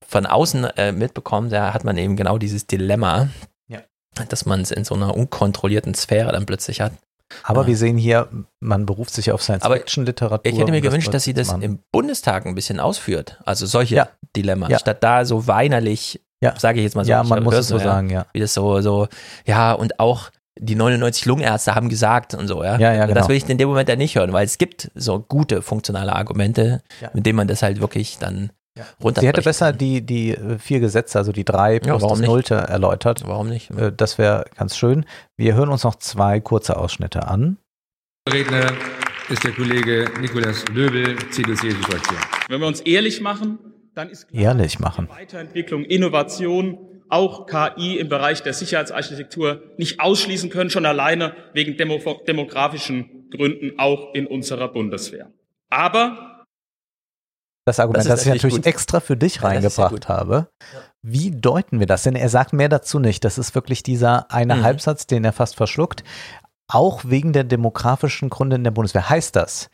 von 0.06 0.26
außen 0.26 0.64
äh, 0.76 0.92
mitbekommen, 0.92 1.50
da 1.50 1.72
hat 1.72 1.84
man 1.84 1.96
eben 1.96 2.16
genau 2.16 2.38
dieses 2.38 2.66
Dilemma, 2.66 3.28
Ja. 3.68 3.80
dass 4.28 4.46
man 4.46 4.60
es 4.60 4.70
in 4.70 4.84
so 4.84 4.94
einer 4.94 5.14
unkontrollierten 5.16 5.94
Sphäre 5.94 6.32
dann 6.32 6.44
plötzlich 6.46 6.80
hat. 6.80 6.92
Aber 7.42 7.62
Ja. 7.62 7.66
wir 7.68 7.76
sehen 7.76 7.98
hier, 7.98 8.28
man 8.60 8.86
beruft 8.86 9.12
sich 9.12 9.30
auf 9.32 9.42
Science-Fiction-Literatur. 9.42 10.50
Ich 10.50 10.58
hätte 10.58 10.70
mir 10.70 10.80
gewünscht, 10.80 11.12
dass 11.12 11.24
sie 11.24 11.34
das 11.34 11.48
machen. 11.48 11.62
im 11.62 11.78
Bundestag 11.92 12.46
ein 12.46 12.54
bisschen 12.54 12.80
ausführt. 12.80 13.38
Also 13.44 13.66
solche 13.66 13.94
Ja. 13.96 14.08
Dilemmas. 14.34 14.70
Ja. 14.70 14.78
Statt 14.78 15.02
da 15.02 15.24
so 15.26 15.46
weinerlich, 15.46 16.20
Ja. 16.42 16.54
sage 16.58 16.78
ich 16.80 16.84
jetzt 16.84 16.96
mal 16.96 17.04
so. 17.04 17.10
Ja, 17.10 17.22
man 17.22 17.42
muss 17.42 17.54
es 17.54 17.68
so 17.68 17.78
sagen, 17.78 18.08
ja. 18.10 18.26
Wie 18.32 18.40
das 18.40 18.54
so, 18.54 18.80
so, 18.80 19.08
ja, 19.46 19.72
und 19.72 20.00
auch 20.00 20.30
die 20.60 20.74
99 20.74 21.24
Lungenärzte 21.26 21.74
haben 21.74 21.88
gesagt 21.88 22.34
und 22.34 22.48
so, 22.48 22.62
ja. 22.62 22.78
Ja, 22.78 22.92
ja, 22.94 23.06
genau. 23.06 23.18
Das 23.18 23.28
will 23.28 23.36
ich 23.36 23.48
in 23.48 23.58
dem 23.58 23.68
Moment 23.68 23.88
ja 23.88 23.96
nicht 23.96 24.16
hören, 24.16 24.32
weil 24.32 24.44
es 24.44 24.58
gibt 24.58 24.90
so 24.94 25.20
gute 25.20 25.62
funktionale 25.62 26.14
Argumente, 26.14 26.82
Ja. 27.00 27.10
mit 27.14 27.26
denen 27.26 27.36
man 27.36 27.48
das 27.48 27.62
halt 27.62 27.80
wirklich 27.80 28.18
dann 28.18 28.50
runter 29.02 29.20
Sie 29.22 29.26
hätte 29.26 29.42
besser 29.42 29.72
die, 29.72 30.02
die 30.06 30.30
äh, 30.34 30.58
vier 30.58 30.78
Gesetze, 30.80 31.18
also 31.18 31.32
die 31.32 31.44
drei 31.44 31.80
plus 31.80 32.00
warum 32.02 32.10
das 32.10 32.20
nicht? 32.20 32.28
Nullte 32.28 32.54
erläutert. 32.54 33.22
Warum 33.26 33.48
nicht? 33.48 33.70
Äh, 33.72 33.90
Das 33.96 34.18
wäre 34.18 34.44
ganz 34.56 34.76
schön. 34.76 35.04
Wir 35.36 35.54
hören 35.54 35.68
uns 35.70 35.82
noch 35.84 35.96
zwei 35.96 36.38
kurze 36.40 36.76
Ausschnitte 36.76 37.26
an. 37.26 37.56
Redner 38.32 38.72
ist 39.30 39.42
der 39.44 39.52
Kollege 39.52 40.10
Nikolaus 40.20 40.64
Löbel, 40.72 41.16
CDU-CSU-Fraktion. 41.30 42.18
Wenn 42.48 42.60
wir 42.60 42.66
uns 42.66 42.80
ehrlich 42.80 43.20
machen, 43.20 43.58
dann 43.94 44.10
ist 44.10 44.26
Ehrlich 44.32 44.78
machen. 44.78 45.08
Weiterentwicklung, 45.10 45.84
Innovation, 45.84 46.78
auch 47.10 47.46
KI 47.46 47.98
im 47.98 48.08
Bereich 48.08 48.42
der 48.42 48.52
Sicherheitsarchitektur 48.52 49.62
nicht 49.78 50.00
ausschließen 50.00 50.50
können, 50.50 50.70
schon 50.70 50.86
alleine 50.86 51.34
wegen 51.54 51.76
demo 51.76 51.98
demografischen 52.26 53.28
Gründen 53.30 53.78
auch 53.78 54.14
in 54.14 54.26
unserer 54.26 54.68
Bundeswehr. 54.68 55.30
Aber 55.70 56.44
Das 57.66 57.78
Argument, 57.80 58.04
Das 58.06 58.08
das, 58.08 58.22
ich 58.26 58.32
natürlich 58.32 58.56
gut. 58.56 58.66
extra 58.66 59.00
für 59.00 59.16
dich 59.16 59.36
Ja, 59.36 59.42
reingebracht 59.42 59.90
gut. 59.92 60.08
habe. 60.08 60.48
Wie 61.02 61.30
deuten 61.30 61.80
wir 61.80 61.86
das? 61.86 62.02
Denn 62.04 62.16
er 62.16 62.28
sagt 62.30 62.52
mehr 62.54 62.68
dazu 62.70 62.98
nicht. 62.98 63.24
Das 63.24 63.36
ist 63.38 63.54
wirklich 63.54 63.82
dieser 63.82 64.30
eine 64.30 64.56
Mhm. 64.56 64.62
Halbsatz, 64.62 65.06
den 65.06 65.24
er 65.24 65.32
fast 65.34 65.54
verschluckt. 65.56 66.02
Auch 66.70 67.02
wegen 67.04 67.32
der 67.32 67.44
demografischen 67.44 68.30
Gründe 68.30 68.56
in 68.56 68.64
der 68.64 68.70
Bundeswehr. 68.70 69.08
Heißt 69.08 69.36
das, 69.36 69.70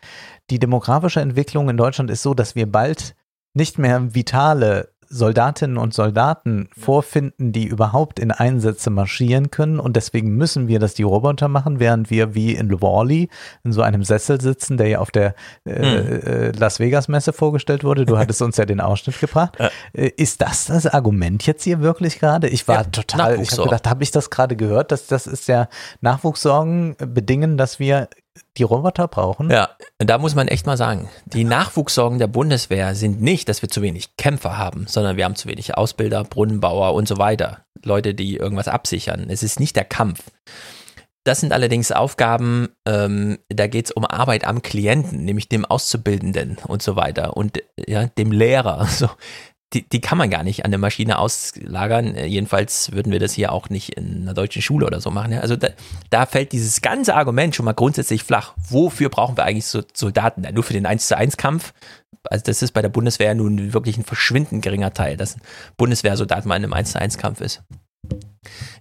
die 0.50 0.58
demografische 0.58 1.20
Entwicklung 1.20 1.68
in 1.68 1.76
Deutschland 1.76 2.10
ist 2.10 2.22
so, 2.22 2.34
dass 2.34 2.54
wir 2.56 2.70
bald 2.70 3.14
nicht 3.54 3.78
mehr 3.78 4.14
vitale 4.14 4.92
Soldatinnen 5.14 5.78
und 5.78 5.94
Soldaten 5.94 6.68
vorfinden, 6.76 7.52
die 7.52 7.66
überhaupt 7.66 8.18
in 8.18 8.32
Einsätze 8.32 8.90
marschieren 8.90 9.50
können 9.50 9.78
und 9.78 9.94
deswegen 9.94 10.30
müssen 10.36 10.66
wir 10.66 10.80
das 10.80 10.94
die 10.94 11.04
Roboter 11.04 11.46
machen, 11.46 11.78
während 11.78 12.10
wir 12.10 12.34
wie 12.34 12.52
in 12.54 12.70
Wally 12.82 13.28
in 13.62 13.72
so 13.72 13.82
einem 13.82 14.02
Sessel 14.02 14.40
sitzen, 14.40 14.76
der 14.76 14.88
ja 14.88 14.98
auf 14.98 15.10
der 15.10 15.34
äh, 15.64 15.74
Hm. 15.74 16.20
äh, 16.26 16.50
Las 16.52 16.80
Vegas 16.80 17.06
Messe 17.08 17.32
vorgestellt 17.32 17.84
wurde. 17.84 18.04
Du 18.06 18.18
hattest 18.18 18.42
uns 18.42 18.56
ja 18.56 18.64
den 18.64 18.80
Ausschnitt 18.80 19.20
gebracht. 19.20 19.56
Äh, 19.92 20.10
Ist 20.16 20.40
das 20.40 20.66
das 20.66 20.86
Argument 20.86 21.46
jetzt 21.46 21.62
hier 21.62 21.80
wirklich 21.80 22.18
gerade? 22.18 22.48
Ich 22.48 22.66
war 22.66 22.90
total, 22.90 23.40
ich 23.40 23.52
habe 23.52 23.64
gedacht, 23.64 23.88
habe 23.88 24.02
ich 24.02 24.10
das 24.10 24.30
gerade 24.30 24.56
gehört, 24.56 24.90
dass 24.90 25.06
das 25.06 25.26
ist 25.28 25.46
ja 25.46 25.68
Nachwuchssorgen 26.00 26.96
bedingen, 26.98 27.56
dass 27.56 27.78
wir 27.78 28.08
die 28.56 28.62
Roboter 28.62 29.08
brauchen? 29.08 29.50
Ja, 29.50 29.70
da 29.98 30.18
muss 30.18 30.34
man 30.34 30.48
echt 30.48 30.66
mal 30.66 30.76
sagen, 30.76 31.08
die 31.26 31.44
Nachwuchssorgen 31.44 32.18
der 32.18 32.26
Bundeswehr 32.26 32.94
sind 32.94 33.20
nicht, 33.20 33.48
dass 33.48 33.62
wir 33.62 33.68
zu 33.68 33.82
wenig 33.82 34.16
Kämpfer 34.16 34.56
haben, 34.56 34.86
sondern 34.86 35.16
wir 35.16 35.24
haben 35.24 35.36
zu 35.36 35.48
wenig 35.48 35.76
Ausbilder, 35.76 36.24
Brunnenbauer 36.24 36.94
und 36.94 37.08
so 37.08 37.18
weiter. 37.18 37.64
Leute, 37.84 38.14
die 38.14 38.36
irgendwas 38.36 38.68
absichern. 38.68 39.26
Es 39.28 39.42
ist 39.42 39.60
nicht 39.60 39.76
der 39.76 39.84
Kampf. 39.84 40.20
Das 41.24 41.40
sind 41.40 41.54
allerdings 41.54 41.90
Aufgaben, 41.90 42.68
ähm, 42.86 43.38
da 43.48 43.66
geht 43.66 43.86
es 43.86 43.92
um 43.92 44.04
Arbeit 44.04 44.44
am 44.44 44.60
Klienten, 44.60 45.24
nämlich 45.24 45.48
dem 45.48 45.64
Auszubildenden 45.64 46.58
und 46.66 46.82
so 46.82 46.96
weiter 46.96 47.34
und 47.36 47.62
ja, 47.86 48.06
dem 48.06 48.30
Lehrer. 48.30 48.86
So, 48.94 49.08
die, 49.74 49.88
die 49.88 50.00
kann 50.00 50.16
man 50.16 50.30
gar 50.30 50.44
nicht 50.44 50.64
an 50.64 50.70
der 50.70 50.78
Maschine 50.78 51.18
auslagern. 51.18 52.14
Äh, 52.14 52.26
Jedenfalls 52.26 52.92
würden 52.92 53.12
wir 53.12 53.18
das 53.18 53.32
hier 53.32 53.52
auch 53.52 53.68
nicht 53.68 53.90
in 53.90 54.22
einer 54.22 54.34
deutschen 54.34 54.62
Schule 54.62 54.86
oder 54.86 55.00
so 55.00 55.10
machen. 55.10 55.34
Also 55.34 55.56
da, 55.56 55.68
da 56.10 56.26
fällt 56.26 56.52
dieses 56.52 56.80
ganze 56.80 57.14
Argument 57.14 57.54
schon 57.54 57.64
mal 57.64 57.72
grundsätzlich 57.72 58.22
flach. 58.22 58.54
Wofür 58.56 59.08
brauchen 59.08 59.36
wir 59.36 59.44
eigentlich 59.44 59.66
so 59.66 59.82
Soldaten? 59.92 60.44
Ja, 60.44 60.52
nur 60.52 60.62
für 60.62 60.72
den 60.72 60.86
1 60.86 61.08
zu 61.08 61.16
1 61.16 61.36
Kampf? 61.36 61.74
Also 62.30 62.44
das 62.44 62.62
ist 62.62 62.72
bei 62.72 62.80
der 62.80 62.88
Bundeswehr 62.88 63.34
nun 63.34 63.74
wirklich 63.74 63.98
ein 63.98 64.04
verschwindend 64.04 64.62
geringer 64.62 64.94
Teil, 64.94 65.16
dass 65.16 65.36
ein 65.36 65.42
Bundeswehrsoldat 65.76 66.46
mal 66.46 66.56
in 66.56 66.64
einem 66.64 66.72
1 66.72 66.92
zu 66.92 67.00
1 67.00 67.18
Kampf 67.18 67.40
ist. 67.40 67.62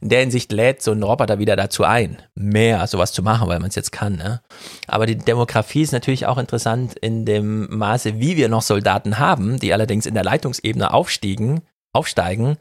In 0.01 0.09
der 0.09 0.19
Hinsicht 0.22 0.51
lädt 0.51 0.82
so 0.82 0.92
ein 0.92 1.03
Roboter 1.03 1.40
wieder 1.40 1.56
dazu 1.56 1.83
ein, 1.83 2.22
mehr 2.35 2.85
sowas 2.88 3.14
zu 3.14 3.24
machen, 3.24 3.48
weil 3.48 3.59
man 3.59 3.69
es 3.69 3.75
jetzt 3.75 3.92
kann. 3.92 4.16
Ne? 4.16 4.42
Aber 4.88 5.06
die 5.06 5.17
Demografie 5.17 5.82
ist 5.82 5.93
natürlich 5.93 6.25
auch 6.25 6.38
interessant 6.38 6.95
in 7.00 7.25
dem 7.25 7.75
Maße, 7.75 8.19
wie 8.19 8.38
wir 8.38 8.50
noch 8.50 8.61
Soldaten 8.61 9.19
haben, 9.19 9.59
die 9.59 9.74
allerdings 9.74 10.06
in 10.06 10.14
der 10.14 10.24
Leitungsebene 10.24 10.93
aufstiegen, 10.93 11.61
aufsteigen, 11.93 12.58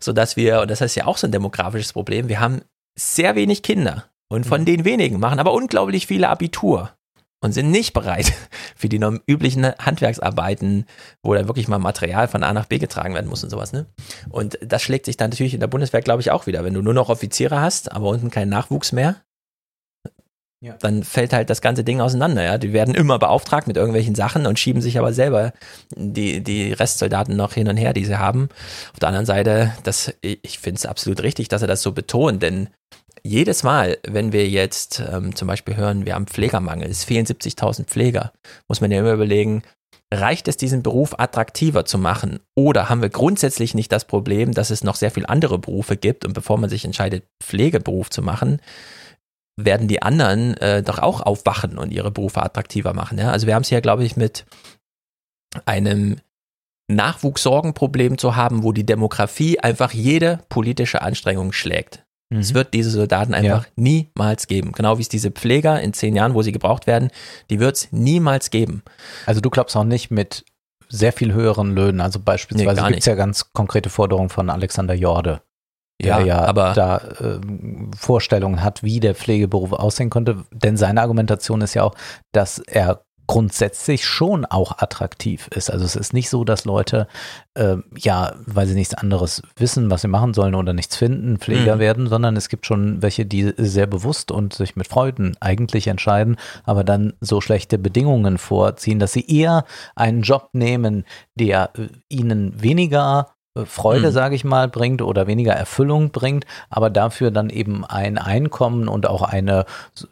sodass 0.00 0.36
wir, 0.36 0.60
und 0.60 0.70
das 0.70 0.80
ist 0.80 0.94
ja 0.94 1.06
auch 1.06 1.16
so 1.16 1.26
ein 1.26 1.32
demografisches 1.32 1.92
Problem, 1.92 2.28
wir 2.28 2.40
haben 2.40 2.62
sehr 2.96 3.34
wenig 3.34 3.62
Kinder. 3.62 4.04
Und 4.28 4.46
von 4.46 4.64
den 4.64 4.86
wenigen 4.86 5.20
machen 5.20 5.38
aber 5.38 5.52
unglaublich 5.52 6.06
viele 6.06 6.30
Abitur 6.30 6.90
und 7.42 7.52
sind 7.52 7.70
nicht 7.70 7.92
bereit 7.92 8.32
für 8.76 8.88
die 8.88 9.00
üblichen 9.26 9.64
Handwerksarbeiten, 9.78 10.86
wo 11.22 11.34
dann 11.34 11.48
wirklich 11.48 11.68
mal 11.68 11.78
Material 11.78 12.28
von 12.28 12.42
A 12.42 12.52
nach 12.52 12.66
B 12.66 12.78
getragen 12.78 13.14
werden 13.14 13.28
muss 13.28 13.44
und 13.44 13.50
sowas. 13.50 13.72
Ne? 13.72 13.86
Und 14.30 14.58
das 14.64 14.82
schlägt 14.82 15.04
sich 15.04 15.16
dann 15.16 15.30
natürlich 15.30 15.52
in 15.54 15.60
der 15.60 15.66
Bundeswehr, 15.66 16.00
glaube 16.00 16.22
ich, 16.22 16.30
auch 16.30 16.46
wieder. 16.46 16.64
Wenn 16.64 16.74
du 16.74 16.82
nur 16.82 16.94
noch 16.94 17.10
Offiziere 17.10 17.60
hast, 17.60 17.92
aber 17.92 18.08
unten 18.08 18.30
keinen 18.30 18.48
Nachwuchs 18.48 18.92
mehr, 18.92 19.16
Ja. 20.60 20.74
dann 20.78 21.02
fällt 21.02 21.32
halt 21.32 21.50
das 21.50 21.60
ganze 21.60 21.82
Ding 21.82 22.00
auseinander. 22.00 22.44
Ja? 22.44 22.58
Die 22.58 22.72
werden 22.72 22.94
immer 22.94 23.18
beauftragt 23.18 23.66
mit 23.66 23.76
irgendwelchen 23.76 24.14
Sachen 24.14 24.46
und 24.46 24.60
schieben 24.60 24.80
sich 24.80 24.96
aber 24.98 25.12
selber 25.12 25.52
die, 25.96 26.42
die 26.42 26.72
Restsoldaten 26.72 27.36
noch 27.36 27.54
hin 27.54 27.68
und 27.68 27.76
her, 27.76 27.92
die 27.92 28.04
sie 28.04 28.18
haben. 28.18 28.48
Auf 28.92 29.00
der 29.00 29.08
anderen 29.08 29.26
Seite, 29.26 29.72
das, 29.82 30.14
ich 30.20 30.60
finde 30.60 30.78
es 30.78 30.86
absolut 30.86 31.22
richtig, 31.24 31.48
dass 31.48 31.62
er 31.62 31.68
das 31.68 31.82
so 31.82 31.90
betont, 31.90 32.40
denn 32.42 32.68
jedes 33.24 33.62
Mal, 33.62 33.98
wenn 34.06 34.32
wir 34.32 34.48
jetzt 34.48 35.00
ähm, 35.00 35.34
zum 35.34 35.48
Beispiel 35.48 35.76
hören, 35.76 36.06
wir 36.06 36.14
haben 36.14 36.26
Pflegermangel, 36.26 36.88
es 36.90 37.04
fehlen 37.04 37.26
70.000 37.26 37.84
Pfleger, 37.84 38.32
muss 38.68 38.80
man 38.80 38.90
ja 38.90 39.00
immer 39.00 39.12
überlegen, 39.12 39.62
reicht 40.12 40.48
es, 40.48 40.56
diesen 40.56 40.82
Beruf 40.82 41.18
attraktiver 41.18 41.84
zu 41.84 41.98
machen? 41.98 42.40
Oder 42.54 42.88
haben 42.88 43.02
wir 43.02 43.08
grundsätzlich 43.08 43.74
nicht 43.74 43.92
das 43.92 44.04
Problem, 44.04 44.52
dass 44.52 44.70
es 44.70 44.84
noch 44.84 44.96
sehr 44.96 45.10
viele 45.10 45.28
andere 45.28 45.58
Berufe 45.58 45.96
gibt 45.96 46.24
und 46.24 46.32
bevor 46.32 46.58
man 46.58 46.68
sich 46.68 46.84
entscheidet, 46.84 47.24
Pflegeberuf 47.42 48.10
zu 48.10 48.22
machen, 48.22 48.60
werden 49.56 49.88
die 49.88 50.02
anderen 50.02 50.56
äh, 50.58 50.82
doch 50.82 50.98
auch 50.98 51.20
aufwachen 51.20 51.78
und 51.78 51.92
ihre 51.92 52.10
Berufe 52.10 52.42
attraktiver 52.42 52.94
machen. 52.94 53.18
Ja? 53.18 53.30
Also 53.30 53.46
wir 53.46 53.54
haben 53.54 53.62
es 53.62 53.68
hier, 53.68 53.80
glaube 53.80 54.04
ich, 54.04 54.16
mit 54.16 54.46
einem 55.64 56.16
Nachwuchssorgenproblem 56.90 58.18
zu 58.18 58.36
haben, 58.36 58.62
wo 58.62 58.72
die 58.72 58.86
Demografie 58.86 59.60
einfach 59.60 59.92
jede 59.92 60.40
politische 60.48 61.02
Anstrengung 61.02 61.52
schlägt. 61.52 62.04
Es 62.38 62.54
wird 62.54 62.74
diese 62.74 62.90
Soldaten 62.90 63.34
einfach 63.34 63.66
niemals 63.76 64.46
geben. 64.46 64.72
Genau 64.72 64.98
wie 64.98 65.02
es 65.02 65.08
diese 65.08 65.30
Pfleger 65.30 65.80
in 65.80 65.92
zehn 65.92 66.16
Jahren, 66.16 66.34
wo 66.34 66.42
sie 66.42 66.52
gebraucht 66.52 66.86
werden, 66.86 67.10
die 67.50 67.60
wird 67.60 67.76
es 67.76 67.88
niemals 67.92 68.50
geben. 68.50 68.82
Also 69.26 69.40
du 69.40 69.50
glaubst 69.50 69.76
auch 69.76 69.84
nicht 69.84 70.10
mit 70.10 70.44
sehr 70.88 71.12
viel 71.12 71.32
höheren 71.32 71.74
Löhnen. 71.74 72.00
Also 72.00 72.18
Nee, 72.18 72.24
beispielsweise 72.24 72.76
gar 72.80 72.88
gibt 72.88 73.00
es 73.00 73.06
ja 73.06 73.14
ganz 73.14 73.52
konkrete 73.52 73.88
Forderungen 73.90 74.28
von 74.28 74.50
Alexander 74.50 74.94
Jorde, 74.94 75.40
der 76.02 76.08
Ja, 76.08 76.20
ja, 76.20 76.38
aber- 76.44 76.72
da 76.74 77.00
ähm, 77.20 77.90
Vorstellungen 77.96 78.62
hat, 78.62 78.82
wie 78.82 79.00
der 79.00 79.14
Pflegeberuf 79.14 79.72
aussehen 79.72 80.10
könnte. 80.10 80.44
Denn 80.52 80.76
seine 80.76 81.00
Argumentation 81.00 81.60
ist 81.62 81.74
ja 81.74 81.82
auch, 81.84 81.94
dass 82.32 82.58
er 82.58 83.04
grundsätzlich 83.26 84.04
schon 84.04 84.44
auch 84.44 84.78
attraktiv 84.78 85.48
ist. 85.54 85.70
Also 85.70 85.84
es 85.84 85.96
ist 85.96 86.12
nicht 86.12 86.28
so, 86.28 86.44
dass 86.44 86.64
Leute, 86.64 87.06
äh, 87.54 87.76
ja, 87.96 88.34
weil 88.46 88.66
sie 88.66 88.74
nichts 88.74 88.94
anderes 88.94 89.42
wissen, 89.56 89.90
was 89.90 90.02
sie 90.02 90.08
machen 90.08 90.34
sollen 90.34 90.54
oder 90.54 90.72
nichts 90.72 90.96
finden, 90.96 91.38
Pfleger 91.38 91.76
Mhm. 91.76 91.80
werden, 91.80 92.08
sondern 92.08 92.36
es 92.36 92.48
gibt 92.48 92.66
schon 92.66 93.00
welche, 93.02 93.24
die 93.26 93.52
sehr 93.56 93.86
bewusst 93.86 94.30
und 94.30 94.54
sich 94.54 94.76
mit 94.76 94.88
Freuden 94.88 95.36
eigentlich 95.40 95.86
entscheiden, 95.86 96.36
aber 96.64 96.84
dann 96.84 97.14
so 97.20 97.40
schlechte 97.40 97.78
Bedingungen 97.78 98.38
vorziehen, 98.38 98.98
dass 98.98 99.12
sie 99.12 99.26
eher 99.26 99.64
einen 99.94 100.22
Job 100.22 100.50
nehmen, 100.52 101.04
der 101.34 101.70
äh, 101.76 101.88
ihnen 102.08 102.60
weniger 102.62 103.28
Freude, 103.66 104.08
Mhm. 104.08 104.12
sage 104.12 104.34
ich 104.34 104.44
mal, 104.44 104.68
bringt 104.68 105.02
oder 105.02 105.26
weniger 105.26 105.52
Erfüllung 105.52 106.10
bringt, 106.10 106.44
aber 106.70 106.88
dafür 106.88 107.30
dann 107.30 107.50
eben 107.50 107.84
ein 107.84 108.16
Einkommen 108.16 108.88
und 108.88 109.06
auch 109.06 109.22
eine 109.22 109.66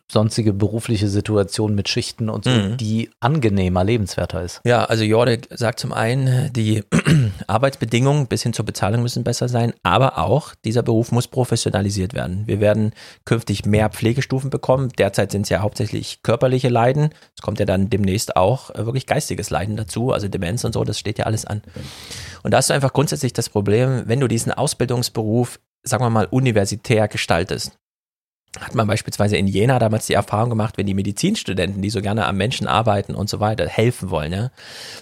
sonstige 0.09 0.52
berufliche 0.52 1.09
Situation 1.09 1.75
mit 1.75 1.89
Schichten 1.89 2.28
und 2.28 2.44
so, 2.44 2.51
Mhm. 2.51 2.77
die 2.77 3.10
angenehmer, 3.20 3.83
lebenswerter 3.83 4.43
ist. 4.43 4.60
Ja, 4.65 4.85
also 4.85 5.05
Jorde 5.05 5.41
sagt 5.51 5.81
zum 5.81 5.93
einen, 5.93 6.52
die 6.52 6.85
Arbeitsbedingungen 7.47 8.27
bis 8.27 8.43
hin 8.43 8.52
zur 8.52 8.65
Bezahlung 8.65 9.02
müssen 9.02 9.25
besser 9.25 9.49
sein, 9.49 9.73
aber 9.83 10.19
auch 10.19 10.55
dieser 10.65 10.83
Beruf 10.83 11.10
muss 11.12 11.27
professionalisiert 11.27 12.15
werden. 12.15 12.43
Wir 12.47 12.60
werden 12.60 12.93
künftig 13.25 13.65
mehr 13.65 13.89
Pflegestufen 13.89 14.51
bekommen. 14.51 14.91
Derzeit 14.99 15.33
sind 15.33 15.43
es 15.43 15.49
ja 15.49 15.60
hauptsächlich 15.60 16.23
körperliche 16.23 16.69
Leiden. 16.69 17.10
Es 17.36 17.43
kommt 17.43 17.59
ja 17.59 17.67
dann 17.67 17.89
demnächst 17.91 18.36
auch 18.36 18.70
äh, 18.75 18.85
wirklich 18.86 19.07
geistiges 19.07 19.51
Leiden 19.51 19.77
dazu, 19.77 20.12
also 20.12 20.28
Demenz 20.28 20.65
und 20.65 20.75
so, 20.75 20.85
das 20.85 20.99
steht 20.99 21.19
ja 21.19 21.25
alles 21.27 21.44
an. 21.47 21.62
Und 22.43 22.52
da 22.52 22.59
hast 22.59 22.70
du 22.70 22.75
einfach 22.75 22.93
grundsätzlich 22.93 23.33
das 23.33 23.49
Problem, 23.49 24.05
wenn 24.07 24.20
du 24.20 24.28
diesen 24.28 24.52
Ausbildungsberuf, 24.52 25.60
sagen 25.83 26.05
wir 26.05 26.10
mal, 26.10 26.27
universitär 26.27 27.09
gestaltest, 27.09 27.78
hat 28.59 28.75
man 28.75 28.86
beispielsweise 28.86 29.36
in 29.36 29.47
Jena 29.47 29.78
damals 29.78 30.07
die 30.07 30.15
Erfahrung 30.15 30.51
gemacht, 30.51 30.77
wenn 30.77 30.86
die 30.86 30.94
Medizinstudenten, 30.94 31.83
die 31.83 31.91
so 31.91 32.02
gerne 32.02 32.27
am 32.27 32.36
Menschen 32.36 32.67
arbeiten 32.67 33.15
und 33.15 33.28
so 33.28 33.39
weiter, 33.39 33.69
helfen 33.69 34.10
wollen, 34.10 34.33
ja, 34.33 34.51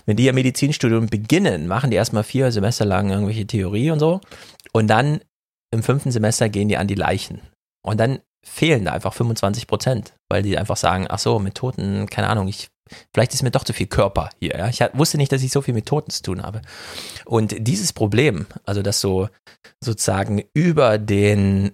wenn 0.05 0.17
die 0.17 0.26
ihr 0.26 0.34
Medizinstudium 0.34 1.07
beginnen, 1.07 1.67
machen 1.67 1.91
die 1.91 1.97
erstmal 1.97 2.25
vier 2.25 2.52
Semester 2.52 2.84
lang 2.84 3.10
irgendwelche 3.10 3.47
Theorie 3.47 3.91
und 3.91 4.00
so. 4.00 4.20
Und 4.73 4.89
dann 4.89 5.20
im 5.70 5.83
fünften 5.83 6.10
Semester 6.10 6.49
gehen 6.49 6.68
die 6.68 6.76
an 6.76 6.89
die 6.89 6.94
Leichen. 6.94 7.41
Und 7.83 7.99
dann 7.99 8.18
fehlen 8.44 8.84
da 8.84 8.92
einfach 8.92 9.15
25 9.15 9.67
Prozent, 9.67 10.15
weil 10.28 10.42
die 10.42 10.58
einfach 10.58 10.76
sagen, 10.76 11.07
ach 11.08 11.18
so, 11.18 11.39
mit 11.39 11.55
Toten, 11.55 12.07
keine 12.07 12.28
Ahnung, 12.28 12.49
ich, 12.49 12.68
vielleicht 13.12 13.34
ist 13.34 13.42
mir 13.42 13.50
doch 13.50 13.65
zu 13.65 13.73
viel 13.73 13.86
Körper 13.86 14.31
hier, 14.41 14.57
ja. 14.57 14.68
Ich 14.68 14.81
wusste 14.94 15.18
nicht, 15.18 15.33
dass 15.33 15.42
ich 15.42 15.52
so 15.52 15.62
viel 15.62 15.75
mit 15.75 15.86
Toten 15.86 16.10
zu 16.10 16.23
tun 16.23 16.42
habe. 16.42 16.62
Und 17.25 17.55
dieses 17.58 17.92
Problem, 17.92 18.47
also 18.65 18.83
dass 18.83 19.00
so 19.00 19.28
sozusagen 19.83 20.44
über 20.55 20.99
den 20.99 21.73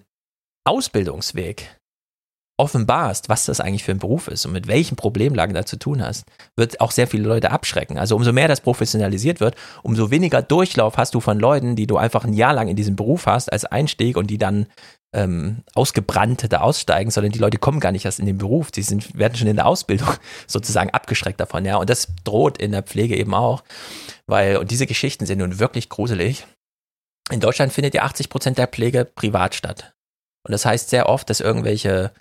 Ausbildungsweg 0.65 1.77
offenbarst, 2.57 3.27
was 3.27 3.45
das 3.45 3.59
eigentlich 3.59 3.83
für 3.83 3.91
ein 3.91 3.99
Beruf 3.99 4.27
ist 4.27 4.45
und 4.45 4.53
mit 4.53 4.67
welchen 4.67 4.95
Problemlagen 4.95 5.53
da 5.53 5.65
zu 5.65 5.77
tun 5.77 6.01
hast, 6.01 6.25
wird 6.55 6.79
auch 6.79 6.91
sehr 6.91 7.07
viele 7.07 7.27
Leute 7.27 7.51
abschrecken. 7.51 7.97
Also 7.97 8.15
umso 8.15 8.31
mehr 8.31 8.47
das 8.47 8.61
professionalisiert 8.61 9.41
wird, 9.41 9.55
umso 9.83 10.09
weniger 10.09 10.41
Durchlauf 10.41 10.97
hast 10.97 11.15
du 11.15 11.19
von 11.19 11.39
Leuten, 11.39 11.75
die 11.75 11.87
du 11.87 11.97
einfach 11.97 12.23
ein 12.23 12.33
Jahr 12.33 12.53
lang 12.53 12.69
in 12.69 12.77
diesem 12.77 12.95
Beruf 12.95 13.25
hast 13.25 13.51
als 13.51 13.65
Einstieg 13.65 14.15
und 14.15 14.27
die 14.27 14.37
dann 14.37 14.67
ähm, 15.15 15.63
ausgebrannt 15.73 16.51
da 16.51 16.59
aussteigen, 16.59 17.09
sondern 17.09 17.31
die 17.31 17.39
Leute 17.39 17.57
kommen 17.57 17.79
gar 17.79 17.93
nicht 17.93 18.05
erst 18.05 18.19
in 18.19 18.25
den 18.25 18.37
Beruf, 18.37 18.69
die 18.69 18.81
sind, 18.81 19.17
werden 19.17 19.35
schon 19.35 19.47
in 19.47 19.55
der 19.55 19.65
Ausbildung 19.65 20.09
sozusagen 20.47 20.89
abgeschreckt 20.89 21.39
davon, 21.39 21.65
ja. 21.65 21.77
Und 21.77 21.89
das 21.89 22.09
droht 22.23 22.57
in 22.57 22.71
der 22.71 22.83
Pflege 22.83 23.15
eben 23.15 23.33
auch, 23.33 23.63
weil, 24.27 24.57
und 24.57 24.69
diese 24.71 24.85
Geschichten 24.85 25.25
sind 25.25 25.39
nun 25.39 25.57
wirklich 25.57 25.89
gruselig. 25.89 26.45
In 27.31 27.39
Deutschland 27.39 27.73
findet 27.73 27.95
ja 27.95 28.03
80 28.03 28.29
Prozent 28.29 28.57
der 28.57 28.67
Pflege 28.67 29.05
privat 29.05 29.55
statt. 29.55 29.93
Und 30.43 30.51
das 30.51 30.65
heißt 30.65 30.89
sehr 30.89 31.09
oft, 31.09 31.29
dass 31.29 31.39
irgendwelche 31.39 32.11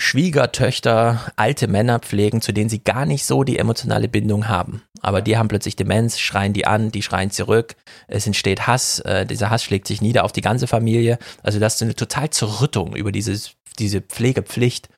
Schwiegertöchter 0.00 1.30
alte 1.36 1.68
Männer 1.68 1.98
pflegen, 1.98 2.40
zu 2.40 2.52
denen 2.52 2.70
sie 2.70 2.82
gar 2.82 3.04
nicht 3.04 3.26
so 3.26 3.44
die 3.44 3.58
emotionale 3.58 4.08
Bindung 4.08 4.48
haben. 4.48 4.82
Aber 5.02 5.20
die 5.20 5.36
haben 5.36 5.48
plötzlich 5.48 5.76
Demenz, 5.76 6.18
schreien 6.18 6.54
die 6.54 6.66
an, 6.66 6.90
die 6.90 7.02
schreien 7.02 7.30
zurück, 7.30 7.76
es 8.08 8.26
entsteht 8.26 8.66
Hass, 8.66 9.00
äh, 9.00 9.26
dieser 9.26 9.50
Hass 9.50 9.62
schlägt 9.62 9.86
sich 9.86 10.00
nieder 10.00 10.24
auf 10.24 10.32
die 10.32 10.40
ganze 10.40 10.66
Familie. 10.66 11.18
Also 11.42 11.58
das 11.58 11.74
ist 11.74 11.82
eine 11.82 11.94
total 11.94 12.30
Zerrüttung 12.30 12.96
über 12.96 13.12
dieses, 13.12 13.52
diese 13.78 14.00
Pflegepflicht, 14.00 14.88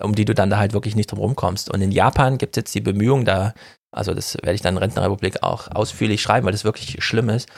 um 0.00 0.16
die 0.16 0.24
du 0.24 0.34
dann 0.34 0.50
da 0.50 0.58
halt 0.58 0.72
wirklich 0.72 0.96
nicht 0.96 1.12
drum 1.12 1.20
rumkommst. 1.20 1.70
Und 1.70 1.80
in 1.80 1.92
Japan 1.92 2.36
gibt 2.36 2.56
es 2.56 2.62
jetzt 2.62 2.74
die 2.74 2.80
Bemühungen 2.80 3.24
da, 3.24 3.54
also 3.92 4.12
das 4.12 4.34
werde 4.34 4.54
ich 4.54 4.60
dann 4.60 4.74
in 4.74 4.78
Rentenrepublik 4.78 5.44
auch 5.44 5.68
ausführlich 5.70 6.20
schreiben, 6.20 6.44
weil 6.44 6.52
das 6.52 6.64
wirklich 6.64 7.02
schlimm 7.02 7.28
ist. 7.28 7.48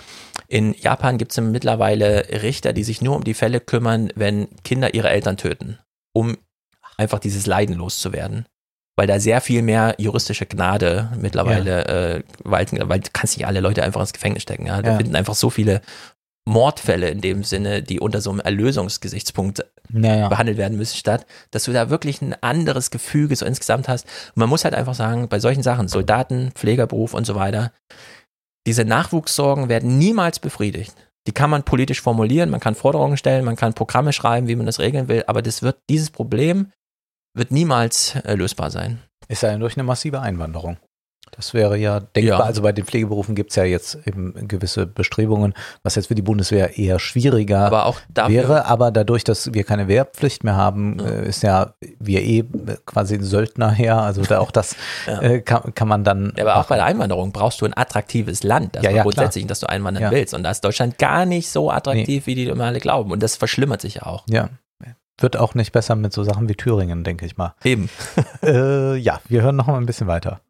In 0.48 0.74
Japan 0.74 1.16
gibt 1.16 1.32
es 1.32 1.40
mittlerweile 1.40 2.42
Richter, 2.42 2.74
die 2.74 2.84
sich 2.84 3.00
nur 3.00 3.16
um 3.16 3.24
die 3.24 3.34
Fälle 3.34 3.58
kümmern, 3.58 4.12
wenn 4.16 4.48
Kinder 4.64 4.92
ihre 4.92 5.08
Eltern 5.08 5.38
töten, 5.38 5.78
um 6.12 6.36
einfach 7.00 7.18
dieses 7.18 7.46
Leiden 7.46 7.74
loszuwerden. 7.76 8.46
Weil 8.96 9.06
da 9.06 9.18
sehr 9.18 9.40
viel 9.40 9.62
mehr 9.62 9.94
juristische 9.98 10.44
Gnade 10.46 11.10
mittlerweile 11.18 11.86
äh, 12.18 12.22
walten, 12.44 12.78
weil 12.88 13.00
du 13.00 13.08
kannst 13.12 13.36
nicht 13.38 13.46
alle 13.46 13.60
Leute 13.60 13.82
einfach 13.82 14.00
ins 14.02 14.12
Gefängnis 14.12 14.42
stecken. 14.42 14.66
Ja? 14.66 14.82
Da 14.82 14.90
Ja. 14.92 14.96
finden 14.98 15.16
einfach 15.16 15.34
so 15.34 15.48
viele 15.48 15.80
Mordfälle 16.46 17.08
in 17.08 17.20
dem 17.20 17.44
Sinne, 17.44 17.82
die 17.82 18.00
unter 18.00 18.20
so 18.20 18.30
einem 18.30 18.40
Erlösungsgesichtspunkt 18.40 19.64
Ja, 19.92 20.16
ja. 20.16 20.28
behandelt 20.28 20.58
werden 20.58 20.76
müssen, 20.76 20.96
statt, 20.96 21.26
dass 21.50 21.64
du 21.64 21.72
da 21.72 21.90
wirklich 21.90 22.20
ein 22.22 22.34
anderes 22.42 22.90
Gefüge 22.90 23.36
so 23.36 23.46
insgesamt 23.46 23.88
hast. 23.88 24.04
Und 24.34 24.36
man 24.38 24.48
muss 24.48 24.64
halt 24.64 24.74
einfach 24.74 24.94
sagen, 24.94 25.28
bei 25.28 25.38
solchen 25.38 25.62
Sachen, 25.62 25.88
Soldaten, 25.88 26.50
Pflegerberuf 26.54 27.14
und 27.14 27.24
so 27.26 27.34
weiter, 27.34 27.72
diese 28.66 28.84
Nachwuchssorgen 28.84 29.68
werden 29.68 29.98
niemals 29.98 30.38
befriedigt. 30.40 30.94
Die 31.26 31.32
kann 31.32 31.50
man 31.50 31.62
politisch 31.64 32.00
formulieren, 32.00 32.50
man 32.50 32.60
kann 32.60 32.74
Forderungen 32.74 33.16
stellen, 33.16 33.44
man 33.44 33.56
kann 33.56 33.74
Programme 33.74 34.12
schreiben, 34.12 34.48
wie 34.48 34.56
man 34.56 34.66
das 34.66 34.78
regeln 34.78 35.08
will, 35.08 35.24
aber 35.26 35.42
das 35.42 35.62
wird, 35.62 35.78
dieses 35.88 36.10
Problem 36.10 36.70
wird 37.34 37.50
niemals 37.50 38.14
äh, 38.24 38.34
lösbar 38.34 38.70
sein. 38.70 39.00
Ist 39.28 39.42
ja 39.42 39.56
durch 39.56 39.76
eine 39.76 39.84
massive 39.84 40.20
Einwanderung. 40.20 40.78
Das 41.32 41.54
wäre 41.54 41.76
ja 41.76 42.00
denkbar. 42.00 42.40
Ja. 42.40 42.44
Also 42.44 42.60
bei 42.62 42.72
den 42.72 42.84
Pflegeberufen 42.84 43.36
gibt 43.36 43.50
es 43.50 43.56
ja 43.56 43.62
jetzt 43.62 43.98
eben 44.04 44.48
gewisse 44.48 44.84
Bestrebungen, 44.84 45.54
was 45.84 45.94
jetzt 45.94 46.08
für 46.08 46.16
die 46.16 46.22
Bundeswehr 46.22 46.76
eher 46.76 46.98
schwieriger 46.98 47.60
Aber 47.66 47.86
auch 47.86 48.00
dafür- 48.12 48.34
wäre. 48.34 48.64
Aber 48.64 48.90
dadurch, 48.90 49.22
dass 49.22 49.54
wir 49.54 49.62
keine 49.62 49.86
Wehrpflicht 49.86 50.42
mehr 50.42 50.56
haben, 50.56 50.98
äh, 50.98 51.28
ist 51.28 51.44
ja 51.44 51.74
wir 52.00 52.22
eh 52.22 52.42
quasi 52.84 53.14
ein 53.14 53.22
Söldner 53.22 53.70
her. 53.70 53.98
Also 54.02 54.22
da 54.22 54.40
auch 54.40 54.50
das 54.50 54.74
Ja. 55.06 55.20
äh, 55.22 55.40
kann, 55.40 55.72
kann 55.74 55.86
man 55.86 56.02
dann. 56.02 56.32
Ja, 56.36 56.44
aber 56.46 56.56
auch 56.56 56.66
bei 56.66 56.74
der 56.76 56.86
Einwanderung 56.86 57.30
brauchst 57.30 57.60
du 57.60 57.66
ein 57.66 57.76
attraktives 57.76 58.42
Land, 58.42 58.74
das 58.74 58.82
Ja, 58.82 58.90
ja, 58.90 58.96
ja, 58.96 59.02
grundsätzlich, 59.04 59.44
klar. 59.44 59.48
dass 59.50 59.60
du 59.60 59.68
einwandern 59.68 60.02
Ja. 60.02 60.10
willst. 60.10 60.34
Und 60.34 60.42
da 60.42 60.50
ist 60.50 60.64
Deutschland 60.64 60.98
gar 60.98 61.26
nicht 61.26 61.48
so 61.48 61.70
attraktiv, 61.70 62.26
wie 62.26 62.34
die 62.34 62.46
immer 62.46 62.64
alle 62.64 62.80
glauben. 62.80 63.12
Und 63.12 63.22
das 63.22 63.36
verschlimmert 63.36 63.80
sich 63.82 63.94
ja 63.96 64.02
auch. 64.06 64.24
Ja. 64.28 64.48
Wird 65.20 65.36
auch 65.36 65.54
nicht 65.54 65.72
besser 65.72 65.96
mit 65.96 66.12
so 66.12 66.24
Sachen 66.24 66.48
wie 66.48 66.54
Thüringen, 66.54 67.04
denke 67.04 67.26
ich 67.26 67.36
mal. 67.36 67.54
Eben. 67.62 67.88
äh, 68.42 68.96
ja, 68.96 69.20
wir 69.28 69.42
hören 69.42 69.56
noch 69.56 69.66
mal 69.66 69.76
ein 69.76 69.86
bisschen 69.86 70.06
weiter. 70.06 70.40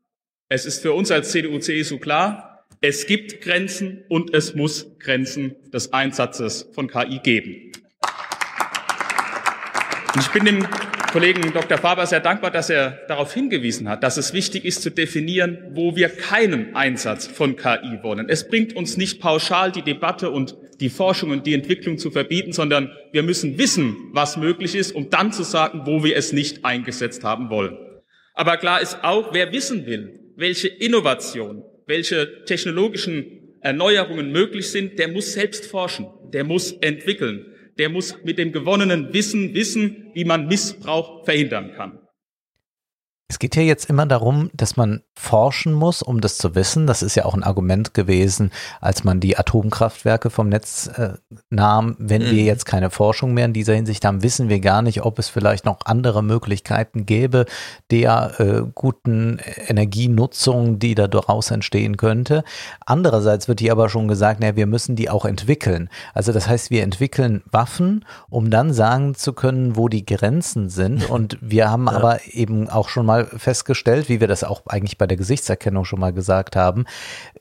Es 0.49 0.65
ist 0.65 0.83
für 0.83 0.93
uns 0.93 1.11
als 1.11 1.31
CDU-CSU 1.31 1.99
klar, 1.99 2.65
es 2.81 3.07
gibt 3.07 3.43
Grenzen 3.43 4.05
und 4.09 4.33
es 4.33 4.55
muss 4.55 4.87
Grenzen 4.99 5.55
des 5.71 5.93
Einsatzes 5.93 6.67
von 6.73 6.89
KI 6.89 7.19
geben. 7.19 7.73
Und 10.15 10.21
ich 10.21 10.29
bin 10.29 10.45
dem 10.45 10.67
Kollegen 11.13 11.53
Dr. 11.53 11.77
Faber 11.77 12.07
sehr 12.07 12.21
dankbar, 12.21 12.51
dass 12.51 12.71
er 12.71 12.93
darauf 13.09 13.35
hingewiesen 13.35 13.89
hat, 13.89 14.03
dass 14.03 14.17
es 14.17 14.33
wichtig 14.33 14.65
ist 14.65 14.81
zu 14.83 14.91
definieren, 14.91 15.59
wo 15.73 15.95
wir 15.95 16.09
keinen 16.09 16.75
Einsatz 16.75 17.27
von 17.27 17.57
KI 17.57 17.99
wollen. 18.03 18.29
Es 18.29 18.49
bringt 18.49 18.75
uns 18.75 18.97
nicht 18.97 19.21
pauschal 19.21 19.73
die 19.73 19.83
Debatte 19.83 20.31
und 20.31 20.57
die 20.81 20.89
Forschung 20.89 21.31
und 21.31 21.47
die 21.47 21.55
Entwicklung 21.55 21.99
zu 21.99 22.11
verbieten, 22.11 22.53
sondern 22.53 22.91
wir 23.13 23.23
müssen 23.23 23.59
wissen, 23.59 23.97
was 24.13 24.37
möglich 24.37 24.75
ist, 24.75 24.93
um 24.93 25.11
dann 25.11 25.33
zu 25.33 25.43
sagen, 25.43 25.83
wo 25.85 26.03
wir 26.03 26.17
es 26.17 26.33
nicht 26.33 26.65
eingesetzt 26.65 27.23
haben 27.23 27.51
wollen. 27.51 27.77
Aber 28.35 28.57
klar 28.57 28.81
ist 28.81 29.05
auch, 29.05 29.33
wer 29.35 29.53
wissen 29.53 29.87
will, 29.87 30.33
welche 30.37 30.69
Innovation, 30.69 31.63
welche 31.87 32.45
technologischen 32.45 33.59
Erneuerungen 33.61 34.33
möglich 34.33 34.71
sind, 34.71 34.99
der 34.99 35.09
muss 35.09 35.35
selbst 35.35 35.67
forschen, 35.67 36.07
der 36.33 36.45
muss 36.45 36.73
entwickeln, 36.73 37.47
der 37.79 37.91
muss 37.91 38.17
mit 38.25 38.39
dem 38.39 38.53
gewonnenen 38.53 39.13
Wissen 39.13 39.55
wissen, 39.55 40.11
wie 40.15 40.25
man 40.25 40.49
Missbrauch 40.49 41.25
verhindern 41.25 41.73
kann. 41.77 42.00
Es 43.31 43.39
geht 43.39 43.55
ja 43.55 43.63
jetzt 43.63 43.89
immer 43.89 44.07
darum, 44.07 44.51
dass 44.55 44.77
man 44.77 45.03
forschen 45.15 45.73
muss, 45.73 46.03
um 46.03 46.21
das 46.21 46.37
zu 46.37 46.57
wissen. 46.57 46.89
Das 46.89 47.01
ist 47.01 47.15
ja 47.15 47.25
auch 47.27 47.35
ein 47.35 47.45
Argument 47.45 47.95
gewesen, 47.95 48.51
als 48.81 49.05
man 49.05 49.21
die 49.21 49.39
Atomkraftwerke 49.39 50.31
vom 50.31 50.49
Netz 50.49 50.89
äh, 50.89 51.11
nahm. 51.49 51.95
Wenn 52.01 52.23
wir 52.23 52.33
Mhm. 52.33 52.39
jetzt 52.39 52.67
keine 52.67 52.91
Forschung 52.91 53.33
mehr 53.33 53.45
in 53.45 53.53
dieser 53.53 53.75
Hinsicht 53.75 54.05
haben, 54.05 54.25
wissen 54.25 54.49
wir 54.49 54.59
gar 54.59 54.83
nicht, 54.83 55.03
ob 55.03 55.21
es 55.21 55.29
vielleicht 55.29 55.65
noch 55.65 55.79
andere 55.85 56.25
Möglichkeiten 56.25 57.07
gäbe 57.07 57.47
der 57.93 58.41
äh, 58.41 58.63
guten 58.75 59.39
Energienutzung, 59.69 60.81
die 60.81 60.97
da 60.97 61.07
daraus 61.07 61.53
entstehen 61.53 61.97
könnte. 61.97 62.43
Andererseits 62.85 63.47
wird 63.47 63.61
hier 63.61 63.71
aber 63.71 63.89
schon 63.91 64.09
gesagt, 64.09 64.41
naja, 64.41 64.57
wir 64.57 64.67
müssen 64.67 64.97
die 64.97 65.09
auch 65.09 65.25
entwickeln. 65.25 65.89
Also 66.15 66.33
das 66.33 66.49
heißt, 66.49 66.71
wir 66.73 66.83
entwickeln 66.83 67.43
Waffen, 67.53 68.05
um 68.29 68.51
dann 68.51 68.73
sagen 68.73 69.15
zu 69.15 69.35
können, 69.35 69.77
wo 69.77 69.89
die 69.89 70.05
Grenzen 70.05 70.69
sind. 70.69 71.09
Und 71.11 71.39
wir 71.41 71.71
haben 71.71 71.89
aber 71.89 72.19
eben 72.33 72.69
auch 72.69 72.89
schon 72.89 73.07
mal 73.07 73.20
festgestellt, 73.27 74.09
wie 74.09 74.21
wir 74.21 74.29
das 74.29 74.45
auch 74.45 74.67
eigentlich 74.67 74.99
bei 74.99 75.07
der 75.07 75.17
Gesichtserkennung 75.17 75.85
schon 75.85 76.01
mal 76.01 76.13
gesagt 76.13 76.57
haben, 76.57 76.85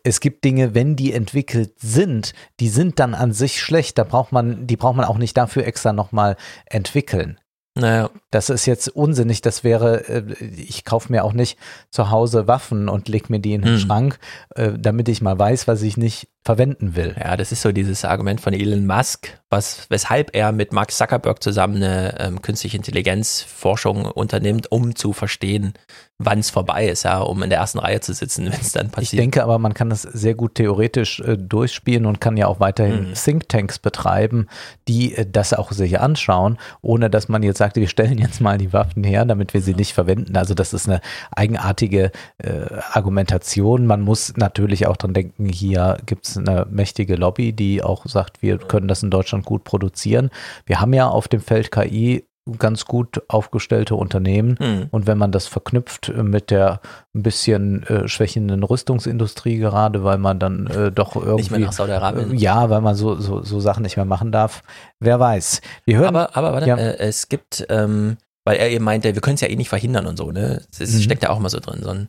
es 0.03 0.19
gibt 0.19 0.43
Dinge, 0.43 0.75
wenn 0.75 0.95
die 0.95 1.13
entwickelt 1.13 1.73
sind, 1.79 2.33
die 2.59 2.69
sind 2.69 2.99
dann 2.99 3.13
an 3.13 3.33
sich 3.33 3.61
schlecht. 3.61 3.97
Da 3.97 4.03
braucht 4.03 4.31
man, 4.31 4.67
die 4.67 4.77
braucht 4.77 4.95
man 4.95 5.05
auch 5.05 5.17
nicht 5.17 5.37
dafür 5.37 5.65
extra 5.65 5.93
nochmal 5.93 6.37
entwickeln. 6.65 7.39
Naja. 7.75 8.09
Das 8.31 8.49
ist 8.49 8.65
jetzt 8.65 8.89
unsinnig. 8.89 9.41
Das 9.41 9.63
wäre, 9.63 10.07
äh, 10.07 10.33
ich 10.43 10.85
kaufe 10.85 11.11
mir 11.11 11.23
auch 11.23 11.33
nicht 11.33 11.57
zu 11.89 12.11
Hause 12.11 12.47
Waffen 12.47 12.89
und 12.89 13.07
leg 13.07 13.29
mir 13.29 13.39
die 13.39 13.53
in 13.53 13.61
den 13.61 13.73
Hm. 13.73 13.79
Schrank, 13.79 14.19
äh, 14.55 14.71
damit 14.77 15.09
ich 15.09 15.21
mal 15.21 15.37
weiß, 15.37 15.67
was 15.67 15.81
ich 15.81 15.97
nicht 15.97 16.27
verwenden 16.49 16.95
will. 16.95 17.15
Ja, 17.19 17.37
das 17.37 17.51
ist 17.51 17.61
so 17.61 17.71
dieses 17.71 18.03
Argument 18.05 18.41
von 18.41 18.53
Elon 18.53 18.87
Musk, 18.87 19.37
was, 19.51 19.85
weshalb 19.89 20.35
er 20.35 20.51
mit 20.51 20.73
Mark 20.73 20.89
Zuckerberg 20.91 21.43
zusammen 21.43 21.75
eine 21.75 22.19
ähm, 22.19 22.41
künstliche 22.41 22.75
Intelligenzforschung 22.77 24.05
unternimmt, 24.05 24.71
um 24.71 24.95
zu 24.95 25.13
verstehen, 25.13 25.73
wann 26.21 26.39
es 26.39 26.49
vorbei 26.49 26.87
ist, 26.87 27.03
ja, 27.03 27.19
um 27.19 27.43
in 27.43 27.49
der 27.49 27.59
ersten 27.59 27.79
Reihe 27.79 28.01
zu 28.01 28.13
sitzen, 28.13 28.45
wenn 28.51 28.59
es 28.59 28.71
dann 28.73 28.87
Ich 28.87 28.91
passiert. 28.93 29.21
denke 29.21 29.43
aber, 29.43 29.59
man 29.59 29.73
kann 29.75 29.89
das 29.91 30.01
sehr 30.01 30.33
gut 30.33 30.55
theoretisch 30.55 31.19
äh, 31.19 31.37
durchspielen 31.37 32.05
und 32.07 32.19
kann 32.19 32.35
ja 32.35 32.47
auch 32.47 32.59
weiterhin 32.59 33.09
Mhm. 33.09 33.13
Thinktanks 33.13 33.77
betreiben, 33.79 34.47
die 34.87 35.15
äh, 35.15 35.25
das 35.31 35.53
auch 35.53 35.71
sich 35.71 35.99
anschauen, 35.99 36.57
ohne 36.81 37.09
dass 37.11 37.29
man 37.29 37.43
jetzt 37.43 37.59
sagt, 37.59 37.75
wir 37.75 37.87
stellen 37.87 38.17
jetzt 38.17 38.41
mal 38.41 38.57
die 38.57 38.73
Waffen 38.73 39.03
her, 39.03 39.23
damit 39.25 39.53
wir 39.53 39.61
sie 39.61 39.75
nicht 39.75 39.93
verwenden. 39.93 40.35
Also 40.35 40.55
das 40.55 40.73
ist 40.73 40.89
eine 40.89 40.99
eigenartige 41.31 42.11
äh, 42.39 42.49
Argumentation. 42.91 43.85
Man 43.85 44.01
muss 44.01 44.33
natürlich 44.35 44.87
auch 44.87 44.97
dran 44.97 45.13
denken, 45.13 45.45
hier 45.45 45.97
gibt 46.07 46.27
es 46.27 46.38
eine 46.39 46.67
mächtige 46.69 47.15
Lobby, 47.15 47.53
die 47.53 47.83
auch 47.83 48.05
sagt, 48.05 48.41
wir 48.41 48.57
können 48.57 48.87
das 48.87 49.03
in 49.03 49.09
Deutschland 49.09 49.45
gut 49.45 49.63
produzieren. 49.63 50.29
Wir 50.65 50.81
haben 50.81 50.93
ja 50.93 51.07
auf 51.07 51.27
dem 51.27 51.41
Feld 51.41 51.71
KI 51.71 52.25
ganz 52.57 52.85
gut 52.85 53.21
aufgestellte 53.27 53.95
Unternehmen. 53.95 54.57
Mhm. 54.59 54.87
Und 54.91 55.07
wenn 55.07 55.17
man 55.17 55.31
das 55.31 55.47
verknüpft 55.47 56.09
äh, 56.09 56.23
mit 56.23 56.49
der 56.51 56.81
ein 57.13 57.23
bisschen 57.23 57.83
äh, 57.83 58.07
schwächenden 58.07 58.63
Rüstungsindustrie 58.63 59.57
gerade, 59.57 60.03
weil 60.03 60.17
man 60.17 60.39
dann 60.39 60.67
äh, 60.67 60.91
doch 60.91 61.15
irgendwie 61.15 61.35
Nicht 61.35 61.51
mehr 61.51 61.59
nach 61.59 61.73
Saudi-Arabien. 61.73 62.31
Äh, 62.31 62.35
ja, 62.37 62.69
weil 62.69 62.81
man 62.81 62.95
so, 62.95 63.15
so, 63.15 63.43
so 63.43 63.59
Sachen 63.59 63.83
nicht 63.83 63.97
mehr 63.97 64.05
machen 64.05 64.31
darf. 64.31 64.63
Wer 64.99 65.19
weiß. 65.19 65.61
Wir 65.85 65.97
hören. 65.97 66.15
Aber, 66.15 66.35
aber 66.35 66.53
warte, 66.53 66.67
ja, 66.67 66.77
äh, 66.77 66.97
es 66.97 67.29
gibt, 67.29 67.65
ähm, 67.69 68.17
weil 68.49 68.57
er 68.57 68.71
eben 68.71 68.83
meinte, 68.83 69.13
wir 69.13 69.21
können 69.21 69.35
es 69.35 69.41
ja 69.41 69.47
eh 69.47 69.55
nicht 69.55 69.69
verhindern 69.69 70.07
und 70.07 70.17
so, 70.17 70.31
ne? 70.31 70.63
Das 70.79 70.89
Mhm. 70.91 71.01
steckt 71.01 71.21
ja 71.21 71.29
auch 71.29 71.37
immer 71.37 71.51
so 71.51 71.59
drin. 71.59 71.81
So 71.83 71.89
ein, 71.91 72.07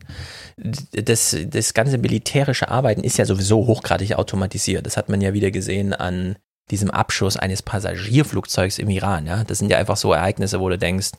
das, 0.57 1.37
das 1.45 1.75
ganze 1.75 1.99
militärische 1.99 2.67
Arbeiten 2.67 3.03
ist 3.03 3.17
ja 3.17 3.25
sowieso 3.25 3.67
hochgradig 3.67 4.13
automatisiert. 4.13 4.83
Das 4.87 4.97
hat 4.97 5.07
man 5.07 5.21
ja 5.21 5.33
wieder 5.35 5.51
gesehen 5.51 5.93
an 5.93 6.35
diesem 6.71 6.89
Abschuss 6.89 7.37
eines 7.37 7.61
Passagierflugzeugs 7.61 8.79
im 8.79 8.89
Iran, 8.89 9.27
ja. 9.27 9.43
Das 9.43 9.59
sind 9.59 9.69
ja 9.69 9.77
einfach 9.77 9.97
so 9.97 10.13
Ereignisse, 10.13 10.59
wo 10.59 10.67
du 10.67 10.79
denkst, 10.79 11.11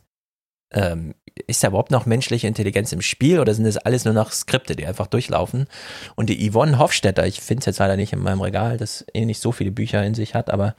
ähm, 0.74 1.14
ist 1.46 1.62
da 1.62 1.68
überhaupt 1.68 1.92
noch 1.92 2.04
menschliche 2.04 2.48
Intelligenz 2.48 2.90
im 2.92 3.00
Spiel 3.00 3.38
oder 3.38 3.54
sind 3.54 3.62
das 3.64 3.76
alles 3.76 4.04
nur 4.04 4.14
noch 4.14 4.32
Skripte, 4.32 4.74
die 4.74 4.86
einfach 4.86 5.06
durchlaufen? 5.06 5.68
Und 6.16 6.30
die 6.30 6.50
Yvonne 6.50 6.80
Hofstetter, 6.80 7.28
ich 7.28 7.40
finde 7.40 7.60
es 7.60 7.66
jetzt 7.66 7.78
leider 7.78 7.94
nicht 7.96 8.12
in 8.12 8.18
meinem 8.18 8.40
Regal, 8.40 8.76
das 8.76 9.04
eh 9.14 9.24
nicht 9.24 9.40
so 9.40 9.52
viele 9.52 9.70
Bücher 9.70 10.02
in 10.04 10.14
sich 10.14 10.34
hat, 10.34 10.50
aber 10.50 10.74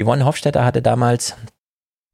Yvonne 0.00 0.24
Hofstetter 0.24 0.64
hatte 0.64 0.82
damals 0.82 1.34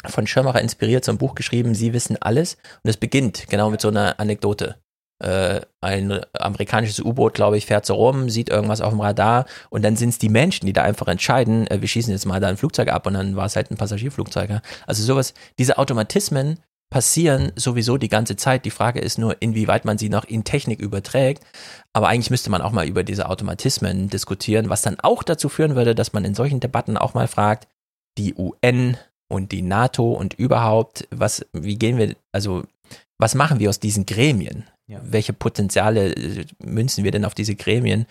von 0.06 0.26
Schirmacher 0.26 0.60
inspiriert 0.60 1.04
so 1.04 1.12
ein 1.12 1.18
Buch 1.18 1.34
geschrieben, 1.34 1.74
Sie 1.74 1.92
wissen 1.92 2.16
alles. 2.20 2.54
Und 2.82 2.90
es 2.90 2.96
beginnt 2.96 3.46
genau 3.48 3.70
mit 3.70 3.80
so 3.80 3.88
einer 3.88 4.18
Anekdote. 4.20 4.76
Äh, 5.22 5.60
ein 5.80 6.20
amerikanisches 6.32 7.00
U-Boot, 7.00 7.34
glaube 7.34 7.56
ich, 7.56 7.66
fährt 7.66 7.86
so 7.86 7.94
rum, 7.94 8.28
sieht 8.28 8.50
irgendwas 8.50 8.80
auf 8.80 8.90
dem 8.90 9.00
Radar 9.00 9.46
und 9.70 9.84
dann 9.84 9.96
sind 9.96 10.08
es 10.08 10.18
die 10.18 10.28
Menschen, 10.28 10.66
die 10.66 10.72
da 10.72 10.82
einfach 10.82 11.06
entscheiden, 11.06 11.68
äh, 11.68 11.80
wir 11.80 11.86
schießen 11.86 12.12
jetzt 12.12 12.26
mal 12.26 12.40
da 12.40 12.48
ein 12.48 12.56
Flugzeug 12.56 12.88
ab 12.88 13.06
und 13.06 13.14
dann 13.14 13.36
war 13.36 13.46
es 13.46 13.54
halt 13.54 13.70
ein 13.70 13.76
Passagierflugzeug. 13.76 14.50
Ja? 14.50 14.60
Also 14.86 15.04
sowas, 15.04 15.32
diese 15.58 15.78
Automatismen 15.78 16.58
passieren 16.90 17.52
sowieso 17.56 17.96
die 17.96 18.08
ganze 18.08 18.36
Zeit. 18.36 18.64
Die 18.64 18.70
Frage 18.70 19.00
ist 19.00 19.18
nur, 19.18 19.40
inwieweit 19.40 19.84
man 19.84 19.98
sie 19.98 20.08
noch 20.08 20.24
in 20.24 20.44
Technik 20.44 20.80
überträgt. 20.80 21.44
Aber 21.92 22.08
eigentlich 22.08 22.30
müsste 22.30 22.50
man 22.50 22.62
auch 22.62 22.72
mal 22.72 22.86
über 22.86 23.02
diese 23.02 23.28
Automatismen 23.28 24.08
diskutieren, 24.10 24.68
was 24.68 24.82
dann 24.82 25.00
auch 25.00 25.22
dazu 25.22 25.48
führen 25.48 25.74
würde, 25.74 25.94
dass 25.94 26.12
man 26.12 26.24
in 26.24 26.34
solchen 26.34 26.60
Debatten 26.60 26.96
auch 26.96 27.14
mal 27.14 27.28
fragt, 27.28 27.66
die 28.18 28.34
UN 28.34 28.96
und 29.34 29.52
die 29.52 29.62
NATO 29.62 30.12
und 30.12 30.34
überhaupt, 30.34 31.06
was, 31.10 31.44
wie 31.52 31.76
gehen 31.76 31.98
wir, 31.98 32.16
also, 32.32 32.64
was 33.18 33.34
machen 33.34 33.58
wir 33.58 33.68
aus 33.68 33.80
diesen 33.80 34.06
Gremien? 34.06 34.64
Ja. 34.86 35.00
Welche 35.02 35.32
Potenziale 35.32 36.14
äh, 36.14 36.44
münzen 36.62 37.04
wir 37.04 37.10
denn 37.10 37.24
auf 37.24 37.34
diese 37.34 37.54
Gremien, 37.54 38.06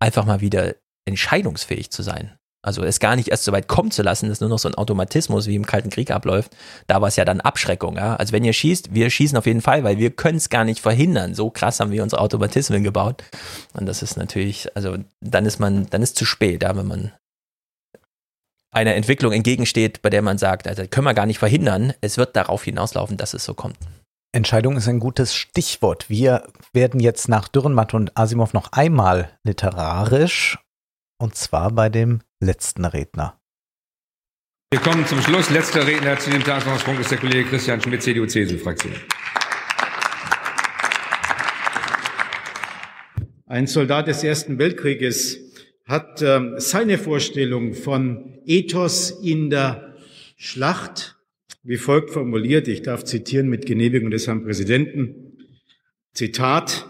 einfach 0.00 0.24
mal 0.24 0.40
wieder 0.40 0.74
entscheidungsfähig 1.06 1.90
zu 1.90 2.02
sein? 2.02 2.32
Also 2.64 2.84
es 2.84 3.00
gar 3.00 3.16
nicht 3.16 3.28
erst 3.28 3.42
so 3.42 3.50
weit 3.50 3.66
kommen 3.66 3.90
zu 3.90 4.02
lassen, 4.02 4.28
dass 4.28 4.40
nur 4.40 4.48
noch 4.48 4.58
so 4.58 4.68
ein 4.68 4.76
Automatismus 4.76 5.48
wie 5.48 5.56
im 5.56 5.66
Kalten 5.66 5.90
Krieg 5.90 6.12
abläuft. 6.12 6.56
Da 6.86 7.00
war 7.00 7.08
es 7.08 7.16
ja 7.16 7.24
dann 7.24 7.40
Abschreckung. 7.40 7.96
Ja? 7.96 8.14
Also 8.14 8.32
wenn 8.32 8.44
ihr 8.44 8.52
schießt, 8.52 8.94
wir 8.94 9.10
schießen 9.10 9.36
auf 9.36 9.46
jeden 9.46 9.62
Fall, 9.62 9.82
weil 9.82 9.98
wir 9.98 10.10
können 10.10 10.38
es 10.38 10.48
gar 10.48 10.64
nicht 10.64 10.78
verhindern. 10.78 11.34
So 11.34 11.50
krass 11.50 11.80
haben 11.80 11.90
wir 11.90 12.04
unsere 12.04 12.22
Automatismen 12.22 12.84
gebaut. 12.84 13.24
Und 13.72 13.86
das 13.86 14.02
ist 14.02 14.16
natürlich, 14.16 14.68
also 14.76 14.96
dann 15.20 15.44
ist 15.44 15.58
man, 15.58 15.86
dann 15.90 16.02
ist 16.02 16.16
zu 16.16 16.24
spät, 16.24 16.62
ja, 16.62 16.76
wenn 16.76 16.86
man 16.86 17.12
einer 18.72 18.94
Entwicklung 18.94 19.32
entgegensteht, 19.32 20.02
bei 20.02 20.10
der 20.10 20.22
man 20.22 20.38
sagt, 20.38 20.66
also 20.66 20.86
können 20.88 21.06
wir 21.06 21.14
gar 21.14 21.26
nicht 21.26 21.38
verhindern. 21.38 21.92
Es 22.00 22.16
wird 22.16 22.34
darauf 22.34 22.64
hinauslaufen, 22.64 23.16
dass 23.16 23.34
es 23.34 23.44
so 23.44 23.54
kommt. 23.54 23.76
Entscheidung 24.34 24.78
ist 24.78 24.88
ein 24.88 24.98
gutes 24.98 25.34
Stichwort. 25.34 26.08
Wir 26.08 26.48
werden 26.72 26.98
jetzt 26.98 27.28
nach 27.28 27.48
Dürrenmatt 27.48 27.92
und 27.92 28.16
Asimov 28.16 28.54
noch 28.54 28.72
einmal 28.72 29.30
literarisch 29.44 30.58
und 31.18 31.36
zwar 31.36 31.70
bei 31.70 31.90
dem 31.90 32.22
letzten 32.40 32.86
Redner. 32.86 33.38
Wir 34.72 34.80
kommen 34.80 35.06
zum 35.06 35.20
Schluss. 35.20 35.50
Letzter 35.50 35.86
Redner 35.86 36.18
zu 36.18 36.30
dem 36.30 36.42
Tagesordnungspunkt 36.42 37.02
ist 37.02 37.10
der 37.10 37.18
Kollege 37.18 37.46
Christian 37.50 37.78
Schmidt, 37.82 38.02
CDU-CSU-Fraktion. 38.02 38.94
Ein 43.44 43.66
Soldat 43.66 44.08
des 44.08 44.24
Ersten 44.24 44.58
Weltkrieges 44.58 45.51
hat 45.92 46.22
ähm, 46.22 46.54
seine 46.56 46.96
Vorstellung 46.96 47.74
von 47.74 48.38
Ethos 48.46 49.10
in 49.22 49.50
der 49.50 49.94
Schlacht 50.38 51.16
wie 51.62 51.76
folgt 51.76 52.10
formuliert. 52.10 52.66
Ich 52.66 52.82
darf 52.82 53.04
zitieren 53.04 53.48
mit 53.48 53.66
Genehmigung 53.66 54.10
des 54.10 54.26
Herrn 54.26 54.42
Präsidenten. 54.42 55.36
Zitat. 56.14 56.86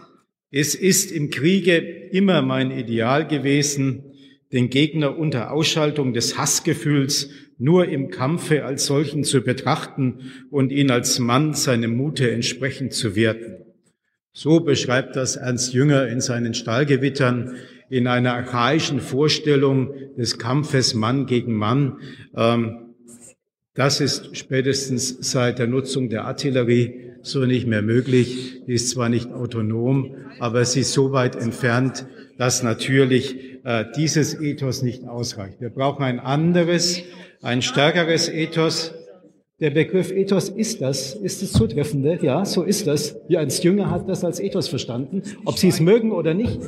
Es 0.51 0.75
ist 0.75 1.11
im 1.13 1.31
Kriege 1.31 1.77
immer 1.77 2.43
mein 2.43 2.71
Ideal 2.71 3.27
gewesen, 3.27 4.05
den 4.53 4.71
Gegner 4.71 5.19
unter 5.19 5.51
Ausschaltung 5.51 6.13
des 6.13 6.39
Hassgefühls 6.39 7.31
nur 7.59 7.89
im 7.89 8.09
Kampfe 8.09 8.65
als 8.65 8.87
solchen 8.87 9.25
zu 9.25 9.43
betrachten 9.43 10.33
und 10.51 10.73
ihn 10.73 10.91
als 10.91 11.19
Mann 11.19 11.55
seinem 11.55 11.97
Mute 11.97 12.31
entsprechend 12.31 12.93
zu 12.93 13.17
werten. 13.17 13.65
So 14.33 14.61
beschreibt 14.61 15.17
das 15.17 15.37
Ernst 15.37 15.75
Jünger 15.75 16.09
in 16.09 16.21
seinen 16.21 16.55
Stahlgewittern 16.55 17.57
in 17.93 18.07
einer 18.07 18.33
archaischen 18.33 19.01
Vorstellung 19.01 19.93
des 20.17 20.39
Kampfes 20.39 20.95
Mann 20.95 21.27
gegen 21.27 21.53
Mann. 21.53 21.99
Ähm, 22.35 22.95
das 23.75 24.01
ist 24.01 24.35
spätestens 24.35 25.15
seit 25.21 25.59
der 25.59 25.67
Nutzung 25.67 26.09
der 26.09 26.25
Artillerie 26.25 27.11
so 27.21 27.45
nicht 27.45 27.67
mehr 27.67 27.83
möglich. 27.83 28.63
Die 28.67 28.73
ist 28.73 28.89
zwar 28.89 29.11
nicht 29.11 29.31
autonom, 29.31 30.15
aber 30.39 30.65
sie 30.65 30.81
ist 30.81 30.95
so 30.95 31.13
weit 31.13 31.37
entfernt, 31.37 32.07
dass 32.39 32.63
natürlich 32.63 33.63
äh, 33.63 33.85
dieses 33.95 34.41
Ethos 34.41 34.81
nicht 34.81 35.07
ausreicht. 35.07 35.61
Wir 35.61 35.69
brauchen 35.69 36.03
ein 36.03 36.19
anderes, 36.19 37.03
ein 37.43 37.61
stärkeres 37.61 38.31
Ethos. 38.31 38.95
Der 39.61 39.69
Begriff 39.69 40.11
Ethos 40.11 40.49
ist 40.49 40.81
das, 40.81 41.13
ist 41.13 41.43
das 41.43 41.53
Zutreffende. 41.53 42.19
Ja, 42.23 42.47
so 42.47 42.63
ist 42.63 42.87
das. 42.87 43.17
Ernst 43.29 43.63
Jünger 43.65 43.91
hat 43.91 44.09
das 44.09 44.25
als 44.25 44.41
Ethos 44.41 44.69
verstanden. 44.69 45.23
Ob 45.45 45.59
Sie 45.59 45.69
es 45.69 45.79
mögen 45.79 46.11
oder 46.11 46.33
nicht. 46.33 46.59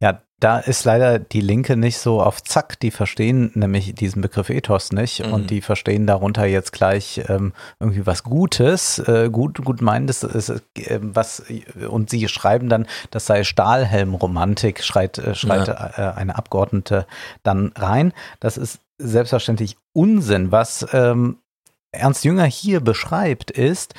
Ja, 0.00 0.20
da 0.40 0.58
ist 0.58 0.84
leider 0.84 1.18
die 1.18 1.40
Linke 1.40 1.76
nicht 1.76 1.98
so 1.98 2.20
auf 2.20 2.42
Zack. 2.42 2.78
Die 2.80 2.90
verstehen 2.90 3.50
nämlich 3.54 3.94
diesen 3.94 4.20
Begriff 4.20 4.50
Ethos 4.50 4.92
nicht 4.92 5.24
Mhm. 5.24 5.32
und 5.32 5.50
die 5.50 5.62
verstehen 5.62 6.06
darunter 6.06 6.44
jetzt 6.44 6.72
gleich 6.72 7.22
ähm, 7.28 7.54
irgendwie 7.80 8.04
was 8.04 8.22
Gutes, 8.24 8.98
äh, 8.98 9.30
gut, 9.30 9.64
gut 9.64 9.80
meinendes, 9.80 10.22
ist, 10.22 10.50
äh, 10.50 10.98
was 11.00 11.44
und 11.88 12.10
sie 12.10 12.28
schreiben 12.28 12.68
dann, 12.68 12.86
das 13.10 13.24
sei 13.26 13.44
Stahlhelmromantik, 13.44 14.82
schreit, 14.82 15.16
äh, 15.18 15.34
schreit 15.34 15.68
äh, 15.68 16.02
eine 16.16 16.36
Abgeordnete 16.36 17.06
dann 17.42 17.72
rein. 17.76 18.12
Das 18.40 18.58
ist 18.58 18.80
selbstverständlich 18.98 19.78
Unsinn. 19.94 20.52
Was 20.52 20.86
ähm, 20.92 21.38
Ernst 21.92 22.24
Jünger 22.24 22.44
hier 22.44 22.80
beschreibt, 22.80 23.50
ist, 23.52 23.94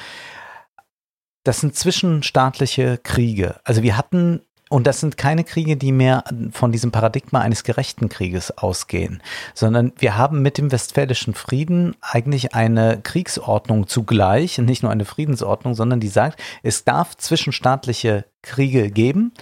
das 1.44 1.62
sind 1.62 1.76
zwischenstaatliche 1.76 3.00
Kriege. 3.02 3.56
Also 3.64 3.82
wir 3.82 3.98
hatten 3.98 4.42
und 4.70 4.88
das 4.88 5.00
sind 5.00 5.18
keine 5.18 5.44
Kriege, 5.44 5.78
die 5.78 5.92
mehr 5.92 6.24
von 6.52 6.72
diesem 6.72 6.92
Paradigma 6.92 7.40
eines 7.40 7.64
gerechten 7.64 8.10
Krieges 8.10 8.58
ausgehen, 8.58 9.22
sondern 9.54 9.94
wir 9.98 10.18
haben 10.18 10.42
mit 10.42 10.58
dem 10.58 10.72
Westfälischen 10.72 11.36
Frieden 11.36 11.96
eigentlich 12.02 12.56
eine 12.56 13.00
Kriegsordnung 13.02 13.88
zugleich, 13.88 14.58
nicht 14.60 14.82
nur 14.82 14.92
eine 14.92 15.06
Friedensordnung, 15.06 15.76
sondern 15.76 16.00
die 16.00 16.08
sagt, 16.08 16.42
es 16.64 16.84
darf 16.84 17.16
zwischenstaatliche 17.16 18.26
Kriege 18.42 18.90
geben. 18.90 19.34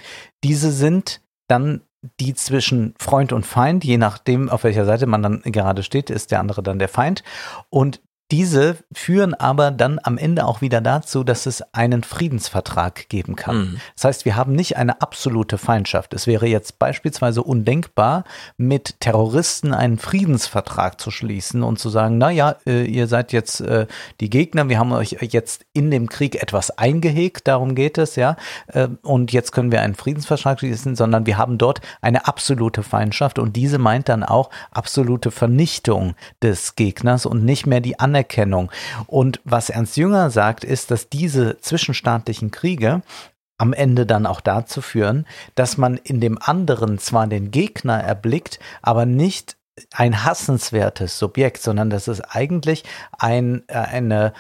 Diese 0.43 0.71
sind 0.71 1.21
dann 1.47 1.81
die 2.19 2.33
zwischen 2.33 2.93
Freund 2.99 3.31
und 3.31 3.45
Feind, 3.45 3.85
je 3.85 3.97
nachdem, 3.97 4.49
auf 4.49 4.65
welcher 4.65 4.83
Seite 4.83 5.05
man 5.07 5.23
dann 5.23 5.41
gerade 5.43 5.83
steht, 5.83 6.09
ist 6.09 6.31
der 6.31 6.41
andere 6.41 6.61
dann 6.61 6.79
der 6.79 6.89
Feind. 6.89 7.23
Und 7.69 8.01
diese 8.33 8.77
führen 8.91 9.35
aber 9.35 9.69
dann 9.69 9.99
am 10.01 10.17
Ende 10.17 10.47
auch 10.47 10.61
wieder 10.61 10.81
dazu, 10.81 11.23
dass 11.23 11.45
es 11.45 11.61
einen 11.71 12.01
Friedensvertrag 12.01 13.07
geben 13.07 13.35
kann. 13.35 13.57
Mhm. 13.57 13.77
Das 13.93 14.05
heißt, 14.05 14.25
wir 14.25 14.35
haben 14.35 14.53
nicht 14.53 14.75
eine 14.75 15.03
absolute 15.03 15.59
Feindschaft. 15.59 16.15
Es 16.15 16.25
wäre 16.25 16.47
jetzt 16.47 16.79
beispielsweise 16.79 17.43
undenkbar, 17.43 18.23
mit 18.57 18.99
Terroristen 19.01 19.71
einen 19.71 19.99
Friedensvertrag 19.99 20.99
zu 20.99 21.11
schließen 21.11 21.61
und 21.61 21.77
zu 21.77 21.89
sagen, 21.89 22.17
na 22.17 22.31
ja, 22.31 22.55
äh, 22.65 22.85
ihr 22.85 23.05
seid 23.05 23.33
jetzt 23.33 23.61
äh, 23.61 23.85
die 24.19 24.31
Gegner, 24.31 24.67
wir 24.67 24.79
haben 24.79 24.93
euch 24.93 25.15
jetzt 25.21 25.63
in 25.73 25.91
dem 25.91 26.09
Krieg 26.09 26.41
etwas 26.41 26.75
eingehegt, 26.75 27.47
darum 27.47 27.75
geht 27.75 27.99
es, 27.99 28.15
ja, 28.15 28.35
äh, 28.65 28.87
und 29.03 29.31
jetzt 29.31 29.51
können 29.51 29.71
wir 29.71 29.81
einen 29.81 29.93
Friedensvertrag 29.93 30.57
schließen, 30.57 30.95
sondern 30.95 31.27
wir 31.27 31.37
haben 31.37 31.59
dort 31.59 31.81
eine 32.01 32.25
absolute 32.25 32.81
Feindschaft 32.81 33.37
und 33.37 33.55
diese 33.55 33.77
meint 33.77 34.09
dann 34.09 34.23
auch 34.23 34.49
absolute 34.71 35.29
Vernichtung 35.29 36.15
des 36.41 36.73
Gegners 36.75 37.27
und 37.27 37.45
nicht 37.45 37.67
mehr 37.67 37.79
die 37.79 37.99
Anerkennung. 37.99 38.22
Und 39.07 39.39
was 39.43 39.69
Ernst 39.69 39.97
Jünger 39.97 40.29
sagt, 40.29 40.63
ist, 40.63 40.91
dass 40.91 41.09
diese 41.09 41.59
zwischenstaatlichen 41.59 42.51
Kriege 42.51 43.01
am 43.57 43.73
Ende 43.73 44.05
dann 44.05 44.25
auch 44.25 44.41
dazu 44.41 44.81
führen, 44.81 45.25
dass 45.55 45.77
man 45.77 45.97
in 45.97 46.19
dem 46.19 46.37
anderen 46.41 46.97
zwar 46.97 47.27
den 47.27 47.51
Gegner 47.51 47.99
erblickt, 47.99 48.59
aber 48.81 49.05
nicht 49.05 49.57
ein 49.91 50.23
hassenswertes 50.23 51.17
Subjekt, 51.17 51.61
sondern 51.61 51.89
dass 51.89 52.07
es 52.07 52.21
eigentlich 52.21 52.83
ein, 53.17 53.63
äh, 53.67 53.75
eine 53.77 54.33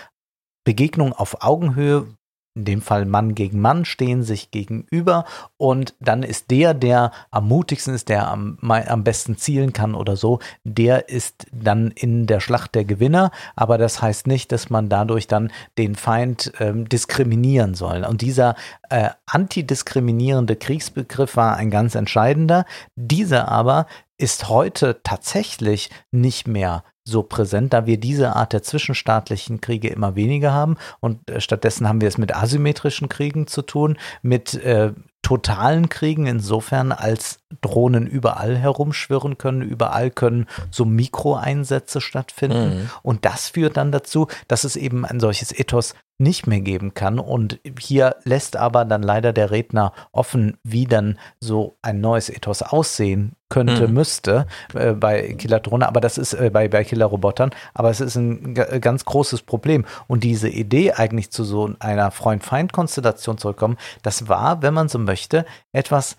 Begegnung 0.63 1.13
auf 1.13 1.43
Augenhöhe, 1.43 2.07
in 2.55 2.65
dem 2.65 2.81
Fall 2.81 3.05
Mann 3.05 3.33
gegen 3.33 3.59
Mann, 3.59 3.83
stehen 3.83 4.21
sich 4.21 4.51
gegenüber 4.51 5.25
und 5.57 5.95
dann 5.99 6.21
ist 6.21 6.51
der, 6.51 6.73
der 6.73 7.11
am 7.31 7.47
mutigsten 7.47 7.95
ist, 7.95 8.09
der 8.09 8.27
am, 8.27 8.57
am 8.61 9.03
besten 9.03 9.37
zielen 9.37 9.73
kann 9.73 9.95
oder 9.95 10.15
so, 10.15 10.39
der 10.63 11.09
ist 11.09 11.47
dann 11.51 11.89
in 11.91 12.27
der 12.27 12.39
Schlacht 12.39 12.75
der 12.75 12.85
Gewinner, 12.85 13.31
aber 13.55 13.77
das 13.77 14.01
heißt 14.01 14.27
nicht, 14.27 14.51
dass 14.51 14.69
man 14.69 14.87
dadurch 14.87 15.27
dann 15.27 15.51
den 15.77 15.95
Feind 15.95 16.53
ähm, 16.59 16.87
diskriminieren 16.87 17.73
soll. 17.73 18.03
Und 18.03 18.21
dieser 18.21 18.55
äh, 18.89 19.09
antidiskriminierende 19.25 20.55
Kriegsbegriff 20.55 21.35
war 21.35 21.55
ein 21.55 21.71
ganz 21.71 21.95
entscheidender. 21.95 22.65
Dieser 22.95 23.47
aber 23.47 23.87
ist 24.17 24.47
heute 24.47 25.01
tatsächlich 25.03 25.89
nicht 26.11 26.47
mehr 26.47 26.83
so 27.05 27.23
präsent, 27.23 27.73
da 27.73 27.85
wir 27.85 27.99
diese 27.99 28.35
Art 28.35 28.53
der 28.53 28.63
zwischenstaatlichen 28.63 29.61
Kriege 29.61 29.89
immer 29.89 30.15
weniger 30.15 30.53
haben 30.53 30.77
und 30.99 31.29
äh, 31.29 31.41
stattdessen 31.41 31.87
haben 31.87 32.01
wir 32.01 32.07
es 32.07 32.17
mit 32.17 32.35
asymmetrischen 32.35 33.09
Kriegen 33.09 33.47
zu 33.47 33.61
tun, 33.61 33.97
mit 34.21 34.53
äh, 34.55 34.93
totalen 35.23 35.87
Kriegen 35.89 36.27
insofern, 36.27 36.91
als 36.91 37.39
Drohnen 37.61 38.07
überall 38.07 38.57
herumschwirren 38.57 39.37
können, 39.37 39.61
überall 39.61 40.11
können 40.11 40.47
so 40.69 40.85
Mikroeinsätze 40.85 42.01
stattfinden 42.01 42.53
Mhm. 42.53 42.89
und 43.03 43.25
das 43.25 43.49
führt 43.49 43.77
dann 43.77 43.91
dazu, 43.91 44.27
dass 44.47 44.65
es 44.65 44.75
eben 44.75 45.05
ein 45.05 45.19
solches 45.19 45.57
Ethos 45.57 45.95
nicht 46.19 46.45
mehr 46.45 46.59
geben 46.59 46.93
kann. 46.93 47.19
Und 47.19 47.59
hier 47.79 48.17
lässt 48.23 48.55
aber 48.55 48.85
dann 48.85 49.01
leider 49.01 49.33
der 49.33 49.49
Redner 49.51 49.93
offen, 50.11 50.57
wie 50.63 50.85
dann 50.85 51.17
so 51.39 51.77
ein 51.81 52.01
neues 52.01 52.29
Ethos 52.29 52.61
aussehen 52.61 53.33
könnte, 53.53 53.87
Mhm. 53.87 53.93
müsste 53.93 54.47
äh, 54.73 54.93
bei 54.93 55.33
Killer-Drohne, 55.33 55.87
aber 55.87 56.01
das 56.01 56.17
ist 56.17 56.33
äh, 56.33 56.49
bei, 56.51 56.67
bei 56.67 56.83
Killer-Robotern, 56.83 57.51
aber 57.73 57.89
es 57.91 58.01
ist 58.01 58.15
ein 58.15 58.53
ga- 58.55 58.79
ganz 58.79 59.05
großes 59.05 59.43
Problem. 59.43 59.85
Und 60.07 60.23
diese 60.23 60.49
Idee 60.49 60.93
eigentlich 60.93 61.29
zu 61.31 61.43
so 61.43 61.69
einer 61.79 62.09
Freund-Feind-Konstellation 62.11 63.37
zurückkommen, 63.37 63.77
das 64.01 64.27
war, 64.27 64.61
wenn 64.61 64.73
man 64.73 64.89
so 64.89 64.99
möchte, 64.99 65.45
etwas 65.71 66.17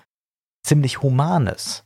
ziemlich 0.66 1.02
Humanes 1.02 1.84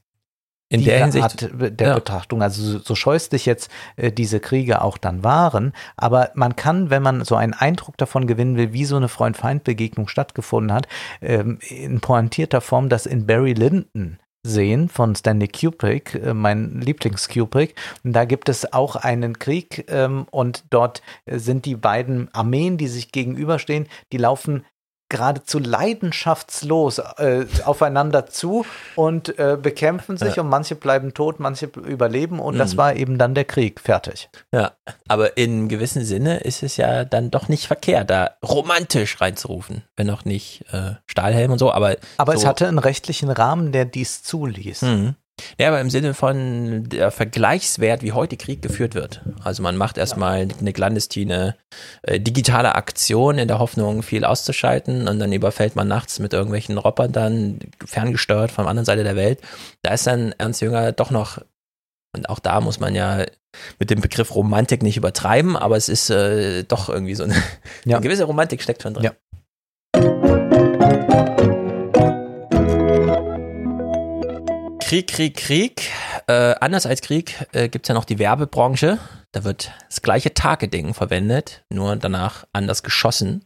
In 0.70 0.84
der 0.84 0.98
Hinsicht, 1.00 1.24
Art 1.24 1.48
der 1.80 1.88
ja. 1.88 1.94
Betrachtung. 1.94 2.42
Also 2.42 2.62
so, 2.62 2.78
so 2.78 2.94
scheußlich 2.94 3.46
jetzt 3.46 3.70
äh, 3.96 4.12
diese 4.12 4.38
Kriege 4.38 4.82
auch 4.82 4.98
dann 4.98 5.24
waren, 5.24 5.72
aber 5.96 6.30
man 6.34 6.56
kann, 6.56 6.90
wenn 6.90 7.02
man 7.02 7.24
so 7.24 7.36
einen 7.36 7.54
Eindruck 7.54 7.96
davon 7.96 8.26
gewinnen 8.26 8.56
will, 8.58 8.72
wie 8.74 8.84
so 8.84 8.96
eine 8.96 9.08
Freund-Feind-Begegnung 9.08 10.08
stattgefunden 10.08 10.72
hat, 10.74 10.86
ähm, 11.22 11.58
in 11.66 12.00
pointierter 12.00 12.60
Form 12.60 12.88
das 12.90 13.06
in 13.06 13.26
Barry 13.26 13.54
Lyndon 13.54 14.18
sehen 14.42 14.88
von 14.88 15.14
Stanley 15.14 15.48
Kubrick, 15.48 16.14
äh, 16.14 16.34
mein 16.34 16.80
Lieblings-Kubrick. 16.80 17.74
Und 18.04 18.12
Da 18.12 18.24
gibt 18.24 18.48
es 18.48 18.72
auch 18.72 18.96
einen 18.96 19.38
Krieg 19.38 19.86
ähm, 19.88 20.26
und 20.30 20.64
dort 20.70 21.02
äh, 21.26 21.38
sind 21.38 21.64
die 21.64 21.76
beiden 21.76 22.32
Armeen, 22.34 22.76
die 22.76 22.88
sich 22.88 23.12
gegenüberstehen, 23.12 23.86
die 24.12 24.18
laufen 24.18 24.64
geradezu 25.10 25.58
leidenschaftslos 25.58 26.98
äh, 26.98 27.46
aufeinander 27.64 28.26
zu 28.26 28.66
und 28.94 29.38
äh, 29.38 29.56
bekämpfen 29.60 30.16
sich 30.16 30.36
Ja. 30.36 30.42
und 30.42 30.48
manche 30.48 30.74
bleiben 30.74 31.14
tot, 31.14 31.40
manche 31.40 31.66
überleben 31.66 32.40
und 32.40 32.58
das 32.58 32.74
Mhm. 32.74 32.78
war 32.78 32.96
eben 32.96 33.18
dann 33.18 33.34
der 33.34 33.44
Krieg. 33.44 33.80
Fertig. 33.80 34.28
Ja, 34.52 34.72
aber 35.06 35.36
in 35.36 35.68
gewissem 35.68 36.04
Sinne 36.04 36.38
ist 36.40 36.62
es 36.62 36.76
ja 36.76 37.04
dann 37.04 37.30
doch 37.30 37.48
nicht 37.48 37.66
verkehrt, 37.66 38.10
da 38.10 38.32
romantisch 38.46 39.20
reinzurufen. 39.20 39.82
Wenn 39.96 40.10
auch 40.10 40.24
nicht 40.24 40.64
äh, 40.72 40.92
Stahlhelm 41.06 41.52
und 41.52 41.58
so, 41.58 41.72
aber. 41.72 41.96
Aber 42.18 42.32
so, 42.34 42.40
es 42.40 42.46
hatte 42.46 42.68
einen 42.68 42.78
rechtlichen 42.78 43.30
Rahmen, 43.30 43.72
der 43.72 43.84
dies 43.84 44.22
zuließ. 44.22 44.82
Mhm. 44.82 45.14
Ja, 45.58 45.68
aber 45.68 45.80
im 45.80 45.90
Sinne 45.90 46.14
von 46.14 46.84
der 46.88 47.10
Vergleichswert, 47.10 48.02
wie 48.02 48.12
heute 48.12 48.36
Krieg 48.36 48.62
geführt 48.62 48.94
wird. 48.94 49.22
Also 49.42 49.62
man 49.62 49.76
macht 49.76 49.98
erstmal 49.98 50.48
eine 50.60 50.72
clandestine 50.72 51.56
äh, 52.02 52.18
digitale 52.20 52.74
Aktion 52.74 53.38
in 53.38 53.48
der 53.48 53.58
Hoffnung, 53.58 54.02
viel 54.02 54.24
auszuschalten 54.24 55.08
und 55.08 55.18
dann 55.18 55.32
überfällt 55.32 55.76
man 55.76 55.88
nachts 55.88 56.18
mit 56.18 56.32
irgendwelchen 56.32 56.78
Robotern, 56.78 57.60
ferngesteuert 57.84 58.50
von 58.50 58.64
der 58.64 58.70
anderen 58.70 58.84
Seite 58.86 59.04
der 59.04 59.16
Welt. 59.16 59.40
Da 59.82 59.92
ist 59.94 60.06
dann 60.06 60.34
Ernst 60.38 60.60
Jünger 60.60 60.92
doch 60.92 61.10
noch, 61.10 61.38
und 62.16 62.28
auch 62.28 62.38
da 62.38 62.60
muss 62.60 62.80
man 62.80 62.94
ja 62.94 63.24
mit 63.78 63.90
dem 63.90 64.00
Begriff 64.00 64.34
Romantik 64.34 64.82
nicht 64.82 64.96
übertreiben, 64.96 65.56
aber 65.56 65.76
es 65.76 65.88
ist 65.88 66.10
äh, 66.10 66.64
doch 66.64 66.88
irgendwie 66.88 67.14
so 67.14 67.24
eine, 67.24 67.34
Ja. 67.84 67.96
eine 67.96 68.02
gewisse 68.04 68.24
Romantik 68.24 68.62
steckt 68.62 68.82
schon 68.82 68.94
drin. 68.94 69.04
Ja. 69.04 69.12
Krieg, 74.88 75.06
Krieg, 75.06 75.36
Krieg. 75.36 75.90
Äh, 76.28 76.54
anders 76.62 76.86
als 76.86 77.02
Krieg 77.02 77.46
äh, 77.52 77.68
gibt 77.68 77.84
es 77.84 77.88
ja 77.88 77.94
noch 77.94 78.06
die 78.06 78.18
Werbebranche. 78.18 78.98
Da 79.32 79.44
wird 79.44 79.70
das 79.86 80.00
gleiche 80.00 80.32
Targeting 80.32 80.94
verwendet, 80.94 81.62
nur 81.68 81.94
danach 81.96 82.46
anders 82.54 82.82
geschossen. 82.82 83.44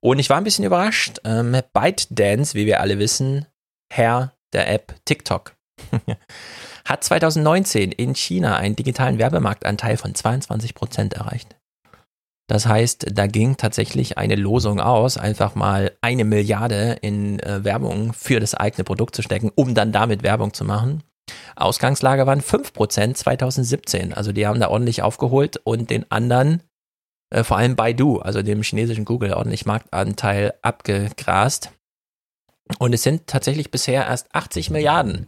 Und 0.00 0.18
ich 0.18 0.28
war 0.28 0.36
ein 0.36 0.44
bisschen 0.44 0.66
überrascht. 0.66 1.18
Ähm, 1.24 1.56
ByteDance, 1.72 2.52
wie 2.52 2.66
wir 2.66 2.82
alle 2.82 2.98
wissen, 2.98 3.46
Herr 3.90 4.34
der 4.52 4.70
App 4.70 4.94
TikTok, 5.06 5.56
hat 6.84 7.02
2019 7.02 7.90
in 7.92 8.14
China 8.14 8.58
einen 8.58 8.76
digitalen 8.76 9.16
Werbemarktanteil 9.16 9.96
von 9.96 10.12
22% 10.12 11.14
erreicht. 11.14 11.55
Das 12.48 12.66
heißt, 12.66 13.06
da 13.12 13.26
ging 13.26 13.56
tatsächlich 13.56 14.18
eine 14.18 14.36
Losung 14.36 14.78
aus, 14.78 15.18
einfach 15.18 15.54
mal 15.56 15.92
eine 16.00 16.24
Milliarde 16.24 16.98
in 17.02 17.40
äh, 17.40 17.64
Werbung 17.64 18.12
für 18.12 18.38
das 18.38 18.54
eigene 18.54 18.84
Produkt 18.84 19.16
zu 19.16 19.22
stecken, 19.22 19.50
um 19.54 19.74
dann 19.74 19.90
damit 19.90 20.22
Werbung 20.22 20.54
zu 20.54 20.64
machen. 20.64 21.02
Ausgangslage 21.56 22.26
waren 22.26 22.40
5% 22.40 23.14
2017. 23.14 24.12
Also 24.12 24.32
die 24.32 24.46
haben 24.46 24.60
da 24.60 24.68
ordentlich 24.68 25.02
aufgeholt 25.02 25.60
und 25.64 25.90
den 25.90 26.08
anderen, 26.10 26.62
äh, 27.30 27.42
vor 27.42 27.56
allem 27.56 27.74
Baidu, 27.74 28.18
also 28.18 28.42
dem 28.42 28.62
chinesischen 28.62 29.04
Google, 29.04 29.32
ordentlich 29.32 29.66
Marktanteil 29.66 30.54
abgegrast. 30.62 31.72
Und 32.78 32.92
es 32.92 33.02
sind 33.02 33.26
tatsächlich 33.26 33.70
bisher 33.70 34.06
erst 34.06 34.32
80 34.34 34.70
Milliarden, 34.70 35.26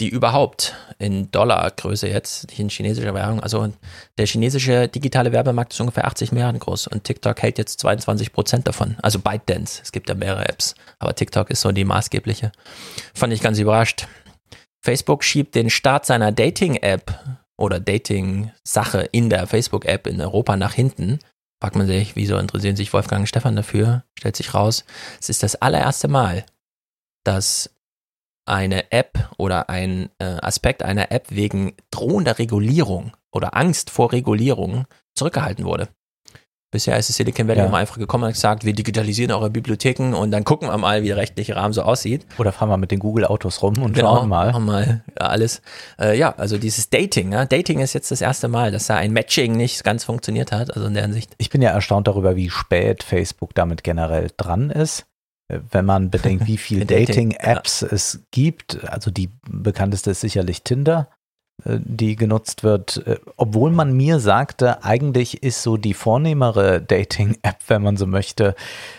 die 0.00 0.08
überhaupt 0.08 0.74
in 0.98 1.30
Dollargröße 1.30 2.08
jetzt, 2.08 2.48
nicht 2.48 2.58
in 2.58 2.68
chinesischer 2.68 3.14
Währung, 3.14 3.40
also 3.40 3.72
der 4.18 4.26
chinesische 4.26 4.88
digitale 4.88 5.32
Werbemarkt 5.32 5.72
ist 5.72 5.80
ungefähr 5.80 6.06
80 6.06 6.32
Milliarden 6.32 6.58
groß 6.58 6.88
und 6.88 7.04
TikTok 7.04 7.40
hält 7.42 7.58
jetzt 7.58 7.80
22 7.80 8.32
Prozent 8.32 8.66
davon. 8.66 8.96
Also 9.02 9.18
ByteDance, 9.18 9.82
es 9.82 9.92
gibt 9.92 10.08
ja 10.08 10.14
mehrere 10.14 10.48
Apps, 10.48 10.74
aber 10.98 11.14
TikTok 11.14 11.50
ist 11.50 11.60
so 11.60 11.72
die 11.72 11.84
maßgebliche. 11.84 12.52
Fand 13.14 13.32
ich 13.32 13.40
ganz 13.40 13.58
überrascht. 13.58 14.08
Facebook 14.82 15.24
schiebt 15.24 15.54
den 15.54 15.70
Start 15.70 16.06
seiner 16.06 16.32
Dating-App 16.32 17.18
oder 17.56 17.80
Dating-Sache 17.80 19.08
in 19.12 19.30
der 19.30 19.46
Facebook-App 19.46 20.06
in 20.06 20.20
Europa 20.20 20.56
nach 20.56 20.74
hinten. 20.74 21.20
Fragt 21.62 21.76
man 21.76 21.86
sich, 21.86 22.16
wieso 22.16 22.36
interessieren 22.36 22.76
sich 22.76 22.92
Wolfgang 22.92 23.22
und 23.22 23.26
Stefan 23.26 23.56
dafür? 23.56 24.04
Stellt 24.18 24.36
sich 24.36 24.54
raus, 24.54 24.84
es 25.20 25.30
ist 25.30 25.42
das 25.42 25.56
allererste 25.56 26.08
Mal, 26.08 26.44
dass 27.24 27.73
eine 28.46 28.90
App 28.92 29.30
oder 29.38 29.68
ein 29.70 30.10
äh, 30.18 30.24
Aspekt 30.42 30.82
einer 30.82 31.10
App 31.10 31.26
wegen 31.30 31.74
drohender 31.90 32.38
Regulierung 32.38 33.12
oder 33.32 33.56
Angst 33.56 33.90
vor 33.90 34.12
Regulierung 34.12 34.84
zurückgehalten 35.14 35.64
wurde. 35.64 35.88
Bisher 36.70 36.98
ist 36.98 37.08
es 37.08 37.14
Silicon 37.14 37.46
Valley 37.46 37.60
Ja. 37.60 37.66
immer 37.66 37.76
einfach 37.78 37.98
gekommen 37.98 38.24
und 38.24 38.32
gesagt, 38.32 38.64
wir 38.64 38.72
digitalisieren 38.72 39.30
eure 39.30 39.48
Bibliotheken 39.48 40.12
und 40.12 40.32
dann 40.32 40.42
gucken 40.42 40.68
wir 40.68 40.76
mal, 40.76 41.04
wie 41.04 41.06
der 41.06 41.16
rechtliche 41.16 41.54
Rahmen 41.54 41.72
so 41.72 41.82
aussieht. 41.82 42.26
Oder 42.36 42.50
fahren 42.50 42.68
wir 42.68 42.76
mit 42.78 42.90
den 42.90 42.98
Google-Autos 42.98 43.62
rum 43.62 43.78
und 43.80 43.92
Genau, 43.94 44.16
schauen 44.16 44.28
mal. 44.28 44.58
mal 44.58 45.04
ja, 45.16 45.26
alles. 45.26 45.62
Äh, 46.00 46.18
ja, 46.18 46.34
also 46.36 46.58
dieses 46.58 46.90
Dating, 46.90 47.30
ja, 47.32 47.44
Dating 47.44 47.78
ist 47.78 47.92
jetzt 47.92 48.10
das 48.10 48.20
erste 48.20 48.48
Mal, 48.48 48.72
dass 48.72 48.88
da 48.88 48.96
ein 48.96 49.12
Matching 49.12 49.52
nicht 49.56 49.84
ganz 49.84 50.02
funktioniert 50.02 50.50
hat, 50.50 50.74
also 50.74 50.88
in 50.88 50.94
der 50.94 51.04
Hinsicht. 51.04 51.32
Ich 51.38 51.48
bin 51.48 51.62
ja 51.62 51.70
erstaunt 51.70 52.08
darüber, 52.08 52.34
wie 52.34 52.50
spät 52.50 53.04
Facebook 53.04 53.54
damit 53.54 53.84
generell 53.84 54.32
dran 54.36 54.70
ist. 54.70 55.06
Wenn 55.70 55.84
man 55.84 56.10
bedenkt, 56.10 56.46
wie 56.46 56.56
viele 56.66 56.84
Dating, 56.86 57.30
Dating-Apps 57.30 57.82
es 57.82 58.24
gibt, 58.30 58.84
also 58.88 59.10
die 59.10 59.30
bekannteste 59.48 60.10
ist 60.10 60.20
sicherlich 60.20 60.62
Tinder. 60.62 61.08
äh, 61.64 61.78
die 61.84 62.16
genutzt 62.16 62.64
wird, 62.64 63.06
äh, 63.06 63.18
obwohl 63.36 63.70
man 63.70 63.92
mir 63.96 64.18
sagte, 64.18 64.82
eigentlich 64.84 65.42
ist 65.44 65.62
so 65.62 65.76
die 65.76 65.94
vornehmere 65.94 66.80
Dating-App, 66.86 67.58
wenn 67.68 67.82
man 67.82 67.96
so 67.96 68.06
möchte, 68.06 68.54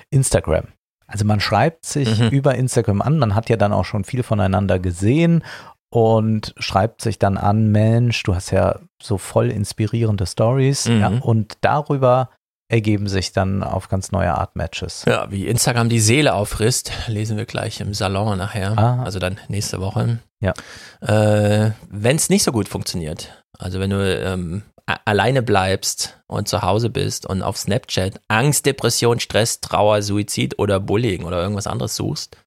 Instagram. 0.09 0.65
Also 1.07 1.25
man 1.25 1.39
schreibt 1.39 1.85
sich 1.85 2.19
Mhm. 2.19 2.29
über 2.29 2.55
Instagram 2.55 3.01
an, 3.01 3.19
man 3.19 3.35
hat 3.35 3.49
ja 3.49 3.57
dann 3.57 3.73
auch 3.73 3.85
schon 3.85 4.05
viel 4.05 4.23
voneinander 4.23 4.79
gesehen 4.79 5.43
und 5.91 6.55
schreibt 6.57 7.01
sich 7.01 7.19
dann 7.19 7.37
an, 7.37 7.71
Mensch, 7.71 8.23
du 8.23 8.33
hast 8.35 8.51
ja 8.51 8.79
so 9.01 9.17
voll 9.17 9.51
inspirierende 9.51 10.25
Stories 10.25 10.87
Mhm. 10.87 10.99
ja, 10.99 11.07
und 11.21 11.57
darüber 11.61 12.29
ergeben 12.67 13.07
sich 13.07 13.31
dann 13.31 13.63
auf 13.63 13.89
ganz 13.89 14.11
neue 14.11 14.33
Art 14.33 14.55
Matches. 14.55 15.03
Ja, 15.05 15.29
wie 15.31 15.47
Instagram 15.47 15.89
die 15.89 15.99
Seele 15.99 16.33
auffrisst, 16.33 16.91
lesen 17.07 17.37
wir 17.37 17.45
gleich 17.45 17.79
im 17.79 17.93
Salon 17.93 18.37
nachher. 18.37 18.77
Ah. 18.77 19.03
Also 19.03 19.19
dann 19.19 19.39
nächste 19.47 19.79
Woche. 19.79 20.19
Ja. 20.41 20.53
Äh, 21.01 21.71
wenn 21.89 22.15
es 22.15 22.29
nicht 22.29 22.43
so 22.43 22.51
gut 22.51 22.67
funktioniert, 22.67 23.43
also 23.57 23.79
wenn 23.79 23.91
du 23.91 23.97
ähm, 23.97 24.63
alleine 25.05 25.41
bleibst 25.41 26.17
und 26.27 26.47
zu 26.47 26.61
Hause 26.61 26.89
bist 26.89 27.25
und 27.25 27.41
auf 27.41 27.57
Snapchat 27.57 28.19
Angst, 28.27 28.65
Depression, 28.65 29.19
Stress, 29.19 29.61
Trauer, 29.61 30.01
Suizid 30.01 30.59
oder 30.59 30.79
Bullying 30.79 31.23
oder 31.23 31.41
irgendwas 31.41 31.67
anderes 31.67 31.95
suchst, 31.95 32.37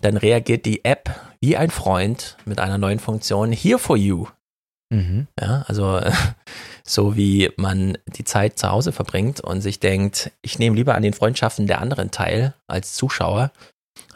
dann 0.00 0.16
reagiert 0.16 0.64
die 0.66 0.84
App 0.84 1.10
wie 1.40 1.56
ein 1.56 1.70
Freund 1.70 2.36
mit 2.44 2.60
einer 2.60 2.78
neuen 2.78 2.98
Funktion 2.98 3.52
Here 3.52 3.78
for 3.78 3.96
You. 3.96 4.26
Mhm. 4.90 5.28
Ja, 5.40 5.64
also 5.68 5.98
äh, 5.98 6.12
so 6.92 7.16
wie 7.16 7.50
man 7.56 7.96
die 8.06 8.24
Zeit 8.24 8.58
zu 8.58 8.68
Hause 8.70 8.92
verbringt 8.92 9.40
und 9.40 9.60
sich 9.60 9.78
denkt, 9.80 10.32
ich 10.42 10.58
nehme 10.58 10.76
lieber 10.76 10.94
an 10.94 11.02
den 11.02 11.12
Freundschaften 11.12 11.66
der 11.66 11.80
anderen 11.80 12.10
teil 12.10 12.54
als 12.66 12.94
Zuschauer, 12.94 13.52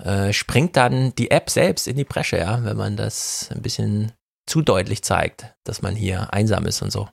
äh, 0.02 0.32
springt 0.32 0.76
dann 0.76 1.14
die 1.14 1.30
App 1.30 1.50
selbst 1.50 1.86
in 1.86 1.96
die 1.96 2.04
Bresche, 2.04 2.38
ja, 2.38 2.64
wenn 2.64 2.76
man 2.76 2.96
das 2.96 3.48
ein 3.54 3.62
bisschen 3.62 4.12
zu 4.46 4.60
deutlich 4.60 5.02
zeigt, 5.02 5.54
dass 5.64 5.82
man 5.82 5.94
hier 5.94 6.32
einsam 6.34 6.66
ist 6.66 6.82
und 6.82 6.90
so. 6.90 7.08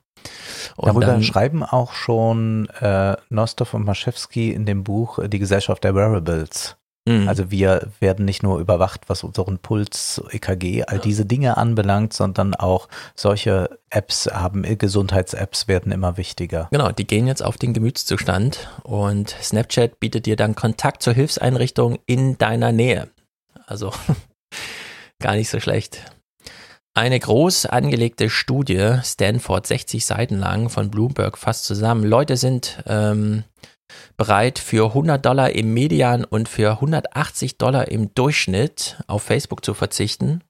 Und 0.76 0.86
Darüber 0.88 1.06
dann- 1.06 1.22
schreiben 1.22 1.62
auch 1.64 1.92
schon 1.92 2.68
äh, 2.80 3.16
Nostov 3.28 3.74
und 3.74 3.84
Maschewski 3.84 4.52
in 4.52 4.66
dem 4.66 4.84
Buch 4.84 5.18
äh, 5.18 5.28
Die 5.28 5.38
Gesellschaft 5.38 5.82
der 5.84 5.94
Wearables. 5.94 6.76
Mhm. 7.04 7.28
Also 7.28 7.50
wir 7.50 7.88
werden 8.00 8.24
nicht 8.24 8.42
nur 8.42 8.60
überwacht, 8.60 9.08
was 9.08 9.24
unseren 9.24 9.58
Puls, 9.58 10.22
EKG, 10.30 10.84
all 10.84 10.98
diese 10.98 11.26
Dinge 11.26 11.56
anbelangt, 11.56 12.12
sondern 12.12 12.54
auch 12.54 12.88
solche 13.16 13.78
Apps 13.90 14.26
haben, 14.26 14.64
äh, 14.64 14.76
Gesundheits-Apps 14.76 15.66
werden 15.66 15.90
immer 15.90 16.16
wichtiger. 16.16 16.68
Genau, 16.70 16.92
die 16.92 17.06
gehen 17.06 17.26
jetzt 17.26 17.42
auf 17.42 17.56
den 17.56 17.72
Gemütszustand 17.74 18.68
und 18.84 19.30
Snapchat 19.30 19.98
bietet 19.98 20.26
dir 20.26 20.36
dann 20.36 20.54
Kontakt 20.54 21.02
zur 21.02 21.14
Hilfseinrichtung 21.14 21.98
in 22.06 22.38
deiner 22.38 22.70
Nähe. 22.70 23.08
Also 23.66 23.92
gar 25.18 25.34
nicht 25.34 25.50
so 25.50 25.58
schlecht. 25.58 26.04
Eine 26.94 27.18
groß 27.18 27.66
angelegte 27.66 28.28
Studie, 28.28 28.98
Stanford, 29.02 29.66
60 29.66 30.04
Seiten 30.04 30.38
lang, 30.38 30.68
von 30.68 30.90
Bloomberg 30.90 31.38
fasst 31.38 31.64
zusammen. 31.64 32.04
Leute 32.04 32.36
sind 32.36 32.82
ähm, 32.86 33.44
bereit, 34.16 34.58
für 34.58 34.86
100 34.88 35.24
Dollar 35.24 35.50
im 35.50 35.72
Median 35.74 36.24
und 36.24 36.48
für 36.48 36.72
180 36.72 37.58
Dollar 37.58 37.88
im 37.88 38.14
Durchschnitt 38.14 39.02
auf 39.06 39.22
Facebook 39.22 39.64
zu 39.64 39.74
verzichten, 39.74 40.42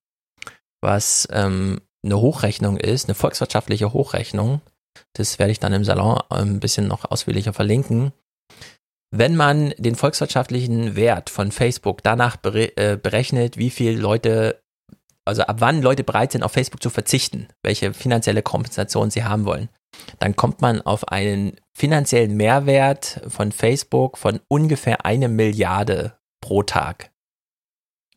was 0.81 1.29
ähm, 1.33 1.81
eine 2.05 2.21
Hochrechnung 2.21 2.77
ist, 2.77 3.07
eine 3.09 3.15
volkswirtschaftliche 3.15 3.93
Hochrechnung. 3.93 4.61
Das 5.15 5.39
werde 5.39 5.53
ich 5.53 5.61
dann 5.61 5.73
im 5.73 5.85
Salon 5.85 6.21
ein 6.31 6.61
bisschen 6.61 6.89
noch 6.89 7.11
ausführlicher 7.11 7.53
verlinken. 7.53 8.13
Wenn 9.15 9.37
man 9.37 9.75
den 9.77 9.95
volkswirtschaftlichen 9.95 10.97
Wert 10.97 11.29
von 11.29 11.53
Facebook 11.53 12.03
danach 12.03 12.37
bere 12.37 12.77
äh, 12.77 12.97
berechnet, 12.97 13.59
wie 13.59 13.71
viel 13.71 13.99
Leute, 13.99 14.63
also 15.27 15.43
ab 15.43 15.57
wann 15.59 15.83
Leute 15.83 16.03
bereit 16.03 16.33
sind, 16.33 16.43
auf 16.43 16.53
Facebook 16.53 16.83
zu 16.83 16.89
verzichten, 16.89 17.49
welche 17.63 17.93
finanzielle 17.93 18.43
Kompensation 18.43 19.11
sie 19.11 19.25
haben 19.25 19.45
wollen, 19.45 19.69
dann 20.19 20.37
kommt 20.37 20.61
man 20.61 20.81
auf 20.83 21.09
einen 21.09 21.57
finanziellen 21.77 22.37
Mehrwert 22.37 23.21
von 23.29 23.53
Facebook 23.53 24.19
von 24.19 24.41
ungefähr 24.49 25.05
eine 25.05 25.29
Milliarde 25.29 26.17
pro 26.41 26.63
Tag. 26.63 27.11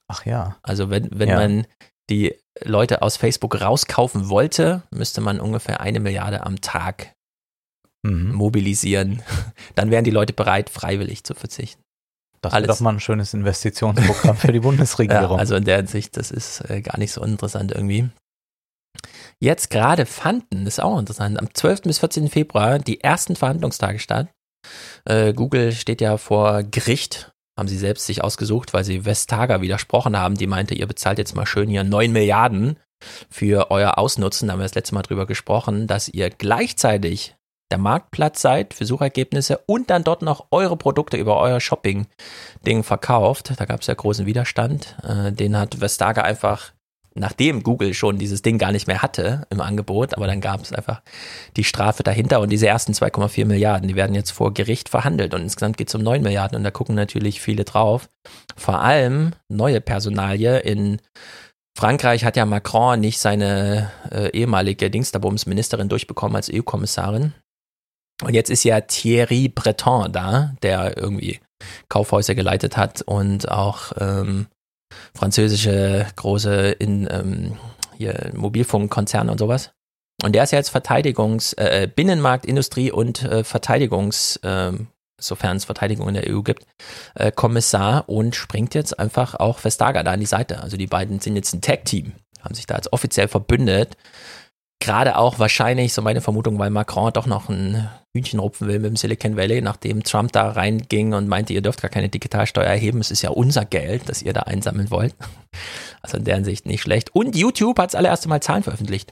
Ach 0.08 0.26
ja. 0.26 0.58
Also 0.62 0.90
wenn, 0.90 1.10
wenn 1.18 1.30
Ja. 1.30 1.36
man 1.38 1.68
die 2.10 2.36
Leute 2.64 3.02
aus 3.02 3.18
Facebook 3.18 3.60
rauskaufen 3.62 4.30
wollte, 4.30 4.84
müsste 4.92 5.22
man 5.22 5.40
ungefähr 5.40 5.80
eine 5.82 6.00
Milliarde 6.00 6.45
am 6.45 6.62
Tag 6.62 7.14
Mhm. 8.04 8.34
mobilisieren. 8.34 9.24
Dann 9.76 9.90
wären 9.90 10.04
die 10.04 10.12
Leute 10.12 10.32
bereit, 10.34 10.70
freiwillig 10.70 11.24
zu 11.24 11.34
verzichten. 11.34 11.82
Das 12.42 12.52
wäre 12.54 12.64
Alles. 12.64 12.78
doch 12.78 12.84
mal 12.84 12.92
ein 12.94 13.00
schönes 13.00 13.34
Investitionsprogramm 13.34 14.38
für 14.38 14.52
die 14.52 14.60
Bundesregierung. 14.62 15.32
Ja, 15.32 15.36
also 15.38 15.56
in 15.56 15.64
der 15.66 15.78
Hinsicht, 15.78 16.16
das 16.16 16.30
ist 16.30 16.62
äh, 16.70 16.82
gar 16.82 17.00
nicht 17.00 17.12
so 17.12 17.24
interessant 17.24 17.72
irgendwie. 17.72 18.08
Jetzt 19.40 19.69
gerade 19.69 20.06
fanden, 20.06 20.65
das 20.65 20.75
ist 20.75 20.83
auch 20.83 20.99
interessant, 20.99 21.40
am 21.40 21.53
12. 21.53 21.83
bis 21.83 21.99
14. 21.99 22.30
Februar 22.30 22.80
die 22.80 23.01
ersten 23.01 23.35
Verhandlungstage 23.35 23.99
statt. 23.99 24.27
Äh, 25.06 25.33
Google 25.33 25.72
steht 25.72 26.01
ja 26.01 26.17
vor 26.17 26.64
Gericht, 26.64 27.32
haben 27.57 27.67
sie 27.67 27.77
selbst 27.77 28.06
sich 28.06 28.24
ausgesucht, 28.24 28.74
weil 28.74 28.83
sie 28.83 29.06
Vestager 29.06 29.61
widersprochen 29.61 30.17
haben. 30.17 30.35
Die 30.35 30.48
meinte, 30.48 30.75
ihr 30.75 30.88
bezahlt 30.88 31.17
jetzt 31.17 31.35
mal 31.35 31.45
schön 31.45 31.69
hier 31.69 31.83
9 31.83 32.11
Milliarden 32.11 32.77
für 33.30 33.72
euer 33.72 33.98
Ausnutzen. 33.98 34.48
Da 34.48 34.53
haben 34.53 34.59
wir 34.59 34.65
das 34.65 34.75
letzte 34.75 34.95
Mal 34.95 35.03
drüber 35.03 35.25
gesprochen, 35.25 35.88
dass 35.88 36.09
ihr 36.09 36.30
gleichzeitig 36.30 37.35
der 37.72 37.77
Marktplatz 37.80 38.41
seid 38.41 38.74
für 38.74 38.85
Suchergebnisse 38.85 39.59
und 39.65 39.90
dann 39.90 40.03
dort 40.03 40.22
noch 40.22 40.48
eure 40.51 40.77
Produkte 40.77 41.17
über 41.17 41.40
euer 41.40 41.59
Shopping-Ding 41.59 42.83
verkauft. 42.83 43.53
Da 43.57 43.65
gab 43.65 43.82
es 43.82 43.88
ja 43.88 43.93
großen 43.95 44.25
Widerstand. 44.25 44.95
Äh, 45.03 45.32
den 45.32 45.57
hat 45.57 45.82
Vestager 45.82 46.24
einfach, 46.24 46.74
nachdem 47.16 47.64
Google 47.64 47.94
schon 47.94 48.18
dieses 48.18 48.42
Ding 48.42 48.58
gar 48.58 48.72
nicht 48.72 48.88
mehr 48.88 49.02
hatte 49.02 49.48
im 49.50 49.61
Angebot, 49.61 50.16
aber 50.16 50.27
dann 50.27 50.42
gab 50.42 50.61
es 50.61 50.74
einfach 50.74 51.02
die 51.56 51.64
Strafe 51.64 52.03
dahinter 52.03 52.42
und 52.42 52.50
diese 52.50 52.68
ersten 52.68 52.92
2,4 52.92 53.45
Milliarden, 53.45 53.88
die 53.88 53.95
werden 53.95 54.16
jetzt 54.16 54.32
vor 54.32 54.53
Gericht 54.53 54.90
verhandelt 54.90 55.34
und 55.34 55.42
insgesamt 55.42 55.77
geht 55.77 55.88
es 55.88 55.95
um 55.95 56.03
9 56.03 56.22
Milliarden 56.22 56.58
und 56.58 56.64
da 56.64 56.72
gucken 56.72 56.95
natürlich 56.95 57.42
viele 57.42 57.64
drauf. 57.64 58.10
Vor 58.56 58.82
allem 58.82 59.32
neue 59.50 59.82
Personalie 59.82 60.60
in 60.60 61.00
Frankreich 61.77 62.24
hat 62.24 62.38
ja 62.38 62.45
Macron 62.45 63.00
nicht 63.00 63.19
seine 63.19 63.92
äh, 64.11 64.30
ehemalige 64.32 64.90
Dingsterbums-Ministerin 64.90 65.90
durchbekommen 65.90 66.35
als 66.35 66.50
EU-Kommissarin. 66.53 67.34
Und 68.24 68.34
jetzt 68.34 68.50
ist 68.50 68.64
ja 68.64 68.80
Thierry 68.80 69.50
Breton 69.50 70.11
da, 70.14 70.53
der 70.64 70.95
irgendwie 70.98 71.42
Kaufhäuser 71.90 72.34
geleitet 72.34 72.77
hat 72.77 73.02
und 73.02 73.50
auch 73.50 73.92
ähm, 74.00 74.48
französische 75.14 76.05
große 76.15 76.72
in, 76.72 77.07
ähm, 77.09 77.57
hier 77.97 78.31
Mobilfunkkonzerne 78.33 79.31
und 79.31 79.38
sowas. 79.38 79.72
Und 80.23 80.33
der 80.33 80.43
ist 80.43 80.51
ja 80.51 80.59
jetzt 80.59 80.75
Verteidigungs-, 80.75 81.57
äh, 81.57 81.88
Binnenmarkt, 81.93 82.45
Industrie 82.45 82.91
und 82.91 83.23
äh, 83.23 83.43
Verteidigungs-, 83.43 84.39
ähm, 84.43 84.88
sofern 85.19 85.57
es 85.57 85.65
Verteidigung 85.65 86.07
in 86.07 86.14
der 86.15 86.30
EU 86.30 86.41
gibt, 86.41 86.65
äh, 87.15 87.31
Kommissar 87.31 88.07
und 88.09 88.35
springt 88.35 88.75
jetzt 88.75 88.97
einfach 88.97 89.35
auch 89.35 89.64
Vestager 89.64 90.03
da 90.03 90.11
an 90.11 90.19
die 90.19 90.25
Seite. 90.25 90.61
Also 90.61 90.77
die 90.77 90.88
beiden 90.88 91.19
sind 91.19 91.35
jetzt 91.35 91.53
ein 91.53 91.61
Tag-Team, 91.61 92.14
haben 92.41 92.55
sich 92.55 92.67
da 92.67 92.75
jetzt 92.75 92.93
offiziell 92.93 93.27
verbündet. 93.27 93.97
Gerade 94.80 95.18
auch 95.18 95.40
wahrscheinlich, 95.40 95.94
so 95.94 96.02
meine 96.02 96.22
Vermutung, 96.22 96.60
weil 96.60 96.70
Macron 96.70 97.12
doch 97.14 97.26
noch 97.26 97.50
ein 97.50 97.90
Hühnchen 98.16 98.40
rupfen 98.40 98.68
will 98.68 98.80
mit 98.80 98.90
dem 98.90 98.95
Silicon 98.95 99.36
Valley, 99.36 99.62
nachdem 99.62 100.04
Trump 100.04 100.32
da 100.32 100.50
reinging 100.50 101.14
und 101.14 101.28
meinte, 101.28 101.54
ihr 101.54 101.62
dürft 101.62 101.82
gar 101.82 101.90
keine 101.90 102.10
Digitalsteuer 102.10 102.66
erheben, 102.66 103.00
es 103.00 103.12
ist 103.12 103.22
ja 103.22 103.30
unser 103.30 103.66
Geld, 103.66 104.04
das 104.08 104.22
ihr 104.22 104.34
da 104.34 104.42
einsammeln 104.42 104.92
wollt. 104.92 105.16
Also 106.02 106.18
in 106.18 106.24
deren 106.24 106.45
Sicht 106.45 106.68
nicht 106.68 106.84
schlecht. 106.84 107.16
Und 107.16 107.36
YouTube 107.36 107.80
hat 107.80 107.88
das 107.88 107.95
allererste 107.95 108.30
Mal 108.30 108.40
Zahlen 108.40 108.62
veröffentlicht. 108.62 109.12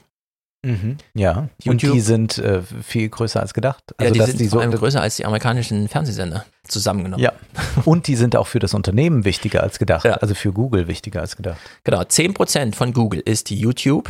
Mhm. 0.64 0.96
Ja, 1.12 1.48
und 1.66 1.82
YouTube- 1.82 1.92
die 1.92 2.00
sind 2.00 2.38
äh, 2.38 2.62
viel 2.62 3.08
größer 3.08 3.40
als 3.40 3.52
gedacht. 3.52 3.82
ja, 4.00 4.10
die 4.10 4.18
dass 4.18 4.28
sind 4.28 4.40
die 4.40 4.48
vor 4.48 4.58
so, 4.58 4.60
allem 4.60 4.72
größer 4.72 5.00
als 5.00 5.16
die 5.16 5.26
amerikanischen 5.26 5.88
Fernsehsender 5.88 6.44
zusammengenommen. 6.62 7.22
Ja, 7.22 7.32
und 7.84 8.06
die 8.06 8.16
sind 8.16 8.36
auch 8.36 8.46
für 8.46 8.60
das 8.60 8.74
Unternehmen 8.74 9.24
wichtiger 9.24 9.62
als 9.62 9.78
gedacht. 9.78 10.06
Also 10.06 10.34
für 10.34 10.52
Google 10.52 10.88
wichtiger 10.88 11.20
als 11.20 11.36
gedacht. 11.36 11.58
Genau, 11.84 12.00
10% 12.00 12.74
von 12.74 12.92
Google 12.92 13.20
ist 13.20 13.50
YouTube 13.50 14.08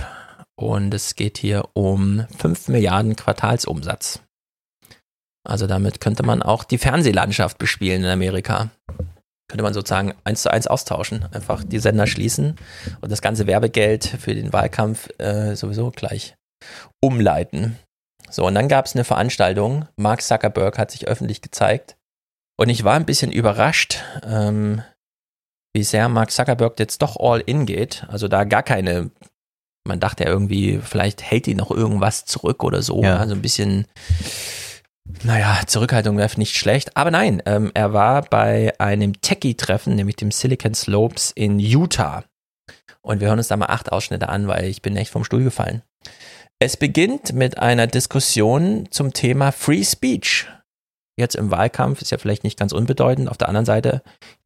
und 0.56 0.94
es 0.94 1.14
geht 1.14 1.38
hier 1.38 1.68
um 1.74 2.26
5 2.38 2.68
Milliarden 2.68 3.16
Quartalsumsatz. 3.16 4.20
Also 5.46 5.66
damit 5.66 6.00
könnte 6.00 6.22
man 6.22 6.42
auch 6.42 6.64
die 6.64 6.78
Fernsehlandschaft 6.78 7.58
bespielen 7.58 8.04
in 8.04 8.10
Amerika. 8.10 8.70
Könnte 9.48 9.62
man 9.62 9.74
sozusagen 9.74 10.14
eins 10.24 10.42
zu 10.42 10.50
eins 10.50 10.66
austauschen, 10.66 11.26
einfach 11.32 11.62
die 11.64 11.78
Sender 11.78 12.06
schließen 12.06 12.56
und 13.02 13.12
das 13.12 13.20
ganze 13.20 13.46
Werbegeld 13.46 14.04
für 14.06 14.34
den 14.34 14.52
Wahlkampf 14.54 15.10
äh, 15.18 15.54
sowieso 15.54 15.90
gleich 15.90 16.34
umleiten. 17.02 17.78
So, 18.30 18.46
und 18.46 18.54
dann 18.54 18.68
gab 18.68 18.86
es 18.86 18.94
eine 18.94 19.04
Veranstaltung. 19.04 19.86
Mark 19.96 20.22
Zuckerberg 20.22 20.78
hat 20.78 20.90
sich 20.90 21.06
öffentlich 21.06 21.42
gezeigt. 21.42 21.96
Und 22.56 22.68
ich 22.68 22.84
war 22.84 22.94
ein 22.94 23.06
bisschen 23.06 23.32
überrascht, 23.32 24.02
ähm, 24.24 24.82
wie 25.74 25.82
sehr 25.82 26.08
Mark 26.08 26.30
Zuckerberg 26.30 26.78
jetzt 26.78 27.02
doch 27.02 27.16
all 27.18 27.40
in 27.40 27.66
geht. 27.66 28.06
Also 28.08 28.28
da 28.28 28.44
gar 28.44 28.62
keine, 28.62 29.10
man 29.86 30.00
dachte 30.00 30.24
ja 30.24 30.30
irgendwie, 30.30 30.78
vielleicht 30.82 31.22
hält 31.22 31.46
ihn 31.46 31.58
noch 31.58 31.70
irgendwas 31.70 32.24
zurück 32.24 32.64
oder 32.64 32.82
so. 32.82 33.02
Ja. 33.02 33.18
Also 33.18 33.34
ein 33.34 33.42
bisschen, 33.42 33.86
naja, 35.22 35.60
Zurückhaltung 35.66 36.16
wäre 36.16 36.30
nicht 36.38 36.56
schlecht. 36.56 36.96
Aber 36.96 37.10
nein, 37.10 37.42
ähm, 37.46 37.70
er 37.74 37.92
war 37.92 38.22
bei 38.22 38.72
einem 38.78 39.20
Techie-Treffen, 39.20 39.94
nämlich 39.94 40.16
dem 40.16 40.30
Silicon 40.30 40.74
Slopes 40.74 41.32
in 41.34 41.58
Utah. 41.58 42.24
Und 43.02 43.20
wir 43.20 43.28
hören 43.28 43.38
uns 43.38 43.48
da 43.48 43.56
mal 43.56 43.66
acht 43.66 43.92
Ausschnitte 43.92 44.30
an, 44.30 44.48
weil 44.48 44.64
ich 44.64 44.80
bin 44.80 44.96
echt 44.96 45.10
vom 45.10 45.24
Stuhl 45.24 45.44
gefallen. 45.44 45.82
Es 46.58 46.76
beginnt 46.78 47.34
mit 47.34 47.58
einer 47.58 47.86
Diskussion 47.86 48.88
zum 48.90 49.12
Thema 49.12 49.52
Free 49.52 49.84
Speech. 49.84 50.46
Jetzt 51.18 51.36
im 51.36 51.50
Wahlkampf 51.50 52.00
ist 52.00 52.10
ja 52.10 52.18
vielleicht 52.18 52.42
nicht 52.42 52.58
ganz 52.58 52.72
unbedeutend. 52.72 53.28
Auf 53.28 53.36
der 53.36 53.48
anderen 53.48 53.66
Seite, 53.66 54.02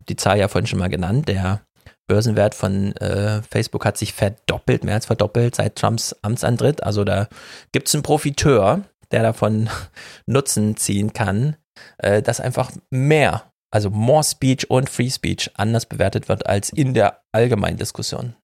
die 0.08 0.17
Zahl 0.17 0.39
ja 0.39 0.49
vorhin 0.49 0.67
schon 0.67 0.81
mal 0.81 0.89
genannt, 0.89 1.28
der 1.28 1.62
Börsenwert 2.09 2.55
von 2.55 2.97
äh, 2.97 3.43
Facebook 3.43 3.85
hat 3.85 3.97
sich 3.97 4.12
verdoppelt, 4.12 4.83
mehr 4.83 4.95
als 4.95 5.07
verdoppelt 5.07 5.55
seit 5.55 5.77
Trumps 5.77 6.17
Amtsantritt. 6.23 6.83
Also 6.83 7.05
da 7.05 7.28
gibt 7.70 7.87
es 7.87 7.95
einen 7.95 8.03
Profiteur, 8.03 8.83
der 9.12 9.23
davon 9.23 9.70
Nutzen 10.27 10.77
ziehen 10.77 11.12
kann, 11.12 11.57
äh, 11.99 12.23
dass 12.23 12.41
einfach 12.41 12.73
mehr, 12.91 13.53
also 13.70 13.91
more 13.91 14.25
Speech 14.25 14.69
und 14.70 14.91
Free 14.91 15.11
Speech 15.11 15.51
anders 15.55 15.87
bewertet 15.87 16.28
wird 16.28 16.47
als 16.47 16.70
in 16.70 16.95
der 16.95 17.20
allgemeinen 17.31 17.77
Diskussion. 17.77 18.35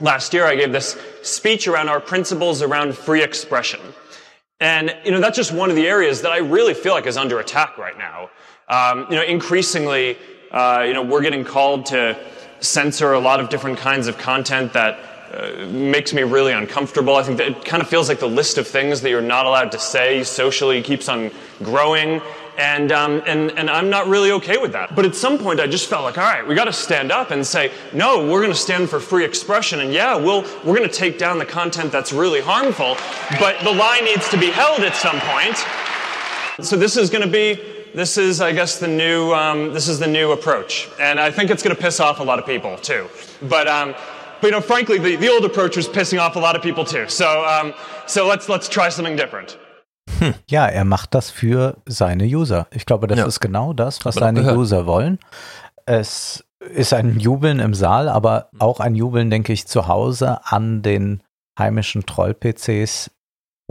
Last 0.00 0.32
year, 0.34 0.50
I 0.50 0.56
gave 0.56 0.72
this 0.72 0.96
speech 1.22 1.68
around 1.68 1.88
our 1.88 2.00
principles 2.00 2.60
around 2.62 2.94
free 2.94 3.22
expression. 3.22 3.80
And, 4.62 4.96
you 5.04 5.10
know, 5.10 5.20
that's 5.20 5.36
just 5.36 5.50
one 5.50 5.70
of 5.70 5.76
the 5.76 5.88
areas 5.88 6.22
that 6.22 6.30
I 6.30 6.38
really 6.38 6.72
feel 6.72 6.92
like 6.92 7.06
is 7.06 7.16
under 7.16 7.40
attack 7.40 7.78
right 7.78 7.98
now. 7.98 8.30
Um, 8.68 9.08
you 9.10 9.16
know, 9.16 9.24
increasingly, 9.24 10.16
uh, 10.52 10.84
you 10.86 10.94
know, 10.94 11.02
we're 11.02 11.22
getting 11.22 11.42
called 11.42 11.86
to 11.86 12.16
censor 12.60 13.12
a 13.12 13.18
lot 13.18 13.40
of 13.40 13.48
different 13.48 13.78
kinds 13.78 14.06
of 14.06 14.18
content 14.18 14.72
that 14.74 15.00
uh, 15.32 15.66
makes 15.66 16.14
me 16.14 16.22
really 16.22 16.52
uncomfortable. 16.52 17.16
I 17.16 17.24
think 17.24 17.38
that 17.38 17.48
it 17.48 17.64
kind 17.64 17.82
of 17.82 17.88
feels 17.88 18.08
like 18.08 18.20
the 18.20 18.28
list 18.28 18.56
of 18.56 18.68
things 18.68 19.00
that 19.00 19.10
you're 19.10 19.20
not 19.20 19.46
allowed 19.46 19.72
to 19.72 19.80
say 19.80 20.22
socially 20.22 20.80
keeps 20.80 21.08
on 21.08 21.32
growing. 21.64 22.22
And, 22.58 22.92
um, 22.92 23.22
and, 23.26 23.50
and 23.52 23.70
I'm 23.70 23.88
not 23.88 24.08
really 24.08 24.30
okay 24.32 24.58
with 24.58 24.72
that. 24.72 24.94
But 24.94 25.06
at 25.06 25.14
some 25.14 25.38
point, 25.38 25.58
I 25.58 25.66
just 25.66 25.88
felt 25.88 26.04
like, 26.04 26.18
all 26.18 26.24
right, 26.24 26.46
we 26.46 26.54
got 26.54 26.66
to 26.66 26.72
stand 26.72 27.10
up 27.10 27.30
and 27.30 27.46
say, 27.46 27.72
no, 27.92 28.30
we're 28.30 28.40
going 28.40 28.52
to 28.52 28.58
stand 28.58 28.90
for 28.90 29.00
free 29.00 29.24
expression. 29.24 29.80
And 29.80 29.92
yeah, 29.92 30.16
we'll, 30.16 30.42
we're 30.64 30.76
going 30.76 30.88
to 30.88 30.94
take 30.94 31.18
down 31.18 31.38
the 31.38 31.46
content 31.46 31.90
that's 31.90 32.12
really 32.12 32.40
harmful. 32.40 32.96
But 33.38 33.62
the 33.64 33.72
line 33.72 34.04
needs 34.04 34.28
to 34.30 34.38
be 34.38 34.50
held 34.50 34.80
at 34.80 34.94
some 34.94 35.18
point. 35.20 35.56
So 36.66 36.76
this 36.76 36.96
is 36.96 37.08
going 37.08 37.24
to 37.24 37.30
be, 37.30 37.58
this 37.94 38.18
is, 38.18 38.40
I 38.40 38.52
guess, 38.52 38.78
the 38.78 38.88
new, 38.88 39.32
um, 39.32 39.72
this 39.72 39.88
is 39.88 39.98
the 39.98 40.06
new 40.06 40.32
approach. 40.32 40.90
And 41.00 41.18
I 41.18 41.30
think 41.30 41.50
it's 41.50 41.62
going 41.62 41.74
to 41.74 41.80
piss 41.80 42.00
off 42.00 42.20
a 42.20 42.22
lot 42.22 42.38
of 42.38 42.44
people 42.44 42.76
too. 42.76 43.08
But, 43.42 43.66
um, 43.66 43.94
but 44.40 44.48
you 44.48 44.52
know, 44.52 44.60
frankly, 44.60 44.98
the, 44.98 45.16
the 45.16 45.28
old 45.28 45.44
approach 45.44 45.76
was 45.76 45.88
pissing 45.88 46.20
off 46.20 46.36
a 46.36 46.38
lot 46.38 46.56
of 46.56 46.62
people 46.62 46.84
too. 46.84 47.08
So, 47.08 47.44
um, 47.46 47.72
so 48.06 48.26
let's, 48.26 48.48
let's 48.48 48.68
try 48.68 48.88
something 48.88 49.16
different. 49.16 49.56
Hm. 50.18 50.34
Ja, 50.48 50.66
er 50.66 50.84
macht 50.84 51.14
das 51.14 51.30
für 51.30 51.76
seine 51.86 52.24
User. 52.24 52.66
Ich 52.70 52.86
glaube, 52.86 53.06
das 53.06 53.18
Ja. 53.18 53.26
ist 53.26 53.40
genau 53.40 53.72
das, 53.72 54.04
was 54.04 54.14
seine. 54.16 54.56
User 54.56 54.86
wollen. 54.86 55.18
Es 55.86 56.44
ist 56.74 56.92
ein 56.92 57.18
Jubeln 57.18 57.58
im 57.58 57.74
Saal, 57.74 58.08
aber 58.08 58.48
auch 58.58 58.80
ein 58.80 58.94
Jubeln, 58.94 59.30
denke 59.30 59.52
ich, 59.52 59.66
zu 59.66 59.88
Hause 59.88 60.38
an 60.44 60.82
den 60.82 61.22
heimischen 61.58 62.06
Troll-PCs, 62.06 63.10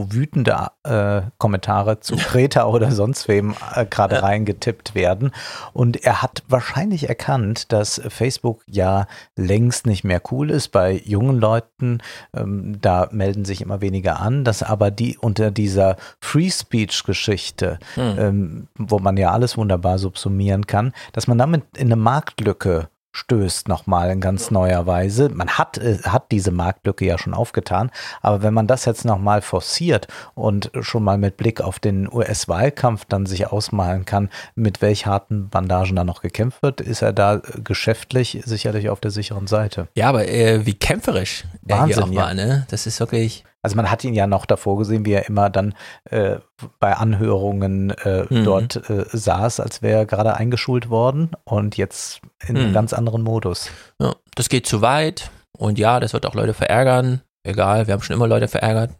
wütende 0.10 0.68
äh, 0.84 1.22
Kommentare 1.38 2.00
zu 2.00 2.16
Greta 2.16 2.66
oder 2.66 2.92
sonst 2.92 3.28
wem 3.28 3.56
äh, 3.76 3.86
gerade 3.86 4.24
reingetippt 4.24 4.96
werden. 4.96 5.32
Und 5.74 6.04
er 6.04 6.22
hat 6.22 6.44
wahrscheinlich 6.48 7.10
erkannt, 7.10 7.72
dass 7.72 8.02
Facebook 8.08 8.62
ja 8.68 9.08
längst 9.36 9.86
nicht 9.86 10.04
mehr 10.04 10.22
cool 10.32 10.50
ist 10.50 10.70
bei 10.70 11.02
jungen 11.06 11.40
Leuten. 11.40 12.00
Ähm, 12.36 12.80
da 12.82 13.10
melden 13.12 13.46
sich 13.46 13.62
immer 13.62 13.82
weniger 13.82 14.20
an, 14.20 14.44
dass 14.44 14.64
aber 14.64 14.92
die 14.92 15.18
unter 15.18 15.52
dieser 15.52 15.98
Free 16.20 16.50
Speech-Geschichte, 16.50 17.80
Hm. 17.96 18.16
ähm, 18.20 18.68
wo 18.78 19.00
man 19.00 19.18
ja 19.18 19.32
alles 19.32 19.58
wunderbar 19.58 19.98
subsumieren 20.00 20.68
kann, 20.68 20.94
dass 21.14 21.28
man 21.28 21.38
damit 21.38 21.64
in 21.76 21.88
eine 21.88 21.96
Marktlücke 21.96 22.90
stößt 23.12 23.68
nochmal 23.68 24.12
in 24.12 24.22
ganz 24.22 24.52
neuer 24.52 24.86
Weise. 24.88 25.30
Man 25.30 25.50
hat, 25.50 25.78
äh, 25.78 26.00
hat 26.04 26.32
diese 26.32 26.52
Marktlücke 26.52 27.06
ja 27.06 27.18
schon 27.18 27.34
aufgetan, 27.34 27.92
aber 28.22 28.42
wenn 28.42 28.54
man 28.54 28.68
das 28.68 28.86
jetzt 28.86 29.06
nochmal 29.06 29.42
forciert 29.42 30.08
und 30.34 30.72
schon 30.82 31.04
mal 31.04 31.18
mit 31.18 31.38
Blick 31.38 31.62
auf 31.62 31.80
den 31.80 32.12
US-Wahlkampf 32.12 33.06
dann 33.06 33.26
sich 33.26 33.48
ausmalen 33.48 34.06
kann, 34.06 34.30
mit 34.56 34.82
welch 34.82 35.06
harten 35.06 35.50
Bandagen 35.50 35.96
da 35.96 36.04
noch 36.04 36.22
gekämpft 36.22 36.64
wird, 36.64 36.82
ist 36.82 37.02
er 37.02 37.14
da 37.14 37.36
äh, 37.36 37.42
geschäftlich 37.64 38.42
sicherlich 38.46 38.90
auf 38.90 39.00
der 39.00 39.12
sicheren 39.12 39.48
Seite. 39.48 39.88
Ja, 39.96 40.10
aber 40.10 40.28
äh, 40.28 40.66
wie 40.66 40.74
kämpferisch 40.74 41.46
er 41.68 41.86
hier 41.86 41.96
Wahnsinn, 41.98 42.04
auch 42.04 42.12
ja. 42.12 42.22
war, 42.22 42.34
ne? 42.34 42.68
Das 42.70 42.88
ist 42.88 43.00
wirklich. 43.00 43.44
Also 43.64 43.76
man 43.76 43.92
hat 43.92 44.04
ihn 44.04 44.14
ja 44.14 44.26
noch 44.28 44.46
davor 44.46 44.78
gesehen, 44.78 45.06
wie 45.06 45.14
er 45.14 45.28
immer 45.28 45.50
dann 45.50 45.76
äh, 46.10 46.38
bei 46.80 46.94
Anhörungen 46.96 47.92
äh, 47.92 48.26
Mhm. 48.30 48.44
dort 48.44 48.90
äh, 48.90 49.06
saß, 49.12 49.60
als 49.60 49.82
wäre 49.82 50.00
er 50.00 50.06
gerade 50.06 50.36
eingeschult 50.36 50.90
worden 50.90 51.32
und 51.44 51.78
jetzt 51.78 52.22
in 52.48 52.58
einem 52.58 52.70
Mhm. 52.70 52.74
ganz 52.74 52.94
anderen 52.94 53.22
Modus. 53.22 53.70
Ja, 54.00 54.16
das 54.36 54.50
geht 54.50 54.66
zu 54.66 54.82
weit 54.82 55.30
und 55.58 55.78
ja, 55.78 56.00
das 56.00 56.14
wird 56.14 56.26
auch 56.26 56.34
Leute 56.36 56.54
verärgern. 56.54 57.22
Egal, 57.44 57.88
wir 57.88 57.94
haben 57.96 58.02
schon 58.04 58.16
immer 58.16 58.28
Leute 58.28 58.48
verärgert. 58.48 58.92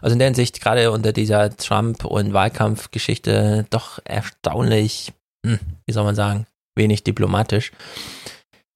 Also 0.00 0.14
in 0.14 0.18
der 0.18 0.28
Hinsicht, 0.28 0.60
gerade 0.62 0.90
unter 0.90 1.12
dieser 1.12 1.54
Trump- 1.56 2.04
und 2.06 2.32
Wahlkampfgeschichte, 2.32 3.66
doch 3.70 3.98
erstaunlich, 4.04 5.12
hm, 5.46 5.58
wie 5.86 5.92
soll 5.92 6.04
man 6.04 6.14
sagen, 6.14 6.46
wenig 6.76 7.04
diplomatisch. 7.04 7.72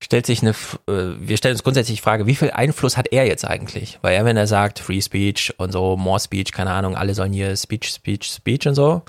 Stellt 0.05 0.27
sich 0.27 0.43
eine, 0.43 0.51
äh, 0.51 1.17
wir 1.19 1.39
stellen 1.39 1.55
uns 1.55 1.63
grundsätzlich 1.63 1.97
die 1.97 2.03
Frage, 2.03 2.27
wie 2.27 2.35
viel 2.35 2.51
Einfluss 2.51 2.99
hat 2.99 3.11
er 3.11 3.27
jetzt 3.27 3.47
eigentlich? 3.47 3.99
Weil 4.03 4.15
er, 4.15 4.27
wenn 4.27 4.37
er 4.37 4.47
sagt, 4.47 4.79
Free 4.79 5.01
Speech 5.01 5.55
und 5.57 5.73
so, 5.73 5.97
More 5.97 6.21
Speech, 6.21 6.53
keine 6.53 6.73
Ahnung, 6.73 6.95
alle 6.95 7.15
sollen 7.15 7.33
hier 7.33 7.57
Speech, 7.57 7.89
Speech, 7.89 8.31
Speech 8.31 8.69
und 8.69 8.75
so, 8.75 9.01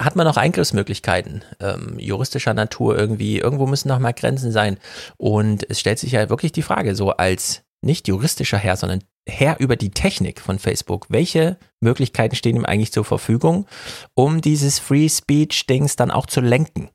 hat 0.00 0.16
man 0.16 0.26
noch 0.26 0.38
Eingriffsmöglichkeiten 0.38 1.44
ähm, 1.60 1.98
juristischer 1.98 2.54
Natur 2.54 2.96
irgendwie. 2.98 3.38
Irgendwo 3.38 3.66
müssen 3.66 3.88
noch 3.88 3.98
mal 3.98 4.12
Grenzen 4.12 4.52
sein. 4.52 4.78
Und 5.18 5.68
es 5.68 5.80
stellt 5.80 5.98
sich 5.98 6.12
ja 6.12 6.30
wirklich 6.30 6.52
die 6.52 6.62
Frage, 6.62 6.94
so 6.94 7.10
als 7.10 7.64
nicht 7.82 8.08
juristischer 8.08 8.56
Herr, 8.56 8.78
sondern 8.78 9.04
Herr 9.28 9.60
über 9.60 9.76
die 9.76 9.90
Technik 9.90 10.40
von 10.40 10.58
Facebook, 10.58 11.08
welche 11.10 11.58
Möglichkeiten 11.80 12.36
stehen 12.36 12.56
ihm 12.56 12.64
eigentlich 12.64 12.92
zur 12.92 13.04
Verfügung, 13.04 13.66
um 14.14 14.40
dieses 14.40 14.78
Free 14.78 15.10
Speech-Dings 15.10 15.96
dann 15.96 16.10
auch 16.10 16.24
zu 16.24 16.40
lenken? 16.40 16.88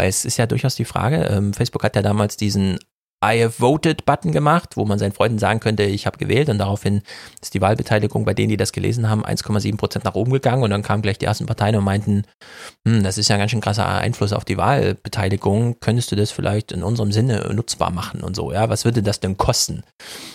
Weil 0.00 0.08
es 0.08 0.24
ist 0.24 0.38
ja 0.38 0.46
durchaus 0.46 0.76
die 0.76 0.86
Frage, 0.86 1.26
ähm, 1.26 1.52
Facebook 1.52 1.84
hat 1.84 1.94
ja 1.94 2.00
damals 2.00 2.38
diesen 2.38 2.78
I 3.22 3.42
have 3.42 3.60
voted 3.60 4.06
Button 4.06 4.32
gemacht, 4.32 4.78
wo 4.78 4.86
man 4.86 4.98
seinen 4.98 5.12
Freunden 5.12 5.38
sagen 5.38 5.60
könnte, 5.60 5.82
ich 5.82 6.06
habe 6.06 6.16
gewählt 6.16 6.48
und 6.48 6.56
daraufhin 6.56 7.02
ist 7.42 7.52
die 7.52 7.60
Wahlbeteiligung 7.60 8.24
bei 8.24 8.32
denen, 8.32 8.48
die 8.48 8.56
das 8.56 8.72
gelesen 8.72 9.10
haben, 9.10 9.26
1,7 9.26 9.76
Prozent 9.76 10.06
nach 10.06 10.14
oben 10.14 10.32
gegangen 10.32 10.62
und 10.62 10.70
dann 10.70 10.82
kamen 10.82 11.02
gleich 11.02 11.18
die 11.18 11.26
ersten 11.26 11.44
Parteien 11.44 11.76
und 11.76 11.84
meinten, 11.84 12.22
hm, 12.88 13.02
das 13.02 13.18
ist 13.18 13.28
ja 13.28 13.36
ein 13.36 13.40
ganz 13.40 13.50
schön 13.50 13.60
krasser 13.60 13.86
Einfluss 13.86 14.32
auf 14.32 14.46
die 14.46 14.56
Wahlbeteiligung, 14.56 15.80
könntest 15.80 16.10
du 16.10 16.16
das 16.16 16.30
vielleicht 16.30 16.72
in 16.72 16.82
unserem 16.82 17.12
Sinne 17.12 17.52
nutzbar 17.52 17.90
machen 17.90 18.22
und 18.22 18.34
so, 18.34 18.52
ja, 18.52 18.70
was 18.70 18.86
würde 18.86 19.02
das 19.02 19.20
denn 19.20 19.36
kosten? 19.36 19.82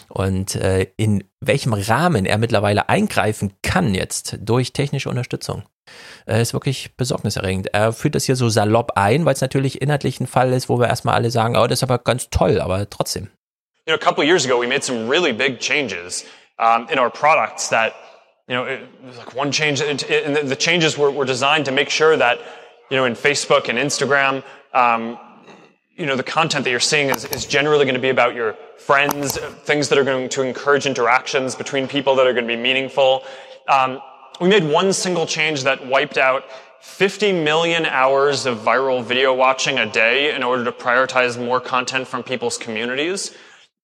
Und 0.10 0.54
äh, 0.54 0.86
in 0.96 1.24
welchem 1.40 1.74
Rahmen 1.74 2.26
er 2.26 2.38
mittlerweile 2.38 2.90
eingreifen 2.90 3.54
kann 3.62 3.94
jetzt 3.94 4.38
durch 4.40 4.74
technische 4.74 5.10
Unterstützung, 5.10 5.64
äh, 6.28 6.42
ist 6.42 6.54
wirklich 6.54 6.96
besorgniserregend. 6.98 7.68
Er 7.74 7.94
führt 7.94 8.16
das 8.16 8.26
hier 8.26 8.36
so 8.36 8.50
salopp 8.50 8.94
ein, 8.96 9.26
weil 9.26 9.34
es 9.34 9.42
natürlich 9.42 9.82
inhaltlich 9.82 10.20
ein 10.20 10.28
Fall 10.28 10.54
ist, 10.54 10.70
wo 10.70 10.80
wir 10.80 10.88
erstmal 10.88 11.16
alle 11.16 11.32
sagen, 11.32 11.56
oh, 11.58 11.68
das 11.68 11.80
ist 11.80 11.84
aber 11.84 12.00
ganz 12.00 12.30
toll, 12.30 12.60
aber 12.62 12.90
trotzdem. 12.90 13.30
You 13.88 13.96
know, 13.96 14.02
a 14.02 14.04
couple 14.04 14.24
years 14.24 14.46
ago, 14.46 14.60
we 14.60 14.68
made 14.68 14.84
some 14.84 15.08
really 15.08 15.32
big 15.32 15.60
changes 15.60 16.26
um, 16.58 16.88
in 16.90 16.98
our 16.98 17.12
products 17.12 17.70
that, 17.70 17.94
you 18.48 18.56
know, 18.56 18.66
it 18.66 18.80
was 19.06 19.18
like 19.18 19.36
one 19.36 19.52
change, 19.52 19.82
and 19.82 20.00
the 20.50 20.56
changes 20.56 20.98
were, 20.98 21.12
were 21.12 21.26
designed 21.26 21.66
to 21.66 21.72
make 21.72 21.92
sure 21.92 22.18
that, 22.18 22.40
you 22.90 22.98
know, 22.98 23.06
in 23.06 23.16
Facebook 23.16 23.70
and 23.70 23.78
Instagram, 23.78 24.44
um, 24.74 25.20
you 25.96 26.06
know, 26.06 26.16
the 26.16 26.24
content 26.24 26.66
that 26.66 26.72
you're 26.72 26.80
seeing 26.80 27.10
is, 27.10 27.26
is 27.26 27.46
generally 27.46 27.86
going 27.86 27.96
to 27.96 28.02
be 28.02 28.10
about 28.10 28.36
your 28.36 28.54
friends, 28.78 29.38
things 29.38 29.88
that 29.90 29.98
are 29.98 30.04
going 30.04 30.28
to 30.30 30.42
encourage 30.42 30.86
interactions 30.86 31.56
between 31.56 31.88
people 31.88 32.16
that 32.16 32.28
are 32.28 32.34
going 32.34 32.48
to 32.48 32.56
be 32.56 32.62
meaningful. 32.62 33.24
Um, 33.70 34.02
we 34.42 34.50
made 34.50 34.66
one 34.66 34.92
single 34.92 35.26
change 35.26 35.64
that 35.64 35.86
wiped 35.88 36.18
out 36.18 36.44
50 36.82 37.32
million 37.32 37.86
hours 37.86 38.46
of 38.46 38.60
viral 38.60 39.04
video 39.04 39.34
watching 39.34 39.80
a 39.80 39.90
day 39.90 40.36
in 40.36 40.44
order 40.44 40.66
to 40.66 40.72
prioritize 40.72 41.44
more 41.44 41.62
content 41.62 42.08
from 42.08 42.24
people's 42.24 42.58
communities. 42.58 43.34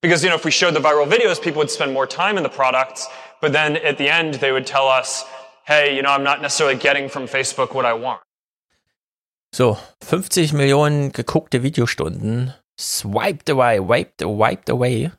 Because, 0.02 0.24
you 0.24 0.30
know, 0.30 0.36
if 0.36 0.44
we 0.44 0.52
showed 0.52 0.74
the 0.74 0.80
viral 0.80 1.10
videos, 1.10 1.42
people 1.42 1.60
would 1.60 1.72
spend 1.72 1.94
more 1.94 2.08
time 2.08 2.36
in 2.36 2.44
the 2.44 2.50
products, 2.50 3.08
but 3.40 3.54
then 3.54 3.78
at 3.78 3.98
the 3.98 4.10
end, 4.10 4.36
they 4.36 4.52
would 4.52 4.68
tell 4.68 4.88
us, 4.88 5.24
hey, 5.66 5.96
you 5.96 6.02
know, 6.02 6.10
I'm 6.10 6.24
not 6.24 6.42
necessarily 6.42 6.76
getting 6.76 7.08
from 7.08 7.24
Facebook 7.24 7.74
what 7.74 7.86
I 7.86 7.94
want. 7.94 8.22
So, 9.54 9.78
50 10.04 10.54
Millionen 10.54 11.12
geguckte 11.12 11.62
Videostunden, 11.62 12.54
swiped 12.80 13.50
away, 13.50 13.80
wiped, 13.80 14.22
wiped 14.22 14.70
away, 14.70 15.12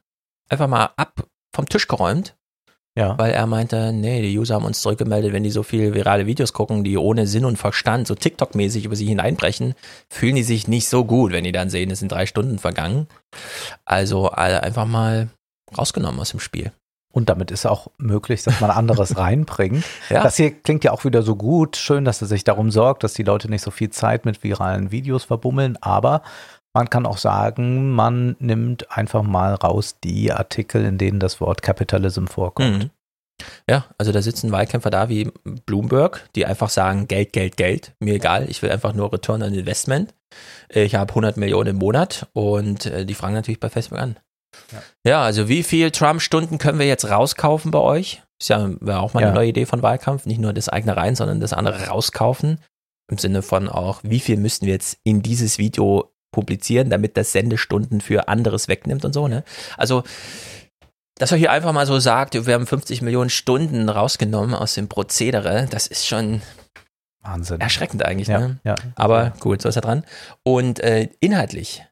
einfach 0.49 0.69
mal 0.69 0.91
ab 0.97 1.27
vom 1.55 1.69
Tisch 1.69 1.87
geräumt. 1.87 2.35
Ja. 2.95 3.19
Weil 3.19 3.33
er 3.33 3.47
meinte, 3.47 3.93
nee, 3.93 4.21
die 4.21 4.39
User 4.39 4.55
haben 4.55 4.67
uns 4.67 4.83
zurückgemeldet, 4.83 5.33
wenn 5.33 5.43
die 5.43 5.51
so 5.51 5.63
viel 5.63 5.95
virale 5.95 6.27
Videos 6.27 6.53
gucken, 6.53 6.85
die 6.85 6.99
ohne 6.99 7.27
Sinn 7.27 7.47
und 7.47 7.57
Verstand, 7.57 8.07
so 8.07 8.15
TikTok-mäßig 8.15 8.85
über 8.85 8.97
sie 8.97 9.07
hineinbrechen, 9.07 9.75
fühlen 10.11 10.37
die 10.37 10.43
sich 10.43 10.69
nicht 10.69 10.89
so 10.89 11.05
gut, 11.05 11.33
wenn 11.33 11.45
die 11.45 11.53
dann 11.53 11.71
sehen, 11.71 11.91
es 11.91 12.01
sind 12.01 12.13
drei 12.13 12.27
Stunden 12.27 12.59
vergangen. 12.59 13.09
Also 13.87 14.31
einfach 14.31 14.87
mal 14.87 15.31
rausgenommen 15.77 16.21
aus 16.21 16.31
dem 16.31 16.41
Spiel. 16.41 16.73
Und 17.13 17.29
damit 17.29 17.51
ist 17.51 17.67
auch 17.67 17.89
möglich, 17.99 18.43
dass 18.43 18.61
man 18.61 18.71
anderes 18.71 19.17
reinbringt. 19.19 19.85
Ja. 20.09 20.23
Das 20.23 20.37
hier 20.37 20.51
klingt 20.51 20.83
ja 20.85 20.93
auch 20.93 21.05
wieder 21.05 21.23
so 21.23 21.37
gut. 21.37 21.77
Schön, 21.77 22.05
dass 22.05 22.21
er 22.23 22.27
sich 22.27 22.43
darum 22.45 22.71
sorgt, 22.71 23.05
dass 23.05 23.13
die 23.13 23.23
Leute 23.23 23.49
nicht 23.51 23.63
so 23.63 23.71
viel 23.71 23.91
Zeit 23.91 24.25
mit 24.25 24.43
viralen 24.43 24.91
Videos 24.91 25.25
verbummeln. 25.25 25.77
Aber 25.83 26.23
Man 26.75 26.89
kann 26.89 27.05
auch 27.05 27.19
sagen, 27.19 27.91
man 27.93 28.35
nimmt 28.39 28.91
einfach 28.91 29.23
mal 29.23 29.55
raus 29.55 29.97
die 30.03 30.33
Artikel, 30.33 30.85
in 30.85 30.97
denen 30.97 31.21
das 31.21 31.41
Wort 31.41 31.63
Capitalism 31.63 32.27
vorkommt. 32.27 32.79
Mhm. 32.79 32.91
Ja, 33.69 33.87
also 33.99 34.13
da 34.13 34.23
sitzen 34.23 34.53
Wahlkämpfer 34.53 34.91
da 34.91 35.09
wie 35.09 35.31
Bloomberg, 35.67 36.29
die 36.35 36.47
einfach 36.47 36.71
sagen, 36.71 37.09
Geld, 37.09 37.33
Geld, 37.33 37.57
Geld, 37.57 37.93
mir 37.99 38.15
egal, 38.15 38.49
ich 38.49 38.63
will 38.63 38.71
einfach 38.71 38.95
nur 38.95 39.13
Return 39.13 39.43
on 39.43 39.53
Investment. 39.53 40.15
Ich 40.69 40.95
habe 40.95 41.11
100 41.11 41.37
Millionen 41.37 41.71
im 41.71 41.77
Monat 41.77 42.29
und 42.33 42.87
äh, 42.87 43.05
die 43.05 43.15
fragen 43.15 43.35
natürlich 43.35 43.61
bei 43.61 43.69
Facebook 43.69 43.99
an. 43.99 44.17
Ja, 44.73 44.83
ja 45.05 45.23
also 45.23 45.49
wie 45.49 45.63
viel 45.63 45.91
Trump-Stunden 45.91 46.59
können 46.59 46.79
wir 46.79 46.87
jetzt 46.87 47.09
rauskaufen 47.09 47.71
bei 47.71 47.79
euch? 47.81 48.23
Ist 48.41 48.49
ja 48.49 48.59
auch 48.99 49.15
mal 49.15 49.21
eine 49.21 49.29
Ja. 49.29 49.35
neue 49.35 49.49
Idee 49.49 49.67
von 49.67 49.83
Wahlkampf, 49.83 50.27
nicht 50.27 50.41
nur 50.41 50.53
das 50.53 50.69
eigene 50.69 50.97
rein, 50.97 51.15
sondern 51.15 51.41
das 51.41 51.53
andere 51.53 51.87
rauskaufen. 51.87 52.59
Im 53.11 53.19
Sinne 53.19 53.43
von 53.43 53.69
auch, 53.69 54.01
wie 54.03 54.21
viel 54.21 54.37
müssten 54.37 54.67
wir 54.67 54.73
jetzt 54.73 54.99
in 55.05 55.23
dieses 55.23 55.59
Video 55.59 56.13
publizieren, 56.33 56.89
damit 56.89 57.17
das 57.17 57.33
Sendestunden 57.33 58.01
für 58.01 58.29
anderes 58.29 58.67
wegnimmt 58.69 59.05
und 59.05 59.13
so, 59.13 59.29
ne? 59.29 59.45
Also, 59.77 60.03
dass 61.19 61.31
er 61.31 61.37
hier 61.39 61.53
einfach 61.53 61.73
mal 61.73 61.85
so 61.87 61.99
sagt, 62.01 62.47
wir 62.47 62.55
haben 62.55 62.67
50 62.67 63.03
Millionen 63.03 63.29
Stunden 63.31 63.89
rausgenommen 63.89 64.55
aus 64.55 64.75
dem 64.75 64.89
Prozedere, 64.89 65.67
das 65.71 65.87
ist 65.87 66.07
schon 66.07 66.41
Wahnsinn. 67.21 67.61
erschreckend 67.61 68.05
eigentlich, 68.05 68.29
Ja, 68.29 68.39
ne? 68.41 68.61
ja. 68.65 68.75
Aber 68.97 69.35
gut, 69.41 69.61
so 69.63 69.69
ist 69.69 69.77
er 69.77 69.83
dran. 69.83 70.05
Und 70.43 70.81
äh, 70.81 71.09
inhaltlich 71.21 71.85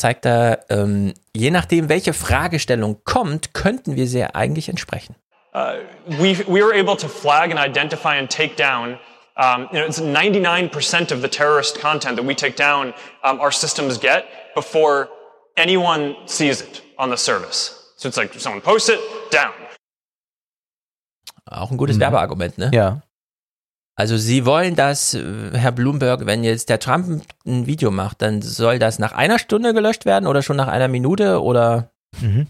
zeigt 0.00 0.24
er, 0.26 0.64
ähm, 0.68 1.14
je 1.34 1.50
nachdem, 1.50 1.88
welche 1.88 2.12
Fragestellung 2.12 2.98
kommt, 3.04 3.54
könnten 3.54 3.96
wir 3.96 4.06
sie 4.06 4.24
eigentlich 4.24 4.68
entsprechen. 4.68 5.14
Uh, 5.52 5.80
we, 6.06 6.38
we 6.46 6.60
were 6.62 6.72
able 6.72 6.96
to 6.96 7.08
flag 7.08 7.50
and 7.50 7.58
identify 7.58 8.16
and 8.16 8.30
take 8.30 8.56
down 8.56 8.98
um, 9.36 9.68
you 9.72 9.78
know, 9.78 9.86
it's 9.86 10.00
99% 10.00 11.12
of 11.12 11.22
the 11.22 11.28
terrorist 11.28 11.80
content 11.80 12.16
that 12.16 12.24
we 12.24 12.34
take 12.34 12.56
down 12.56 12.92
um, 13.24 13.40
our 13.40 13.50
systems 13.50 13.96
get 13.96 14.26
before 14.54 15.08
anyone 15.56 16.14
sees 16.26 16.60
it 16.60 16.82
on 16.98 17.08
the 17.08 17.16
service. 17.16 17.74
So 17.96 18.08
it's 18.08 18.18
like 18.18 18.34
someone 18.34 18.60
posts 18.60 18.90
it, 18.90 19.00
down. 19.30 19.52
Auch 21.46 21.70
ein 21.70 21.78
gutes 21.78 21.98
Werbeargument, 21.98 22.58
ne? 22.58 22.70
Ja. 22.72 23.00
Also 24.00 24.16
Sie 24.16 24.46
wollen, 24.46 24.76
dass 24.76 25.12
äh, 25.12 25.22
Herr 25.52 25.72
Bloomberg, 25.72 26.24
wenn 26.24 26.42
jetzt 26.42 26.70
der 26.70 26.78
Trump 26.78 27.22
ein- 27.46 27.66
Video 27.66 27.90
macht, 27.90 28.22
dann 28.22 28.40
soll 28.40 28.78
das 28.78 28.98
nach 28.98 29.12
einer 29.12 29.38
Stunde 29.38 29.74
gelöscht 29.74 30.06
werden 30.06 30.26
oder 30.26 30.40
schon 30.40 30.56
nach 30.56 30.68
einer 30.68 30.88
Minute 30.88 31.42
oder 31.42 31.90
Mhm. 32.18 32.46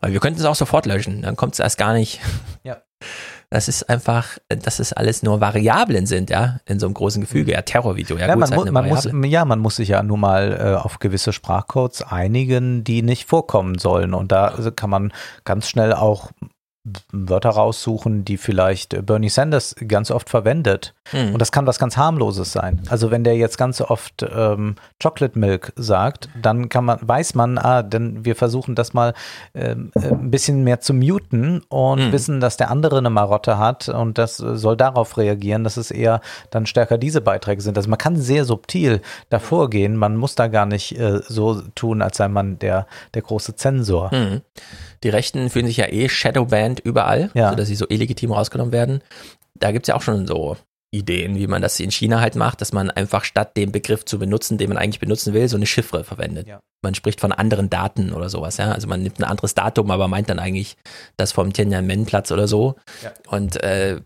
weil 0.00 0.12
wir 0.12 0.18
könnten 0.18 0.40
es 0.40 0.46
auch 0.46 0.56
sofort 0.56 0.84
löschen, 0.86 1.22
dann 1.22 1.36
kommt 1.36 1.52
es 1.54 1.60
erst 1.60 1.78
gar 1.78 1.92
nicht. 1.94 2.20
Ja. 2.64 2.78
Das 3.50 3.68
ist 3.68 3.88
einfach, 3.88 4.36
dass 4.48 4.80
es 4.80 4.92
alles 4.92 5.22
nur 5.22 5.40
Variablen 5.40 6.06
sind, 6.06 6.28
ja, 6.30 6.58
in 6.66 6.80
so 6.80 6.86
einem 6.86 6.94
großen 6.94 7.20
Gefüge. 7.20 7.52
Ja, 7.52 7.62
Terrorvideo, 7.62 8.16
ja, 8.18 8.26
Ja, 8.26 8.34
gut, 8.34 8.48
man, 8.50 8.58
mu 8.58 8.72
man 8.72 8.88
muss, 8.88 9.08
ja, 9.30 9.44
man 9.44 9.60
muss 9.60 9.76
sich 9.76 9.90
ja 9.90 10.02
nur 10.02 10.18
mal 10.18 10.58
äh, 10.60 10.74
auf 10.82 10.98
gewisse 10.98 11.32
Sprachcodes 11.32 12.02
einigen, 12.02 12.82
die 12.82 13.02
nicht 13.02 13.26
vorkommen 13.28 13.78
sollen. 13.78 14.12
Und 14.12 14.32
da 14.32 14.48
also 14.48 14.72
kann 14.72 14.90
man 14.90 15.12
ganz 15.44 15.68
schnell 15.68 15.92
auch 15.92 16.32
Wörter 17.12 17.50
raussuchen, 17.50 18.24
die 18.24 18.36
vielleicht 18.36 18.94
äh, 18.94 19.02
Bernie 19.02 19.30
Sanders 19.30 19.74
ganz 19.86 20.10
oft 20.10 20.28
verwendet. 20.28 20.93
Mhm. 21.12 21.34
Und 21.34 21.38
das 21.38 21.52
kann 21.52 21.66
was 21.66 21.78
ganz 21.78 21.96
harmloses 21.96 22.52
sein. 22.52 22.80
Also 22.88 23.10
wenn 23.10 23.24
der 23.24 23.36
jetzt 23.36 23.58
ganz 23.58 23.80
oft 23.80 24.22
ähm, 24.34 24.76
Chocolate 25.02 25.38
Milk 25.38 25.72
sagt, 25.76 26.28
dann 26.40 26.68
kann 26.68 26.84
man, 26.86 26.98
weiß 27.02 27.34
man, 27.34 27.58
ah, 27.58 27.82
denn 27.82 28.24
wir 28.24 28.36
versuchen 28.36 28.74
das 28.74 28.94
mal 28.94 29.12
ähm, 29.54 29.90
äh, 29.94 30.08
ein 30.08 30.30
bisschen 30.30 30.64
mehr 30.64 30.80
zu 30.80 30.94
muten 30.94 31.62
und 31.68 31.94
Mhm. 32.08 32.12
wissen, 32.12 32.40
dass 32.40 32.56
der 32.56 32.70
andere 32.70 32.98
eine 32.98 33.10
Marotte 33.10 33.58
hat 33.58 33.88
und 33.88 34.16
das 34.18 34.36
soll 34.38 34.76
darauf 34.76 35.16
reagieren, 35.18 35.62
dass 35.64 35.76
es 35.76 35.90
eher 35.90 36.20
dann 36.50 36.66
stärker 36.66 36.96
diese 36.98 37.20
Beiträge 37.20 37.60
sind. 37.60 37.76
Also 37.76 37.90
man 37.90 37.98
kann 37.98 38.16
sehr 38.16 38.44
subtil 38.44 39.00
davor 39.28 39.70
gehen. 39.70 39.96
Man 39.96 40.16
muss 40.16 40.34
da 40.34 40.48
gar 40.48 40.66
nicht 40.66 40.98
äh, 40.98 41.20
so 41.28 41.60
tun, 41.74 42.00
als 42.02 42.16
sei 42.16 42.28
man 42.28 42.58
der, 42.58 42.86
der 43.12 43.22
große 43.22 43.56
Zensor. 43.56 44.10
Mhm. 44.14 44.40
Die 45.02 45.08
Rechten 45.10 45.50
fühlen 45.50 45.66
sich 45.66 45.76
ja 45.76 45.86
eh 45.86 46.08
Shadowbanned 46.08 46.80
überall, 46.80 47.30
Ja. 47.34 47.50
sodass 47.50 47.68
sie 47.68 47.74
so 47.76 47.86
illegitim 47.88 48.32
rausgenommen 48.32 48.72
werden. 48.72 49.02
Da 49.54 49.70
gibt 49.70 49.84
es 49.84 49.88
ja 49.88 49.94
auch 49.96 50.02
schon 50.02 50.26
so 50.26 50.56
Ideen, 50.94 51.36
wie 51.36 51.46
man 51.46 51.60
das 51.62 51.80
in 51.80 51.90
China 51.90 52.20
halt 52.20 52.36
macht, 52.36 52.60
dass 52.60 52.72
man 52.72 52.90
einfach 52.90 53.24
statt 53.24 53.56
den 53.56 53.72
Begriff 53.72 54.04
zu 54.04 54.18
benutzen, 54.18 54.58
den 54.58 54.68
man 54.68 54.78
eigentlich 54.78 55.00
benutzen 55.00 55.34
will, 55.34 55.48
so 55.48 55.56
eine 55.56 55.66
Chiffre 55.66 56.04
verwendet. 56.04 56.46
Man 56.82 56.94
spricht 56.94 57.20
von 57.20 57.32
anderen 57.32 57.70
Daten 57.70 58.12
oder 58.12 58.28
sowas, 58.28 58.56
ja. 58.58 58.72
Also 58.72 58.86
man 58.88 59.02
nimmt 59.02 59.18
ein 59.18 59.24
anderes 59.24 59.54
Datum, 59.54 59.90
aber 59.90 60.06
meint 60.08 60.28
dann 60.30 60.38
eigentlich 60.38 60.76
das 61.16 61.32
vom 61.32 61.52
Tiananmen-Platz 61.52 62.30
oder 62.30 62.46
so. 62.46 62.76
Ja. 63.02 63.12
Und 63.28 63.56
äh, 63.62 64.00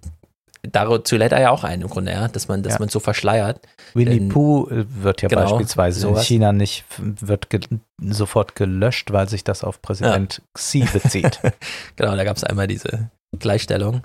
dazu 0.63 1.17
lädt 1.17 1.33
er 1.33 1.41
ja 1.41 1.51
auch 1.51 1.65
ein 1.65 1.81
im 1.83 1.89
Grunde, 1.89 2.13
ja, 2.13 2.29
dass 2.29 2.49
man, 2.49 2.63
dass 2.63 2.75
Ja. 2.75 2.79
man 2.81 2.89
so 2.89 3.01
verschleiert. 3.01 3.61
Winnie 3.95 4.19
Denn- 4.19 4.29
Pooh 4.29 4.69
äh, 4.69 4.85
wird 4.89 5.23
ja 5.23 5.29
Genau, 5.29 5.43
beispielsweise 5.43 6.01
in 6.07 6.13
sowas. 6.15 6.27
China 6.27 6.53
nicht, 6.53 6.85
wird 6.99 7.51
ge 7.51 7.61
sofort 8.01 8.55
gelöscht, 8.55 9.13
weil 9.13 9.29
sich 9.29 9.45
das 9.45 9.65
auf 9.65 9.83
Präsident 9.83 10.43
Xi 10.55 10.87
bezieht. 10.93 11.41
genau, 11.97 12.15
da 12.17 12.25
gab 12.25 12.37
es 12.37 12.45
einmal 12.45 12.67
diese 12.69 13.11
Gleichstellung. 13.39 14.03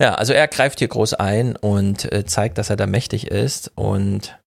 Ja, 0.00 0.14
also 0.14 0.32
er 0.32 0.48
greift 0.48 0.78
hier 0.78 0.88
groß 0.88 1.14
ein 1.14 1.56
und 1.56 2.10
äh, 2.12 2.24
zeigt, 2.24 2.58
dass 2.58 2.70
er 2.70 2.76
da 2.76 2.86
mächtig 2.86 3.28
ist 3.28 3.70
und 3.74 4.38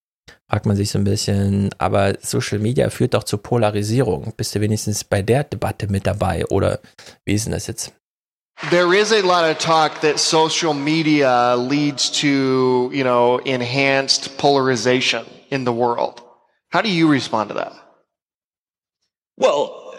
fragt 0.50 0.66
man 0.66 0.76
sich 0.76 0.92
so 0.92 1.00
ein 1.00 1.04
bisschen, 1.04 1.70
aber 1.78 2.16
Social 2.22 2.60
Media 2.60 2.90
führt 2.90 3.14
doch 3.14 3.24
zur 3.24 3.42
Polarisierung. 3.42 4.34
Bist 4.38 4.56
du 4.56 4.62
wenigstens 4.62 5.04
bei 5.04 5.22
der 5.22 5.44
Debatte 5.44 5.88
mit 5.88 6.06
dabei 6.06 6.46
oder 6.48 6.80
wie 7.26 7.34
ist 7.34 7.46
denn 7.46 7.54
das 7.54 7.68
jetzt? 7.68 7.94
There 8.70 8.96
is 8.96 9.12
a 9.12 9.22
lot 9.22 9.44
of 9.44 9.58
talk 9.58 10.00
that 10.02 10.18
social 10.18 10.74
media 10.74 11.56
leads 11.56 12.10
to, 12.22 12.90
you 12.94 13.04
know, 13.04 13.40
enhanced 13.44 14.38
polarization 14.38 15.26
in 15.50 15.66
the 15.66 15.74
world. 15.74 16.22
How 16.72 16.82
do 16.82 16.90
you 16.90 17.08
respond 17.08 17.50
to 17.50 17.56
that? 17.56 17.74
Well, 19.38 19.94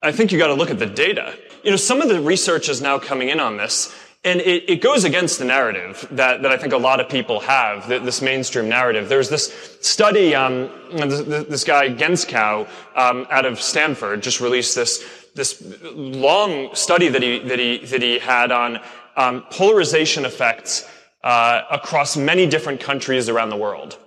I 0.00 0.12
think 0.12 0.30
you 0.30 0.38
got 0.38 0.48
to 0.48 0.54
look 0.54 0.70
at 0.70 0.78
the 0.78 0.86
data. 0.86 1.34
You 1.62 1.70
know, 1.70 1.76
some 1.76 2.00
of 2.00 2.08
the 2.08 2.20
research 2.20 2.68
is 2.68 2.80
now 2.80 2.98
coming 2.98 3.28
in 3.28 3.38
on 3.38 3.56
this, 3.56 3.94
and 4.24 4.40
it, 4.40 4.68
it 4.68 4.80
goes 4.80 5.04
against 5.04 5.38
the 5.38 5.44
narrative 5.44 6.06
that, 6.10 6.42
that 6.42 6.52
I 6.52 6.56
think 6.56 6.72
a 6.72 6.78
lot 6.78 7.00
of 7.00 7.08
people 7.08 7.40
have, 7.40 7.86
th- 7.86 8.02
this 8.02 8.20
mainstream 8.22 8.68
narrative. 8.68 9.08
There's 9.08 9.28
this 9.28 9.78
study, 9.80 10.34
um, 10.34 10.70
this, 10.92 11.22
this 11.46 11.64
guy 11.64 11.88
Genskow 11.88 12.68
um, 12.96 13.26
out 13.30 13.46
of 13.46 13.60
Stanford 13.60 14.22
just 14.22 14.40
released 14.40 14.74
this 14.74 15.04
this 15.34 15.62
long 15.94 16.74
study 16.74 17.08
that 17.08 17.22
he 17.22 17.38
that 17.38 17.58
he 17.58 17.78
that 17.86 18.02
he 18.02 18.18
had 18.18 18.52
on 18.52 18.80
um, 19.16 19.44
polarization 19.50 20.24
effects 20.24 20.88
uh, 21.24 21.62
across 21.70 22.16
many 22.16 22.46
different 22.46 22.80
countries 22.80 23.28
around 23.28 23.50
the 23.50 23.56
world. 23.56 23.98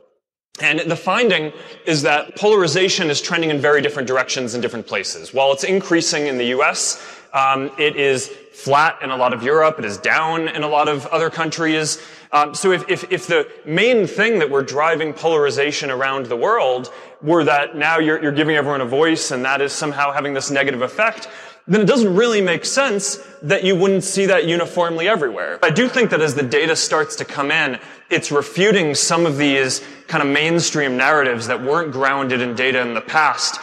And 0.61 0.79
the 0.79 0.95
finding 0.95 1.51
is 1.85 2.03
that 2.03 2.35
polarization 2.37 3.09
is 3.09 3.21
trending 3.21 3.49
in 3.49 3.59
very 3.59 3.81
different 3.81 4.07
directions 4.07 4.55
in 4.55 4.61
different 4.61 4.87
places. 4.87 5.33
While 5.33 5.51
it's 5.51 5.65
increasing 5.65 6.27
in 6.27 6.37
the 6.37 6.45
US, 6.57 7.03
um, 7.35 7.69
it 7.77 7.97
is 7.97 8.29
flat 8.53 8.97
in 9.03 9.11
a 9.11 9.17
lot 9.17 9.33
of 9.33 9.43
Europe, 9.43 9.77
it 9.77 9.85
is 9.85 9.97
down 9.97 10.47
in 10.47 10.63
a 10.63 10.67
lot 10.67 10.87
of 10.87 11.05
other 11.07 11.29
countries. 11.29 12.01
Um, 12.31 12.55
so 12.55 12.71
if, 12.71 12.89
if, 12.89 13.11
if 13.11 13.27
the 13.27 13.47
main 13.65 14.07
thing 14.07 14.39
that 14.39 14.49
we're 14.49 14.63
driving 14.63 15.13
polarization 15.13 15.91
around 15.91 16.25
the 16.27 16.35
world 16.37 16.91
were 17.21 17.43
that 17.43 17.75
now 17.75 17.99
you're, 17.99 18.21
you're 18.23 18.31
giving 18.31 18.55
everyone 18.55 18.81
a 18.81 18.85
voice 18.85 19.31
and 19.31 19.43
that 19.45 19.61
is 19.61 19.73
somehow 19.73 20.11
having 20.11 20.33
this 20.33 20.49
negative 20.49 20.81
effect, 20.81 21.27
then 21.67 21.81
it 21.81 21.85
doesn't 21.85 22.15
really 22.15 22.41
make 22.41 22.63
sense 22.63 23.17
that 23.41 23.63
you 23.63 23.75
wouldn't 23.75 24.03
see 24.03 24.27
that 24.27 24.45
uniformly 24.45 25.07
everywhere. 25.07 25.59
I 25.63 25.71
do 25.71 25.89
think 25.89 26.11
that 26.11 26.21
as 26.21 26.35
the 26.35 26.43
data 26.43 26.75
starts 26.75 27.15
to 27.17 27.25
come 27.25 27.51
in, 27.51 27.79
it's 28.09 28.31
refuting 28.31 28.95
some 28.95 29.25
of 29.25 29.37
these 29.37 29.83
kind 30.07 30.21
of 30.23 30.29
mainstream 30.29 30.95
narratives 30.95 31.47
that 31.47 31.61
weren't 31.61 31.91
grounded 31.91 32.39
in 32.41 32.55
data 32.55 32.79
in 32.81 32.93
the 32.93 33.01
past. 33.01 33.59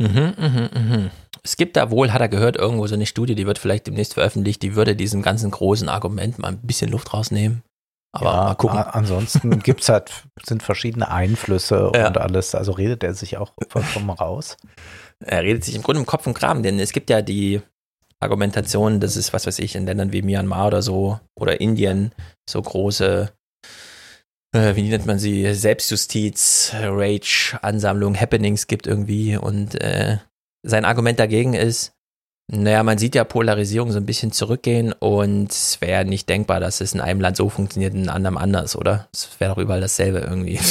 Mm-hmm, 0.00 0.40
mhm, 0.40 0.68
mhm. 0.68 1.10
Es 1.48 1.56
gibt 1.56 1.76
da 1.78 1.90
wohl, 1.90 2.12
hat 2.12 2.20
er 2.20 2.28
gehört, 2.28 2.56
irgendwo 2.56 2.86
so 2.86 2.94
eine 2.94 3.06
Studie, 3.06 3.34
die 3.34 3.46
wird 3.46 3.58
vielleicht 3.58 3.86
demnächst 3.86 4.12
veröffentlicht, 4.14 4.62
die 4.62 4.74
würde 4.76 4.94
diesem 4.94 5.22
ganzen 5.22 5.50
großen 5.50 5.88
Argument 5.88 6.38
mal 6.38 6.48
ein 6.48 6.60
bisschen 6.60 6.90
Luft 6.90 7.14
rausnehmen. 7.14 7.62
Aber 8.12 8.30
ja, 8.32 8.44
mal 8.44 8.54
gucken. 8.54 8.78
Ansonsten 8.78 9.58
gibt's 9.62 9.88
halt, 9.88 10.24
sind 10.44 10.62
verschiedene 10.62 11.10
Einflüsse 11.10 11.90
Ja. 11.94 12.08
und 12.08 12.18
alles. 12.18 12.54
Also 12.54 12.72
redet 12.72 13.02
er 13.02 13.14
sich 13.14 13.38
auch 13.38 13.52
vollkommen 13.70 14.10
raus. 14.20 14.58
Er 15.24 15.42
redet 15.42 15.64
sich 15.64 15.74
im 15.74 15.82
Grunde 15.82 16.00
im 16.00 16.06
Kopf 16.06 16.26
und 16.26 16.34
Kram, 16.34 16.62
denn 16.62 16.78
es 16.78 16.92
gibt 16.92 17.08
ja 17.08 17.22
die 17.22 17.62
Argumentation, 18.20 19.00
dass 19.00 19.16
es, 19.16 19.32
was 19.32 19.46
weiß 19.46 19.58
ich, 19.60 19.74
in 19.74 19.86
Ländern 19.86 20.12
wie 20.12 20.20
Myanmar 20.20 20.66
oder 20.66 20.82
so 20.82 21.18
oder 21.34 21.62
Indien 21.62 22.12
so 22.46 22.60
große, 22.60 23.32
äh, 24.54 24.76
wie 24.76 24.82
nennt 24.90 25.06
man 25.06 25.18
sie, 25.18 25.54
Selbstjustiz, 25.54 26.72
Rage, 26.74 27.58
Ansammlung, 27.62 28.20
Happenings 28.20 28.66
gibt 28.66 28.86
irgendwie 28.86 29.38
und 29.38 29.80
äh, 29.80 30.18
sein 30.62 30.84
Argument 30.84 31.18
dagegen 31.18 31.54
ist, 31.54 31.92
naja, 32.50 32.82
man 32.82 32.96
sieht 32.96 33.14
ja 33.14 33.24
Polarisierung 33.24 33.92
so 33.92 33.98
ein 33.98 34.06
bisschen 34.06 34.32
zurückgehen 34.32 34.92
und 34.92 35.50
es 35.52 35.80
wäre 35.80 36.06
nicht 36.06 36.28
denkbar, 36.28 36.60
dass 36.60 36.80
es 36.80 36.94
in 36.94 37.00
einem 37.00 37.20
Land 37.20 37.36
so 37.36 37.50
funktioniert, 37.50 37.92
in 37.92 38.08
einem 38.08 38.14
anderen 38.14 38.36
anders, 38.36 38.74
oder? 38.74 39.08
Es 39.12 39.28
wäre 39.38 39.52
doch 39.54 39.58
überall 39.58 39.80
dasselbe 39.80 40.20
irgendwie. 40.20 40.58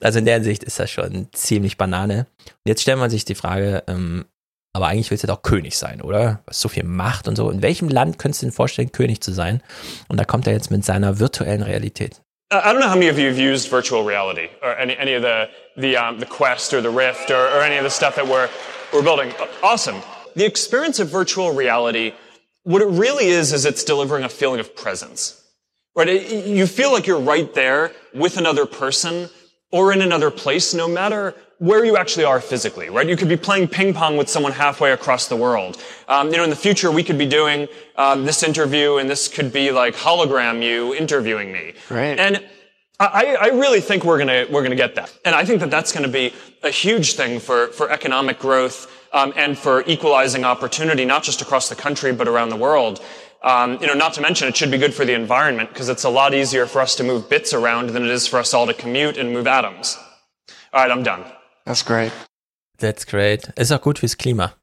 Also 0.00 0.18
in 0.18 0.24
der 0.24 0.34
Hinsicht 0.34 0.64
ist 0.64 0.80
das 0.80 0.90
schon 0.90 1.28
ziemlich 1.32 1.78
Banane. 1.78 2.26
Und 2.44 2.66
jetzt 2.66 2.82
stellt 2.82 2.98
man 2.98 3.08
sich 3.08 3.24
die 3.24 3.36
Frage, 3.36 3.84
ähm, 3.86 4.24
aber 4.72 4.88
eigentlich 4.88 5.10
willst 5.12 5.22
du 5.22 5.28
doch 5.28 5.42
König 5.42 5.78
sein, 5.78 6.02
oder? 6.02 6.40
Was 6.46 6.60
so 6.60 6.68
viel 6.68 6.82
Macht 6.82 7.28
und 7.28 7.36
so. 7.36 7.48
In 7.50 7.62
welchem 7.62 7.88
Land 7.88 8.18
könntest 8.18 8.42
du 8.42 8.46
dir 8.46 8.52
vorstellen, 8.52 8.90
König 8.90 9.20
zu 9.20 9.32
sein? 9.32 9.62
Und 10.08 10.18
da 10.18 10.24
kommt 10.24 10.48
er 10.48 10.52
jetzt 10.52 10.72
mit 10.72 10.84
seiner 10.84 11.20
virtuellen 11.20 11.62
Realität. 11.62 12.20
I 12.52 12.56
I 12.56 12.72
don't 12.72 12.80
know 12.80 12.90
how 12.90 12.96
many 12.96 13.08
of 13.08 13.16
you 13.16 13.30
have 13.30 13.38
used 13.38 13.70
virtual 13.70 14.04
reality 14.04 14.48
or 14.60 14.76
any, 14.76 14.96
any 14.98 15.14
of 15.14 15.22
the 15.22 15.48
the 15.76 15.96
um, 15.96 16.18
the 16.18 16.26
Quest 16.26 16.74
or 16.74 16.82
the 16.82 16.88
Rift 16.88 17.30
or, 17.30 17.46
or 17.56 17.62
any 17.62 17.78
of 17.78 17.84
the 17.84 17.90
stuff 17.90 18.16
that 18.16 18.26
we're 18.26 18.48
we're 18.94 19.02
building. 19.02 19.32
Awesome. 19.62 20.00
The 20.36 20.46
experience 20.46 21.00
of 21.00 21.08
virtual 21.08 21.52
reality, 21.52 22.14
what 22.62 22.80
it 22.80 22.86
really 22.86 23.26
is, 23.26 23.52
is 23.52 23.64
it's 23.64 23.82
delivering 23.82 24.24
a 24.24 24.28
feeling 24.28 24.60
of 24.60 24.74
presence. 24.76 25.42
Right? 25.96 26.28
You 26.30 26.66
feel 26.66 26.92
like 26.92 27.06
you're 27.06 27.20
right 27.20 27.52
there 27.54 27.92
with 28.14 28.36
another 28.36 28.66
person 28.66 29.28
or 29.70 29.92
in 29.92 30.00
another 30.00 30.30
place, 30.30 30.74
no 30.74 30.88
matter 30.88 31.34
where 31.58 31.84
you 31.84 31.96
actually 31.96 32.24
are 32.24 32.40
physically, 32.40 32.88
right? 32.90 33.08
You 33.08 33.16
could 33.16 33.28
be 33.28 33.36
playing 33.36 33.68
ping 33.68 33.94
pong 33.94 34.16
with 34.16 34.28
someone 34.28 34.52
halfway 34.52 34.92
across 34.92 35.28
the 35.28 35.36
world. 35.36 35.82
Um, 36.08 36.30
you 36.30 36.36
know, 36.36 36.44
in 36.44 36.50
the 36.50 36.56
future, 36.56 36.90
we 36.90 37.02
could 37.02 37.18
be 37.18 37.26
doing 37.26 37.68
um, 37.96 38.24
this 38.24 38.42
interview, 38.42 38.96
and 38.96 39.08
this 39.08 39.28
could 39.28 39.52
be 39.52 39.70
like 39.70 39.94
hologram 39.94 40.62
you 40.62 40.94
interviewing 40.94 41.52
me. 41.52 41.74
Right. 41.90 42.18
And 42.18 42.44
I, 43.00 43.36
I 43.40 43.46
really 43.48 43.80
think 43.80 44.04
we're 44.04 44.18
gonna 44.18 44.46
we're 44.50 44.62
gonna 44.62 44.76
get 44.76 44.94
that, 44.94 45.12
and 45.24 45.34
I 45.34 45.44
think 45.44 45.60
that 45.60 45.70
that's 45.70 45.90
going 45.90 46.04
to 46.04 46.08
be 46.08 46.32
a 46.62 46.70
huge 46.70 47.14
thing 47.14 47.40
for 47.40 47.68
for 47.68 47.90
economic 47.90 48.38
growth 48.38 48.88
um, 49.12 49.32
and 49.36 49.58
for 49.58 49.82
equalizing 49.86 50.44
opportunity, 50.44 51.04
not 51.04 51.22
just 51.24 51.42
across 51.42 51.68
the 51.68 51.74
country 51.74 52.12
but 52.12 52.28
around 52.28 52.50
the 52.50 52.56
world. 52.56 53.00
Um, 53.42 53.78
you 53.80 53.86
know, 53.86 53.94
not 53.94 54.14
to 54.14 54.22
mention 54.22 54.48
it 54.48 54.56
should 54.56 54.70
be 54.70 54.78
good 54.78 54.94
for 54.94 55.04
the 55.04 55.12
environment 55.12 55.68
because 55.68 55.90
it's 55.90 56.04
a 56.04 56.08
lot 56.08 56.32
easier 56.32 56.66
for 56.66 56.80
us 56.80 56.94
to 56.96 57.04
move 57.04 57.28
bits 57.28 57.52
around 57.52 57.90
than 57.90 58.02
it 58.02 58.10
is 58.10 58.26
for 58.26 58.38
us 58.38 58.54
all 58.54 58.66
to 58.66 58.72
commute 58.72 59.18
and 59.18 59.32
move 59.32 59.46
atoms. 59.46 59.98
All 60.72 60.80
right, 60.80 60.90
I'm 60.90 61.02
done. 61.02 61.24
That's 61.66 61.82
great. 61.82 62.12
That's 62.78 63.04
great. 63.04 63.52
Ist 63.56 63.70
auch 63.72 63.82
gut 63.82 63.98
fürs 63.98 64.16
Klima. 64.16 64.54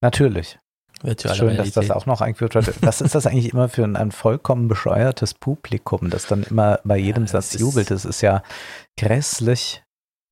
Natürlich. 0.00 0.56
Virtuelle 1.02 1.36
Schön, 1.36 1.56
dass 1.56 1.66
das 1.72 1.76
Realität. 1.84 1.96
auch 1.96 2.06
noch 2.06 2.20
eingeführt 2.20 2.54
wird. 2.54 2.82
Was 2.82 3.00
ist 3.00 3.14
das 3.14 3.26
eigentlich 3.26 3.52
immer 3.52 3.68
für 3.68 3.84
ein, 3.84 3.96
ein 3.96 4.12
vollkommen 4.12 4.68
bescheuertes 4.68 5.34
Publikum, 5.34 6.10
das 6.10 6.26
dann 6.26 6.44
immer 6.44 6.78
bei 6.84 6.96
jedem 6.96 7.26
Satz 7.26 7.54
jubelt? 7.58 7.90
Das 7.90 8.04
ist 8.04 8.20
ja 8.20 8.42
grässlich. 8.98 9.82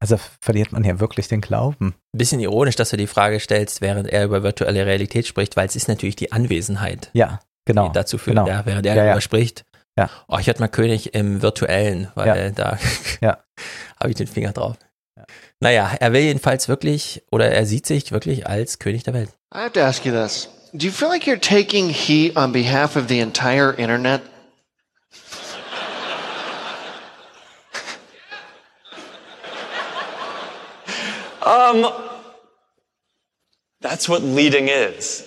Also 0.02 0.18
verliert 0.40 0.72
man 0.72 0.82
ja 0.84 0.98
wirklich 0.98 1.28
den 1.28 1.40
Glauben. 1.42 1.94
Bisschen 2.16 2.40
ironisch, 2.40 2.76
dass 2.76 2.88
du 2.90 2.96
die 2.96 3.06
Frage 3.06 3.38
stellst, 3.38 3.80
während 3.82 4.08
er 4.08 4.24
über 4.24 4.42
virtuelle 4.42 4.86
Realität 4.86 5.26
spricht, 5.26 5.56
weil 5.56 5.66
es 5.66 5.76
ist 5.76 5.88
natürlich 5.88 6.16
die 6.16 6.32
Anwesenheit, 6.32 7.10
Ja, 7.12 7.40
genau. 7.66 7.88
die 7.88 7.92
dazu 7.92 8.16
führt, 8.16 8.36
genau. 8.36 8.48
ja, 8.48 8.64
während 8.64 8.86
er 8.86 8.94
Ja, 8.94 9.02
ja. 9.02 9.06
darüber 9.08 9.20
spricht. 9.20 9.64
Ja. 9.98 10.08
Oh, 10.28 10.38
ich 10.38 10.48
hatte 10.48 10.60
mal 10.60 10.68
König 10.68 11.14
im 11.14 11.42
Virtuellen, 11.42 12.08
weil 12.14 12.26
Ja. 12.28 12.50
da 12.50 12.78
Ja. 13.20 13.38
habe 13.98 14.08
ich 14.10 14.16
den 14.16 14.26
Finger 14.26 14.52
drauf. 14.52 14.76
Naja, 15.60 15.90
er 16.00 16.12
will 16.14 16.22
jedenfalls 16.22 16.68
wirklich, 16.68 17.22
oder 17.30 17.50
er 17.50 17.66
sieht 17.66 17.84
sich 17.84 18.10
wirklich 18.10 18.46
als 18.46 18.78
König 18.78 19.02
der 19.02 19.12
Welt. 19.12 19.28
I 19.54 19.58
have 19.58 19.72
to 19.72 19.80
ask 19.80 20.06
you 20.06 20.12
this. 20.12 20.48
Do 20.76 20.86
you 20.86 20.92
feel 20.92 21.08
like 21.08 21.26
you're 21.26 21.36
taking 21.36 21.90
heat 21.90 22.36
on 22.36 22.52
behalf 22.52 22.94
of 22.94 23.08
the 23.08 23.18
entire 23.18 23.72
internet? 23.74 24.22
Um, 31.42 31.90
that's 33.80 34.08
what 34.08 34.22
leading 34.22 34.68
is. 34.68 35.26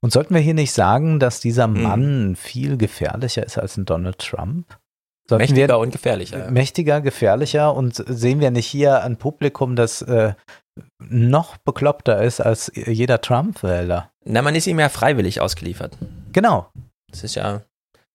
Und 0.00 0.12
sollten 0.12 0.34
wir 0.34 0.40
hier 0.42 0.54
nicht 0.54 0.72
sagen, 0.72 1.18
dass 1.18 1.40
dieser 1.40 1.64
Hm. 1.64 1.82
Mann 1.82 2.36
viel 2.36 2.76
gefährlicher 2.76 3.44
ist 3.44 3.58
als 3.58 3.76
ein 3.76 3.86
Donald 3.86 4.18
Trump? 4.18 4.78
Sollten 5.28 5.42
Mächtiger 5.42 5.68
wir, 5.68 5.78
und 5.78 5.90
gefährlicher. 5.90 6.50
Mächtiger, 6.50 7.00
gefährlicher 7.00 7.74
und 7.74 7.94
sehen 7.94 8.40
wir 8.40 8.50
nicht 8.50 8.66
hier 8.66 9.02
ein 9.02 9.16
Publikum, 9.16 9.74
das 9.74 10.02
äh, 10.02 10.34
noch 10.98 11.56
bekloppter 11.56 12.22
ist 12.22 12.40
als 12.40 12.70
jeder 12.74 13.20
Trump-Wähler? 13.20 14.10
Na, 14.24 14.42
man 14.42 14.54
ist 14.54 14.66
ihm 14.66 14.80
ja 14.80 14.88
freiwillig 14.88 15.40
ausgeliefert. 15.40 15.96
Genau. 16.32 16.68
Das 17.10 17.24
ist 17.24 17.36
ja 17.36 17.62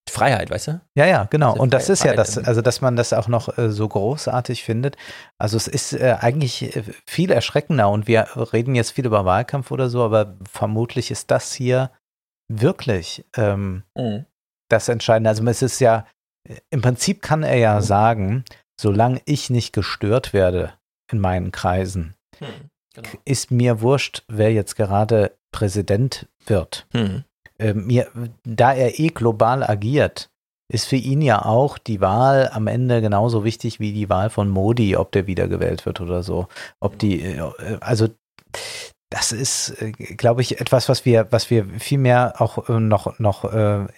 Freiheit, 0.09 0.49
weißt 0.49 0.67
du? 0.67 0.81
Ja, 0.95 1.05
ja, 1.05 1.27
genau. 1.29 1.53
Diese 1.53 1.61
Und 1.61 1.73
das 1.73 1.89
ist 1.89 2.03
ja 2.03 2.13
das, 2.13 2.37
also 2.37 2.61
dass 2.61 2.81
man 2.81 2.95
das 2.95 3.13
auch 3.13 3.27
noch 3.27 3.57
äh, 3.57 3.69
so 3.69 3.87
großartig 3.87 4.63
findet. 4.63 4.97
Also 5.37 5.55
es 5.55 5.67
ist 5.67 5.93
äh, 5.93 6.17
eigentlich 6.19 6.75
äh, 6.75 6.83
viel 7.05 7.31
erschreckender 7.31 7.89
und 7.89 8.07
wir 8.07 8.27
reden 8.53 8.75
jetzt 8.75 8.91
viel 8.91 9.05
über 9.05 9.25
Wahlkampf 9.25 9.71
oder 9.71 9.89
so, 9.89 10.03
aber 10.03 10.35
vermutlich 10.51 11.11
ist 11.11 11.31
das 11.31 11.53
hier 11.53 11.91
wirklich 12.51 13.25
ähm, 13.37 13.83
Mhm. 13.95 14.25
das 14.69 14.89
Entscheidende. 14.89 15.29
Also 15.29 15.45
es 15.45 15.61
ist 15.61 15.79
ja, 15.79 16.05
im 16.69 16.81
Prinzip 16.81 17.21
kann 17.21 17.43
er 17.43 17.57
ja 17.57 17.81
sagen, 17.81 18.43
solange 18.79 19.21
ich 19.25 19.49
nicht 19.49 19.73
gestört 19.73 20.33
werde 20.33 20.73
in 21.11 21.19
meinen 21.19 21.51
Kreisen, 21.51 22.15
Hm, 22.37 22.47
genau. 22.93 23.09
ist 23.25 23.51
mir 23.51 23.81
wurscht, 23.81 24.23
wer 24.27 24.53
jetzt 24.53 24.75
gerade 24.75 25.37
Präsident 25.51 26.27
wird. 26.45 26.87
Hm. 26.91 27.23
Äh, 27.57 27.73
mir, 27.73 28.07
da 28.43 28.73
er 28.73 28.99
eh 28.99 29.09
global 29.09 29.63
agiert, 29.63 30.29
ist 30.71 30.87
für 30.87 30.95
ihn 30.95 31.21
ja 31.21 31.43
auch 31.43 31.77
die 31.77 31.99
Wahl 31.99 32.49
am 32.53 32.67
Ende 32.67 33.01
genauso 33.01 33.43
wichtig 33.43 33.79
wie 33.79 33.91
die 33.91 34.09
Wahl 34.09 34.29
von 34.29 34.49
Modi, 34.49 34.95
ob 34.95 35.11
der 35.11 35.27
wiedergewählt 35.27 35.85
wird 35.85 35.99
oder 35.99 36.23
so. 36.23 36.47
Ob 36.79 36.99
die, 36.99 37.21
äh, 37.21 37.41
also 37.81 38.07
das 39.09 39.31
ist, 39.31 39.81
äh, 39.81 39.91
glaube 39.91 40.41
ich, 40.41 40.61
etwas, 40.61 40.87
was 40.87 41.05
wir, 41.05 41.31
was 41.31 41.49
wir 41.49 41.65
viel 41.79 41.97
mehr 41.97 42.35
auch 42.39 42.69
äh, 42.69 42.79
noch, 42.79 43.17
noch 43.19 43.43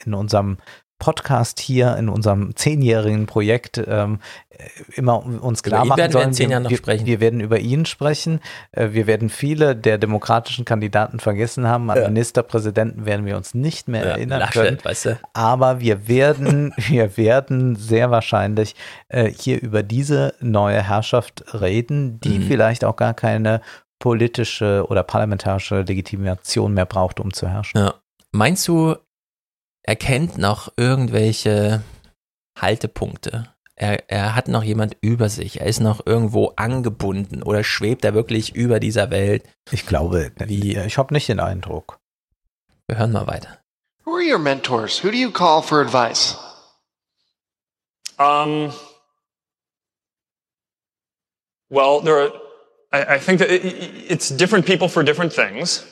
in 0.06 0.14
unserem 0.14 0.58
Podcast 1.02 1.60
hier, 1.60 1.98
in 1.98 2.08
unserem 2.10 2.56
zehnjährigen 2.56 3.26
Projekt 3.26 3.82
ähm, 3.86 4.20
äh, 4.52 4.58
immer 4.94 5.26
uns 5.26 5.64
klar 5.64 5.84
machen 5.84 5.98
werden 5.98 6.14
wir 6.14 6.20
in 6.20 6.24
sollen. 6.26 6.34
zehn 6.34 6.52
Jahren 6.52 6.64
noch 6.64 6.70
wir, 6.70 6.78
sprechen. 6.78 7.06
wir 7.08 7.20
werden 7.20 7.40
über 7.40 7.58
ihn 7.60 7.86
sprechen. 7.86 8.40
Äh, 8.72 8.90
Wir 8.92 9.08
werden 9.08 9.30
viele 9.30 9.76
der 9.76 9.98
demokratischen 9.98 10.64
Kandidaten 10.64 11.20
vergessen 11.20 11.68
haben. 11.68 11.90
An 11.90 11.98
Ja. 11.98 12.08
Ministerpräsidenten 12.08 13.06
werden 13.06 13.26
wir 13.26 13.36
uns 13.36 13.56
nicht 13.56 13.88
mehr 13.88 14.04
Ja, 14.04 14.10
erinnern 14.12 14.40
Laschet, 14.42 14.64
können. 14.64 14.78
weißt 14.84 15.06
du? 15.06 15.20
Aber 15.34 15.80
wir 15.80 16.08
werden, 16.08 16.72
wir 16.78 17.18
werden 17.18 17.76
sehr 17.76 18.12
wahrscheinlich 18.12 18.76
äh, 19.10 19.30
hier 19.30 19.60
über 19.62 19.82
diese 19.84 20.36
neue 20.40 20.82
Herrschaft 20.84 21.44
reden, 21.60 22.20
die 22.20 22.38
Mhm. 22.40 22.44
vielleicht 22.44 22.86
auch 22.86 22.96
gar 22.96 23.16
keine 23.16 23.62
politische 24.00 24.86
oder 24.90 25.04
parlamentarische 25.04 25.82
Legitimation 25.82 26.74
mehr 26.74 26.86
braucht, 26.86 27.20
um 27.20 27.34
zu 27.34 27.48
herrschen. 27.48 27.78
Ja. 27.80 27.94
Meinst 28.32 28.68
du, 28.68 28.96
er 29.84 29.96
kennt 29.96 30.38
noch 30.38 30.72
irgendwelche 30.78 31.84
Haltepunkte? 32.60 33.54
Er, 33.76 34.10
er 34.12 34.36
hat 34.36 34.48
noch 34.48 34.64
jemand 34.64 34.96
über 35.02 35.28
sich. 35.30 35.60
Er 35.60 35.66
ist 35.66 35.80
noch 35.80 36.06
irgendwo 36.06 36.54
angebunden 36.56 37.42
oder 37.42 37.64
schwebt 37.64 38.06
er 38.06 38.14
wirklich 38.14 38.56
über 38.56 38.80
dieser 38.80 39.10
Welt? 39.10 39.44
Ich 39.72 39.88
glaube, 39.88 40.32
Wie? 40.46 40.78
ich 40.78 40.98
habe 40.98 41.14
nicht 41.14 41.28
den 41.28 41.40
Eindruck. 41.40 42.00
Wir 42.88 42.98
hören 42.98 43.12
mal 43.12 43.26
weiter. 43.26 43.58
Who 44.06 44.16
are 44.16 44.24
your 44.24 44.40
mentors? 44.40 45.04
Who 45.04 45.10
do 45.10 45.18
you 45.18 45.32
call 45.32 45.64
for 45.64 45.82
advice? 45.82 46.38
Um, 48.20 48.72
well, 51.70 52.02
there 52.02 52.18
are, 52.18 52.34
I, 52.92 53.16
I 53.16 53.20
think 53.20 53.40
that 53.40 53.50
it, 53.50 53.64
it's 54.12 54.30
different 54.30 54.68
people 54.68 54.90
for 54.90 55.04
different 55.04 55.34
things. 55.34 55.84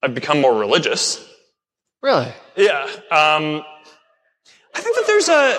I've 0.00 0.14
become 0.14 0.40
more 0.40 0.56
religious. 0.56 1.18
Really? 2.02 2.32
Yeah. 2.56 2.82
Um, 3.10 3.62
I 4.74 4.80
think 4.80 4.96
that 4.96 5.04
there's 5.06 5.28
a. 5.28 5.56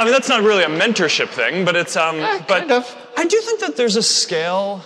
I 0.00 0.04
mean, 0.04 0.12
that's 0.12 0.28
not 0.28 0.42
really 0.42 0.62
a 0.62 0.68
mentorship 0.68 1.28
thing, 1.28 1.64
but 1.64 1.76
it's 1.76 1.96
um. 1.96 2.16
but 2.48 2.70
I 3.16 3.26
do 3.26 3.40
think 3.40 3.60
that 3.60 3.76
there's 3.76 3.96
a 3.96 4.02
scale. 4.02 4.82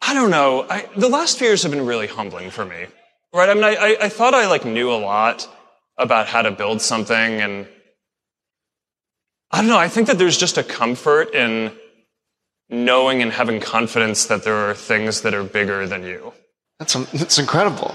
I 0.00 0.14
don't 0.14 0.30
know. 0.30 0.66
I, 0.68 0.88
the 0.96 1.08
last 1.08 1.38
few 1.38 1.46
years 1.46 1.62
have 1.62 1.70
been 1.70 1.86
really 1.86 2.08
humbling 2.08 2.50
for 2.50 2.64
me. 2.64 2.86
Right? 3.32 3.48
I 3.48 3.54
mean, 3.54 3.64
I, 3.64 3.76
I, 3.76 3.96
I 4.02 4.08
thought 4.08 4.34
I 4.34 4.48
like 4.48 4.64
knew 4.64 4.90
a 4.90 4.98
lot 4.98 5.48
about 5.96 6.26
how 6.26 6.42
to 6.42 6.50
build 6.50 6.82
something, 6.82 7.40
and 7.40 7.68
I 9.52 9.58
don't 9.58 9.68
know. 9.68 9.78
I 9.78 9.88
think 9.88 10.08
that 10.08 10.18
there's 10.18 10.36
just 10.36 10.58
a 10.58 10.64
comfort 10.64 11.34
in 11.34 11.72
knowing 12.68 13.22
and 13.22 13.30
having 13.30 13.60
confidence 13.60 14.26
that 14.26 14.42
there 14.42 14.56
are 14.56 14.74
things 14.74 15.20
that 15.22 15.34
are 15.34 15.44
bigger 15.44 15.86
than 15.86 16.02
you. 16.02 16.32
That's, 16.78 16.94
that's 17.12 17.38
incredible. 17.38 17.94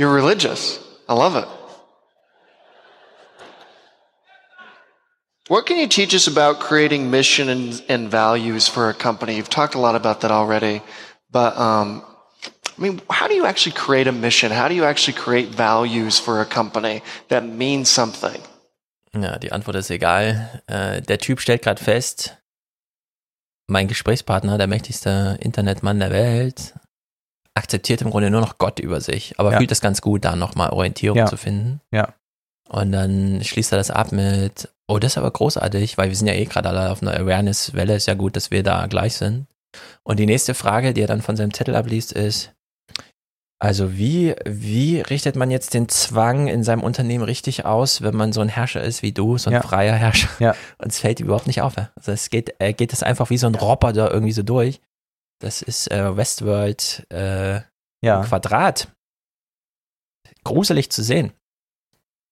You're 0.00 0.14
religious. 0.14 0.80
I 1.10 1.12
love 1.12 1.36
it. 1.36 1.46
What 5.48 5.66
can 5.66 5.76
you 5.76 5.88
teach 5.88 6.14
us 6.14 6.26
about 6.26 6.58
creating 6.58 7.10
mission 7.10 7.50
and, 7.50 7.82
and 7.86 8.10
values 8.10 8.66
for 8.66 8.88
a 8.88 8.94
company? 8.94 9.36
You've 9.36 9.50
talked 9.50 9.74
a 9.74 9.78
lot 9.78 9.96
about 9.96 10.22
that 10.22 10.30
already, 10.30 10.80
but 11.30 11.54
um, 11.58 12.02
I 12.78 12.80
mean, 12.80 13.02
how 13.10 13.28
do 13.28 13.34
you 13.34 13.44
actually 13.44 13.72
create 13.72 14.06
a 14.06 14.12
mission? 14.12 14.50
How 14.50 14.68
do 14.68 14.74
you 14.74 14.84
actually 14.84 15.18
create 15.18 15.48
values 15.48 16.18
for 16.18 16.40
a 16.40 16.46
company 16.46 17.02
that 17.28 17.44
means 17.44 17.90
something? 17.90 18.40
Ja, 19.12 19.36
die 19.36 19.52
Antwort 19.52 19.76
ist 19.76 19.90
egal. 19.90 20.62
Äh, 20.66 21.02
der 21.02 21.18
Typ 21.18 21.40
stellt 21.40 21.60
gerade 21.60 21.84
fest, 21.84 22.38
mein 23.66 23.86
Gesprächspartner, 23.86 24.56
der 24.56 24.66
mächtigste 24.66 25.36
Internetmann 25.42 26.00
der 26.00 26.10
Welt, 26.10 26.72
akzeptiert 27.54 28.02
im 28.02 28.10
Grunde 28.10 28.30
nur 28.30 28.40
noch 28.40 28.58
Gott 28.58 28.78
über 28.78 29.00
sich, 29.00 29.34
aber 29.38 29.52
Ja. 29.52 29.58
fühlt 29.58 29.72
es 29.72 29.80
ganz 29.80 30.00
gut, 30.00 30.24
da 30.24 30.36
nochmal 30.36 30.70
Orientierung 30.70 31.18
Ja. 31.18 31.26
zu 31.26 31.36
finden. 31.36 31.80
Ja. 31.92 32.14
Und 32.68 32.92
dann 32.92 33.42
schließt 33.42 33.72
er 33.72 33.78
das 33.78 33.90
ab 33.90 34.12
mit, 34.12 34.68
oh, 34.88 34.98
das 34.98 35.12
ist 35.12 35.18
aber 35.18 35.30
großartig, 35.32 35.98
weil 35.98 36.08
wir 36.08 36.16
sind 36.16 36.28
ja 36.28 36.34
eh 36.34 36.44
gerade 36.44 36.68
alle 36.68 36.90
auf 36.90 37.02
einer 37.02 37.14
Awareness-Welle, 37.18 37.96
ist 37.96 38.06
ja 38.06 38.14
gut, 38.14 38.36
dass 38.36 38.50
wir 38.52 38.62
da 38.62 38.86
gleich 38.86 39.14
sind. 39.16 39.46
Und 40.04 40.18
die 40.18 40.26
nächste 40.26 40.54
Frage, 40.54 40.94
die 40.94 41.00
er 41.02 41.06
dann 41.08 41.22
von 41.22 41.36
seinem 41.36 41.52
Zettel 41.52 41.74
abliest, 41.76 42.12
ist, 42.12 42.52
Also 43.62 43.98
wie, 43.98 44.34
wie 44.46 45.00
richtet 45.02 45.36
man 45.36 45.50
jetzt 45.50 45.74
den 45.74 45.86
Zwang 45.90 46.46
in 46.48 46.64
seinem 46.64 46.82
Unternehmen 46.82 47.24
richtig 47.24 47.66
aus, 47.66 48.00
wenn 48.00 48.16
man 48.16 48.32
so 48.32 48.40
ein 48.40 48.48
Herrscher 48.48 48.82
ist 48.82 49.02
wie 49.02 49.12
du, 49.12 49.36
so 49.36 49.50
ein 49.50 49.54
Ja. 49.54 49.60
freier 49.62 49.92
Herrscher? 49.96 50.30
Ja. 50.38 50.54
Und 50.78 50.90
es 50.92 50.98
fällt 51.00 51.20
überhaupt 51.20 51.46
nicht 51.46 51.60
auf. 51.60 51.74
Also 51.76 52.10
es 52.12 52.30
geht, 52.30 52.54
er 52.58 52.72
geht 52.72 52.94
es 52.94 53.02
einfach 53.02 53.28
wie 53.28 53.36
so 53.36 53.46
ein 53.48 53.54
Roboter 53.54 54.10
irgendwie 54.10 54.32
so 54.32 54.42
durch. 54.42 54.80
Das 55.40 55.62
ist 55.62 55.90
äh, 55.90 56.16
Westworld 56.16 57.06
äh, 57.12 57.60
Ja. 58.04 58.22
Quadrat. 58.22 58.88
Gruselig 60.44 60.90
zu 60.90 61.02
sehen. 61.02 61.32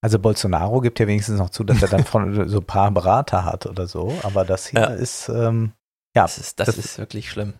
Also 0.00 0.18
Bolsonaro 0.18 0.80
gibt 0.80 1.00
ja 1.00 1.06
wenigstens 1.06 1.38
noch 1.38 1.50
zu, 1.50 1.64
dass 1.64 1.82
er 1.82 1.88
dann 1.88 2.04
von 2.04 2.48
so 2.48 2.58
ein 2.58 2.64
paar 2.66 2.90
Berater 2.90 3.44
hat 3.44 3.66
oder 3.66 3.86
so, 3.86 4.16
aber 4.22 4.44
das 4.44 4.68
hier 4.68 4.80
Ja. 4.80 4.86
ist, 4.88 5.28
ähm, 5.28 5.72
ja. 6.14 6.22
Das 6.22 6.38
ist, 6.38 6.60
das 6.60 6.78
ist 6.78 6.98
wirklich 6.98 7.30
schlimm. 7.30 7.54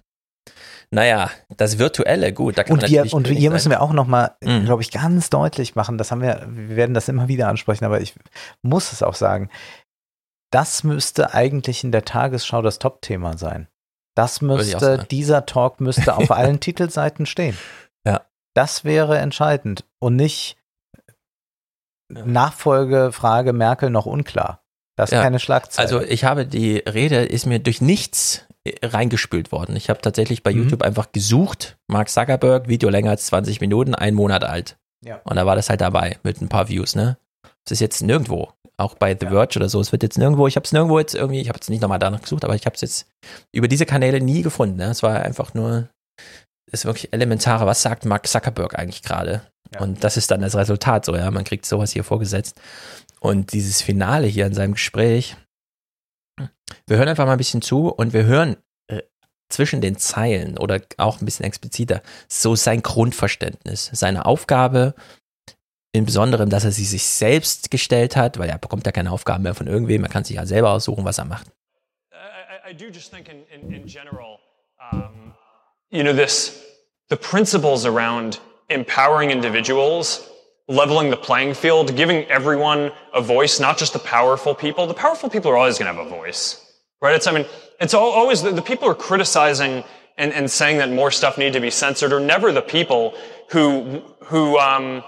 Naja, 0.91 1.31
das 1.57 1.79
Virtuelle, 1.79 2.33
gut, 2.33 2.57
da 2.57 2.65
kann 2.65 2.75
Und, 2.75 2.83
man 2.83 2.91
wir, 2.91 3.13
und 3.13 3.27
hier 3.29 3.51
müssen 3.51 3.71
wir 3.71 3.83
auch 3.83 3.93
nochmal, 3.93 4.37
Mhm. 4.43 4.65
glaube 4.65 4.81
ich, 4.83 4.91
ganz 4.91 5.29
deutlich 5.29 5.75
machen, 5.75 5.99
das 5.99 6.11
haben 6.11 6.23
wir, 6.23 6.47
wir 6.49 6.77
werden 6.77 6.95
das 6.95 7.09
immer 7.09 7.29
wieder 7.29 7.49
ansprechen, 7.49 7.85
aber 7.85 8.01
ich 8.01 8.15
muss 8.63 8.93
es 8.93 9.03
auch 9.03 9.15
sagen, 9.15 9.51
das 10.51 10.85
müsste 10.85 11.35
eigentlich 11.35 11.85
in 11.85 11.93
der 11.93 12.07
Tagesschau 12.07 12.63
das 12.63 12.79
Top-Thema 12.79 13.37
sein. 13.37 13.69
Das 14.19 14.41
müsste, 14.41 15.07
dieser 15.11 15.47
Talk 15.47 15.81
müsste 15.81 16.17
auf 16.17 16.31
allen 16.33 16.59
Titelseiten 16.59 17.25
stehen. 17.25 17.57
Ja. 18.05 18.23
Das 18.55 18.85
wäre 18.85 19.17
entscheidend 19.19 19.85
und 20.01 20.17
nicht 20.17 20.57
Nachfolgefrage 22.11 23.53
Merkel 23.53 23.91
noch 23.91 24.07
unklar. 24.07 24.63
Das 24.97 25.11
ist 25.11 25.15
Ja. 25.17 25.23
keine 25.23 25.39
Schlagzeile. 25.39 25.87
Also 25.87 26.03
ich 26.03 26.25
habe 26.25 26.47
die 26.47 26.79
Rede, 26.79 27.25
ist 27.25 27.47
mir 27.47 27.59
durch 27.61 27.81
nichts 27.81 28.45
äh, 28.65 28.85
reingespült 28.85 29.53
worden. 29.53 29.77
Ich 29.77 29.89
habe 29.91 30.01
tatsächlich 30.01 30.43
bei 30.43 30.53
Mhm. 30.53 30.63
YouTube 30.63 30.83
einfach 30.83 31.13
gesucht, 31.13 31.79
Mark 31.87 32.09
Zuckerberg, 32.09 32.67
Video 32.69 32.89
länger 32.89 33.11
als 33.11 33.27
20 33.27 33.61
Minuten, 33.61 33.95
ein 33.95 34.15
Monat 34.15 34.43
alt. 34.43 34.79
Ja. 35.05 35.21
Und 35.25 35.37
da 35.37 35.47
war 35.47 35.55
das 35.55 35.71
halt 35.71 35.81
dabei 35.81 36.19
mit 36.25 36.41
ein 36.41 36.49
paar 36.49 36.69
Views, 36.69 36.97
ne? 36.97 37.19
Es 37.65 37.73
ist 37.73 37.81
jetzt 37.81 38.03
nirgendwo, 38.03 38.53
auch 38.79 38.95
bei 38.95 39.17
The 39.19 39.27
Verge 39.27 39.59
oder 39.59 39.69
so, 39.69 39.81
es 39.81 39.93
wird 39.93 40.03
jetzt 40.03 40.19
nirgendwo, 40.19 40.47
ich 40.47 40.57
habe 40.57 40.65
es 40.65 40.73
nirgendwo 40.73 40.99
jetzt 40.99 41.15
irgendwie, 41.15 41.41
ich 41.41 41.49
habe 41.49 41.57
jetzt 41.57 41.69
nicht 41.69 41.83
nochmal 41.83 41.99
danach 41.99 42.23
gesucht, 42.23 42.45
aber 42.45 42.55
ich 42.55 42.65
habe 42.65 42.75
es 42.75 42.81
jetzt 42.81 43.07
über 43.53 43.69
diese 43.69 43.87
Kanäle 43.87 44.21
nie 44.21 44.43
gefunden. 44.43 44.77
Ne? 44.77 44.85
Es 44.85 45.03
war 45.03 45.21
einfach 45.21 45.53
nur, 45.53 45.89
es 46.71 46.81
ist 46.81 46.85
wirklich 46.85 47.13
elementare, 47.13 47.67
was 47.67 47.83
sagt 47.83 48.05
Mark 48.05 48.27
Zuckerberg 48.27 48.79
eigentlich 48.79 49.03
gerade? 49.03 49.43
Und 49.81 50.05
das 50.05 50.17
ist 50.17 50.31
dann 50.31 50.41
das 50.41 50.55
Resultat 50.55 51.05
so, 51.05 51.17
ja, 51.17 51.31
man 51.31 51.45
kriegt 51.45 51.67
sowas 51.67 51.93
hier 51.93 52.05
vorgesetzt. 52.05 52.61
Und 53.21 53.53
dieses 53.53 53.83
Finale 53.83 54.29
hier 54.29 54.47
in 54.47 54.55
seinem 54.55 54.73
Gespräch, 54.73 55.37
wir 56.87 56.97
hören 56.97 57.09
einfach 57.09 57.27
mal 57.27 57.33
ein 57.33 57.39
bisschen 57.39 57.63
zu 57.63 57.89
und 57.89 58.13
wir 58.13 58.25
hören 58.25 58.57
äh, 58.87 59.03
zwischen 59.49 59.81
den 59.81 59.97
Zeilen 59.97 60.57
oder 60.57 60.81
auch 60.99 61.21
ein 61.21 61.25
bisschen 61.25 61.45
expliziter 61.45 62.01
so 62.29 62.55
sein 62.55 62.83
Grundverständnis, 62.83 63.91
seine 63.93 64.25
Aufgabe, 64.25 64.95
im 65.93 66.05
Besonderen, 66.05 66.51
dass 66.51 66.65
er 66.65 66.73
sie 66.73 66.85
sich 66.85 67.05
selbst 67.05 67.71
gestellt 67.71 68.17
hat, 68.17 68.39
weil 68.39 68.49
er 68.49 68.59
bekommt 68.59 68.87
ja 68.87 68.93
keine 68.93 69.11
Aufgaben 69.11 69.43
mehr 69.43 69.55
von 69.55 69.67
irgendwem, 69.67 70.05
er 70.05 70.11
kann 70.11 70.25
sich 70.25 70.37
ja 70.37 70.47
selber 70.47 70.71
aussuchen, 70.71 71.05
was 71.05 71.19
er 71.19 71.25
macht. 71.25 71.47
I, 72.13 72.71
I 72.71 72.75
do 72.75 72.87
just 72.87 73.11
think 73.11 73.29
in, 73.29 73.45
in, 73.51 73.73
in 73.73 73.87
general, 73.87 74.39
um, 74.93 75.35
you 75.91 76.03
know, 76.03 76.13
this, 76.13 76.63
the 77.09 77.17
principles 77.17 77.87
around 77.87 78.41
empowering 78.69 79.31
individuals, 79.31 80.29
leveling 80.69 81.11
the 81.11 81.17
playing 81.17 81.55
field, 81.55 81.97
giving 81.97 82.25
everyone 82.31 82.93
a 83.15 83.23
voice, 83.23 83.59
not 83.59 83.79
just 83.79 83.95
the 83.95 83.99
powerful 83.99 84.55
people. 84.55 84.87
The 84.87 84.93
powerful 84.95 85.31
people 85.31 85.51
are 85.51 85.57
always 85.57 85.79
going 85.79 85.91
to 85.91 85.99
have 85.99 86.07
a 86.07 86.11
voice, 86.11 86.61
right? 87.01 87.15
It's, 87.15 87.27
I 87.27 87.33
mean, 87.33 87.47
it's 87.81 87.95
al- 87.95 88.03
always 88.03 88.43
the, 88.43 88.51
the 88.51 88.61
people 88.61 88.85
who 88.87 88.93
are 88.93 88.95
criticizing 88.95 89.83
and, 90.19 90.33
and 90.35 90.51
saying 90.51 90.79
that 90.79 90.91
more 90.91 91.11
stuff 91.11 91.39
need 91.39 91.55
to 91.55 91.61
be 91.61 91.71
censored 91.71 92.13
are 92.13 92.21
never 92.21 92.53
the 92.53 92.61
people 92.61 93.15
who, 93.51 94.03
who, 94.25 94.59
um, 94.59 95.03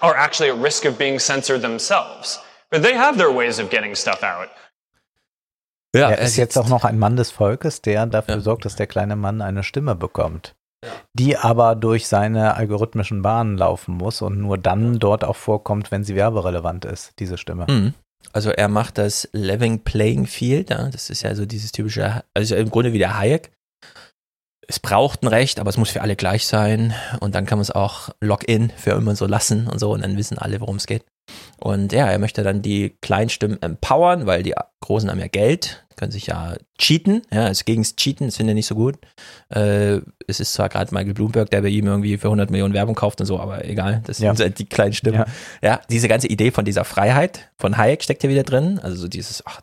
are 0.00 0.16
actually 0.16 0.50
at 0.50 0.62
risk 0.62 0.84
of 0.84 0.98
being 0.98 1.18
censored 1.18 1.62
themselves. 1.62 2.40
But 2.70 2.82
they 2.82 2.94
have 2.94 3.16
their 3.16 3.34
ways 3.34 3.58
of 3.58 3.70
getting 3.70 3.94
stuff 3.94 4.22
out. 4.22 4.48
Ja, 5.94 6.10
er 6.10 6.18
ist 6.18 6.36
jetzt 6.36 6.58
auch 6.58 6.68
noch 6.68 6.84
ein 6.84 6.98
Mann 6.98 7.16
des 7.16 7.30
Volkes, 7.30 7.80
der 7.80 8.06
dafür 8.06 8.40
sorgt, 8.40 8.66
dass 8.66 8.76
der 8.76 8.86
kleine 8.86 9.16
Mann 9.16 9.40
eine 9.40 9.62
Stimme 9.62 9.94
bekommt, 9.94 10.54
die 11.14 11.38
aber 11.38 11.74
durch 11.76 12.08
seine 12.08 12.56
algorithmischen 12.56 13.22
Bahnen 13.22 13.56
laufen 13.56 13.94
muss 13.94 14.20
und 14.20 14.38
nur 14.38 14.58
dann 14.58 14.98
dort 14.98 15.24
auch 15.24 15.36
vorkommt, 15.36 15.90
wenn 15.90 16.04
sie 16.04 16.14
werberelevant 16.14 16.84
ist, 16.84 17.18
diese 17.18 17.38
Stimme. 17.38 17.66
Mhm. 17.68 17.94
Also 18.32 18.50
er 18.50 18.68
macht 18.68 18.98
das 18.98 19.28
Living 19.32 19.82
Playing 19.82 20.26
Field, 20.26 20.70
ja, 20.70 20.90
das 20.90 21.08
ist 21.08 21.22
ja 21.22 21.34
so 21.34 21.46
dieses 21.46 21.72
typische, 21.72 22.22
also 22.34 22.54
im 22.54 22.70
Grunde 22.70 22.92
wie 22.92 22.98
der 22.98 23.16
Hayek. 23.16 23.50
Es 24.70 24.78
braucht 24.78 25.22
ein 25.22 25.28
Recht, 25.28 25.60
aber 25.60 25.70
es 25.70 25.78
muss 25.78 25.88
für 25.90 26.02
alle 26.02 26.14
gleich 26.14 26.46
sein 26.46 26.94
und 27.20 27.34
dann 27.34 27.46
kann 27.46 27.56
man 27.58 27.62
es 27.62 27.70
auch 27.70 28.10
Login 28.20 28.70
für 28.76 28.90
immer 28.90 29.16
so 29.16 29.26
lassen 29.26 29.66
und 29.66 29.78
so 29.78 29.92
und 29.92 30.02
dann 30.02 30.16
wissen 30.18 30.38
alle, 30.38 30.60
worum 30.60 30.76
es 30.76 30.86
geht. 30.86 31.04
Und 31.58 31.92
ja, 31.92 32.06
er 32.06 32.18
möchte 32.18 32.42
dann 32.42 32.60
die 32.62 32.90
kleinen 33.00 33.30
Stimmen 33.30 33.60
empowern, 33.62 34.26
weil 34.26 34.42
die 34.42 34.54
Großen 34.80 35.10
haben 35.10 35.20
ja 35.20 35.26
Geld, 35.28 35.84
können 35.96 36.12
sich 36.12 36.26
ja 36.26 36.54
cheaten, 36.78 37.22
ja, 37.32 37.46
also 37.46 37.62
gegens 37.64 37.96
Cheaten, 37.96 38.26
das 38.28 38.36
finde 38.36 38.52
ich 38.52 38.56
nicht 38.56 38.66
so 38.66 38.74
gut. 38.74 38.96
Äh, 39.48 40.00
es 40.26 40.38
ist 40.40 40.52
zwar 40.52 40.68
gerade 40.68 40.94
Michael 40.94 41.14
Bloomberg, 41.14 41.50
der 41.50 41.62
bei 41.62 41.68
ihm 41.68 41.86
irgendwie 41.86 42.16
für 42.18 42.28
100 42.28 42.50
Millionen 42.50 42.72
Werbung 42.74 42.94
kauft 42.94 43.20
und 43.20 43.26
so, 43.26 43.40
aber 43.40 43.64
egal, 43.64 44.02
das 44.06 44.18
Ja. 44.18 44.34
sind 44.34 44.44
halt 44.44 44.58
die 44.58 44.66
kleinen 44.68 44.92
Stimmen. 44.92 45.18
Ja. 45.18 45.26
Ja. 45.62 45.80
diese 45.90 46.08
ganze 46.08 46.28
Idee 46.28 46.50
von 46.50 46.64
dieser 46.66 46.84
Freiheit 46.84 47.50
von 47.58 47.76
Hayek 47.78 48.02
steckt 48.04 48.22
ja 48.22 48.28
wieder 48.30 48.44
drin, 48.44 48.78
also 48.82 48.96
so 48.96 49.08
dieses, 49.08 49.42
ach, 49.46 49.60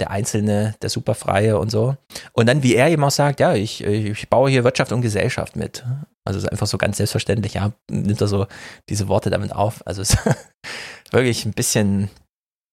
der 0.00 0.10
Einzelne, 0.10 0.74
der 0.82 0.90
Superfreie 0.90 1.58
und 1.58 1.70
so. 1.70 1.96
Und 2.32 2.46
dann, 2.46 2.62
wie 2.62 2.74
er 2.74 2.88
eben 2.88 3.02
auch 3.04 3.10
sagt, 3.10 3.40
ja, 3.40 3.54
ich, 3.54 3.82
ich 3.84 4.28
baue 4.28 4.50
hier 4.50 4.64
Wirtschaft 4.64 4.92
und 4.92 5.00
Gesellschaft 5.00 5.56
mit. 5.56 5.84
Also 6.24 6.38
es 6.38 6.44
ist 6.44 6.50
einfach 6.50 6.66
so 6.66 6.78
ganz 6.78 6.98
selbstverständlich, 6.98 7.54
ja, 7.54 7.72
nimmt 7.90 8.20
er 8.20 8.28
so 8.28 8.46
diese 8.88 9.08
Worte 9.08 9.30
damit 9.30 9.52
auf. 9.52 9.86
Also 9.86 10.02
es 10.02 10.10
ist 10.10 10.18
wirklich 11.10 11.44
ein 11.44 11.52
bisschen, 11.52 12.10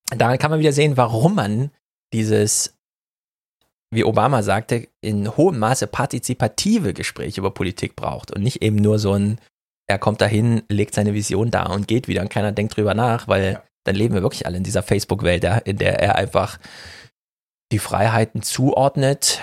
daran 0.09 0.37
kann 0.37 0.51
man 0.51 0.59
wieder 0.59 0.73
sehen, 0.73 0.97
warum 0.97 1.35
man 1.35 1.71
dieses, 2.13 2.75
wie 3.93 4.03
Obama 4.03 4.43
sagte, 4.43 4.87
in 5.01 5.35
hohem 5.35 5.57
Maße 5.57 5.87
partizipative 5.87 6.93
Gespräche 6.93 7.41
über 7.41 7.51
Politik 7.51 7.95
braucht 7.95 8.31
und 8.31 8.43
nicht 8.43 8.61
eben 8.61 8.77
nur 8.77 8.99
so 8.99 9.13
ein, 9.13 9.39
er 9.87 9.99
kommt 9.99 10.21
dahin, 10.21 10.63
legt 10.69 10.95
seine 10.95 11.13
Vision 11.13 11.51
da 11.51 11.63
und 11.67 11.87
geht 11.87 12.07
wieder 12.07 12.21
und 12.21 12.29
keiner 12.29 12.51
denkt 12.51 12.75
drüber 12.75 12.93
nach, 12.93 13.27
weil 13.27 13.61
dann 13.85 13.95
leben 13.95 14.15
wir 14.15 14.23
wirklich 14.23 14.45
alle 14.45 14.57
in 14.57 14.63
dieser 14.63 14.83
Facebook-Welt, 14.83 15.43
ja, 15.43 15.57
in 15.57 15.77
der 15.77 15.99
er 15.99 16.15
einfach 16.15 16.59
die 17.71 17.79
Freiheiten 17.79 18.41
zuordnet, 18.41 19.39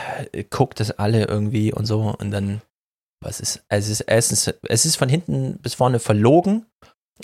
guckt 0.51 0.81
es 0.81 0.91
alle 0.93 1.25
irgendwie 1.25 1.73
und 1.73 1.87
so 1.87 2.15
und 2.19 2.31
dann, 2.31 2.63
was 3.21 3.41
ist, 3.41 3.65
es 3.69 3.89
ist 3.89 4.01
erstens, 4.03 4.53
es 4.69 4.87
ist 4.87 4.97
von 4.97 5.09
hinten 5.09 5.59
bis 5.59 5.75
vorne 5.75 5.99
verlogen, 5.99 6.67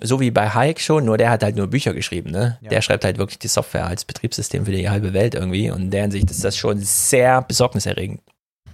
so 0.01 0.21
wie 0.21 0.31
bei 0.31 0.51
Hayek 0.51 0.81
schon, 0.81 1.05
nur 1.05 1.19
der 1.19 1.31
hat 1.31 1.43
halt 1.43 1.57
nur 1.57 1.69
Bücher 1.69 1.95
geschrieben, 1.95 2.31
ne? 2.31 2.59
Der 2.63 2.83
schreibt 2.83 3.05
halt 3.05 3.19
wirklich 3.19 3.39
die 3.39 3.49
Software 3.49 3.87
als 3.87 4.05
Betriebssystem 4.05 4.65
für 4.65 4.73
die 4.73 4.91
halbe 4.91 5.13
Welt 5.13 5.35
irgendwie 5.35 5.71
und 5.71 5.83
in 5.83 5.91
der 5.91 6.03
Hinsicht 6.03 6.31
ist 6.31 6.45
das 6.45 6.57
schon 6.57 6.79
sehr 6.81 7.43
besorgniserregend. 7.43 8.21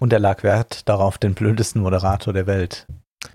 Und 0.01 0.13
er 0.13 0.19
lag 0.19 0.43
Wert 0.43 0.89
darauf, 0.89 1.19
den 1.19 1.35
blödesten 1.35 1.81
Moderator 1.81 2.33
der 2.33 2.47
Welt 2.47 2.87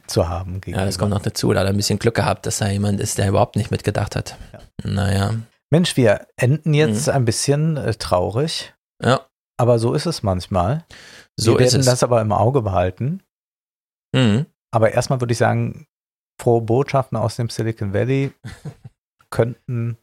zu 0.07 0.27
haben. 0.27 0.61
Ja, 0.65 0.85
das 0.85 0.99
kommt 0.99 1.11
noch 1.11 1.21
dazu, 1.21 1.51
da 1.53 1.61
hat 1.61 1.67
er 1.67 1.73
ein 1.73 1.77
bisschen 1.77 1.99
Glück 1.99 2.15
gehabt, 2.15 2.45
dass 2.45 2.59
da 2.59 2.69
jemand 2.69 2.99
ist, 2.99 3.17
der 3.17 3.29
überhaupt 3.29 3.55
nicht 3.55 3.71
mitgedacht 3.71 4.15
hat. 4.15 4.35
Naja. 4.83 5.33
Mensch, 5.71 5.97
wir 5.97 6.27
enden 6.35 6.73
jetzt 6.73 7.09
ein 7.09 7.25
bisschen 7.25 7.77
äh, 7.77 7.93
traurig. 7.93 8.73
Ja. 9.01 9.25
Aber 9.57 9.79
so 9.79 9.93
ist 9.93 10.05
es 10.05 10.23
manchmal. 10.23 10.85
So 11.37 11.57
wir 11.57 11.65
ist 11.65 11.73
werden 11.73 11.85
das 11.85 12.03
aber 12.03 12.21
im 12.21 12.31
Auge 12.31 12.61
behalten. 12.61 13.21
Mhm. 14.13 14.45
Aber 14.71 14.91
erstmal 14.91 15.19
würde 15.21 15.33
ich 15.33 15.37
sagen, 15.37 15.87
frohe 16.41 16.61
Botschaften 16.61 17.17
aus 17.17 17.35
dem 17.35 17.49
Silicon 17.49 17.93
Valley 17.93 18.31
könnten, 19.29 19.97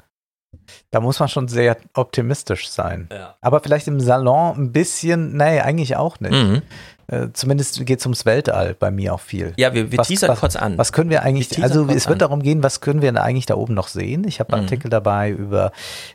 da 0.90 1.00
muss 1.00 1.18
man 1.18 1.28
schon 1.28 1.48
sehr 1.48 1.76
optimistisch 1.94 2.68
sein. 2.68 3.08
Ja. 3.10 3.36
Aber 3.40 3.60
vielleicht 3.60 3.88
im 3.88 4.00
Salon 4.00 4.56
ein 4.56 4.72
bisschen, 4.72 5.36
nee, 5.36 5.60
eigentlich 5.60 5.96
auch 5.96 6.20
nicht. 6.20 6.32
Mhm. 6.32 6.62
Äh, 7.08 7.28
zumindest 7.32 7.84
geht 7.86 8.00
es 8.00 8.06
ums 8.06 8.24
Weltall 8.26 8.74
bei 8.74 8.90
mir 8.90 9.14
auch 9.14 9.20
viel. 9.20 9.52
Ja, 9.56 9.72
wir, 9.74 9.92
wir 9.92 9.98
Was- 9.98 10.08
teasern 10.08 10.30
was, 10.30 10.40
kurz 10.40 10.56
an. 10.56 10.76
Was 10.78 10.92
können 10.92 11.10
wir 11.10 11.22
eigentlich, 11.22 11.56
Wir 11.56 11.62
also 11.64 11.84
es 11.86 12.06
wird 12.08 12.14
an. 12.14 12.18
darum 12.18 12.42
gehen, 12.42 12.62
was 12.62 12.80
können 12.80 13.00
wir 13.02 13.08
denn 13.12 13.16
eigentlich 13.18 13.46
da 13.46 13.54
oben 13.54 13.74
noch 13.74 13.88
sehen? 13.88 14.24
Ich 14.26 14.40
habe 14.40 14.52
einen 14.52 14.62
Mhm. 14.62 14.66
Artikel 14.66 14.88
dabei 14.90 15.30
über 15.30 15.70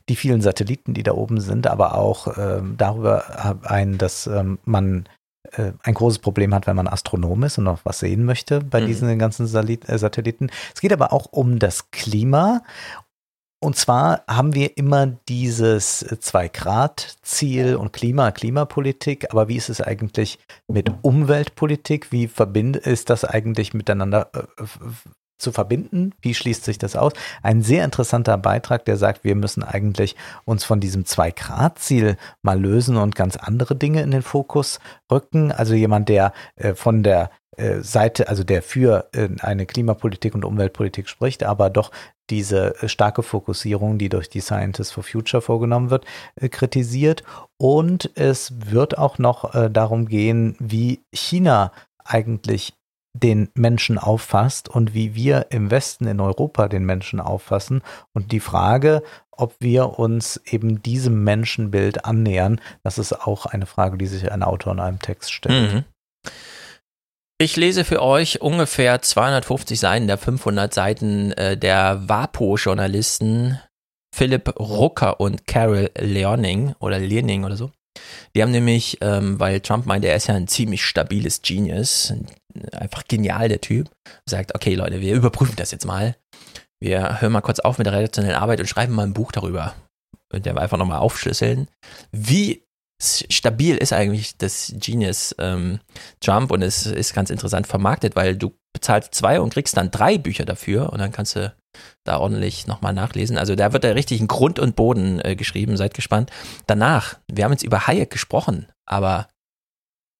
die 0.09 0.15
vielen 0.15 0.41
Satelliten, 0.41 0.93
die 0.93 1.03
da 1.03 1.13
oben 1.13 1.39
sind, 1.39 1.67
aber 1.67 1.95
auch 1.95 2.37
ähm, 2.37 2.75
darüber 2.77 3.59
einen, 3.63 3.97
dass 3.97 4.27
ähm, 4.27 4.59
man 4.65 5.07
äh, 5.53 5.71
ein 5.83 5.93
großes 5.93 6.19
Problem 6.19 6.53
hat, 6.53 6.67
wenn 6.67 6.75
man 6.75 6.87
Astronom 6.87 7.43
ist 7.43 7.57
und 7.57 7.63
noch 7.65 7.79
was 7.83 7.99
sehen 7.99 8.23
möchte 8.25 8.59
bei 8.61 8.81
Mhm. 8.81 8.87
diesen 8.87 9.19
ganzen 9.19 9.45
äh, 9.45 9.97
Satelliten. 9.97 10.49
Es 10.75 10.81
geht 10.81 10.93
aber 10.93 11.13
auch 11.13 11.27
um 11.31 11.57
das 11.59 11.89
Klima. 11.91 12.61
Und 13.63 13.75
zwar 13.75 14.23
haben 14.27 14.55
wir 14.55 14.75
immer 14.75 15.05
dieses 15.05 15.99
Zwei-Grad-Ziel 15.99 17.75
und 17.75 17.93
Klima, 17.93 18.31
Klimapolitik, 18.31 19.29
aber 19.29 19.49
wie 19.49 19.57
ist 19.57 19.69
es 19.69 19.81
eigentlich 19.81 20.39
mit 20.67 20.91
Umweltpolitik? 21.03 22.11
Wie 22.11 22.27
verbind 22.27 22.75
ist 22.75 23.11
das 23.11 23.23
eigentlich 23.23 23.75
miteinander 23.75 24.31
äh, 24.33 24.63
zu 25.37 25.51
verbinden. 25.51 26.13
Wie 26.21 26.33
schließt 26.33 26.63
sich 26.63 26.77
das 26.77 26.95
aus? 26.95 27.13
Ein 27.43 27.61
sehr 27.61 27.83
interessanter 27.83 28.37
Beitrag, 28.37 28.85
der 28.85 28.97
sagt, 28.97 29.23
wir 29.23 29.35
müssen 29.35 29.63
eigentlich 29.63 30.15
uns 30.45 30.63
von 30.63 30.79
diesem 30.79 31.05
Zwei-Grad-Ziel 31.05 32.17
mal 32.41 32.59
lösen 32.59 32.95
und 32.97 33.15
ganz 33.15 33.37
andere 33.37 33.75
Dinge 33.75 34.01
in 34.01 34.11
den 34.11 34.21
Fokus 34.21 34.79
rücken. 35.11 35.51
Also 35.51 35.73
jemand, 35.73 36.09
der 36.09 36.33
äh, 36.55 36.73
von 36.73 37.03
der 37.03 37.31
äh, 37.57 37.81
Seite, 37.81 38.29
also 38.29 38.43
der 38.43 38.61
für 38.61 39.09
eine 39.41 39.65
Klimapolitik 39.65 40.33
und 40.35 40.45
Umweltpolitik 40.45 41.09
spricht, 41.09 41.43
aber 41.43 41.69
doch 41.69 41.91
diese 42.31 42.81
äh, 42.81 42.87
starke 42.87 43.21
Fokussierung, 43.21 43.97
die 43.97 44.09
durch 44.09 44.29
die 44.29 44.41
Scientists 44.41 44.91
for 44.91 45.03
Future 45.03 45.41
vorgenommen 45.41 45.89
wird, 45.89 46.05
äh, 46.35 46.49
kritisiert. 46.49 47.23
Und 47.57 48.09
es 48.15 48.53
wird 48.71 48.97
auch 48.97 49.19
noch 49.19 49.53
äh, 49.53 49.69
darum 49.69 50.07
gehen, 50.07 50.55
wie 50.59 51.01
China 51.13 51.71
eigentlich 52.03 52.73
den 53.13 53.49
Menschen 53.55 53.97
auffasst 53.97 54.69
und 54.69 54.93
wie 54.93 55.15
wir 55.15 55.47
im 55.49 55.69
Westen 55.69 56.07
in 56.07 56.21
Europa 56.21 56.69
den 56.69 56.85
Menschen 56.85 57.19
auffassen 57.19 57.81
und 58.13 58.31
die 58.31 58.39
Frage, 58.39 59.03
ob 59.31 59.55
wir 59.59 59.99
uns 59.99 60.37
eben 60.45 60.81
diesem 60.81 61.23
Menschenbild 61.23 62.05
annähern, 62.05 62.61
das 62.83 62.97
ist 62.97 63.13
auch 63.13 63.45
eine 63.45 63.65
Frage, 63.65 63.97
die 63.97 64.07
sich 64.07 64.31
ein 64.31 64.43
Autor 64.43 64.73
in 64.73 64.79
einem 64.79 64.99
Text 64.99 65.33
stellt. 65.33 65.73
Mhm. 65.73 65.83
Ich 67.41 67.55
lese 67.55 67.85
für 67.85 68.03
euch 68.03 68.39
ungefähr 68.39 69.01
250 69.01 69.79
Seiten 69.79 70.05
der 70.05 70.19
500 70.19 70.71
Seiten 70.71 71.31
äh, 71.31 71.57
der 71.57 72.07
WAPO-Journalisten 72.07 73.59
Philipp 74.15 74.59
Rucker 74.59 75.19
und 75.19 75.47
Carol 75.47 75.89
Leoning 75.97 76.75
oder 76.77 76.99
Leoning 76.99 77.43
oder 77.43 77.57
so. 77.57 77.71
Die 78.35 78.43
haben 78.43 78.51
nämlich, 78.51 78.99
ähm, 79.01 79.39
weil 79.39 79.59
Trump 79.59 79.87
meinte, 79.87 80.07
er 80.07 80.17
ist 80.17 80.27
ja 80.27 80.35
ein 80.35 80.47
ziemlich 80.47 80.85
stabiles 80.85 81.41
Genius, 81.41 82.13
einfach 82.73 83.05
genial 83.07 83.49
der 83.49 83.59
Typ, 83.59 83.89
sagt, 84.29 84.53
okay 84.53 84.75
Leute, 84.75 85.01
wir 85.01 85.15
überprüfen 85.15 85.55
das 85.55 85.71
jetzt 85.71 85.87
mal. 85.87 86.15
Wir 86.79 87.21
hören 87.21 87.31
mal 87.31 87.41
kurz 87.41 87.59
auf 87.59 87.79
mit 87.79 87.87
der 87.87 87.95
redaktionellen 87.95 88.37
Arbeit 88.37 88.59
und 88.59 88.67
schreiben 88.67 88.93
mal 88.93 89.07
ein 89.07 89.15
Buch 89.15 89.31
darüber. 89.31 89.73
Und 90.31 90.45
der 90.45 90.55
einfach 90.57 90.77
nochmal 90.77 90.99
aufschlüsseln, 90.99 91.69
wie 92.11 92.61
stabil 93.01 93.77
ist 93.77 93.93
eigentlich 93.93 94.37
das 94.37 94.73
Genius 94.75 95.35
ähm, 95.39 95.79
Trump 96.19 96.51
und 96.51 96.61
es 96.61 96.85
ist 96.85 97.13
ganz 97.13 97.29
interessant 97.29 97.67
vermarktet, 97.67 98.15
weil 98.15 98.35
du 98.35 98.53
bezahlst 98.73 99.15
zwei 99.15 99.39
und 99.41 99.53
kriegst 99.53 99.75
dann 99.75 99.91
drei 99.91 100.17
Bücher 100.17 100.45
dafür 100.45 100.93
und 100.93 100.99
dann 100.99 101.11
kannst 101.11 101.35
du 101.35 101.53
da 102.03 102.17
ordentlich 102.17 102.67
nochmal 102.67 102.93
nachlesen. 102.93 103.37
Also 103.37 103.55
da 103.55 103.73
wird 103.73 103.83
da 103.83 103.89
richtig 103.89 104.21
ein 104.21 104.27
Grund 104.27 104.59
und 104.59 104.75
Boden 104.75 105.19
äh, 105.23 105.35
geschrieben, 105.35 105.77
seid 105.77 105.93
gespannt. 105.93 106.31
Danach, 106.67 107.19
wir 107.31 107.43
haben 107.43 107.51
jetzt 107.51 107.63
über 107.63 107.87
Hayek 107.87 108.09
gesprochen, 108.09 108.67
aber 108.85 109.27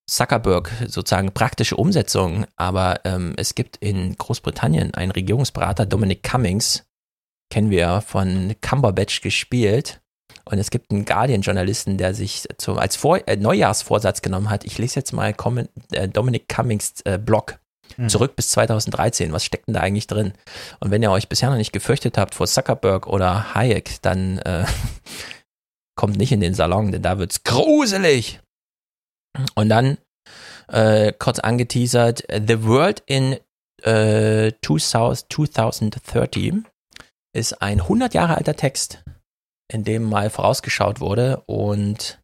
Zuckerberg 0.09 0.71
sozusagen 0.87 1.31
praktische 1.33 1.77
Umsetzung, 1.77 2.45
aber 2.55 3.01
ähm, 3.05 3.33
es 3.37 3.55
gibt 3.55 3.77
in 3.77 4.15
Großbritannien 4.17 4.93
einen 4.93 5.11
Regierungsberater, 5.11 5.85
Dominic 5.85 6.23
Cummings, 6.23 6.83
kennen 7.49 7.69
wir 7.69 8.01
von 8.01 8.55
Cumberbatch 8.61 9.21
gespielt. 9.21 10.00
Und 10.45 10.57
es 10.57 10.69
gibt 10.69 10.91
einen 10.91 11.05
Guardian-Journalisten, 11.05 11.97
der 11.97 12.13
sich 12.13 12.47
zum, 12.57 12.77
als 12.77 12.95
Vor 12.95 13.27
äh, 13.27 13.35
Neujahrsvorsatz 13.35 14.21
genommen 14.21 14.49
hat, 14.49 14.63
ich 14.63 14.77
lese 14.77 14.99
jetzt 14.99 15.11
mal 15.11 15.33
Com 15.33 15.59
äh, 15.91 16.07
Dominic 16.07 16.49
Cummings 16.49 17.01
äh, 17.05 17.17
Blog 17.17 17.59
hm. 17.95 18.09
zurück 18.09 18.35
bis 18.35 18.49
2013. 18.49 19.33
Was 19.33 19.45
steckt 19.45 19.67
denn 19.67 19.75
da 19.75 19.81
eigentlich 19.81 20.07
drin? 20.07 20.33
Und 20.79 20.91
wenn 20.91 21.03
ihr 21.03 21.11
euch 21.11 21.29
bisher 21.29 21.49
noch 21.49 21.57
nicht 21.57 21.73
gefürchtet 21.73 22.17
habt 22.17 22.35
vor 22.35 22.47
Zuckerberg 22.47 23.07
oder 23.07 23.53
Hayek, 23.53 24.01
dann 24.01 24.39
äh, 24.39 24.65
kommt 25.95 26.17
nicht 26.17 26.31
in 26.31 26.41
den 26.41 26.53
Salon, 26.53 26.91
denn 26.91 27.01
da 27.01 27.19
wird's 27.19 27.43
gruselig. 27.43 28.39
Und 29.55 29.69
dann 29.69 29.97
äh, 30.67 31.13
kurz 31.17 31.39
angeteasert, 31.39 32.23
The 32.29 32.63
World 32.63 33.03
in 33.05 33.37
äh, 33.83 34.51
2000, 34.61 35.31
2030 35.31 36.53
ist 37.33 37.61
ein 37.61 37.81
100 37.81 38.13
Jahre 38.13 38.37
alter 38.37 38.55
Text, 38.55 39.03
in 39.71 39.83
dem 39.83 40.03
mal 40.03 40.29
vorausgeschaut 40.29 40.99
wurde 40.99 41.41
und 41.45 42.19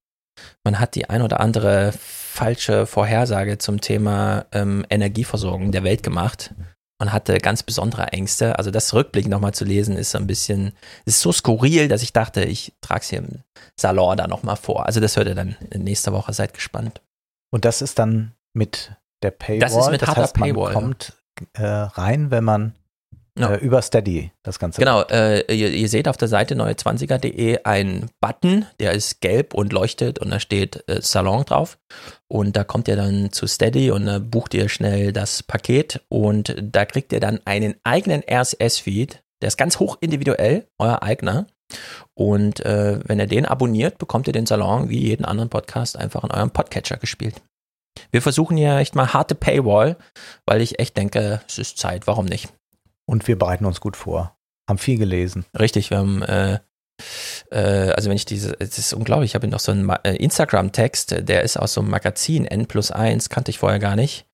man 0.64 0.80
hat 0.80 0.96
die 0.96 1.10
ein 1.10 1.22
oder 1.22 1.40
andere 1.40 1.94
falsche 1.98 2.86
Vorhersage 2.86 3.58
zum 3.58 3.82
Thema 3.82 4.46
ähm, 4.52 4.86
Energieversorgung 4.90 5.72
der 5.72 5.84
Welt 5.84 6.04
gemacht 6.04 6.54
und 7.00 7.14
hatte 7.14 7.38
ganz 7.40 7.64
besondere 7.64 8.08
Ängste. 8.08 8.58
Also 8.58 8.72
das 8.72 8.94
Rückblick 8.94 9.28
nochmal 9.28 9.54
zu 9.54 9.66
lesen 9.66 9.98
ist 9.98 10.12
so 10.12 10.18
ein 10.18 10.28
bisschen, 10.28 10.74
ist 11.06 11.22
so 11.22 11.32
skurril, 11.32 11.88
dass 11.88 12.04
ich 12.04 12.14
dachte, 12.14 12.44
ich 12.44 12.74
trage 12.82 13.02
es 13.02 13.10
hier 13.10 13.20
im 13.20 13.44
Salon 13.80 14.18
da 14.18 14.28
nochmal 14.28 14.58
vor. 14.58 14.86
Also 14.86 15.00
das 15.00 15.16
hört 15.16 15.28
ihr 15.28 15.36
dann 15.36 15.56
nächste 15.76 16.12
Woche, 16.12 16.34
seid 16.34 16.54
gespannt. 16.54 17.02
Und 17.52 17.66
das 17.66 17.82
ist 17.82 17.98
dann 18.00 18.34
mit 18.54 18.92
der 19.24 19.32
Paywall. 19.32 19.60
Das 19.60 19.76
ist 19.76 19.92
mit 19.92 20.02
das 20.02 20.10
harter 20.10 20.24
heißt, 20.24 20.38
man 20.38 20.50
Paywall, 20.50 20.74
kommt 20.74 21.14
äh, 21.54 21.66
rein, 21.66 22.32
wenn 22.32 22.44
man 22.44 22.76
Ja. 23.38 23.54
äh, 23.54 23.58
über 23.58 23.82
Steady 23.82 24.32
das 24.44 24.60
Ganze 24.60 24.80
Genau, 24.80 25.02
äh, 25.04 25.42
ihr, 25.54 25.70
ihr 25.70 25.90
seht 25.90 26.08
auf 26.08 26.18
der 26.18 26.28
Seite 26.28 26.56
neue20er.de 26.56 27.64
einen 27.64 28.10
Button, 28.20 28.66
der 28.80 28.94
ist 28.94 29.22
gelb 29.22 29.54
und 29.54 29.74
leuchtet 29.74 30.20
und 30.20 30.30
da 30.30 30.40
steht 30.40 30.84
äh, 30.88 31.02
Salon 31.02 31.46
drauf. 31.46 31.78
Und 32.28 32.58
da 32.58 32.64
kommt 32.64 32.88
ihr 32.88 32.96
dann 32.96 33.32
zu 33.32 33.48
Steady 33.48 33.92
und 33.92 34.06
da 34.06 34.20
bucht 34.20 34.54
ihr 34.54 34.70
schnell 34.70 35.14
das 35.14 35.44
Paket 35.44 36.02
und 36.10 36.56
da 36.62 36.86
kriegt 36.86 37.14
ihr 37.14 37.20
dann 37.20 37.40
einen 37.46 37.76
eigenen 37.84 38.24
RSS-Feed. 38.30 39.24
Der 39.42 39.48
ist 39.48 39.58
ganz 39.58 39.80
hoch 39.80 39.98
individuell, 40.02 40.68
euer 40.78 41.04
eigener. 41.04 41.48
Und 42.14 42.66
äh, 42.66 43.00
wenn 43.06 43.20
ihr 43.20 43.28
den 43.28 43.46
abonniert, 43.46 43.98
bekommt 43.98 44.28
ihr 44.28 44.34
den 44.34 44.46
Salon 44.46 44.90
wie 44.90 45.00
jeden 45.00 45.26
anderen 45.26 45.50
Podcast 45.50 45.98
einfach 45.98 46.24
in 46.24 46.32
eurem 46.32 46.52
Podcatcher 46.52 46.98
gespielt. 46.98 47.36
Wir 48.12 48.22
versuchen 48.22 48.58
hier 48.58 48.78
echt 48.78 48.96
mal 48.96 49.14
harte 49.14 49.36
Paywall, 49.36 49.98
weil 50.46 50.62
ich 50.62 50.80
echt 50.80 50.98
denke, 50.98 51.42
es 51.48 51.58
ist 51.58 51.78
Zeit, 51.78 52.08
warum 52.08 52.26
nicht? 52.26 52.50
Und 53.08 53.28
wir 53.28 53.40
bereiten 53.40 53.66
uns 53.66 53.80
gut 53.80 53.96
vor. 53.96 54.38
Haben 54.70 54.78
viel 54.78 54.98
gelesen. 54.98 55.46
Richtig, 55.58 55.90
wir 55.90 55.98
haben, 55.98 56.22
äh, 56.24 56.60
äh, 57.52 57.92
also 57.92 58.10
wenn 58.10 58.18
ich 58.18 58.26
diese, 58.26 58.56
es 58.60 58.78
ist 58.78 58.94
unglaublich, 58.94 59.32
ich 59.32 59.36
habe 59.36 59.48
noch 59.48 59.60
so 59.60 59.72
einen 59.72 59.90
äh, 60.04 60.16
Instagram-Text, 60.16 61.28
der 61.28 61.44
ist 61.44 61.58
aus 61.58 61.74
so 61.74 61.82
einem 61.82 61.90
Magazin 61.90 62.46
N 62.46 62.68
plus 62.68 62.92
1, 62.92 63.30
kannte 63.30 63.50
ich 63.50 63.60
vorher 63.60 63.80
gar 63.80 63.96
nicht. 63.96 64.26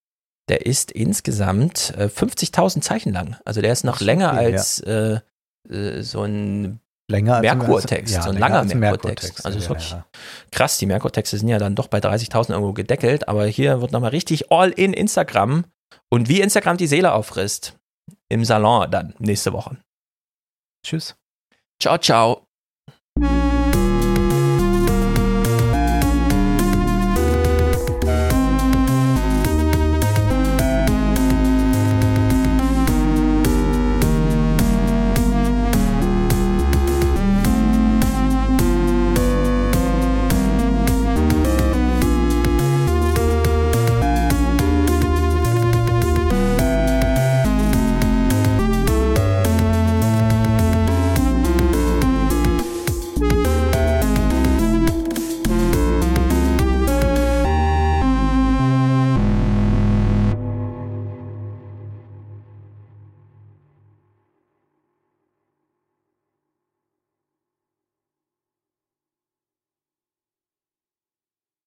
Der 0.48 0.66
ist 0.66 0.90
insgesamt 0.90 1.94
äh, 1.96 2.06
50.000 2.06 2.80
Zeichen 2.80 3.12
lang. 3.12 3.36
Also 3.44 3.62
der 3.62 3.72
ist 3.72 3.84
noch 3.84 3.98
so, 3.98 4.04
länger 4.04 4.32
okay, 4.32 4.54
als 4.54 4.80
äh, 4.80 5.20
äh, 5.70 6.02
so 6.02 6.24
ein 6.24 6.80
Merkur-Text, 7.08 8.14
ja, 8.14 8.22
so 8.22 8.30
ein 8.30 8.36
länger 8.36 8.64
langer 8.64 8.74
Merkur-Text. 8.74 9.44
Also 9.44 9.58
ist 9.58 9.64
ja, 9.64 9.70
wirklich 9.70 9.90
ja. 9.90 10.06
krass, 10.50 10.78
die 10.78 10.86
Merkur-Texte 10.86 11.38
sind 11.38 11.48
ja 11.48 11.58
dann 11.58 11.74
doch 11.74 11.88
bei 11.88 11.98
30.000 11.98 12.50
irgendwo 12.50 12.72
gedeckelt, 12.72 13.28
aber 13.28 13.46
hier 13.46 13.80
wird 13.80 13.92
nochmal 13.92 14.10
richtig 14.10 14.50
all 14.50 14.70
in 14.70 14.92
Instagram 14.92 15.64
und 16.10 16.28
wie 16.28 16.40
Instagram 16.40 16.76
die 16.76 16.86
Seele 16.86 17.12
auffrisst. 17.12 17.78
Im 18.34 18.44
Salon 18.44 18.90
dann 18.90 19.14
nächste 19.20 19.52
Woche. 19.52 19.76
Tschüss. 20.84 21.14
Ciao, 21.80 21.96
ciao. 21.98 22.43